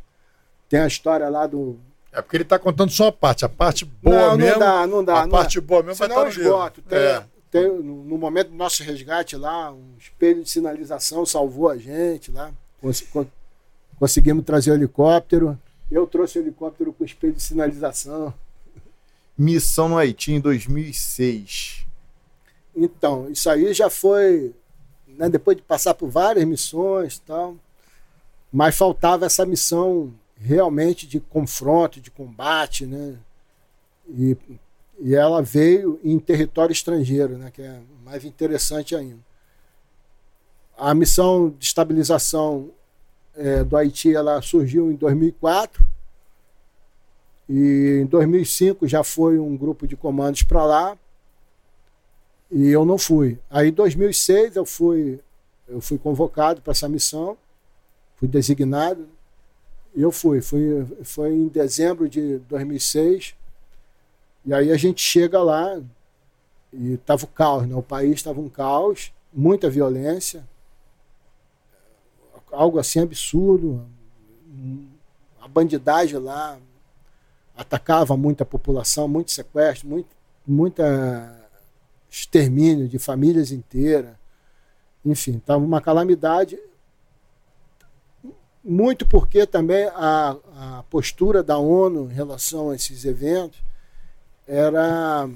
Tem 0.68 0.80
a 0.80 0.86
história 0.86 1.28
lá 1.28 1.46
do. 1.46 1.78
É 2.12 2.22
porque 2.22 2.36
ele 2.36 2.44
está 2.44 2.58
contando 2.58 2.90
só 2.90 3.08
a 3.08 3.12
parte, 3.12 3.44
a 3.44 3.48
parte 3.48 3.84
boa 3.84 4.30
não, 4.30 4.36
mesmo. 4.36 4.52
Não 4.52 4.58
dá, 4.58 4.86
não 4.86 5.04
dá. 5.04 5.20
A 5.20 5.22
não 5.22 5.30
parte 5.30 5.60
dá. 5.60 5.66
boa 5.66 5.82
mesmo 5.82 5.96
Senão 5.96 6.16
vai 6.16 6.28
estar 6.28 6.40
no 6.40 6.46
esgoto. 6.46 6.82
Tem, 6.82 6.98
é. 6.98 7.24
tem, 7.50 7.68
no, 7.68 8.04
no 8.04 8.18
momento 8.18 8.48
do 8.50 8.56
nosso 8.56 8.82
resgate 8.82 9.36
lá, 9.36 9.72
um 9.72 9.94
espelho 9.98 10.42
de 10.42 10.50
sinalização 10.50 11.26
salvou 11.26 11.68
a 11.68 11.76
gente 11.76 12.30
lá. 12.30 12.52
Cons- 12.80 13.00
con- 13.02 13.26
conseguimos 13.98 14.44
trazer 14.44 14.70
o 14.70 14.74
helicóptero. 14.74 15.58
Eu 15.90 16.06
trouxe 16.06 16.38
o 16.38 16.42
helicóptero 16.42 16.92
com 16.92 17.04
espelho 17.04 17.32
de 17.34 17.42
sinalização. 17.42 18.32
Missão 19.36 19.88
no 19.88 19.98
Haiti 19.98 20.32
em 20.32 20.40
2006. 20.40 21.84
Então, 22.76 23.30
isso 23.30 23.48
aí 23.50 23.72
já 23.72 23.88
foi, 23.90 24.52
né, 25.16 25.28
depois 25.28 25.56
de 25.56 25.62
passar 25.62 25.94
por 25.94 26.08
várias 26.08 26.44
missões 26.44 27.18
tal, 27.18 27.56
mas 28.52 28.76
faltava 28.76 29.26
essa 29.26 29.44
missão 29.44 30.12
realmente 30.36 31.06
de 31.06 31.20
confronto, 31.20 32.00
de 32.00 32.10
combate, 32.10 32.86
né? 32.86 33.16
E, 34.08 34.36
e 35.00 35.14
ela 35.14 35.42
veio 35.42 35.98
em 36.04 36.18
território 36.18 36.72
estrangeiro, 36.72 37.38
né, 37.38 37.50
que 37.50 37.62
é 37.62 37.80
mais 38.04 38.24
interessante 38.24 38.94
ainda. 38.94 39.20
A 40.76 40.94
missão 40.94 41.54
de 41.58 41.64
estabilização 41.64 42.70
eh, 43.36 43.64
do 43.64 43.76
Haiti 43.76 44.14
ela 44.14 44.42
surgiu 44.42 44.90
em 44.90 44.96
2004 44.96 45.84
e 47.48 48.00
em 48.02 48.06
2005 48.06 48.86
já 48.86 49.04
foi 49.04 49.38
um 49.38 49.56
grupo 49.56 49.86
de 49.86 49.96
comandos 49.96 50.42
para 50.42 50.64
lá 50.64 50.98
e 52.50 52.68
eu 52.68 52.84
não 52.84 52.98
fui. 52.98 53.38
Aí 53.50 53.68
em 53.68 53.72
2006 53.72 54.56
eu 54.56 54.64
fui 54.66 55.20
eu 55.66 55.80
fui 55.80 55.98
convocado 55.98 56.60
para 56.60 56.72
essa 56.72 56.88
missão, 56.88 57.36
fui 58.16 58.28
designado 58.28 59.08
e 59.94 60.02
eu 60.02 60.12
fui. 60.12 60.40
fui. 60.40 60.86
Foi 61.02 61.32
em 61.32 61.48
dezembro 61.48 62.08
de 62.08 62.38
2006 62.40 63.34
e 64.44 64.52
aí 64.52 64.70
a 64.70 64.76
gente 64.76 65.00
chega 65.00 65.42
lá 65.42 65.80
e 66.72 66.96
tava 66.98 67.24
o 67.24 67.28
caos, 67.28 67.66
né? 67.66 67.74
O 67.74 67.82
país 67.82 68.14
estava 68.14 68.40
um 68.40 68.48
caos, 68.48 69.12
muita 69.32 69.70
violência, 69.70 70.44
algo 72.52 72.78
assim 72.78 73.00
absurdo. 73.00 73.86
A 75.40 75.48
bandidagem 75.48 76.18
lá 76.18 76.58
atacava 77.56 78.16
muita 78.16 78.44
população, 78.44 79.08
muito 79.08 79.30
sequestro, 79.30 79.88
muito, 79.88 80.08
muita 80.46 81.43
extermínio 82.14 82.88
de 82.88 82.98
famílias 82.98 83.50
inteiras. 83.50 84.14
Enfim, 85.04 85.36
estava 85.36 85.62
uma 85.62 85.80
calamidade. 85.80 86.58
Muito 88.62 89.06
porque 89.06 89.46
também 89.46 89.86
a, 89.94 90.36
a 90.56 90.84
postura 90.88 91.42
da 91.42 91.58
ONU 91.58 92.10
em 92.10 92.14
relação 92.14 92.70
a 92.70 92.74
esses 92.76 93.04
eventos 93.04 93.60
era 94.46 95.28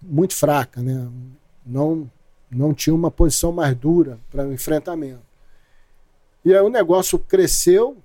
muito 0.00 0.34
fraca, 0.34 0.80
né? 0.80 1.10
não, 1.66 2.10
não 2.50 2.72
tinha 2.72 2.94
uma 2.94 3.10
posição 3.10 3.52
mais 3.52 3.76
dura 3.76 4.18
para 4.30 4.46
o 4.46 4.52
enfrentamento. 4.52 5.22
E 6.44 6.54
aí 6.54 6.60
o 6.60 6.70
negócio 6.70 7.18
cresceu 7.18 7.96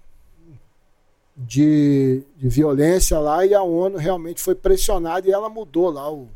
de, 1.36 2.24
de 2.36 2.50
violência 2.50 3.20
lá 3.20 3.46
e 3.46 3.54
a 3.54 3.62
ONU 3.62 3.98
realmente 3.98 4.42
foi 4.42 4.56
pressionada 4.56 5.28
e 5.28 5.32
ela 5.32 5.50
mudou 5.50 5.90
lá 5.90 6.12
o, 6.12 6.28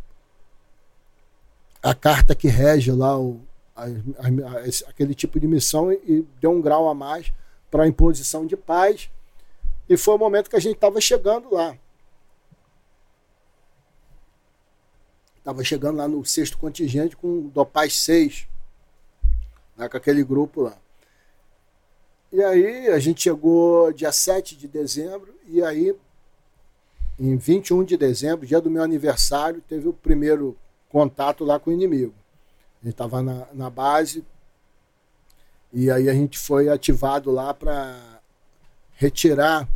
a 1.82 1.96
carta 1.96 2.36
que 2.36 2.48
rege 2.48 2.92
lá 2.92 3.18
o, 3.18 3.42
a, 3.76 3.84
a, 3.84 3.88
a, 3.88 4.90
aquele 4.90 5.16
tipo 5.16 5.40
de 5.40 5.48
missão 5.48 5.92
e, 5.92 5.96
e 6.08 6.28
deu 6.40 6.52
um 6.52 6.62
grau 6.62 6.88
a 6.88 6.94
mais 6.94 7.32
para 7.70 7.84
a 7.84 7.88
imposição 7.88 8.46
de 8.46 8.56
paz. 8.56 9.10
E 9.90 9.98
foi 9.98 10.16
o 10.16 10.18
momento 10.18 10.50
que 10.50 10.56
a 10.56 10.60
gente 10.60 10.76
estava 10.76 11.02
chegando 11.02 11.54
lá. 11.54 11.76
Estava 15.38 15.64
chegando 15.64 15.98
lá 15.98 16.08
no 16.08 16.24
sexto 16.24 16.58
contingente 16.58 17.18
com 17.18 17.40
o 17.40 17.50
Dopaz 17.50 17.96
6, 18.02 18.48
né, 19.76 19.90
com 19.90 19.98
aquele 19.98 20.24
grupo 20.24 20.62
lá. 20.62 20.78
E 22.32 22.42
aí 22.44 22.88
a 22.88 23.00
gente 23.00 23.24
chegou 23.24 23.92
dia 23.92 24.12
7 24.12 24.56
de 24.56 24.68
dezembro, 24.68 25.34
e 25.48 25.62
aí, 25.64 25.96
em 27.20 27.36
21 27.36 27.84
de 27.84 27.98
dezembro, 27.98 28.46
dia 28.46 28.62
do 28.62 28.70
meu 28.70 28.84
aniversário, 28.84 29.62
teve 29.68 29.88
o 29.88 29.94
primeiro 29.94 30.56
contato 30.92 31.44
lá 31.46 31.60
com 31.60 31.70
o 31.70 31.74
inimigo. 31.74 32.14
A 32.82 32.86
gente 32.86 32.94
estava 32.94 33.22
na, 33.22 33.48
na 33.54 33.70
base, 33.70 34.24
e 35.72 35.90
aí 35.90 36.10
a 36.10 36.14
gente 36.14 36.38
foi 36.38 36.68
ativado 36.68 37.32
lá 37.32 37.54
para 37.54 37.98
retirar 38.96 39.68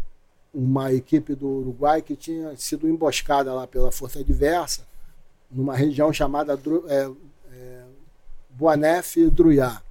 uma 0.53 0.92
equipe 0.94 1.35
do 1.35 1.48
Uruguai 1.48 2.02
que 2.02 2.16
tinha 2.16 2.56
sido 2.58 2.88
emboscada 2.88 3.53
lá 3.53 3.68
pela 3.68 3.92
força 3.92 4.19
adversa, 4.19 4.85
numa 5.52 5.76
região 5.76 6.11
chamada 6.11 6.60
é, 6.88 7.11
é, 7.53 7.84
Boanef 8.50 9.18
e 9.19 9.30
Druiá, 9.30 9.82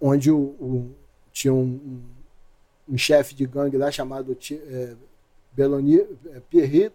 onde 0.00 0.30
o, 0.30 0.38
o- 0.38 0.94
tinha 1.32 1.52
um, 1.54 1.64
um, 2.88 2.94
um 2.94 2.98
chefe 2.98 3.34
de 3.34 3.46
gangue 3.46 3.76
lá 3.76 3.90
chamado 3.90 4.36
é, 4.52 4.94
Belloni, 5.52 6.00
é, 6.00 6.40
Pierre, 6.48 6.90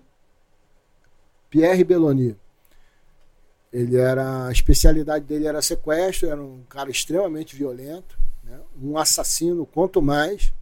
Pierre 1.50 1.84
Belloni. 1.84 2.36
Ele 3.76 3.98
era 3.98 4.46
a 4.46 4.52
especialidade 4.54 5.26
dele 5.26 5.48
era 5.48 5.62
sequestro, 5.62 6.30
era 6.30 6.42
um 6.42 6.64
cara 6.70 6.90
extremamente 6.90 7.58
violento, 7.58 8.18
né? 8.42 8.58
um 8.82 8.98
assassino 8.98 9.66
quanto 9.66 10.02
mais, 10.02 10.54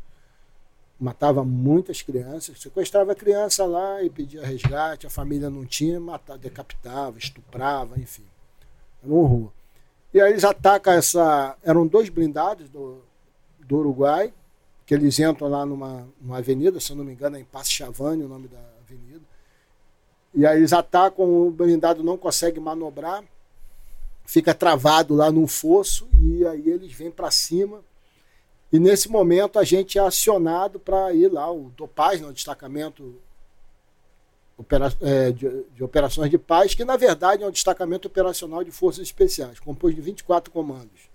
matava 0.99 1.43
muitas 1.45 2.01
crianças, 2.01 2.59
sequestrava 2.59 3.11
a 3.11 3.15
criança 3.15 3.67
lá 3.67 4.01
e 4.01 4.09
pedia 4.09 4.43
resgate, 4.43 5.05
a 5.05 5.11
família 5.11 5.47
não 5.47 5.63
tinha, 5.63 5.99
matava, 5.99 6.39
decapitava, 6.39 7.19
estuprava, 7.19 7.99
enfim. 7.99 8.25
Era 9.03 9.13
um 9.13 9.17
horror. 9.17 9.51
E 10.11 10.19
aí 10.19 10.31
eles 10.31 10.43
atacam 10.43 10.93
essa. 10.93 11.55
Eram 11.61 11.85
dois 11.85 12.09
blindados 12.09 12.67
do, 12.67 13.03
do 13.59 13.77
Uruguai, 13.77 14.33
que 14.87 14.93
eles 14.95 15.19
entram 15.19 15.49
lá 15.49 15.67
numa, 15.67 16.07
numa 16.19 16.39
avenida, 16.39 16.79
se 16.79 16.91
eu 16.91 16.95
não 16.95 17.03
me 17.03 17.13
engano, 17.13 17.37
é 17.37 17.41
em 17.41 17.45
Passe 17.45 17.69
Chavane 17.69 18.23
o 18.23 18.27
nome 18.27 18.47
da 18.47 18.57
avenida. 18.81 19.21
E 20.33 20.45
aí 20.45 20.57
eles 20.57 20.73
atacam, 20.73 21.25
o 21.25 21.51
blindado 21.51 22.03
não 22.03 22.17
consegue 22.17 22.59
manobrar, 22.59 23.23
fica 24.25 24.53
travado 24.53 25.13
lá 25.13 25.31
num 25.31 25.47
fosso, 25.47 26.07
e 26.19 26.45
aí 26.45 26.69
eles 26.69 26.91
vêm 26.91 27.11
para 27.11 27.29
cima. 27.29 27.81
E 28.71 28.79
nesse 28.79 29.09
momento 29.09 29.59
a 29.59 29.63
gente 29.63 29.99
é 29.99 30.01
acionado 30.01 30.79
para 30.79 31.13
ir 31.13 31.31
lá, 31.31 31.51
o 31.51 31.71
Topaz, 31.77 32.19
no 32.19 32.33
destacamento 32.33 33.15
opera- 34.57 34.93
é, 35.01 35.31
de 35.31 35.83
operações 35.83 36.31
de 36.31 36.37
paz, 36.37 36.73
que 36.73 36.83
na 36.83 36.97
verdade 36.97 37.43
é 37.43 37.47
um 37.47 37.51
destacamento 37.51 38.07
operacional 38.07 38.63
de 38.63 38.71
forças 38.71 39.03
especiais, 39.03 39.59
composto 39.59 39.95
de 39.95 40.01
24 40.01 40.51
comandos. 40.51 41.13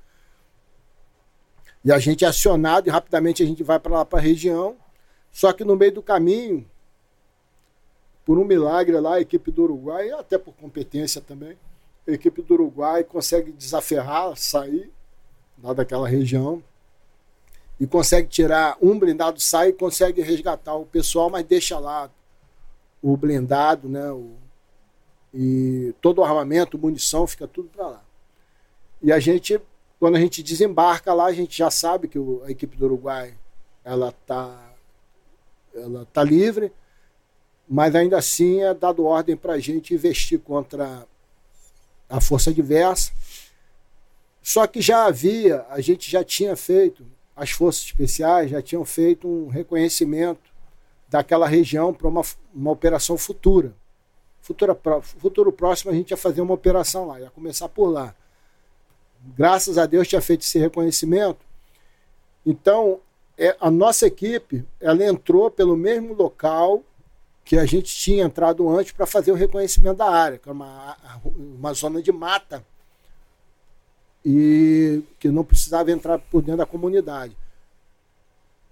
E 1.84 1.92
a 1.92 1.98
gente 1.98 2.24
é 2.24 2.28
acionado 2.28 2.88
e 2.88 2.90
rapidamente 2.90 3.42
a 3.42 3.46
gente 3.46 3.62
vai 3.62 3.78
para 3.78 3.92
lá 3.92 4.04
para 4.04 4.18
a 4.18 4.22
região. 4.22 4.76
Só 5.30 5.52
que 5.52 5.64
no 5.64 5.76
meio 5.76 5.92
do 5.92 6.02
caminho, 6.02 6.68
por 8.28 8.38
um 8.38 8.44
milagre 8.44 9.00
lá, 9.00 9.14
a 9.14 9.20
equipe 9.22 9.50
do 9.50 9.62
Uruguai, 9.62 10.10
até 10.10 10.36
por 10.36 10.52
competência 10.52 11.18
também, 11.18 11.56
a 12.06 12.10
equipe 12.10 12.42
do 12.42 12.52
Uruguai 12.52 13.02
consegue 13.02 13.50
desaferrar, 13.52 14.36
sair 14.36 14.90
lá 15.62 15.72
daquela 15.72 16.06
região 16.06 16.62
e 17.80 17.86
consegue 17.86 18.28
tirar 18.28 18.76
um 18.82 18.98
blindado, 18.98 19.40
sai 19.40 19.70
e 19.70 19.72
consegue 19.72 20.20
resgatar 20.20 20.74
o 20.74 20.84
pessoal, 20.84 21.30
mas 21.30 21.42
deixa 21.46 21.78
lá 21.78 22.10
o 23.02 23.16
blindado, 23.16 23.88
né? 23.88 24.10
O, 24.10 24.32
e 25.32 25.94
todo 26.02 26.18
o 26.18 26.24
armamento, 26.24 26.76
munição, 26.78 27.26
fica 27.26 27.48
tudo 27.48 27.70
para 27.70 27.86
lá. 27.86 28.02
E 29.02 29.10
a 29.10 29.18
gente, 29.18 29.58
quando 29.98 30.16
a 30.16 30.20
gente 30.20 30.42
desembarca 30.42 31.14
lá, 31.14 31.24
a 31.24 31.32
gente 31.32 31.56
já 31.56 31.70
sabe 31.70 32.08
que 32.08 32.18
o- 32.18 32.42
a 32.44 32.50
equipe 32.50 32.76
do 32.76 32.84
Uruguai 32.84 33.32
ela 33.82 34.12
tá, 34.26 34.70
ela 35.74 36.06
tá 36.12 36.22
livre, 36.22 36.70
mas 37.68 37.94
ainda 37.94 38.16
assim 38.16 38.62
é 38.62 38.72
dado 38.72 39.04
ordem 39.04 39.36
para 39.36 39.54
a 39.54 39.58
gente 39.58 39.92
investir 39.92 40.38
contra 40.38 41.06
a 42.08 42.20
força 42.20 42.50
adversa. 42.50 43.12
Só 44.42 44.66
que 44.66 44.80
já 44.80 45.04
havia, 45.04 45.66
a 45.68 45.80
gente 45.80 46.10
já 46.10 46.24
tinha 46.24 46.56
feito, 46.56 47.04
as 47.36 47.50
forças 47.50 47.84
especiais 47.84 48.50
já 48.50 48.62
tinham 48.62 48.84
feito 48.84 49.28
um 49.28 49.48
reconhecimento 49.48 50.50
daquela 51.08 51.46
região 51.46 51.92
para 51.92 52.08
uma, 52.08 52.22
uma 52.54 52.70
operação 52.70 53.18
futura. 53.18 53.74
Futura, 54.40 54.74
futuro 55.02 55.52
próximo 55.52 55.90
a 55.90 55.94
gente 55.94 56.10
ia 56.10 56.16
fazer 56.16 56.40
uma 56.40 56.54
operação 56.54 57.06
lá, 57.06 57.20
ia 57.20 57.30
começar 57.30 57.68
por 57.68 57.88
lá. 57.88 58.14
Graças 59.36 59.76
a 59.76 59.84
Deus 59.84 60.08
tinha 60.08 60.22
feito 60.22 60.42
esse 60.42 60.58
reconhecimento. 60.58 61.44
Então, 62.46 63.00
é, 63.36 63.54
a 63.60 63.70
nossa 63.70 64.06
equipe 64.06 64.64
ela 64.80 65.04
entrou 65.04 65.50
pelo 65.50 65.76
mesmo 65.76 66.14
local 66.14 66.82
que 67.48 67.56
a 67.56 67.64
gente 67.64 67.96
tinha 67.96 68.24
entrado 68.24 68.68
antes 68.68 68.92
para 68.92 69.06
fazer 69.06 69.32
o 69.32 69.34
reconhecimento 69.34 69.96
da 69.96 70.10
área, 70.10 70.36
que 70.36 70.50
é 70.50 70.52
uma, 70.52 70.94
uma 71.24 71.72
zona 71.72 72.02
de 72.02 72.12
mata 72.12 72.62
e 74.22 75.02
que 75.18 75.30
não 75.30 75.42
precisava 75.42 75.90
entrar 75.90 76.18
por 76.18 76.42
dentro 76.42 76.58
da 76.58 76.66
comunidade. 76.66 77.34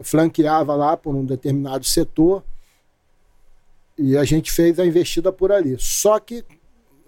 Flanqueava 0.00 0.74
lá 0.74 0.94
por 0.94 1.14
um 1.14 1.24
determinado 1.24 1.86
setor 1.86 2.44
e 3.96 4.14
a 4.14 4.24
gente 4.24 4.52
fez 4.52 4.78
a 4.78 4.84
investida 4.84 5.32
por 5.32 5.50
ali. 5.50 5.78
Só 5.78 6.20
que 6.20 6.44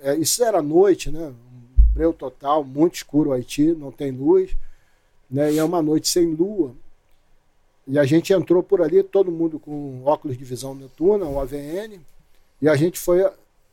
é, 0.01 0.15
isso 0.15 0.43
era 0.43 0.63
noite, 0.63 1.11
né? 1.11 1.29
Um 1.29 1.93
breu 1.93 2.15
total, 2.15 2.65
muito 2.65 2.95
escuro 2.95 3.29
o 3.29 3.33
Haiti, 3.35 3.75
não 3.75 3.93
tem 3.93 4.11
luz, 4.11 4.57
né? 5.31 5.53
E 5.53 5.59
é 5.59 5.65
uma 5.65 5.83
noite 5.83 6.09
sem 6.09 6.35
lua. 6.35 6.75
E 7.89 7.99
a 7.99 8.05
gente 8.05 8.34
entrou 8.34 8.62
por 8.62 8.83
ali, 8.83 9.02
todo 9.02 9.33
mundo 9.33 9.58
com 9.58 10.05
óculos 10.05 10.36
de 10.36 10.44
visão 10.44 10.75
noturna, 10.75 11.25
um 11.25 11.41
AVN, 11.41 11.99
e 12.60 12.68
a 12.68 12.76
gente 12.76 12.99
foi 12.99 13.26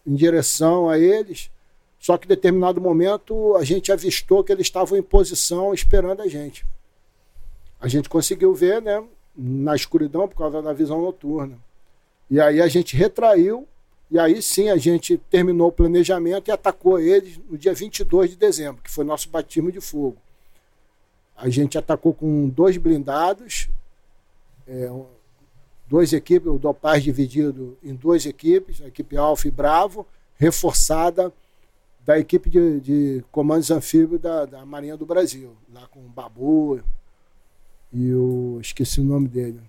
em 0.08 0.16
direção 0.16 0.90
a 0.90 0.98
eles. 0.98 1.52
Só 2.00 2.18
que 2.18 2.26
em 2.26 2.30
determinado 2.30 2.80
momento 2.80 3.56
a 3.58 3.64
gente 3.66 3.92
avistou 3.92 4.42
que 4.42 4.54
eles 4.54 4.68
estavam 4.68 4.98
em 4.98 5.04
posição 5.04 5.74
esperando 5.74 6.22
a 6.22 6.28
gente. 6.28 6.66
A 7.80 7.90
gente 7.90 8.08
conseguiu 8.08 8.54
ver, 8.54 8.82
né, 8.82 9.04
na 9.36 9.76
escuridão 9.76 10.30
por 10.30 10.38
causa 10.38 10.62
da 10.62 10.72
visão 10.72 11.02
noturna. 11.02 11.58
E 12.32 12.40
aí 12.40 12.62
a 12.62 12.68
gente 12.70 12.96
retraiu, 12.96 13.68
e 14.10 14.18
aí 14.18 14.42
sim 14.42 14.70
a 14.70 14.78
gente 14.78 15.18
terminou 15.30 15.68
o 15.68 15.74
planejamento 15.74 16.48
e 16.48 16.52
atacou 16.52 17.00
eles 17.00 17.38
no 17.50 17.58
dia 17.58 17.74
22 17.74 18.30
de 18.30 18.38
dezembro, 18.38 18.82
que 18.82 18.90
foi 18.90 19.04
nosso 19.04 19.28
batismo 19.30 19.72
de 19.74 19.82
fogo. 19.82 20.16
A 21.36 21.50
gente 21.50 21.78
atacou 21.78 22.14
com 22.14 22.48
dois 22.48 22.78
blindados, 22.78 23.68
é, 24.68 24.90
duas 25.88 26.14
equipes, 26.14 26.48
o 26.48 26.58
Dopaz 26.58 27.04
dividido 27.04 27.78
em 27.84 27.94
duas 27.94 28.26
equipes, 28.26 28.82
a 28.82 28.88
equipe 28.88 29.18
Alfa 29.18 29.48
e 29.48 29.52
Bravo, 29.52 30.06
reforçada 30.36 31.32
da 32.06 32.20
equipe 32.20 32.50
de, 32.50 32.80
de 32.80 33.26
comandos 33.32 33.72
anfíbios 33.72 34.22
da, 34.22 34.46
da 34.46 34.66
Marinha 34.66 34.96
do 34.96 35.06
Brasil, 35.06 35.56
lá 35.74 35.88
com 35.88 36.00
o 36.00 36.10
Babu 36.10 36.82
e 37.92 38.14
o. 38.14 38.60
esqueci 38.62 39.02
o 39.02 39.04
nome 39.04 39.28
dele. 39.28 39.62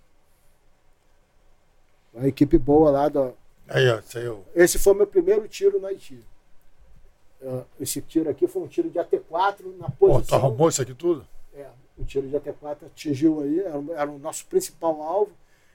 A 2.15 2.27
equipe 2.27 2.59
boa 2.59 2.91
lá 2.91 3.09
da. 3.09 3.33
Aí, 3.69 3.89
ó, 3.89 4.01
saiu. 4.03 4.45
Esse 4.55 4.79
foi 4.79 4.95
meu 4.95 5.07
primeiro 5.07 5.47
tiro 5.49 5.81
no 5.81 5.87
Haiti. 5.87 6.23
Uh, 7.41 7.65
esse 7.81 8.01
tiro 8.01 8.29
aqui 8.31 8.47
foi 8.47 8.63
um 8.63 8.67
tiro 8.67 8.89
de 8.89 8.99
AT4 8.99 9.77
na 9.79 9.91
Pô, 9.91 10.09
tu 10.09 10.13
posição. 10.19 10.39
arrumou 10.39 10.69
isso 10.69 10.81
aqui 10.83 10.95
tudo? 10.95 11.27
O 11.99 12.05
tiro 12.05 12.29
de 12.29 12.37
AT4 12.37 12.87
atingiu 12.87 13.41
aí, 13.41 13.61
era, 13.61 13.83
era 13.97 14.11
o 14.11 14.19
nosso 14.19 14.45
principal 14.47 15.03
alvo. 15.03 15.33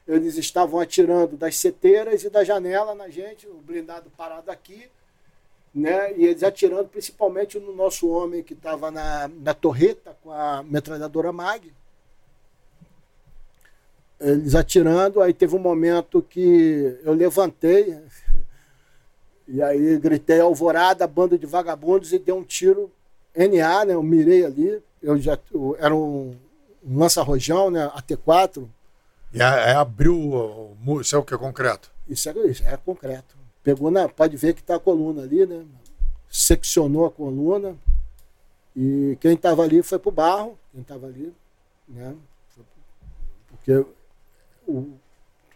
Eles 0.07 0.37
estavam 0.37 0.79
atirando 0.79 1.37
das 1.37 1.57
seteiras 1.57 2.23
e 2.23 2.29
da 2.29 2.43
janela 2.43 2.93
na 2.93 3.09
gente, 3.09 3.47
o 3.47 3.55
blindado 3.55 4.09
parado 4.11 4.51
aqui, 4.51 4.87
né? 5.73 6.13
E 6.17 6.25
eles 6.25 6.43
atirando 6.43 6.89
principalmente 6.89 7.59
no 7.59 7.73
nosso 7.73 8.09
homem 8.09 8.43
que 8.43 8.53
estava 8.53 8.91
na, 8.91 9.27
na 9.27 9.53
torreta 9.53 10.17
com 10.21 10.31
a 10.31 10.63
metralhadora 10.63 11.31
Mag. 11.31 11.71
Eles 14.19 14.53
atirando, 14.53 15.21
aí 15.21 15.33
teve 15.33 15.55
um 15.55 15.59
momento 15.59 16.21
que 16.21 16.99
eu 17.03 17.13
levantei, 17.13 17.97
e 19.47 19.61
aí 19.61 19.97
gritei 19.97 20.39
alvorada, 20.39 21.07
bando 21.07 21.37
de 21.37 21.45
vagabundos, 21.45 22.13
e 22.13 22.19
dei 22.19 22.33
um 22.33 22.43
tiro 22.43 22.91
NA, 23.35 23.85
né? 23.85 23.93
Eu 23.93 24.03
mirei 24.03 24.45
ali, 24.45 24.81
eu 25.01 25.17
já 25.19 25.37
eu, 25.53 25.75
era 25.79 25.95
um, 25.95 26.35
um 26.85 26.97
lança-rojão, 26.97 27.69
né? 27.69 27.89
AT4. 27.95 28.67
E 29.33 29.41
aí 29.41 29.71
abriu 29.73 30.15
o 30.17 30.75
muro, 30.81 31.01
isso 31.01 31.15
é 31.15 31.19
o 31.19 31.23
que 31.23 31.33
é 31.33 31.37
concreto? 31.37 31.91
Isso 32.07 32.29
é, 32.29 32.33
isso 32.47 32.63
é 32.65 32.75
concreto. 32.77 33.35
Pegou 33.63 33.89
na. 33.91 34.09
Pode 34.09 34.35
ver 34.37 34.53
que 34.53 34.63
tá 34.63 34.75
a 34.75 34.79
coluna 34.79 35.21
ali, 35.23 35.45
né? 35.45 35.63
Seccionou 36.29 37.05
a 37.05 37.11
coluna. 37.11 37.75
E 38.75 39.17
quem 39.19 39.33
estava 39.33 39.63
ali 39.63 39.83
foi 39.83 39.99
pro 39.99 40.11
barro, 40.11 40.57
quem 40.71 40.81
estava 40.81 41.07
ali, 41.07 41.33
né? 41.87 42.15
Porque 43.49 43.85
o- 44.67 44.93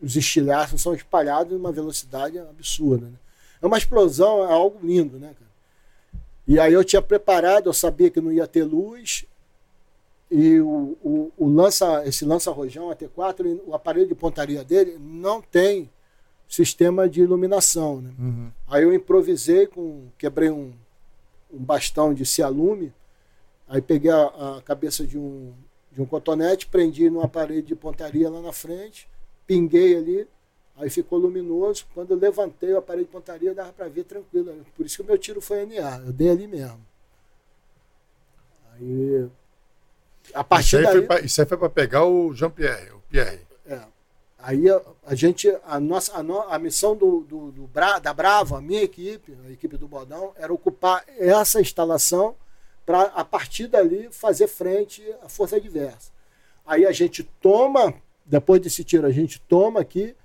os 0.01 0.15
estilhaços 0.15 0.82
são 0.82 0.93
espalhados 0.93 1.53
numa 1.53 1.72
velocidade 1.72 2.38
absurda. 2.38 3.07
Né? 3.07 3.17
É 3.61 3.65
uma 3.65 3.77
explosão, 3.77 4.43
é 4.43 4.51
algo 4.51 4.85
lindo, 4.85 5.17
né, 5.17 5.27
cara? 5.27 5.51
E 6.48 6.59
aí 6.59 6.74
eu 6.74 6.83
tinha 6.83 7.01
preparado, 7.01 7.67
eu 7.67 7.74
sabia 7.74 8.11
que 8.11 8.22
não 8.22 8.32
ia 8.32 8.45
ter 8.45 8.64
luz. 8.64 9.25
E 10.38 10.59
o, 10.59 10.97
o, 11.01 11.31
o 11.38 11.47
lança, 11.47 12.05
esse 12.05 12.25
lança-rojão 12.25 12.89
AT4, 12.89 13.39
ele- 13.45 13.61
o 13.65 13.73
aparelho 13.73 14.07
de 14.07 14.15
pontaria 14.15 14.65
dele 14.65 14.97
não 14.99 15.41
tem 15.41 15.89
sistema 16.49 17.07
de 17.07 17.22
iluminação. 17.22 18.01
Né? 18.01 18.14
Aí 18.67 18.83
eu 18.83 18.93
improvisei, 18.93 19.65
com, 19.65 20.07
quebrei 20.17 20.49
um, 20.49 20.73
um 21.53 21.57
bastão 21.57 22.14
de 22.14 22.25
cialume, 22.25 22.91
aí 23.65 23.81
peguei 23.81 24.11
a, 24.11 24.57
a 24.57 24.61
cabeça 24.61 25.07
de 25.07 25.17
um, 25.17 25.53
de 25.93 26.01
um 26.01 26.05
cotonete, 26.05 26.67
prendi 26.67 27.09
no 27.09 27.22
aparelho 27.22 27.64
de 27.64 27.73
pontaria 27.75 28.30
lá 28.30 28.41
na 28.41 28.51
frente, 28.51 29.07
pinguei 29.47 29.95
ali, 29.95 30.27
aí 30.75 30.89
ficou 30.89 31.17
luminoso. 31.17 31.85
Quando 31.93 32.11
eu 32.11 32.17
levantei 32.17 32.73
o 32.73 32.77
aparelho 32.77 33.05
de 33.05 33.11
pontaria, 33.14 33.53
dava 33.55 33.72
para 33.72 33.88
ver 33.88 34.03
tranquilo. 34.03 34.53
Por 34.75 34.85
isso 34.85 34.97
que 34.97 35.01
o 35.03 35.05
meu 35.05 35.17
tiro 35.17 35.39
foi 35.39 35.65
NA, 35.65 35.99
eu 36.05 36.11
dei 36.11 36.30
ali 36.30 36.45
mesmo. 36.45 36.81
Aí, 38.73 39.27
a 40.33 40.39
Isso 40.39 40.43
partir 40.49 40.77
aí, 40.77 40.83
daí... 40.83 40.91
foi 40.93 41.01
pra, 41.03 41.19
isso 41.21 41.41
aí 41.41 41.47
foi 41.47 41.57
pra 41.57 41.69
pegar 41.69 42.05
o 42.05 42.33
Jean-Pierre, 42.33 42.91
o 42.91 42.99
Pierre. 43.09 43.39
É. 43.67 43.79
Aí 44.37 44.69
a, 44.69 44.81
a 45.07 45.15
gente, 45.15 45.49
a 45.65 45.79
nossa, 45.79 46.15
a, 46.17 46.21
no- 46.21 46.41
a 46.41 46.59
missão 46.59 46.95
do, 46.95 47.21
do, 47.21 47.51
do 47.51 47.67
Bra- 47.67 47.99
da 47.99 48.13
Bravo, 48.13 48.55
a 48.55 48.61
minha 48.61 48.83
equipe, 48.83 49.35
a 49.47 49.51
equipe 49.51 49.75
do 49.77 49.87
Bodão, 49.87 50.33
era 50.35 50.53
ocupar 50.53 51.03
essa 51.17 51.59
instalação 51.59 52.35
para 52.85 53.03
a 53.03 53.25
partir 53.25 53.67
dali 53.67 54.09
fazer 54.11 54.47
frente 54.47 55.01
à 55.23 55.27
força 55.29 55.55
adversa. 55.55 56.11
Aí 56.65 56.85
a 56.85 56.91
gente 56.91 57.23
toma, 57.41 57.93
depois 58.23 58.61
desse 58.61 58.83
tiro, 58.83 59.07
a 59.07 59.11
gente 59.11 59.39
toma 59.41 59.79
aqui, 59.79 60.15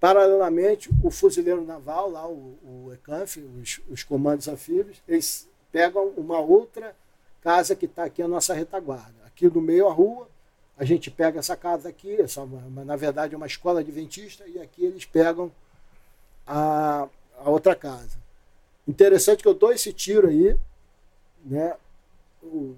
paralelamente, 0.00 0.88
o 1.02 1.10
fuzileiro 1.10 1.64
naval, 1.64 2.10
lá 2.10 2.26
o, 2.26 2.56
o 2.64 2.92
ECANF, 2.94 3.38
os, 3.62 3.80
os 3.90 4.02
comandos 4.02 4.48
anfíbios, 4.48 5.02
eles 5.06 5.48
pegam 5.70 6.08
uma 6.16 6.40
outra 6.40 6.94
casa 7.40 7.76
que 7.76 7.84
está 7.86 8.04
aqui 8.04 8.22
a 8.22 8.28
nossa 8.28 8.54
retaguarda. 8.54 9.17
Aqui 9.38 9.46
no 9.46 9.60
meio 9.60 9.86
a 9.86 9.92
rua, 9.92 10.28
a 10.76 10.84
gente 10.84 11.12
pega 11.12 11.38
essa 11.38 11.56
casa 11.56 11.88
aqui, 11.88 12.20
essa, 12.20 12.44
na 12.44 12.96
verdade 12.96 13.34
é 13.34 13.36
uma 13.36 13.46
escola 13.46 13.78
adventista, 13.78 14.44
e 14.48 14.58
aqui 14.58 14.84
eles 14.84 15.04
pegam 15.04 15.52
a, 16.44 17.06
a 17.38 17.48
outra 17.48 17.76
casa. 17.76 18.18
Interessante 18.86 19.40
que 19.40 19.48
eu 19.48 19.54
dou 19.54 19.72
esse 19.72 19.92
tiro 19.92 20.26
aí, 20.26 20.58
né? 21.44 21.76
O 22.42 22.74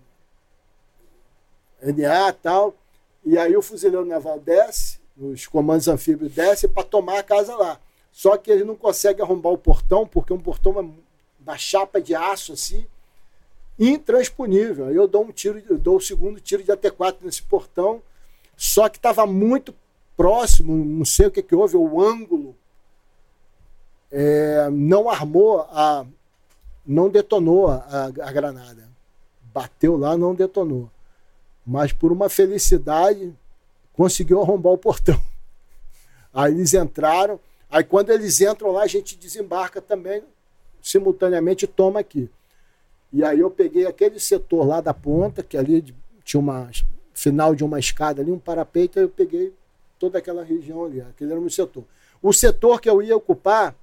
NA 1.81 2.29
e 2.29 2.33
tal, 2.35 2.75
e 3.25 3.39
aí 3.39 3.57
o 3.57 3.63
fuzileiro 3.63 4.05
naval 4.05 4.39
desce, 4.39 5.01
os 5.17 5.47
comandos 5.47 5.89
anfíbios 5.89 6.35
descem 6.35 6.69
para 6.69 6.83
tomar 6.83 7.21
a 7.21 7.23
casa 7.23 7.57
lá. 7.57 7.81
Só 8.13 8.37
que 8.37 8.51
ele 8.51 8.65
não 8.65 8.77
consegue 8.77 9.23
arrombar 9.23 9.51
o 9.51 9.57
portão, 9.57 10.07
porque 10.07 10.35
um 10.35 10.41
portão 10.41 10.79
é 10.79 10.85
uma 11.43 11.57
chapa 11.57 12.03
de 12.03 12.15
aço 12.15 12.53
assim, 12.53 12.87
intransponível. 13.81 14.91
Eu 14.93 15.09
dou 15.09 15.25
um 15.25 15.33
tiro, 15.33 15.61
dou 15.79 15.97
o 15.97 16.01
segundo 16.01 16.39
tiro 16.39 16.63
de 16.63 16.71
AT4 16.71 17.17
nesse 17.23 17.43
portão, 17.43 18.03
só 18.55 18.89
que 18.91 18.99
estava 18.99 19.27
muito 19.27 19.75
próximo, 20.15 20.77
não 20.85 21.05
sei 21.05 21.27
o 21.27 21.31
que, 21.31 21.43
que 21.43 21.55
houve, 21.55 21.77
o 21.77 22.01
ângulo 22.01 22.55
é, 24.13 24.69
não 24.71 25.09
armou, 25.09 25.61
a, 25.61 26.05
não 26.87 27.09
detonou 27.09 27.69
a, 27.69 28.05
a 28.05 28.31
granada. 28.31 28.87
Bateu 29.55 29.97
lá, 29.97 30.17
não 30.17 30.35
detonou. 30.35 30.91
Mas 31.67 31.93
por 31.93 32.13
uma 32.13 32.29
felicidade, 32.29 33.35
conseguiu 33.95 34.43
arrombar 34.43 34.75
o 34.75 34.79
portão. 34.79 35.21
Aí 36.33 36.53
eles 36.53 36.75
entraram, 36.75 37.41
aí 37.71 37.83
quando 37.83 38.11
eles 38.11 38.41
entram 38.41 38.73
lá, 38.73 38.83
a 38.83 38.87
gente 38.87 39.17
desembarca 39.17 39.81
também, 39.81 40.23
simultaneamente, 40.83 41.67
toma 41.67 42.01
aqui. 42.01 42.31
E 43.13 43.25
aí 43.25 43.41
eu 43.41 43.51
peguei 43.51 43.87
aquele 43.87 44.21
setor 44.21 44.67
lá 44.67 44.81
da 44.81 44.95
ponta, 44.95 45.43
que 45.43 45.57
ali 45.57 45.85
tinha 46.25 46.41
uma 46.41 46.71
final 47.13 47.55
de 47.55 47.65
uma 47.65 47.79
escada 47.79 48.23
ali, 48.23 48.31
um 48.31 48.39
parapeito, 48.39 48.99
aí 48.99 49.05
eu 49.05 49.09
peguei 49.09 49.53
toda 49.99 50.19
aquela 50.19 50.43
região 50.43 50.85
ali, 50.85 51.01
aquele 51.01 51.31
era 51.31 51.39
o 51.39 51.43
meu 51.43 51.51
setor. 51.51 51.85
O 52.23 52.33
setor 52.33 52.81
que 52.81 52.89
eu 52.89 53.03
ia 53.03 53.17
ocupar, 53.17 53.75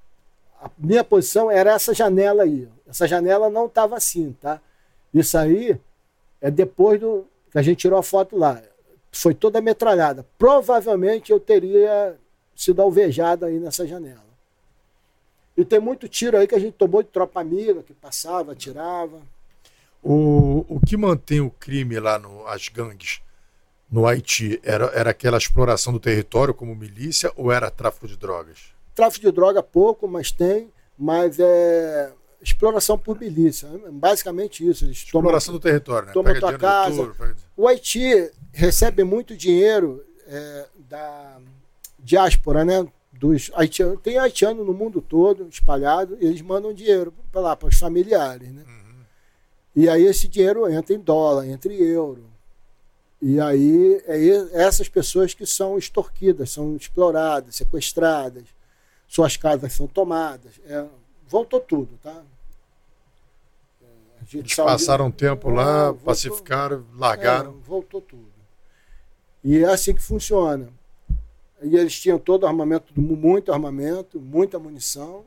a 0.62 0.70
minha 0.78 1.04
posição 1.04 1.52
era 1.52 1.74
essa 1.74 1.94
janela 1.94 2.44
aí. 2.44 2.68
Essa 2.88 3.08
janela 3.08 3.50
não 3.50 3.66
estava 3.66 3.96
assim, 3.96 4.36
tá? 4.40 4.62
Isso 5.14 5.38
aí 5.38 5.80
é 6.42 6.50
depois 6.50 7.00
do 7.00 7.26
que 7.52 7.58
a 7.58 7.62
gente 7.62 7.78
tirou 7.78 8.00
a 8.00 8.04
foto 8.04 8.38
lá. 8.38 8.62
Foi 9.12 9.34
toda 9.34 9.62
metralhada. 9.62 10.26
Provavelmente 10.38 11.32
eu 11.32 11.40
teria 11.40 12.16
sido 12.56 12.82
alvejado 12.82 13.46
aí 13.46 13.60
nessa 13.60 13.86
janela. 13.86 14.27
E 15.58 15.66
tem 15.66 15.80
muito 15.80 16.08
tiro 16.08 16.38
aí 16.38 16.48
que 16.48 16.54
a 16.56 16.60
gente 16.60 16.74
tomou 16.76 17.02
de 17.02 17.10
tropa 17.10 17.42
amiga, 17.42 17.82
que 17.82 17.94
passava, 17.94 18.52
atirava. 18.52 19.20
O, 20.04 20.64
o 20.70 20.80
que 20.80 20.96
mantém 20.96 21.42
o 21.42 21.50
crime 21.50 22.00
lá, 22.00 22.20
no, 22.20 22.46
as 22.48 22.70
gangues, 22.70 23.20
no 23.92 24.06
Haiti, 24.06 24.60
era, 24.64 24.86
era 24.94 25.10
aquela 25.10 25.38
exploração 25.38 25.92
do 25.92 26.00
território 26.00 26.54
como 26.54 26.76
milícia 26.76 27.32
ou 27.36 27.52
era 27.52 27.72
tráfico 27.72 28.08
de 28.08 28.16
drogas? 28.16 28.60
Tráfico 28.94 29.26
de 29.26 29.32
droga 29.32 29.64
pouco, 29.64 30.08
mas 30.08 30.32
tem, 30.32 30.72
mas 30.98 31.40
é 31.40 32.12
exploração 32.42 32.98
por 32.98 33.20
milícia. 33.20 33.68
é 33.68 33.90
Basicamente 33.92 34.66
isso. 34.68 34.86
Eles 34.86 35.04
tomam- 35.06 35.24
Exploração 35.24 35.54
do 35.56 35.60
território, 35.60 36.08
né? 36.08 36.14
toma 36.14 36.26
Pega 36.30 36.40
tua 36.40 36.58
casa. 36.58 36.96
touro, 36.96 37.16
pega- 37.16 37.36
O 37.58 37.68
Haiti 37.68 38.32
recebe 38.54 39.04
muito 39.04 39.36
dinheiro 39.36 40.06
é, 40.28 40.68
da 40.88 41.40
diáspora, 42.00 42.64
né? 42.64 42.88
Dos 43.20 43.52
haitianos. 43.54 44.00
Tem 44.02 44.18
haitiano 44.18 44.64
no 44.64 44.74
mundo 44.74 45.02
todo, 45.02 45.48
espalhado, 45.50 46.18
e 46.22 46.26
eles 46.26 46.42
mandam 46.42 46.74
dinheiro 46.74 47.14
para 47.32 47.42
lá, 47.42 47.56
para 47.56 47.68
os 47.70 47.78
familiares. 47.78 48.50
Né? 48.52 48.64
E 49.76 49.88
aí 49.90 50.04
esse 50.06 50.28
dinheiro 50.28 50.68
entra 50.72 50.96
em 50.96 51.00
dólar, 51.00 51.46
entra 51.48 51.72
em 51.72 51.78
euro. 51.78 52.26
E 53.22 53.40
aí 53.40 54.02
é 54.06 54.62
essas 54.64 54.88
pessoas 54.88 55.34
que 55.34 55.46
são 55.46 55.78
extorquidas, 55.78 56.52
são 56.52 56.76
exploradas, 56.76 57.56
sequestradas, 57.56 58.44
suas 59.08 59.36
casas 59.38 59.74
são 59.74 59.88
tomadas. 59.88 60.54
É, 60.68 60.86
voltou 61.28 61.60
tudo, 61.60 61.98
tá? 62.04 62.22
É, 63.82 64.38
Eles 64.38 64.56
passaram 64.56 65.08
um 65.08 65.12
tempo 65.12 65.50
lá, 65.50 65.64
Ah, 65.88 65.92
voltou- 65.92 66.06
pacificaram, 66.06 66.86
largaram. 66.96 67.52
é, 67.52 67.68
voltou 67.68 68.02
tudo. 68.02 68.28
E 69.44 69.60
é 69.60 69.66
assim 69.66 69.94
que 69.96 70.02
funciona. 70.02 70.70
E 71.62 71.76
eles 71.76 72.00
tinham 72.00 72.20
todo 72.20 72.44
o 72.44 72.48
armamento, 72.48 72.94
muito 73.00 73.52
armamento, 73.52 74.20
muita 74.20 74.60
munição. 74.60 75.26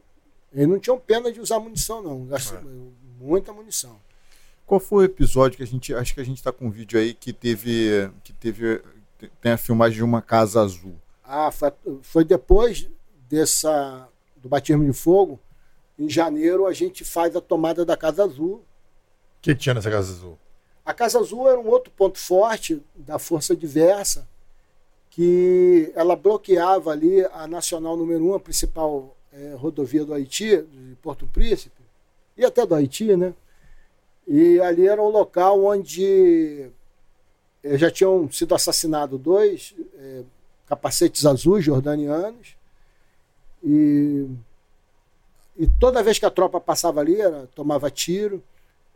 Eles 0.52 0.68
não 0.68 0.78
tinham 0.78 0.98
pena 0.98 1.32
de 1.32 1.40
usar 1.40 1.58
munição, 1.58 2.02
não. 2.02 2.26
Gastam 2.26 2.58
É. 2.58 3.22
Muita 3.22 3.52
munição. 3.52 4.00
Qual 4.66 4.80
foi 4.80 5.04
o 5.04 5.06
episódio 5.06 5.56
que 5.56 5.62
a 5.62 5.66
gente. 5.66 5.92
Acho 5.94 6.14
que 6.14 6.20
a 6.20 6.24
gente 6.24 6.42
tá 6.42 6.52
com 6.52 6.66
um 6.66 6.70
vídeo 6.70 6.98
aí 6.98 7.12
que 7.12 7.32
teve. 7.32 8.10
Que 8.22 8.32
teve. 8.32 8.82
Tem 9.40 9.52
a 9.52 9.56
filmagem 9.56 9.96
de 9.96 10.04
uma 10.04 10.22
casa 10.22 10.62
azul. 10.62 10.94
Ah, 11.22 11.50
foi, 11.50 11.72
foi 12.02 12.24
depois 12.24 12.88
dessa 13.28 14.08
do 14.36 14.48
batismo 14.48 14.84
de 14.84 14.92
fogo. 14.92 15.38
Em 15.98 16.08
janeiro 16.08 16.66
a 16.66 16.72
gente 16.72 17.04
faz 17.04 17.36
a 17.36 17.40
tomada 17.40 17.84
da 17.84 17.96
Casa 17.96 18.24
Azul. 18.24 18.54
O 18.54 18.62
que, 19.42 19.54
que 19.54 19.60
tinha 19.60 19.74
nessa 19.74 19.90
Casa 19.90 20.12
Azul? 20.12 20.38
A 20.84 20.94
Casa 20.94 21.18
Azul 21.18 21.48
era 21.48 21.60
um 21.60 21.68
outro 21.68 21.92
ponto 21.92 22.18
forte 22.18 22.82
da 22.96 23.18
Força 23.18 23.54
Diversa, 23.54 24.26
que 25.10 25.92
ela 25.94 26.16
bloqueava 26.16 26.92
ali 26.92 27.24
a 27.32 27.46
Nacional 27.46 27.96
número 27.96 28.24
1, 28.26 28.34
a 28.34 28.40
principal 28.40 29.16
eh, 29.32 29.54
rodovia 29.58 30.04
do 30.04 30.14
Haiti, 30.14 30.62
de 30.62 30.96
Porto 31.02 31.26
Príncipe, 31.26 31.82
e 32.36 32.44
até 32.44 32.64
do 32.64 32.74
Haiti, 32.74 33.16
né? 33.16 33.34
E 34.26 34.60
ali 34.60 34.86
era 34.86 35.02
um 35.02 35.08
local 35.08 35.64
onde 35.64 36.70
eh, 37.62 37.76
já 37.76 37.90
tinham 37.90 38.30
sido 38.30 38.54
assassinados 38.54 39.20
dois 39.20 39.74
eh, 39.96 40.22
capacetes 40.66 41.26
azuis 41.26 41.64
jordanianos, 41.64 42.56
e, 43.62 44.26
e 45.58 45.66
toda 45.78 46.02
vez 46.02 46.18
que 46.18 46.24
a 46.24 46.30
tropa 46.30 46.60
passava 46.60 47.00
ali, 47.00 47.20
era, 47.20 47.46
tomava 47.48 47.90
tiro 47.90 48.42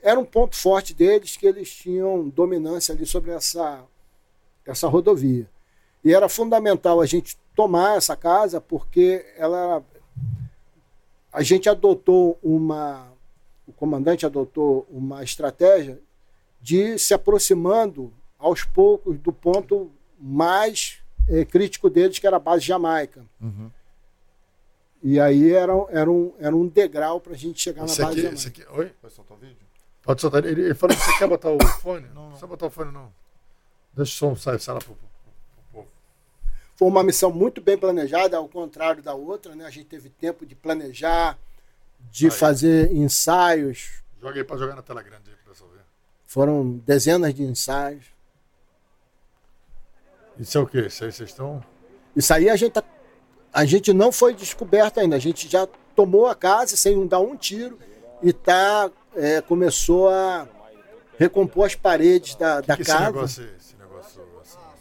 era 0.05 0.21
um 0.21 0.25
ponto 0.25 0.55
forte 0.55 0.93
deles 0.93 1.35
que 1.35 1.47
eles 1.47 1.75
tinham 1.75 2.29
dominância 2.29 2.95
ali 2.95 3.07
sobre 3.07 3.31
essa, 3.31 3.83
essa 4.67 4.87
rodovia. 4.87 5.49
E 6.05 6.13
era 6.13 6.29
fundamental 6.29 7.01
a 7.01 7.07
gente 7.07 7.37
tomar 7.55 7.97
essa 7.97 8.15
casa 8.17 8.61
porque 8.61 9.25
ela 9.37 9.83
a 11.33 11.43
gente 11.43 11.69
adotou 11.69 12.39
uma 12.43 13.13
o 13.67 13.73
comandante 13.73 14.27
adotou 14.27 14.87
uma 14.91 15.25
estratégia 15.25 15.99
de 16.61 16.99
se 16.99 17.15
aproximando 17.15 18.13
aos 18.39 18.63
poucos 18.63 19.19
do 19.19 19.33
ponto 19.33 19.91
mais 20.19 20.99
eh, 21.29 21.45
crítico 21.45 21.89
deles, 21.89 22.19
que 22.19 22.27
era 22.27 22.37
a 22.37 22.41
base 22.41 22.65
Jamaica. 22.65 23.25
Uhum. 23.41 23.71
E 25.03 25.19
aí 25.21 25.53
era, 25.53 25.73
era, 25.91 26.11
um, 26.11 26.33
era 26.39 26.55
um 26.55 26.67
degrau 26.67 27.21
para 27.21 27.33
a 27.33 27.37
gente 27.37 27.61
chegar 27.61 27.85
Esse 27.85 28.01
na 28.01 28.07
base 28.09 28.19
aqui, 28.21 28.23
Jamaica. 28.23 28.41
esse 28.41 28.49
aqui. 28.49 28.79
Oi? 28.79 28.93
Vai 29.03 29.11
soltar 29.11 29.37
o 29.37 29.41
vídeo? 29.41 29.57
Pode 30.03 30.21
soltar. 30.21 30.45
Ele, 30.45 30.63
ele 30.63 30.75
falou 30.75 30.97
que 30.97 31.03
você 31.03 31.19
quer 31.19 31.29
botar 31.29 31.51
o 31.51 31.59
fone? 31.81 32.07
Não, 32.13 32.15
não. 32.15 32.23
Não 32.23 32.29
precisa 32.31 32.47
botar 32.47 32.67
o 32.67 32.71
fone, 32.71 32.93
não. 32.93 33.13
Deixa 33.95 34.13
o 34.13 34.35
som 34.35 34.37
sair, 34.37 34.59
sai 34.61 34.75
lá 34.75 34.81
pro 34.81 34.95
povo. 34.95 35.14
Foi 36.77 36.89
uma 36.89 37.03
missão 37.05 37.31
muito 37.31 37.61
bem 37.61 37.79
planejada, 37.79 38.37
ao 38.37 38.49
contrário 38.49 39.03
da 39.03 39.15
outra, 39.15 39.55
né? 39.55 39.65
A 39.65 39.71
gente 39.71 39.87
teve 39.87 40.09
tempo 40.09 40.45
de 40.45 40.55
planejar, 40.55 41.39
de 42.11 42.27
Aí. 42.27 42.31
fazer 42.33 42.93
ensaios. 42.93 44.03
Joga 44.21 44.39
aí 44.41 44.45
pra 44.45 44.57
jogar 44.57 44.75
na 44.75 44.83
tela 44.83 45.03
grande 45.03 45.31
aí 45.31 45.37
pessoal 45.49 45.71
ver. 45.71 45.83
Foram 46.27 46.73
dezenas 46.85 47.33
de 47.33 47.43
ensaios. 47.45 48.05
Isso 50.39 50.59
é 50.59 50.61
o 50.61 50.67
quê? 50.67 50.87
Isso 50.87 51.05
aí 51.05 51.13
vocês 51.13 51.31
estão. 51.31 51.63
Isso 52.17 52.33
aí 52.35 52.49
a 52.49 52.57
gente, 52.57 52.73
tá- 52.73 52.83
a 53.53 53.65
gente 53.65 53.93
não 53.93 54.11
foi 54.11 54.35
descoberto 54.35 54.99
ainda. 54.99 55.15
A 55.17 55.21
gente 55.21 55.49
já 55.49 55.67
tomou 55.95 56.27
a 56.27 56.35
casa 56.35 56.77
sem 56.77 57.07
dar 57.07 57.21
um 57.21 57.37
tiro 57.37 57.79
e 58.23 58.33
tá, 58.33 58.91
é, 59.15 59.41
começou 59.41 60.09
a 60.09 60.49
recompor 61.19 61.67
as 61.67 61.75
paredes 61.77 62.35
da, 62.35 62.61
da 62.61 62.77
que 62.77 62.85
casa. 62.85 62.99
aí? 62.99 63.05
Esse 63.05 63.13
negócio. 63.13 63.45
Esse, 63.57 63.74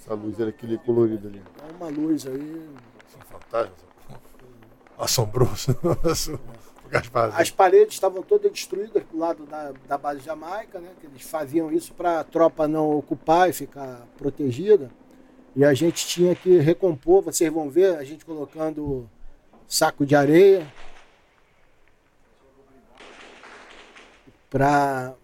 Essa 0.03 0.15
luz 0.15 0.37
era 0.37 0.49
aquele 0.49 0.77
colorido 0.77 1.29
ali. 1.29 1.41
É 1.65 1.71
uma 1.71 1.87
luz 1.87 2.27
aí. 2.27 2.69
esse 3.07 3.17
fantasma. 3.25 3.73
Assombroso. 4.97 5.79
As 7.33 7.49
paredes 7.49 7.95
estavam 7.95 8.21
todas 8.21 8.51
destruídas 8.51 9.03
do 9.05 9.17
lado 9.17 9.45
da, 9.45 9.73
da 9.87 9.97
base 9.97 10.19
jamaica, 10.19 10.79
né? 10.79 10.89
Que 10.99 11.07
eles 11.07 11.23
faziam 11.23 11.71
isso 11.71 11.93
para 11.93 12.19
a 12.19 12.23
tropa 12.23 12.67
não 12.67 12.91
ocupar 12.91 13.49
e 13.49 13.53
ficar 13.53 14.05
protegida. 14.17 14.91
E 15.55 15.63
a 15.63 15.73
gente 15.73 16.05
tinha 16.05 16.35
que 16.35 16.59
recompor, 16.59 17.23
vocês 17.23 17.51
vão 17.51 17.69
ver, 17.69 17.95
a 17.95 18.03
gente 18.03 18.25
colocando 18.25 19.09
saco 19.67 20.05
de 20.05 20.15
areia 20.15 20.67
para 24.49 25.15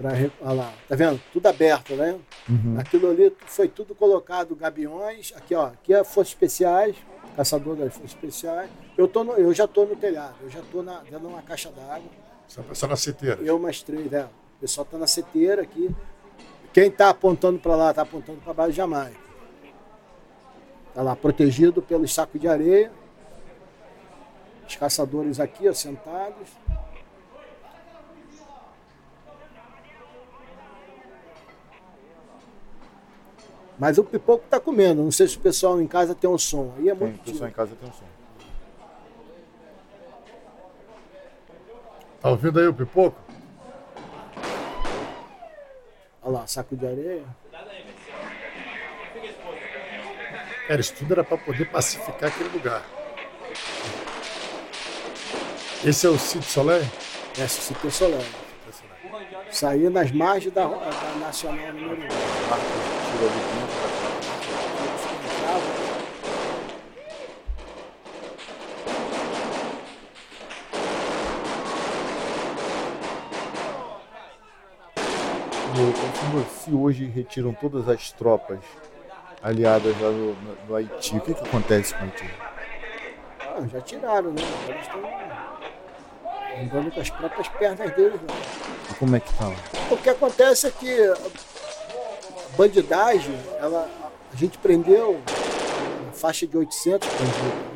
para 0.00 0.10
olha 0.40 0.52
lá, 0.54 0.72
tá 0.88 0.96
vendo? 0.96 1.20
Tudo 1.32 1.46
aberto, 1.46 1.94
né? 1.94 2.18
Uhum. 2.48 2.76
Aquilo 2.78 3.10
ali 3.10 3.34
foi 3.46 3.68
tudo 3.68 3.94
colocado, 3.94 4.56
gabiões. 4.56 5.32
Aqui, 5.36 5.54
ó, 5.54 5.66
aqui 5.66 5.92
é 5.92 6.02
Forças 6.02 6.32
Especiais, 6.32 6.96
caçador 7.36 7.76
das 7.76 7.92
Forças 7.92 8.12
Especiais. 8.12 8.70
Eu, 8.96 9.06
tô 9.06 9.22
no- 9.24 9.34
eu 9.34 9.52
já 9.52 9.64
estou 9.66 9.86
no 9.86 9.94
telhado, 9.96 10.34
eu 10.42 10.48
já 10.48 10.60
estou 10.60 10.82
dentro 10.82 11.20
de 11.20 11.26
uma 11.26 11.42
caixa 11.42 11.70
d'água. 11.70 12.08
Só 12.72 12.86
na 12.86 12.96
citeira. 12.96 13.40
Eu 13.42 13.58
mais 13.58 13.82
três, 13.82 14.10
né? 14.10 14.24
O 14.56 14.60
pessoal 14.60 14.84
está 14.84 14.96
na 14.98 15.06
seteira 15.06 15.62
aqui. 15.62 15.94
Quem 16.72 16.88
está 16.88 17.10
apontando 17.10 17.58
para 17.58 17.76
lá 17.76 17.90
está 17.90 18.02
apontando 18.02 18.40
para 18.40 18.52
baixo 18.54 18.70
de 18.72 18.76
Jamaica. 18.78 19.18
Está 20.88 21.02
lá, 21.02 21.14
protegido 21.14 21.80
pelos 21.82 22.12
sacos 22.12 22.40
de 22.40 22.48
areia. 22.48 22.90
Os 24.68 24.76
caçadores 24.76 25.38
aqui, 25.40 25.68
ó, 25.68 25.72
sentados. 25.72 26.48
Mas 33.80 33.96
o 33.96 34.04
pipoco 34.04 34.44
está 34.44 34.60
comendo. 34.60 35.02
Não 35.02 35.10
sei 35.10 35.26
se 35.26 35.38
o 35.38 35.40
pessoal 35.40 35.80
em 35.80 35.86
casa 35.86 36.14
tem 36.14 36.28
um 36.28 36.36
som. 36.36 36.74
Aí 36.76 36.90
é 36.90 36.94
Tem, 36.94 37.08
muito 37.08 37.20
o 37.22 37.24
pessoal 37.24 37.48
em 37.48 37.52
casa 37.52 37.74
tem 37.74 37.88
um 37.88 37.92
som. 37.92 38.04
Tá 42.20 42.28
ouvindo 42.28 42.60
aí 42.60 42.66
o 42.66 42.74
pipoco? 42.74 43.16
Olha 46.22 46.40
lá, 46.40 46.46
saco 46.46 46.76
de 46.76 46.86
areia. 46.86 47.24
Cara, 50.68 50.80
isso 50.82 50.94
tudo 50.94 51.12
era 51.14 51.24
para 51.24 51.38
poder 51.38 51.64
pacificar 51.70 52.28
aquele 52.28 52.50
lugar. 52.50 52.84
Esse 55.82 56.06
é 56.06 56.10
o 56.10 56.18
Cid 56.18 56.44
Soleil? 56.44 56.84
Essa 57.38 57.62
se 57.62 57.90
Solar. 57.90 58.20
Saí 59.50 59.88
nas 59.88 60.12
margens 60.12 60.52
da, 60.52 60.66
da 60.66 61.14
Nacional 61.18 61.72
número 61.72 62.02
1. 62.02 63.49
Se 76.64 76.72
hoje 76.72 77.06
retiram 77.06 77.52
todas 77.54 77.88
as 77.88 78.12
tropas 78.12 78.58
aliadas 79.42 79.98
lá 80.00 80.10
no, 80.10 80.34
no- 80.34 80.56
no 80.68 80.76
Haiti, 80.76 81.16
o 81.16 81.20
que, 81.20 81.32
que 81.34 81.42
acontece 81.42 81.94
com 81.94 82.00
o 82.00 82.04
Haiti? 82.04 82.30
Ah, 83.40 83.66
já 83.72 83.80
tiraram, 83.80 84.30
né? 84.32 84.42
Agora 84.42 84.74
eles 84.74 84.86
estão 84.86 86.60
andando 86.62 86.90
com 86.94 87.00
as 87.00 87.10
próprias 87.10 87.48
pernas 87.48 87.94
deles. 87.94 88.20
Né? 88.20 88.28
E 88.90 88.94
como 88.94 89.16
é 89.16 89.20
que 89.20 89.32
tá 89.34 89.46
lá? 89.48 89.56
O 89.90 89.96
que 89.96 90.10
acontece 90.10 90.66
é 90.66 90.70
que 90.70 91.02
a 91.02 91.16
bandidagem, 92.56 93.34
ela, 93.58 93.88
a 94.32 94.36
gente 94.36 94.58
prendeu 94.58 95.20
uma 96.02 96.12
faixa 96.12 96.46
de 96.46 96.56
800 96.56 97.08
bandidos. 97.08 97.42
né? 97.44 97.70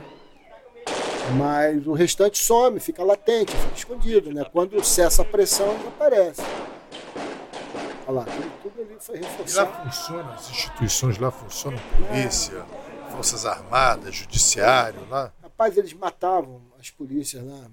Mas 1.39 1.87
o 1.87 1.95
restante 1.95 2.39
some, 2.39 2.79
fica 2.79 3.03
latente, 3.03 3.57
fica 3.57 3.75
escondido. 3.75 4.31
Né? 4.33 4.45
Quando 4.53 4.83
cessa 4.85 5.23
a 5.23 5.25
pressão, 5.25 5.75
aparece. 5.89 6.43
Olha 8.07 8.11
lá, 8.19 8.25
tudo, 8.25 8.63
tudo 8.63 8.81
ali 8.83 8.97
foi 9.01 9.17
E 9.19 9.21
lá 9.21 9.29
reforçado. 9.29 9.85
funciona, 9.91 10.35
as 10.35 10.51
instituições 10.51 11.19
lá 11.19 11.31
funcionam, 11.31 11.79
polícia, 11.97 12.63
forças 13.11 13.47
armadas, 13.47 14.15
judiciário 14.15 15.09
lá. 15.09 15.33
Rapaz, 15.43 15.77
eles 15.77 15.93
matavam 15.95 16.61
as 16.79 16.91
polícias 16.91 17.43
lá. 17.45 17.67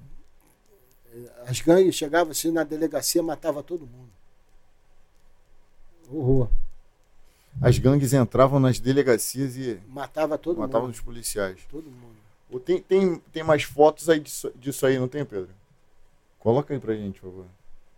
As 1.45 1.59
gangues 1.59 1.95
chegavam 1.95 2.31
assim 2.31 2.51
na 2.51 2.63
delegacia, 2.63 3.21
matava 3.21 3.61
todo 3.61 3.85
mundo. 3.85 4.09
Horror. 6.09 6.49
as 7.61 7.77
gangues 7.77 8.13
entravam 8.13 8.59
nas 8.59 8.79
delegacias 8.79 9.55
e 9.57 9.79
Matava 9.87 10.37
todo 10.37 10.59
matavam 10.59 10.83
mundo. 10.87 10.93
os 10.95 11.01
policiais. 11.01 11.59
Todo 11.69 11.89
mundo. 11.89 12.61
Tem, 12.65 12.81
tem, 12.81 13.17
tem 13.31 13.43
mais 13.43 13.63
fotos 13.63 14.09
aí 14.09 14.19
disso, 14.19 14.51
disso 14.55 14.85
aí, 14.85 14.99
não 14.99 15.07
tem, 15.07 15.23
Pedro? 15.25 15.49
Coloca 16.39 16.73
aí 16.73 16.79
pra 16.79 16.93
gente, 16.95 17.19
por 17.21 17.29
favor. 17.29 17.45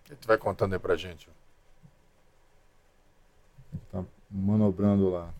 Ele 0.09 0.19
vai 0.27 0.37
contando 0.37 0.73
aí 0.73 0.79
pra 0.79 0.95
gente. 0.95 1.25
Tá 1.27 1.31
manobrando 4.33 5.09
lá. 5.09 5.33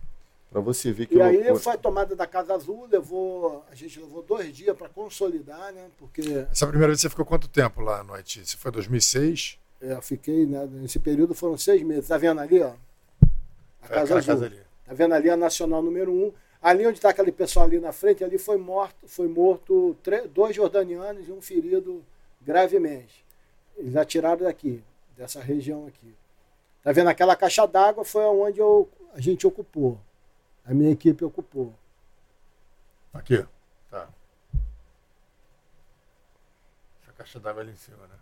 Pra 0.52 0.62
você 0.62 0.92
ver 0.92 1.08
que 1.08 1.16
E 1.16 1.22
aí 1.22 1.36
loucura. 1.38 1.60
foi 1.60 1.74
a 1.74 1.78
tomada 1.78 2.16
da 2.16 2.28
Casa 2.28 2.54
Azul, 2.54 2.88
levou. 2.92 3.66
A 3.72 3.76
gente 3.76 4.00
levou 4.00 4.22
dois 4.22 4.56
dias 4.56 4.78
para 4.78 4.88
consolidar, 4.88 5.72
né? 5.74 5.88
Porque 5.98 6.22
Essa 6.52 6.68
primeira 6.68 6.90
vez 6.90 7.02
você 7.02 7.10
ficou 7.10 7.26
quanto 7.26 7.48
tempo 7.48 7.82
lá 7.82 8.04
no 8.04 8.14
Haiti? 8.14 8.46
Você 8.46 8.56
foi 8.56 8.70
em 8.70 8.74
2006? 8.74 9.58
é, 9.82 9.94
eu 9.94 10.02
fiquei, 10.02 10.46
né? 10.46 10.66
Nesse 10.72 11.00
período 11.00 11.34
foram 11.34 11.58
seis 11.58 11.82
meses. 11.82 12.08
Tá 12.08 12.18
vendo 12.18 12.40
ali, 12.40 12.62
ó? 12.62 12.68
A 13.82 13.86
Foi 13.88 13.96
Casa 13.96 14.18
Azul. 14.18 14.28
casa 14.34 14.46
ali. 14.46 14.60
Tá 14.86 14.94
vendo 14.94 15.14
ali 15.16 15.30
a 15.30 15.36
Nacional 15.36 15.82
número 15.82 16.12
um. 16.14 16.32
Ali 16.62 16.86
onde 16.88 17.00
está 17.00 17.10
aquele 17.10 17.32
pessoal 17.32 17.66
ali 17.66 17.80
na 17.80 17.92
frente, 17.92 18.24
ali 18.24 18.38
foi 18.38 18.58
morto, 18.58 19.08
foi 19.08 19.28
morto 19.28 19.98
tre- 20.04 20.28
dois 20.28 20.56
jordanianos 20.56 21.28
e 21.28 21.32
um 21.32 21.42
ferido 21.42 22.02
gravemente. 22.42 23.26
Eles 23.76 23.96
atiraram 23.98 24.44
daqui, 24.44 24.82
dessa 25.18 25.42
região 25.42 25.88
aqui. 25.88 26.14
Tá 26.84 26.92
vendo 26.92 27.08
aquela 27.10 27.36
caixa 27.36 27.66
d'água 27.66 28.04
foi 28.04 28.24
onde 28.26 28.60
eu, 28.60 28.90
a 29.14 29.22
gente 29.22 29.48
ocupou. 29.48 30.00
A 30.66 30.74
minha 30.74 30.92
equipe 30.92 31.24
ocupou. 31.24 31.74
Aqui. 33.14 33.46
Tá. 33.90 34.10
Essa 37.02 37.12
caixa 37.14 37.40
d'água 37.40 37.62
ali 37.62 37.72
em 37.72 37.76
cima, 37.78 38.06
né? 38.08 38.16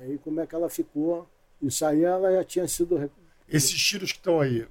Aí 0.00 0.18
como 0.18 0.40
é 0.40 0.46
que 0.46 0.54
ela 0.54 0.70
ficou? 0.70 1.28
Isso 1.60 1.84
aí 1.84 2.02
ela 2.04 2.32
já 2.32 2.44
tinha 2.44 2.66
sido. 2.68 3.10
Esses 3.48 3.78
tiros 3.82 4.12
que 4.12 4.18
estão 4.18 4.40
aí 4.40 4.66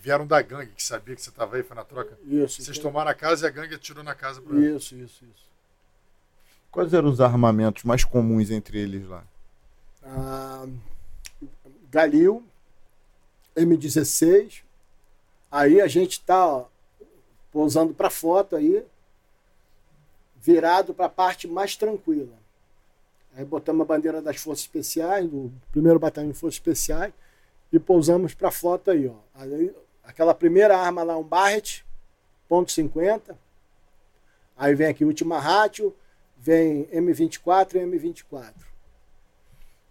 vieram 0.00 0.26
da 0.26 0.40
gangue, 0.40 0.72
que 0.72 0.82
sabia 0.82 1.14
que 1.14 1.22
você 1.22 1.30
estava 1.30 1.56
aí, 1.56 1.62
foi 1.62 1.76
na 1.76 1.84
troca. 1.84 2.18
Isso. 2.24 2.62
Vocês 2.62 2.78
então- 2.78 2.90
tomaram 2.90 3.10
a 3.10 3.14
casa 3.14 3.46
e 3.46 3.48
a 3.48 3.50
gangue 3.52 3.74
atirou 3.74 4.02
na 4.02 4.14
casa 4.14 4.40
pra 4.40 4.56
Isso, 4.58 4.94
isso, 4.94 5.24
isso. 5.24 5.48
Quais 6.70 6.92
eram 6.94 7.08
os 7.08 7.20
armamentos 7.20 7.82
mais 7.84 8.04
comuns 8.04 8.50
entre 8.50 8.78
eles 8.78 9.06
lá? 9.06 9.24
Ah, 10.02 10.66
Galil, 11.90 12.44
M16. 13.58 14.62
Aí 15.50 15.80
a 15.80 15.86
gente 15.86 16.12
está 16.12 16.64
pousando 17.50 17.94
para 17.94 18.10
foto 18.10 18.56
aí, 18.56 18.84
virado 20.36 20.94
para 20.94 21.06
a 21.06 21.10
parte 21.10 21.48
mais 21.48 21.76
tranquila. 21.76 22.36
Aí 23.34 23.44
botamos 23.44 23.82
a 23.82 23.84
bandeira 23.84 24.20
das 24.20 24.36
Forças 24.36 24.64
Especiais, 24.64 25.28
do 25.28 25.52
primeiro 25.70 25.98
batalhão 25.98 26.30
de 26.30 26.38
Forças 26.38 26.56
Especiais, 26.56 27.12
e 27.72 27.78
pousamos 27.78 28.34
para 28.34 28.50
foto 28.50 28.90
aí, 28.90 29.06
ó. 29.06 29.14
Aí, 29.34 29.74
aquela 30.02 30.34
primeira 30.34 30.76
arma 30.76 31.02
lá, 31.02 31.16
um 31.16 31.22
Barrett, 31.22 31.84
ponto 32.48 32.72
.50. 32.72 33.36
Aí 34.56 34.74
vem 34.74 34.88
aqui 34.88 35.04
última 35.04 35.38
rádio, 35.38 35.94
vem 36.36 36.86
M24 36.86 37.74
e 37.74 37.78
M24. 37.78 38.54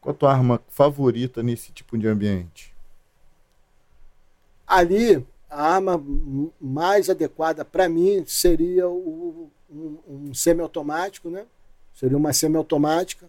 Qual 0.02 0.14
a 0.14 0.18
tua 0.18 0.32
arma 0.32 0.62
favorita 0.68 1.42
nesse 1.42 1.72
tipo 1.72 1.98
de 1.98 2.08
ambiente? 2.08 2.77
Ali, 4.68 5.26
a 5.50 5.76
arma 5.76 6.04
mais 6.60 7.10
adequada 7.10 7.64
para 7.64 7.88
mim 7.88 8.24
seria 8.28 8.88
o- 8.90 9.50
um, 9.70 9.98
um 10.30 10.34
semiautomático, 10.34 11.30
né? 11.30 11.46
Seria 11.94 12.18
uma 12.18 12.34
semiautomática. 12.34 13.28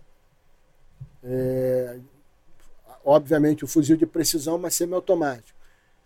É, 1.22 1.98
obviamente, 3.04 3.64
o 3.64 3.68
fuzil 3.68 3.96
de 3.96 4.06
precisão, 4.06 4.58
mas 4.58 4.74
semiautomático. 4.74 5.56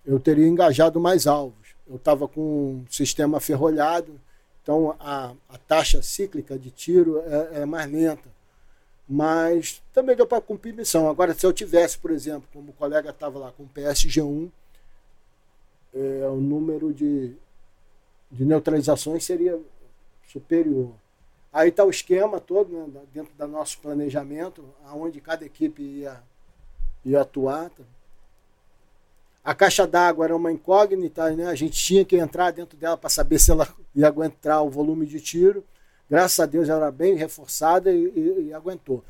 Eu 0.07 0.19
teria 0.20 0.47
engajado 0.47 1.01
mais 1.01 1.27
alvos. 1.27 1.57
Eu 1.89 1.97
estava 1.97 2.28
com 2.28 2.41
um 2.41 2.86
sistema 2.91 3.41
ferrolhado, 3.41 4.20
então 4.62 4.97
a, 5.01 5.33
a 5.49 5.59
taxa 5.59 6.02
cíclica 6.02 6.59
de 6.59 6.70
tiro 6.70 7.20
é, 7.20 7.62
é 7.62 7.67
mais 7.67 7.91
lenta. 7.91 8.28
Mas 9.09 9.83
também 9.93 10.17
deu 10.17 10.27
para 10.27 10.41
cumprir 10.41 10.75
missão. 10.75 11.09
Agora, 11.09 11.35
se 11.35 11.47
eu 11.47 11.52
tivesse, 11.52 11.99
por 11.99 12.11
exemplo, 12.11 12.49
como 12.52 12.70
o 12.70 12.75
colega 12.75 13.11
estava 13.11 13.39
lá 13.39 13.52
com 13.52 13.65
o 13.65 13.69
PSG-1, 13.69 14.51
é, 15.95 16.27
o 16.29 16.37
número 16.37 16.93
de, 16.93 17.35
de 18.31 18.45
neutralizações 18.45 19.25
seria 19.25 19.59
superior. 20.29 20.93
Aí 21.53 21.69
está 21.69 21.85
o 21.85 21.91
esquema 21.91 22.41
todo, 22.41 22.71
né, 22.89 23.01
dentro 23.12 23.33
do 23.37 23.47
nosso 23.47 23.79
planejamento, 23.79 24.65
aonde 24.87 25.21
cada 25.21 25.45
equipe 25.45 25.83
ia, 25.83 26.23
ia 27.05 27.21
atuar. 27.21 27.69
tá? 27.71 27.83
A 29.45 29.55
caixa 29.55 29.87
d'água 29.87 30.25
era 30.25 30.37
uma 30.37 30.53
incógnita, 30.53 31.29
né? 31.35 31.47
a 31.47 31.55
gente 31.55 31.77
tinha 31.77 32.05
que 32.05 32.17
entrar 32.17 32.53
dentro 32.53 32.79
dela 32.79 32.97
para 32.97 33.11
saber 33.11 33.39
se 33.39 33.51
ela 33.51 33.69
ia 33.95 34.07
aguentar 34.07 34.62
o 34.65 34.71
volume 34.71 35.05
de 35.05 35.21
tiro. 35.21 35.65
Graças 36.09 36.39
a 36.41 36.47
Deus 36.47 36.69
ela 36.69 36.83
era 36.83 36.91
bem 36.93 37.15
reforçada 37.17 37.93
e, 37.93 38.05
e- 38.05 38.47
e 38.49 38.55
aguentou. 38.55 39.05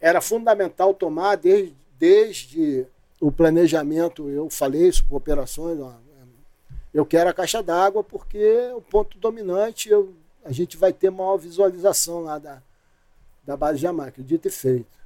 Era 0.00 0.20
fundamental 0.20 0.94
tomar 0.94 1.36
desde, 1.36 1.76
desde 1.98 2.86
o 3.20 3.32
planejamento, 3.32 4.28
eu 4.28 4.48
falei 4.50 4.88
isso 4.88 5.04
por 5.06 5.16
operações, 5.16 5.78
ó, 5.80 5.94
eu 6.92 7.04
quero 7.04 7.28
a 7.28 7.34
caixa 7.34 7.62
d'água 7.62 8.02
porque 8.02 8.38
é 8.38 8.74
o 8.74 8.80
ponto 8.80 9.18
dominante, 9.18 9.88
eu, 9.88 10.14
a 10.44 10.52
gente 10.52 10.76
vai 10.76 10.92
ter 10.92 11.10
maior 11.10 11.36
visualização 11.36 12.20
lá 12.20 12.38
da, 12.38 12.62
da 13.44 13.56
base 13.56 13.76
de 13.76 13.82
Jamaica, 13.82 14.22
dito 14.22 14.48
e 14.48 14.50
feito. 14.50 14.96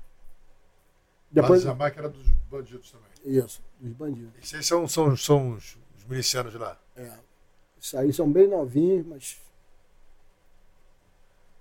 Depois 1.31 1.63
Depois, 1.63 1.67
a 1.67 1.75
máquina 1.75 2.09
dos 2.09 2.29
bandidos 2.51 2.91
também. 2.91 3.09
isso, 3.25 3.63
dos 3.79 3.93
bandidos. 3.93 4.33
Esses 4.41 4.55
aí 4.55 4.63
são, 4.63 4.87
são, 4.87 5.17
são 5.17 5.51
os, 5.53 5.77
os 5.97 6.05
milicianos 6.05 6.53
de 6.53 6.59
lá. 6.59 6.79
É, 6.97 7.13
isso 7.81 7.97
aí 7.97 8.13
são 8.13 8.31
bem 8.31 8.49
novinhos, 8.49 9.07
mas. 9.07 9.41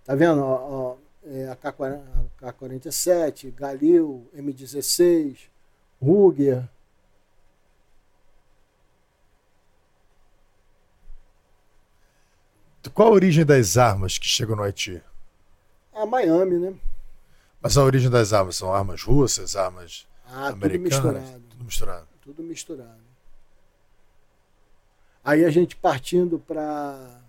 Tá 0.04 0.16
vendo? 0.16 0.42
Ó, 0.42 0.72
ó, 0.72 0.98
é, 1.24 1.50
a 1.50 1.56
K40 1.56 2.02
a 2.42 2.54
K-47, 2.54 3.54
Galil, 3.54 4.30
M16, 4.36 5.49
Ruger. 6.02 6.68
Qual 12.94 13.10
a 13.10 13.12
origem 13.12 13.46
das 13.46 13.78
armas 13.78 14.18
que 14.18 14.26
chegam 14.26 14.56
no 14.56 14.64
Haiti? 14.64 15.02
A 15.94 16.06
Miami, 16.06 16.58
né? 16.58 16.74
Mas 17.62 17.78
a 17.78 17.84
origem 17.84 18.10
das 18.10 18.34
armas 18.34 18.56
são 18.56 18.74
armas 18.74 19.04
russas, 19.04 19.56
armas 19.56 20.08
Ah, 20.26 20.52
tudo 20.52 20.66
americanas? 20.66 20.90
misturado. 21.24 21.44
Tudo 21.50 21.64
misturado. 21.64 22.08
Tudo 22.22 22.44
misturado. 22.44 23.10
Aí 25.24 25.44
a 25.46 25.50
gente 25.50 25.76
partindo 25.76 26.40
para. 26.40 27.20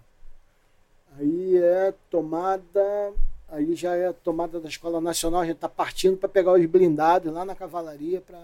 Aí 1.18 1.56
é 1.56 1.92
tomada. 2.08 3.12
Aí 3.50 3.74
já 3.74 3.94
é 3.96 4.12
tomada 4.12 4.60
da 4.60 4.68
Escola 4.68 5.00
Nacional, 5.00 5.40
a 5.40 5.44
gente 5.46 5.56
está 5.56 5.68
partindo 5.68 6.16
para 6.16 6.28
pegar 6.28 6.52
os 6.52 6.66
blindados 6.66 7.32
lá 7.32 7.44
na 7.44 7.54
cavalaria 7.54 8.20
para 8.20 8.38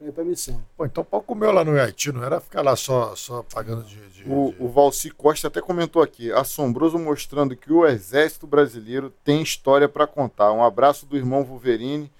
ir 0.00 0.10
para 0.12 0.22
a 0.22 0.26
missão. 0.26 0.60
Pô, 0.76 0.84
então 0.84 1.04
pau 1.04 1.22
comeu 1.22 1.52
lá 1.52 1.64
no 1.64 1.78
Haiti, 1.80 2.10
não 2.10 2.24
era 2.24 2.40
ficar 2.40 2.62
lá 2.62 2.74
só, 2.74 3.14
só 3.14 3.44
pagando 3.44 3.84
de. 3.84 3.94
de- 4.10 4.22
O, 4.24 4.50
de- 4.52 4.56
o 4.62 4.68
Valci 4.68 5.10
Costa 5.10 5.46
até 5.48 5.60
comentou 5.60 6.02
aqui, 6.02 6.32
assombroso 6.32 6.98
mostrando 6.98 7.56
que 7.56 7.72
o 7.72 7.86
Exército 7.86 8.44
Brasileiro 8.46 9.12
tem 9.24 9.40
história 9.42 9.88
para 9.88 10.06
contar. 10.06 10.52
Um 10.52 10.64
abraço 10.64 11.06
do 11.06 11.16
irmão 11.16 11.44
Wolverine, 11.44 12.10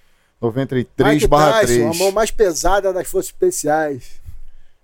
93 0.40 1.14
Mike 1.14 1.26
barra 1.26 1.60
Tyson, 1.60 1.66
3. 1.90 1.96
a 1.96 1.98
mão 1.98 2.12
mais 2.12 2.30
pesada 2.30 2.92
das 2.92 3.08
forças 3.08 3.30
especiais. 3.32 4.20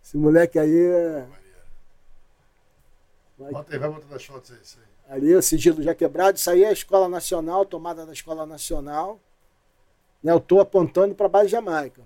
Esse 0.05 0.17
moleque 0.17 0.59
aí 0.59 0.77
é. 0.77 1.27
Bota 3.39 3.73
aí, 3.73 3.79
vai 3.79 3.89
botando 3.89 4.15
as 4.15 4.25
fotos 4.25 4.51
aí. 4.51 4.59
Isso 4.63 4.79
aí. 4.81 4.88
Ali 5.09 5.35
o 5.35 5.43
sigilo 5.43 5.83
já 5.83 5.95
quebrado. 5.95 6.37
Isso 6.37 6.51
aí 6.51 6.65
é 6.65 6.69
a 6.69 6.73
Escola 6.73 7.09
Nacional, 7.09 7.65
tomada 7.65 8.05
da 8.05 8.13
Escola 8.13 8.45
Nacional. 8.45 9.19
Né, 10.23 10.33
eu 10.33 10.39
estou 10.39 10.61
apontando 10.61 11.15
para 11.15 11.27
a 11.27 11.31
base 11.31 11.49
Jamaica. 11.49 12.03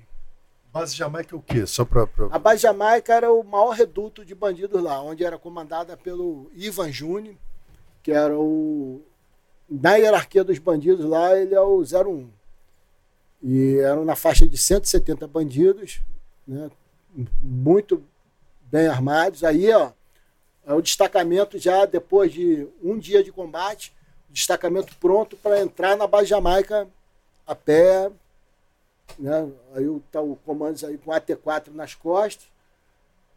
Base 0.72 0.94
Jamaica 0.96 1.34
é 1.34 1.38
o 1.38 1.42
quê? 1.42 1.66
Só 1.66 1.84
pra. 1.84 2.06
pra- 2.06 2.28
A 2.30 2.38
base 2.38 2.62
Jamaica 2.62 3.12
era 3.12 3.32
o 3.32 3.42
maior 3.42 3.70
reduto 3.70 4.24
de 4.24 4.34
bandidos 4.34 4.82
lá, 4.82 5.02
onde 5.02 5.24
era 5.24 5.38
comandada 5.38 5.96
pelo 5.96 6.50
Ivan 6.54 6.90
Júnior, 6.92 7.34
que 8.02 8.12
era 8.12 8.38
o. 8.38 9.02
Na 9.68 9.96
hierarquia 9.96 10.44
dos 10.44 10.58
bandidos 10.58 11.04
lá, 11.04 11.36
ele 11.38 11.54
é 11.54 11.60
o 11.60 11.82
01. 11.82 12.28
E 13.42 13.78
eram 13.78 14.04
na 14.04 14.14
faixa 14.14 14.46
de 14.46 14.56
170 14.56 15.26
bandidos, 15.26 16.00
né, 16.46 16.70
muito 17.42 18.02
bem 18.70 18.86
armados. 18.86 19.42
Aí, 19.44 19.70
ó, 19.72 19.90
o 20.66 20.78
é 20.78 20.82
destacamento 20.82 21.58
já 21.58 21.84
depois 21.84 22.32
de 22.32 22.68
um 22.82 22.98
dia 22.98 23.22
de 23.22 23.32
combate, 23.32 23.92
destacamento 24.28 24.94
pronto 24.96 25.36
para 25.36 25.60
entrar 25.60 25.96
na 25.96 26.06
base 26.06 26.26
Jamaica 26.26 26.88
a 27.46 27.54
pé, 27.54 28.10
né? 29.18 29.50
Aí 29.74 30.00
tá 30.10 30.20
o 30.20 30.36
comandos 30.36 30.84
aí 30.84 30.96
com 30.96 31.10
AT4 31.10 31.68
nas 31.72 31.94
costas, 31.94 32.46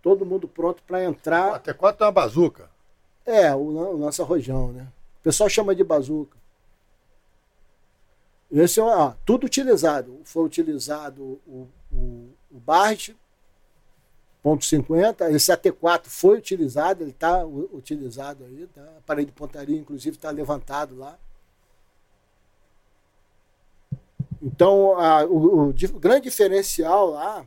todo 0.02 0.26
mundo 0.26 0.48
pronto 0.48 0.84
para 0.84 1.04
entrar. 1.04 1.54
O 1.54 1.60
AT4 1.60 1.96
é 2.00 2.04
uma 2.06 2.12
bazuca. 2.12 2.70
É, 3.26 3.56
o, 3.56 3.96
o 3.96 3.98
arrojão 3.98 4.24
rojão, 4.24 4.72
né? 4.72 4.88
O 5.20 5.24
pessoal 5.24 5.50
chama 5.50 5.76
de 5.76 5.84
bazuca. 5.84 6.38
Esse 8.52 8.80
é 8.80 8.84
ó, 8.84 9.14
tudo 9.26 9.46
utilizado. 9.46 10.22
Foi 10.24 10.46
utilizado 10.46 11.42
o, 11.48 11.68
o, 11.92 12.30
o 12.52 12.60
Barge, 12.60 13.18
7.50, 14.46 15.34
esse 15.34 15.52
AT4 15.52 16.06
foi 16.06 16.38
utilizado, 16.38 17.04
ele 17.04 17.12
está 17.12 17.44
utilizado 17.46 18.46
aí, 18.46 18.68
tá? 18.68 18.82
a 18.82 19.02
parede 19.02 19.28
de 19.28 19.32
pontaria 19.32 19.78
inclusive 19.78 20.16
está 20.16 20.30
levantado 20.30 20.96
lá. 20.96 21.18
Então, 24.42 25.00
a, 25.00 25.26
o, 25.26 25.38
o, 25.38 25.70
o, 25.70 26.00
grande 26.00 26.26
diferencial 26.26 27.10
lá, 27.10 27.46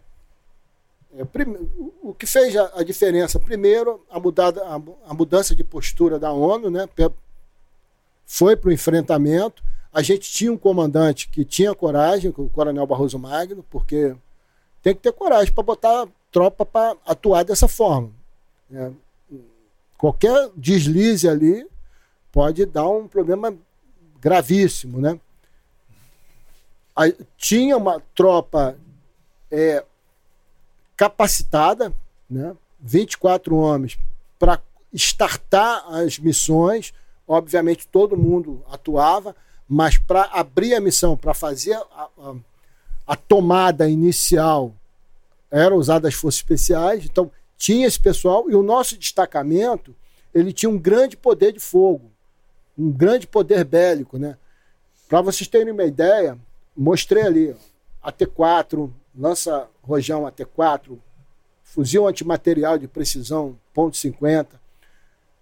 é, 1.17 1.25
prim, 1.25 1.51
o, 1.79 2.11
o, 2.11 2.15
que 2.15 2.27
fez 2.27 2.57
a, 2.57 2.73
a, 2.81 2.83
diferença, 2.83 3.39
primeiro, 3.39 4.05
a, 4.11 4.19
mudada, 4.19 4.65
a, 4.65 4.75
a 5.09 5.15
mudança 5.15 5.55
de 5.55 5.63
postura 5.63 6.19
da 6.19 6.33
ONU, 6.33 6.71
né, 6.71 6.89
foi 8.27 8.57
para 8.57 8.71
o 8.71 8.73
enfrentamento, 8.73 9.63
a 9.93 10.03
gente 10.03 10.31
tinha 10.31 10.53
um 10.53 10.59
comandante 10.59 11.29
que 11.29 11.45
tinha 11.45 11.75
coragem, 11.75 12.35
o 12.37 12.51
coronel 12.51 12.87
Barroso 12.87 13.19
Magno, 13.19 13.65
porque 13.71 14.17
tem 14.83 14.95
que 14.95 15.01
ter 15.01 15.13
coragem 15.13 15.53
para 15.53 15.63
botar 15.63 16.09
tropa 16.31 16.65
para 16.65 16.97
atuar 17.07 17.45
dessa 17.45 17.69
forma. 17.69 18.11
É, 18.73 18.91
qualquer 19.97 20.51
deslize 20.57 21.29
ali 21.29 21.67
pode 22.31 22.67
dar 22.67 22.89
um 22.89 23.09
problema 23.09 23.55
gravíssimo, 24.21 25.01
né? 25.01 25.19
tinha 27.37 27.77
uma 27.77 28.03
tropa 28.13 28.77
é, 29.53 29.85
capacitada, 30.97 31.93
né? 32.29 32.57
24 32.81 33.57
homens 33.57 33.97
para 34.37 34.61
startar 34.93 35.85
as 35.95 36.19
missões, 36.19 36.93
Obviamente 37.29 37.87
todo 37.87 38.17
mundo 38.17 38.65
atuava, 38.73 39.37
mas 39.69 39.99
para 39.99 40.23
abrir 40.33 40.75
a 40.75 40.81
missão, 40.81 41.15
para 41.15 41.35
fazer 41.35 41.75
a, 41.75 42.09
a, 42.19 42.35
a, 43.09 43.15
tomada 43.15 43.87
inicial, 43.87 44.73
eram 45.51 45.77
usadas 45.77 46.15
as 46.15 46.15
forças 46.15 46.41
especiais. 46.41 47.05
Então 47.05 47.31
tinha 47.57 47.87
esse 47.87 47.99
pessoal 47.99 48.51
e 48.51 48.55
o 48.55 48.63
nosso 48.63 48.97
destacamento 48.97 49.95
ele 50.35 50.53
tinha 50.53 50.71
um 50.71 50.79
grande 50.79 51.17
poder 51.17 51.53
de 51.53 51.61
fogo, 51.61 52.11
um 52.77 52.91
grande 52.91 53.27
poder 53.27 53.65
bélico, 53.65 54.19
né? 54.19 54.37
Para 55.09 55.23
vocês 55.23 55.49
terem 55.49 55.73
uma 55.73 55.85
ideia, 55.85 56.39
mostrei 56.77 57.23
ali 57.23 57.57
AT4, 58.05 58.91
lança 59.17 59.69
rojão 59.83 60.25
AT4, 60.25 60.99
fuzil 61.63 62.07
antimaterial 62.07 62.79
de 62.79 62.87
precisão 62.87 63.59
.50, 63.75 64.47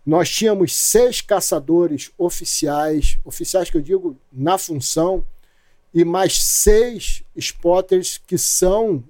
nós 0.04 0.30
tínhamos 0.30 0.72
seis 0.74 1.20
caçadores 1.20 2.12
oficiais, 2.16 3.18
oficiais 3.24 3.68
que 3.68 3.76
eu 3.76 3.82
digo 3.82 4.16
na 4.32 4.56
função, 4.56 5.24
e 5.92 6.04
mais 6.04 6.40
seis 6.40 7.24
spotters 7.34 8.20
que 8.24 8.38
são 8.38 9.02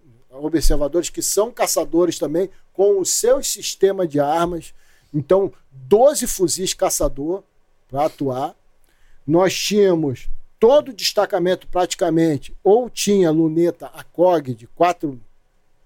observadores, 0.45 1.11
que 1.11 1.23
são 1.23 1.51
caçadores 1.51 2.19
também, 2.19 2.51
com 2.73 3.01
o 3.01 3.05
seu 3.05 3.43
sistema 3.43 4.07
de 4.07 4.21
armas. 4.21 4.75
Então, 5.13 5.53
12 5.71 6.27
fuzis 6.27 6.75
caçador 6.75 7.43
para 7.89 8.07
atuar. 8.07 8.55
Nós 9.27 9.55
tínhamos 9.55 10.29
todo 10.59 10.91
o 10.91 10.95
destacamento 10.95 11.67
praticamente, 11.69 12.55
ou 12.63 12.89
tinha 12.89 13.31
luneta 13.31 13.87
ACOG 13.87 14.55
de 14.55 14.67
quatro. 14.69 15.21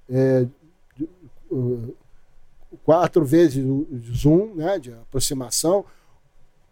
É, 0.09 0.47
quatro 2.85 3.25
vezes 3.25 3.65
o 3.65 3.87
zoom, 4.15 4.55
né, 4.55 4.79
de 4.79 4.93
aproximação. 4.93 5.85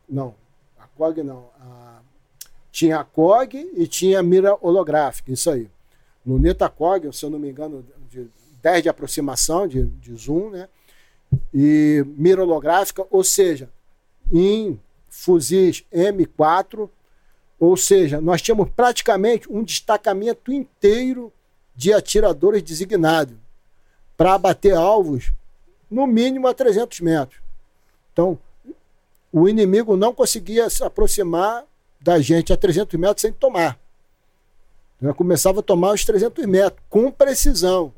Não, 0.09 0.35
a 0.79 0.87
COG 0.87 1.23
não. 1.23 1.51
A, 1.61 1.99
tinha 2.71 3.01
a 3.01 3.05
COG 3.05 3.71
e 3.75 3.87
tinha 3.87 4.23
mira 4.23 4.57
holográfica, 4.61 5.33
isso 5.33 5.51
aí. 5.51 5.69
Luneta 6.29 6.69
COG, 6.69 7.11
se 7.11 7.25
eu 7.25 7.31
não 7.31 7.39
me 7.39 7.49
engano, 7.49 7.83
de 8.11 8.29
10 8.63 8.83
de 8.83 8.89
aproximação, 8.91 9.67
de, 9.67 9.87
de 9.87 10.15
zoom, 10.15 10.51
né? 10.51 10.69
E 11.55 12.05
mira 12.07 12.43
holográfica, 12.43 13.07
ou 13.11 13.25
seja, 13.25 13.71
em 14.31 14.79
fuzis 15.09 15.85
M4, 15.91 16.89
ou 17.59 17.77
seja, 17.79 18.21
nós 18.21 18.43
tínhamos 18.43 18.69
praticamente 18.71 19.51
um 19.51 19.65
destacamento 19.65 20.53
inteiro 20.53 21.33
de 21.75 21.95
atiradores 21.95 22.63
designados 22.63 23.37
para 24.15 24.35
abater 24.35 24.75
alvos 24.75 25.33
no 25.91 26.07
mínimo 26.07 26.47
a 26.47 26.53
300 26.53 27.01
metros. 27.01 27.41
Então, 28.13 28.39
o 29.33 29.49
inimigo 29.49 29.97
não 29.97 30.13
conseguia 30.13 30.69
se 30.69 30.85
aproximar 30.85 31.65
da 32.01 32.21
gente 32.21 32.53
a 32.53 32.57
300 32.57 32.99
metros 33.01 33.23
sem 33.23 33.33
tomar. 33.33 33.79
Eu 35.01 35.15
começava 35.15 35.61
a 35.61 35.63
tomar 35.63 35.93
os 35.93 36.05
300 36.05 36.45
metros, 36.47 36.83
com 36.89 37.11
precisão. 37.11 37.93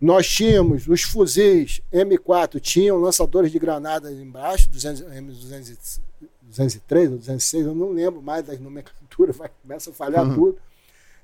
Nós 0.00 0.28
tínhamos 0.28 0.86
os 0.86 1.02
fuzis 1.02 1.80
M4, 1.92 2.60
tinham 2.60 2.98
lançadores 2.98 3.50
de 3.50 3.58
granadas 3.58 4.12
embaixo, 4.12 4.68
200, 4.68 5.02
M203 5.02 7.12
ou 7.12 7.18
206, 7.18 7.66
eu 7.66 7.74
não 7.74 7.90
lembro 7.90 8.20
mais 8.20 8.44
das 8.44 8.60
nomenclaturas, 8.60 9.34
vai, 9.34 9.50
começa 9.62 9.90
a 9.90 9.94
falhar 9.94 10.26
uhum. 10.26 10.34
tudo. 10.34 10.58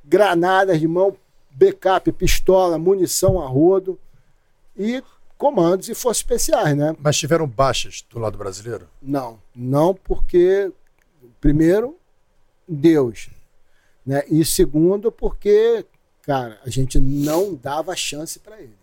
Granadas 0.03 0.81
de 0.81 0.89
mão, 0.89 1.15
backup, 1.51 2.11
pistola, 2.13 2.79
munição 2.79 3.41
a 3.41 3.47
rodo. 3.47 3.99
E 4.77 5.03
comandos 5.37 5.89
e 5.89 5.95
forças 5.95 6.19
especiais, 6.19 6.77
né? 6.77 6.97
Mas 6.99 7.19
tiveram 7.19 7.47
baixas 7.47 8.05
do 8.09 8.19
lado 8.19 8.39
brasileiro? 8.39 8.89
Não, 9.03 9.39
não 9.55 9.95
porque 9.95 10.73
primeiro 11.41 11.97
Deus, 12.69 13.31
né? 14.05 14.25
E 14.29 14.45
segundo 14.45 15.11
porque, 15.13 15.85
cara, 16.23 16.59
a 16.65 16.71
gente 16.71 16.99
não 16.99 17.55
dava 17.55 17.95
chance 17.95 18.39
para 18.39 18.61
eles. 18.61 18.75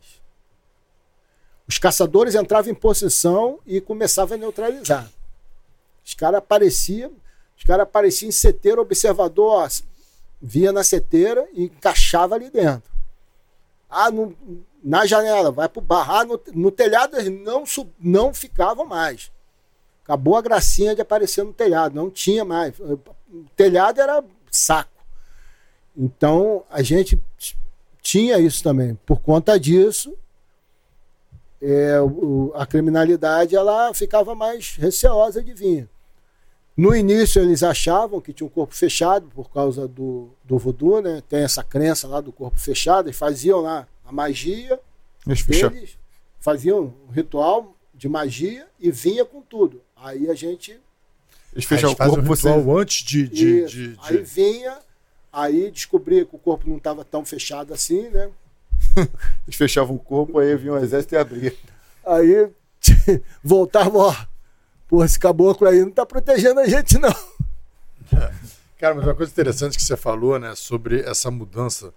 Os 1.68 1.78
caçadores 1.78 2.36
entravam 2.36 2.72
em 2.72 2.76
posição 2.76 3.60
e 3.66 3.82
começavam 3.82 4.38
a 4.38 4.40
neutralizar. 4.40 5.12
Os 6.06 6.14
caras 6.14 6.38
apareciam, 6.38 7.12
os 7.58 7.64
caras 7.64 7.84
apareciam 7.84 8.30
em 8.30 8.32
seteiro, 8.32 8.82
observador 8.82 9.64
ó, 9.64 9.68
via 10.42 10.72
na 10.72 10.84
seteira 10.84 11.48
e 11.52 11.66
encaixava 11.66 12.36
ali 12.36 12.50
dentro. 12.50 12.90
Ah, 13.90 14.10
não, 14.10 14.34
na 14.84 15.06
janela, 15.06 15.52
vai 15.52 15.68
pro 15.68 15.82
barrar 15.82 16.26
no, 16.26 16.40
no 16.54 16.72
telhado, 16.72 17.18
eles 17.18 17.32
não, 17.42 17.64
não 18.00 18.34
ficavam 18.34 18.86
mais. 18.86 19.32
Acabou 20.04 20.38
a 20.38 20.42
gracinha 20.42 20.96
de 20.96 21.02
aparecer 21.02 21.44
no 21.44 21.52
telhado, 21.52 21.94
não 21.94 22.10
tinha 22.10 22.46
mais. 22.46 22.80
O 22.80 22.98
telhado 23.58 24.00
era 24.00 24.24
saco. 24.50 24.97
Então 25.98 26.64
a 26.70 26.82
gente 26.82 27.20
tinha 28.02 28.38
isso 28.40 28.64
também. 28.64 28.96
Por 29.06 29.20
conta 29.20 29.60
disso, 29.60 30.14
é, 31.62 32.00
o, 32.00 32.52
a 32.56 32.66
criminalidade 32.66 33.56
ela 33.56 33.94
ficava 33.94 34.36
mais 34.36 34.76
receosa 34.78 35.42
de 35.44 35.54
vir. 35.54 35.90
No 36.76 36.96
início 36.96 37.42
eles 37.42 37.64
achavam 37.64 38.22
que 38.22 38.32
tinha 38.32 38.46
um 38.46 38.52
corpo 38.52 38.76
fechado 38.76 39.28
por 39.34 39.50
causa 39.50 39.88
do, 39.88 40.30
do 40.44 40.60
voodoo, 40.60 41.02
né? 41.02 41.24
Tem 41.28 41.40
essa 41.40 41.64
crença 41.64 42.08
lá 42.08 42.22
do 42.22 42.32
corpo 42.32 42.60
fechado, 42.60 43.08
eles 43.08 43.18
faziam 43.18 43.62
lá 43.62 43.88
a 44.06 44.12
magia. 44.12 44.80
Eles 45.26 45.98
faziam 46.40 46.94
um 47.10 47.12
ritual 47.12 47.76
de 47.94 48.08
magia 48.08 48.68
e 48.80 48.92
vinha 48.92 49.26
com 49.26 49.42
tudo. 49.42 49.82
Aí 49.96 50.30
a 50.30 50.36
gente. 50.36 50.80
Eles 51.52 51.66
fechavam 51.66 51.94
o 51.94 51.98
corpo 51.98 52.30
um 52.30 52.34
ritual 52.34 52.62
você... 52.62 52.82
antes 52.82 53.04
de, 53.04 53.28
de, 53.28 53.66
de, 53.66 53.88
de, 53.94 54.00
Aí 54.04 54.18
vinha, 54.22 54.78
aí 55.32 55.72
descobria 55.72 56.26
que 56.26 56.36
o 56.36 56.40
corpo 56.40 56.70
não 56.70 56.78
estava 56.78 57.04
tão 57.04 57.26
fechado 57.26 57.74
assim, 57.74 58.10
né? 58.10 58.30
Eles 59.48 59.56
fechavam 59.56 59.96
o 59.96 60.00
corpo, 60.00 60.40
aí 60.40 60.56
vinha 60.56 60.74
o 60.74 60.78
exército 60.78 61.16
e 61.16 61.18
abria. 61.18 61.56
Aí 62.06 62.50
voltavam, 63.44 64.02
ó. 64.02 64.16
Pô, 64.88 65.04
esse 65.04 65.20
caboclo 65.20 65.68
aí 65.68 65.82
não 65.82 65.90
está 65.90 66.06
protegendo 66.06 66.60
a 66.60 66.68
gente, 66.68 66.98
não. 66.98 67.14
Cara, 68.78 68.96
mas 68.96 69.04
uma 69.04 69.16
coisa 69.16 69.32
interessante 69.32 69.76
que 69.76 69.84
você 69.84 69.98
falou, 69.98 70.40
né, 70.40 70.56
sobre 70.56 71.02
essa 71.02 71.30
mudança 71.30 71.94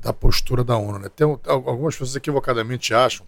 da 0.00 0.12
postura 0.12 0.62
da 0.62 0.76
ONU. 0.76 0.98
Né? 0.98 1.08
Tem, 1.08 1.26
algumas 1.46 1.94
pessoas 1.94 2.16
equivocadamente 2.16 2.94
acham 2.94 3.26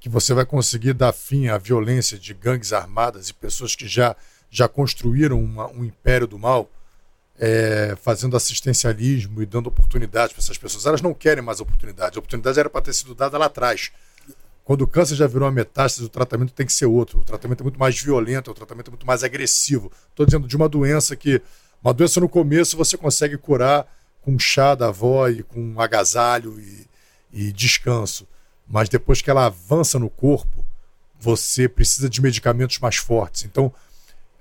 que 0.00 0.08
você 0.08 0.32
vai 0.32 0.46
conseguir 0.46 0.94
dar 0.94 1.12
fim 1.12 1.48
à 1.48 1.58
violência 1.58 2.18
de 2.18 2.32
gangues 2.32 2.72
armadas 2.72 3.28
e 3.28 3.34
pessoas 3.34 3.76
que 3.76 3.86
já, 3.86 4.16
já 4.50 4.66
construíram 4.66 5.38
uma, 5.38 5.70
um 5.70 5.84
império 5.84 6.26
do 6.26 6.38
mal, 6.38 6.68
é, 7.42 7.96
fazendo 8.02 8.36
assistencialismo 8.36 9.42
e 9.42 9.46
dando 9.46 9.68
oportunidades 9.68 10.34
para 10.34 10.42
essas 10.42 10.58
pessoas. 10.58 10.84
Elas 10.84 11.00
não 11.00 11.14
querem 11.14 11.42
mais 11.42 11.58
oportunidade. 11.58 12.18
A 12.18 12.20
oportunidade 12.20 12.60
era 12.60 12.68
para 12.68 12.82
ter 12.82 12.92
sido 12.92 13.14
dada 13.14 13.38
lá 13.38 13.46
atrás. 13.46 13.90
Quando 14.62 14.82
o 14.82 14.86
câncer 14.86 15.14
já 15.14 15.26
virou 15.26 15.48
uma 15.48 15.54
metástase, 15.54 16.04
o 16.04 16.10
tratamento 16.10 16.52
tem 16.52 16.66
que 16.66 16.72
ser 16.72 16.84
outro. 16.84 17.20
O 17.20 17.24
tratamento 17.24 17.60
é 17.60 17.64
muito 17.64 17.80
mais 17.80 17.98
violento, 17.98 18.50
o 18.50 18.54
tratamento 18.54 18.88
é 18.88 18.90
muito 18.90 19.06
mais 19.06 19.24
agressivo. 19.24 19.90
Estou 20.10 20.26
dizendo 20.26 20.46
de 20.46 20.54
uma 20.54 20.68
doença 20.68 21.16
que, 21.16 21.40
uma 21.82 21.94
doença 21.94 22.20
no 22.20 22.28
começo 22.28 22.76
você 22.76 22.98
consegue 22.98 23.38
curar 23.38 23.86
com 24.20 24.38
chá 24.38 24.74
da 24.74 24.88
avó 24.88 25.26
e 25.28 25.42
com 25.42 25.80
agasalho 25.80 26.60
e, 26.60 26.86
e 27.32 27.52
descanso. 27.52 28.28
Mas 28.68 28.90
depois 28.90 29.22
que 29.22 29.30
ela 29.30 29.46
avança 29.46 29.98
no 29.98 30.10
corpo, 30.10 30.62
você 31.18 31.66
precisa 31.66 32.08
de 32.08 32.20
medicamentos 32.20 32.78
mais 32.78 32.96
fortes. 32.96 33.44
Então, 33.44 33.72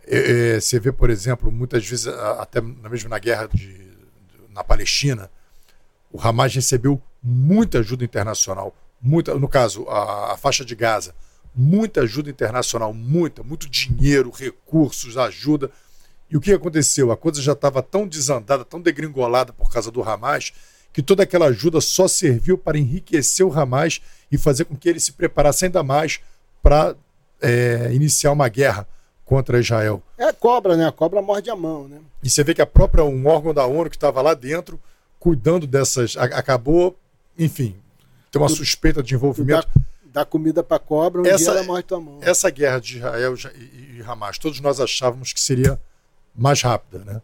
é, 0.09 0.55
é, 0.55 0.59
você 0.59 0.79
vê, 0.79 0.91
por 0.91 1.11
exemplo, 1.11 1.51
muitas 1.51 1.88
vezes, 1.88 2.07
até 2.07 2.59
mesmo 2.59 3.09
na 3.09 3.19
guerra 3.19 3.47
de, 3.47 3.79
na 4.49 4.63
Palestina, 4.63 5.29
o 6.11 6.19
Hamas 6.19 6.53
recebeu 6.55 6.99
muita 7.21 7.79
ajuda 7.79 8.03
internacional, 8.03 8.75
muita, 8.99 9.35
no 9.35 9.47
caso, 9.47 9.88
a, 9.88 10.33
a 10.33 10.38
faixa 10.38 10.65
de 10.65 10.73
Gaza, 10.73 11.13
muita 11.55 12.01
ajuda 12.01 12.29
internacional, 12.29 12.91
muita, 12.91 13.43
muito 13.43 13.69
dinheiro, 13.69 14.31
recursos, 14.31 15.15
ajuda. 15.15 15.69
E 16.27 16.35
o 16.35 16.41
que 16.41 16.53
aconteceu? 16.53 17.11
A 17.11 17.17
coisa 17.17 17.39
já 17.39 17.53
estava 17.53 17.83
tão 17.83 18.07
desandada, 18.07 18.65
tão 18.65 18.81
degringolada 18.81 19.53
por 19.53 19.71
causa 19.71 19.91
do 19.91 20.01
Hamas, 20.01 20.53
que 20.91 21.03
toda 21.03 21.21
aquela 21.21 21.45
ajuda 21.47 21.79
só 21.79 22.07
serviu 22.07 22.57
para 22.57 22.79
enriquecer 22.79 23.45
o 23.45 23.53
Hamas 23.53 24.01
e 24.31 24.39
fazer 24.39 24.65
com 24.65 24.75
que 24.75 24.89
ele 24.89 24.99
se 24.99 25.11
preparasse 25.11 25.65
ainda 25.65 25.83
mais 25.83 26.19
para 26.63 26.95
é, 27.39 27.91
iniciar 27.93 28.31
uma 28.31 28.49
guerra 28.49 28.88
contra 29.30 29.59
Israel. 29.59 30.01
É 30.17 30.33
cobra, 30.33 30.75
né? 30.75 30.88
A 30.88 30.91
cobra 30.91 31.22
morde 31.22 31.51
a 31.51 31.56
mão, 31.56 31.88
né? 31.88 31.99
E 32.24 32.27
você 32.27 32.43
vê 32.43 32.56
que 32.56 32.64
a 32.64 32.66
própria 32.66 33.03
um 33.03 33.27
órgão 33.27 33.53
da 33.53 33.64
ONU 33.64 33.88
que 33.88 33.95
estava 33.95 34.24
lá 34.24 34.33
dentro, 34.33 34.82
cuidando 35.19 35.67
dessas, 35.67 36.17
acabou, 36.17 36.98
enfim, 37.38 37.75
tem 38.32 38.41
uma 38.41 38.49
suspeita 38.49 39.03
de 39.03 39.14
envolvimento. 39.14 39.67
Dá, 39.75 40.22
dá 40.22 40.25
comida 40.25 40.64
para 40.64 40.80
cobra, 40.80 41.22
um 41.22 41.27
essa, 41.27 41.38
dia 41.38 41.49
ela 41.49 41.64
morde 41.64 41.83
tua 41.83 41.99
mão. 41.99 42.17
Essa 42.22 42.49
guerra 42.49 42.80
de 42.80 42.98
Israel 42.98 43.35
e, 43.53 43.98
e 43.98 44.01
Hamas, 44.01 44.40
todos 44.40 44.59
nós 44.61 44.80
achávamos 44.80 45.32
que 45.32 45.40
seria 45.40 45.80
mais 46.35 46.64
rápida, 46.64 47.06
né? 47.06 47.22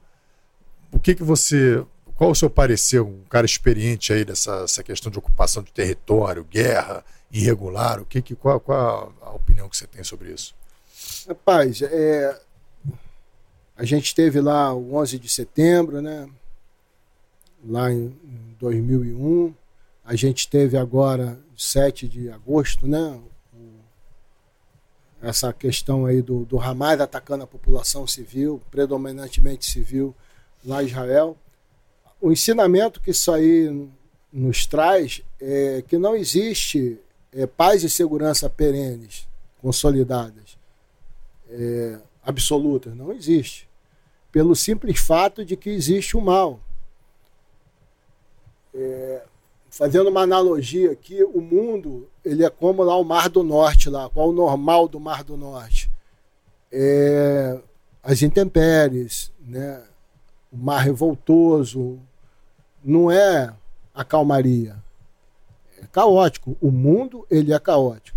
O 0.91 0.99
que 0.99 1.15
que 1.15 1.23
você 1.23 1.83
qual 2.13 2.29
o 2.29 2.35
seu 2.35 2.51
parecer, 2.51 3.01
um 3.01 3.23
cara 3.29 3.47
experiente 3.47 4.13
aí 4.13 4.23
dessa 4.23 4.83
questão 4.83 5.11
de 5.11 5.17
ocupação 5.17 5.63
de 5.63 5.71
território, 5.71 6.45
guerra 6.45 7.03
irregular, 7.31 7.99
o 7.99 8.05
que, 8.05 8.21
que 8.21 8.35
qual, 8.35 8.59
qual 8.59 9.11
a 9.21 9.31
opinião 9.31 9.67
que 9.67 9.75
você 9.75 9.87
tem 9.87 10.03
sobre 10.03 10.31
isso? 10.31 10.53
Rapaz, 11.27 11.81
é, 11.81 12.41
a 13.75 13.83
gente 13.83 14.13
teve 14.13 14.39
lá 14.39 14.73
o 14.73 14.95
11 14.95 15.19
de 15.19 15.29
setembro, 15.29 16.01
né? 16.01 16.29
Lá 17.65 17.91
em, 17.91 18.05
em 18.23 18.55
2001. 18.59 19.53
A 20.03 20.15
gente 20.15 20.47
teve 20.47 20.77
agora 20.77 21.39
7 21.57 22.07
de 22.07 22.29
agosto, 22.29 22.87
né? 22.87 23.19
essa 25.21 25.51
questão 25.51 26.05
aí 26.05 26.21
do, 26.21 26.45
do 26.45 26.59
Hamas 26.59 27.01
atacando 27.01 27.43
a 27.43 27.47
população 27.47 28.05
civil, 28.05 28.61
predominantemente 28.69 29.65
civil, 29.65 30.13
lá 30.63 30.83
em 30.83 30.85
Israel 30.85 31.35
o 32.25 32.31
ensinamento 32.31 32.99
que 32.99 33.11
isso 33.11 33.31
aí 33.31 33.87
nos 34.31 34.65
traz 34.65 35.21
é 35.39 35.83
que 35.87 35.97
não 35.97 36.15
existe 36.15 36.99
é, 37.31 37.45
paz 37.45 37.83
e 37.83 37.89
segurança 37.89 38.49
perenes, 38.49 39.27
consolidadas, 39.61 40.57
é, 41.49 41.99
absolutas. 42.23 42.95
Não 42.95 43.11
existe. 43.11 43.69
Pelo 44.31 44.55
simples 44.55 44.99
fato 44.99 45.45
de 45.45 45.55
que 45.55 45.69
existe 45.69 46.17
o 46.17 46.21
mal. 46.21 46.59
É, 48.73 49.23
fazendo 49.69 50.09
uma 50.09 50.21
analogia 50.21 50.91
aqui, 50.91 51.23
o 51.23 51.41
mundo 51.41 52.09
ele 52.23 52.43
é 52.43 52.49
como 52.49 52.83
lá 52.83 52.97
o 52.97 53.03
Mar 53.03 53.29
do 53.29 53.43
Norte, 53.43 53.89
lá, 53.89 54.09
qual 54.09 54.29
o 54.29 54.33
normal 54.33 54.87
do 54.87 54.99
Mar 54.99 55.23
do 55.23 55.37
Norte? 55.37 55.89
É, 56.71 57.57
as 58.03 58.21
intempéries, 58.21 59.31
né? 59.39 59.83
o 60.55 60.57
mar 60.57 60.79
revoltoso, 60.79 61.99
não 62.83 63.11
é 63.11 63.53
a 63.93 64.03
calmaria. 64.03 64.81
É 65.81 65.85
caótico. 65.87 66.57
O 66.61 66.71
mundo 66.71 67.27
ele 67.29 67.53
é 67.53 67.59
caótico. 67.59 68.14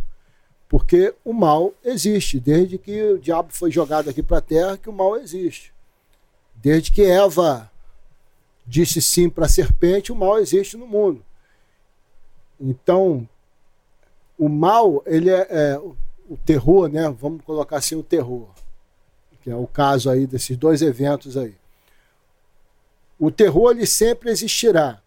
Porque 0.68 1.14
o 1.24 1.32
mal 1.32 1.72
existe. 1.82 2.38
Desde 2.38 2.76
que 2.76 3.02
o 3.12 3.18
diabo 3.18 3.52
foi 3.52 3.70
jogado 3.70 4.10
aqui 4.10 4.22
para 4.22 4.38
a 4.38 4.42
terra, 4.42 4.76
que 4.76 4.88
o 4.88 4.92
mal 4.92 5.16
existe. 5.16 5.72
Desde 6.54 6.92
que 6.92 7.02
Eva 7.02 7.70
disse 8.66 9.00
sim 9.00 9.30
para 9.30 9.46
a 9.46 9.48
serpente, 9.48 10.12
o 10.12 10.16
mal 10.16 10.38
existe 10.38 10.76
no 10.76 10.86
mundo. 10.86 11.24
Então, 12.60 13.26
o 14.38 14.48
mal, 14.48 15.02
ele 15.06 15.30
é, 15.30 15.46
é, 15.48 15.78
o 16.28 16.36
terror, 16.44 16.88
né? 16.88 17.08
Vamos 17.08 17.42
colocar 17.44 17.78
assim 17.78 17.94
o 17.94 18.02
terror, 18.02 18.48
que 19.42 19.50
é 19.50 19.56
o 19.56 19.66
caso 19.66 20.10
aí 20.10 20.26
desses 20.26 20.56
dois 20.56 20.82
eventos 20.82 21.36
aí. 21.36 21.54
O 23.18 23.30
terror 23.30 23.70
ele 23.70 23.86
sempre 23.86 24.30
existirá. 24.30 25.00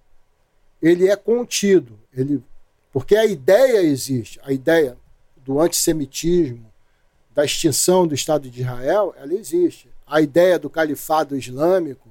Ele 0.81 1.07
é 1.07 1.15
contido, 1.15 1.99
ele 2.11 2.43
porque 2.91 3.15
a 3.15 3.25
ideia 3.25 3.81
existe, 3.81 4.39
a 4.43 4.51
ideia 4.51 4.97
do 5.51 5.59
antissemitismo, 5.59 6.71
da 7.33 7.43
extinção 7.43 8.07
do 8.07 8.15
Estado 8.15 8.49
de 8.49 8.61
Israel, 8.61 9.13
ela 9.17 9.33
existe. 9.33 9.89
A 10.07 10.21
ideia 10.21 10.57
do 10.57 10.69
califado 10.69 11.35
islâmico 11.35 12.09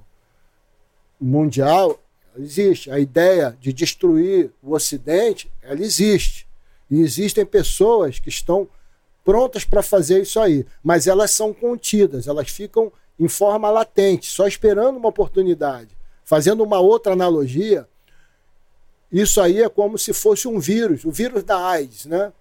mundial, 1.19 1.99
existe. 2.37 2.91
A 2.91 2.99
ideia 2.99 3.57
de 3.59 3.73
destruir 3.73 4.51
o 4.61 4.75
Ocidente, 4.75 5.51
ela 5.63 5.81
existe. 5.81 6.47
E 6.89 7.01
existem 7.01 7.43
pessoas 7.43 8.19
que 8.19 8.29
estão 8.29 8.67
prontas 9.23 9.65
para 9.65 9.81
fazer 9.81 10.21
isso 10.21 10.39
aí, 10.39 10.65
mas 10.83 11.07
elas 11.07 11.31
são 11.31 11.53
contidas, 11.53 12.27
elas 12.27 12.49
ficam 12.49 12.91
em 13.19 13.27
forma 13.27 13.69
latente, 13.69 14.27
só 14.27 14.47
esperando 14.47 14.97
uma 14.97 15.09
oportunidade. 15.09 15.97
Fazendo 16.23 16.63
uma 16.63 16.79
outra 16.79 17.13
analogia, 17.13 17.87
isso 19.11 19.41
aí 19.41 19.61
é 19.61 19.69
como 19.69 19.97
se 19.97 20.13
fosse 20.13 20.47
um 20.47 20.59
vírus, 20.59 21.05
o 21.05 21.11
vírus 21.11 21.43
da 21.43 21.57
AIDS, 21.57 22.05
né? 22.05 22.31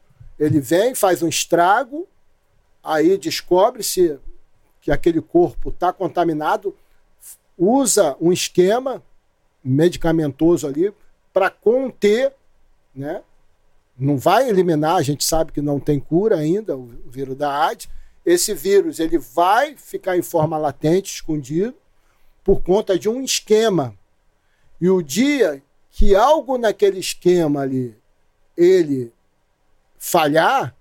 Ele 0.40 0.58
vem, 0.58 0.94
faz 0.94 1.22
um 1.22 1.28
estrago, 1.28 2.08
aí 2.82 3.18
descobre-se 3.18 4.18
que 4.80 4.90
aquele 4.90 5.20
corpo 5.20 5.68
está 5.68 5.92
contaminado, 5.92 6.74
usa 7.58 8.16
um 8.18 8.32
esquema 8.32 9.02
medicamentoso 9.62 10.66
ali 10.66 10.94
para 11.30 11.50
conter, 11.50 12.32
né? 12.94 13.22
Não 13.98 14.16
vai 14.16 14.48
eliminar, 14.48 14.96
a 14.96 15.02
gente 15.02 15.22
sabe 15.22 15.52
que 15.52 15.60
não 15.60 15.78
tem 15.78 16.00
cura 16.00 16.36
ainda, 16.36 16.74
o 16.74 16.86
vírus 17.06 17.36
da 17.36 17.66
AIDS, 17.66 17.86
esse 18.24 18.54
vírus 18.54 18.98
ele 18.98 19.18
vai 19.18 19.76
ficar 19.76 20.16
em 20.16 20.22
forma 20.22 20.56
latente, 20.56 21.16
escondido, 21.16 21.74
por 22.42 22.62
conta 22.62 22.98
de 22.98 23.10
um 23.10 23.22
esquema. 23.22 23.94
E 24.80 24.88
o 24.88 25.02
dia 25.02 25.62
que 25.90 26.14
algo 26.14 26.56
naquele 26.56 26.98
esquema 26.98 27.60
ali 27.60 27.94
ele 28.56 29.12
falhar, 30.00 30.74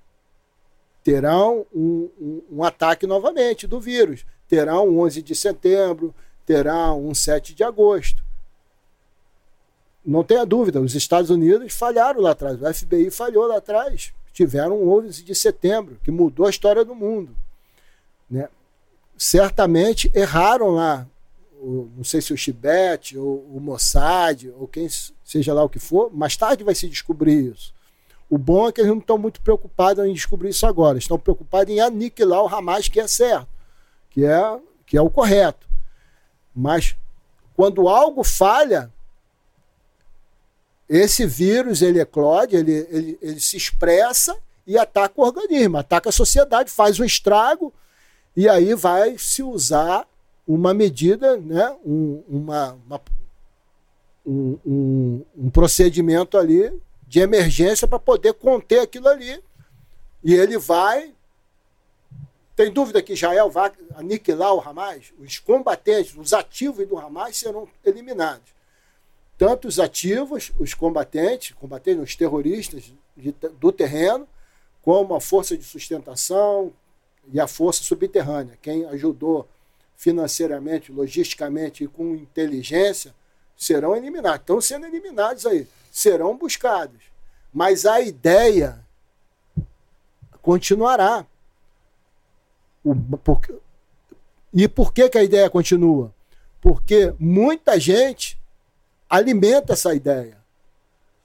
terão 1.03 1.65
um, 1.75 2.09
um, 2.19 2.41
um, 2.53 2.64
ataque 2.64 3.06
novamente 3.06 3.67
do 3.67 3.80
vírus. 3.80 4.25
Terá 4.48 4.81
um 4.81 4.98
11 5.01 5.22
de 5.22 5.35
setembro, 5.35 6.15
terá 6.45 6.93
um 6.93 7.14
7 7.14 7.53
de 7.53 7.61
agosto. 7.61 8.23
Não 10.03 10.23
tenha 10.23 10.45
dúvida, 10.45 10.80
os 10.80 10.95
Estados 10.95 11.30
Unidos 11.30 11.73
falharam 11.73 12.22
lá 12.22 12.31
atrás, 12.31 12.59
o 12.59 12.73
FBI 12.73 13.11
falhou 13.11 13.45
lá 13.45 13.57
atrás. 13.57 14.14
Tiveram 14.31 14.81
um 14.81 14.89
11 14.89 15.22
de 15.22 15.35
setembro, 15.35 15.99
que 16.01 16.09
mudou 16.09 16.45
a 16.45 16.49
história 16.49 16.85
do 16.85 16.95
mundo. 16.95 17.35
Né? 18.30 18.48
Certamente 19.17 20.09
erraram 20.15 20.69
lá, 20.69 21.06
não 21.61 22.06
sei 22.06 22.22
se 22.22 22.31
o 22.31 22.38
Chibete, 22.38 23.17
ou 23.17 23.45
o 23.53 23.59
Mossad, 23.59 24.49
ou 24.57 24.65
quem 24.65 24.88
seja 25.25 25.53
lá 25.53 25.61
o 25.61 25.69
que 25.69 25.80
for, 25.80 26.09
mais 26.14 26.38
tarde 26.38 26.64
vai 26.64 26.73
se 26.73 26.88
descobrir 26.88 27.51
isso. 27.51 27.73
O 28.30 28.38
bom 28.38 28.67
é 28.67 28.72
que 28.72 28.82
eles 28.82 28.91
não 28.91 28.99
estão 28.99 29.17
muito 29.17 29.41
preocupados 29.41 30.06
em 30.06 30.14
descobrir 30.14 30.49
isso 30.49 30.66
agora, 30.67 30.98
estão 30.98 31.17
preocupados 31.17 31.74
em 31.74 31.80
aniquilar 31.80 32.43
o 32.43 32.48
Hamas, 32.48 32.88
que 32.88 32.99
é 32.99 33.08
certo, 33.08 33.48
que 34.09 34.24
é, 34.24 34.59
que 34.85 34.95
é 34.95 35.01
o 35.01 35.09
correto. 35.09 35.67
Mas 36.56 36.95
quando 37.56 37.90
algo 37.90 38.24
falha, 38.24 38.91
esse 40.88 41.25
vírus 41.25 41.82
ele 41.82 41.99
eclode, 41.99 42.56
ele, 42.56 42.88
ele, 42.90 43.17
ele 43.22 43.40
se 43.40 43.58
expressa 43.58 44.38
e 44.66 44.77
ataca 44.77 45.14
o 45.17 45.24
organismo, 45.24 45.77
ataca 45.77 46.09
a 46.09 46.11
sociedade, 46.11 46.69
faz 46.69 46.99
um 46.99 47.03
estrago, 47.03 47.74
e 48.35 48.48
aí 48.48 48.75
vai 48.75 49.17
se 49.17 49.41
usar 49.41 50.08
uma 50.48 50.74
medida, 50.74 51.35
né, 51.38 51.75
um, 51.85 52.24
uma, 52.27 52.77
uma 52.85 53.01
um, 54.25 54.59
um, 54.66 55.25
um 55.38 55.49
procedimento 55.49 56.38
ali 56.38 56.72
de 57.09 57.19
emergência 57.19 57.88
para 57.88 57.97
poder 57.97 58.33
conter 58.35 58.81
aquilo 58.81 59.09
ali. 59.09 59.43
E 60.23 60.35
ele 60.35 60.59
vai. 60.59 61.11
Tem 62.55 62.71
dúvida 62.71 63.01
que 63.01 63.13
Israel 63.13 63.49
vai 63.49 63.71
aniquilar 63.95 64.53
o 64.53 64.61
Hamas? 64.61 65.11
Os 65.17 65.39
combatentes, 65.39 66.15
os 66.15 66.33
ativos 66.33 66.88
do 66.88 66.99
Hamas 66.99 67.35
serão 67.35 67.67
eliminados. 67.83 68.53
Tanto 69.39 69.67
os 69.67 69.79
ativos, 69.79 70.51
os 70.59 70.73
combatentes, 70.75 71.55
combatentes, 71.59 72.03
os 72.03 72.15
terroristas 72.15 72.93
de, 73.17 73.31
do 73.59 73.71
terreno, 73.71 74.27
como 74.83 75.15
a 75.15 75.21
força 75.21 75.57
de 75.57 75.63
sustentação 75.63 76.71
e 77.33 77.39
a 77.39 77.47
força 77.47 77.83
subterrânea. 77.83 78.57
Quem 78.61 78.85
ajudou 78.85 79.47
financeiramente, 79.97 80.91
logisticamente 80.91 81.85
e 81.85 81.88
com 81.88 82.13
inteligência, 82.13 83.15
serão 83.57 83.95
eliminados. 83.95 84.41
Estão 84.41 84.61
sendo 84.61 84.85
eliminados 84.85 85.45
aí, 85.45 85.67
serão 85.92 86.38
buscados. 86.38 87.01
Mas 87.53 87.85
a 87.85 88.00
ideia 88.01 88.84
continuará. 90.42 91.26
O, 92.84 92.95
e 94.53 94.68
por 94.68 94.93
que, 94.93 95.09
que 95.09 95.18
a 95.18 95.24
ideia 95.24 95.50
continua? 95.50 96.14
Porque 96.61 97.14
muita 97.19 97.80
gente 97.80 98.40
alimenta 99.09 99.74
essa 99.74 99.93
ideia. 99.93 100.38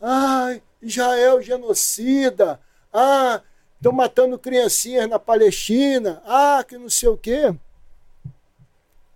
Ai, 0.00 0.62
Israel 0.80 1.40
genocida. 1.40 2.60
Ah, 2.92 3.40
estão 3.76 3.92
matando 3.92 4.38
criancinhas 4.38 5.08
na 5.08 5.18
Palestina. 5.18 6.22
Ah, 6.26 6.64
que 6.66 6.76
não 6.76 6.90
sei 6.90 7.08
o 7.08 7.16
quê. 7.16 7.54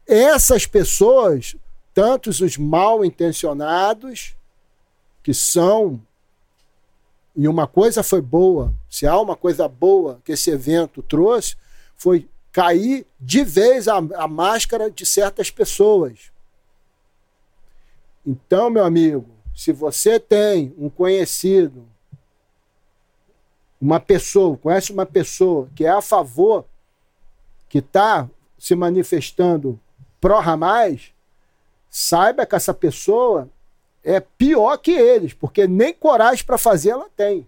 Essas 0.06 0.66
pessoas, 0.66 1.54
tantos 1.92 2.40
os 2.40 2.56
mal 2.56 3.04
intencionados, 3.04 4.34
que 5.22 5.34
são. 5.34 6.00
E 7.34 7.46
uma 7.46 7.66
coisa 7.66 8.02
foi 8.02 8.20
boa, 8.20 8.74
se 8.90 9.06
há 9.06 9.18
uma 9.20 9.36
coisa 9.36 9.68
boa 9.68 10.20
que 10.24 10.32
esse 10.32 10.50
evento 10.50 11.02
trouxe, 11.02 11.56
foi 11.96 12.28
cair 12.50 13.06
de 13.20 13.44
vez 13.44 13.86
a, 13.86 13.96
a 13.96 14.26
máscara 14.26 14.90
de 14.90 15.06
certas 15.06 15.50
pessoas. 15.50 16.32
Então, 18.26 18.68
meu 18.68 18.84
amigo, 18.84 19.26
se 19.54 19.72
você 19.72 20.18
tem 20.18 20.74
um 20.76 20.90
conhecido, 20.90 21.86
uma 23.80 24.00
pessoa, 24.00 24.56
conhece 24.56 24.92
uma 24.92 25.06
pessoa 25.06 25.68
que 25.74 25.84
é 25.84 25.90
a 25.90 26.02
favor, 26.02 26.64
que 27.68 27.78
está 27.78 28.28
se 28.58 28.74
manifestando 28.74 29.78
pró-Ramais, 30.20 31.12
saiba 31.88 32.44
que 32.44 32.54
essa 32.54 32.74
pessoa 32.74 33.48
é 34.04 34.20
pior 34.20 34.76
que 34.78 34.92
eles, 34.92 35.32
porque 35.32 35.66
nem 35.66 35.92
coragem 35.92 36.44
para 36.44 36.58
fazer 36.58 36.90
ela 36.90 37.08
tem. 37.16 37.46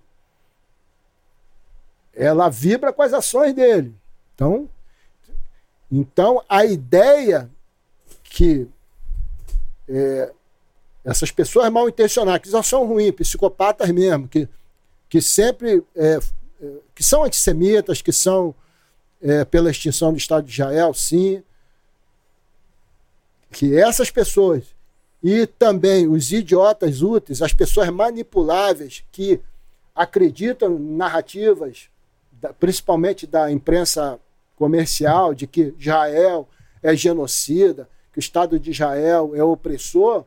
Ela 2.15 2.49
vibra 2.49 2.93
com 2.93 3.03
as 3.03 3.13
ações 3.13 3.55
dele. 3.55 3.95
Então, 4.35 4.69
então 5.91 6.45
a 6.49 6.65
ideia 6.65 7.51
que 8.25 8.69
é, 9.89 10.33
essas 11.05 11.31
pessoas 11.31 11.71
mal 11.71 11.89
intencionadas, 11.89 12.43
que 12.43 12.51
já 12.51 12.63
são 12.63 12.87
ruins, 12.87 13.13
psicopatas 13.13 13.91
mesmo, 13.91 14.29
que, 14.29 14.49
que 15.09 15.21
sempre 15.21 15.83
é, 15.97 16.19
é, 16.63 16.73
que 16.95 17.03
são 17.03 17.25
antissemitas, 17.25 18.03
que 18.03 18.13
são 18.13 18.55
é, 19.21 19.45
pela 19.45 19.71
extinção 19.71 20.13
do 20.13 20.19
Estado 20.19 20.45
de 20.45 20.53
Israel, 20.53 20.95
sim, 20.95 21.43
que 23.51 23.77
essas 23.77 24.11
pessoas 24.11 24.65
e 25.23 25.47
também 25.47 26.09
os 26.09 26.33
idiotas 26.33 27.03
úteis, 27.03 27.43
as 27.43 27.53
pessoas 27.53 27.89
manipuláveis 27.91 29.05
que 29.13 29.41
acreditam 29.95 30.77
em 30.77 30.97
narrativas, 30.97 31.91
principalmente 32.59 33.27
da 33.27 33.51
imprensa 33.51 34.19
comercial, 34.57 35.35
de 35.35 35.47
que 35.47 35.75
Israel 35.79 36.49
é 36.83 36.97
genocida, 36.97 37.89
que 38.13 38.19
o 38.19 38.21
Estado 38.21 38.59
de 38.59 38.71
Israel 38.71 39.33
é 39.35 39.43
opressor, 39.43 40.25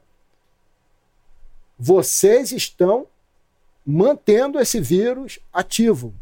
vocês 1.77 2.51
estão 2.51 3.07
mantendo 3.85 4.59
esse 4.59 4.79
vírus 4.79 5.39
ativo, 5.51 6.13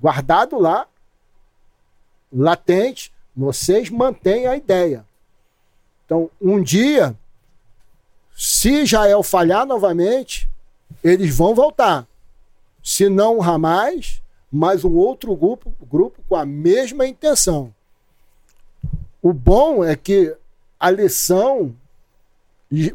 guardado 0.00 0.58
lá, 0.58 0.88
latente, 2.32 3.12
vocês 3.36 3.90
mantêm 3.90 4.46
a 4.46 4.56
ideia. 4.56 5.06
Então, 6.04 6.30
um 6.40 6.60
dia, 6.62 7.16
se 8.34 8.82
Israel 8.82 9.22
falhar 9.22 9.66
novamente, 9.66 10.48
eles 11.02 11.34
vão 11.34 11.54
voltar. 11.54 12.06
Se 12.82 13.08
não 13.08 13.38
o 13.38 13.42
Hamas, 13.42 14.22
mas 14.50 14.84
um 14.84 14.94
outro 14.96 15.34
grupo, 15.34 15.74
grupo 15.80 16.20
com 16.28 16.36
a 16.36 16.44
mesma 16.44 17.06
intenção. 17.06 17.74
O 19.22 19.32
bom 19.32 19.84
é 19.84 19.96
que 19.96 20.36
a 20.78 20.90
lição, 20.90 21.74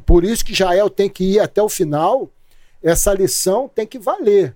por 0.06 0.24
isso 0.24 0.44
que 0.44 0.52
Israel 0.52 0.90
tem 0.90 1.10
que 1.10 1.24
ir 1.24 1.40
até 1.40 1.62
o 1.62 1.70
final, 1.70 2.30
essa 2.84 3.14
lição 3.14 3.68
tem 3.68 3.88
que 3.88 3.98
valer. 3.98 4.56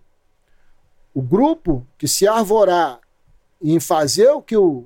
O 1.13 1.21
grupo 1.21 1.85
que 1.97 2.07
se 2.07 2.27
arvorar 2.27 2.99
em 3.61 3.79
fazer 3.79 4.29
o 4.29 4.41
que 4.41 4.57
o, 4.57 4.85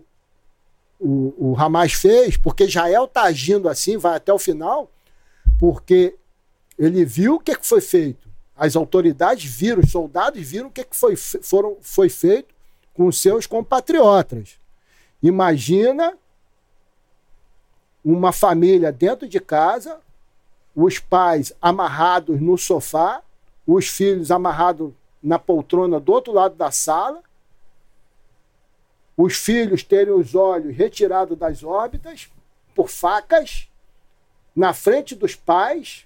o, 0.99 1.51
o 1.51 1.55
Hamas 1.57 1.93
fez, 1.93 2.37
porque 2.37 2.65
Israel 2.65 3.05
está 3.05 3.23
agindo 3.23 3.67
assim, 3.67 3.97
vai 3.97 4.15
até 4.15 4.31
o 4.31 4.39
final, 4.39 4.89
porque 5.59 6.15
ele 6.77 7.05
viu 7.05 7.35
o 7.35 7.39
que 7.39 7.55
foi 7.61 7.81
feito. 7.81 8.29
As 8.55 8.75
autoridades 8.75 9.43
viram, 9.43 9.81
os 9.81 9.91
soldados 9.91 10.41
viram 10.41 10.67
o 10.67 10.71
que 10.71 10.85
foi, 10.91 11.15
foram, 11.15 11.77
foi 11.81 12.09
feito 12.09 12.53
com 12.93 13.11
seus 13.11 13.45
compatriotas. 13.45 14.57
Imagina 15.21 16.17
uma 18.03 18.31
família 18.31 18.91
dentro 18.91 19.27
de 19.27 19.39
casa, 19.39 19.99
os 20.75 20.99
pais 20.99 21.53
amarrados 21.61 22.39
no 22.39 22.57
sofá, 22.57 23.21
os 23.65 23.87
filhos 23.87 24.29
amarrados 24.29 24.93
na 25.21 25.39
poltrona 25.39 25.99
do 25.99 26.11
outro 26.11 26.31
lado 26.31 26.55
da 26.55 26.71
sala, 26.71 27.23
os 29.17 29.35
filhos 29.35 29.83
terem 29.83 30.13
os 30.13 30.35
olhos 30.35 30.75
retirados 30.75 31.37
das 31.37 31.63
órbitas 31.63 32.29
por 32.75 32.89
facas 32.89 33.67
na 34.55 34.73
frente 34.73 35.15
dos 35.15 35.35
pais. 35.35 36.05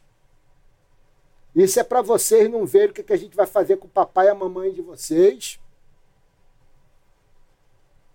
Isso 1.56 1.80
é 1.80 1.84
para 1.84 2.02
vocês 2.02 2.50
não 2.50 2.66
verem 2.66 2.90
o 2.90 2.94
que 2.94 3.14
a 3.14 3.18
gente 3.18 3.36
vai 3.36 3.46
fazer 3.46 3.78
com 3.78 3.88
o 3.88 3.92
papai 3.92 4.28
e 4.28 4.30
a 4.30 4.36
mamãe 4.36 4.72
de 4.72 4.82
vocês. 4.82 5.60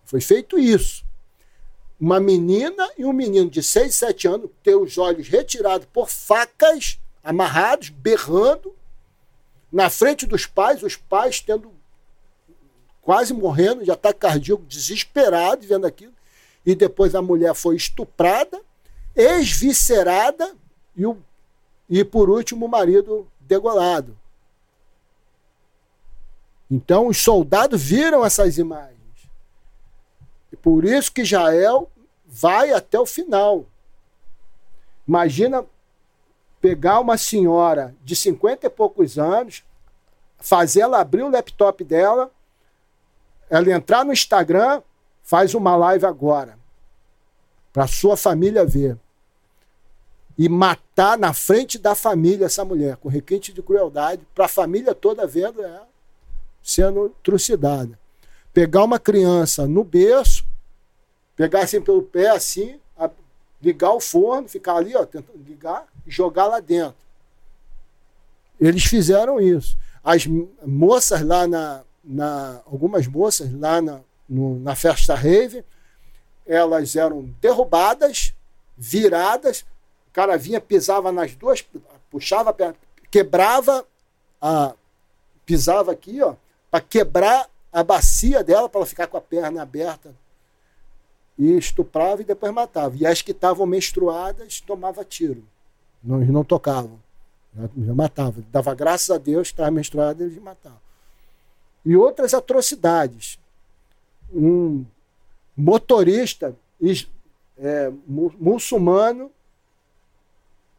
Foi 0.05 0.21
feito 0.21 0.59
isso. 0.59 1.05
Uma 2.01 2.21
menina 2.21 2.89
e 2.99 3.05
um 3.05 3.13
menino 3.13 3.49
de 3.49 3.63
6, 3.63 3.95
7 3.95 4.29
anos 4.29 4.51
ter 4.63 4.75
os 4.75 4.99
olhos 4.99 5.29
retirados 5.29 5.87
por 5.93 6.09
facas, 6.09 6.99
amarrados, 7.23 7.89
berrando, 7.89 8.75
na 9.73 9.91
frente 9.91 10.27
dos 10.27 10.47
pais, 10.47 10.83
os 10.83 10.97
pais 10.97 11.41
tendo 11.41 11.73
quase 13.03 13.35
morrendo 13.35 13.85
de 13.85 13.91
ataque 13.91 14.21
cardíaco, 14.21 14.63
desesperado 14.65 15.67
vendo 15.67 15.87
aquilo. 15.87 16.15
E 16.65 16.75
depois 16.75 17.15
a 17.15 17.21
mulher 17.21 17.55
foi 17.55 17.77
estuprada, 17.77 18.61
esviscerada 19.15 20.55
e, 20.97 21.07
o, 21.07 21.17
e 21.89 22.05
por 22.05 22.31
último 22.31 22.67
o 22.67 22.69
marido 22.69 23.27
degolado. 23.41 24.17
Então 26.71 27.09
os 27.09 27.19
soldados 27.19 27.83
viram 27.83 28.25
essas 28.25 28.59
imagens. 28.59 28.95
E 30.53 30.57
por 30.57 30.85
isso 30.85 31.13
que 31.13 31.23
Israel 31.23 31.91
vai 32.27 32.73
até 32.73 32.99
o 32.99 33.07
final. 33.07 33.67
Imagina 35.07 35.65
pegar 36.61 36.99
uma 37.01 37.19
senhora 37.19 37.95
de 38.03 38.17
50 38.17 38.67
e 38.67 38.71
poucos 38.71 39.19
anos, 39.19 39.63
fazer 40.39 40.81
ela 40.81 41.01
abrir 41.01 41.23
o 41.23 41.31
laptop 41.31 41.85
dela 41.85 42.31
ela 43.49 43.71
entrar 43.71 44.05
no 44.05 44.13
Instagram, 44.13 44.83
faz 45.23 45.55
uma 45.55 45.77
live 45.77 46.05
agora. 46.07 46.59
Para 47.73 47.87
sua 47.87 48.17
família 48.17 48.65
ver. 48.65 48.99
E 50.37 50.49
matar 50.49 51.17
na 51.17 51.33
frente 51.33 51.79
da 51.79 51.95
família 51.95 52.47
essa 52.47 52.65
mulher, 52.65 52.97
com 52.97 53.09
requinte 53.09 53.53
de 53.53 53.63
crueldade, 53.63 54.23
para 54.35 54.47
a 54.47 54.49
família 54.49 54.95
toda 54.95 55.27
vendo 55.27 55.63
ela 55.63 55.89
sendo 56.63 57.15
trucidada. 57.23 57.99
Pegar 58.53 58.83
uma 58.85 58.99
criança 58.99 59.67
no 59.67 59.85
berço, 59.85 60.45
pegar 61.37 61.63
assim 61.63 61.81
pelo 61.81 62.03
pé, 62.03 62.31
assim, 62.31 62.81
ligar 63.65 63.93
o 63.93 64.01
forno, 64.01 64.49
ficar 64.49 64.77
ali, 64.77 64.95
ó, 64.95 65.05
tentando 65.07 65.43
ligar, 65.47 65.87
e 66.07 66.11
jogar 66.11 66.47
lá 66.47 66.61
dentro. 66.61 66.97
Eles 68.61 68.85
fizeram 68.85 69.41
isso. 69.41 69.77
As 70.03 70.27
moças 70.27 71.23
lá 71.23 71.47
na, 71.47 71.83
na, 72.05 72.61
algumas 72.67 73.07
moças 73.07 73.51
lá 73.59 73.81
na, 73.81 74.01
no, 74.29 74.59
na 74.61 74.77
festa 74.77 75.15
rave, 75.15 75.65
elas 76.47 76.95
eram 76.95 77.23
derrubadas, 77.41 78.35
viradas, 78.77 79.65
cara 80.15 80.39
vinha, 80.39 80.61
pisava 80.61 81.13
nas 81.13 81.35
duas, 81.35 81.63
puxava, 82.11 82.57
quebrava, 83.11 83.85
a, 84.41 84.75
pisava 85.45 85.93
aqui, 85.93 86.23
ó, 86.23 86.35
para 86.71 86.81
quebrar 86.81 87.51
a 87.71 87.85
bacia 87.85 88.43
dela, 88.43 88.69
para 88.69 88.79
ela 88.79 88.87
ficar 88.87 89.07
com 89.07 89.19
a 89.19 89.21
perna 89.21 89.61
aberta. 89.61 90.15
E 91.37 91.59
estuprava 91.59 92.23
e 92.23 92.25
depois 92.25 92.55
matava. 92.55 92.97
E 92.97 93.05
as 93.05 93.21
que 93.21 93.33
estavam 93.33 93.67
menstruadas 93.67 94.61
tomava 94.61 95.05
tiro. 95.05 95.45
Não, 96.03 96.19
eles 96.19 96.31
não 96.31 96.45
tocavam. 96.45 96.99
Já, 97.77 97.95
matavam. 97.95 98.45
Dava 98.53 98.73
graças 98.73 99.11
a 99.11 99.19
Deus 99.19 99.49
que 99.49 99.55
estava 99.55 99.71
menstruada, 99.71 100.23
eles 100.23 100.41
matavam 100.41 100.85
e 101.85 101.97
outras 101.97 102.33
atrocidades. 102.33 103.39
Um 104.33 104.85
motorista 105.57 106.57
é, 107.59 107.93
muçulmano, 108.07 109.31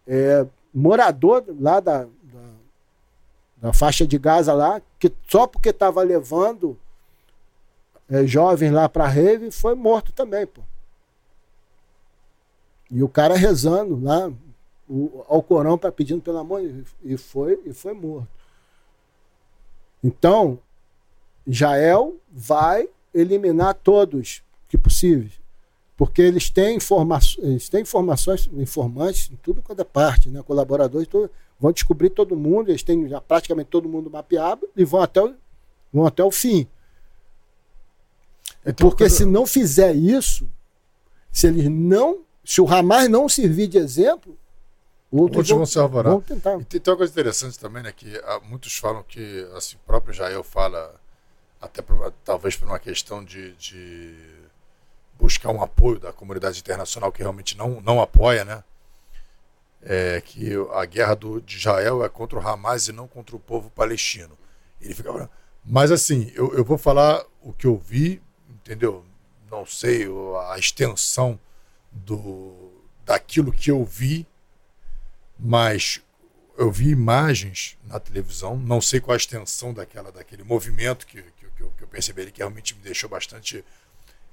é, 0.08 0.46
morador 0.74 1.44
lá 1.60 1.80
da, 1.80 2.04
da, 2.04 2.10
da, 3.58 3.74
faixa 3.74 4.06
de 4.06 4.18
Gaza 4.18 4.54
lá, 4.54 4.82
que 5.00 5.12
só 5.28 5.48
porque 5.48 5.70
estava 5.70 6.02
levando 6.04 6.78
é, 8.10 8.26
jovens 8.26 8.72
lá 8.72 8.88
para 8.88 9.08
rave, 9.08 9.52
foi 9.52 9.76
morto 9.76 10.12
também, 10.12 10.46
pô. 10.46 10.62
E 12.92 13.02
o 13.02 13.10
cara 13.10 13.36
rezando 13.36 14.00
lá 14.00 14.32
o, 14.88 15.26
ao 15.28 15.42
Corão 15.42 15.78
para 15.78 15.92
pedindo 15.92 16.22
pelo 16.22 16.38
amor 16.38 16.62
e 17.04 17.18
foi 17.18 17.60
e 17.66 17.74
foi 17.74 17.94
morto. 17.94 18.28
Então, 20.04 20.60
Jael 21.48 22.16
vai 22.32 22.88
eliminar 23.14 23.74
todos 23.74 24.44
que 24.68 24.78
possíveis. 24.78 25.45
Porque 25.98 26.22
eles 26.22 26.50
têm, 26.50 26.78
informa 26.78 27.20
eles 27.38 27.70
têm 27.70 27.82
informações, 27.82 28.50
informantes 28.54 29.30
em 29.32 29.36
tudo 29.38 29.62
quanto 29.62 29.80
é 29.82 29.86
parte, 29.86 30.30
né? 30.30 30.44
colaboradores, 30.44 31.08
tudo, 31.08 31.32
vão 31.60 31.72
descobrir 31.72 32.10
todo 32.10 32.36
mundo, 32.36 32.70
eles 32.70 32.84
têm 32.84 33.08
já 33.08 33.22
praticamente 33.22 33.70
todo 33.70 33.88
mundo 33.88 34.10
mapeado 34.10 34.68
e 34.76 34.84
vão 34.84 35.02
até 35.02 35.22
o, 35.22 35.34
vão 35.94 36.06
até 36.06 36.24
o 36.24 36.32
fim. 36.32 36.68
Então, 38.66 38.90
Porque 38.90 39.10
se 39.10 39.26
não 39.26 39.46
fizer 39.46 39.96
isso, 39.96 40.50
se 41.32 41.48
eles 41.48 41.70
não, 41.70 42.22
se 42.44 42.60
o 42.60 42.68
Hamas 42.68 43.08
não 43.08 43.30
servir 43.30 43.68
de 43.68 43.78
exemplo, 43.78 44.38
outros, 45.12 45.38
Outros 45.38 45.50
vão 45.50 45.66
se 45.66 45.80
alvorar. 45.80 46.12
vão 46.12 46.22
tentar. 46.22 46.60
E 46.60 46.66
tem, 46.66 46.80
tem 46.82 46.92
uma 46.92 46.98
coisa 46.98 47.14
interessante 47.14 47.58
também, 47.58 47.84
né? 47.84 47.94
Que 47.96 48.18
ah, 48.26 48.42
muitos 48.44 48.76
falam 48.78 49.04
que, 49.04 49.48
assim, 49.56 49.76
o 49.76 49.80
próprio 49.86 50.14
Jael 50.14 50.44
fala, 50.44 50.94
até 51.62 51.82
talvez 52.26 52.58
por 52.58 52.68
uma 52.68 52.80
questão 52.80 53.24
de, 53.24 53.54
de 53.54 54.16
buscar 55.20 55.50
um 55.52 55.62
apoio 55.62 56.00
da 56.00 56.12
comunidade 56.14 56.60
internacional 56.60 57.12
que 57.12 57.20
realmente 57.22 57.58
não, 57.58 57.82
não 57.82 58.02
apoia, 58.02 58.44
né? 58.46 58.64
É, 59.82 60.20
que 60.22 60.52
a 60.74 60.86
guerra 60.86 61.16
do, 61.16 61.40
de 61.42 61.58
Israel 61.58 62.04
é 62.04 62.10
contra 62.10 62.40
o 62.40 62.48
Hamas 62.48 62.88
e 62.88 62.92
não 62.92 63.08
contra 63.08 63.36
o 63.36 63.40
povo 63.40 63.70
palestino. 63.70 64.36
Ele 64.82 64.94
fica. 64.96 65.12
falando- 65.12 65.30
Mas 65.64 65.92
assim, 65.92 66.32
eu, 66.36 66.54
eu 66.56 66.64
vou 66.66 66.78
falar 66.78 67.24
o 67.42 67.54
que 67.54 67.68
eu 67.68 67.78
vi, 67.78 68.22
entendeu? 68.50 69.06
Não 69.50 69.66
sei 69.66 70.08
a 70.50 70.58
extensão 70.58 71.40
do 71.92 72.72
daquilo 73.06 73.52
que 73.52 73.70
eu 73.70 73.86
vi, 73.86 74.26
mas 75.38 76.02
eu 76.58 76.72
vi 76.72 76.90
imagens 76.90 77.78
na 77.84 78.00
televisão, 78.00 78.58
não 78.58 78.82
sei 78.82 79.00
qual 79.00 79.14
a 79.14 79.18
extensão 79.18 79.72
daquela, 79.74 80.12
daquele 80.12 80.44
movimento 80.44 81.06
que, 81.06 81.22
que, 81.22 81.46
que 81.56 81.84
eu 81.84 81.88
percebi 81.88 82.24
ali, 82.24 82.32
que 82.32 82.40
realmente 82.40 82.74
me 82.74 82.82
deixou 82.82 83.08
bastante 83.10 83.64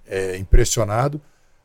é, 0.07 0.37
impressionado. 0.37 1.21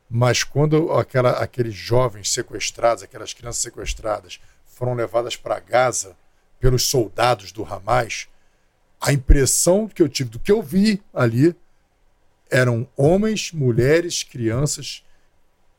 Mas 0.10 0.44
quando 0.44 0.92
aquela, 0.94 1.32
aqueles 1.32 1.74
jovens 1.74 2.32
sequestrados, 2.32 3.04
aquelas 3.04 3.34
crianças 3.34 3.62
sequestradas, 3.62 4.40
foram 4.66 4.94
levadas 4.94 5.36
para 5.36 5.60
Gaza 5.60 6.16
pelos 6.60 6.84
soldados 6.84 7.52
do 7.52 7.66
Hamas, 7.66 8.28
a 9.00 9.12
impressão 9.14 9.88
que 9.88 10.02
eu 10.02 10.10
tive 10.10 10.30
do 10.30 10.40
que 10.40 10.52
eu 10.52 10.62
vi 10.62 11.02
ali 11.14 11.56
eram 12.50 12.88
homens, 12.96 13.52
mulheres, 13.52 14.24
crianças 14.24 15.04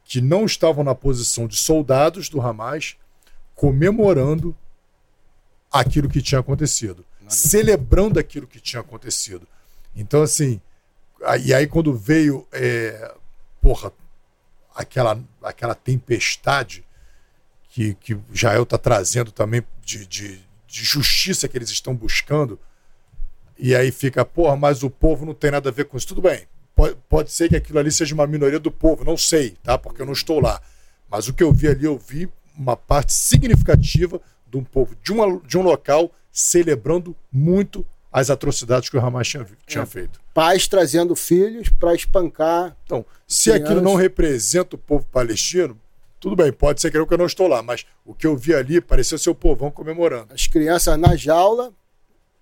que 0.04 0.20
não 0.20 0.44
estavam 0.44 0.84
na 0.84 0.94
posição 0.94 1.46
de 1.46 1.56
soldados 1.56 2.28
do 2.28 2.40
Hamas, 2.40 2.96
comemorando 3.54 4.56
aquilo 5.70 6.08
que 6.08 6.22
tinha 6.22 6.40
acontecido, 6.40 7.04
celebrando 7.28 8.18
aquilo 8.18 8.46
que 8.46 8.60
tinha 8.60 8.80
acontecido. 8.80 9.46
Então, 9.94 10.22
assim, 10.22 10.60
e 11.44 11.52
aí 11.52 11.66
quando 11.66 11.94
veio, 11.94 12.46
é, 12.52 13.14
porra, 13.60 13.92
aquela, 14.74 15.20
aquela 15.42 15.74
tempestade 15.74 16.84
que, 17.70 17.94
que 17.94 18.18
Jael 18.32 18.62
está 18.62 18.78
trazendo 18.78 19.32
também 19.32 19.62
de, 19.84 20.06
de, 20.06 20.40
de 20.66 20.84
justiça 20.84 21.48
que 21.48 21.58
eles 21.58 21.70
estão 21.70 21.94
buscando, 21.94 22.58
e 23.58 23.74
aí 23.74 23.90
fica, 23.90 24.24
porra, 24.24 24.56
mas 24.56 24.82
o 24.82 24.90
povo 24.90 25.26
não 25.26 25.34
tem 25.34 25.50
nada 25.50 25.68
a 25.68 25.72
ver 25.72 25.86
com 25.86 25.96
isso. 25.96 26.06
Tudo 26.06 26.22
bem, 26.22 26.46
pode, 26.76 26.96
pode 27.08 27.32
ser 27.32 27.48
que 27.48 27.56
aquilo 27.56 27.80
ali 27.80 27.90
seja 27.90 28.14
uma 28.14 28.26
minoria 28.26 28.60
do 28.60 28.70
povo, 28.70 29.04
não 29.04 29.16
sei, 29.16 29.56
tá? 29.62 29.76
Porque 29.76 30.00
eu 30.00 30.06
não 30.06 30.12
estou 30.12 30.40
lá. 30.40 30.60
Mas 31.10 31.26
o 31.26 31.34
que 31.34 31.42
eu 31.42 31.52
vi 31.52 31.66
ali, 31.66 31.84
eu 31.84 31.98
vi 31.98 32.28
uma 32.56 32.76
parte 32.76 33.12
significativa 33.12 34.20
de 34.46 34.56
um 34.56 34.64
povo, 34.64 34.96
de, 35.02 35.12
uma, 35.12 35.40
de 35.40 35.58
um 35.58 35.62
local, 35.62 36.12
celebrando 36.30 37.16
muito 37.32 37.84
as 38.18 38.30
atrocidades 38.30 38.88
que 38.88 38.96
o 38.96 39.00
Hamas 39.04 39.28
tinha, 39.28 39.46
tinha 39.66 39.82
É. 39.82 39.86
feito. 39.86 40.20
Pais 40.34 40.66
trazendo 40.68 41.14
filhos 41.16 41.68
para 41.68 41.94
espancar. 41.94 42.76
Então, 42.84 43.04
se 43.26 43.50
Criança. 43.50 43.64
aquilo 43.64 43.80
não 43.82 43.94
representa 43.94 44.76
o 44.76 44.78
povo 44.78 45.06
palestino, 45.10 45.78
tudo 46.20 46.34
bem, 46.36 46.52
pode 46.52 46.80
ser 46.80 46.90
que 46.90 46.96
eu 46.96 47.18
não 47.18 47.26
estou 47.26 47.46
lá, 47.46 47.62
mas 47.62 47.84
o 48.04 48.12
que 48.14 48.26
eu 48.26 48.36
vi 48.36 48.54
ali 48.54 48.80
parecia 48.80 49.16
ser 49.18 49.30
o 49.30 49.34
povão 49.34 49.70
comemorando. 49.70 50.32
as 50.34 50.46
crianças 50.46 50.98
na 50.98 51.14
jaula, 51.16 51.72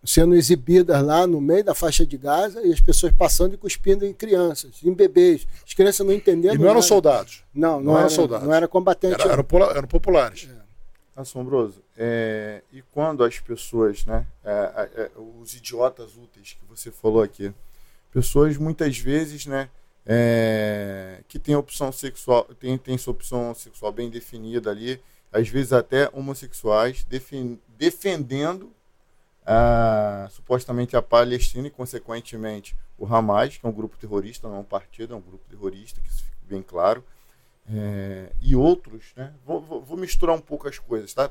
sendo 0.04 0.34
exibidas 0.36 1.02
lá 1.02 1.26
no 1.26 1.40
meio 1.40 1.64
da 1.64 1.74
faixa 1.74 2.06
de 2.06 2.16
Gaza 2.16 2.62
e 2.64 2.72
as 2.72 2.80
pessoas 2.80 3.12
passando 3.12 3.54
e 3.54 3.56
cuspindo 3.56 4.06
em 4.06 4.12
crianças, 4.12 4.76
em 4.84 4.92
bebês. 4.94 5.46
As 5.66 5.74
crianças 5.74 6.06
não 6.06 6.12
entendendo. 6.14 6.54
E 6.54 6.58
não 6.58 6.64
eram 6.66 6.74
nada. 6.74 6.86
soldados, 6.86 7.42
Não, 7.52 7.78
não, 7.78 7.80
não 7.86 7.92
eram 7.94 8.00
era, 8.02 8.10
soldados. 8.10 8.46
Não 8.46 8.54
era 8.54 8.68
combatente. 8.68 9.20
era- 9.20 9.32
eram, 9.32 9.44
eram 9.74 9.88
populares. 9.88 10.48
Assombroso. 11.16 11.82
É, 11.96 12.62
e 12.70 12.82
quando 12.82 13.24
as 13.24 13.40
pessoas, 13.40 14.04
né, 14.04 14.26
é, 14.44 14.50
é, 14.52 15.02
é, 15.02 15.10
os 15.40 15.54
idiotas 15.54 16.14
úteis 16.14 16.52
que 16.52 16.64
você 16.66 16.90
falou 16.90 17.22
aqui, 17.22 17.54
pessoas 18.12 18.58
muitas 18.58 18.98
vezes, 18.98 19.46
né, 19.46 19.70
é, 20.04 21.22
que 21.26 21.38
têm 21.38 21.56
opção 21.56 21.90
sexual, 21.90 22.44
tem, 22.60 22.76
tem 22.76 22.98
sua 22.98 23.12
opção 23.12 23.54
sexual 23.54 23.90
bem 23.92 24.10
definida 24.10 24.70
ali, 24.70 25.02
às 25.32 25.48
vezes 25.48 25.72
até 25.72 26.10
homossexuais, 26.12 27.02
defen- 27.04 27.58
defendendo 27.78 28.70
ah, 29.44 30.28
supostamente 30.30 30.96
a 30.96 31.02
Palestina 31.02 31.68
e, 31.68 31.70
consequentemente, 31.70 32.76
o 32.98 33.06
Hamas, 33.06 33.56
que 33.56 33.64
é 33.64 33.68
um 33.68 33.72
grupo 33.72 33.96
terrorista, 33.96 34.48
não 34.48 34.56
é 34.56 34.58
um 34.60 34.64
partido, 34.64 35.14
é 35.14 35.16
um 35.16 35.20
grupo 35.20 35.44
terrorista, 35.48 36.00
que 36.00 36.08
isso 36.08 36.24
fique 36.24 36.44
bem 36.48 36.62
claro. 36.62 37.02
É, 37.72 38.30
e 38.40 38.54
outros, 38.54 39.06
né? 39.16 39.32
Vou, 39.44 39.60
vou- 39.60 39.82
vou 39.82 39.96
misturar 39.96 40.34
um 40.36 40.40
pouco 40.40 40.68
as 40.68 40.78
coisas, 40.78 41.12
tá? 41.12 41.30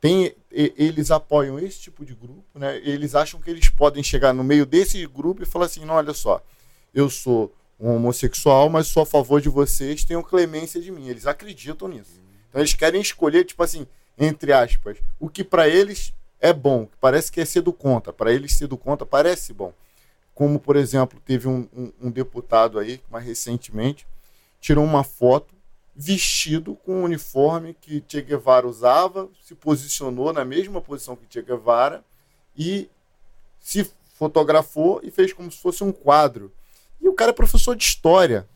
Tem, 0.00 0.34
eles 0.50 1.10
apoiam 1.10 1.58
esse 1.58 1.78
tipo 1.78 2.04
de 2.06 2.14
grupo, 2.14 2.42
né? 2.58 2.78
Eles 2.78 3.14
acham 3.14 3.38
que 3.40 3.50
eles 3.50 3.68
podem 3.68 4.02
chegar 4.02 4.32
no 4.32 4.42
meio 4.42 4.64
desse 4.64 5.04
grupo 5.06 5.42
e 5.42 5.46
falar 5.46 5.66
assim: 5.66 5.84
não, 5.84 5.94
olha 5.94 6.14
só, 6.14 6.42
eu 6.94 7.10
sou 7.10 7.52
um 7.78 7.94
homossexual, 7.96 8.70
mas 8.70 8.86
sou 8.86 9.02
a 9.02 9.06
favor 9.06 9.40
de 9.42 9.48
vocês, 9.50 10.04
tenham 10.04 10.22
clemência 10.22 10.80
de 10.80 10.90
mim. 10.90 11.08
Eles 11.08 11.26
acreditam 11.26 11.86
nisso. 11.88 12.18
Então 12.48 12.60
eles 12.60 12.72
querem 12.72 13.00
escolher, 13.00 13.44
tipo 13.44 13.62
assim, 13.62 13.86
entre 14.18 14.52
aspas, 14.52 14.96
o 15.18 15.28
que 15.28 15.44
para 15.44 15.68
eles 15.68 16.14
é 16.40 16.52
bom, 16.52 16.86
que 16.86 16.96
parece 16.98 17.30
que 17.30 17.40
é 17.40 17.44
ser 17.44 17.60
do 17.60 17.72
contra. 17.72 18.10
Para 18.12 18.32
eles 18.32 18.52
ser 18.54 18.68
do 18.68 18.78
contra 18.78 19.04
parece 19.04 19.52
bom. 19.52 19.72
Como, 20.34 20.58
por 20.58 20.76
exemplo, 20.76 21.20
teve 21.26 21.46
um, 21.46 21.68
um- 21.76 21.92
um 22.02 22.10
deputado 22.10 22.78
aí, 22.78 23.02
mais 23.10 23.24
recentemente, 23.26 24.06
tirou 24.60 24.84
uma 24.84 25.02
foto 25.02 25.54
vestido 25.94 26.76
com 26.76 27.00
o 27.00 27.04
uniforme 27.04 27.74
que 27.74 28.02
Che 28.06 28.22
Guevara 28.22 28.66
usava, 28.66 29.28
se 29.42 29.54
posicionou 29.54 30.32
na 30.32 30.44
mesma 30.44 30.80
posição 30.80 31.16
que 31.16 31.26
Che 31.28 31.42
Guevara 31.42 32.04
e 32.56 32.88
se 33.60 33.90
fotografou 34.14 35.00
e 35.02 35.10
fez 35.10 35.32
como 35.32 35.50
se 35.50 35.58
fosse 35.58 35.82
um 35.82 35.92
quadro. 35.92 36.52
E 37.00 37.08
o 37.08 37.14
cara 37.14 37.30
é 37.30 37.34
professor 37.34 37.74
de 37.74 37.84
história. 37.84 38.48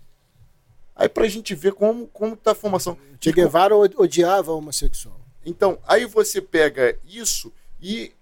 Aí 0.95 1.09
pra 1.09 1.27
gente 1.29 1.55
ver 1.55 1.73
como, 1.73 2.07
como 2.09 2.37
tá 2.37 2.53
a 2.53 2.55
formação. 2.55 2.97
Che 3.21 3.33
Guevara 3.33 3.77
odiava 3.77 4.53
homossexual. 4.53 5.21
Então, 5.45 5.79
aí 5.87 6.07
você 6.07 6.41
pega 6.41 6.99
isso 7.05 7.53
e 7.81 8.13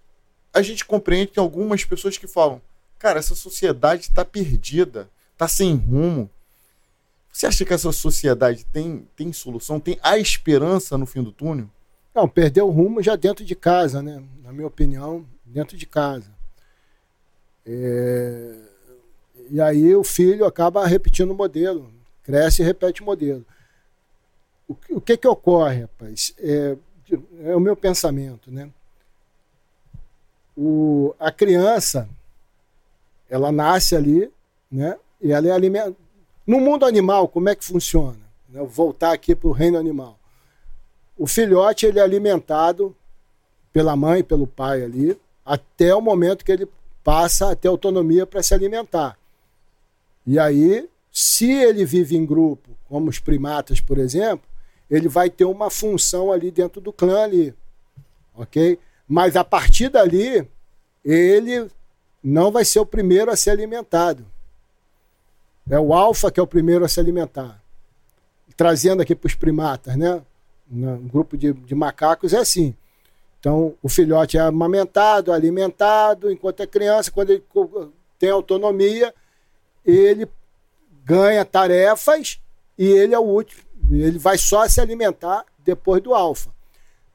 a 0.52 0.60
gente 0.62 0.84
compreende 0.84 1.32
que 1.32 1.38
algumas 1.38 1.84
pessoas 1.84 2.18
que 2.18 2.26
falam: 2.26 2.60
cara, 2.98 3.18
essa 3.18 3.34
sociedade 3.34 4.02
está 4.02 4.24
perdida, 4.24 5.08
está 5.32 5.46
sem 5.46 5.74
rumo. 5.74 6.30
Você 7.32 7.46
acha 7.46 7.64
que 7.64 7.72
essa 7.72 7.90
sociedade 7.92 8.64
tem, 8.66 9.08
tem 9.16 9.32
solução? 9.32 9.80
Tem 9.80 9.98
a 10.02 10.18
esperança 10.18 10.98
no 10.98 11.06
fim 11.06 11.22
do 11.22 11.32
túnel? 11.32 11.68
Não, 12.14 12.28
perdeu 12.28 12.68
o 12.68 12.70
rumo 12.70 13.02
já 13.02 13.16
dentro 13.16 13.42
de 13.44 13.56
casa, 13.56 14.02
né? 14.02 14.22
Na 14.44 14.52
minha 14.52 14.66
opinião, 14.66 15.26
dentro 15.46 15.76
de 15.76 15.86
casa. 15.86 16.30
É, 17.64 18.54
E 19.50 19.60
aí 19.60 19.94
o 19.94 20.04
filho 20.04 20.44
acaba 20.44 20.86
repetindo 20.86 21.30
o 21.30 21.34
modelo, 21.34 21.90
cresce 22.22 22.62
e 22.62 22.64
repete 22.64 23.02
o 23.02 23.06
modelo. 23.06 23.44
O 24.68 24.74
que, 24.74 24.94
o 24.94 25.00
que, 25.00 25.16
que 25.16 25.28
ocorre, 25.28 25.82
rapaz? 25.82 26.34
É, 26.38 26.76
é 27.44 27.56
o 27.56 27.60
meu 27.60 27.76
pensamento, 27.76 28.50
né? 28.50 28.70
O, 30.56 31.14
a 31.18 31.32
criança, 31.32 32.08
ela 33.28 33.50
nasce 33.50 33.96
ali, 33.96 34.30
né? 34.70 34.98
E 35.20 35.32
ela 35.32 35.48
é 35.48 35.50
alimentada. 35.50 35.96
No 36.46 36.60
mundo 36.60 36.84
animal, 36.84 37.28
como 37.28 37.48
é 37.48 37.54
que 37.54 37.64
funciona? 37.64 38.22
né? 38.52 38.60
Eu 38.60 38.66
voltar 38.66 39.12
aqui 39.12 39.34
para 39.34 39.48
o 39.48 39.52
reino 39.52 39.78
animal. 39.78 40.18
O 41.16 41.26
filhote 41.26 41.86
ele 41.86 41.98
é 41.98 42.02
alimentado 42.02 42.94
pela 43.72 43.96
mãe, 43.96 44.22
pelo 44.22 44.46
pai 44.46 44.82
ali, 44.82 45.18
até 45.44 45.94
o 45.94 46.00
momento 46.00 46.44
que 46.44 46.52
ele 46.52 46.68
passa 47.02 47.50
a 47.50 47.56
ter 47.56 47.68
autonomia 47.68 48.26
para 48.26 48.42
se 48.42 48.54
alimentar. 48.54 49.18
E 50.26 50.38
aí, 50.38 50.88
se 51.10 51.50
ele 51.50 51.84
vive 51.84 52.16
em 52.16 52.24
grupo, 52.24 52.70
como 52.88 53.08
os 53.08 53.18
primatas, 53.18 53.80
por 53.80 53.98
exemplo, 53.98 54.46
ele 54.90 55.08
vai 55.08 55.30
ter 55.30 55.44
uma 55.44 55.70
função 55.70 56.30
ali 56.30 56.50
dentro 56.50 56.80
do 56.80 56.92
clã 56.92 57.24
ali, 57.24 57.54
ok? 58.34 58.78
Mas 59.08 59.36
a 59.36 59.42
partir 59.42 59.88
dali, 59.88 60.46
ele 61.04 61.68
não 62.22 62.52
vai 62.52 62.64
ser 62.64 62.78
o 62.80 62.86
primeiro 62.86 63.30
a 63.30 63.36
ser 63.36 63.50
alimentado. 63.50 64.24
É 65.68 65.78
o 65.78 65.94
alfa 65.94 66.30
que 66.30 66.40
é 66.40 66.42
o 66.42 66.46
primeiro 66.46 66.84
a 66.84 66.88
se 66.88 67.00
alimentar. 67.00 67.62
Trazendo 68.56 69.02
aqui 69.02 69.14
para 69.14 69.26
os 69.26 69.34
primatas, 69.34 69.96
né? 69.96 70.20
Um 70.70 71.08
grupo 71.08 71.36
de, 71.36 71.52
de 71.52 71.74
macacos 71.74 72.32
é 72.32 72.38
assim. 72.38 72.74
Então, 73.38 73.74
o 73.82 73.88
filhote 73.88 74.38
é 74.38 74.40
amamentado, 74.40 75.32
alimentado, 75.32 76.30
enquanto 76.30 76.60
é 76.60 76.66
criança, 76.66 77.10
quando 77.10 77.30
ele 77.30 77.42
tem 78.18 78.30
autonomia, 78.30 79.12
ele 79.84 80.28
ganha 81.04 81.44
tarefas 81.44 82.40
e 82.78 82.86
ele 82.86 83.14
é 83.14 83.18
o 83.18 83.22
último. 83.22 83.62
Ele 83.90 84.18
vai 84.18 84.38
só 84.38 84.66
se 84.68 84.80
alimentar 84.80 85.44
depois 85.58 86.00
do 86.02 86.14
alfa. 86.14 86.50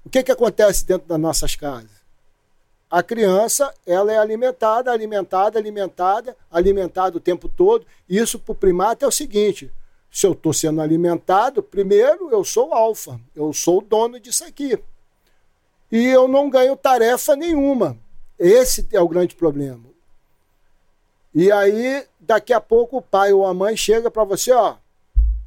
O 0.04 0.10
que, 0.10 0.22
que 0.22 0.32
acontece 0.32 0.86
dentro 0.86 1.08
das 1.08 1.20
nossas 1.20 1.56
casas? 1.56 1.97
A 2.90 3.04
criança 3.04 3.74
ela 3.86 4.12
é 4.12 4.18
alimentada, 4.18 4.92
alimentada, 4.92 5.60
alimentada, 5.60 6.38
alimentada 6.50 7.18
o 7.18 7.22
tempo 7.22 7.50
todo. 7.50 7.86
Isso 8.08 8.40
para 8.40 8.54
o 8.54 8.56
primata 8.56 9.06
é 9.06 9.08
o 9.08 9.12
seguinte: 9.12 9.72
se 10.12 10.26
eu 10.26 10.32
estou 10.32 10.54
sendo 10.54 10.82
alimentado, 10.82 11.62
primeiro 11.62 12.30
eu 12.32 12.44
sou 12.44 12.74
alfa, 12.74 13.20
eu 13.36 13.52
sou 13.54 13.80
o 13.80 13.82
dono 13.82 14.20
disso 14.20 14.46
aqui 14.46 14.82
e 15.92 16.06
eu 16.06 16.28
não 16.28 16.50
ganho 16.50 16.76
tarefa 16.76 17.36
nenhuma. 17.36 17.98
Esse 18.38 18.88
é 18.92 19.00
o 19.00 19.08
grande 19.08 19.36
problema. 19.36 19.86
E 21.34 21.52
aí, 21.52 22.06
daqui 22.20 22.54
a 22.54 22.62
pouco, 22.62 22.98
o 22.98 23.02
pai 23.02 23.32
ou 23.32 23.46
a 23.46 23.54
mãe 23.54 23.76
chega 23.76 24.10
para 24.10 24.24
você, 24.24 24.52
ó, 24.52 24.76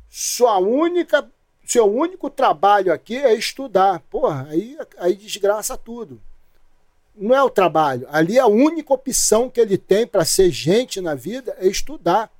sua 0.08 0.58
única, 0.58 1.28
seu 1.64 1.86
único 1.86 2.30
trabalho 2.30 2.92
aqui 2.92 3.16
é 3.16 3.34
estudar. 3.34 4.00
Porra, 4.10 4.46
aí, 4.50 4.76
aí 4.98 5.14
desgraça 5.14 5.76
tudo. 5.76 6.20
Não 7.14 7.34
é 7.34 7.42
o 7.42 7.50
trabalho. 7.50 8.06
Ali 8.10 8.38
a 8.38 8.46
única 8.46 8.94
opção 8.94 9.50
que 9.50 9.60
ele 9.60 9.76
tem 9.76 10.06
para 10.06 10.24
ser 10.24 10.50
gente 10.50 11.00
na 11.00 11.14
vida 11.14 11.56
é 11.58 11.66
estudar. 11.66 12.30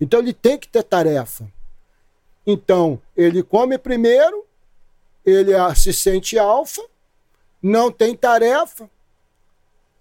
Então 0.00 0.20
ele 0.20 0.32
tem 0.32 0.58
que 0.58 0.68
ter 0.68 0.82
tarefa. 0.82 1.46
Então, 2.46 3.00
ele 3.16 3.42
come 3.42 3.78
primeiro, 3.78 4.44
ele 5.24 5.52
se 5.76 5.92
sente 5.92 6.38
alfa, 6.38 6.82
não 7.62 7.90
tem 7.92 8.16
tarefa 8.16 8.90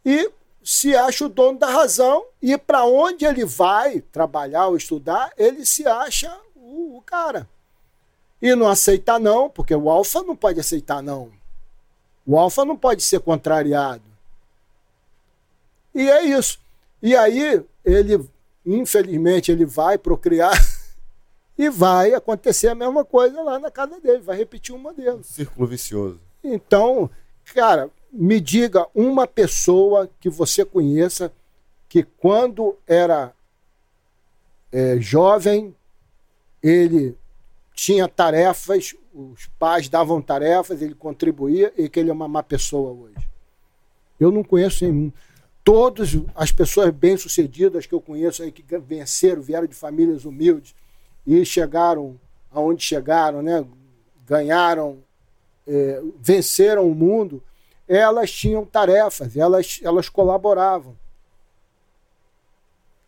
e 0.03 0.31
se 0.64 0.95
acha 0.95 1.25
o 1.25 1.30
dono 1.30 1.59
da 1.59 1.69
razão 1.69 2.25
e 2.41 2.57
para 2.57 2.85
onde 2.85 3.25
ele 3.25 3.45
vai 3.45 4.01
trabalhar 4.01 4.67
ou 4.67 4.75
estudar, 4.75 5.31
ele 5.38 5.65
se 5.65 5.88
acha 5.88 6.35
o, 6.56 7.01
cara. 7.06 7.48
E 8.41 8.56
não 8.56 8.67
aceita 8.67 9.19
não, 9.19 9.49
porque 9.49 9.75
o 9.75 9.90
alfa 9.90 10.23
não 10.23 10.35
pode 10.35 10.59
aceitar 10.59 11.01
não. 11.01 11.31
O 12.25 12.38
alfa 12.38 12.64
não 12.66 12.77
pode 12.77 13.01
ser 13.01 13.19
contrariado. 13.19 14.03
E 15.93 16.09
é 16.09 16.24
isso. 16.24 16.59
E 17.01 17.16
aí 17.16 17.64
ele, 17.83 18.30
infelizmente, 18.66 19.51
ele 19.51 19.66
vai 19.66 19.98
procriar 19.98 20.53
e 21.58 21.69
vai 21.69 22.14
acontecer 22.14 22.67
a 22.67 22.75
mesma 22.75 23.03
coisa 23.03 23.41
lá 23.41 23.59
na 23.59 23.72
casa 23.72 24.00
dele, 24.00 24.19
vai 24.19 24.38
repetir 24.38 24.74
um 24.74 24.80
modelo. 24.80 25.24
Círculo 25.24 25.67
vicioso. 25.67 26.19
Então, 26.43 27.09
Cara, 27.53 27.90
me 28.11 28.40
diga 28.40 28.88
uma 28.95 29.27
pessoa 29.27 30.09
que 30.19 30.30
você 30.30 30.64
conheça 30.64 31.32
que 31.90 32.03
quando 32.03 32.77
era 32.88 33.33
é, 34.72 34.98
jovem, 35.00 35.75
ele 36.64 37.17
tinha 37.74 38.08
tarefas, 38.08 38.95
os 39.14 39.48
pais 39.59 39.90
davam 39.90 40.22
tarefas, 40.22 40.81
ele 40.81 40.95
contribuía 40.95 41.73
e 41.77 41.90
que 41.90 41.99
ele 41.99 42.09
é 42.09 42.14
uma 42.14 42.27
má 42.27 42.41
pessoa 42.41 42.91
hoje. 42.91 43.27
Eu 44.19 44.31
não 44.31 44.43
conheço 44.43 44.85
nenhum. 44.85 45.11
Todas 45.64 46.17
as 46.35 46.51
pessoas 46.51 46.90
bem-sucedidas 46.91 47.85
que 47.85 47.93
eu 47.93 48.01
conheço 48.01 48.41
aí 48.41 48.51
que 48.51 48.64
venceram, 48.80 49.41
vieram 49.41 49.67
de 49.67 49.75
famílias 49.75 50.25
humildes 50.25 50.73
e 51.25 51.45
chegaram 51.45 52.19
aonde 52.51 52.83
chegaram, 52.83 53.41
né? 53.41 53.65
ganharam 54.25 54.99
é, 55.67 56.01
venceram 56.19 56.90
o 56.90 56.95
mundo, 56.95 57.43
elas 57.88 58.31
tinham 58.31 58.65
tarefas, 58.65 59.35
elas, 59.35 59.80
elas 59.83 60.09
colaboravam. 60.09 60.95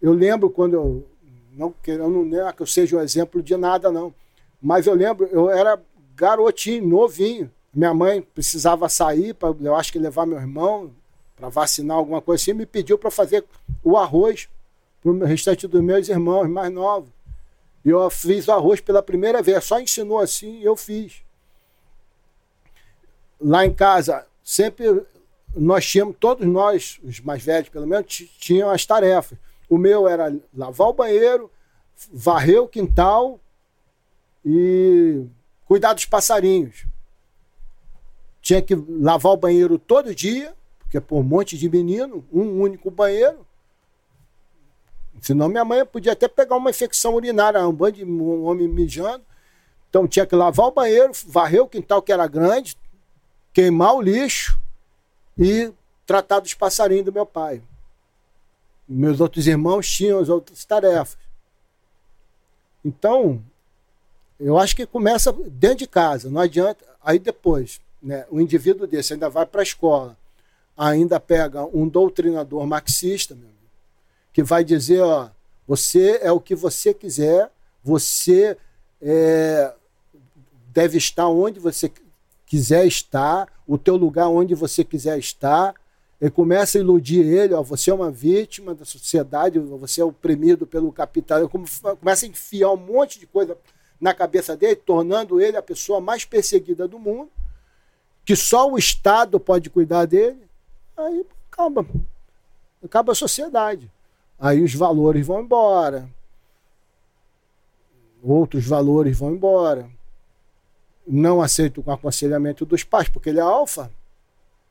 Eu 0.01 0.13
lembro 0.13 0.49
quando 0.49 0.73
eu 0.73 1.07
não 1.53 1.73
eu 1.87 2.09
não 2.09 2.47
é 2.47 2.51
que 2.51 2.61
eu 2.61 2.67
seja 2.67 2.97
um 2.97 3.01
exemplo 3.01 3.41
de 3.41 3.55
nada 3.55 3.91
não, 3.91 4.13
mas 4.61 4.85
eu 4.85 4.93
lembro 4.93 5.25
eu 5.27 5.49
era 5.49 5.81
garotinho, 6.15 6.87
novinho. 6.87 7.51
Minha 7.73 7.93
mãe 7.93 8.21
precisava 8.21 8.87
sair 8.87 9.33
para 9.33 9.55
eu 9.59 9.75
acho 9.75 9.91
que 9.91 9.99
levar 9.99 10.25
meu 10.25 10.37
irmão 10.37 10.91
para 11.35 11.49
vacinar 11.49 11.97
alguma 11.97 12.21
coisa 12.21 12.41
assim, 12.41 12.53
me 12.53 12.65
pediu 12.65 12.97
para 12.97 13.09
fazer 13.09 13.43
o 13.83 13.97
arroz 13.97 14.47
para 15.01 15.11
o 15.11 15.25
restante 15.25 15.67
dos 15.67 15.81
meus 15.81 16.07
irmãos 16.07 16.47
mais 16.47 16.71
novos. 16.71 17.09
E 17.83 17.89
eu 17.89 18.09
fiz 18.09 18.47
o 18.47 18.51
arroz 18.51 18.79
pela 18.79 19.01
primeira 19.03 19.41
vez, 19.41 19.63
só 19.63 19.79
ensinou 19.79 20.19
assim 20.19 20.59
e 20.59 20.63
eu 20.63 20.77
fiz 20.77 21.21
lá 23.41 23.65
em 23.65 23.73
casa, 23.73 24.25
sempre 24.43 25.03
nós 25.55 25.85
tínhamos, 25.85 26.15
todos 26.19 26.47
nós, 26.47 26.99
os 27.03 27.19
mais 27.19 27.43
velhos 27.43 27.69
pelo 27.69 27.85
menos, 27.85 28.07
tinham 28.39 28.69
as 28.69 28.85
tarefas. 28.85 29.37
O 29.69 29.77
meu 29.77 30.07
era 30.07 30.35
lavar 30.55 30.87
o 30.87 30.93
banheiro, 30.93 31.51
varrer 32.11 32.61
o 32.61 32.67
quintal 32.67 33.39
e 34.45 35.25
cuidar 35.65 35.93
dos 35.93 36.05
passarinhos. 36.05 36.85
Tinha 38.41 38.61
que 38.61 38.75
lavar 38.75 39.33
o 39.33 39.37
banheiro 39.37 39.77
todo 39.79 40.13
dia, 40.13 40.53
porque 40.79 40.99
por 40.99 41.19
um 41.19 41.23
monte 41.23 41.57
de 41.57 41.69
menino, 41.69 42.25
um 42.31 42.61
único 42.61 42.91
banheiro. 42.91 43.45
Senão 45.21 45.47
minha 45.47 45.63
mãe 45.63 45.85
podia 45.85 46.11
até 46.11 46.27
pegar 46.27 46.57
uma 46.57 46.69
infecção 46.69 47.15
urinária, 47.15 47.65
um 47.67 47.71
bando 47.71 47.97
de 47.97 48.05
um 48.05 48.43
homem 48.43 48.67
mijando. 48.67 49.23
Então 49.89 50.07
tinha 50.07 50.25
que 50.25 50.35
lavar 50.35 50.67
o 50.67 50.71
banheiro, 50.71 51.11
varrer 51.27 51.61
o 51.61 51.67
quintal 51.67 52.01
que 52.01 52.11
era 52.11 52.27
grande, 52.27 52.77
queimar 53.53 53.95
o 53.95 54.01
lixo 54.01 54.59
e 55.37 55.71
tratar 56.05 56.39
dos 56.39 56.53
passarinhos 56.53 57.05
do 57.05 57.13
meu 57.13 57.25
pai. 57.25 57.61
Meus 58.87 59.21
outros 59.21 59.47
irmãos 59.47 59.89
tinham 59.89 60.19
as 60.19 60.29
outras 60.29 60.65
tarefas. 60.65 61.17
Então, 62.83 63.41
eu 64.39 64.57
acho 64.57 64.75
que 64.75 64.85
começa 64.85 65.31
dentro 65.31 65.79
de 65.79 65.87
casa, 65.87 66.29
não 66.29 66.41
adianta. 66.41 66.85
Aí 67.03 67.19
depois, 67.19 67.79
né, 68.01 68.25
o 68.29 68.39
indivíduo 68.41 68.87
desse 68.87 69.13
ainda 69.13 69.29
vai 69.29 69.45
para 69.45 69.61
a 69.61 69.63
escola, 69.63 70.17
ainda 70.75 71.19
pega 71.19 71.63
um 71.65 71.87
doutrinador 71.87 72.65
marxista, 72.65 73.33
amigo, 73.33 73.51
que 74.31 74.43
vai 74.43 74.63
dizer: 74.63 75.01
ó, 75.01 75.29
você 75.67 76.19
é 76.21 76.31
o 76.31 76.39
que 76.39 76.55
você 76.55 76.93
quiser, 76.93 77.49
você 77.83 78.57
é, 79.01 79.73
deve 80.67 80.97
estar 80.97 81.27
onde 81.27 81.59
você 81.59 81.91
quiser 82.45 82.85
estar, 82.85 83.47
o 83.67 83.77
teu 83.77 83.95
lugar 83.95 84.27
onde 84.27 84.55
você 84.55 84.83
quiser 84.83 85.17
estar. 85.17 85.73
Ele 86.21 86.31
começa 86.31 86.77
a 86.77 86.81
iludir 86.81 87.19
ele, 87.19 87.53
ó, 87.53 87.61
você 87.61 87.91
é 87.91 87.93
uma 87.93 88.09
vítima 88.09 88.73
da 88.73 88.85
sociedade, 88.85 89.59
você 89.59 89.99
é 89.99 90.05
oprimido 90.05 90.65
pelo 90.65 90.91
capital. 90.91 91.49
Começa 91.49 92.25
a 92.25 92.29
enfiar 92.29 92.71
um 92.71 92.77
monte 92.77 93.19
de 93.19 93.27
coisa 93.27 93.57
na 93.99 94.13
cabeça 94.13 94.55
dele, 94.55 94.75
tornando 94.75 95.39
ele 95.39 95.57
a 95.57 95.61
pessoa 95.61 96.01
mais 96.01 96.25
perseguida 96.25 96.87
do 96.87 96.99
mundo, 96.99 97.29
que 98.25 98.35
só 98.35 98.69
o 98.69 98.77
Estado 98.77 99.39
pode 99.39 99.69
cuidar 99.69 100.05
dele. 100.05 100.41
Aí 100.95 101.25
acaba, 101.51 101.85
acaba 102.83 103.11
a 103.11 103.15
sociedade. 103.15 103.89
Aí 104.39 104.61
os 104.61 104.73
valores 104.73 105.25
vão 105.25 105.41
embora, 105.41 106.09
outros 108.21 108.65
valores 108.65 109.17
vão 109.17 109.31
embora 109.31 109.89
não 111.05 111.41
aceita 111.41 111.81
o 111.81 111.91
aconselhamento 111.91 112.65
dos 112.65 112.83
pais, 112.83 113.09
porque 113.09 113.29
ele 113.29 113.39
é 113.39 113.43
alfa. 113.43 113.91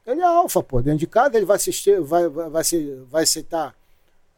Ele 0.07 0.21
é 0.21 0.25
alfa, 0.25 0.63
pô. 0.63 0.81
Dentro 0.81 1.01
de 1.01 1.07
casa 1.07 1.37
ele 1.37 1.47
vai, 1.47 1.57
assistir, 1.57 2.01
vai, 2.01 2.29
vai, 2.29 2.51
vai, 2.51 2.63
vai 3.11 3.23
aceitar 3.23 3.75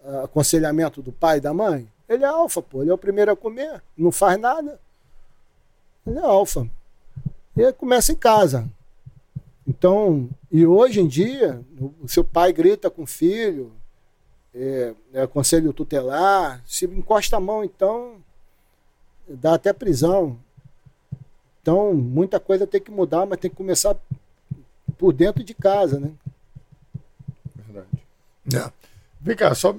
uh, 0.04 0.24
aconselhamento 0.24 1.00
do 1.00 1.12
pai 1.12 1.38
e 1.38 1.40
da 1.40 1.54
mãe. 1.54 1.88
Ele 2.08 2.24
é 2.24 2.26
alfa, 2.26 2.62
pô. 2.62 2.82
Ele 2.82 2.90
é 2.90 2.94
o 2.94 2.98
primeiro 2.98 3.32
a 3.32 3.36
comer, 3.36 3.82
não 3.96 4.12
faz 4.12 4.38
nada. 4.38 4.80
Ele 6.06 6.18
é 6.18 6.22
alfa. 6.22 6.68
E 7.56 7.72
começa 7.72 8.12
em 8.12 8.16
casa. 8.16 8.68
Então, 9.66 10.28
e 10.52 10.66
hoje 10.66 11.00
em 11.00 11.08
dia, 11.08 11.62
o 12.02 12.06
seu 12.06 12.22
pai 12.22 12.52
grita 12.52 12.90
com 12.90 13.04
o 13.04 13.06
filho, 13.06 13.72
é, 14.54 14.94
é 15.12 15.26
conselho 15.26 15.72
tutelar, 15.72 16.62
se 16.66 16.84
encosta 16.84 17.36
a 17.36 17.40
mão, 17.40 17.64
então, 17.64 18.16
dá 19.26 19.54
até 19.54 19.72
prisão. 19.72 20.38
Então, 21.62 21.94
muita 21.94 22.38
coisa 22.38 22.66
tem 22.66 22.80
que 22.80 22.90
mudar, 22.90 23.24
mas 23.24 23.38
tem 23.38 23.50
que 23.50 23.56
começar 23.56 23.96
por 24.98 25.12
dentro 25.12 25.42
de 25.42 25.54
casa, 25.54 25.98
né? 25.98 26.12
Verdade. 27.56 27.88
É. 28.54 28.72
Vem 29.20 29.34
cá, 29.34 29.54
só 29.54 29.74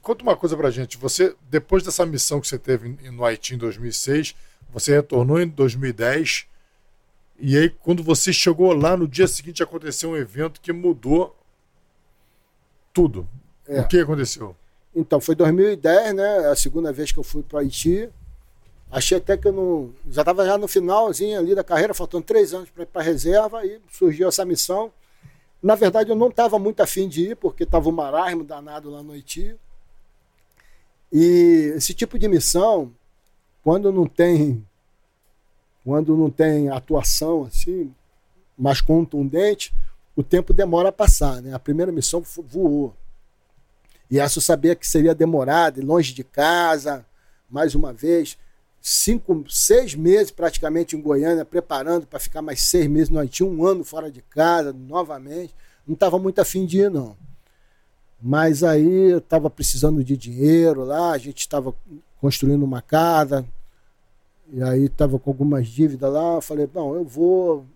conta 0.00 0.22
uma 0.22 0.36
coisa 0.36 0.56
pra 0.56 0.70
gente. 0.70 0.96
Você, 0.98 1.34
depois 1.50 1.82
dessa 1.82 2.04
missão 2.06 2.40
que 2.40 2.48
você 2.48 2.58
teve 2.58 2.88
no 3.10 3.24
Haiti 3.24 3.54
em 3.54 3.58
2006, 3.58 4.34
você 4.72 4.94
retornou 4.94 5.40
em 5.40 5.48
2010. 5.48 6.46
E 7.38 7.56
aí, 7.56 7.68
quando 7.68 8.02
você 8.02 8.32
chegou 8.32 8.72
lá, 8.72 8.96
no 8.96 9.08
dia 9.08 9.26
seguinte 9.26 9.62
aconteceu 9.62 10.10
um 10.10 10.16
evento 10.16 10.60
que 10.60 10.72
mudou 10.72 11.36
tudo. 12.92 13.28
É. 13.66 13.80
O 13.80 13.88
que 13.88 13.98
aconteceu? 13.98 14.56
Então, 14.94 15.20
foi 15.20 15.34
2010, 15.34 16.14
né? 16.14 16.46
A 16.46 16.54
segunda 16.54 16.92
vez 16.92 17.10
que 17.10 17.18
eu 17.18 17.24
fui 17.24 17.42
para 17.42 17.60
Haiti. 17.60 18.08
Achei 18.90 19.18
até 19.18 19.36
que 19.36 19.48
eu 19.48 19.52
não. 19.52 19.92
Já 20.08 20.22
estava 20.22 20.46
já 20.46 20.56
no 20.56 20.68
finalzinho 20.68 21.38
ali 21.38 21.54
da 21.54 21.64
carreira, 21.64 21.92
faltando 21.92 22.24
três 22.24 22.54
anos 22.54 22.70
para 22.70 22.84
ir 22.84 22.86
para 22.86 23.02
reserva, 23.02 23.66
e 23.66 23.80
surgiu 23.90 24.28
essa 24.28 24.44
missão. 24.44 24.92
Na 25.60 25.74
verdade, 25.74 26.10
eu 26.10 26.16
não 26.16 26.28
estava 26.28 26.58
muito 26.58 26.80
afim 26.80 27.08
de 27.08 27.30
ir, 27.30 27.36
porque 27.36 27.64
estava 27.64 27.88
um 27.88 27.92
marasmo 27.92 28.44
danado 28.44 28.90
lá 28.90 29.02
no 29.02 29.12
Haiti. 29.12 29.56
E 31.16 31.72
esse 31.76 31.94
tipo 31.94 32.18
de 32.18 32.26
missão, 32.26 32.92
quando 33.62 33.92
não 33.92 34.04
tem 34.04 34.66
quando 35.84 36.16
não 36.16 36.28
tem 36.28 36.70
atuação 36.70 37.44
assim 37.44 37.94
mais 38.58 38.80
contundente, 38.80 39.72
o 40.16 40.24
tempo 40.24 40.52
demora 40.52 40.88
a 40.88 40.92
passar. 40.92 41.40
Né? 41.40 41.54
A 41.54 41.58
primeira 41.58 41.92
missão 41.92 42.20
voou. 42.48 42.96
E 44.10 44.18
essa 44.18 44.38
eu 44.38 44.42
sabia 44.42 44.74
que 44.74 44.86
seria 44.86 45.14
demorada, 45.14 45.84
longe 45.84 46.12
de 46.12 46.24
casa, 46.24 47.06
mais 47.48 47.76
uma 47.76 47.92
vez. 47.92 48.36
Cinco, 48.80 49.44
seis 49.48 49.94
meses 49.94 50.32
praticamente 50.32 50.96
em 50.96 51.00
Goiânia, 51.00 51.44
preparando 51.44 52.06
para 52.06 52.18
ficar 52.18 52.42
mais 52.42 52.60
seis 52.62 52.88
meses 52.88 53.08
no 53.08 53.20
Haiti, 53.20 53.44
um 53.44 53.64
ano 53.64 53.84
fora 53.84 54.10
de 54.10 54.20
casa, 54.20 54.72
novamente. 54.72 55.54
Não 55.86 55.94
estava 55.94 56.18
muito 56.18 56.40
afim 56.40 56.66
de 56.66 56.80
ir, 56.80 56.90
não. 56.90 57.16
Mas 58.20 58.62
aí 58.62 59.10
eu 59.10 59.18
estava 59.18 59.50
precisando 59.50 60.02
de 60.02 60.16
dinheiro 60.16 60.84
lá, 60.84 61.12
a 61.12 61.18
gente 61.18 61.40
estava 61.40 61.74
construindo 62.20 62.62
uma 62.62 62.80
casa, 62.80 63.44
e 64.52 64.62
aí 64.62 64.84
estava 64.84 65.18
com 65.18 65.30
algumas 65.30 65.66
dívidas 65.68 66.12
lá. 66.12 66.36
Eu 66.36 66.42
falei, 66.42 66.68
não, 66.72 66.94
eu 66.94 67.04
vou. 67.04 67.66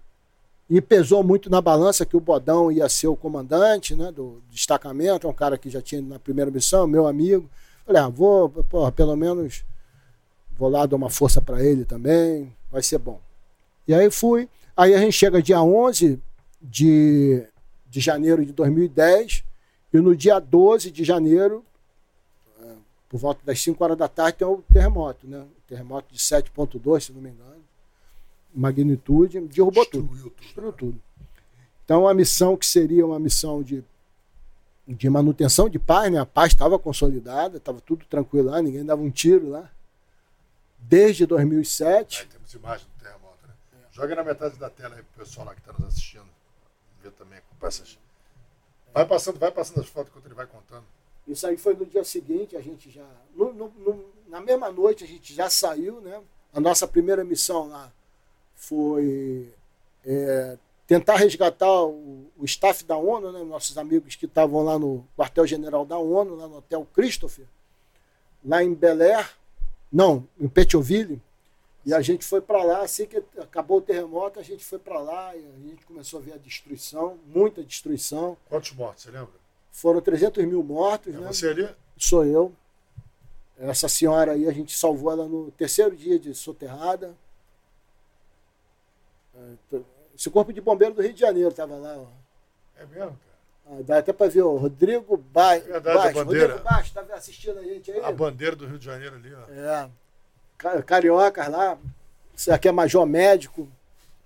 E 0.70 0.81
pesou 0.81 1.23
muito 1.23 1.49
na 1.50 1.60
balança 1.60 2.05
que 2.05 2.17
o 2.17 2.20
Bodão 2.20 2.70
ia 2.70 2.89
ser 2.89 3.08
o 3.08 3.17
comandante 3.17 3.94
né, 3.94 4.12
do 4.12 4.42
destacamento, 4.50 5.26
é 5.26 5.31
um 5.31 5.34
cara 5.34 5.57
que 5.57 5.70
já 5.70 5.81
tinha 5.81 6.02
na 6.02 6.18
primeira 6.18 6.50
missão, 6.50 6.86
meu 6.86 7.07
amigo. 7.07 7.49
Falei, 7.86 8.02
ah, 8.02 8.08
vou, 8.08 8.50
porra, 8.50 8.92
pelo 8.92 9.17
menos 9.17 9.65
vou 10.58 10.68
lá 10.68 10.84
dar 10.84 10.97
uma 10.97 11.08
força 11.08 11.41
para 11.41 11.65
ele 11.65 11.84
também, 11.84 12.52
vai 12.70 12.83
ser 12.83 12.99
bom. 12.99 13.20
E 13.86 13.94
aí 13.94 14.10
fui. 14.10 14.49
Aí 14.76 14.94
a 14.94 14.99
gente 14.99 15.12
chega 15.12 15.42
dia 15.42 15.62
11 15.62 16.20
de, 16.60 17.42
de 17.89 18.00
janeiro 18.00 18.44
de 18.44 18.52
2010, 18.52 19.44
e 19.92 19.99
no 20.00 20.15
dia 20.15 20.39
12 20.39 20.91
de 20.91 21.05
janeiro, 21.05 21.65
é, 22.60 22.75
por 23.08 23.18
volta 23.18 23.41
das 23.44 23.60
5 23.60 23.83
horas 23.83 23.97
da 23.97 24.08
tarde, 24.08 24.39
tem 24.39 24.47
o 24.47 24.62
terremoto, 24.73 25.26
né? 25.26 25.39
O 25.41 25.68
terremoto 25.68 26.12
de 26.12 26.18
7,2, 26.18 27.00
se 27.00 27.12
não 27.12 27.20
me 27.20 27.31
engano. 27.31 27.57
Magnitude, 28.55 29.41
derrubou 29.41 29.84
Destruiu 29.84 30.08
tudo. 30.08 30.31
tudo, 30.31 30.34
Destruiu 30.41 30.70
né? 30.70 30.76
tudo. 30.78 31.02
Então, 31.84 32.07
a 32.07 32.12
missão 32.12 32.57
que 32.57 32.67
seria 32.67 33.07
uma 33.07 33.18
missão 33.18 33.62
de, 33.62 33.83
de 34.86 35.08
manutenção 35.08 35.70
de 35.70 35.78
paz, 35.78 36.12
né? 36.12 36.18
A 36.18 36.26
paz 36.26 36.52
estava 36.52 36.78
consolidada, 36.78 37.57
estava 37.57 37.81
tudo 37.81 38.05
tranquilo 38.07 38.50
lá, 38.50 38.60
ninguém 38.60 38.84
dava 38.84 39.00
um 39.00 39.10
tiro 39.10 39.49
lá. 39.49 39.70
Desde 40.78 41.25
2007. 41.26 42.23
Aí 42.23 42.28
temos 42.28 42.55
imagem 42.55 42.86
do 42.86 43.02
terremoto, 43.02 43.39
né? 43.47 43.55
Joga 43.91 44.15
na 44.15 44.25
metade 44.25 44.57
da 44.58 44.68
tela 44.70 44.97
aí 44.97 45.02
pro 45.02 45.25
pessoal 45.25 45.47
lá 45.47 45.55
que 45.55 45.60
está 45.60 45.73
nos 45.73 45.89
assistindo. 45.89 46.28
Ver 47.02 47.12
também 47.12 47.41
com 47.58 47.67
essas. 47.67 47.99
Vai 48.92 49.07
passando, 49.07 49.39
vai 49.39 49.50
passando 49.50 49.81
as 49.81 49.89
fotos 49.89 50.10
enquanto 50.10 50.26
ele 50.26 50.34
vai 50.34 50.47
contando. 50.47 50.84
Isso 51.26 51.47
aí 51.47 51.57
foi 51.57 51.75
no 51.75 51.84
dia 51.86 52.05
seguinte, 52.05 52.57
a 52.57 52.60
gente 52.60 52.91
já. 52.91 53.07
no- 53.34 53.52
no- 53.52 53.73
no- 53.78 54.05
na 54.28 54.41
mesma 54.41 54.70
noite 54.73 55.05
a 55.05 55.07
gente 55.07 55.33
já 55.34 55.49
saiu, 55.50 56.00
né? 56.00 56.20
A 56.52 56.60
nossa 56.60 56.86
primeira 56.89 57.23
missão 57.25 57.68
lá 57.68 57.92
foi 58.55 59.52
é, 60.05 60.57
tentar 60.86 61.17
resgatar 61.17 61.84
o, 61.84 62.26
o 62.39 62.44
staff 62.44 62.83
da 62.84 62.97
ONU, 62.97 63.31
né? 63.33 63.42
Nossos 63.44 63.76
amigos 63.76 64.17
que 64.17 64.26
estavam 64.26 64.62
lá 64.65 64.78
no 64.78 65.05
quartel-general 65.17 65.84
da 65.84 65.99
ONU, 65.99 66.34
lá 66.34 66.49
no 66.49 66.57
Hotel 66.58 66.86
Christopher, 66.94 67.44
lá 68.44 68.62
em 68.62 68.73
Bel 68.75 69.00
Air, 69.02 69.31
não, 69.92 70.26
em 70.41 70.49
Petionville. 70.49 71.20
E 71.89 71.94
a 71.94 72.02
gente 72.02 72.23
foi 72.23 72.42
para 72.42 72.62
lá, 72.62 72.83
assim 72.83 73.07
que 73.07 73.17
acabou 73.41 73.78
o 73.78 73.81
terremoto, 73.81 74.39
a 74.39 74.42
gente 74.42 74.62
foi 74.62 74.78
para 74.78 75.00
lá 75.00 75.34
e 75.34 75.39
a 75.39 75.68
gente 75.70 75.86
começou 75.86 76.20
a 76.20 76.23
ver 76.23 76.34
a 76.34 76.36
destruição, 76.36 77.18
muita 77.25 77.65
destruição. 77.65 78.36
Quantos 78.47 78.73
mortos, 78.73 79.05
você 79.05 79.10
lembra? 79.10 79.33
Foram 79.73 79.99
300 80.02 80.44
mil 80.44 80.62
mortos, 80.62 81.15
É 81.15 81.18
né? 81.18 81.26
você 81.26 81.49
ali? 81.49 81.67
sou 81.97 82.26
eu. 82.26 82.52
Essa 83.58 83.89
senhora 83.89 84.33
aí, 84.33 84.47
a 84.47 84.52
gente 84.52 84.76
salvou 84.76 85.10
ela 85.10 85.26
no 85.26 85.50
terceiro 85.52 85.97
dia 85.97 86.18
de 86.18 86.34
soterrada. 86.34 87.17
É, 89.34 89.78
Esse 90.15 90.28
corpo 90.28 90.52
de 90.52 90.60
bombeiro 90.60 90.92
do 90.94 91.00
Rio 91.00 91.15
de 91.15 91.20
Janeiro 91.20 91.49
estava 91.49 91.75
lá. 91.76 91.97
Ó. 91.97 92.07
É 92.76 92.84
mesmo, 92.84 93.18
cara. 93.18 93.78
Ah, 93.78 93.83
dá 93.83 93.99
até 93.99 94.12
para 94.12 94.31
ver 94.31 94.42
o 94.42 94.57
Rodrigo 94.58 95.17
ba 95.17 95.55
a 95.55 95.81
Baixo. 95.81 96.18
Rodrigo 96.18 96.58
Baixo, 96.58 96.89
estava 96.89 97.15
assistindo 97.15 97.58
a 97.58 97.62
gente 97.62 97.91
aí? 97.91 98.00
A 98.00 98.12
bandeira 98.12 98.55
do 98.55 98.67
Rio 98.67 98.78
de 98.78 98.84
Janeiro 98.84 99.17
ali, 99.17 99.33
ó. 99.34 99.50
É. 99.50 99.91
Ca- 100.59 100.83
Cariocas 100.83 101.49
lá. 101.49 101.78
Isso 102.37 102.53
aqui 102.53 102.69
é 102.69 102.73
major 102.73 103.07
médico. 103.07 103.69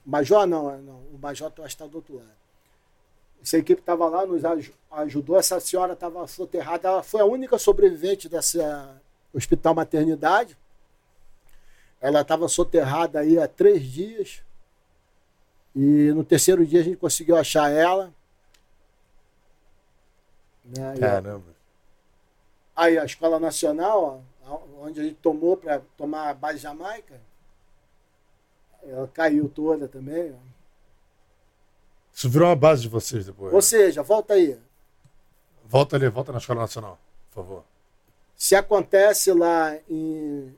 Major 0.04 0.46
não, 0.46 0.70
é, 0.70 0.78
não. 0.78 0.96
o 1.12 1.18
major 1.20 1.50
que 1.52 1.60
está 1.62 1.86
do 1.86 1.96
outro 1.96 2.16
lado. 2.16 2.28
Essa 3.42 3.58
equipe 3.58 3.80
estava 3.80 4.08
lá, 4.08 4.24
nos 4.26 4.44
aj- 4.44 4.72
ajudou. 4.92 5.38
Essa 5.38 5.60
senhora 5.60 5.92
estava 5.94 6.26
soterrada. 6.26 6.88
Ela 6.88 7.02
foi 7.02 7.20
a 7.20 7.24
única 7.24 7.58
sobrevivente 7.58 8.28
dessa 8.28 8.94
hospital 9.32 9.74
maternidade. 9.74 10.56
Ela 12.00 12.22
estava 12.22 12.48
soterrada 12.48 13.20
aí 13.20 13.38
há 13.38 13.46
três 13.48 13.82
dias. 13.82 14.42
E 15.74 16.12
no 16.12 16.24
terceiro 16.24 16.66
dia 16.66 16.80
a 16.80 16.84
gente 16.84 16.96
conseguiu 16.96 17.36
achar 17.36 17.70
ela. 17.70 18.12
Né? 20.64 20.94
Caramba. 20.98 21.44
Aí 22.74 22.98
a 22.98 23.04
Escola 23.04 23.38
Nacional, 23.38 24.02
ó, 24.02 24.18
onde 24.80 25.00
a 25.00 25.04
gente 25.04 25.16
tomou 25.16 25.56
para 25.56 25.80
tomar 25.96 26.30
a 26.30 26.34
base 26.34 26.58
Jamaica, 26.58 27.20
ela 28.82 29.08
caiu 29.08 29.48
toda 29.48 29.88
também. 29.88 30.34
Isso 32.12 32.28
virou 32.28 32.48
uma 32.48 32.56
base 32.56 32.82
de 32.82 32.88
vocês 32.88 33.26
depois. 33.26 33.52
Ou 33.52 33.58
né? 33.58 33.62
seja, 33.62 34.02
volta 34.02 34.34
aí. 34.34 34.58
Volta 35.64 35.96
ali, 35.96 36.08
volta 36.08 36.32
na 36.32 36.38
Escola 36.38 36.60
Nacional, 36.60 36.98
por 37.30 37.42
favor. 37.42 37.64
Se 38.36 38.54
acontece 38.54 39.32
lá 39.32 39.76
em, 39.88 40.54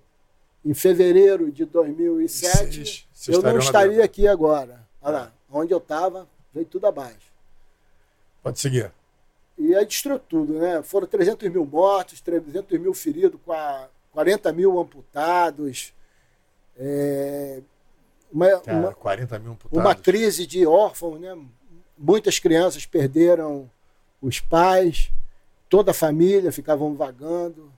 em 0.64 0.74
fevereiro 0.74 1.52
de 1.52 1.64
2007, 1.64 3.08
Vocês- 3.12 3.36
eu 3.36 3.42
não 3.42 3.58
estaria 3.58 4.04
aqui 4.04 4.26
agora. 4.26 4.86
Olha 5.00 5.18
lá, 5.18 5.32
onde 5.50 5.72
eu 5.72 5.78
estava, 5.78 6.26
veio 6.52 6.66
tudo 6.66 6.86
abaixo. 6.86 7.32
Pode 8.42 8.58
seguir. 8.58 8.90
E 9.56 9.74
aí 9.74 9.86
destruiu 9.86 10.18
tudo, 10.18 10.54
né? 10.58 10.82
Foram 10.82 11.06
300 11.06 11.48
mil 11.50 11.64
mortos, 11.64 12.20
300 12.20 12.78
mil 12.78 12.92
feridos, 12.92 13.40
qua- 13.44 13.88
40 14.12 14.52
mil 14.52 14.78
amputados. 14.80 15.92
É, 16.76 17.60
uma, 18.32 18.60
Cara, 18.60 18.78
uma- 18.78 18.94
40 18.94 19.38
mil 19.38 19.52
amputados. 19.52 19.78
uma 19.84 19.94
crise 19.94 20.46
de 20.46 20.66
órfãos, 20.66 21.20
né? 21.20 21.38
Muitas 21.96 22.38
crianças 22.40 22.84
perderam 22.84 23.70
os 24.20 24.40
pais, 24.40 25.10
toda 25.68 25.92
a 25.92 25.94
família 25.94 26.50
ficavam 26.50 26.94
vagando, 26.96 27.72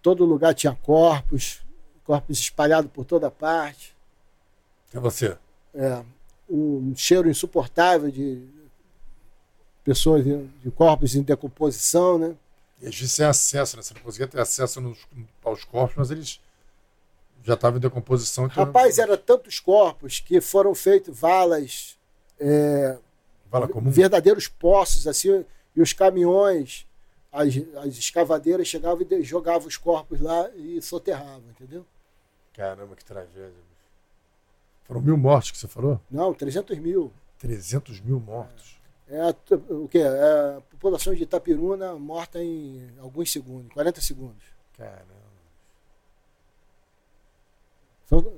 todo 0.00 0.24
lugar 0.24 0.54
tinha 0.54 0.74
corpos, 0.74 1.60
corpos 2.04 2.38
espalhados 2.38 2.90
por 2.90 3.04
toda 3.04 3.30
parte, 3.30 3.94
É 4.94 4.98
você. 4.98 5.36
é, 5.74 6.02
um 6.48 6.94
cheiro 6.96 7.28
insuportável 7.28 8.10
de 8.10 8.48
pessoas 9.86 10.24
de, 10.24 10.44
de 10.64 10.70
corpos 10.72 11.14
em 11.14 11.22
decomposição, 11.22 12.18
né? 12.18 12.34
E 12.82 12.88
às 12.88 12.94
vezes 12.94 13.12
sem 13.12 13.24
acesso, 13.24 13.76
né? 13.76 13.82
Você 13.82 13.94
não 13.94 14.00
conseguia 14.02 14.26
ter 14.26 14.40
acesso 14.40 14.80
nos- 14.80 15.06
aos 15.44 15.62
corpos, 15.64 15.96
mas 15.96 16.10
eles 16.10 16.40
já 17.44 17.54
estavam 17.54 17.78
em 17.78 17.80
decomposição. 17.80 18.46
Então... 18.46 18.64
Rapaz, 18.64 18.98
era 18.98 19.16
tantos 19.16 19.60
corpos 19.60 20.18
que 20.18 20.40
foram 20.40 20.74
feitos 20.74 21.16
valas, 21.18 21.96
é, 22.40 22.98
Vala 23.48 23.68
comum? 23.68 23.88
verdadeiros 23.90 24.48
poços, 24.48 25.06
assim, 25.06 25.44
e 25.74 25.80
os 25.80 25.92
caminhões, 25.92 26.84
as, 27.32 27.48
as 27.76 27.96
escavadeiras 27.96 28.66
chegavam 28.66 29.06
e 29.08 29.22
jogavam 29.22 29.68
os 29.68 29.76
corpos 29.76 30.20
lá 30.20 30.50
e 30.56 30.82
soterravam, 30.82 31.44
entendeu? 31.50 31.86
Caramba, 32.52 32.96
que 32.96 33.04
tragédia. 33.04 33.52
Foram 34.84 35.00
mil 35.00 35.16
mortos 35.16 35.50
que 35.52 35.58
você 35.58 35.68
falou? 35.68 36.00
Não, 36.10 36.34
300 36.34 36.76
mil. 36.78 37.12
300 37.38 38.00
mil 38.00 38.18
mortos. 38.18 38.75
É 39.08 39.20
a, 39.20 39.34
o 39.72 39.88
quê? 39.88 39.98
É 39.98 40.56
a 40.56 40.60
população 40.70 41.14
de 41.14 41.22
Itapiruna 41.22 41.94
morta 41.94 42.42
em 42.42 42.90
alguns 42.98 43.30
segundos, 43.30 43.72
40 43.72 44.00
segundos. 44.00 44.44
Caramba. 44.76 45.14
São, 48.08 48.32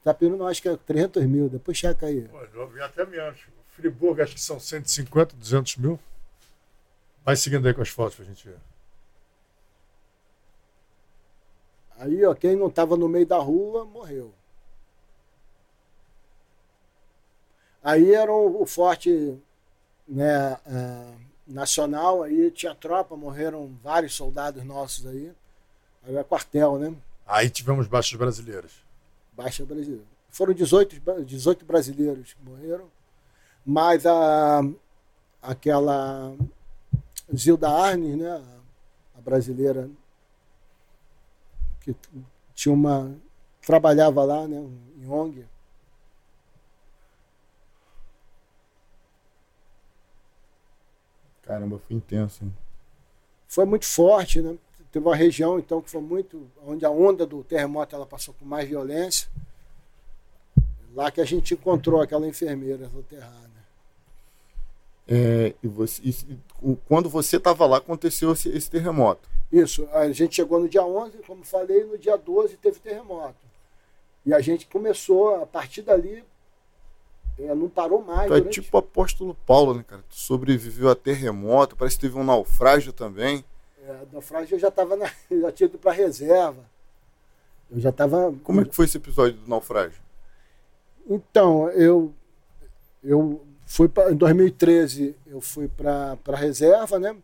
Itapiruna 0.00 0.46
acho 0.46 0.62
que 0.62 0.68
é 0.68 0.76
300 0.76 1.24
mil, 1.24 1.48
depois 1.48 1.76
checa 1.76 2.06
aí. 2.06 2.28
Pô, 2.28 2.38
até 2.82 3.04
menos. 3.04 3.40
Friburgo 3.68 4.22
acho 4.22 4.34
que 4.34 4.40
são 4.40 4.60
150, 4.60 5.34
200 5.36 5.76
mil. 5.78 5.98
Vai 7.24 7.36
seguindo 7.36 7.66
aí 7.66 7.74
com 7.74 7.82
as 7.82 7.88
fotos 7.88 8.16
pra 8.16 8.24
gente 8.24 8.46
ver. 8.48 8.58
Aí, 11.96 12.24
ó, 12.24 12.34
quem 12.34 12.56
não 12.56 12.66
estava 12.66 12.96
no 12.96 13.08
meio 13.08 13.26
da 13.26 13.38
rua 13.38 13.84
morreu. 13.84 14.34
Aí 17.82 18.12
era 18.14 18.32
o, 18.32 18.62
o 18.62 18.66
forte 18.66 19.36
né, 20.12 20.58
ah, 20.66 21.12
nacional, 21.46 22.22
aí 22.22 22.50
tinha 22.50 22.74
tropa, 22.74 23.16
morreram 23.16 23.74
vários 23.82 24.14
soldados 24.14 24.62
nossos 24.64 25.06
aí. 25.06 25.32
Aí 26.04 26.16
é 26.16 26.22
quartel, 26.24 26.78
né? 26.78 26.94
Aí 27.26 27.48
tivemos 27.48 27.86
baixas 27.86 28.18
brasileiras. 28.18 28.72
Baixa 29.32 29.64
brasileira. 29.64 30.04
Foram 30.28 30.52
18, 30.52 31.00
bra- 31.00 31.20
18 31.20 31.64
brasileiros 31.64 32.34
que 32.34 32.44
morreram, 32.44 32.86
mas 33.64 34.04
a, 34.06 34.60
aquela 35.40 36.34
Zilda 37.34 37.70
Arnes, 37.70 38.16
né? 38.18 38.28
A, 38.30 39.18
a 39.18 39.20
brasileira 39.20 39.88
que 41.80 41.94
tinha 42.54 42.72
uma 42.74 43.14
trabalhava 43.64 44.24
lá, 44.24 44.46
né? 44.46 44.58
Em 44.98 45.08
ONG. 45.08 45.44
Caramba, 51.52 51.78
foi 51.86 51.96
intenso, 51.96 52.44
hein? 52.44 52.54
Foi 53.46 53.66
muito 53.66 53.84
forte, 53.84 54.40
né? 54.40 54.56
Teve 54.90 55.06
uma 55.06 55.14
região, 55.14 55.58
então, 55.58 55.82
que 55.82 55.90
foi 55.90 56.00
muito. 56.00 56.50
onde 56.66 56.82
a 56.86 56.90
onda 56.90 57.26
do 57.26 57.44
terremoto 57.44 57.94
ela 57.94 58.06
passou 58.06 58.32
com 58.38 58.46
mais 58.46 58.66
violência. 58.66 59.28
Lá 60.94 61.10
que 61.10 61.20
a 61.20 61.26
gente 61.26 61.52
encontrou 61.52 62.00
aquela 62.00 62.26
enfermeira 62.26 62.88
soterrada. 62.88 63.50
É, 65.06 65.52
e 65.62 65.68
você, 65.68 66.00
e, 66.02 66.16
quando 66.88 67.10
você 67.10 67.36
estava 67.36 67.66
lá, 67.66 67.76
aconteceu 67.76 68.32
esse, 68.32 68.48
esse, 68.48 68.70
terremoto? 68.70 69.28
Isso. 69.52 69.86
A 69.92 70.10
gente 70.10 70.36
chegou 70.36 70.58
no 70.58 70.70
dia 70.70 70.82
11, 70.82 71.18
como 71.26 71.44
falei, 71.44 71.84
no 71.84 71.98
dia 71.98 72.16
12 72.16 72.56
teve 72.56 72.80
terremoto. 72.80 73.36
E 74.24 74.32
a 74.32 74.40
gente 74.40 74.66
começou, 74.68 75.42
a 75.42 75.46
partir 75.46 75.82
dali, 75.82 76.24
é, 77.38 77.54
não 77.54 77.68
parou 77.68 78.02
mais. 78.02 78.28
Tu 78.28 78.34
é 78.34 78.38
durante... 78.38 78.60
tipo 78.60 78.76
o 78.76 78.80
apóstolo 78.80 79.36
Paulo, 79.46 79.74
né, 79.74 79.84
cara? 79.86 80.02
Tu 80.08 80.16
sobreviveu 80.16 80.90
a 80.90 80.94
terremoto, 80.94 81.76
parece 81.76 81.96
que 81.96 82.02
teve 82.02 82.18
um 82.18 82.24
naufrágio 82.24 82.92
também. 82.92 83.44
É, 83.84 84.02
naufrágio 84.12 84.54
eu 84.54 84.58
já 84.58 84.68
estava 84.68 84.96
na... 84.96 85.06
já 85.30 85.52
tinha 85.52 85.66
ido 85.68 85.78
para 85.78 85.92
reserva. 85.92 86.64
Eu 87.70 87.80
já 87.80 87.90
estava. 87.90 88.34
Como 88.44 88.60
é 88.60 88.64
que 88.64 88.74
foi 88.74 88.84
esse 88.84 88.98
episódio 88.98 89.38
do 89.38 89.48
naufrágio? 89.48 90.00
Então, 91.08 91.68
eu 91.70 92.12
eu 93.02 93.44
fui 93.66 93.88
pra, 93.88 94.12
em 94.12 94.16
2013 94.16 95.16
eu 95.26 95.40
fui 95.40 95.66
para 95.66 96.16
a 96.28 96.36
reserva, 96.36 96.98
né? 96.98 97.16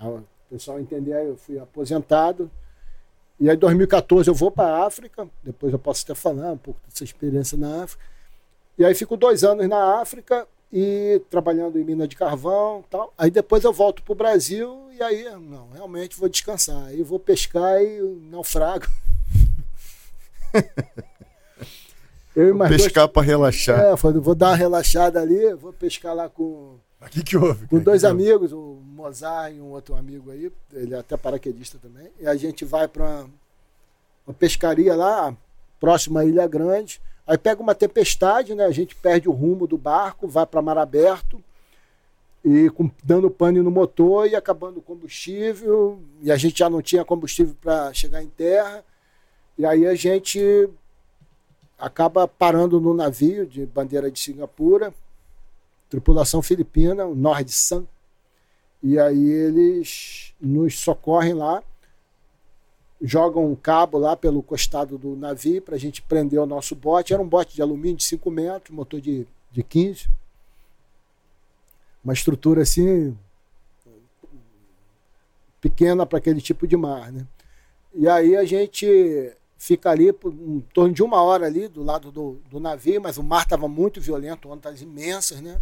O 0.00 0.22
pessoal 0.50 0.78
entender, 0.78 1.26
eu 1.26 1.36
fui 1.36 1.58
aposentado. 1.58 2.50
E 3.40 3.48
aí, 3.48 3.56
em 3.56 3.58
2014, 3.58 4.28
eu 4.28 4.34
vou 4.34 4.50
para 4.50 4.68
a 4.68 4.86
África. 4.86 5.28
Depois 5.42 5.72
eu 5.72 5.78
posso 5.78 6.04
até 6.04 6.14
falar 6.14 6.52
um 6.52 6.58
pouco 6.58 6.80
dessa 6.86 7.04
experiência 7.04 7.56
na 7.56 7.84
África. 7.84 8.04
E 8.82 8.84
aí, 8.84 8.96
fico 8.96 9.16
dois 9.16 9.44
anos 9.44 9.68
na 9.68 10.00
África 10.00 10.44
e 10.72 11.22
trabalhando 11.30 11.78
em 11.78 11.84
mina 11.84 12.08
de 12.08 12.16
carvão 12.16 12.82
tal. 12.90 13.14
Aí 13.16 13.30
depois 13.30 13.62
eu 13.62 13.72
volto 13.72 14.02
para 14.02 14.10
o 14.10 14.16
Brasil 14.16 14.88
e 14.92 15.00
aí, 15.00 15.22
não, 15.36 15.70
realmente 15.70 16.18
vou 16.18 16.28
descansar. 16.28 16.86
Aí 16.86 17.00
vou 17.00 17.20
pescar 17.20 17.80
e 17.80 18.00
naufrago. 18.28 18.88
eu 22.34 22.58
vou 22.58 22.66
pescar 22.66 23.04
dois... 23.04 23.12
para 23.12 23.22
relaxar. 23.22 23.78
É, 23.78 23.94
vou 23.94 24.34
dar 24.34 24.48
uma 24.48 24.56
relaxada 24.56 25.22
ali, 25.22 25.54
vou 25.54 25.72
pescar 25.72 26.12
lá 26.12 26.28
com. 26.28 26.76
O 27.00 27.08
que, 27.08 27.36
houve? 27.36 27.68
Com 27.68 27.78
dois 27.78 28.02
amigos, 28.02 28.52
o 28.52 28.82
Mozart 28.84 29.54
e 29.54 29.60
um 29.60 29.70
outro 29.70 29.94
amigo 29.94 30.32
aí, 30.32 30.50
ele 30.72 30.92
é 30.92 30.98
até 30.98 31.16
paraquedista 31.16 31.78
também. 31.80 32.10
E 32.18 32.26
a 32.26 32.34
gente 32.34 32.64
vai 32.64 32.88
para 32.88 33.26
uma 34.26 34.34
pescaria 34.34 34.96
lá, 34.96 35.32
próxima 35.78 36.22
à 36.22 36.24
Ilha 36.24 36.48
Grande. 36.48 37.00
Aí 37.26 37.38
pega 37.38 37.62
uma 37.62 37.74
tempestade, 37.74 38.54
né? 38.54 38.64
A 38.64 38.70
gente 38.70 38.94
perde 38.96 39.28
o 39.28 39.32
rumo 39.32 39.66
do 39.66 39.78
barco, 39.78 40.26
vai 40.26 40.44
para 40.44 40.62
mar 40.62 40.78
aberto 40.78 41.42
e 42.44 42.68
com, 42.70 42.90
dando 43.02 43.30
pane 43.30 43.60
no 43.60 43.70
motor 43.70 44.26
e 44.26 44.34
acabando 44.34 44.78
o 44.78 44.82
combustível. 44.82 46.00
E 46.20 46.32
a 46.32 46.36
gente 46.36 46.58
já 46.58 46.68
não 46.68 46.82
tinha 46.82 47.04
combustível 47.04 47.54
para 47.60 47.92
chegar 47.92 48.22
em 48.22 48.28
terra. 48.28 48.84
E 49.56 49.64
aí 49.64 49.86
a 49.86 49.94
gente 49.94 50.68
acaba 51.78 52.26
parando 52.26 52.80
no 52.80 52.94
navio 52.94 53.46
de 53.46 53.64
bandeira 53.66 54.10
de 54.10 54.18
Singapura, 54.18 54.92
tripulação 55.88 56.42
filipina, 56.42 57.04
o 57.06 57.14
Nordsan. 57.14 57.84
E 58.82 58.98
aí 58.98 59.30
eles 59.30 60.34
nos 60.40 60.80
socorrem 60.80 61.34
lá 61.34 61.62
jogam 63.02 63.50
um 63.50 63.56
cabo 63.56 63.98
lá 63.98 64.16
pelo 64.16 64.42
costado 64.42 64.96
do 64.96 65.16
navio 65.16 65.60
para 65.60 65.74
a 65.74 65.78
gente 65.78 66.00
prender 66.00 66.38
o 66.38 66.46
nosso 66.46 66.74
bote. 66.74 67.12
Era 67.12 67.22
um 67.22 67.28
bote 67.28 67.54
de 67.54 67.62
alumínio 67.62 67.96
de 67.96 68.04
5 68.04 68.30
metros, 68.30 68.74
motor 68.74 69.00
de, 69.00 69.26
de 69.50 69.62
15. 69.62 70.08
Uma 72.04 72.12
estrutura 72.12 72.62
assim 72.62 73.16
pequena 75.60 76.06
para 76.06 76.18
aquele 76.18 76.40
tipo 76.40 76.66
de 76.66 76.76
mar. 76.76 77.12
Né? 77.12 77.26
E 77.94 78.08
aí 78.08 78.36
a 78.36 78.44
gente 78.44 79.32
fica 79.58 79.90
ali 79.90 80.12
por 80.12 80.32
em 80.32 80.60
torno 80.74 80.92
de 80.92 81.02
uma 81.02 81.22
hora 81.22 81.46
ali 81.46 81.68
do 81.68 81.84
lado 81.84 82.10
do, 82.10 82.38
do 82.50 82.58
navio, 82.58 83.00
mas 83.00 83.16
o 83.16 83.22
mar 83.22 83.44
estava 83.44 83.68
muito 83.68 84.00
violento, 84.00 84.48
ondas 84.48 84.82
imensas, 84.82 85.40
né? 85.40 85.60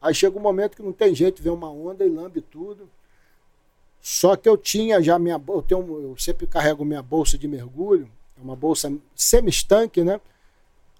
Aí 0.00 0.14
chega 0.14 0.38
um 0.38 0.42
momento 0.42 0.76
que 0.76 0.82
não 0.82 0.92
tem 0.92 1.14
jeito, 1.14 1.42
vem 1.42 1.52
uma 1.52 1.70
onda 1.70 2.04
e 2.04 2.10
lambe 2.10 2.40
tudo. 2.40 2.88
Só 4.00 4.34
que 4.34 4.48
eu 4.48 4.56
tinha 4.56 5.02
já 5.02 5.18
minha 5.18 5.40
eu, 5.48 5.62
tenho, 5.62 6.02
eu 6.02 6.16
sempre 6.16 6.46
carrego 6.46 6.84
minha 6.84 7.02
bolsa 7.02 7.36
de 7.36 7.46
mergulho, 7.46 8.10
é 8.38 8.42
uma 8.42 8.56
bolsa 8.56 8.92
semi-estanque, 9.14 10.02
né? 10.02 10.20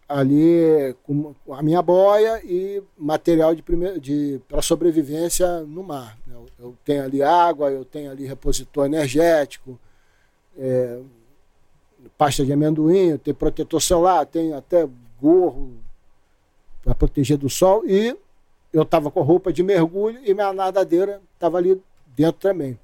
Ali 0.06 0.94
com 1.04 1.34
a 1.50 1.62
minha 1.62 1.80
boia 1.80 2.42
e 2.44 2.82
material 2.98 3.54
de, 3.54 3.62
de 4.00 4.40
para 4.48 4.60
sobrevivência 4.60 5.60
no 5.60 5.82
mar. 5.82 6.18
Eu, 6.28 6.46
eu, 6.58 6.76
tenho 6.84 7.04
ali 7.04 7.22
água, 7.22 7.70
eu 7.70 7.84
tenho 7.84 8.10
ali 8.10 8.26
repositor 8.26 8.86
energético, 8.86 9.78
é, 10.58 11.00
pasta 12.18 12.44
de 12.44 12.52
amendoim, 12.52 13.16
tenho 13.18 13.36
protetor 13.36 13.80
solar, 13.80 14.26
tenho 14.26 14.56
até 14.56 14.86
gorro 15.20 15.74
para 16.82 16.94
proteger 16.94 17.38
do 17.38 17.48
sol 17.48 17.84
e 17.86 18.16
eu 18.72 18.82
estava 18.82 19.10
com 19.10 19.22
roupa 19.22 19.52
de 19.52 19.62
mergulho 19.62 20.20
e 20.24 20.34
minha 20.34 20.52
nadadeira 20.52 21.20
estava 21.34 21.58
ali 21.58 21.80
dentro 22.16 22.40
também. 22.40 22.78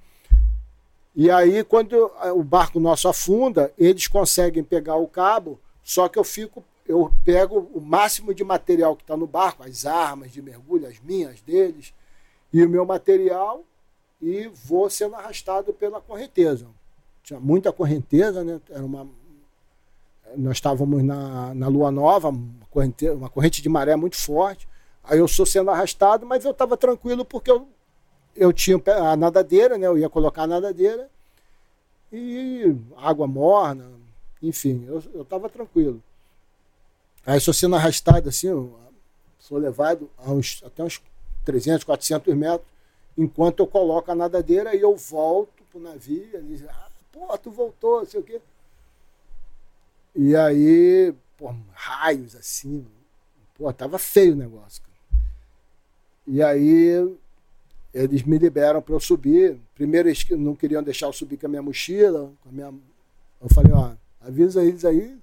E 1.16 1.30
aí, 1.30 1.64
quando 1.64 2.12
o 2.34 2.44
barco 2.44 2.78
nosso 2.78 3.08
afunda, 3.08 3.72
eles 3.78 4.06
conseguem 4.06 4.62
pegar 4.62 4.96
o 4.96 5.08
cabo, 5.08 5.58
só 5.82 6.10
que 6.10 6.18
eu 6.18 6.24
fico, 6.24 6.62
eu 6.86 7.10
pego 7.24 7.70
o 7.72 7.80
máximo 7.80 8.34
de 8.34 8.44
material 8.44 8.94
que 8.94 9.02
está 9.02 9.16
no 9.16 9.26
barco, 9.26 9.62
as 9.62 9.86
armas 9.86 10.30
de 10.30 10.42
mergulho, 10.42 10.86
as 10.86 11.00
minhas, 11.00 11.40
deles, 11.40 11.94
e 12.52 12.62
o 12.62 12.68
meu 12.68 12.84
material, 12.84 13.64
e 14.20 14.46
vou 14.48 14.90
sendo 14.90 15.14
arrastado 15.14 15.72
pela 15.72 16.02
correnteza. 16.02 16.66
Tinha 17.22 17.40
muita 17.40 17.72
correnteza, 17.72 18.44
né? 18.44 18.60
Era 18.68 18.84
uma, 18.84 19.08
nós 20.36 20.58
estávamos 20.58 21.02
na, 21.02 21.54
na 21.54 21.66
lua 21.66 21.90
nova, 21.90 22.28
uma 22.28 22.66
corrente, 22.70 23.08
uma 23.08 23.30
corrente 23.30 23.62
de 23.62 23.70
maré 23.70 23.96
muito 23.96 24.18
forte. 24.18 24.68
Aí 25.02 25.18
eu 25.18 25.26
sou 25.26 25.46
sendo 25.46 25.70
arrastado, 25.70 26.26
mas 26.26 26.44
eu 26.44 26.50
estava 26.50 26.76
tranquilo 26.76 27.24
porque 27.24 27.50
eu 27.50 27.66
eu 28.36 28.52
tinha 28.52 28.80
a 28.86 29.16
nadadeira, 29.16 29.78
né? 29.78 29.86
Eu 29.86 29.98
ia 29.98 30.08
colocar 30.08 30.42
a 30.42 30.46
nadadeira 30.46 31.08
e 32.12 32.76
água 32.96 33.26
morna, 33.26 33.90
enfim, 34.42 34.84
eu 34.86 35.22
estava 35.22 35.48
tranquilo. 35.48 36.02
Aí 37.24 37.40
sou 37.40 37.52
sendo 37.52 37.74
arrastado 37.74 38.28
assim, 38.28 38.48
sou 39.38 39.58
levado 39.58 40.08
uns, 40.26 40.62
até 40.64 40.84
uns 40.84 41.02
300, 41.44 41.84
400 41.84 42.34
metros, 42.34 42.68
enquanto 43.18 43.60
eu 43.60 43.66
coloco 43.66 44.10
a 44.10 44.14
nadadeira 44.14 44.74
e 44.74 44.80
eu 44.80 44.94
volto 44.96 45.64
pro 45.70 45.80
navio, 45.80 46.28
eles 46.34 46.62
ah, 46.68 46.88
pô, 47.12 47.36
tu 47.38 47.50
voltou, 47.50 48.04
sei 48.06 48.20
o 48.20 48.22
quê. 48.22 48.40
E 50.14 50.34
aí, 50.36 51.12
pô, 51.36 51.54
raios 51.72 52.34
assim, 52.36 52.86
pô, 53.56 53.72
tava 53.72 53.98
feio 53.98 54.32
o 54.32 54.36
negócio. 54.36 54.82
E 56.26 56.42
aí 56.42 57.16
eles 58.02 58.22
me 58.22 58.36
liberam 58.38 58.82
para 58.82 58.94
eu 58.94 59.00
subir. 59.00 59.58
Primeiro 59.74 60.08
eles 60.08 60.28
não 60.30 60.54
queriam 60.54 60.82
deixar 60.82 61.06
eu 61.06 61.12
subir 61.12 61.36
com 61.38 61.46
a 61.46 61.48
minha 61.48 61.62
mochila. 61.62 62.32
Com 62.42 62.48
a 62.48 62.52
minha... 62.52 62.74
Eu 63.40 63.48
falei, 63.54 63.72
ó, 63.72 63.92
avisa 64.20 64.62
eles 64.64 64.84
aí, 64.84 65.16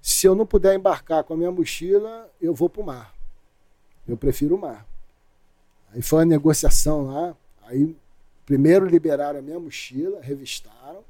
se 0.00 0.26
eu 0.26 0.34
não 0.34 0.46
puder 0.46 0.74
embarcar 0.74 1.22
com 1.24 1.34
a 1.34 1.36
minha 1.36 1.50
mochila, 1.50 2.28
eu 2.40 2.54
vou 2.54 2.68
para 2.68 2.82
o 2.82 2.86
mar. 2.86 3.14
Eu 4.08 4.16
prefiro 4.16 4.56
o 4.56 4.58
mar. 4.58 4.86
Aí 5.92 6.02
foi 6.02 6.20
uma 6.20 6.24
negociação 6.24 7.06
lá. 7.06 7.36
Aí 7.66 7.94
primeiro 8.46 8.86
liberaram 8.86 9.38
a 9.38 9.42
minha 9.42 9.60
mochila, 9.60 10.20
revistaram, 10.20 11.04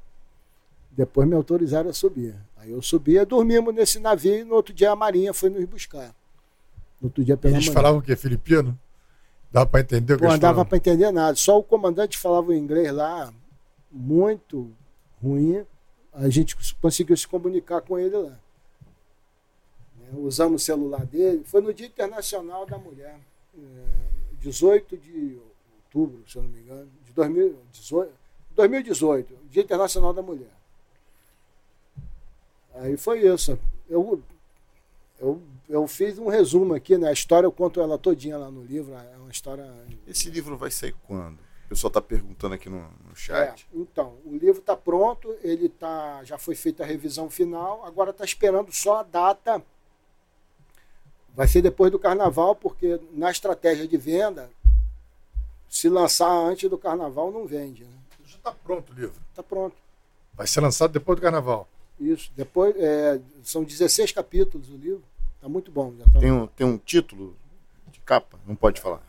depois 0.91 1.27
me 1.27 1.35
autorizaram 1.35 1.89
a 1.89 1.93
subir. 1.93 2.35
Aí 2.57 2.71
eu 2.71 2.81
subia, 2.81 3.25
dormimos 3.25 3.73
nesse 3.73 3.99
navio 3.99 4.39
e 4.39 4.43
no 4.43 4.55
outro 4.55 4.73
dia 4.73 4.91
a 4.91 4.95
Marinha 4.95 5.33
foi 5.33 5.49
nos 5.49 5.63
buscar. 5.65 6.13
No 6.99 7.07
outro 7.07 7.23
dia 7.23 7.37
pela 7.37 7.55
Eles 7.55 7.65
manhã. 7.65 7.73
falavam 7.73 8.01
que 8.01 8.11
é 8.11 8.15
filipino? 8.15 8.77
Dá 9.51 9.65
para 9.65 9.81
entender 9.81 10.13
o 10.13 10.17
que 10.17 10.23
Não 10.23 10.39
dava 10.39 10.63
para 10.63 10.77
entender 10.77 11.11
nada. 11.11 11.35
Só 11.35 11.59
o 11.59 11.63
comandante 11.63 12.17
falava 12.17 12.47
o 12.47 12.53
inglês 12.53 12.91
lá, 12.93 13.33
muito 13.91 14.71
ruim. 15.21 15.65
A 16.13 16.29
gente 16.29 16.55
conseguiu 16.81 17.15
se 17.17 17.27
comunicar 17.27 17.81
com 17.81 17.99
ele 17.99 18.15
lá. 18.15 18.39
É, 20.01 20.15
usamos 20.15 20.61
o 20.61 20.65
celular 20.65 21.05
dele. 21.05 21.43
Foi 21.45 21.61
no 21.61 21.73
Dia 21.73 21.87
Internacional 21.87 22.65
da 22.65 22.77
Mulher, 22.77 23.19
18 24.39 24.95
é, 24.95 24.97
de 24.97 25.39
outubro, 25.93 26.23
se 26.29 26.37
eu 26.37 26.43
não 26.43 26.49
me 26.49 26.59
engano, 26.59 26.89
de 27.05 27.11
2018, 27.11 28.11
2018 28.55 29.35
Dia 29.49 29.63
Internacional 29.63 30.13
da 30.13 30.21
Mulher. 30.21 30.51
Aí 32.75 32.95
foi 32.95 33.27
isso. 33.27 33.59
Eu, 33.89 34.23
eu 35.19 35.41
eu 35.71 35.87
fiz 35.87 36.19
um 36.19 36.27
resumo 36.27 36.73
aqui, 36.73 36.97
né? 36.97 37.07
A 37.07 37.13
história 37.13 37.47
eu 37.47 37.51
conto 37.51 37.79
ela 37.79 37.97
todinha 37.97 38.37
lá 38.37 38.51
no 38.51 38.61
livro. 38.61 38.93
É 38.93 39.17
uma 39.17 39.31
história. 39.31 39.65
Esse 40.05 40.29
livro 40.29 40.57
vai 40.57 40.69
sair 40.69 40.93
quando? 41.07 41.39
O 41.65 41.69
pessoal 41.69 41.87
está 41.87 42.01
perguntando 42.01 42.53
aqui 42.53 42.69
no, 42.69 42.81
no 43.07 43.15
chat. 43.15 43.65
É, 43.73 43.77
então, 43.77 44.17
o 44.25 44.35
livro 44.35 44.59
está 44.59 44.75
pronto, 44.75 45.33
ele 45.41 45.69
tá, 45.69 46.21
já 46.25 46.37
foi 46.37 46.53
feita 46.53 46.83
a 46.83 46.85
revisão 46.85 47.29
final, 47.29 47.85
agora 47.85 48.11
está 48.11 48.25
esperando 48.25 48.73
só 48.73 48.99
a 48.99 49.03
data. 49.03 49.63
Vai 51.33 51.47
ser 51.47 51.61
depois 51.61 51.89
do 51.89 51.97
carnaval, 51.97 52.53
porque 52.53 52.99
na 53.13 53.31
estratégia 53.31 53.87
de 53.87 53.95
venda, 53.95 54.51
se 55.69 55.87
lançar 55.87 56.29
antes 56.29 56.69
do 56.69 56.77
carnaval, 56.77 57.31
não 57.31 57.47
vende. 57.47 57.85
Né? 57.85 57.97
Já 58.25 58.35
está 58.35 58.51
pronto 58.51 58.91
o 58.91 58.95
livro. 58.95 59.15
Está 59.29 59.41
pronto. 59.41 59.77
Vai 60.33 60.47
ser 60.47 60.59
lançado 60.59 60.91
depois 60.91 61.17
do 61.17 61.21
carnaval. 61.21 61.65
Isso. 61.97 62.29
Depois, 62.35 62.75
é, 62.77 63.21
são 63.43 63.63
16 63.63 64.11
capítulos 64.11 64.69
o 64.69 64.75
livro. 64.75 65.03
Está 65.41 65.49
muito 65.49 65.71
bom. 65.71 65.91
Já 65.97 66.05
tá 66.05 66.19
tem, 66.19 66.31
um, 66.31 66.45
tem 66.45 66.67
um 66.67 66.77
título 66.77 67.35
de 67.91 67.99
capa? 68.01 68.39
Não 68.45 68.55
pode 68.55 68.79
falar. 68.79 69.01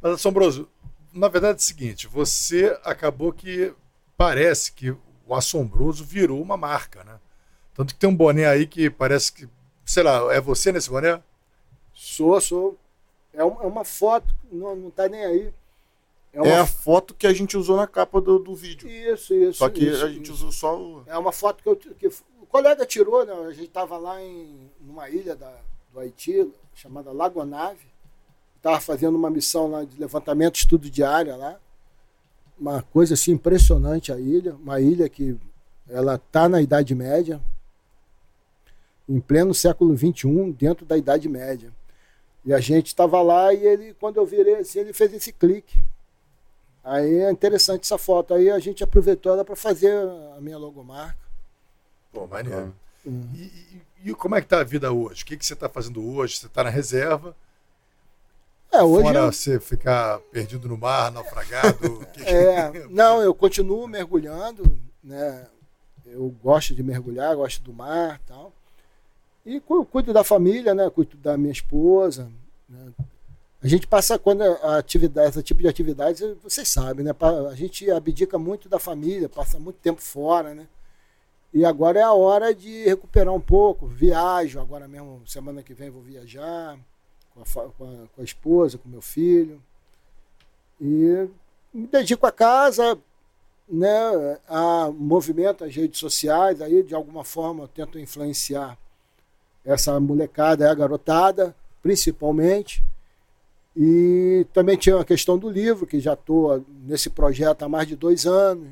Mas, 0.00 0.12
Assombroso, 0.12 0.68
na 1.12 1.26
verdade 1.26 1.54
é 1.54 1.56
o 1.56 1.64
seguinte: 1.64 2.06
você 2.06 2.78
acabou 2.84 3.32
que 3.32 3.74
parece 4.16 4.70
que 4.70 4.90
o 5.26 5.34
Assombroso 5.34 6.04
virou 6.04 6.40
uma 6.40 6.56
marca, 6.56 7.02
né? 7.02 7.18
Tanto 7.74 7.92
que 7.92 7.98
tem 7.98 8.08
um 8.08 8.14
boné 8.14 8.46
aí 8.46 8.68
que 8.68 8.88
parece 8.88 9.32
que, 9.32 9.48
sei 9.84 10.04
lá, 10.04 10.32
é 10.32 10.40
você 10.40 10.70
nesse 10.70 10.88
boné? 10.88 11.20
Sou, 11.92 12.40
sou. 12.40 12.78
É 13.32 13.42
uma, 13.42 13.64
é 13.64 13.66
uma 13.66 13.84
foto, 13.84 14.32
não, 14.52 14.76
não 14.76 14.90
tá 14.92 15.08
nem 15.08 15.24
aí. 15.24 15.52
É, 16.32 16.40
uma... 16.40 16.50
é, 16.50 16.58
a 16.60 16.66
foto 16.66 17.14
que 17.14 17.26
a 17.26 17.32
gente 17.32 17.56
usou 17.56 17.76
na 17.76 17.88
capa 17.88 18.20
do, 18.20 18.38
do 18.38 18.54
vídeo. 18.54 18.88
Isso, 18.88 19.34
isso. 19.34 19.58
Só 19.58 19.68
que 19.68 19.84
isso, 19.84 20.04
a 20.04 20.08
gente 20.08 20.22
isso. 20.22 20.34
usou 20.34 20.52
só 20.52 20.80
o. 20.80 21.02
É 21.04 21.18
uma 21.18 21.32
foto 21.32 21.64
que, 21.64 21.68
eu, 21.68 21.76
que 21.76 22.08
colega 22.48 22.84
tirou, 22.86 23.24
né? 23.24 23.32
A 23.32 23.52
gente 23.52 23.68
estava 23.68 23.96
lá 23.96 24.20
em 24.22 24.70
numa 24.80 25.08
ilha 25.08 25.36
da, 25.36 25.52
do 25.92 26.00
Haiti, 26.00 26.50
chamada 26.74 27.12
Lagonave. 27.12 27.86
Estava 28.56 28.80
fazendo 28.80 29.16
uma 29.16 29.30
missão 29.30 29.70
lá 29.70 29.84
de 29.84 29.98
levantamento, 29.98 30.56
estudo 30.56 30.90
de 30.90 31.04
área 31.04 31.36
lá. 31.36 31.60
Uma 32.58 32.82
coisa 32.82 33.14
assim 33.14 33.32
impressionante 33.32 34.12
a 34.12 34.18
ilha. 34.18 34.54
Uma 34.56 34.80
ilha 34.80 35.08
que 35.08 35.38
ela 35.88 36.16
está 36.16 36.48
na 36.48 36.60
Idade 36.60 36.94
Média, 36.94 37.40
em 39.08 39.20
pleno 39.20 39.54
século 39.54 39.96
XXI, 39.96 40.52
dentro 40.52 40.84
da 40.84 40.96
Idade 40.96 41.28
Média. 41.28 41.72
E 42.44 42.52
a 42.52 42.60
gente 42.60 42.88
estava 42.88 43.20
lá 43.22 43.52
e 43.52 43.64
ele, 43.64 43.94
quando 43.94 44.16
eu 44.16 44.26
virei 44.26 44.56
assim, 44.56 44.80
ele 44.80 44.92
fez 44.92 45.12
esse 45.12 45.32
clique. 45.32 45.78
Aí 46.82 47.20
é 47.20 47.30
interessante 47.30 47.84
essa 47.84 47.98
foto. 47.98 48.34
Aí 48.34 48.50
a 48.50 48.58
gente 48.58 48.82
aproveitou 48.82 49.32
ela 49.32 49.44
para 49.44 49.56
fazer 49.56 49.92
a 50.36 50.40
minha 50.40 50.58
logomarca. 50.58 51.27
Pô, 52.12 52.26
maneiro. 52.26 52.74
Uhum. 53.04 53.28
E, 53.34 53.38
e, 53.38 54.10
e, 54.10 54.14
como 54.14 54.34
é 54.34 54.40
que 54.40 54.48
tá 54.48 54.60
a 54.60 54.64
vida 54.64 54.92
hoje? 54.92 55.22
O 55.22 55.26
que, 55.26 55.36
que 55.36 55.44
você 55.44 55.54
está 55.54 55.68
fazendo 55.68 56.04
hoje? 56.04 56.36
Você 56.36 56.46
está 56.46 56.64
na 56.64 56.70
reserva? 56.70 57.34
É, 58.70 58.82
hoje 58.82 59.02
Fora 59.02 59.18
eu... 59.20 59.32
você 59.32 59.58
ficar 59.58 60.18
perdido 60.30 60.68
no 60.68 60.76
mar, 60.76 61.10
naufragado? 61.10 62.06
que 62.12 62.22
é, 62.22 62.70
não, 62.90 63.22
eu 63.22 63.34
continuo 63.34 63.86
mergulhando, 63.86 64.78
né? 65.02 65.46
Eu 66.04 66.34
gosto 66.42 66.74
de 66.74 66.82
mergulhar, 66.82 67.36
gosto 67.36 67.62
do 67.62 67.72
mar 67.72 68.20
tal. 68.26 68.52
E 69.44 69.60
cuido 69.60 70.12
da 70.12 70.22
família, 70.22 70.74
né? 70.74 70.90
Cuido 70.90 71.16
da 71.16 71.36
minha 71.36 71.52
esposa. 71.52 72.30
Né? 72.68 72.92
A 73.62 73.66
gente 73.66 73.86
passa, 73.86 74.18
quando 74.18 74.42
a 74.42 74.78
atividade, 74.78 75.30
esse 75.30 75.42
tipo 75.42 75.62
de 75.62 75.68
atividades, 75.68 76.22
vocês 76.42 76.68
sabem, 76.68 77.04
né? 77.04 77.12
A 77.50 77.54
gente 77.54 77.90
abdica 77.90 78.38
muito 78.38 78.68
da 78.68 78.78
família, 78.78 79.28
passa 79.28 79.58
muito 79.58 79.76
tempo 79.76 80.00
fora, 80.00 80.54
né? 80.54 80.66
E 81.52 81.64
agora 81.64 81.98
é 81.98 82.02
a 82.02 82.12
hora 82.12 82.54
de 82.54 82.84
recuperar 82.84 83.34
um 83.34 83.40
pouco. 83.40 83.86
Viajo, 83.86 84.60
agora 84.60 84.86
mesmo, 84.86 85.22
semana 85.26 85.62
que 85.62 85.72
vem 85.72 85.90
vou 85.90 86.02
viajar 86.02 86.78
com 87.34 87.40
a, 87.40 87.68
com 87.70 87.84
a, 87.84 88.06
com 88.14 88.20
a 88.20 88.24
esposa, 88.24 88.78
com 88.78 88.88
meu 88.88 89.00
filho. 89.00 89.60
E 90.80 91.28
me 91.72 91.86
dedico 91.86 92.26
à 92.26 92.32
casa, 92.32 92.98
né, 93.68 94.38
a 94.48 94.90
movimento, 94.90 95.64
as 95.64 95.74
redes 95.74 95.98
sociais, 95.98 96.60
aí 96.60 96.82
de 96.82 96.94
alguma 96.94 97.24
forma 97.24 97.64
eu 97.64 97.68
tento 97.68 97.98
influenciar 97.98 98.78
essa 99.64 99.98
molecada, 100.00 100.70
a 100.70 100.74
garotada, 100.74 101.54
principalmente. 101.82 102.82
E 103.76 104.46
também 104.52 104.76
tinha 104.76 104.98
a 104.98 105.04
questão 105.04 105.38
do 105.38 105.48
livro, 105.48 105.86
que 105.86 106.00
já 106.00 106.14
estou 106.14 106.64
nesse 106.84 107.10
projeto 107.10 107.62
há 107.62 107.68
mais 107.68 107.86
de 107.86 107.94
dois 107.94 108.26
anos. 108.26 108.68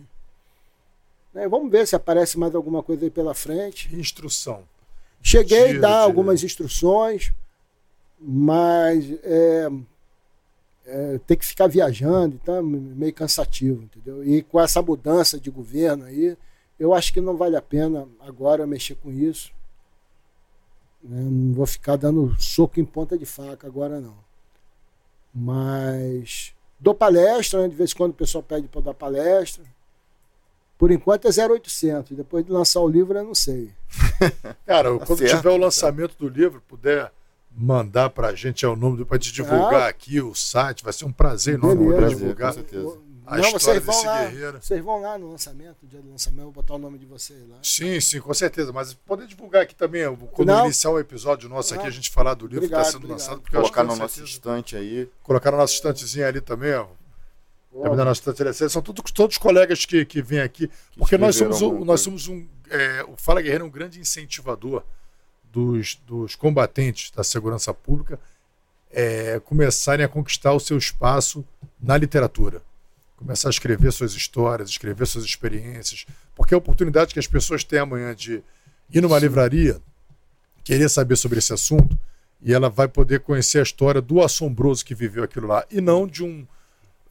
Né? 1.37 1.47
Vamos 1.47 1.71
ver 1.71 1.87
se 1.87 1.95
aparece 1.95 2.39
mais 2.39 2.55
alguma 2.55 2.83
coisa 2.83 3.05
aí 3.05 3.11
pela 3.11 3.35
frente. 3.35 3.95
Instrução. 3.95 4.63
Cheguei 5.21 5.77
a 5.77 5.81
dar 5.81 5.99
algumas 5.99 6.43
instruções, 6.43 7.31
mas 8.19 9.05
é, 9.23 9.69
é, 10.87 11.21
ter 11.27 11.37
que 11.37 11.45
ficar 11.45 11.67
viajando, 11.67 12.39
então 12.41 12.57
é 12.57 12.63
meio 12.63 13.13
cansativo, 13.13 13.83
entendeu? 13.83 14.25
E 14.25 14.43
com 14.43 14.59
essa 14.59 14.81
mudança 14.81 15.39
de 15.39 15.51
governo 15.51 16.05
aí, 16.05 16.39
eu 16.79 16.95
acho 16.95 17.13
que 17.13 17.21
não 17.21 17.37
vale 17.37 17.57
a 17.57 17.63
pena 17.63 18.09
agora 18.21 18.67
mexer 18.67 18.95
com 18.95 19.13
isso. 19.13 19.53
Né? 21.03 21.21
Não 21.21 21.53
vou 21.53 21.67
ficar 21.67 21.97
dando 21.97 22.35
soco 22.41 22.81
em 22.81 22.85
ponta 22.85 23.19
de 23.19 23.27
faca 23.27 23.67
agora 23.67 24.01
não. 24.01 24.17
Mas 25.35 26.55
dou 26.81 26.95
palestra, 26.95 27.61
né? 27.61 27.69
de 27.69 27.75
vez 27.75 27.93
em 27.93 27.97
quando 27.97 28.13
o 28.13 28.15
pessoal 28.15 28.43
pede 28.43 28.69
para 28.69 28.81
dar 28.81 28.95
palestra. 28.95 29.65
Por 30.79 30.91
enquanto 30.91 31.27
é 31.27 31.31
0800. 31.31 32.17
Depois 32.17 32.45
de 32.45 32.53
lançar 32.53 32.81
o 32.81 32.89
livro, 32.89 33.17
eu 33.17 33.25
não 33.25 33.35
sei. 33.35 33.71
Cara, 34.67 34.99
tá 34.99 35.07
quando 35.07 35.19
certo, 35.19 35.37
tiver 35.37 35.51
o 35.51 35.57
lançamento 35.57 36.17
do 36.19 36.29
livro, 36.29 36.63
puder 36.67 37.11
mandar 37.51 38.11
para 38.11 38.29
a 38.29 38.35
gente 38.35 38.65
é 38.65 38.69
o 38.69 38.77
número 38.77 39.07
para 39.07 39.19
te 39.19 39.33
divulgar 39.33 39.83
ah, 39.83 39.89
aqui 39.89 40.21
o 40.21 40.35
site, 40.35 40.85
vai 40.85 40.93
ser 40.93 41.07
um 41.07 41.13
prazer 41.13 41.55
enorme 41.55 41.87
poder 41.87 42.09
divulgar. 42.11 42.53
Com 42.53 42.61
certeza 42.61 43.07
a 43.27 43.39
não, 43.39 43.57
história 43.57 43.81
desse 43.81 44.07
lá, 44.07 44.25
guerreiro. 44.25 44.63
Vocês 44.63 44.85
vão 44.85 45.01
lá 45.01 45.19
no 45.19 45.33
lançamento, 45.33 45.77
no 45.83 45.89
dia 45.89 46.01
do 46.01 46.11
lançamento, 46.11 46.45
vou 46.45 46.53
botar 46.53 46.75
o 46.75 46.79
nome 46.79 46.97
de 46.97 47.07
vocês 47.07 47.41
lá. 47.49 47.57
Sim, 47.61 48.01
sim, 48.01 48.21
com 48.21 48.33
certeza. 48.33 48.73
Mas 48.73 48.95
poder 48.95 49.27
divulgar 49.27 49.63
aqui 49.63 49.75
também, 49.75 50.03
quando 50.31 50.49
não. 50.49 50.65
iniciar 50.65 50.91
o 50.91 50.99
episódio 50.99 51.49
nosso 51.49 51.75
não. 51.75 51.81
aqui, 51.81 51.89
a 51.89 51.93
gente 51.93 52.09
falar 52.11 52.35
do 52.35 52.47
livro 52.47 52.65
obrigado, 52.65 52.83
que 52.83 52.87
está 52.87 52.93
sendo 52.93 53.05
obrigado. 53.05 53.19
lançado. 53.19 53.41
Porque 53.41 53.57
Colocar 53.57 53.83
no 53.83 53.97
nosso 53.97 54.23
estante 54.23 54.77
aí. 54.77 55.11
Colocar 55.25 55.51
no 55.51 55.57
nosso 55.57 55.75
estantezinho 55.75 56.27
ali 56.27 56.41
também, 56.41 56.73
ó. 56.75 56.87
Também 57.83 57.97
na 57.97 58.05
nossa 58.05 58.31
estante 58.31 58.71
São 58.71 58.83
todos, 58.83 59.11
todos 59.13 59.39
os 59.39 59.85
que, 59.85 60.05
que 60.05 60.23
vêm 60.23 60.41
aqui. 60.41 60.69
Que 60.69 60.99
porque 60.99 61.19
nós 61.19 61.37
somos, 61.37 61.63
um, 61.63 61.85
nós 61.85 62.01
somos 62.01 62.29
um. 62.29 62.47
É, 62.71 63.05
o 63.05 63.17
Fala 63.17 63.41
Guerreiro 63.41 63.65
é 63.65 63.67
um 63.67 63.71
grande 63.71 64.01
incentivador 64.01 64.83
dos, 65.53 65.97
dos 66.07 66.35
combatentes 66.35 67.11
da 67.11 67.23
segurança 67.23 67.73
pública 67.73 68.19
é, 68.91 69.41
começarem 69.41 70.05
a 70.05 70.09
conquistar 70.09 70.53
o 70.53 70.61
seu 70.61 70.77
espaço 70.77 71.45
na 71.81 71.97
literatura 71.97 72.63
começar 73.17 73.49
a 73.49 73.51
escrever 73.51 73.91
suas 73.93 74.13
histórias, 74.13 74.69
escrever 74.69 75.07
suas 75.07 75.25
experiências, 75.25 76.07
porque 76.35 76.55
a 76.55 76.59
oportunidade 76.59 77.13
que 77.13 77.19
as 77.19 77.27
pessoas 77.27 77.65
têm 77.65 77.79
amanhã 77.79 78.15
de 78.15 78.43
ir 78.93 79.01
numa 79.01 79.19
Sim. 79.19 79.27
livraria, 79.27 79.81
querer 80.63 80.89
saber 80.89 81.17
sobre 81.17 81.39
esse 81.39 81.53
assunto, 81.53 81.99
e 82.43 82.53
ela 82.53 82.69
vai 82.69 82.87
poder 82.87 83.21
conhecer 83.21 83.59
a 83.59 83.63
história 83.63 84.03
do 84.03 84.23
assombroso 84.23 84.85
que 84.85 84.95
viveu 84.95 85.25
aquilo 85.25 85.47
lá, 85.47 85.65
e 85.71 85.81
não 85.81 86.07
de 86.07 86.23
um, 86.23 86.47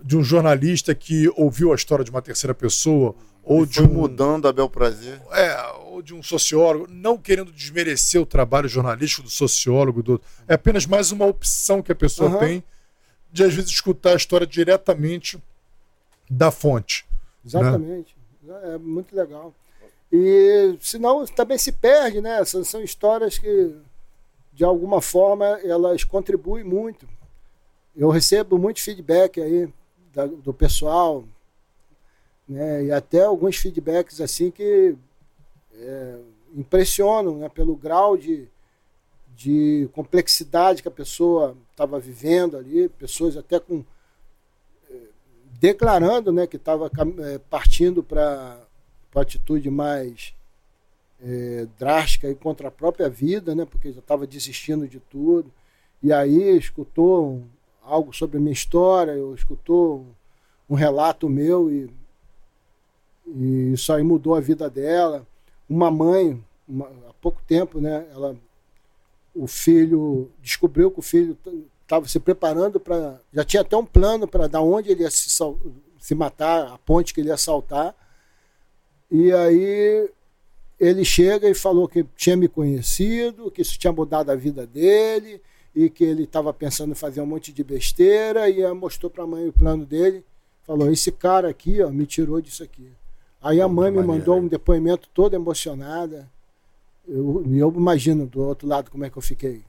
de 0.04 0.18
um 0.18 0.24
jornalista 0.24 0.94
que 0.94 1.32
ouviu 1.36 1.72
a 1.72 1.76
história 1.76 2.04
de 2.04 2.12
uma 2.12 2.22
terceira 2.22 2.54
pessoa, 2.54 3.16
ou 3.44 3.66
de 3.66 3.82
um. 3.82 3.88
mudando 3.88 4.48
a 4.48 4.54
bel 4.54 4.70
prazer. 4.70 5.22
É, 5.32 5.56
ou 5.86 6.02
de 6.02 6.14
um 6.14 6.24
sociólogo, 6.24 6.88
não 6.90 7.18
querendo 7.18 7.52
desmerecer 7.52 8.20
o 8.20 8.26
trabalho 8.26 8.68
jornalístico 8.68 9.24
do 9.24 9.30
sociólogo, 9.30 10.02
do, 10.02 10.22
é 10.48 10.56
apenas 10.56 10.86
mais 10.86 11.12
uma 11.12 11.26
opção 11.26 11.82
que 11.82 11.92
a 11.92 11.96
pessoa 11.96 12.30
uhum. 12.32 12.40
tem 12.40 12.64
de, 13.32 13.44
às 13.44 13.54
vezes, 13.54 13.70
escutar 13.70 14.14
a 14.14 14.16
história 14.16 14.48
diretamente 14.48 15.42
da 16.30 16.50
fonte. 16.50 17.06
Né? 17.10 17.46
Exatamente. 17.46 18.16
Né? 18.42 18.76
É 18.76 18.78
muito 18.78 19.16
legal. 19.16 19.54
E 20.12 20.78
senão 20.80 21.26
também 21.26 21.58
se 21.58 21.72
perde, 21.72 22.22
né? 22.22 22.44
São, 22.46 22.64
são 22.64 22.82
histórias 22.82 23.38
que, 23.38 23.76
de 24.54 24.64
alguma 24.64 25.02
forma, 25.02 25.46
elas 25.64 26.04
contribuem 26.04 26.64
muito. 26.64 27.08
Eu 27.96 28.10
recebo 28.10 28.58
muito 28.58 28.82
feedback 28.82 29.42
aí 29.42 29.70
da, 30.16 30.26
do 30.26 30.54
pessoal, 30.54 31.26
né? 32.48 32.86
E 32.86 32.92
até 32.92 33.24
alguns 33.24 33.58
feedbacks 33.58 34.22
assim 34.22 34.50
que 34.50 34.96
é, 35.74 36.20
impressionam, 36.56 37.38
né? 37.38 37.50
Pelo 37.50 37.76
grau 37.76 38.18
de, 38.18 38.48
de 39.36 39.90
complexidade 39.94 40.82
que 40.82 40.88
a 40.88 40.92
pessoa 40.92 41.56
estava 41.72 42.00
vivendo 42.00 42.58
ali, 42.58 42.90
pessoas 42.90 43.36
até 43.36 43.60
com 43.60 43.84
declarando 45.60 46.32
né, 46.32 46.46
que 46.46 46.58
estava 46.58 46.92
é, 47.20 47.38
partindo 47.50 48.04
para 48.04 48.60
atitude 49.16 49.70
mais 49.70 50.34
é, 51.22 51.68
drástica 51.80 52.30
e 52.30 52.36
contra 52.36 52.68
a 52.68 52.72
própria 52.72 53.10
vida, 53.10 53.56
né, 53.56 53.66
porque 53.66 53.92
já 53.92 54.00
estava 54.00 54.28
desistindo 54.28 54.88
de 54.88 55.00
tudo. 55.00 55.52
E 56.04 56.12
aí 56.12 56.58
escutou 56.58 57.42
algo 57.86 58.14
sobre 58.14 58.38
a 58.38 58.40
minha 58.40 58.54
história, 58.54 59.12
eu 59.12 59.34
escutou 59.34 60.06
um 60.70 60.76
relato 60.76 61.30
meu 61.30 61.72
e, 61.72 61.90
e 63.28 63.74
isso 63.74 63.94
aí 63.94 64.04
mudou 64.04 64.36
a 64.36 64.42
vida 64.42 64.70
dela. 64.70 65.26
Uma 65.70 65.90
mãe, 65.90 66.44
uma, 66.68 66.88
há 67.10 67.14
pouco 67.22 67.42
tempo, 67.48 67.80
né, 67.80 68.06
ela 68.12 68.36
o 69.36 69.48
filho 69.48 70.32
descobriu 70.42 70.90
que 70.90 71.00
o 71.00 71.04
filho 71.04 71.38
estava 71.82 72.08
se 72.08 72.20
preparando 72.20 72.80
para. 72.80 73.20
Já 73.34 73.44
tinha 73.44 73.62
até 73.62 73.76
um 73.76 73.86
plano 73.86 74.28
para 74.28 74.48
dar 74.48 74.62
onde 74.62 74.90
ele 74.90 75.04
ia 75.04 75.12
se, 75.12 75.30
se 76.00 76.16
matar, 76.16 76.72
a 76.72 76.78
ponte 76.78 77.14
que 77.14 77.20
ele 77.20 77.28
ia 77.28 77.38
saltar. 77.38 77.94
E 79.12 79.34
aí 79.34 80.10
ele 80.80 81.04
chega 81.04 81.50
e 81.50 81.54
falou 81.54 81.88
que 81.88 82.04
tinha 82.16 82.38
me 82.38 82.48
conhecido, 82.48 83.52
que 83.52 83.62
isso 83.62 83.78
tinha 83.78 83.92
mudado 83.92 84.30
a 84.30 84.36
vida 84.36 84.66
dele 84.66 85.42
e 85.76 85.90
que 85.90 86.04
ele 86.04 86.24
estava 86.24 86.54
pensando 86.54 86.92
em 86.92 86.96
fazer 86.96 87.20
um 87.20 87.26
monte 87.26 87.52
de 87.52 87.64
besteira 87.64 88.50
e 88.50 88.66
mostrou 88.74 89.10
para 89.10 89.26
a 89.26 89.28
mãe 89.28 89.48
o 89.48 89.54
plano 89.54 89.86
dele. 89.86 90.24
Falou: 90.64 90.90
Esse 90.92 91.12
cara 91.12 91.50
aqui 91.50 91.82
ó, 91.82 91.90
me 91.90 92.06
tirou 92.06 92.40
disso 92.40 92.64
aqui. 92.64 92.90
Aí 93.42 93.60
a 93.62 93.68
mãe 93.68 93.92
me 93.92 94.02
mandou 94.02 94.40
um 94.40 94.48
depoimento 94.48 95.10
todo 95.14 95.36
emocionada. 95.36 96.28
Eu, 97.08 97.44
eu 97.54 97.74
imagino 97.76 98.26
do 98.26 98.42
outro 98.42 98.68
lado 98.68 98.90
como 98.90 99.06
é 99.06 99.10
que 99.10 99.18
eu 99.18 99.22
fiquei. 99.22 99.64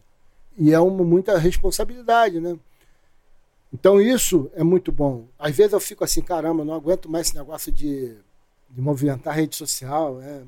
E 0.56 0.72
é 0.72 0.80
uma, 0.80 1.04
muita 1.04 1.36
responsabilidade, 1.36 2.40
né? 2.40 2.56
Então 3.72 4.00
isso 4.00 4.50
é 4.54 4.62
muito 4.62 4.90
bom. 4.90 5.26
Às 5.38 5.54
vezes 5.54 5.72
eu 5.72 5.80
fico 5.80 6.04
assim, 6.04 6.22
caramba, 6.22 6.64
não 6.64 6.72
aguento 6.72 7.10
mais 7.10 7.26
esse 7.26 7.36
negócio 7.36 7.70
de, 7.70 8.16
de 8.70 8.80
movimentar 8.80 9.34
a 9.34 9.36
rede 9.36 9.56
social. 9.56 10.22
É. 10.22 10.42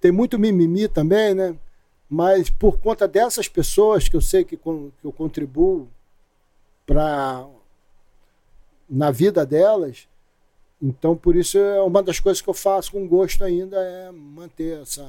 Tem 0.00 0.12
muito 0.12 0.38
mimimi 0.38 0.88
também, 0.88 1.34
né? 1.34 1.56
Mas 2.10 2.50
por 2.50 2.80
conta 2.80 3.06
dessas 3.06 3.46
pessoas 3.46 4.08
que 4.08 4.16
eu 4.16 4.20
sei 4.20 4.44
que, 4.44 4.56
que 4.56 4.66
eu 5.04 5.12
contribuo 5.16 5.88
para 6.84 7.46
na 8.88 9.12
vida 9.12 9.46
delas, 9.46 10.08
então 10.82 11.16
por 11.16 11.36
isso 11.36 11.56
é 11.56 11.80
uma 11.80 12.02
das 12.02 12.18
coisas 12.18 12.42
que 12.42 12.48
eu 12.48 12.54
faço 12.54 12.90
com 12.90 13.06
gosto 13.06 13.44
ainda 13.44 13.76
é 13.76 14.10
manter 14.10 14.82
essa 14.82 15.08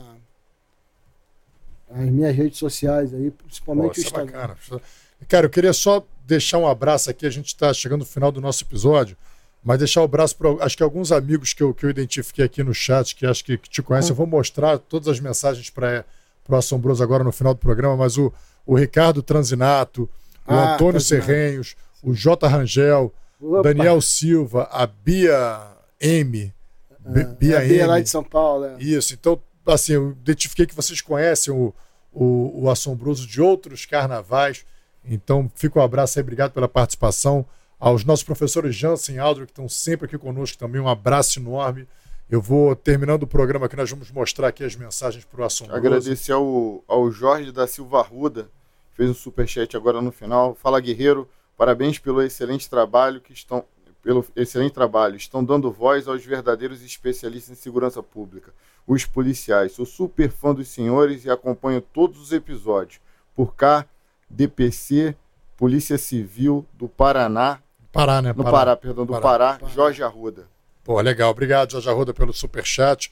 as 1.89 2.09
minhas 2.09 2.35
redes 2.35 2.59
sociais 2.59 3.13
aí, 3.13 3.31
principalmente 3.31 3.95
Pô, 3.95 3.99
o 3.99 4.01
é 4.01 4.05
Instagram. 4.05 4.47
Bacana. 4.47 4.81
Cara, 5.27 5.45
eu 5.47 5.49
queria 5.49 5.73
só 5.73 6.05
deixar 6.25 6.59
um 6.59 6.67
abraço 6.67 7.09
aqui, 7.09 7.25
a 7.25 7.29
gente 7.29 7.47
está 7.47 7.73
chegando 7.73 8.01
no 8.01 8.05
final 8.05 8.31
do 8.31 8.39
nosso 8.39 8.63
episódio, 8.63 9.17
mas 9.63 9.79
deixar 9.79 10.01
o 10.01 10.03
um 10.03 10.05
abraço 10.05 10.35
para 10.37 10.63
acho 10.63 10.77
que 10.77 10.83
alguns 10.83 11.11
amigos 11.11 11.53
que 11.53 11.63
eu, 11.63 11.73
que 11.73 11.85
eu 11.85 11.89
identifiquei 11.89 12.45
aqui 12.45 12.63
no 12.63 12.73
chat, 12.73 13.15
que 13.15 13.25
acho 13.25 13.43
que, 13.43 13.57
que 13.57 13.69
te 13.69 13.81
conhecem, 13.81 14.11
eu 14.11 14.15
vou 14.15 14.27
mostrar 14.27 14.77
todas 14.77 15.07
as 15.07 15.19
mensagens 15.19 15.69
para 15.69 16.05
o 16.47 16.55
Assombroso 16.55 17.03
agora 17.03 17.23
no 17.23 17.31
final 17.31 17.53
do 17.53 17.59
programa, 17.59 17.95
mas 17.95 18.17
o, 18.17 18.31
o 18.65 18.75
Ricardo 18.75 19.21
Transinato, 19.21 20.09
o 20.47 20.53
ah, 20.53 20.73
Antônio 20.73 20.93
Transinato. 20.93 21.25
Serrenhos, 21.25 21.75
o 22.03 22.13
J. 22.13 22.47
Rangel, 22.47 23.13
Opa. 23.39 23.61
Daniel 23.63 24.01
Silva, 24.01 24.67
a 24.71 24.85
Bia 24.85 25.61
M. 25.99 26.53
Ah, 26.91 27.09
Bia, 27.09 27.57
a 27.57 27.61
Bia 27.61 27.65
M. 27.65 27.85
lá 27.85 27.99
de 27.99 28.09
São 28.09 28.23
Paulo. 28.23 28.65
É. 28.65 28.77
Isso, 28.79 29.13
então 29.13 29.39
assim, 29.65 29.93
eu 29.93 30.11
identifiquei 30.11 30.65
que 30.65 30.75
vocês 30.75 31.01
conhecem 31.01 31.53
o, 31.53 31.73
o, 32.11 32.63
o 32.63 32.69
Assombroso 32.69 33.27
de 33.27 33.41
outros 33.41 33.85
carnavais. 33.85 34.65
Então, 35.03 35.51
fica 35.55 35.79
um 35.79 35.83
abraço 35.83 36.19
aí, 36.19 36.23
obrigado 36.23 36.51
pela 36.51 36.67
participação. 36.67 37.45
Aos 37.79 38.03
nossos 38.03 38.23
professores 38.23 38.75
Jansen 38.75 39.15
e 39.15 39.19
Aldro, 39.19 39.45
que 39.45 39.51
estão 39.51 39.67
sempre 39.67 40.05
aqui 40.05 40.17
conosco 40.17 40.57
também, 40.57 40.79
um 40.79 40.87
abraço 40.87 41.39
enorme. 41.39 41.87
Eu 42.31 42.41
vou, 42.41 42.73
terminando 42.73 43.23
o 43.23 43.27
programa 43.27 43.65
aqui, 43.65 43.75
nós 43.75 43.91
vamos 43.91 44.09
mostrar 44.09 44.47
aqui 44.47 44.63
as 44.63 44.73
mensagens 44.73 45.25
para 45.25 45.41
o 45.41 45.43
Assombroso. 45.43 45.77
Agradecer 45.77 46.31
ao, 46.31 46.81
ao 46.87 47.11
Jorge 47.11 47.51
da 47.51 47.67
Silva 47.67 47.99
Arruda, 47.99 48.49
fez 48.93 49.09
um 49.09 49.13
superchat 49.13 49.75
agora 49.75 50.01
no 50.01 50.13
final. 50.13 50.55
Fala, 50.55 50.79
Guerreiro, 50.79 51.27
parabéns 51.57 51.99
pelo 51.99 52.21
excelente 52.21 52.69
trabalho 52.69 53.19
que 53.19 53.33
estão 53.33 53.65
pelo 54.01 54.25
excelente 54.33 54.71
trabalho. 54.71 55.17
Estão 55.17 55.43
dando 55.43 55.69
voz 55.69 56.07
aos 56.07 56.25
verdadeiros 56.25 56.81
especialistas 56.81 57.51
em 57.51 57.61
segurança 57.61 58.01
pública 58.01 58.53
os 58.87 59.05
policiais. 59.05 59.73
Sou 59.73 59.85
super 59.85 60.31
fã 60.31 60.53
dos 60.53 60.69
senhores 60.69 61.25
e 61.25 61.29
acompanho 61.29 61.81
todos 61.81 62.19
os 62.19 62.31
episódios. 62.31 63.01
Por 63.35 63.55
cá, 63.55 63.85
DPC, 64.29 65.15
Polícia 65.57 65.97
Civil 65.97 66.65
do 66.73 66.87
Paraná. 66.87 67.59
Pará, 67.91 68.21
né? 68.21 68.33
Do 68.33 68.41
Pará, 68.41 68.57
Pará 68.57 68.77
perdão, 68.77 69.05
do 69.05 69.11
Pará, 69.11 69.57
Pará, 69.57 69.59
Jorge 69.67 70.01
Arruda. 70.01 70.47
Pô, 70.83 70.99
legal. 70.99 71.31
Obrigado, 71.31 71.71
Jorge 71.71 71.89
Arruda, 71.89 72.13
pelo 72.13 72.33
superchat. 72.33 73.11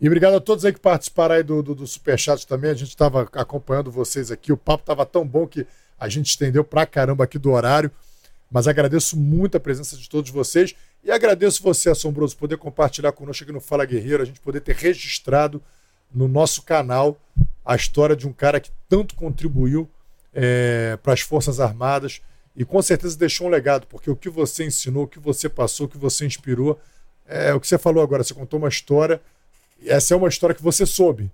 E 0.00 0.06
obrigado 0.06 0.34
a 0.34 0.40
todos 0.40 0.64
aí 0.64 0.72
que 0.72 0.80
participaram 0.80 1.34
aí 1.34 1.42
do, 1.42 1.62
do, 1.62 1.74
do 1.74 1.86
superchat 1.86 2.46
também. 2.46 2.70
A 2.70 2.74
gente 2.74 2.88
estava 2.88 3.28
acompanhando 3.34 3.90
vocês 3.90 4.30
aqui. 4.30 4.52
O 4.52 4.56
papo 4.56 4.82
estava 4.82 5.04
tão 5.04 5.26
bom 5.26 5.46
que 5.46 5.66
a 5.98 6.08
gente 6.08 6.30
estendeu 6.30 6.64
pra 6.64 6.86
caramba 6.86 7.24
aqui 7.24 7.38
do 7.38 7.50
horário. 7.50 7.90
Mas 8.50 8.66
agradeço 8.66 9.16
muito 9.16 9.56
a 9.56 9.60
presença 9.60 9.96
de 9.96 10.08
todos 10.08 10.30
vocês. 10.30 10.74
E 11.04 11.10
agradeço 11.10 11.62
você, 11.62 11.90
Assombroso, 11.90 12.36
poder 12.36 12.56
compartilhar 12.56 13.12
conosco 13.12 13.44
aqui 13.44 13.52
no 13.52 13.60
Fala 13.60 13.84
Guerreiro, 13.84 14.22
a 14.22 14.26
gente 14.26 14.40
poder 14.40 14.60
ter 14.60 14.76
registrado 14.76 15.62
no 16.12 16.26
nosso 16.26 16.62
canal 16.62 17.18
a 17.64 17.76
história 17.76 18.16
de 18.16 18.26
um 18.26 18.32
cara 18.32 18.60
que 18.60 18.70
tanto 18.88 19.14
contribuiu 19.14 19.88
é, 20.34 20.98
para 21.02 21.12
as 21.12 21.20
Forças 21.20 21.60
Armadas 21.60 22.20
e 22.56 22.64
com 22.64 22.82
certeza 22.82 23.16
deixou 23.16 23.46
um 23.46 23.50
legado, 23.50 23.86
porque 23.86 24.10
o 24.10 24.16
que 24.16 24.28
você 24.28 24.64
ensinou, 24.64 25.04
o 25.04 25.08
que 25.08 25.18
você 25.18 25.48
passou, 25.48 25.86
o 25.86 25.88
que 25.88 25.96
você 25.96 26.26
inspirou, 26.26 26.78
é 27.30 27.54
o 27.54 27.60
que 27.60 27.66
você 27.66 27.78
falou 27.78 28.02
agora. 28.02 28.24
Você 28.24 28.34
contou 28.34 28.58
uma 28.58 28.68
história, 28.68 29.20
essa 29.86 30.14
é 30.14 30.16
uma 30.16 30.28
história 30.28 30.54
que 30.54 30.62
você 30.62 30.84
soube, 30.84 31.30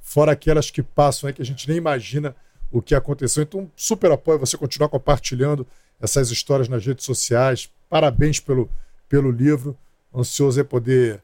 fora 0.00 0.32
aquelas 0.32 0.70
que 0.70 0.82
passam 0.82 1.28
aí 1.28 1.34
que 1.34 1.42
a 1.42 1.44
gente 1.44 1.68
nem 1.68 1.76
imagina 1.76 2.34
o 2.70 2.80
que 2.80 2.94
aconteceu. 2.94 3.42
Então, 3.42 3.70
super 3.76 4.10
apoio 4.12 4.38
você 4.38 4.56
continuar 4.56 4.88
compartilhando 4.88 5.66
essas 6.00 6.30
histórias 6.30 6.68
nas 6.68 6.84
redes 6.84 7.04
sociais. 7.04 7.68
Parabéns 7.90 8.40
pelo 8.40 8.70
pelo 9.08 9.30
livro. 9.30 9.76
Ansioso 10.14 10.58
é 10.58 10.64
poder 10.64 11.22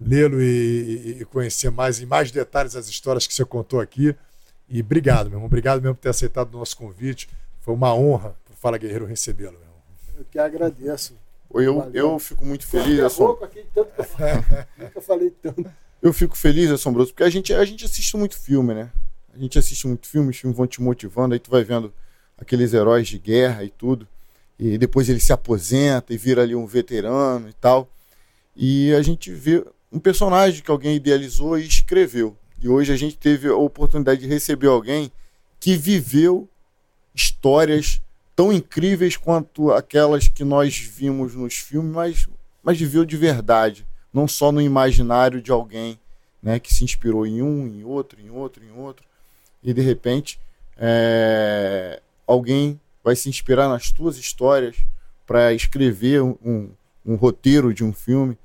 lê-lo 0.00 0.40
e, 0.40 1.18
e, 1.20 1.24
conhecer 1.24 1.70
mais 1.70 2.00
em 2.00 2.06
mais 2.06 2.30
detalhes 2.30 2.76
as 2.76 2.88
histórias 2.88 3.26
que 3.26 3.34
você 3.34 3.44
contou 3.44 3.80
aqui. 3.80 4.14
E 4.68 4.80
obrigado, 4.80 5.26
meu 5.26 5.36
irmão. 5.36 5.46
Obrigado 5.46 5.80
mesmo 5.82 5.96
por 5.96 6.02
ter 6.02 6.10
aceitado 6.10 6.54
o 6.54 6.58
nosso 6.58 6.76
convite. 6.76 7.28
Foi 7.60 7.74
uma 7.74 7.92
honra 7.92 8.36
para 8.44 8.54
o 8.54 8.56
Fala 8.56 8.78
Guerreiro 8.78 9.04
recebê-lo, 9.04 9.52
meu 9.52 9.62
irmão. 9.62 9.82
Eu 10.16 10.24
que 10.30 10.38
agradeço. 10.38 11.16
Eu, 11.60 11.90
eu 11.92 12.18
fico 12.18 12.44
muito 12.44 12.66
feliz. 12.66 13.00
Assom... 13.00 13.38
Aqui, 13.42 13.64
tanto 13.74 13.90
que 13.92 14.00
eu 14.00 14.06
Nunca 14.84 15.00
falei 15.00 15.30
tanto. 15.30 15.70
Eu 16.02 16.12
fico 16.12 16.36
feliz, 16.36 16.70
assombroso, 16.70 17.12
porque 17.12 17.22
a 17.22 17.30
gente, 17.30 17.52
a 17.54 17.64
gente 17.64 17.84
assiste 17.84 18.16
muito 18.16 18.36
filme, 18.36 18.74
né? 18.74 18.90
A 19.34 19.38
gente 19.38 19.58
assiste 19.58 19.86
muito 19.86 20.06
filme, 20.06 20.30
os 20.30 20.36
filmes 20.36 20.56
vão 20.56 20.66
te 20.66 20.82
motivando, 20.82 21.32
aí 21.32 21.40
tu 21.40 21.50
vai 21.50 21.64
vendo 21.64 21.92
aqueles 22.36 22.74
heróis 22.74 23.08
de 23.08 23.18
guerra 23.18 23.64
e 23.64 23.70
tudo 23.70 24.06
e 24.58 24.78
depois 24.78 25.08
ele 25.08 25.20
se 25.20 25.32
aposenta 25.32 26.14
e 26.14 26.16
vira 26.16 26.42
ali 26.42 26.54
um 26.54 26.66
veterano 26.66 27.48
e 27.48 27.52
tal. 27.54 27.88
E 28.56 28.92
a 28.94 29.02
gente 29.02 29.32
vê 29.32 29.64
um 29.90 29.98
personagem 29.98 30.62
que 30.62 30.70
alguém 30.70 30.96
idealizou 30.96 31.58
e 31.58 31.66
escreveu. 31.66 32.36
E 32.60 32.68
hoje 32.68 32.92
a 32.92 32.96
gente 32.96 33.16
teve 33.16 33.48
a 33.48 33.56
oportunidade 33.56 34.20
de 34.20 34.26
receber 34.26 34.68
alguém 34.68 35.10
que 35.58 35.76
viveu 35.76 36.48
histórias 37.14 38.00
tão 38.34 38.52
incríveis 38.52 39.16
quanto 39.16 39.72
aquelas 39.72 40.28
que 40.28 40.44
nós 40.44 40.76
vimos 40.76 41.34
nos 41.34 41.54
filmes, 41.54 41.92
mas, 41.92 42.28
mas 42.62 42.78
viveu 42.78 43.04
de 43.04 43.16
verdade, 43.16 43.86
não 44.12 44.26
só 44.26 44.50
no 44.50 44.60
imaginário 44.60 45.40
de 45.40 45.50
alguém 45.50 45.98
né, 46.42 46.58
que 46.58 46.74
se 46.74 46.84
inspirou 46.84 47.26
em 47.26 47.42
um, 47.42 47.66
em 47.66 47.84
outro, 47.84 48.20
em 48.20 48.30
outro, 48.30 48.64
em 48.64 48.70
outro, 48.70 49.04
e 49.62 49.72
de 49.72 49.80
repente 49.80 50.38
é, 50.76 52.00
alguém 52.26 52.78
vai 53.02 53.16
se 53.16 53.28
inspirar 53.28 53.68
nas 53.68 53.90
tuas 53.90 54.16
histórias 54.16 54.76
para 55.26 55.52
escrever 55.52 56.22
um, 56.22 56.70
um, 57.04 57.14
roteiro 57.14 57.72
de 57.72 57.84
um 57.84 57.92
filme. 57.92 58.36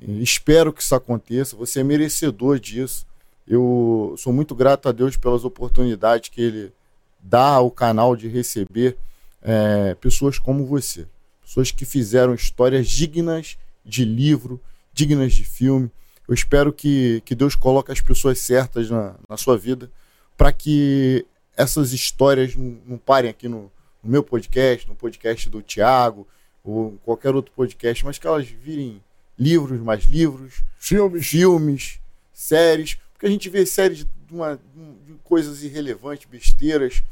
Espero 0.00 0.72
que 0.72 0.82
isso 0.82 0.94
aconteça. 0.94 1.56
Você 1.56 1.80
é 1.80 1.84
merecedor 1.84 2.58
disso. 2.58 3.06
Eu 3.46 4.14
sou 4.18 4.32
muito 4.32 4.54
grato 4.54 4.88
a 4.88 4.92
Deus 4.92 5.16
pelas 5.16 5.44
oportunidades 5.44 6.28
que 6.28 6.40
Ele 6.40 6.72
dá 7.20 7.48
ao 7.48 7.70
canal 7.70 8.16
de 8.16 8.28
receber 8.28 8.96
é, 9.42 9.94
pessoas 9.94 10.38
como 10.38 10.66
você, 10.66 11.06
pessoas 11.42 11.70
que 11.70 11.84
fizeram 11.84 12.34
histórias 12.34 12.88
dignas 12.88 13.58
de 13.84 14.04
livro, 14.04 14.60
dignas 14.92 15.32
de 15.32 15.44
filme. 15.44 15.90
Eu 16.28 16.34
espero 16.34 16.72
que, 16.72 17.22
que 17.24 17.34
Deus 17.34 17.54
coloque 17.54 17.90
as 17.90 18.00
pessoas 18.00 18.38
certas 18.38 18.88
na, 18.90 19.16
na 19.28 19.36
sua 19.36 19.56
vida 19.56 19.90
para 20.36 20.52
que 20.52 21.26
essas 21.56 21.92
histórias 21.92 22.54
não, 22.54 22.78
não 22.86 22.98
parem 22.98 23.30
aqui 23.30 23.48
no, 23.48 23.70
no 24.02 24.10
meu 24.10 24.22
podcast, 24.22 24.88
no 24.88 24.94
podcast 24.94 25.48
do 25.50 25.60
Tiago, 25.60 26.26
ou 26.62 26.92
qualquer 27.04 27.34
outro 27.34 27.52
podcast, 27.54 28.04
mas 28.04 28.18
que 28.18 28.26
elas 28.26 28.46
virem 28.46 29.02
livros, 29.38 29.80
mais 29.80 30.04
livros, 30.04 30.62
filmes, 30.78 31.26
filmes 31.26 32.00
séries, 32.32 32.98
porque 33.12 33.26
a 33.26 33.30
gente 33.30 33.48
vê 33.48 33.66
séries 33.66 33.98
de, 33.98 34.34
uma, 34.34 34.58
de 35.06 35.14
coisas 35.24 35.62
irrelevantes, 35.62 36.26
besteiras, 36.30 37.02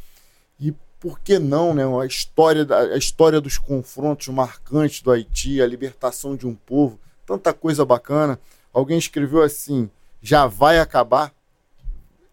e 0.60 0.74
por 1.00 1.20
que 1.20 1.38
não, 1.38 1.72
né? 1.72 1.82
A 1.84 2.06
história, 2.06 2.66
a 2.92 2.96
história 2.96 3.40
dos 3.40 3.56
confrontos 3.56 4.28
marcantes 4.28 5.00
do 5.02 5.10
Haiti, 5.10 5.62
a 5.62 5.66
libertação 5.66 6.34
de 6.34 6.46
um 6.46 6.54
povo, 6.54 6.98
tanta 7.26 7.52
coisa 7.52 7.84
bacana. 7.84 8.38
Alguém 8.72 8.98
escreveu 8.98 9.42
assim: 9.42 9.88
já 10.20 10.46
vai 10.46 10.78
acabar? 10.78 11.32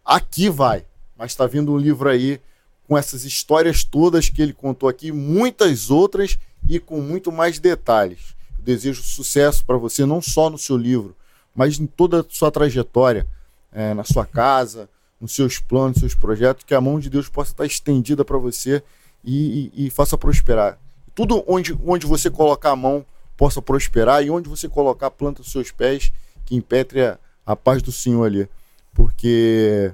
Aqui 0.04 0.50
vai, 0.50 0.86
mas 1.18 1.32
está 1.32 1.48
vindo 1.48 1.72
um 1.72 1.78
livro 1.78 2.10
aí 2.10 2.40
com 2.88 2.98
essas 2.98 3.24
histórias 3.24 3.84
todas 3.84 4.30
que 4.30 4.42
ele 4.42 4.54
contou 4.54 4.88
aqui, 4.88 5.12
muitas 5.12 5.90
outras 5.90 6.38
e 6.68 6.80
com 6.80 7.02
muito 7.02 7.32
mais 7.32 7.60
detalhes. 7.60 8.36
Desejo 8.60 9.02
sucesso 9.04 9.66
para 9.66 9.78
você, 9.78 10.06
não 10.06 10.22
só 10.22 10.50
no 10.50 10.58
seu 10.58 10.78
livro, 10.78 11.16
mas 11.54 11.80
em 11.80 11.86
toda 11.86 12.22
a 12.22 12.26
sua 12.28 12.52
trajetória, 12.52 13.28
é, 13.72 13.94
na 13.94 14.04
sua 14.04 14.26
casa, 14.26 14.90
nos 15.20 15.34
seus 15.34 15.60
planos, 15.60 15.94
nos 15.94 16.00
seus 16.00 16.16
projetos, 16.16 16.64
que 16.64 16.74
a 16.74 16.82
mão 16.82 17.00
de 17.00 17.10
Deus 17.10 17.30
possa 17.30 17.52
estar 17.52 17.66
estendida 17.66 18.24
para 18.24 18.38
você 18.38 18.84
e, 19.24 19.72
e, 19.74 19.88
e, 19.88 19.90
faça 19.90 20.18
prosperar. 20.18 20.78
Tudo 21.14 21.44
onde, 21.48 21.78
onde 21.86 22.06
você 22.06 22.30
colocar 22.30 22.72
a 22.72 22.76
mão 22.76 23.06
possa 23.38 23.62
prosperar 23.62 24.24
e 24.24 24.30
onde 24.30 24.48
você 24.48 24.70
colocar, 24.70 25.10
planta 25.12 25.42
os 25.42 25.52
seus 25.52 25.72
pés, 25.72 26.12
que 26.46 26.56
impetre 26.56 27.02
a, 27.02 27.18
a 27.46 27.56
paz 27.56 27.82
do 27.82 27.92
Senhor 27.92 28.24
ali. 28.24 28.48
Porque 28.94 29.94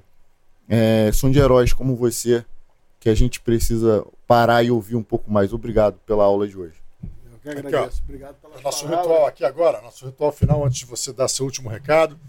é, 0.70 1.12
são 1.14 1.32
de 1.32 1.40
heróis 1.40 1.74
como 1.74 1.96
você 1.96 2.46
que 3.00 3.10
a 3.10 3.16
gente 3.16 3.42
precisa 3.42 4.06
parar 4.28 4.64
e 4.64 4.72
ouvir 4.72 4.96
um 4.96 5.04
pouco 5.04 5.32
mais. 5.32 5.52
Obrigado 5.52 5.98
pela 6.06 6.24
aula 6.24 6.48
de 6.48 6.58
hoje. 6.58 6.76
Eu 7.04 7.40
que 7.42 7.50
agradeço. 7.50 7.98
Aqui, 7.98 8.04
Obrigado 8.04 8.36
pela 8.36 8.62
Nosso 8.62 8.86
palavra. 8.86 9.12
ritual 9.12 9.28
aqui 9.28 9.44
agora, 9.44 9.82
nosso 9.82 10.06
ritual 10.06 10.32
final, 10.32 10.64
antes 10.64 10.80
de 10.80 10.86
você 10.86 11.12
dar 11.12 11.28
seu 11.28 11.46
último 11.46 11.68
recado. 11.68 12.20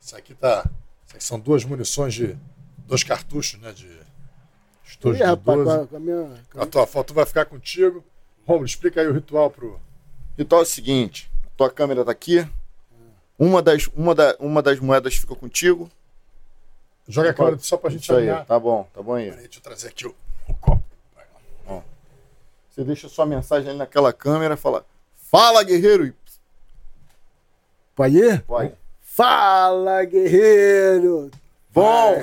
Isso 0.00 0.16
aqui 0.16 0.34
tá. 0.34 0.68
São 1.18 1.38
duas 1.38 1.64
munições 1.64 2.14
de. 2.14 2.36
dois 2.86 3.02
cartuchos, 3.02 3.60
né? 3.60 3.72
De. 3.72 3.90
Estojo 4.86 5.16
de 5.16 5.22
rapaz, 5.22 5.64
12. 5.64 5.88
Com 5.88 5.96
a, 5.96 6.00
minha, 6.00 6.44
com 6.52 6.60
a 6.60 6.66
tua 6.66 6.86
foto 6.86 7.14
vai 7.14 7.26
ficar 7.26 7.44
contigo. 7.46 8.04
Romulo, 8.46 8.66
explica 8.66 9.00
aí 9.00 9.08
o 9.08 9.12
ritual 9.12 9.50
pro. 9.50 9.80
Ritual 10.38 10.60
é 10.60 10.64
o 10.64 10.66
seguinte: 10.66 11.30
a 11.46 11.50
tua 11.56 11.70
câmera 11.70 12.04
tá 12.04 12.12
aqui. 12.12 12.46
Uma 13.38 13.60
das, 13.60 13.88
uma, 13.94 14.14
da, 14.14 14.36
uma 14.38 14.62
das 14.62 14.78
moedas 14.78 15.16
fica 15.16 15.34
contigo. 15.34 15.90
Joga 17.08 17.30
a 17.30 17.34
câmera 17.34 17.58
só 17.58 17.76
pra 17.76 17.90
gente 17.90 18.04
Isso 18.04 18.14
aí, 18.14 18.28
tá 18.44 18.58
bom, 18.58 18.88
tá 18.94 19.02
bom 19.02 19.14
aí. 19.14 19.28
Peraí, 19.28 19.42
deixa 19.42 19.58
eu 19.58 19.62
trazer 19.62 19.88
aqui 19.88 20.06
o, 20.06 20.14
o 20.48 20.54
copo. 20.54 20.82
Ó. 21.66 21.82
Você 22.70 22.84
deixa 22.84 23.08
sua 23.08 23.26
mensagem 23.26 23.70
ali 23.70 23.78
naquela 23.78 24.12
câmera, 24.12 24.56
fala: 24.56 24.86
Fala, 25.16 25.62
guerreiro! 25.62 26.14
Pode 27.94 28.16
ir? 28.16 28.42
Fala, 29.16 30.04
guerreiro! 30.04 31.30
Bom! 31.72 32.20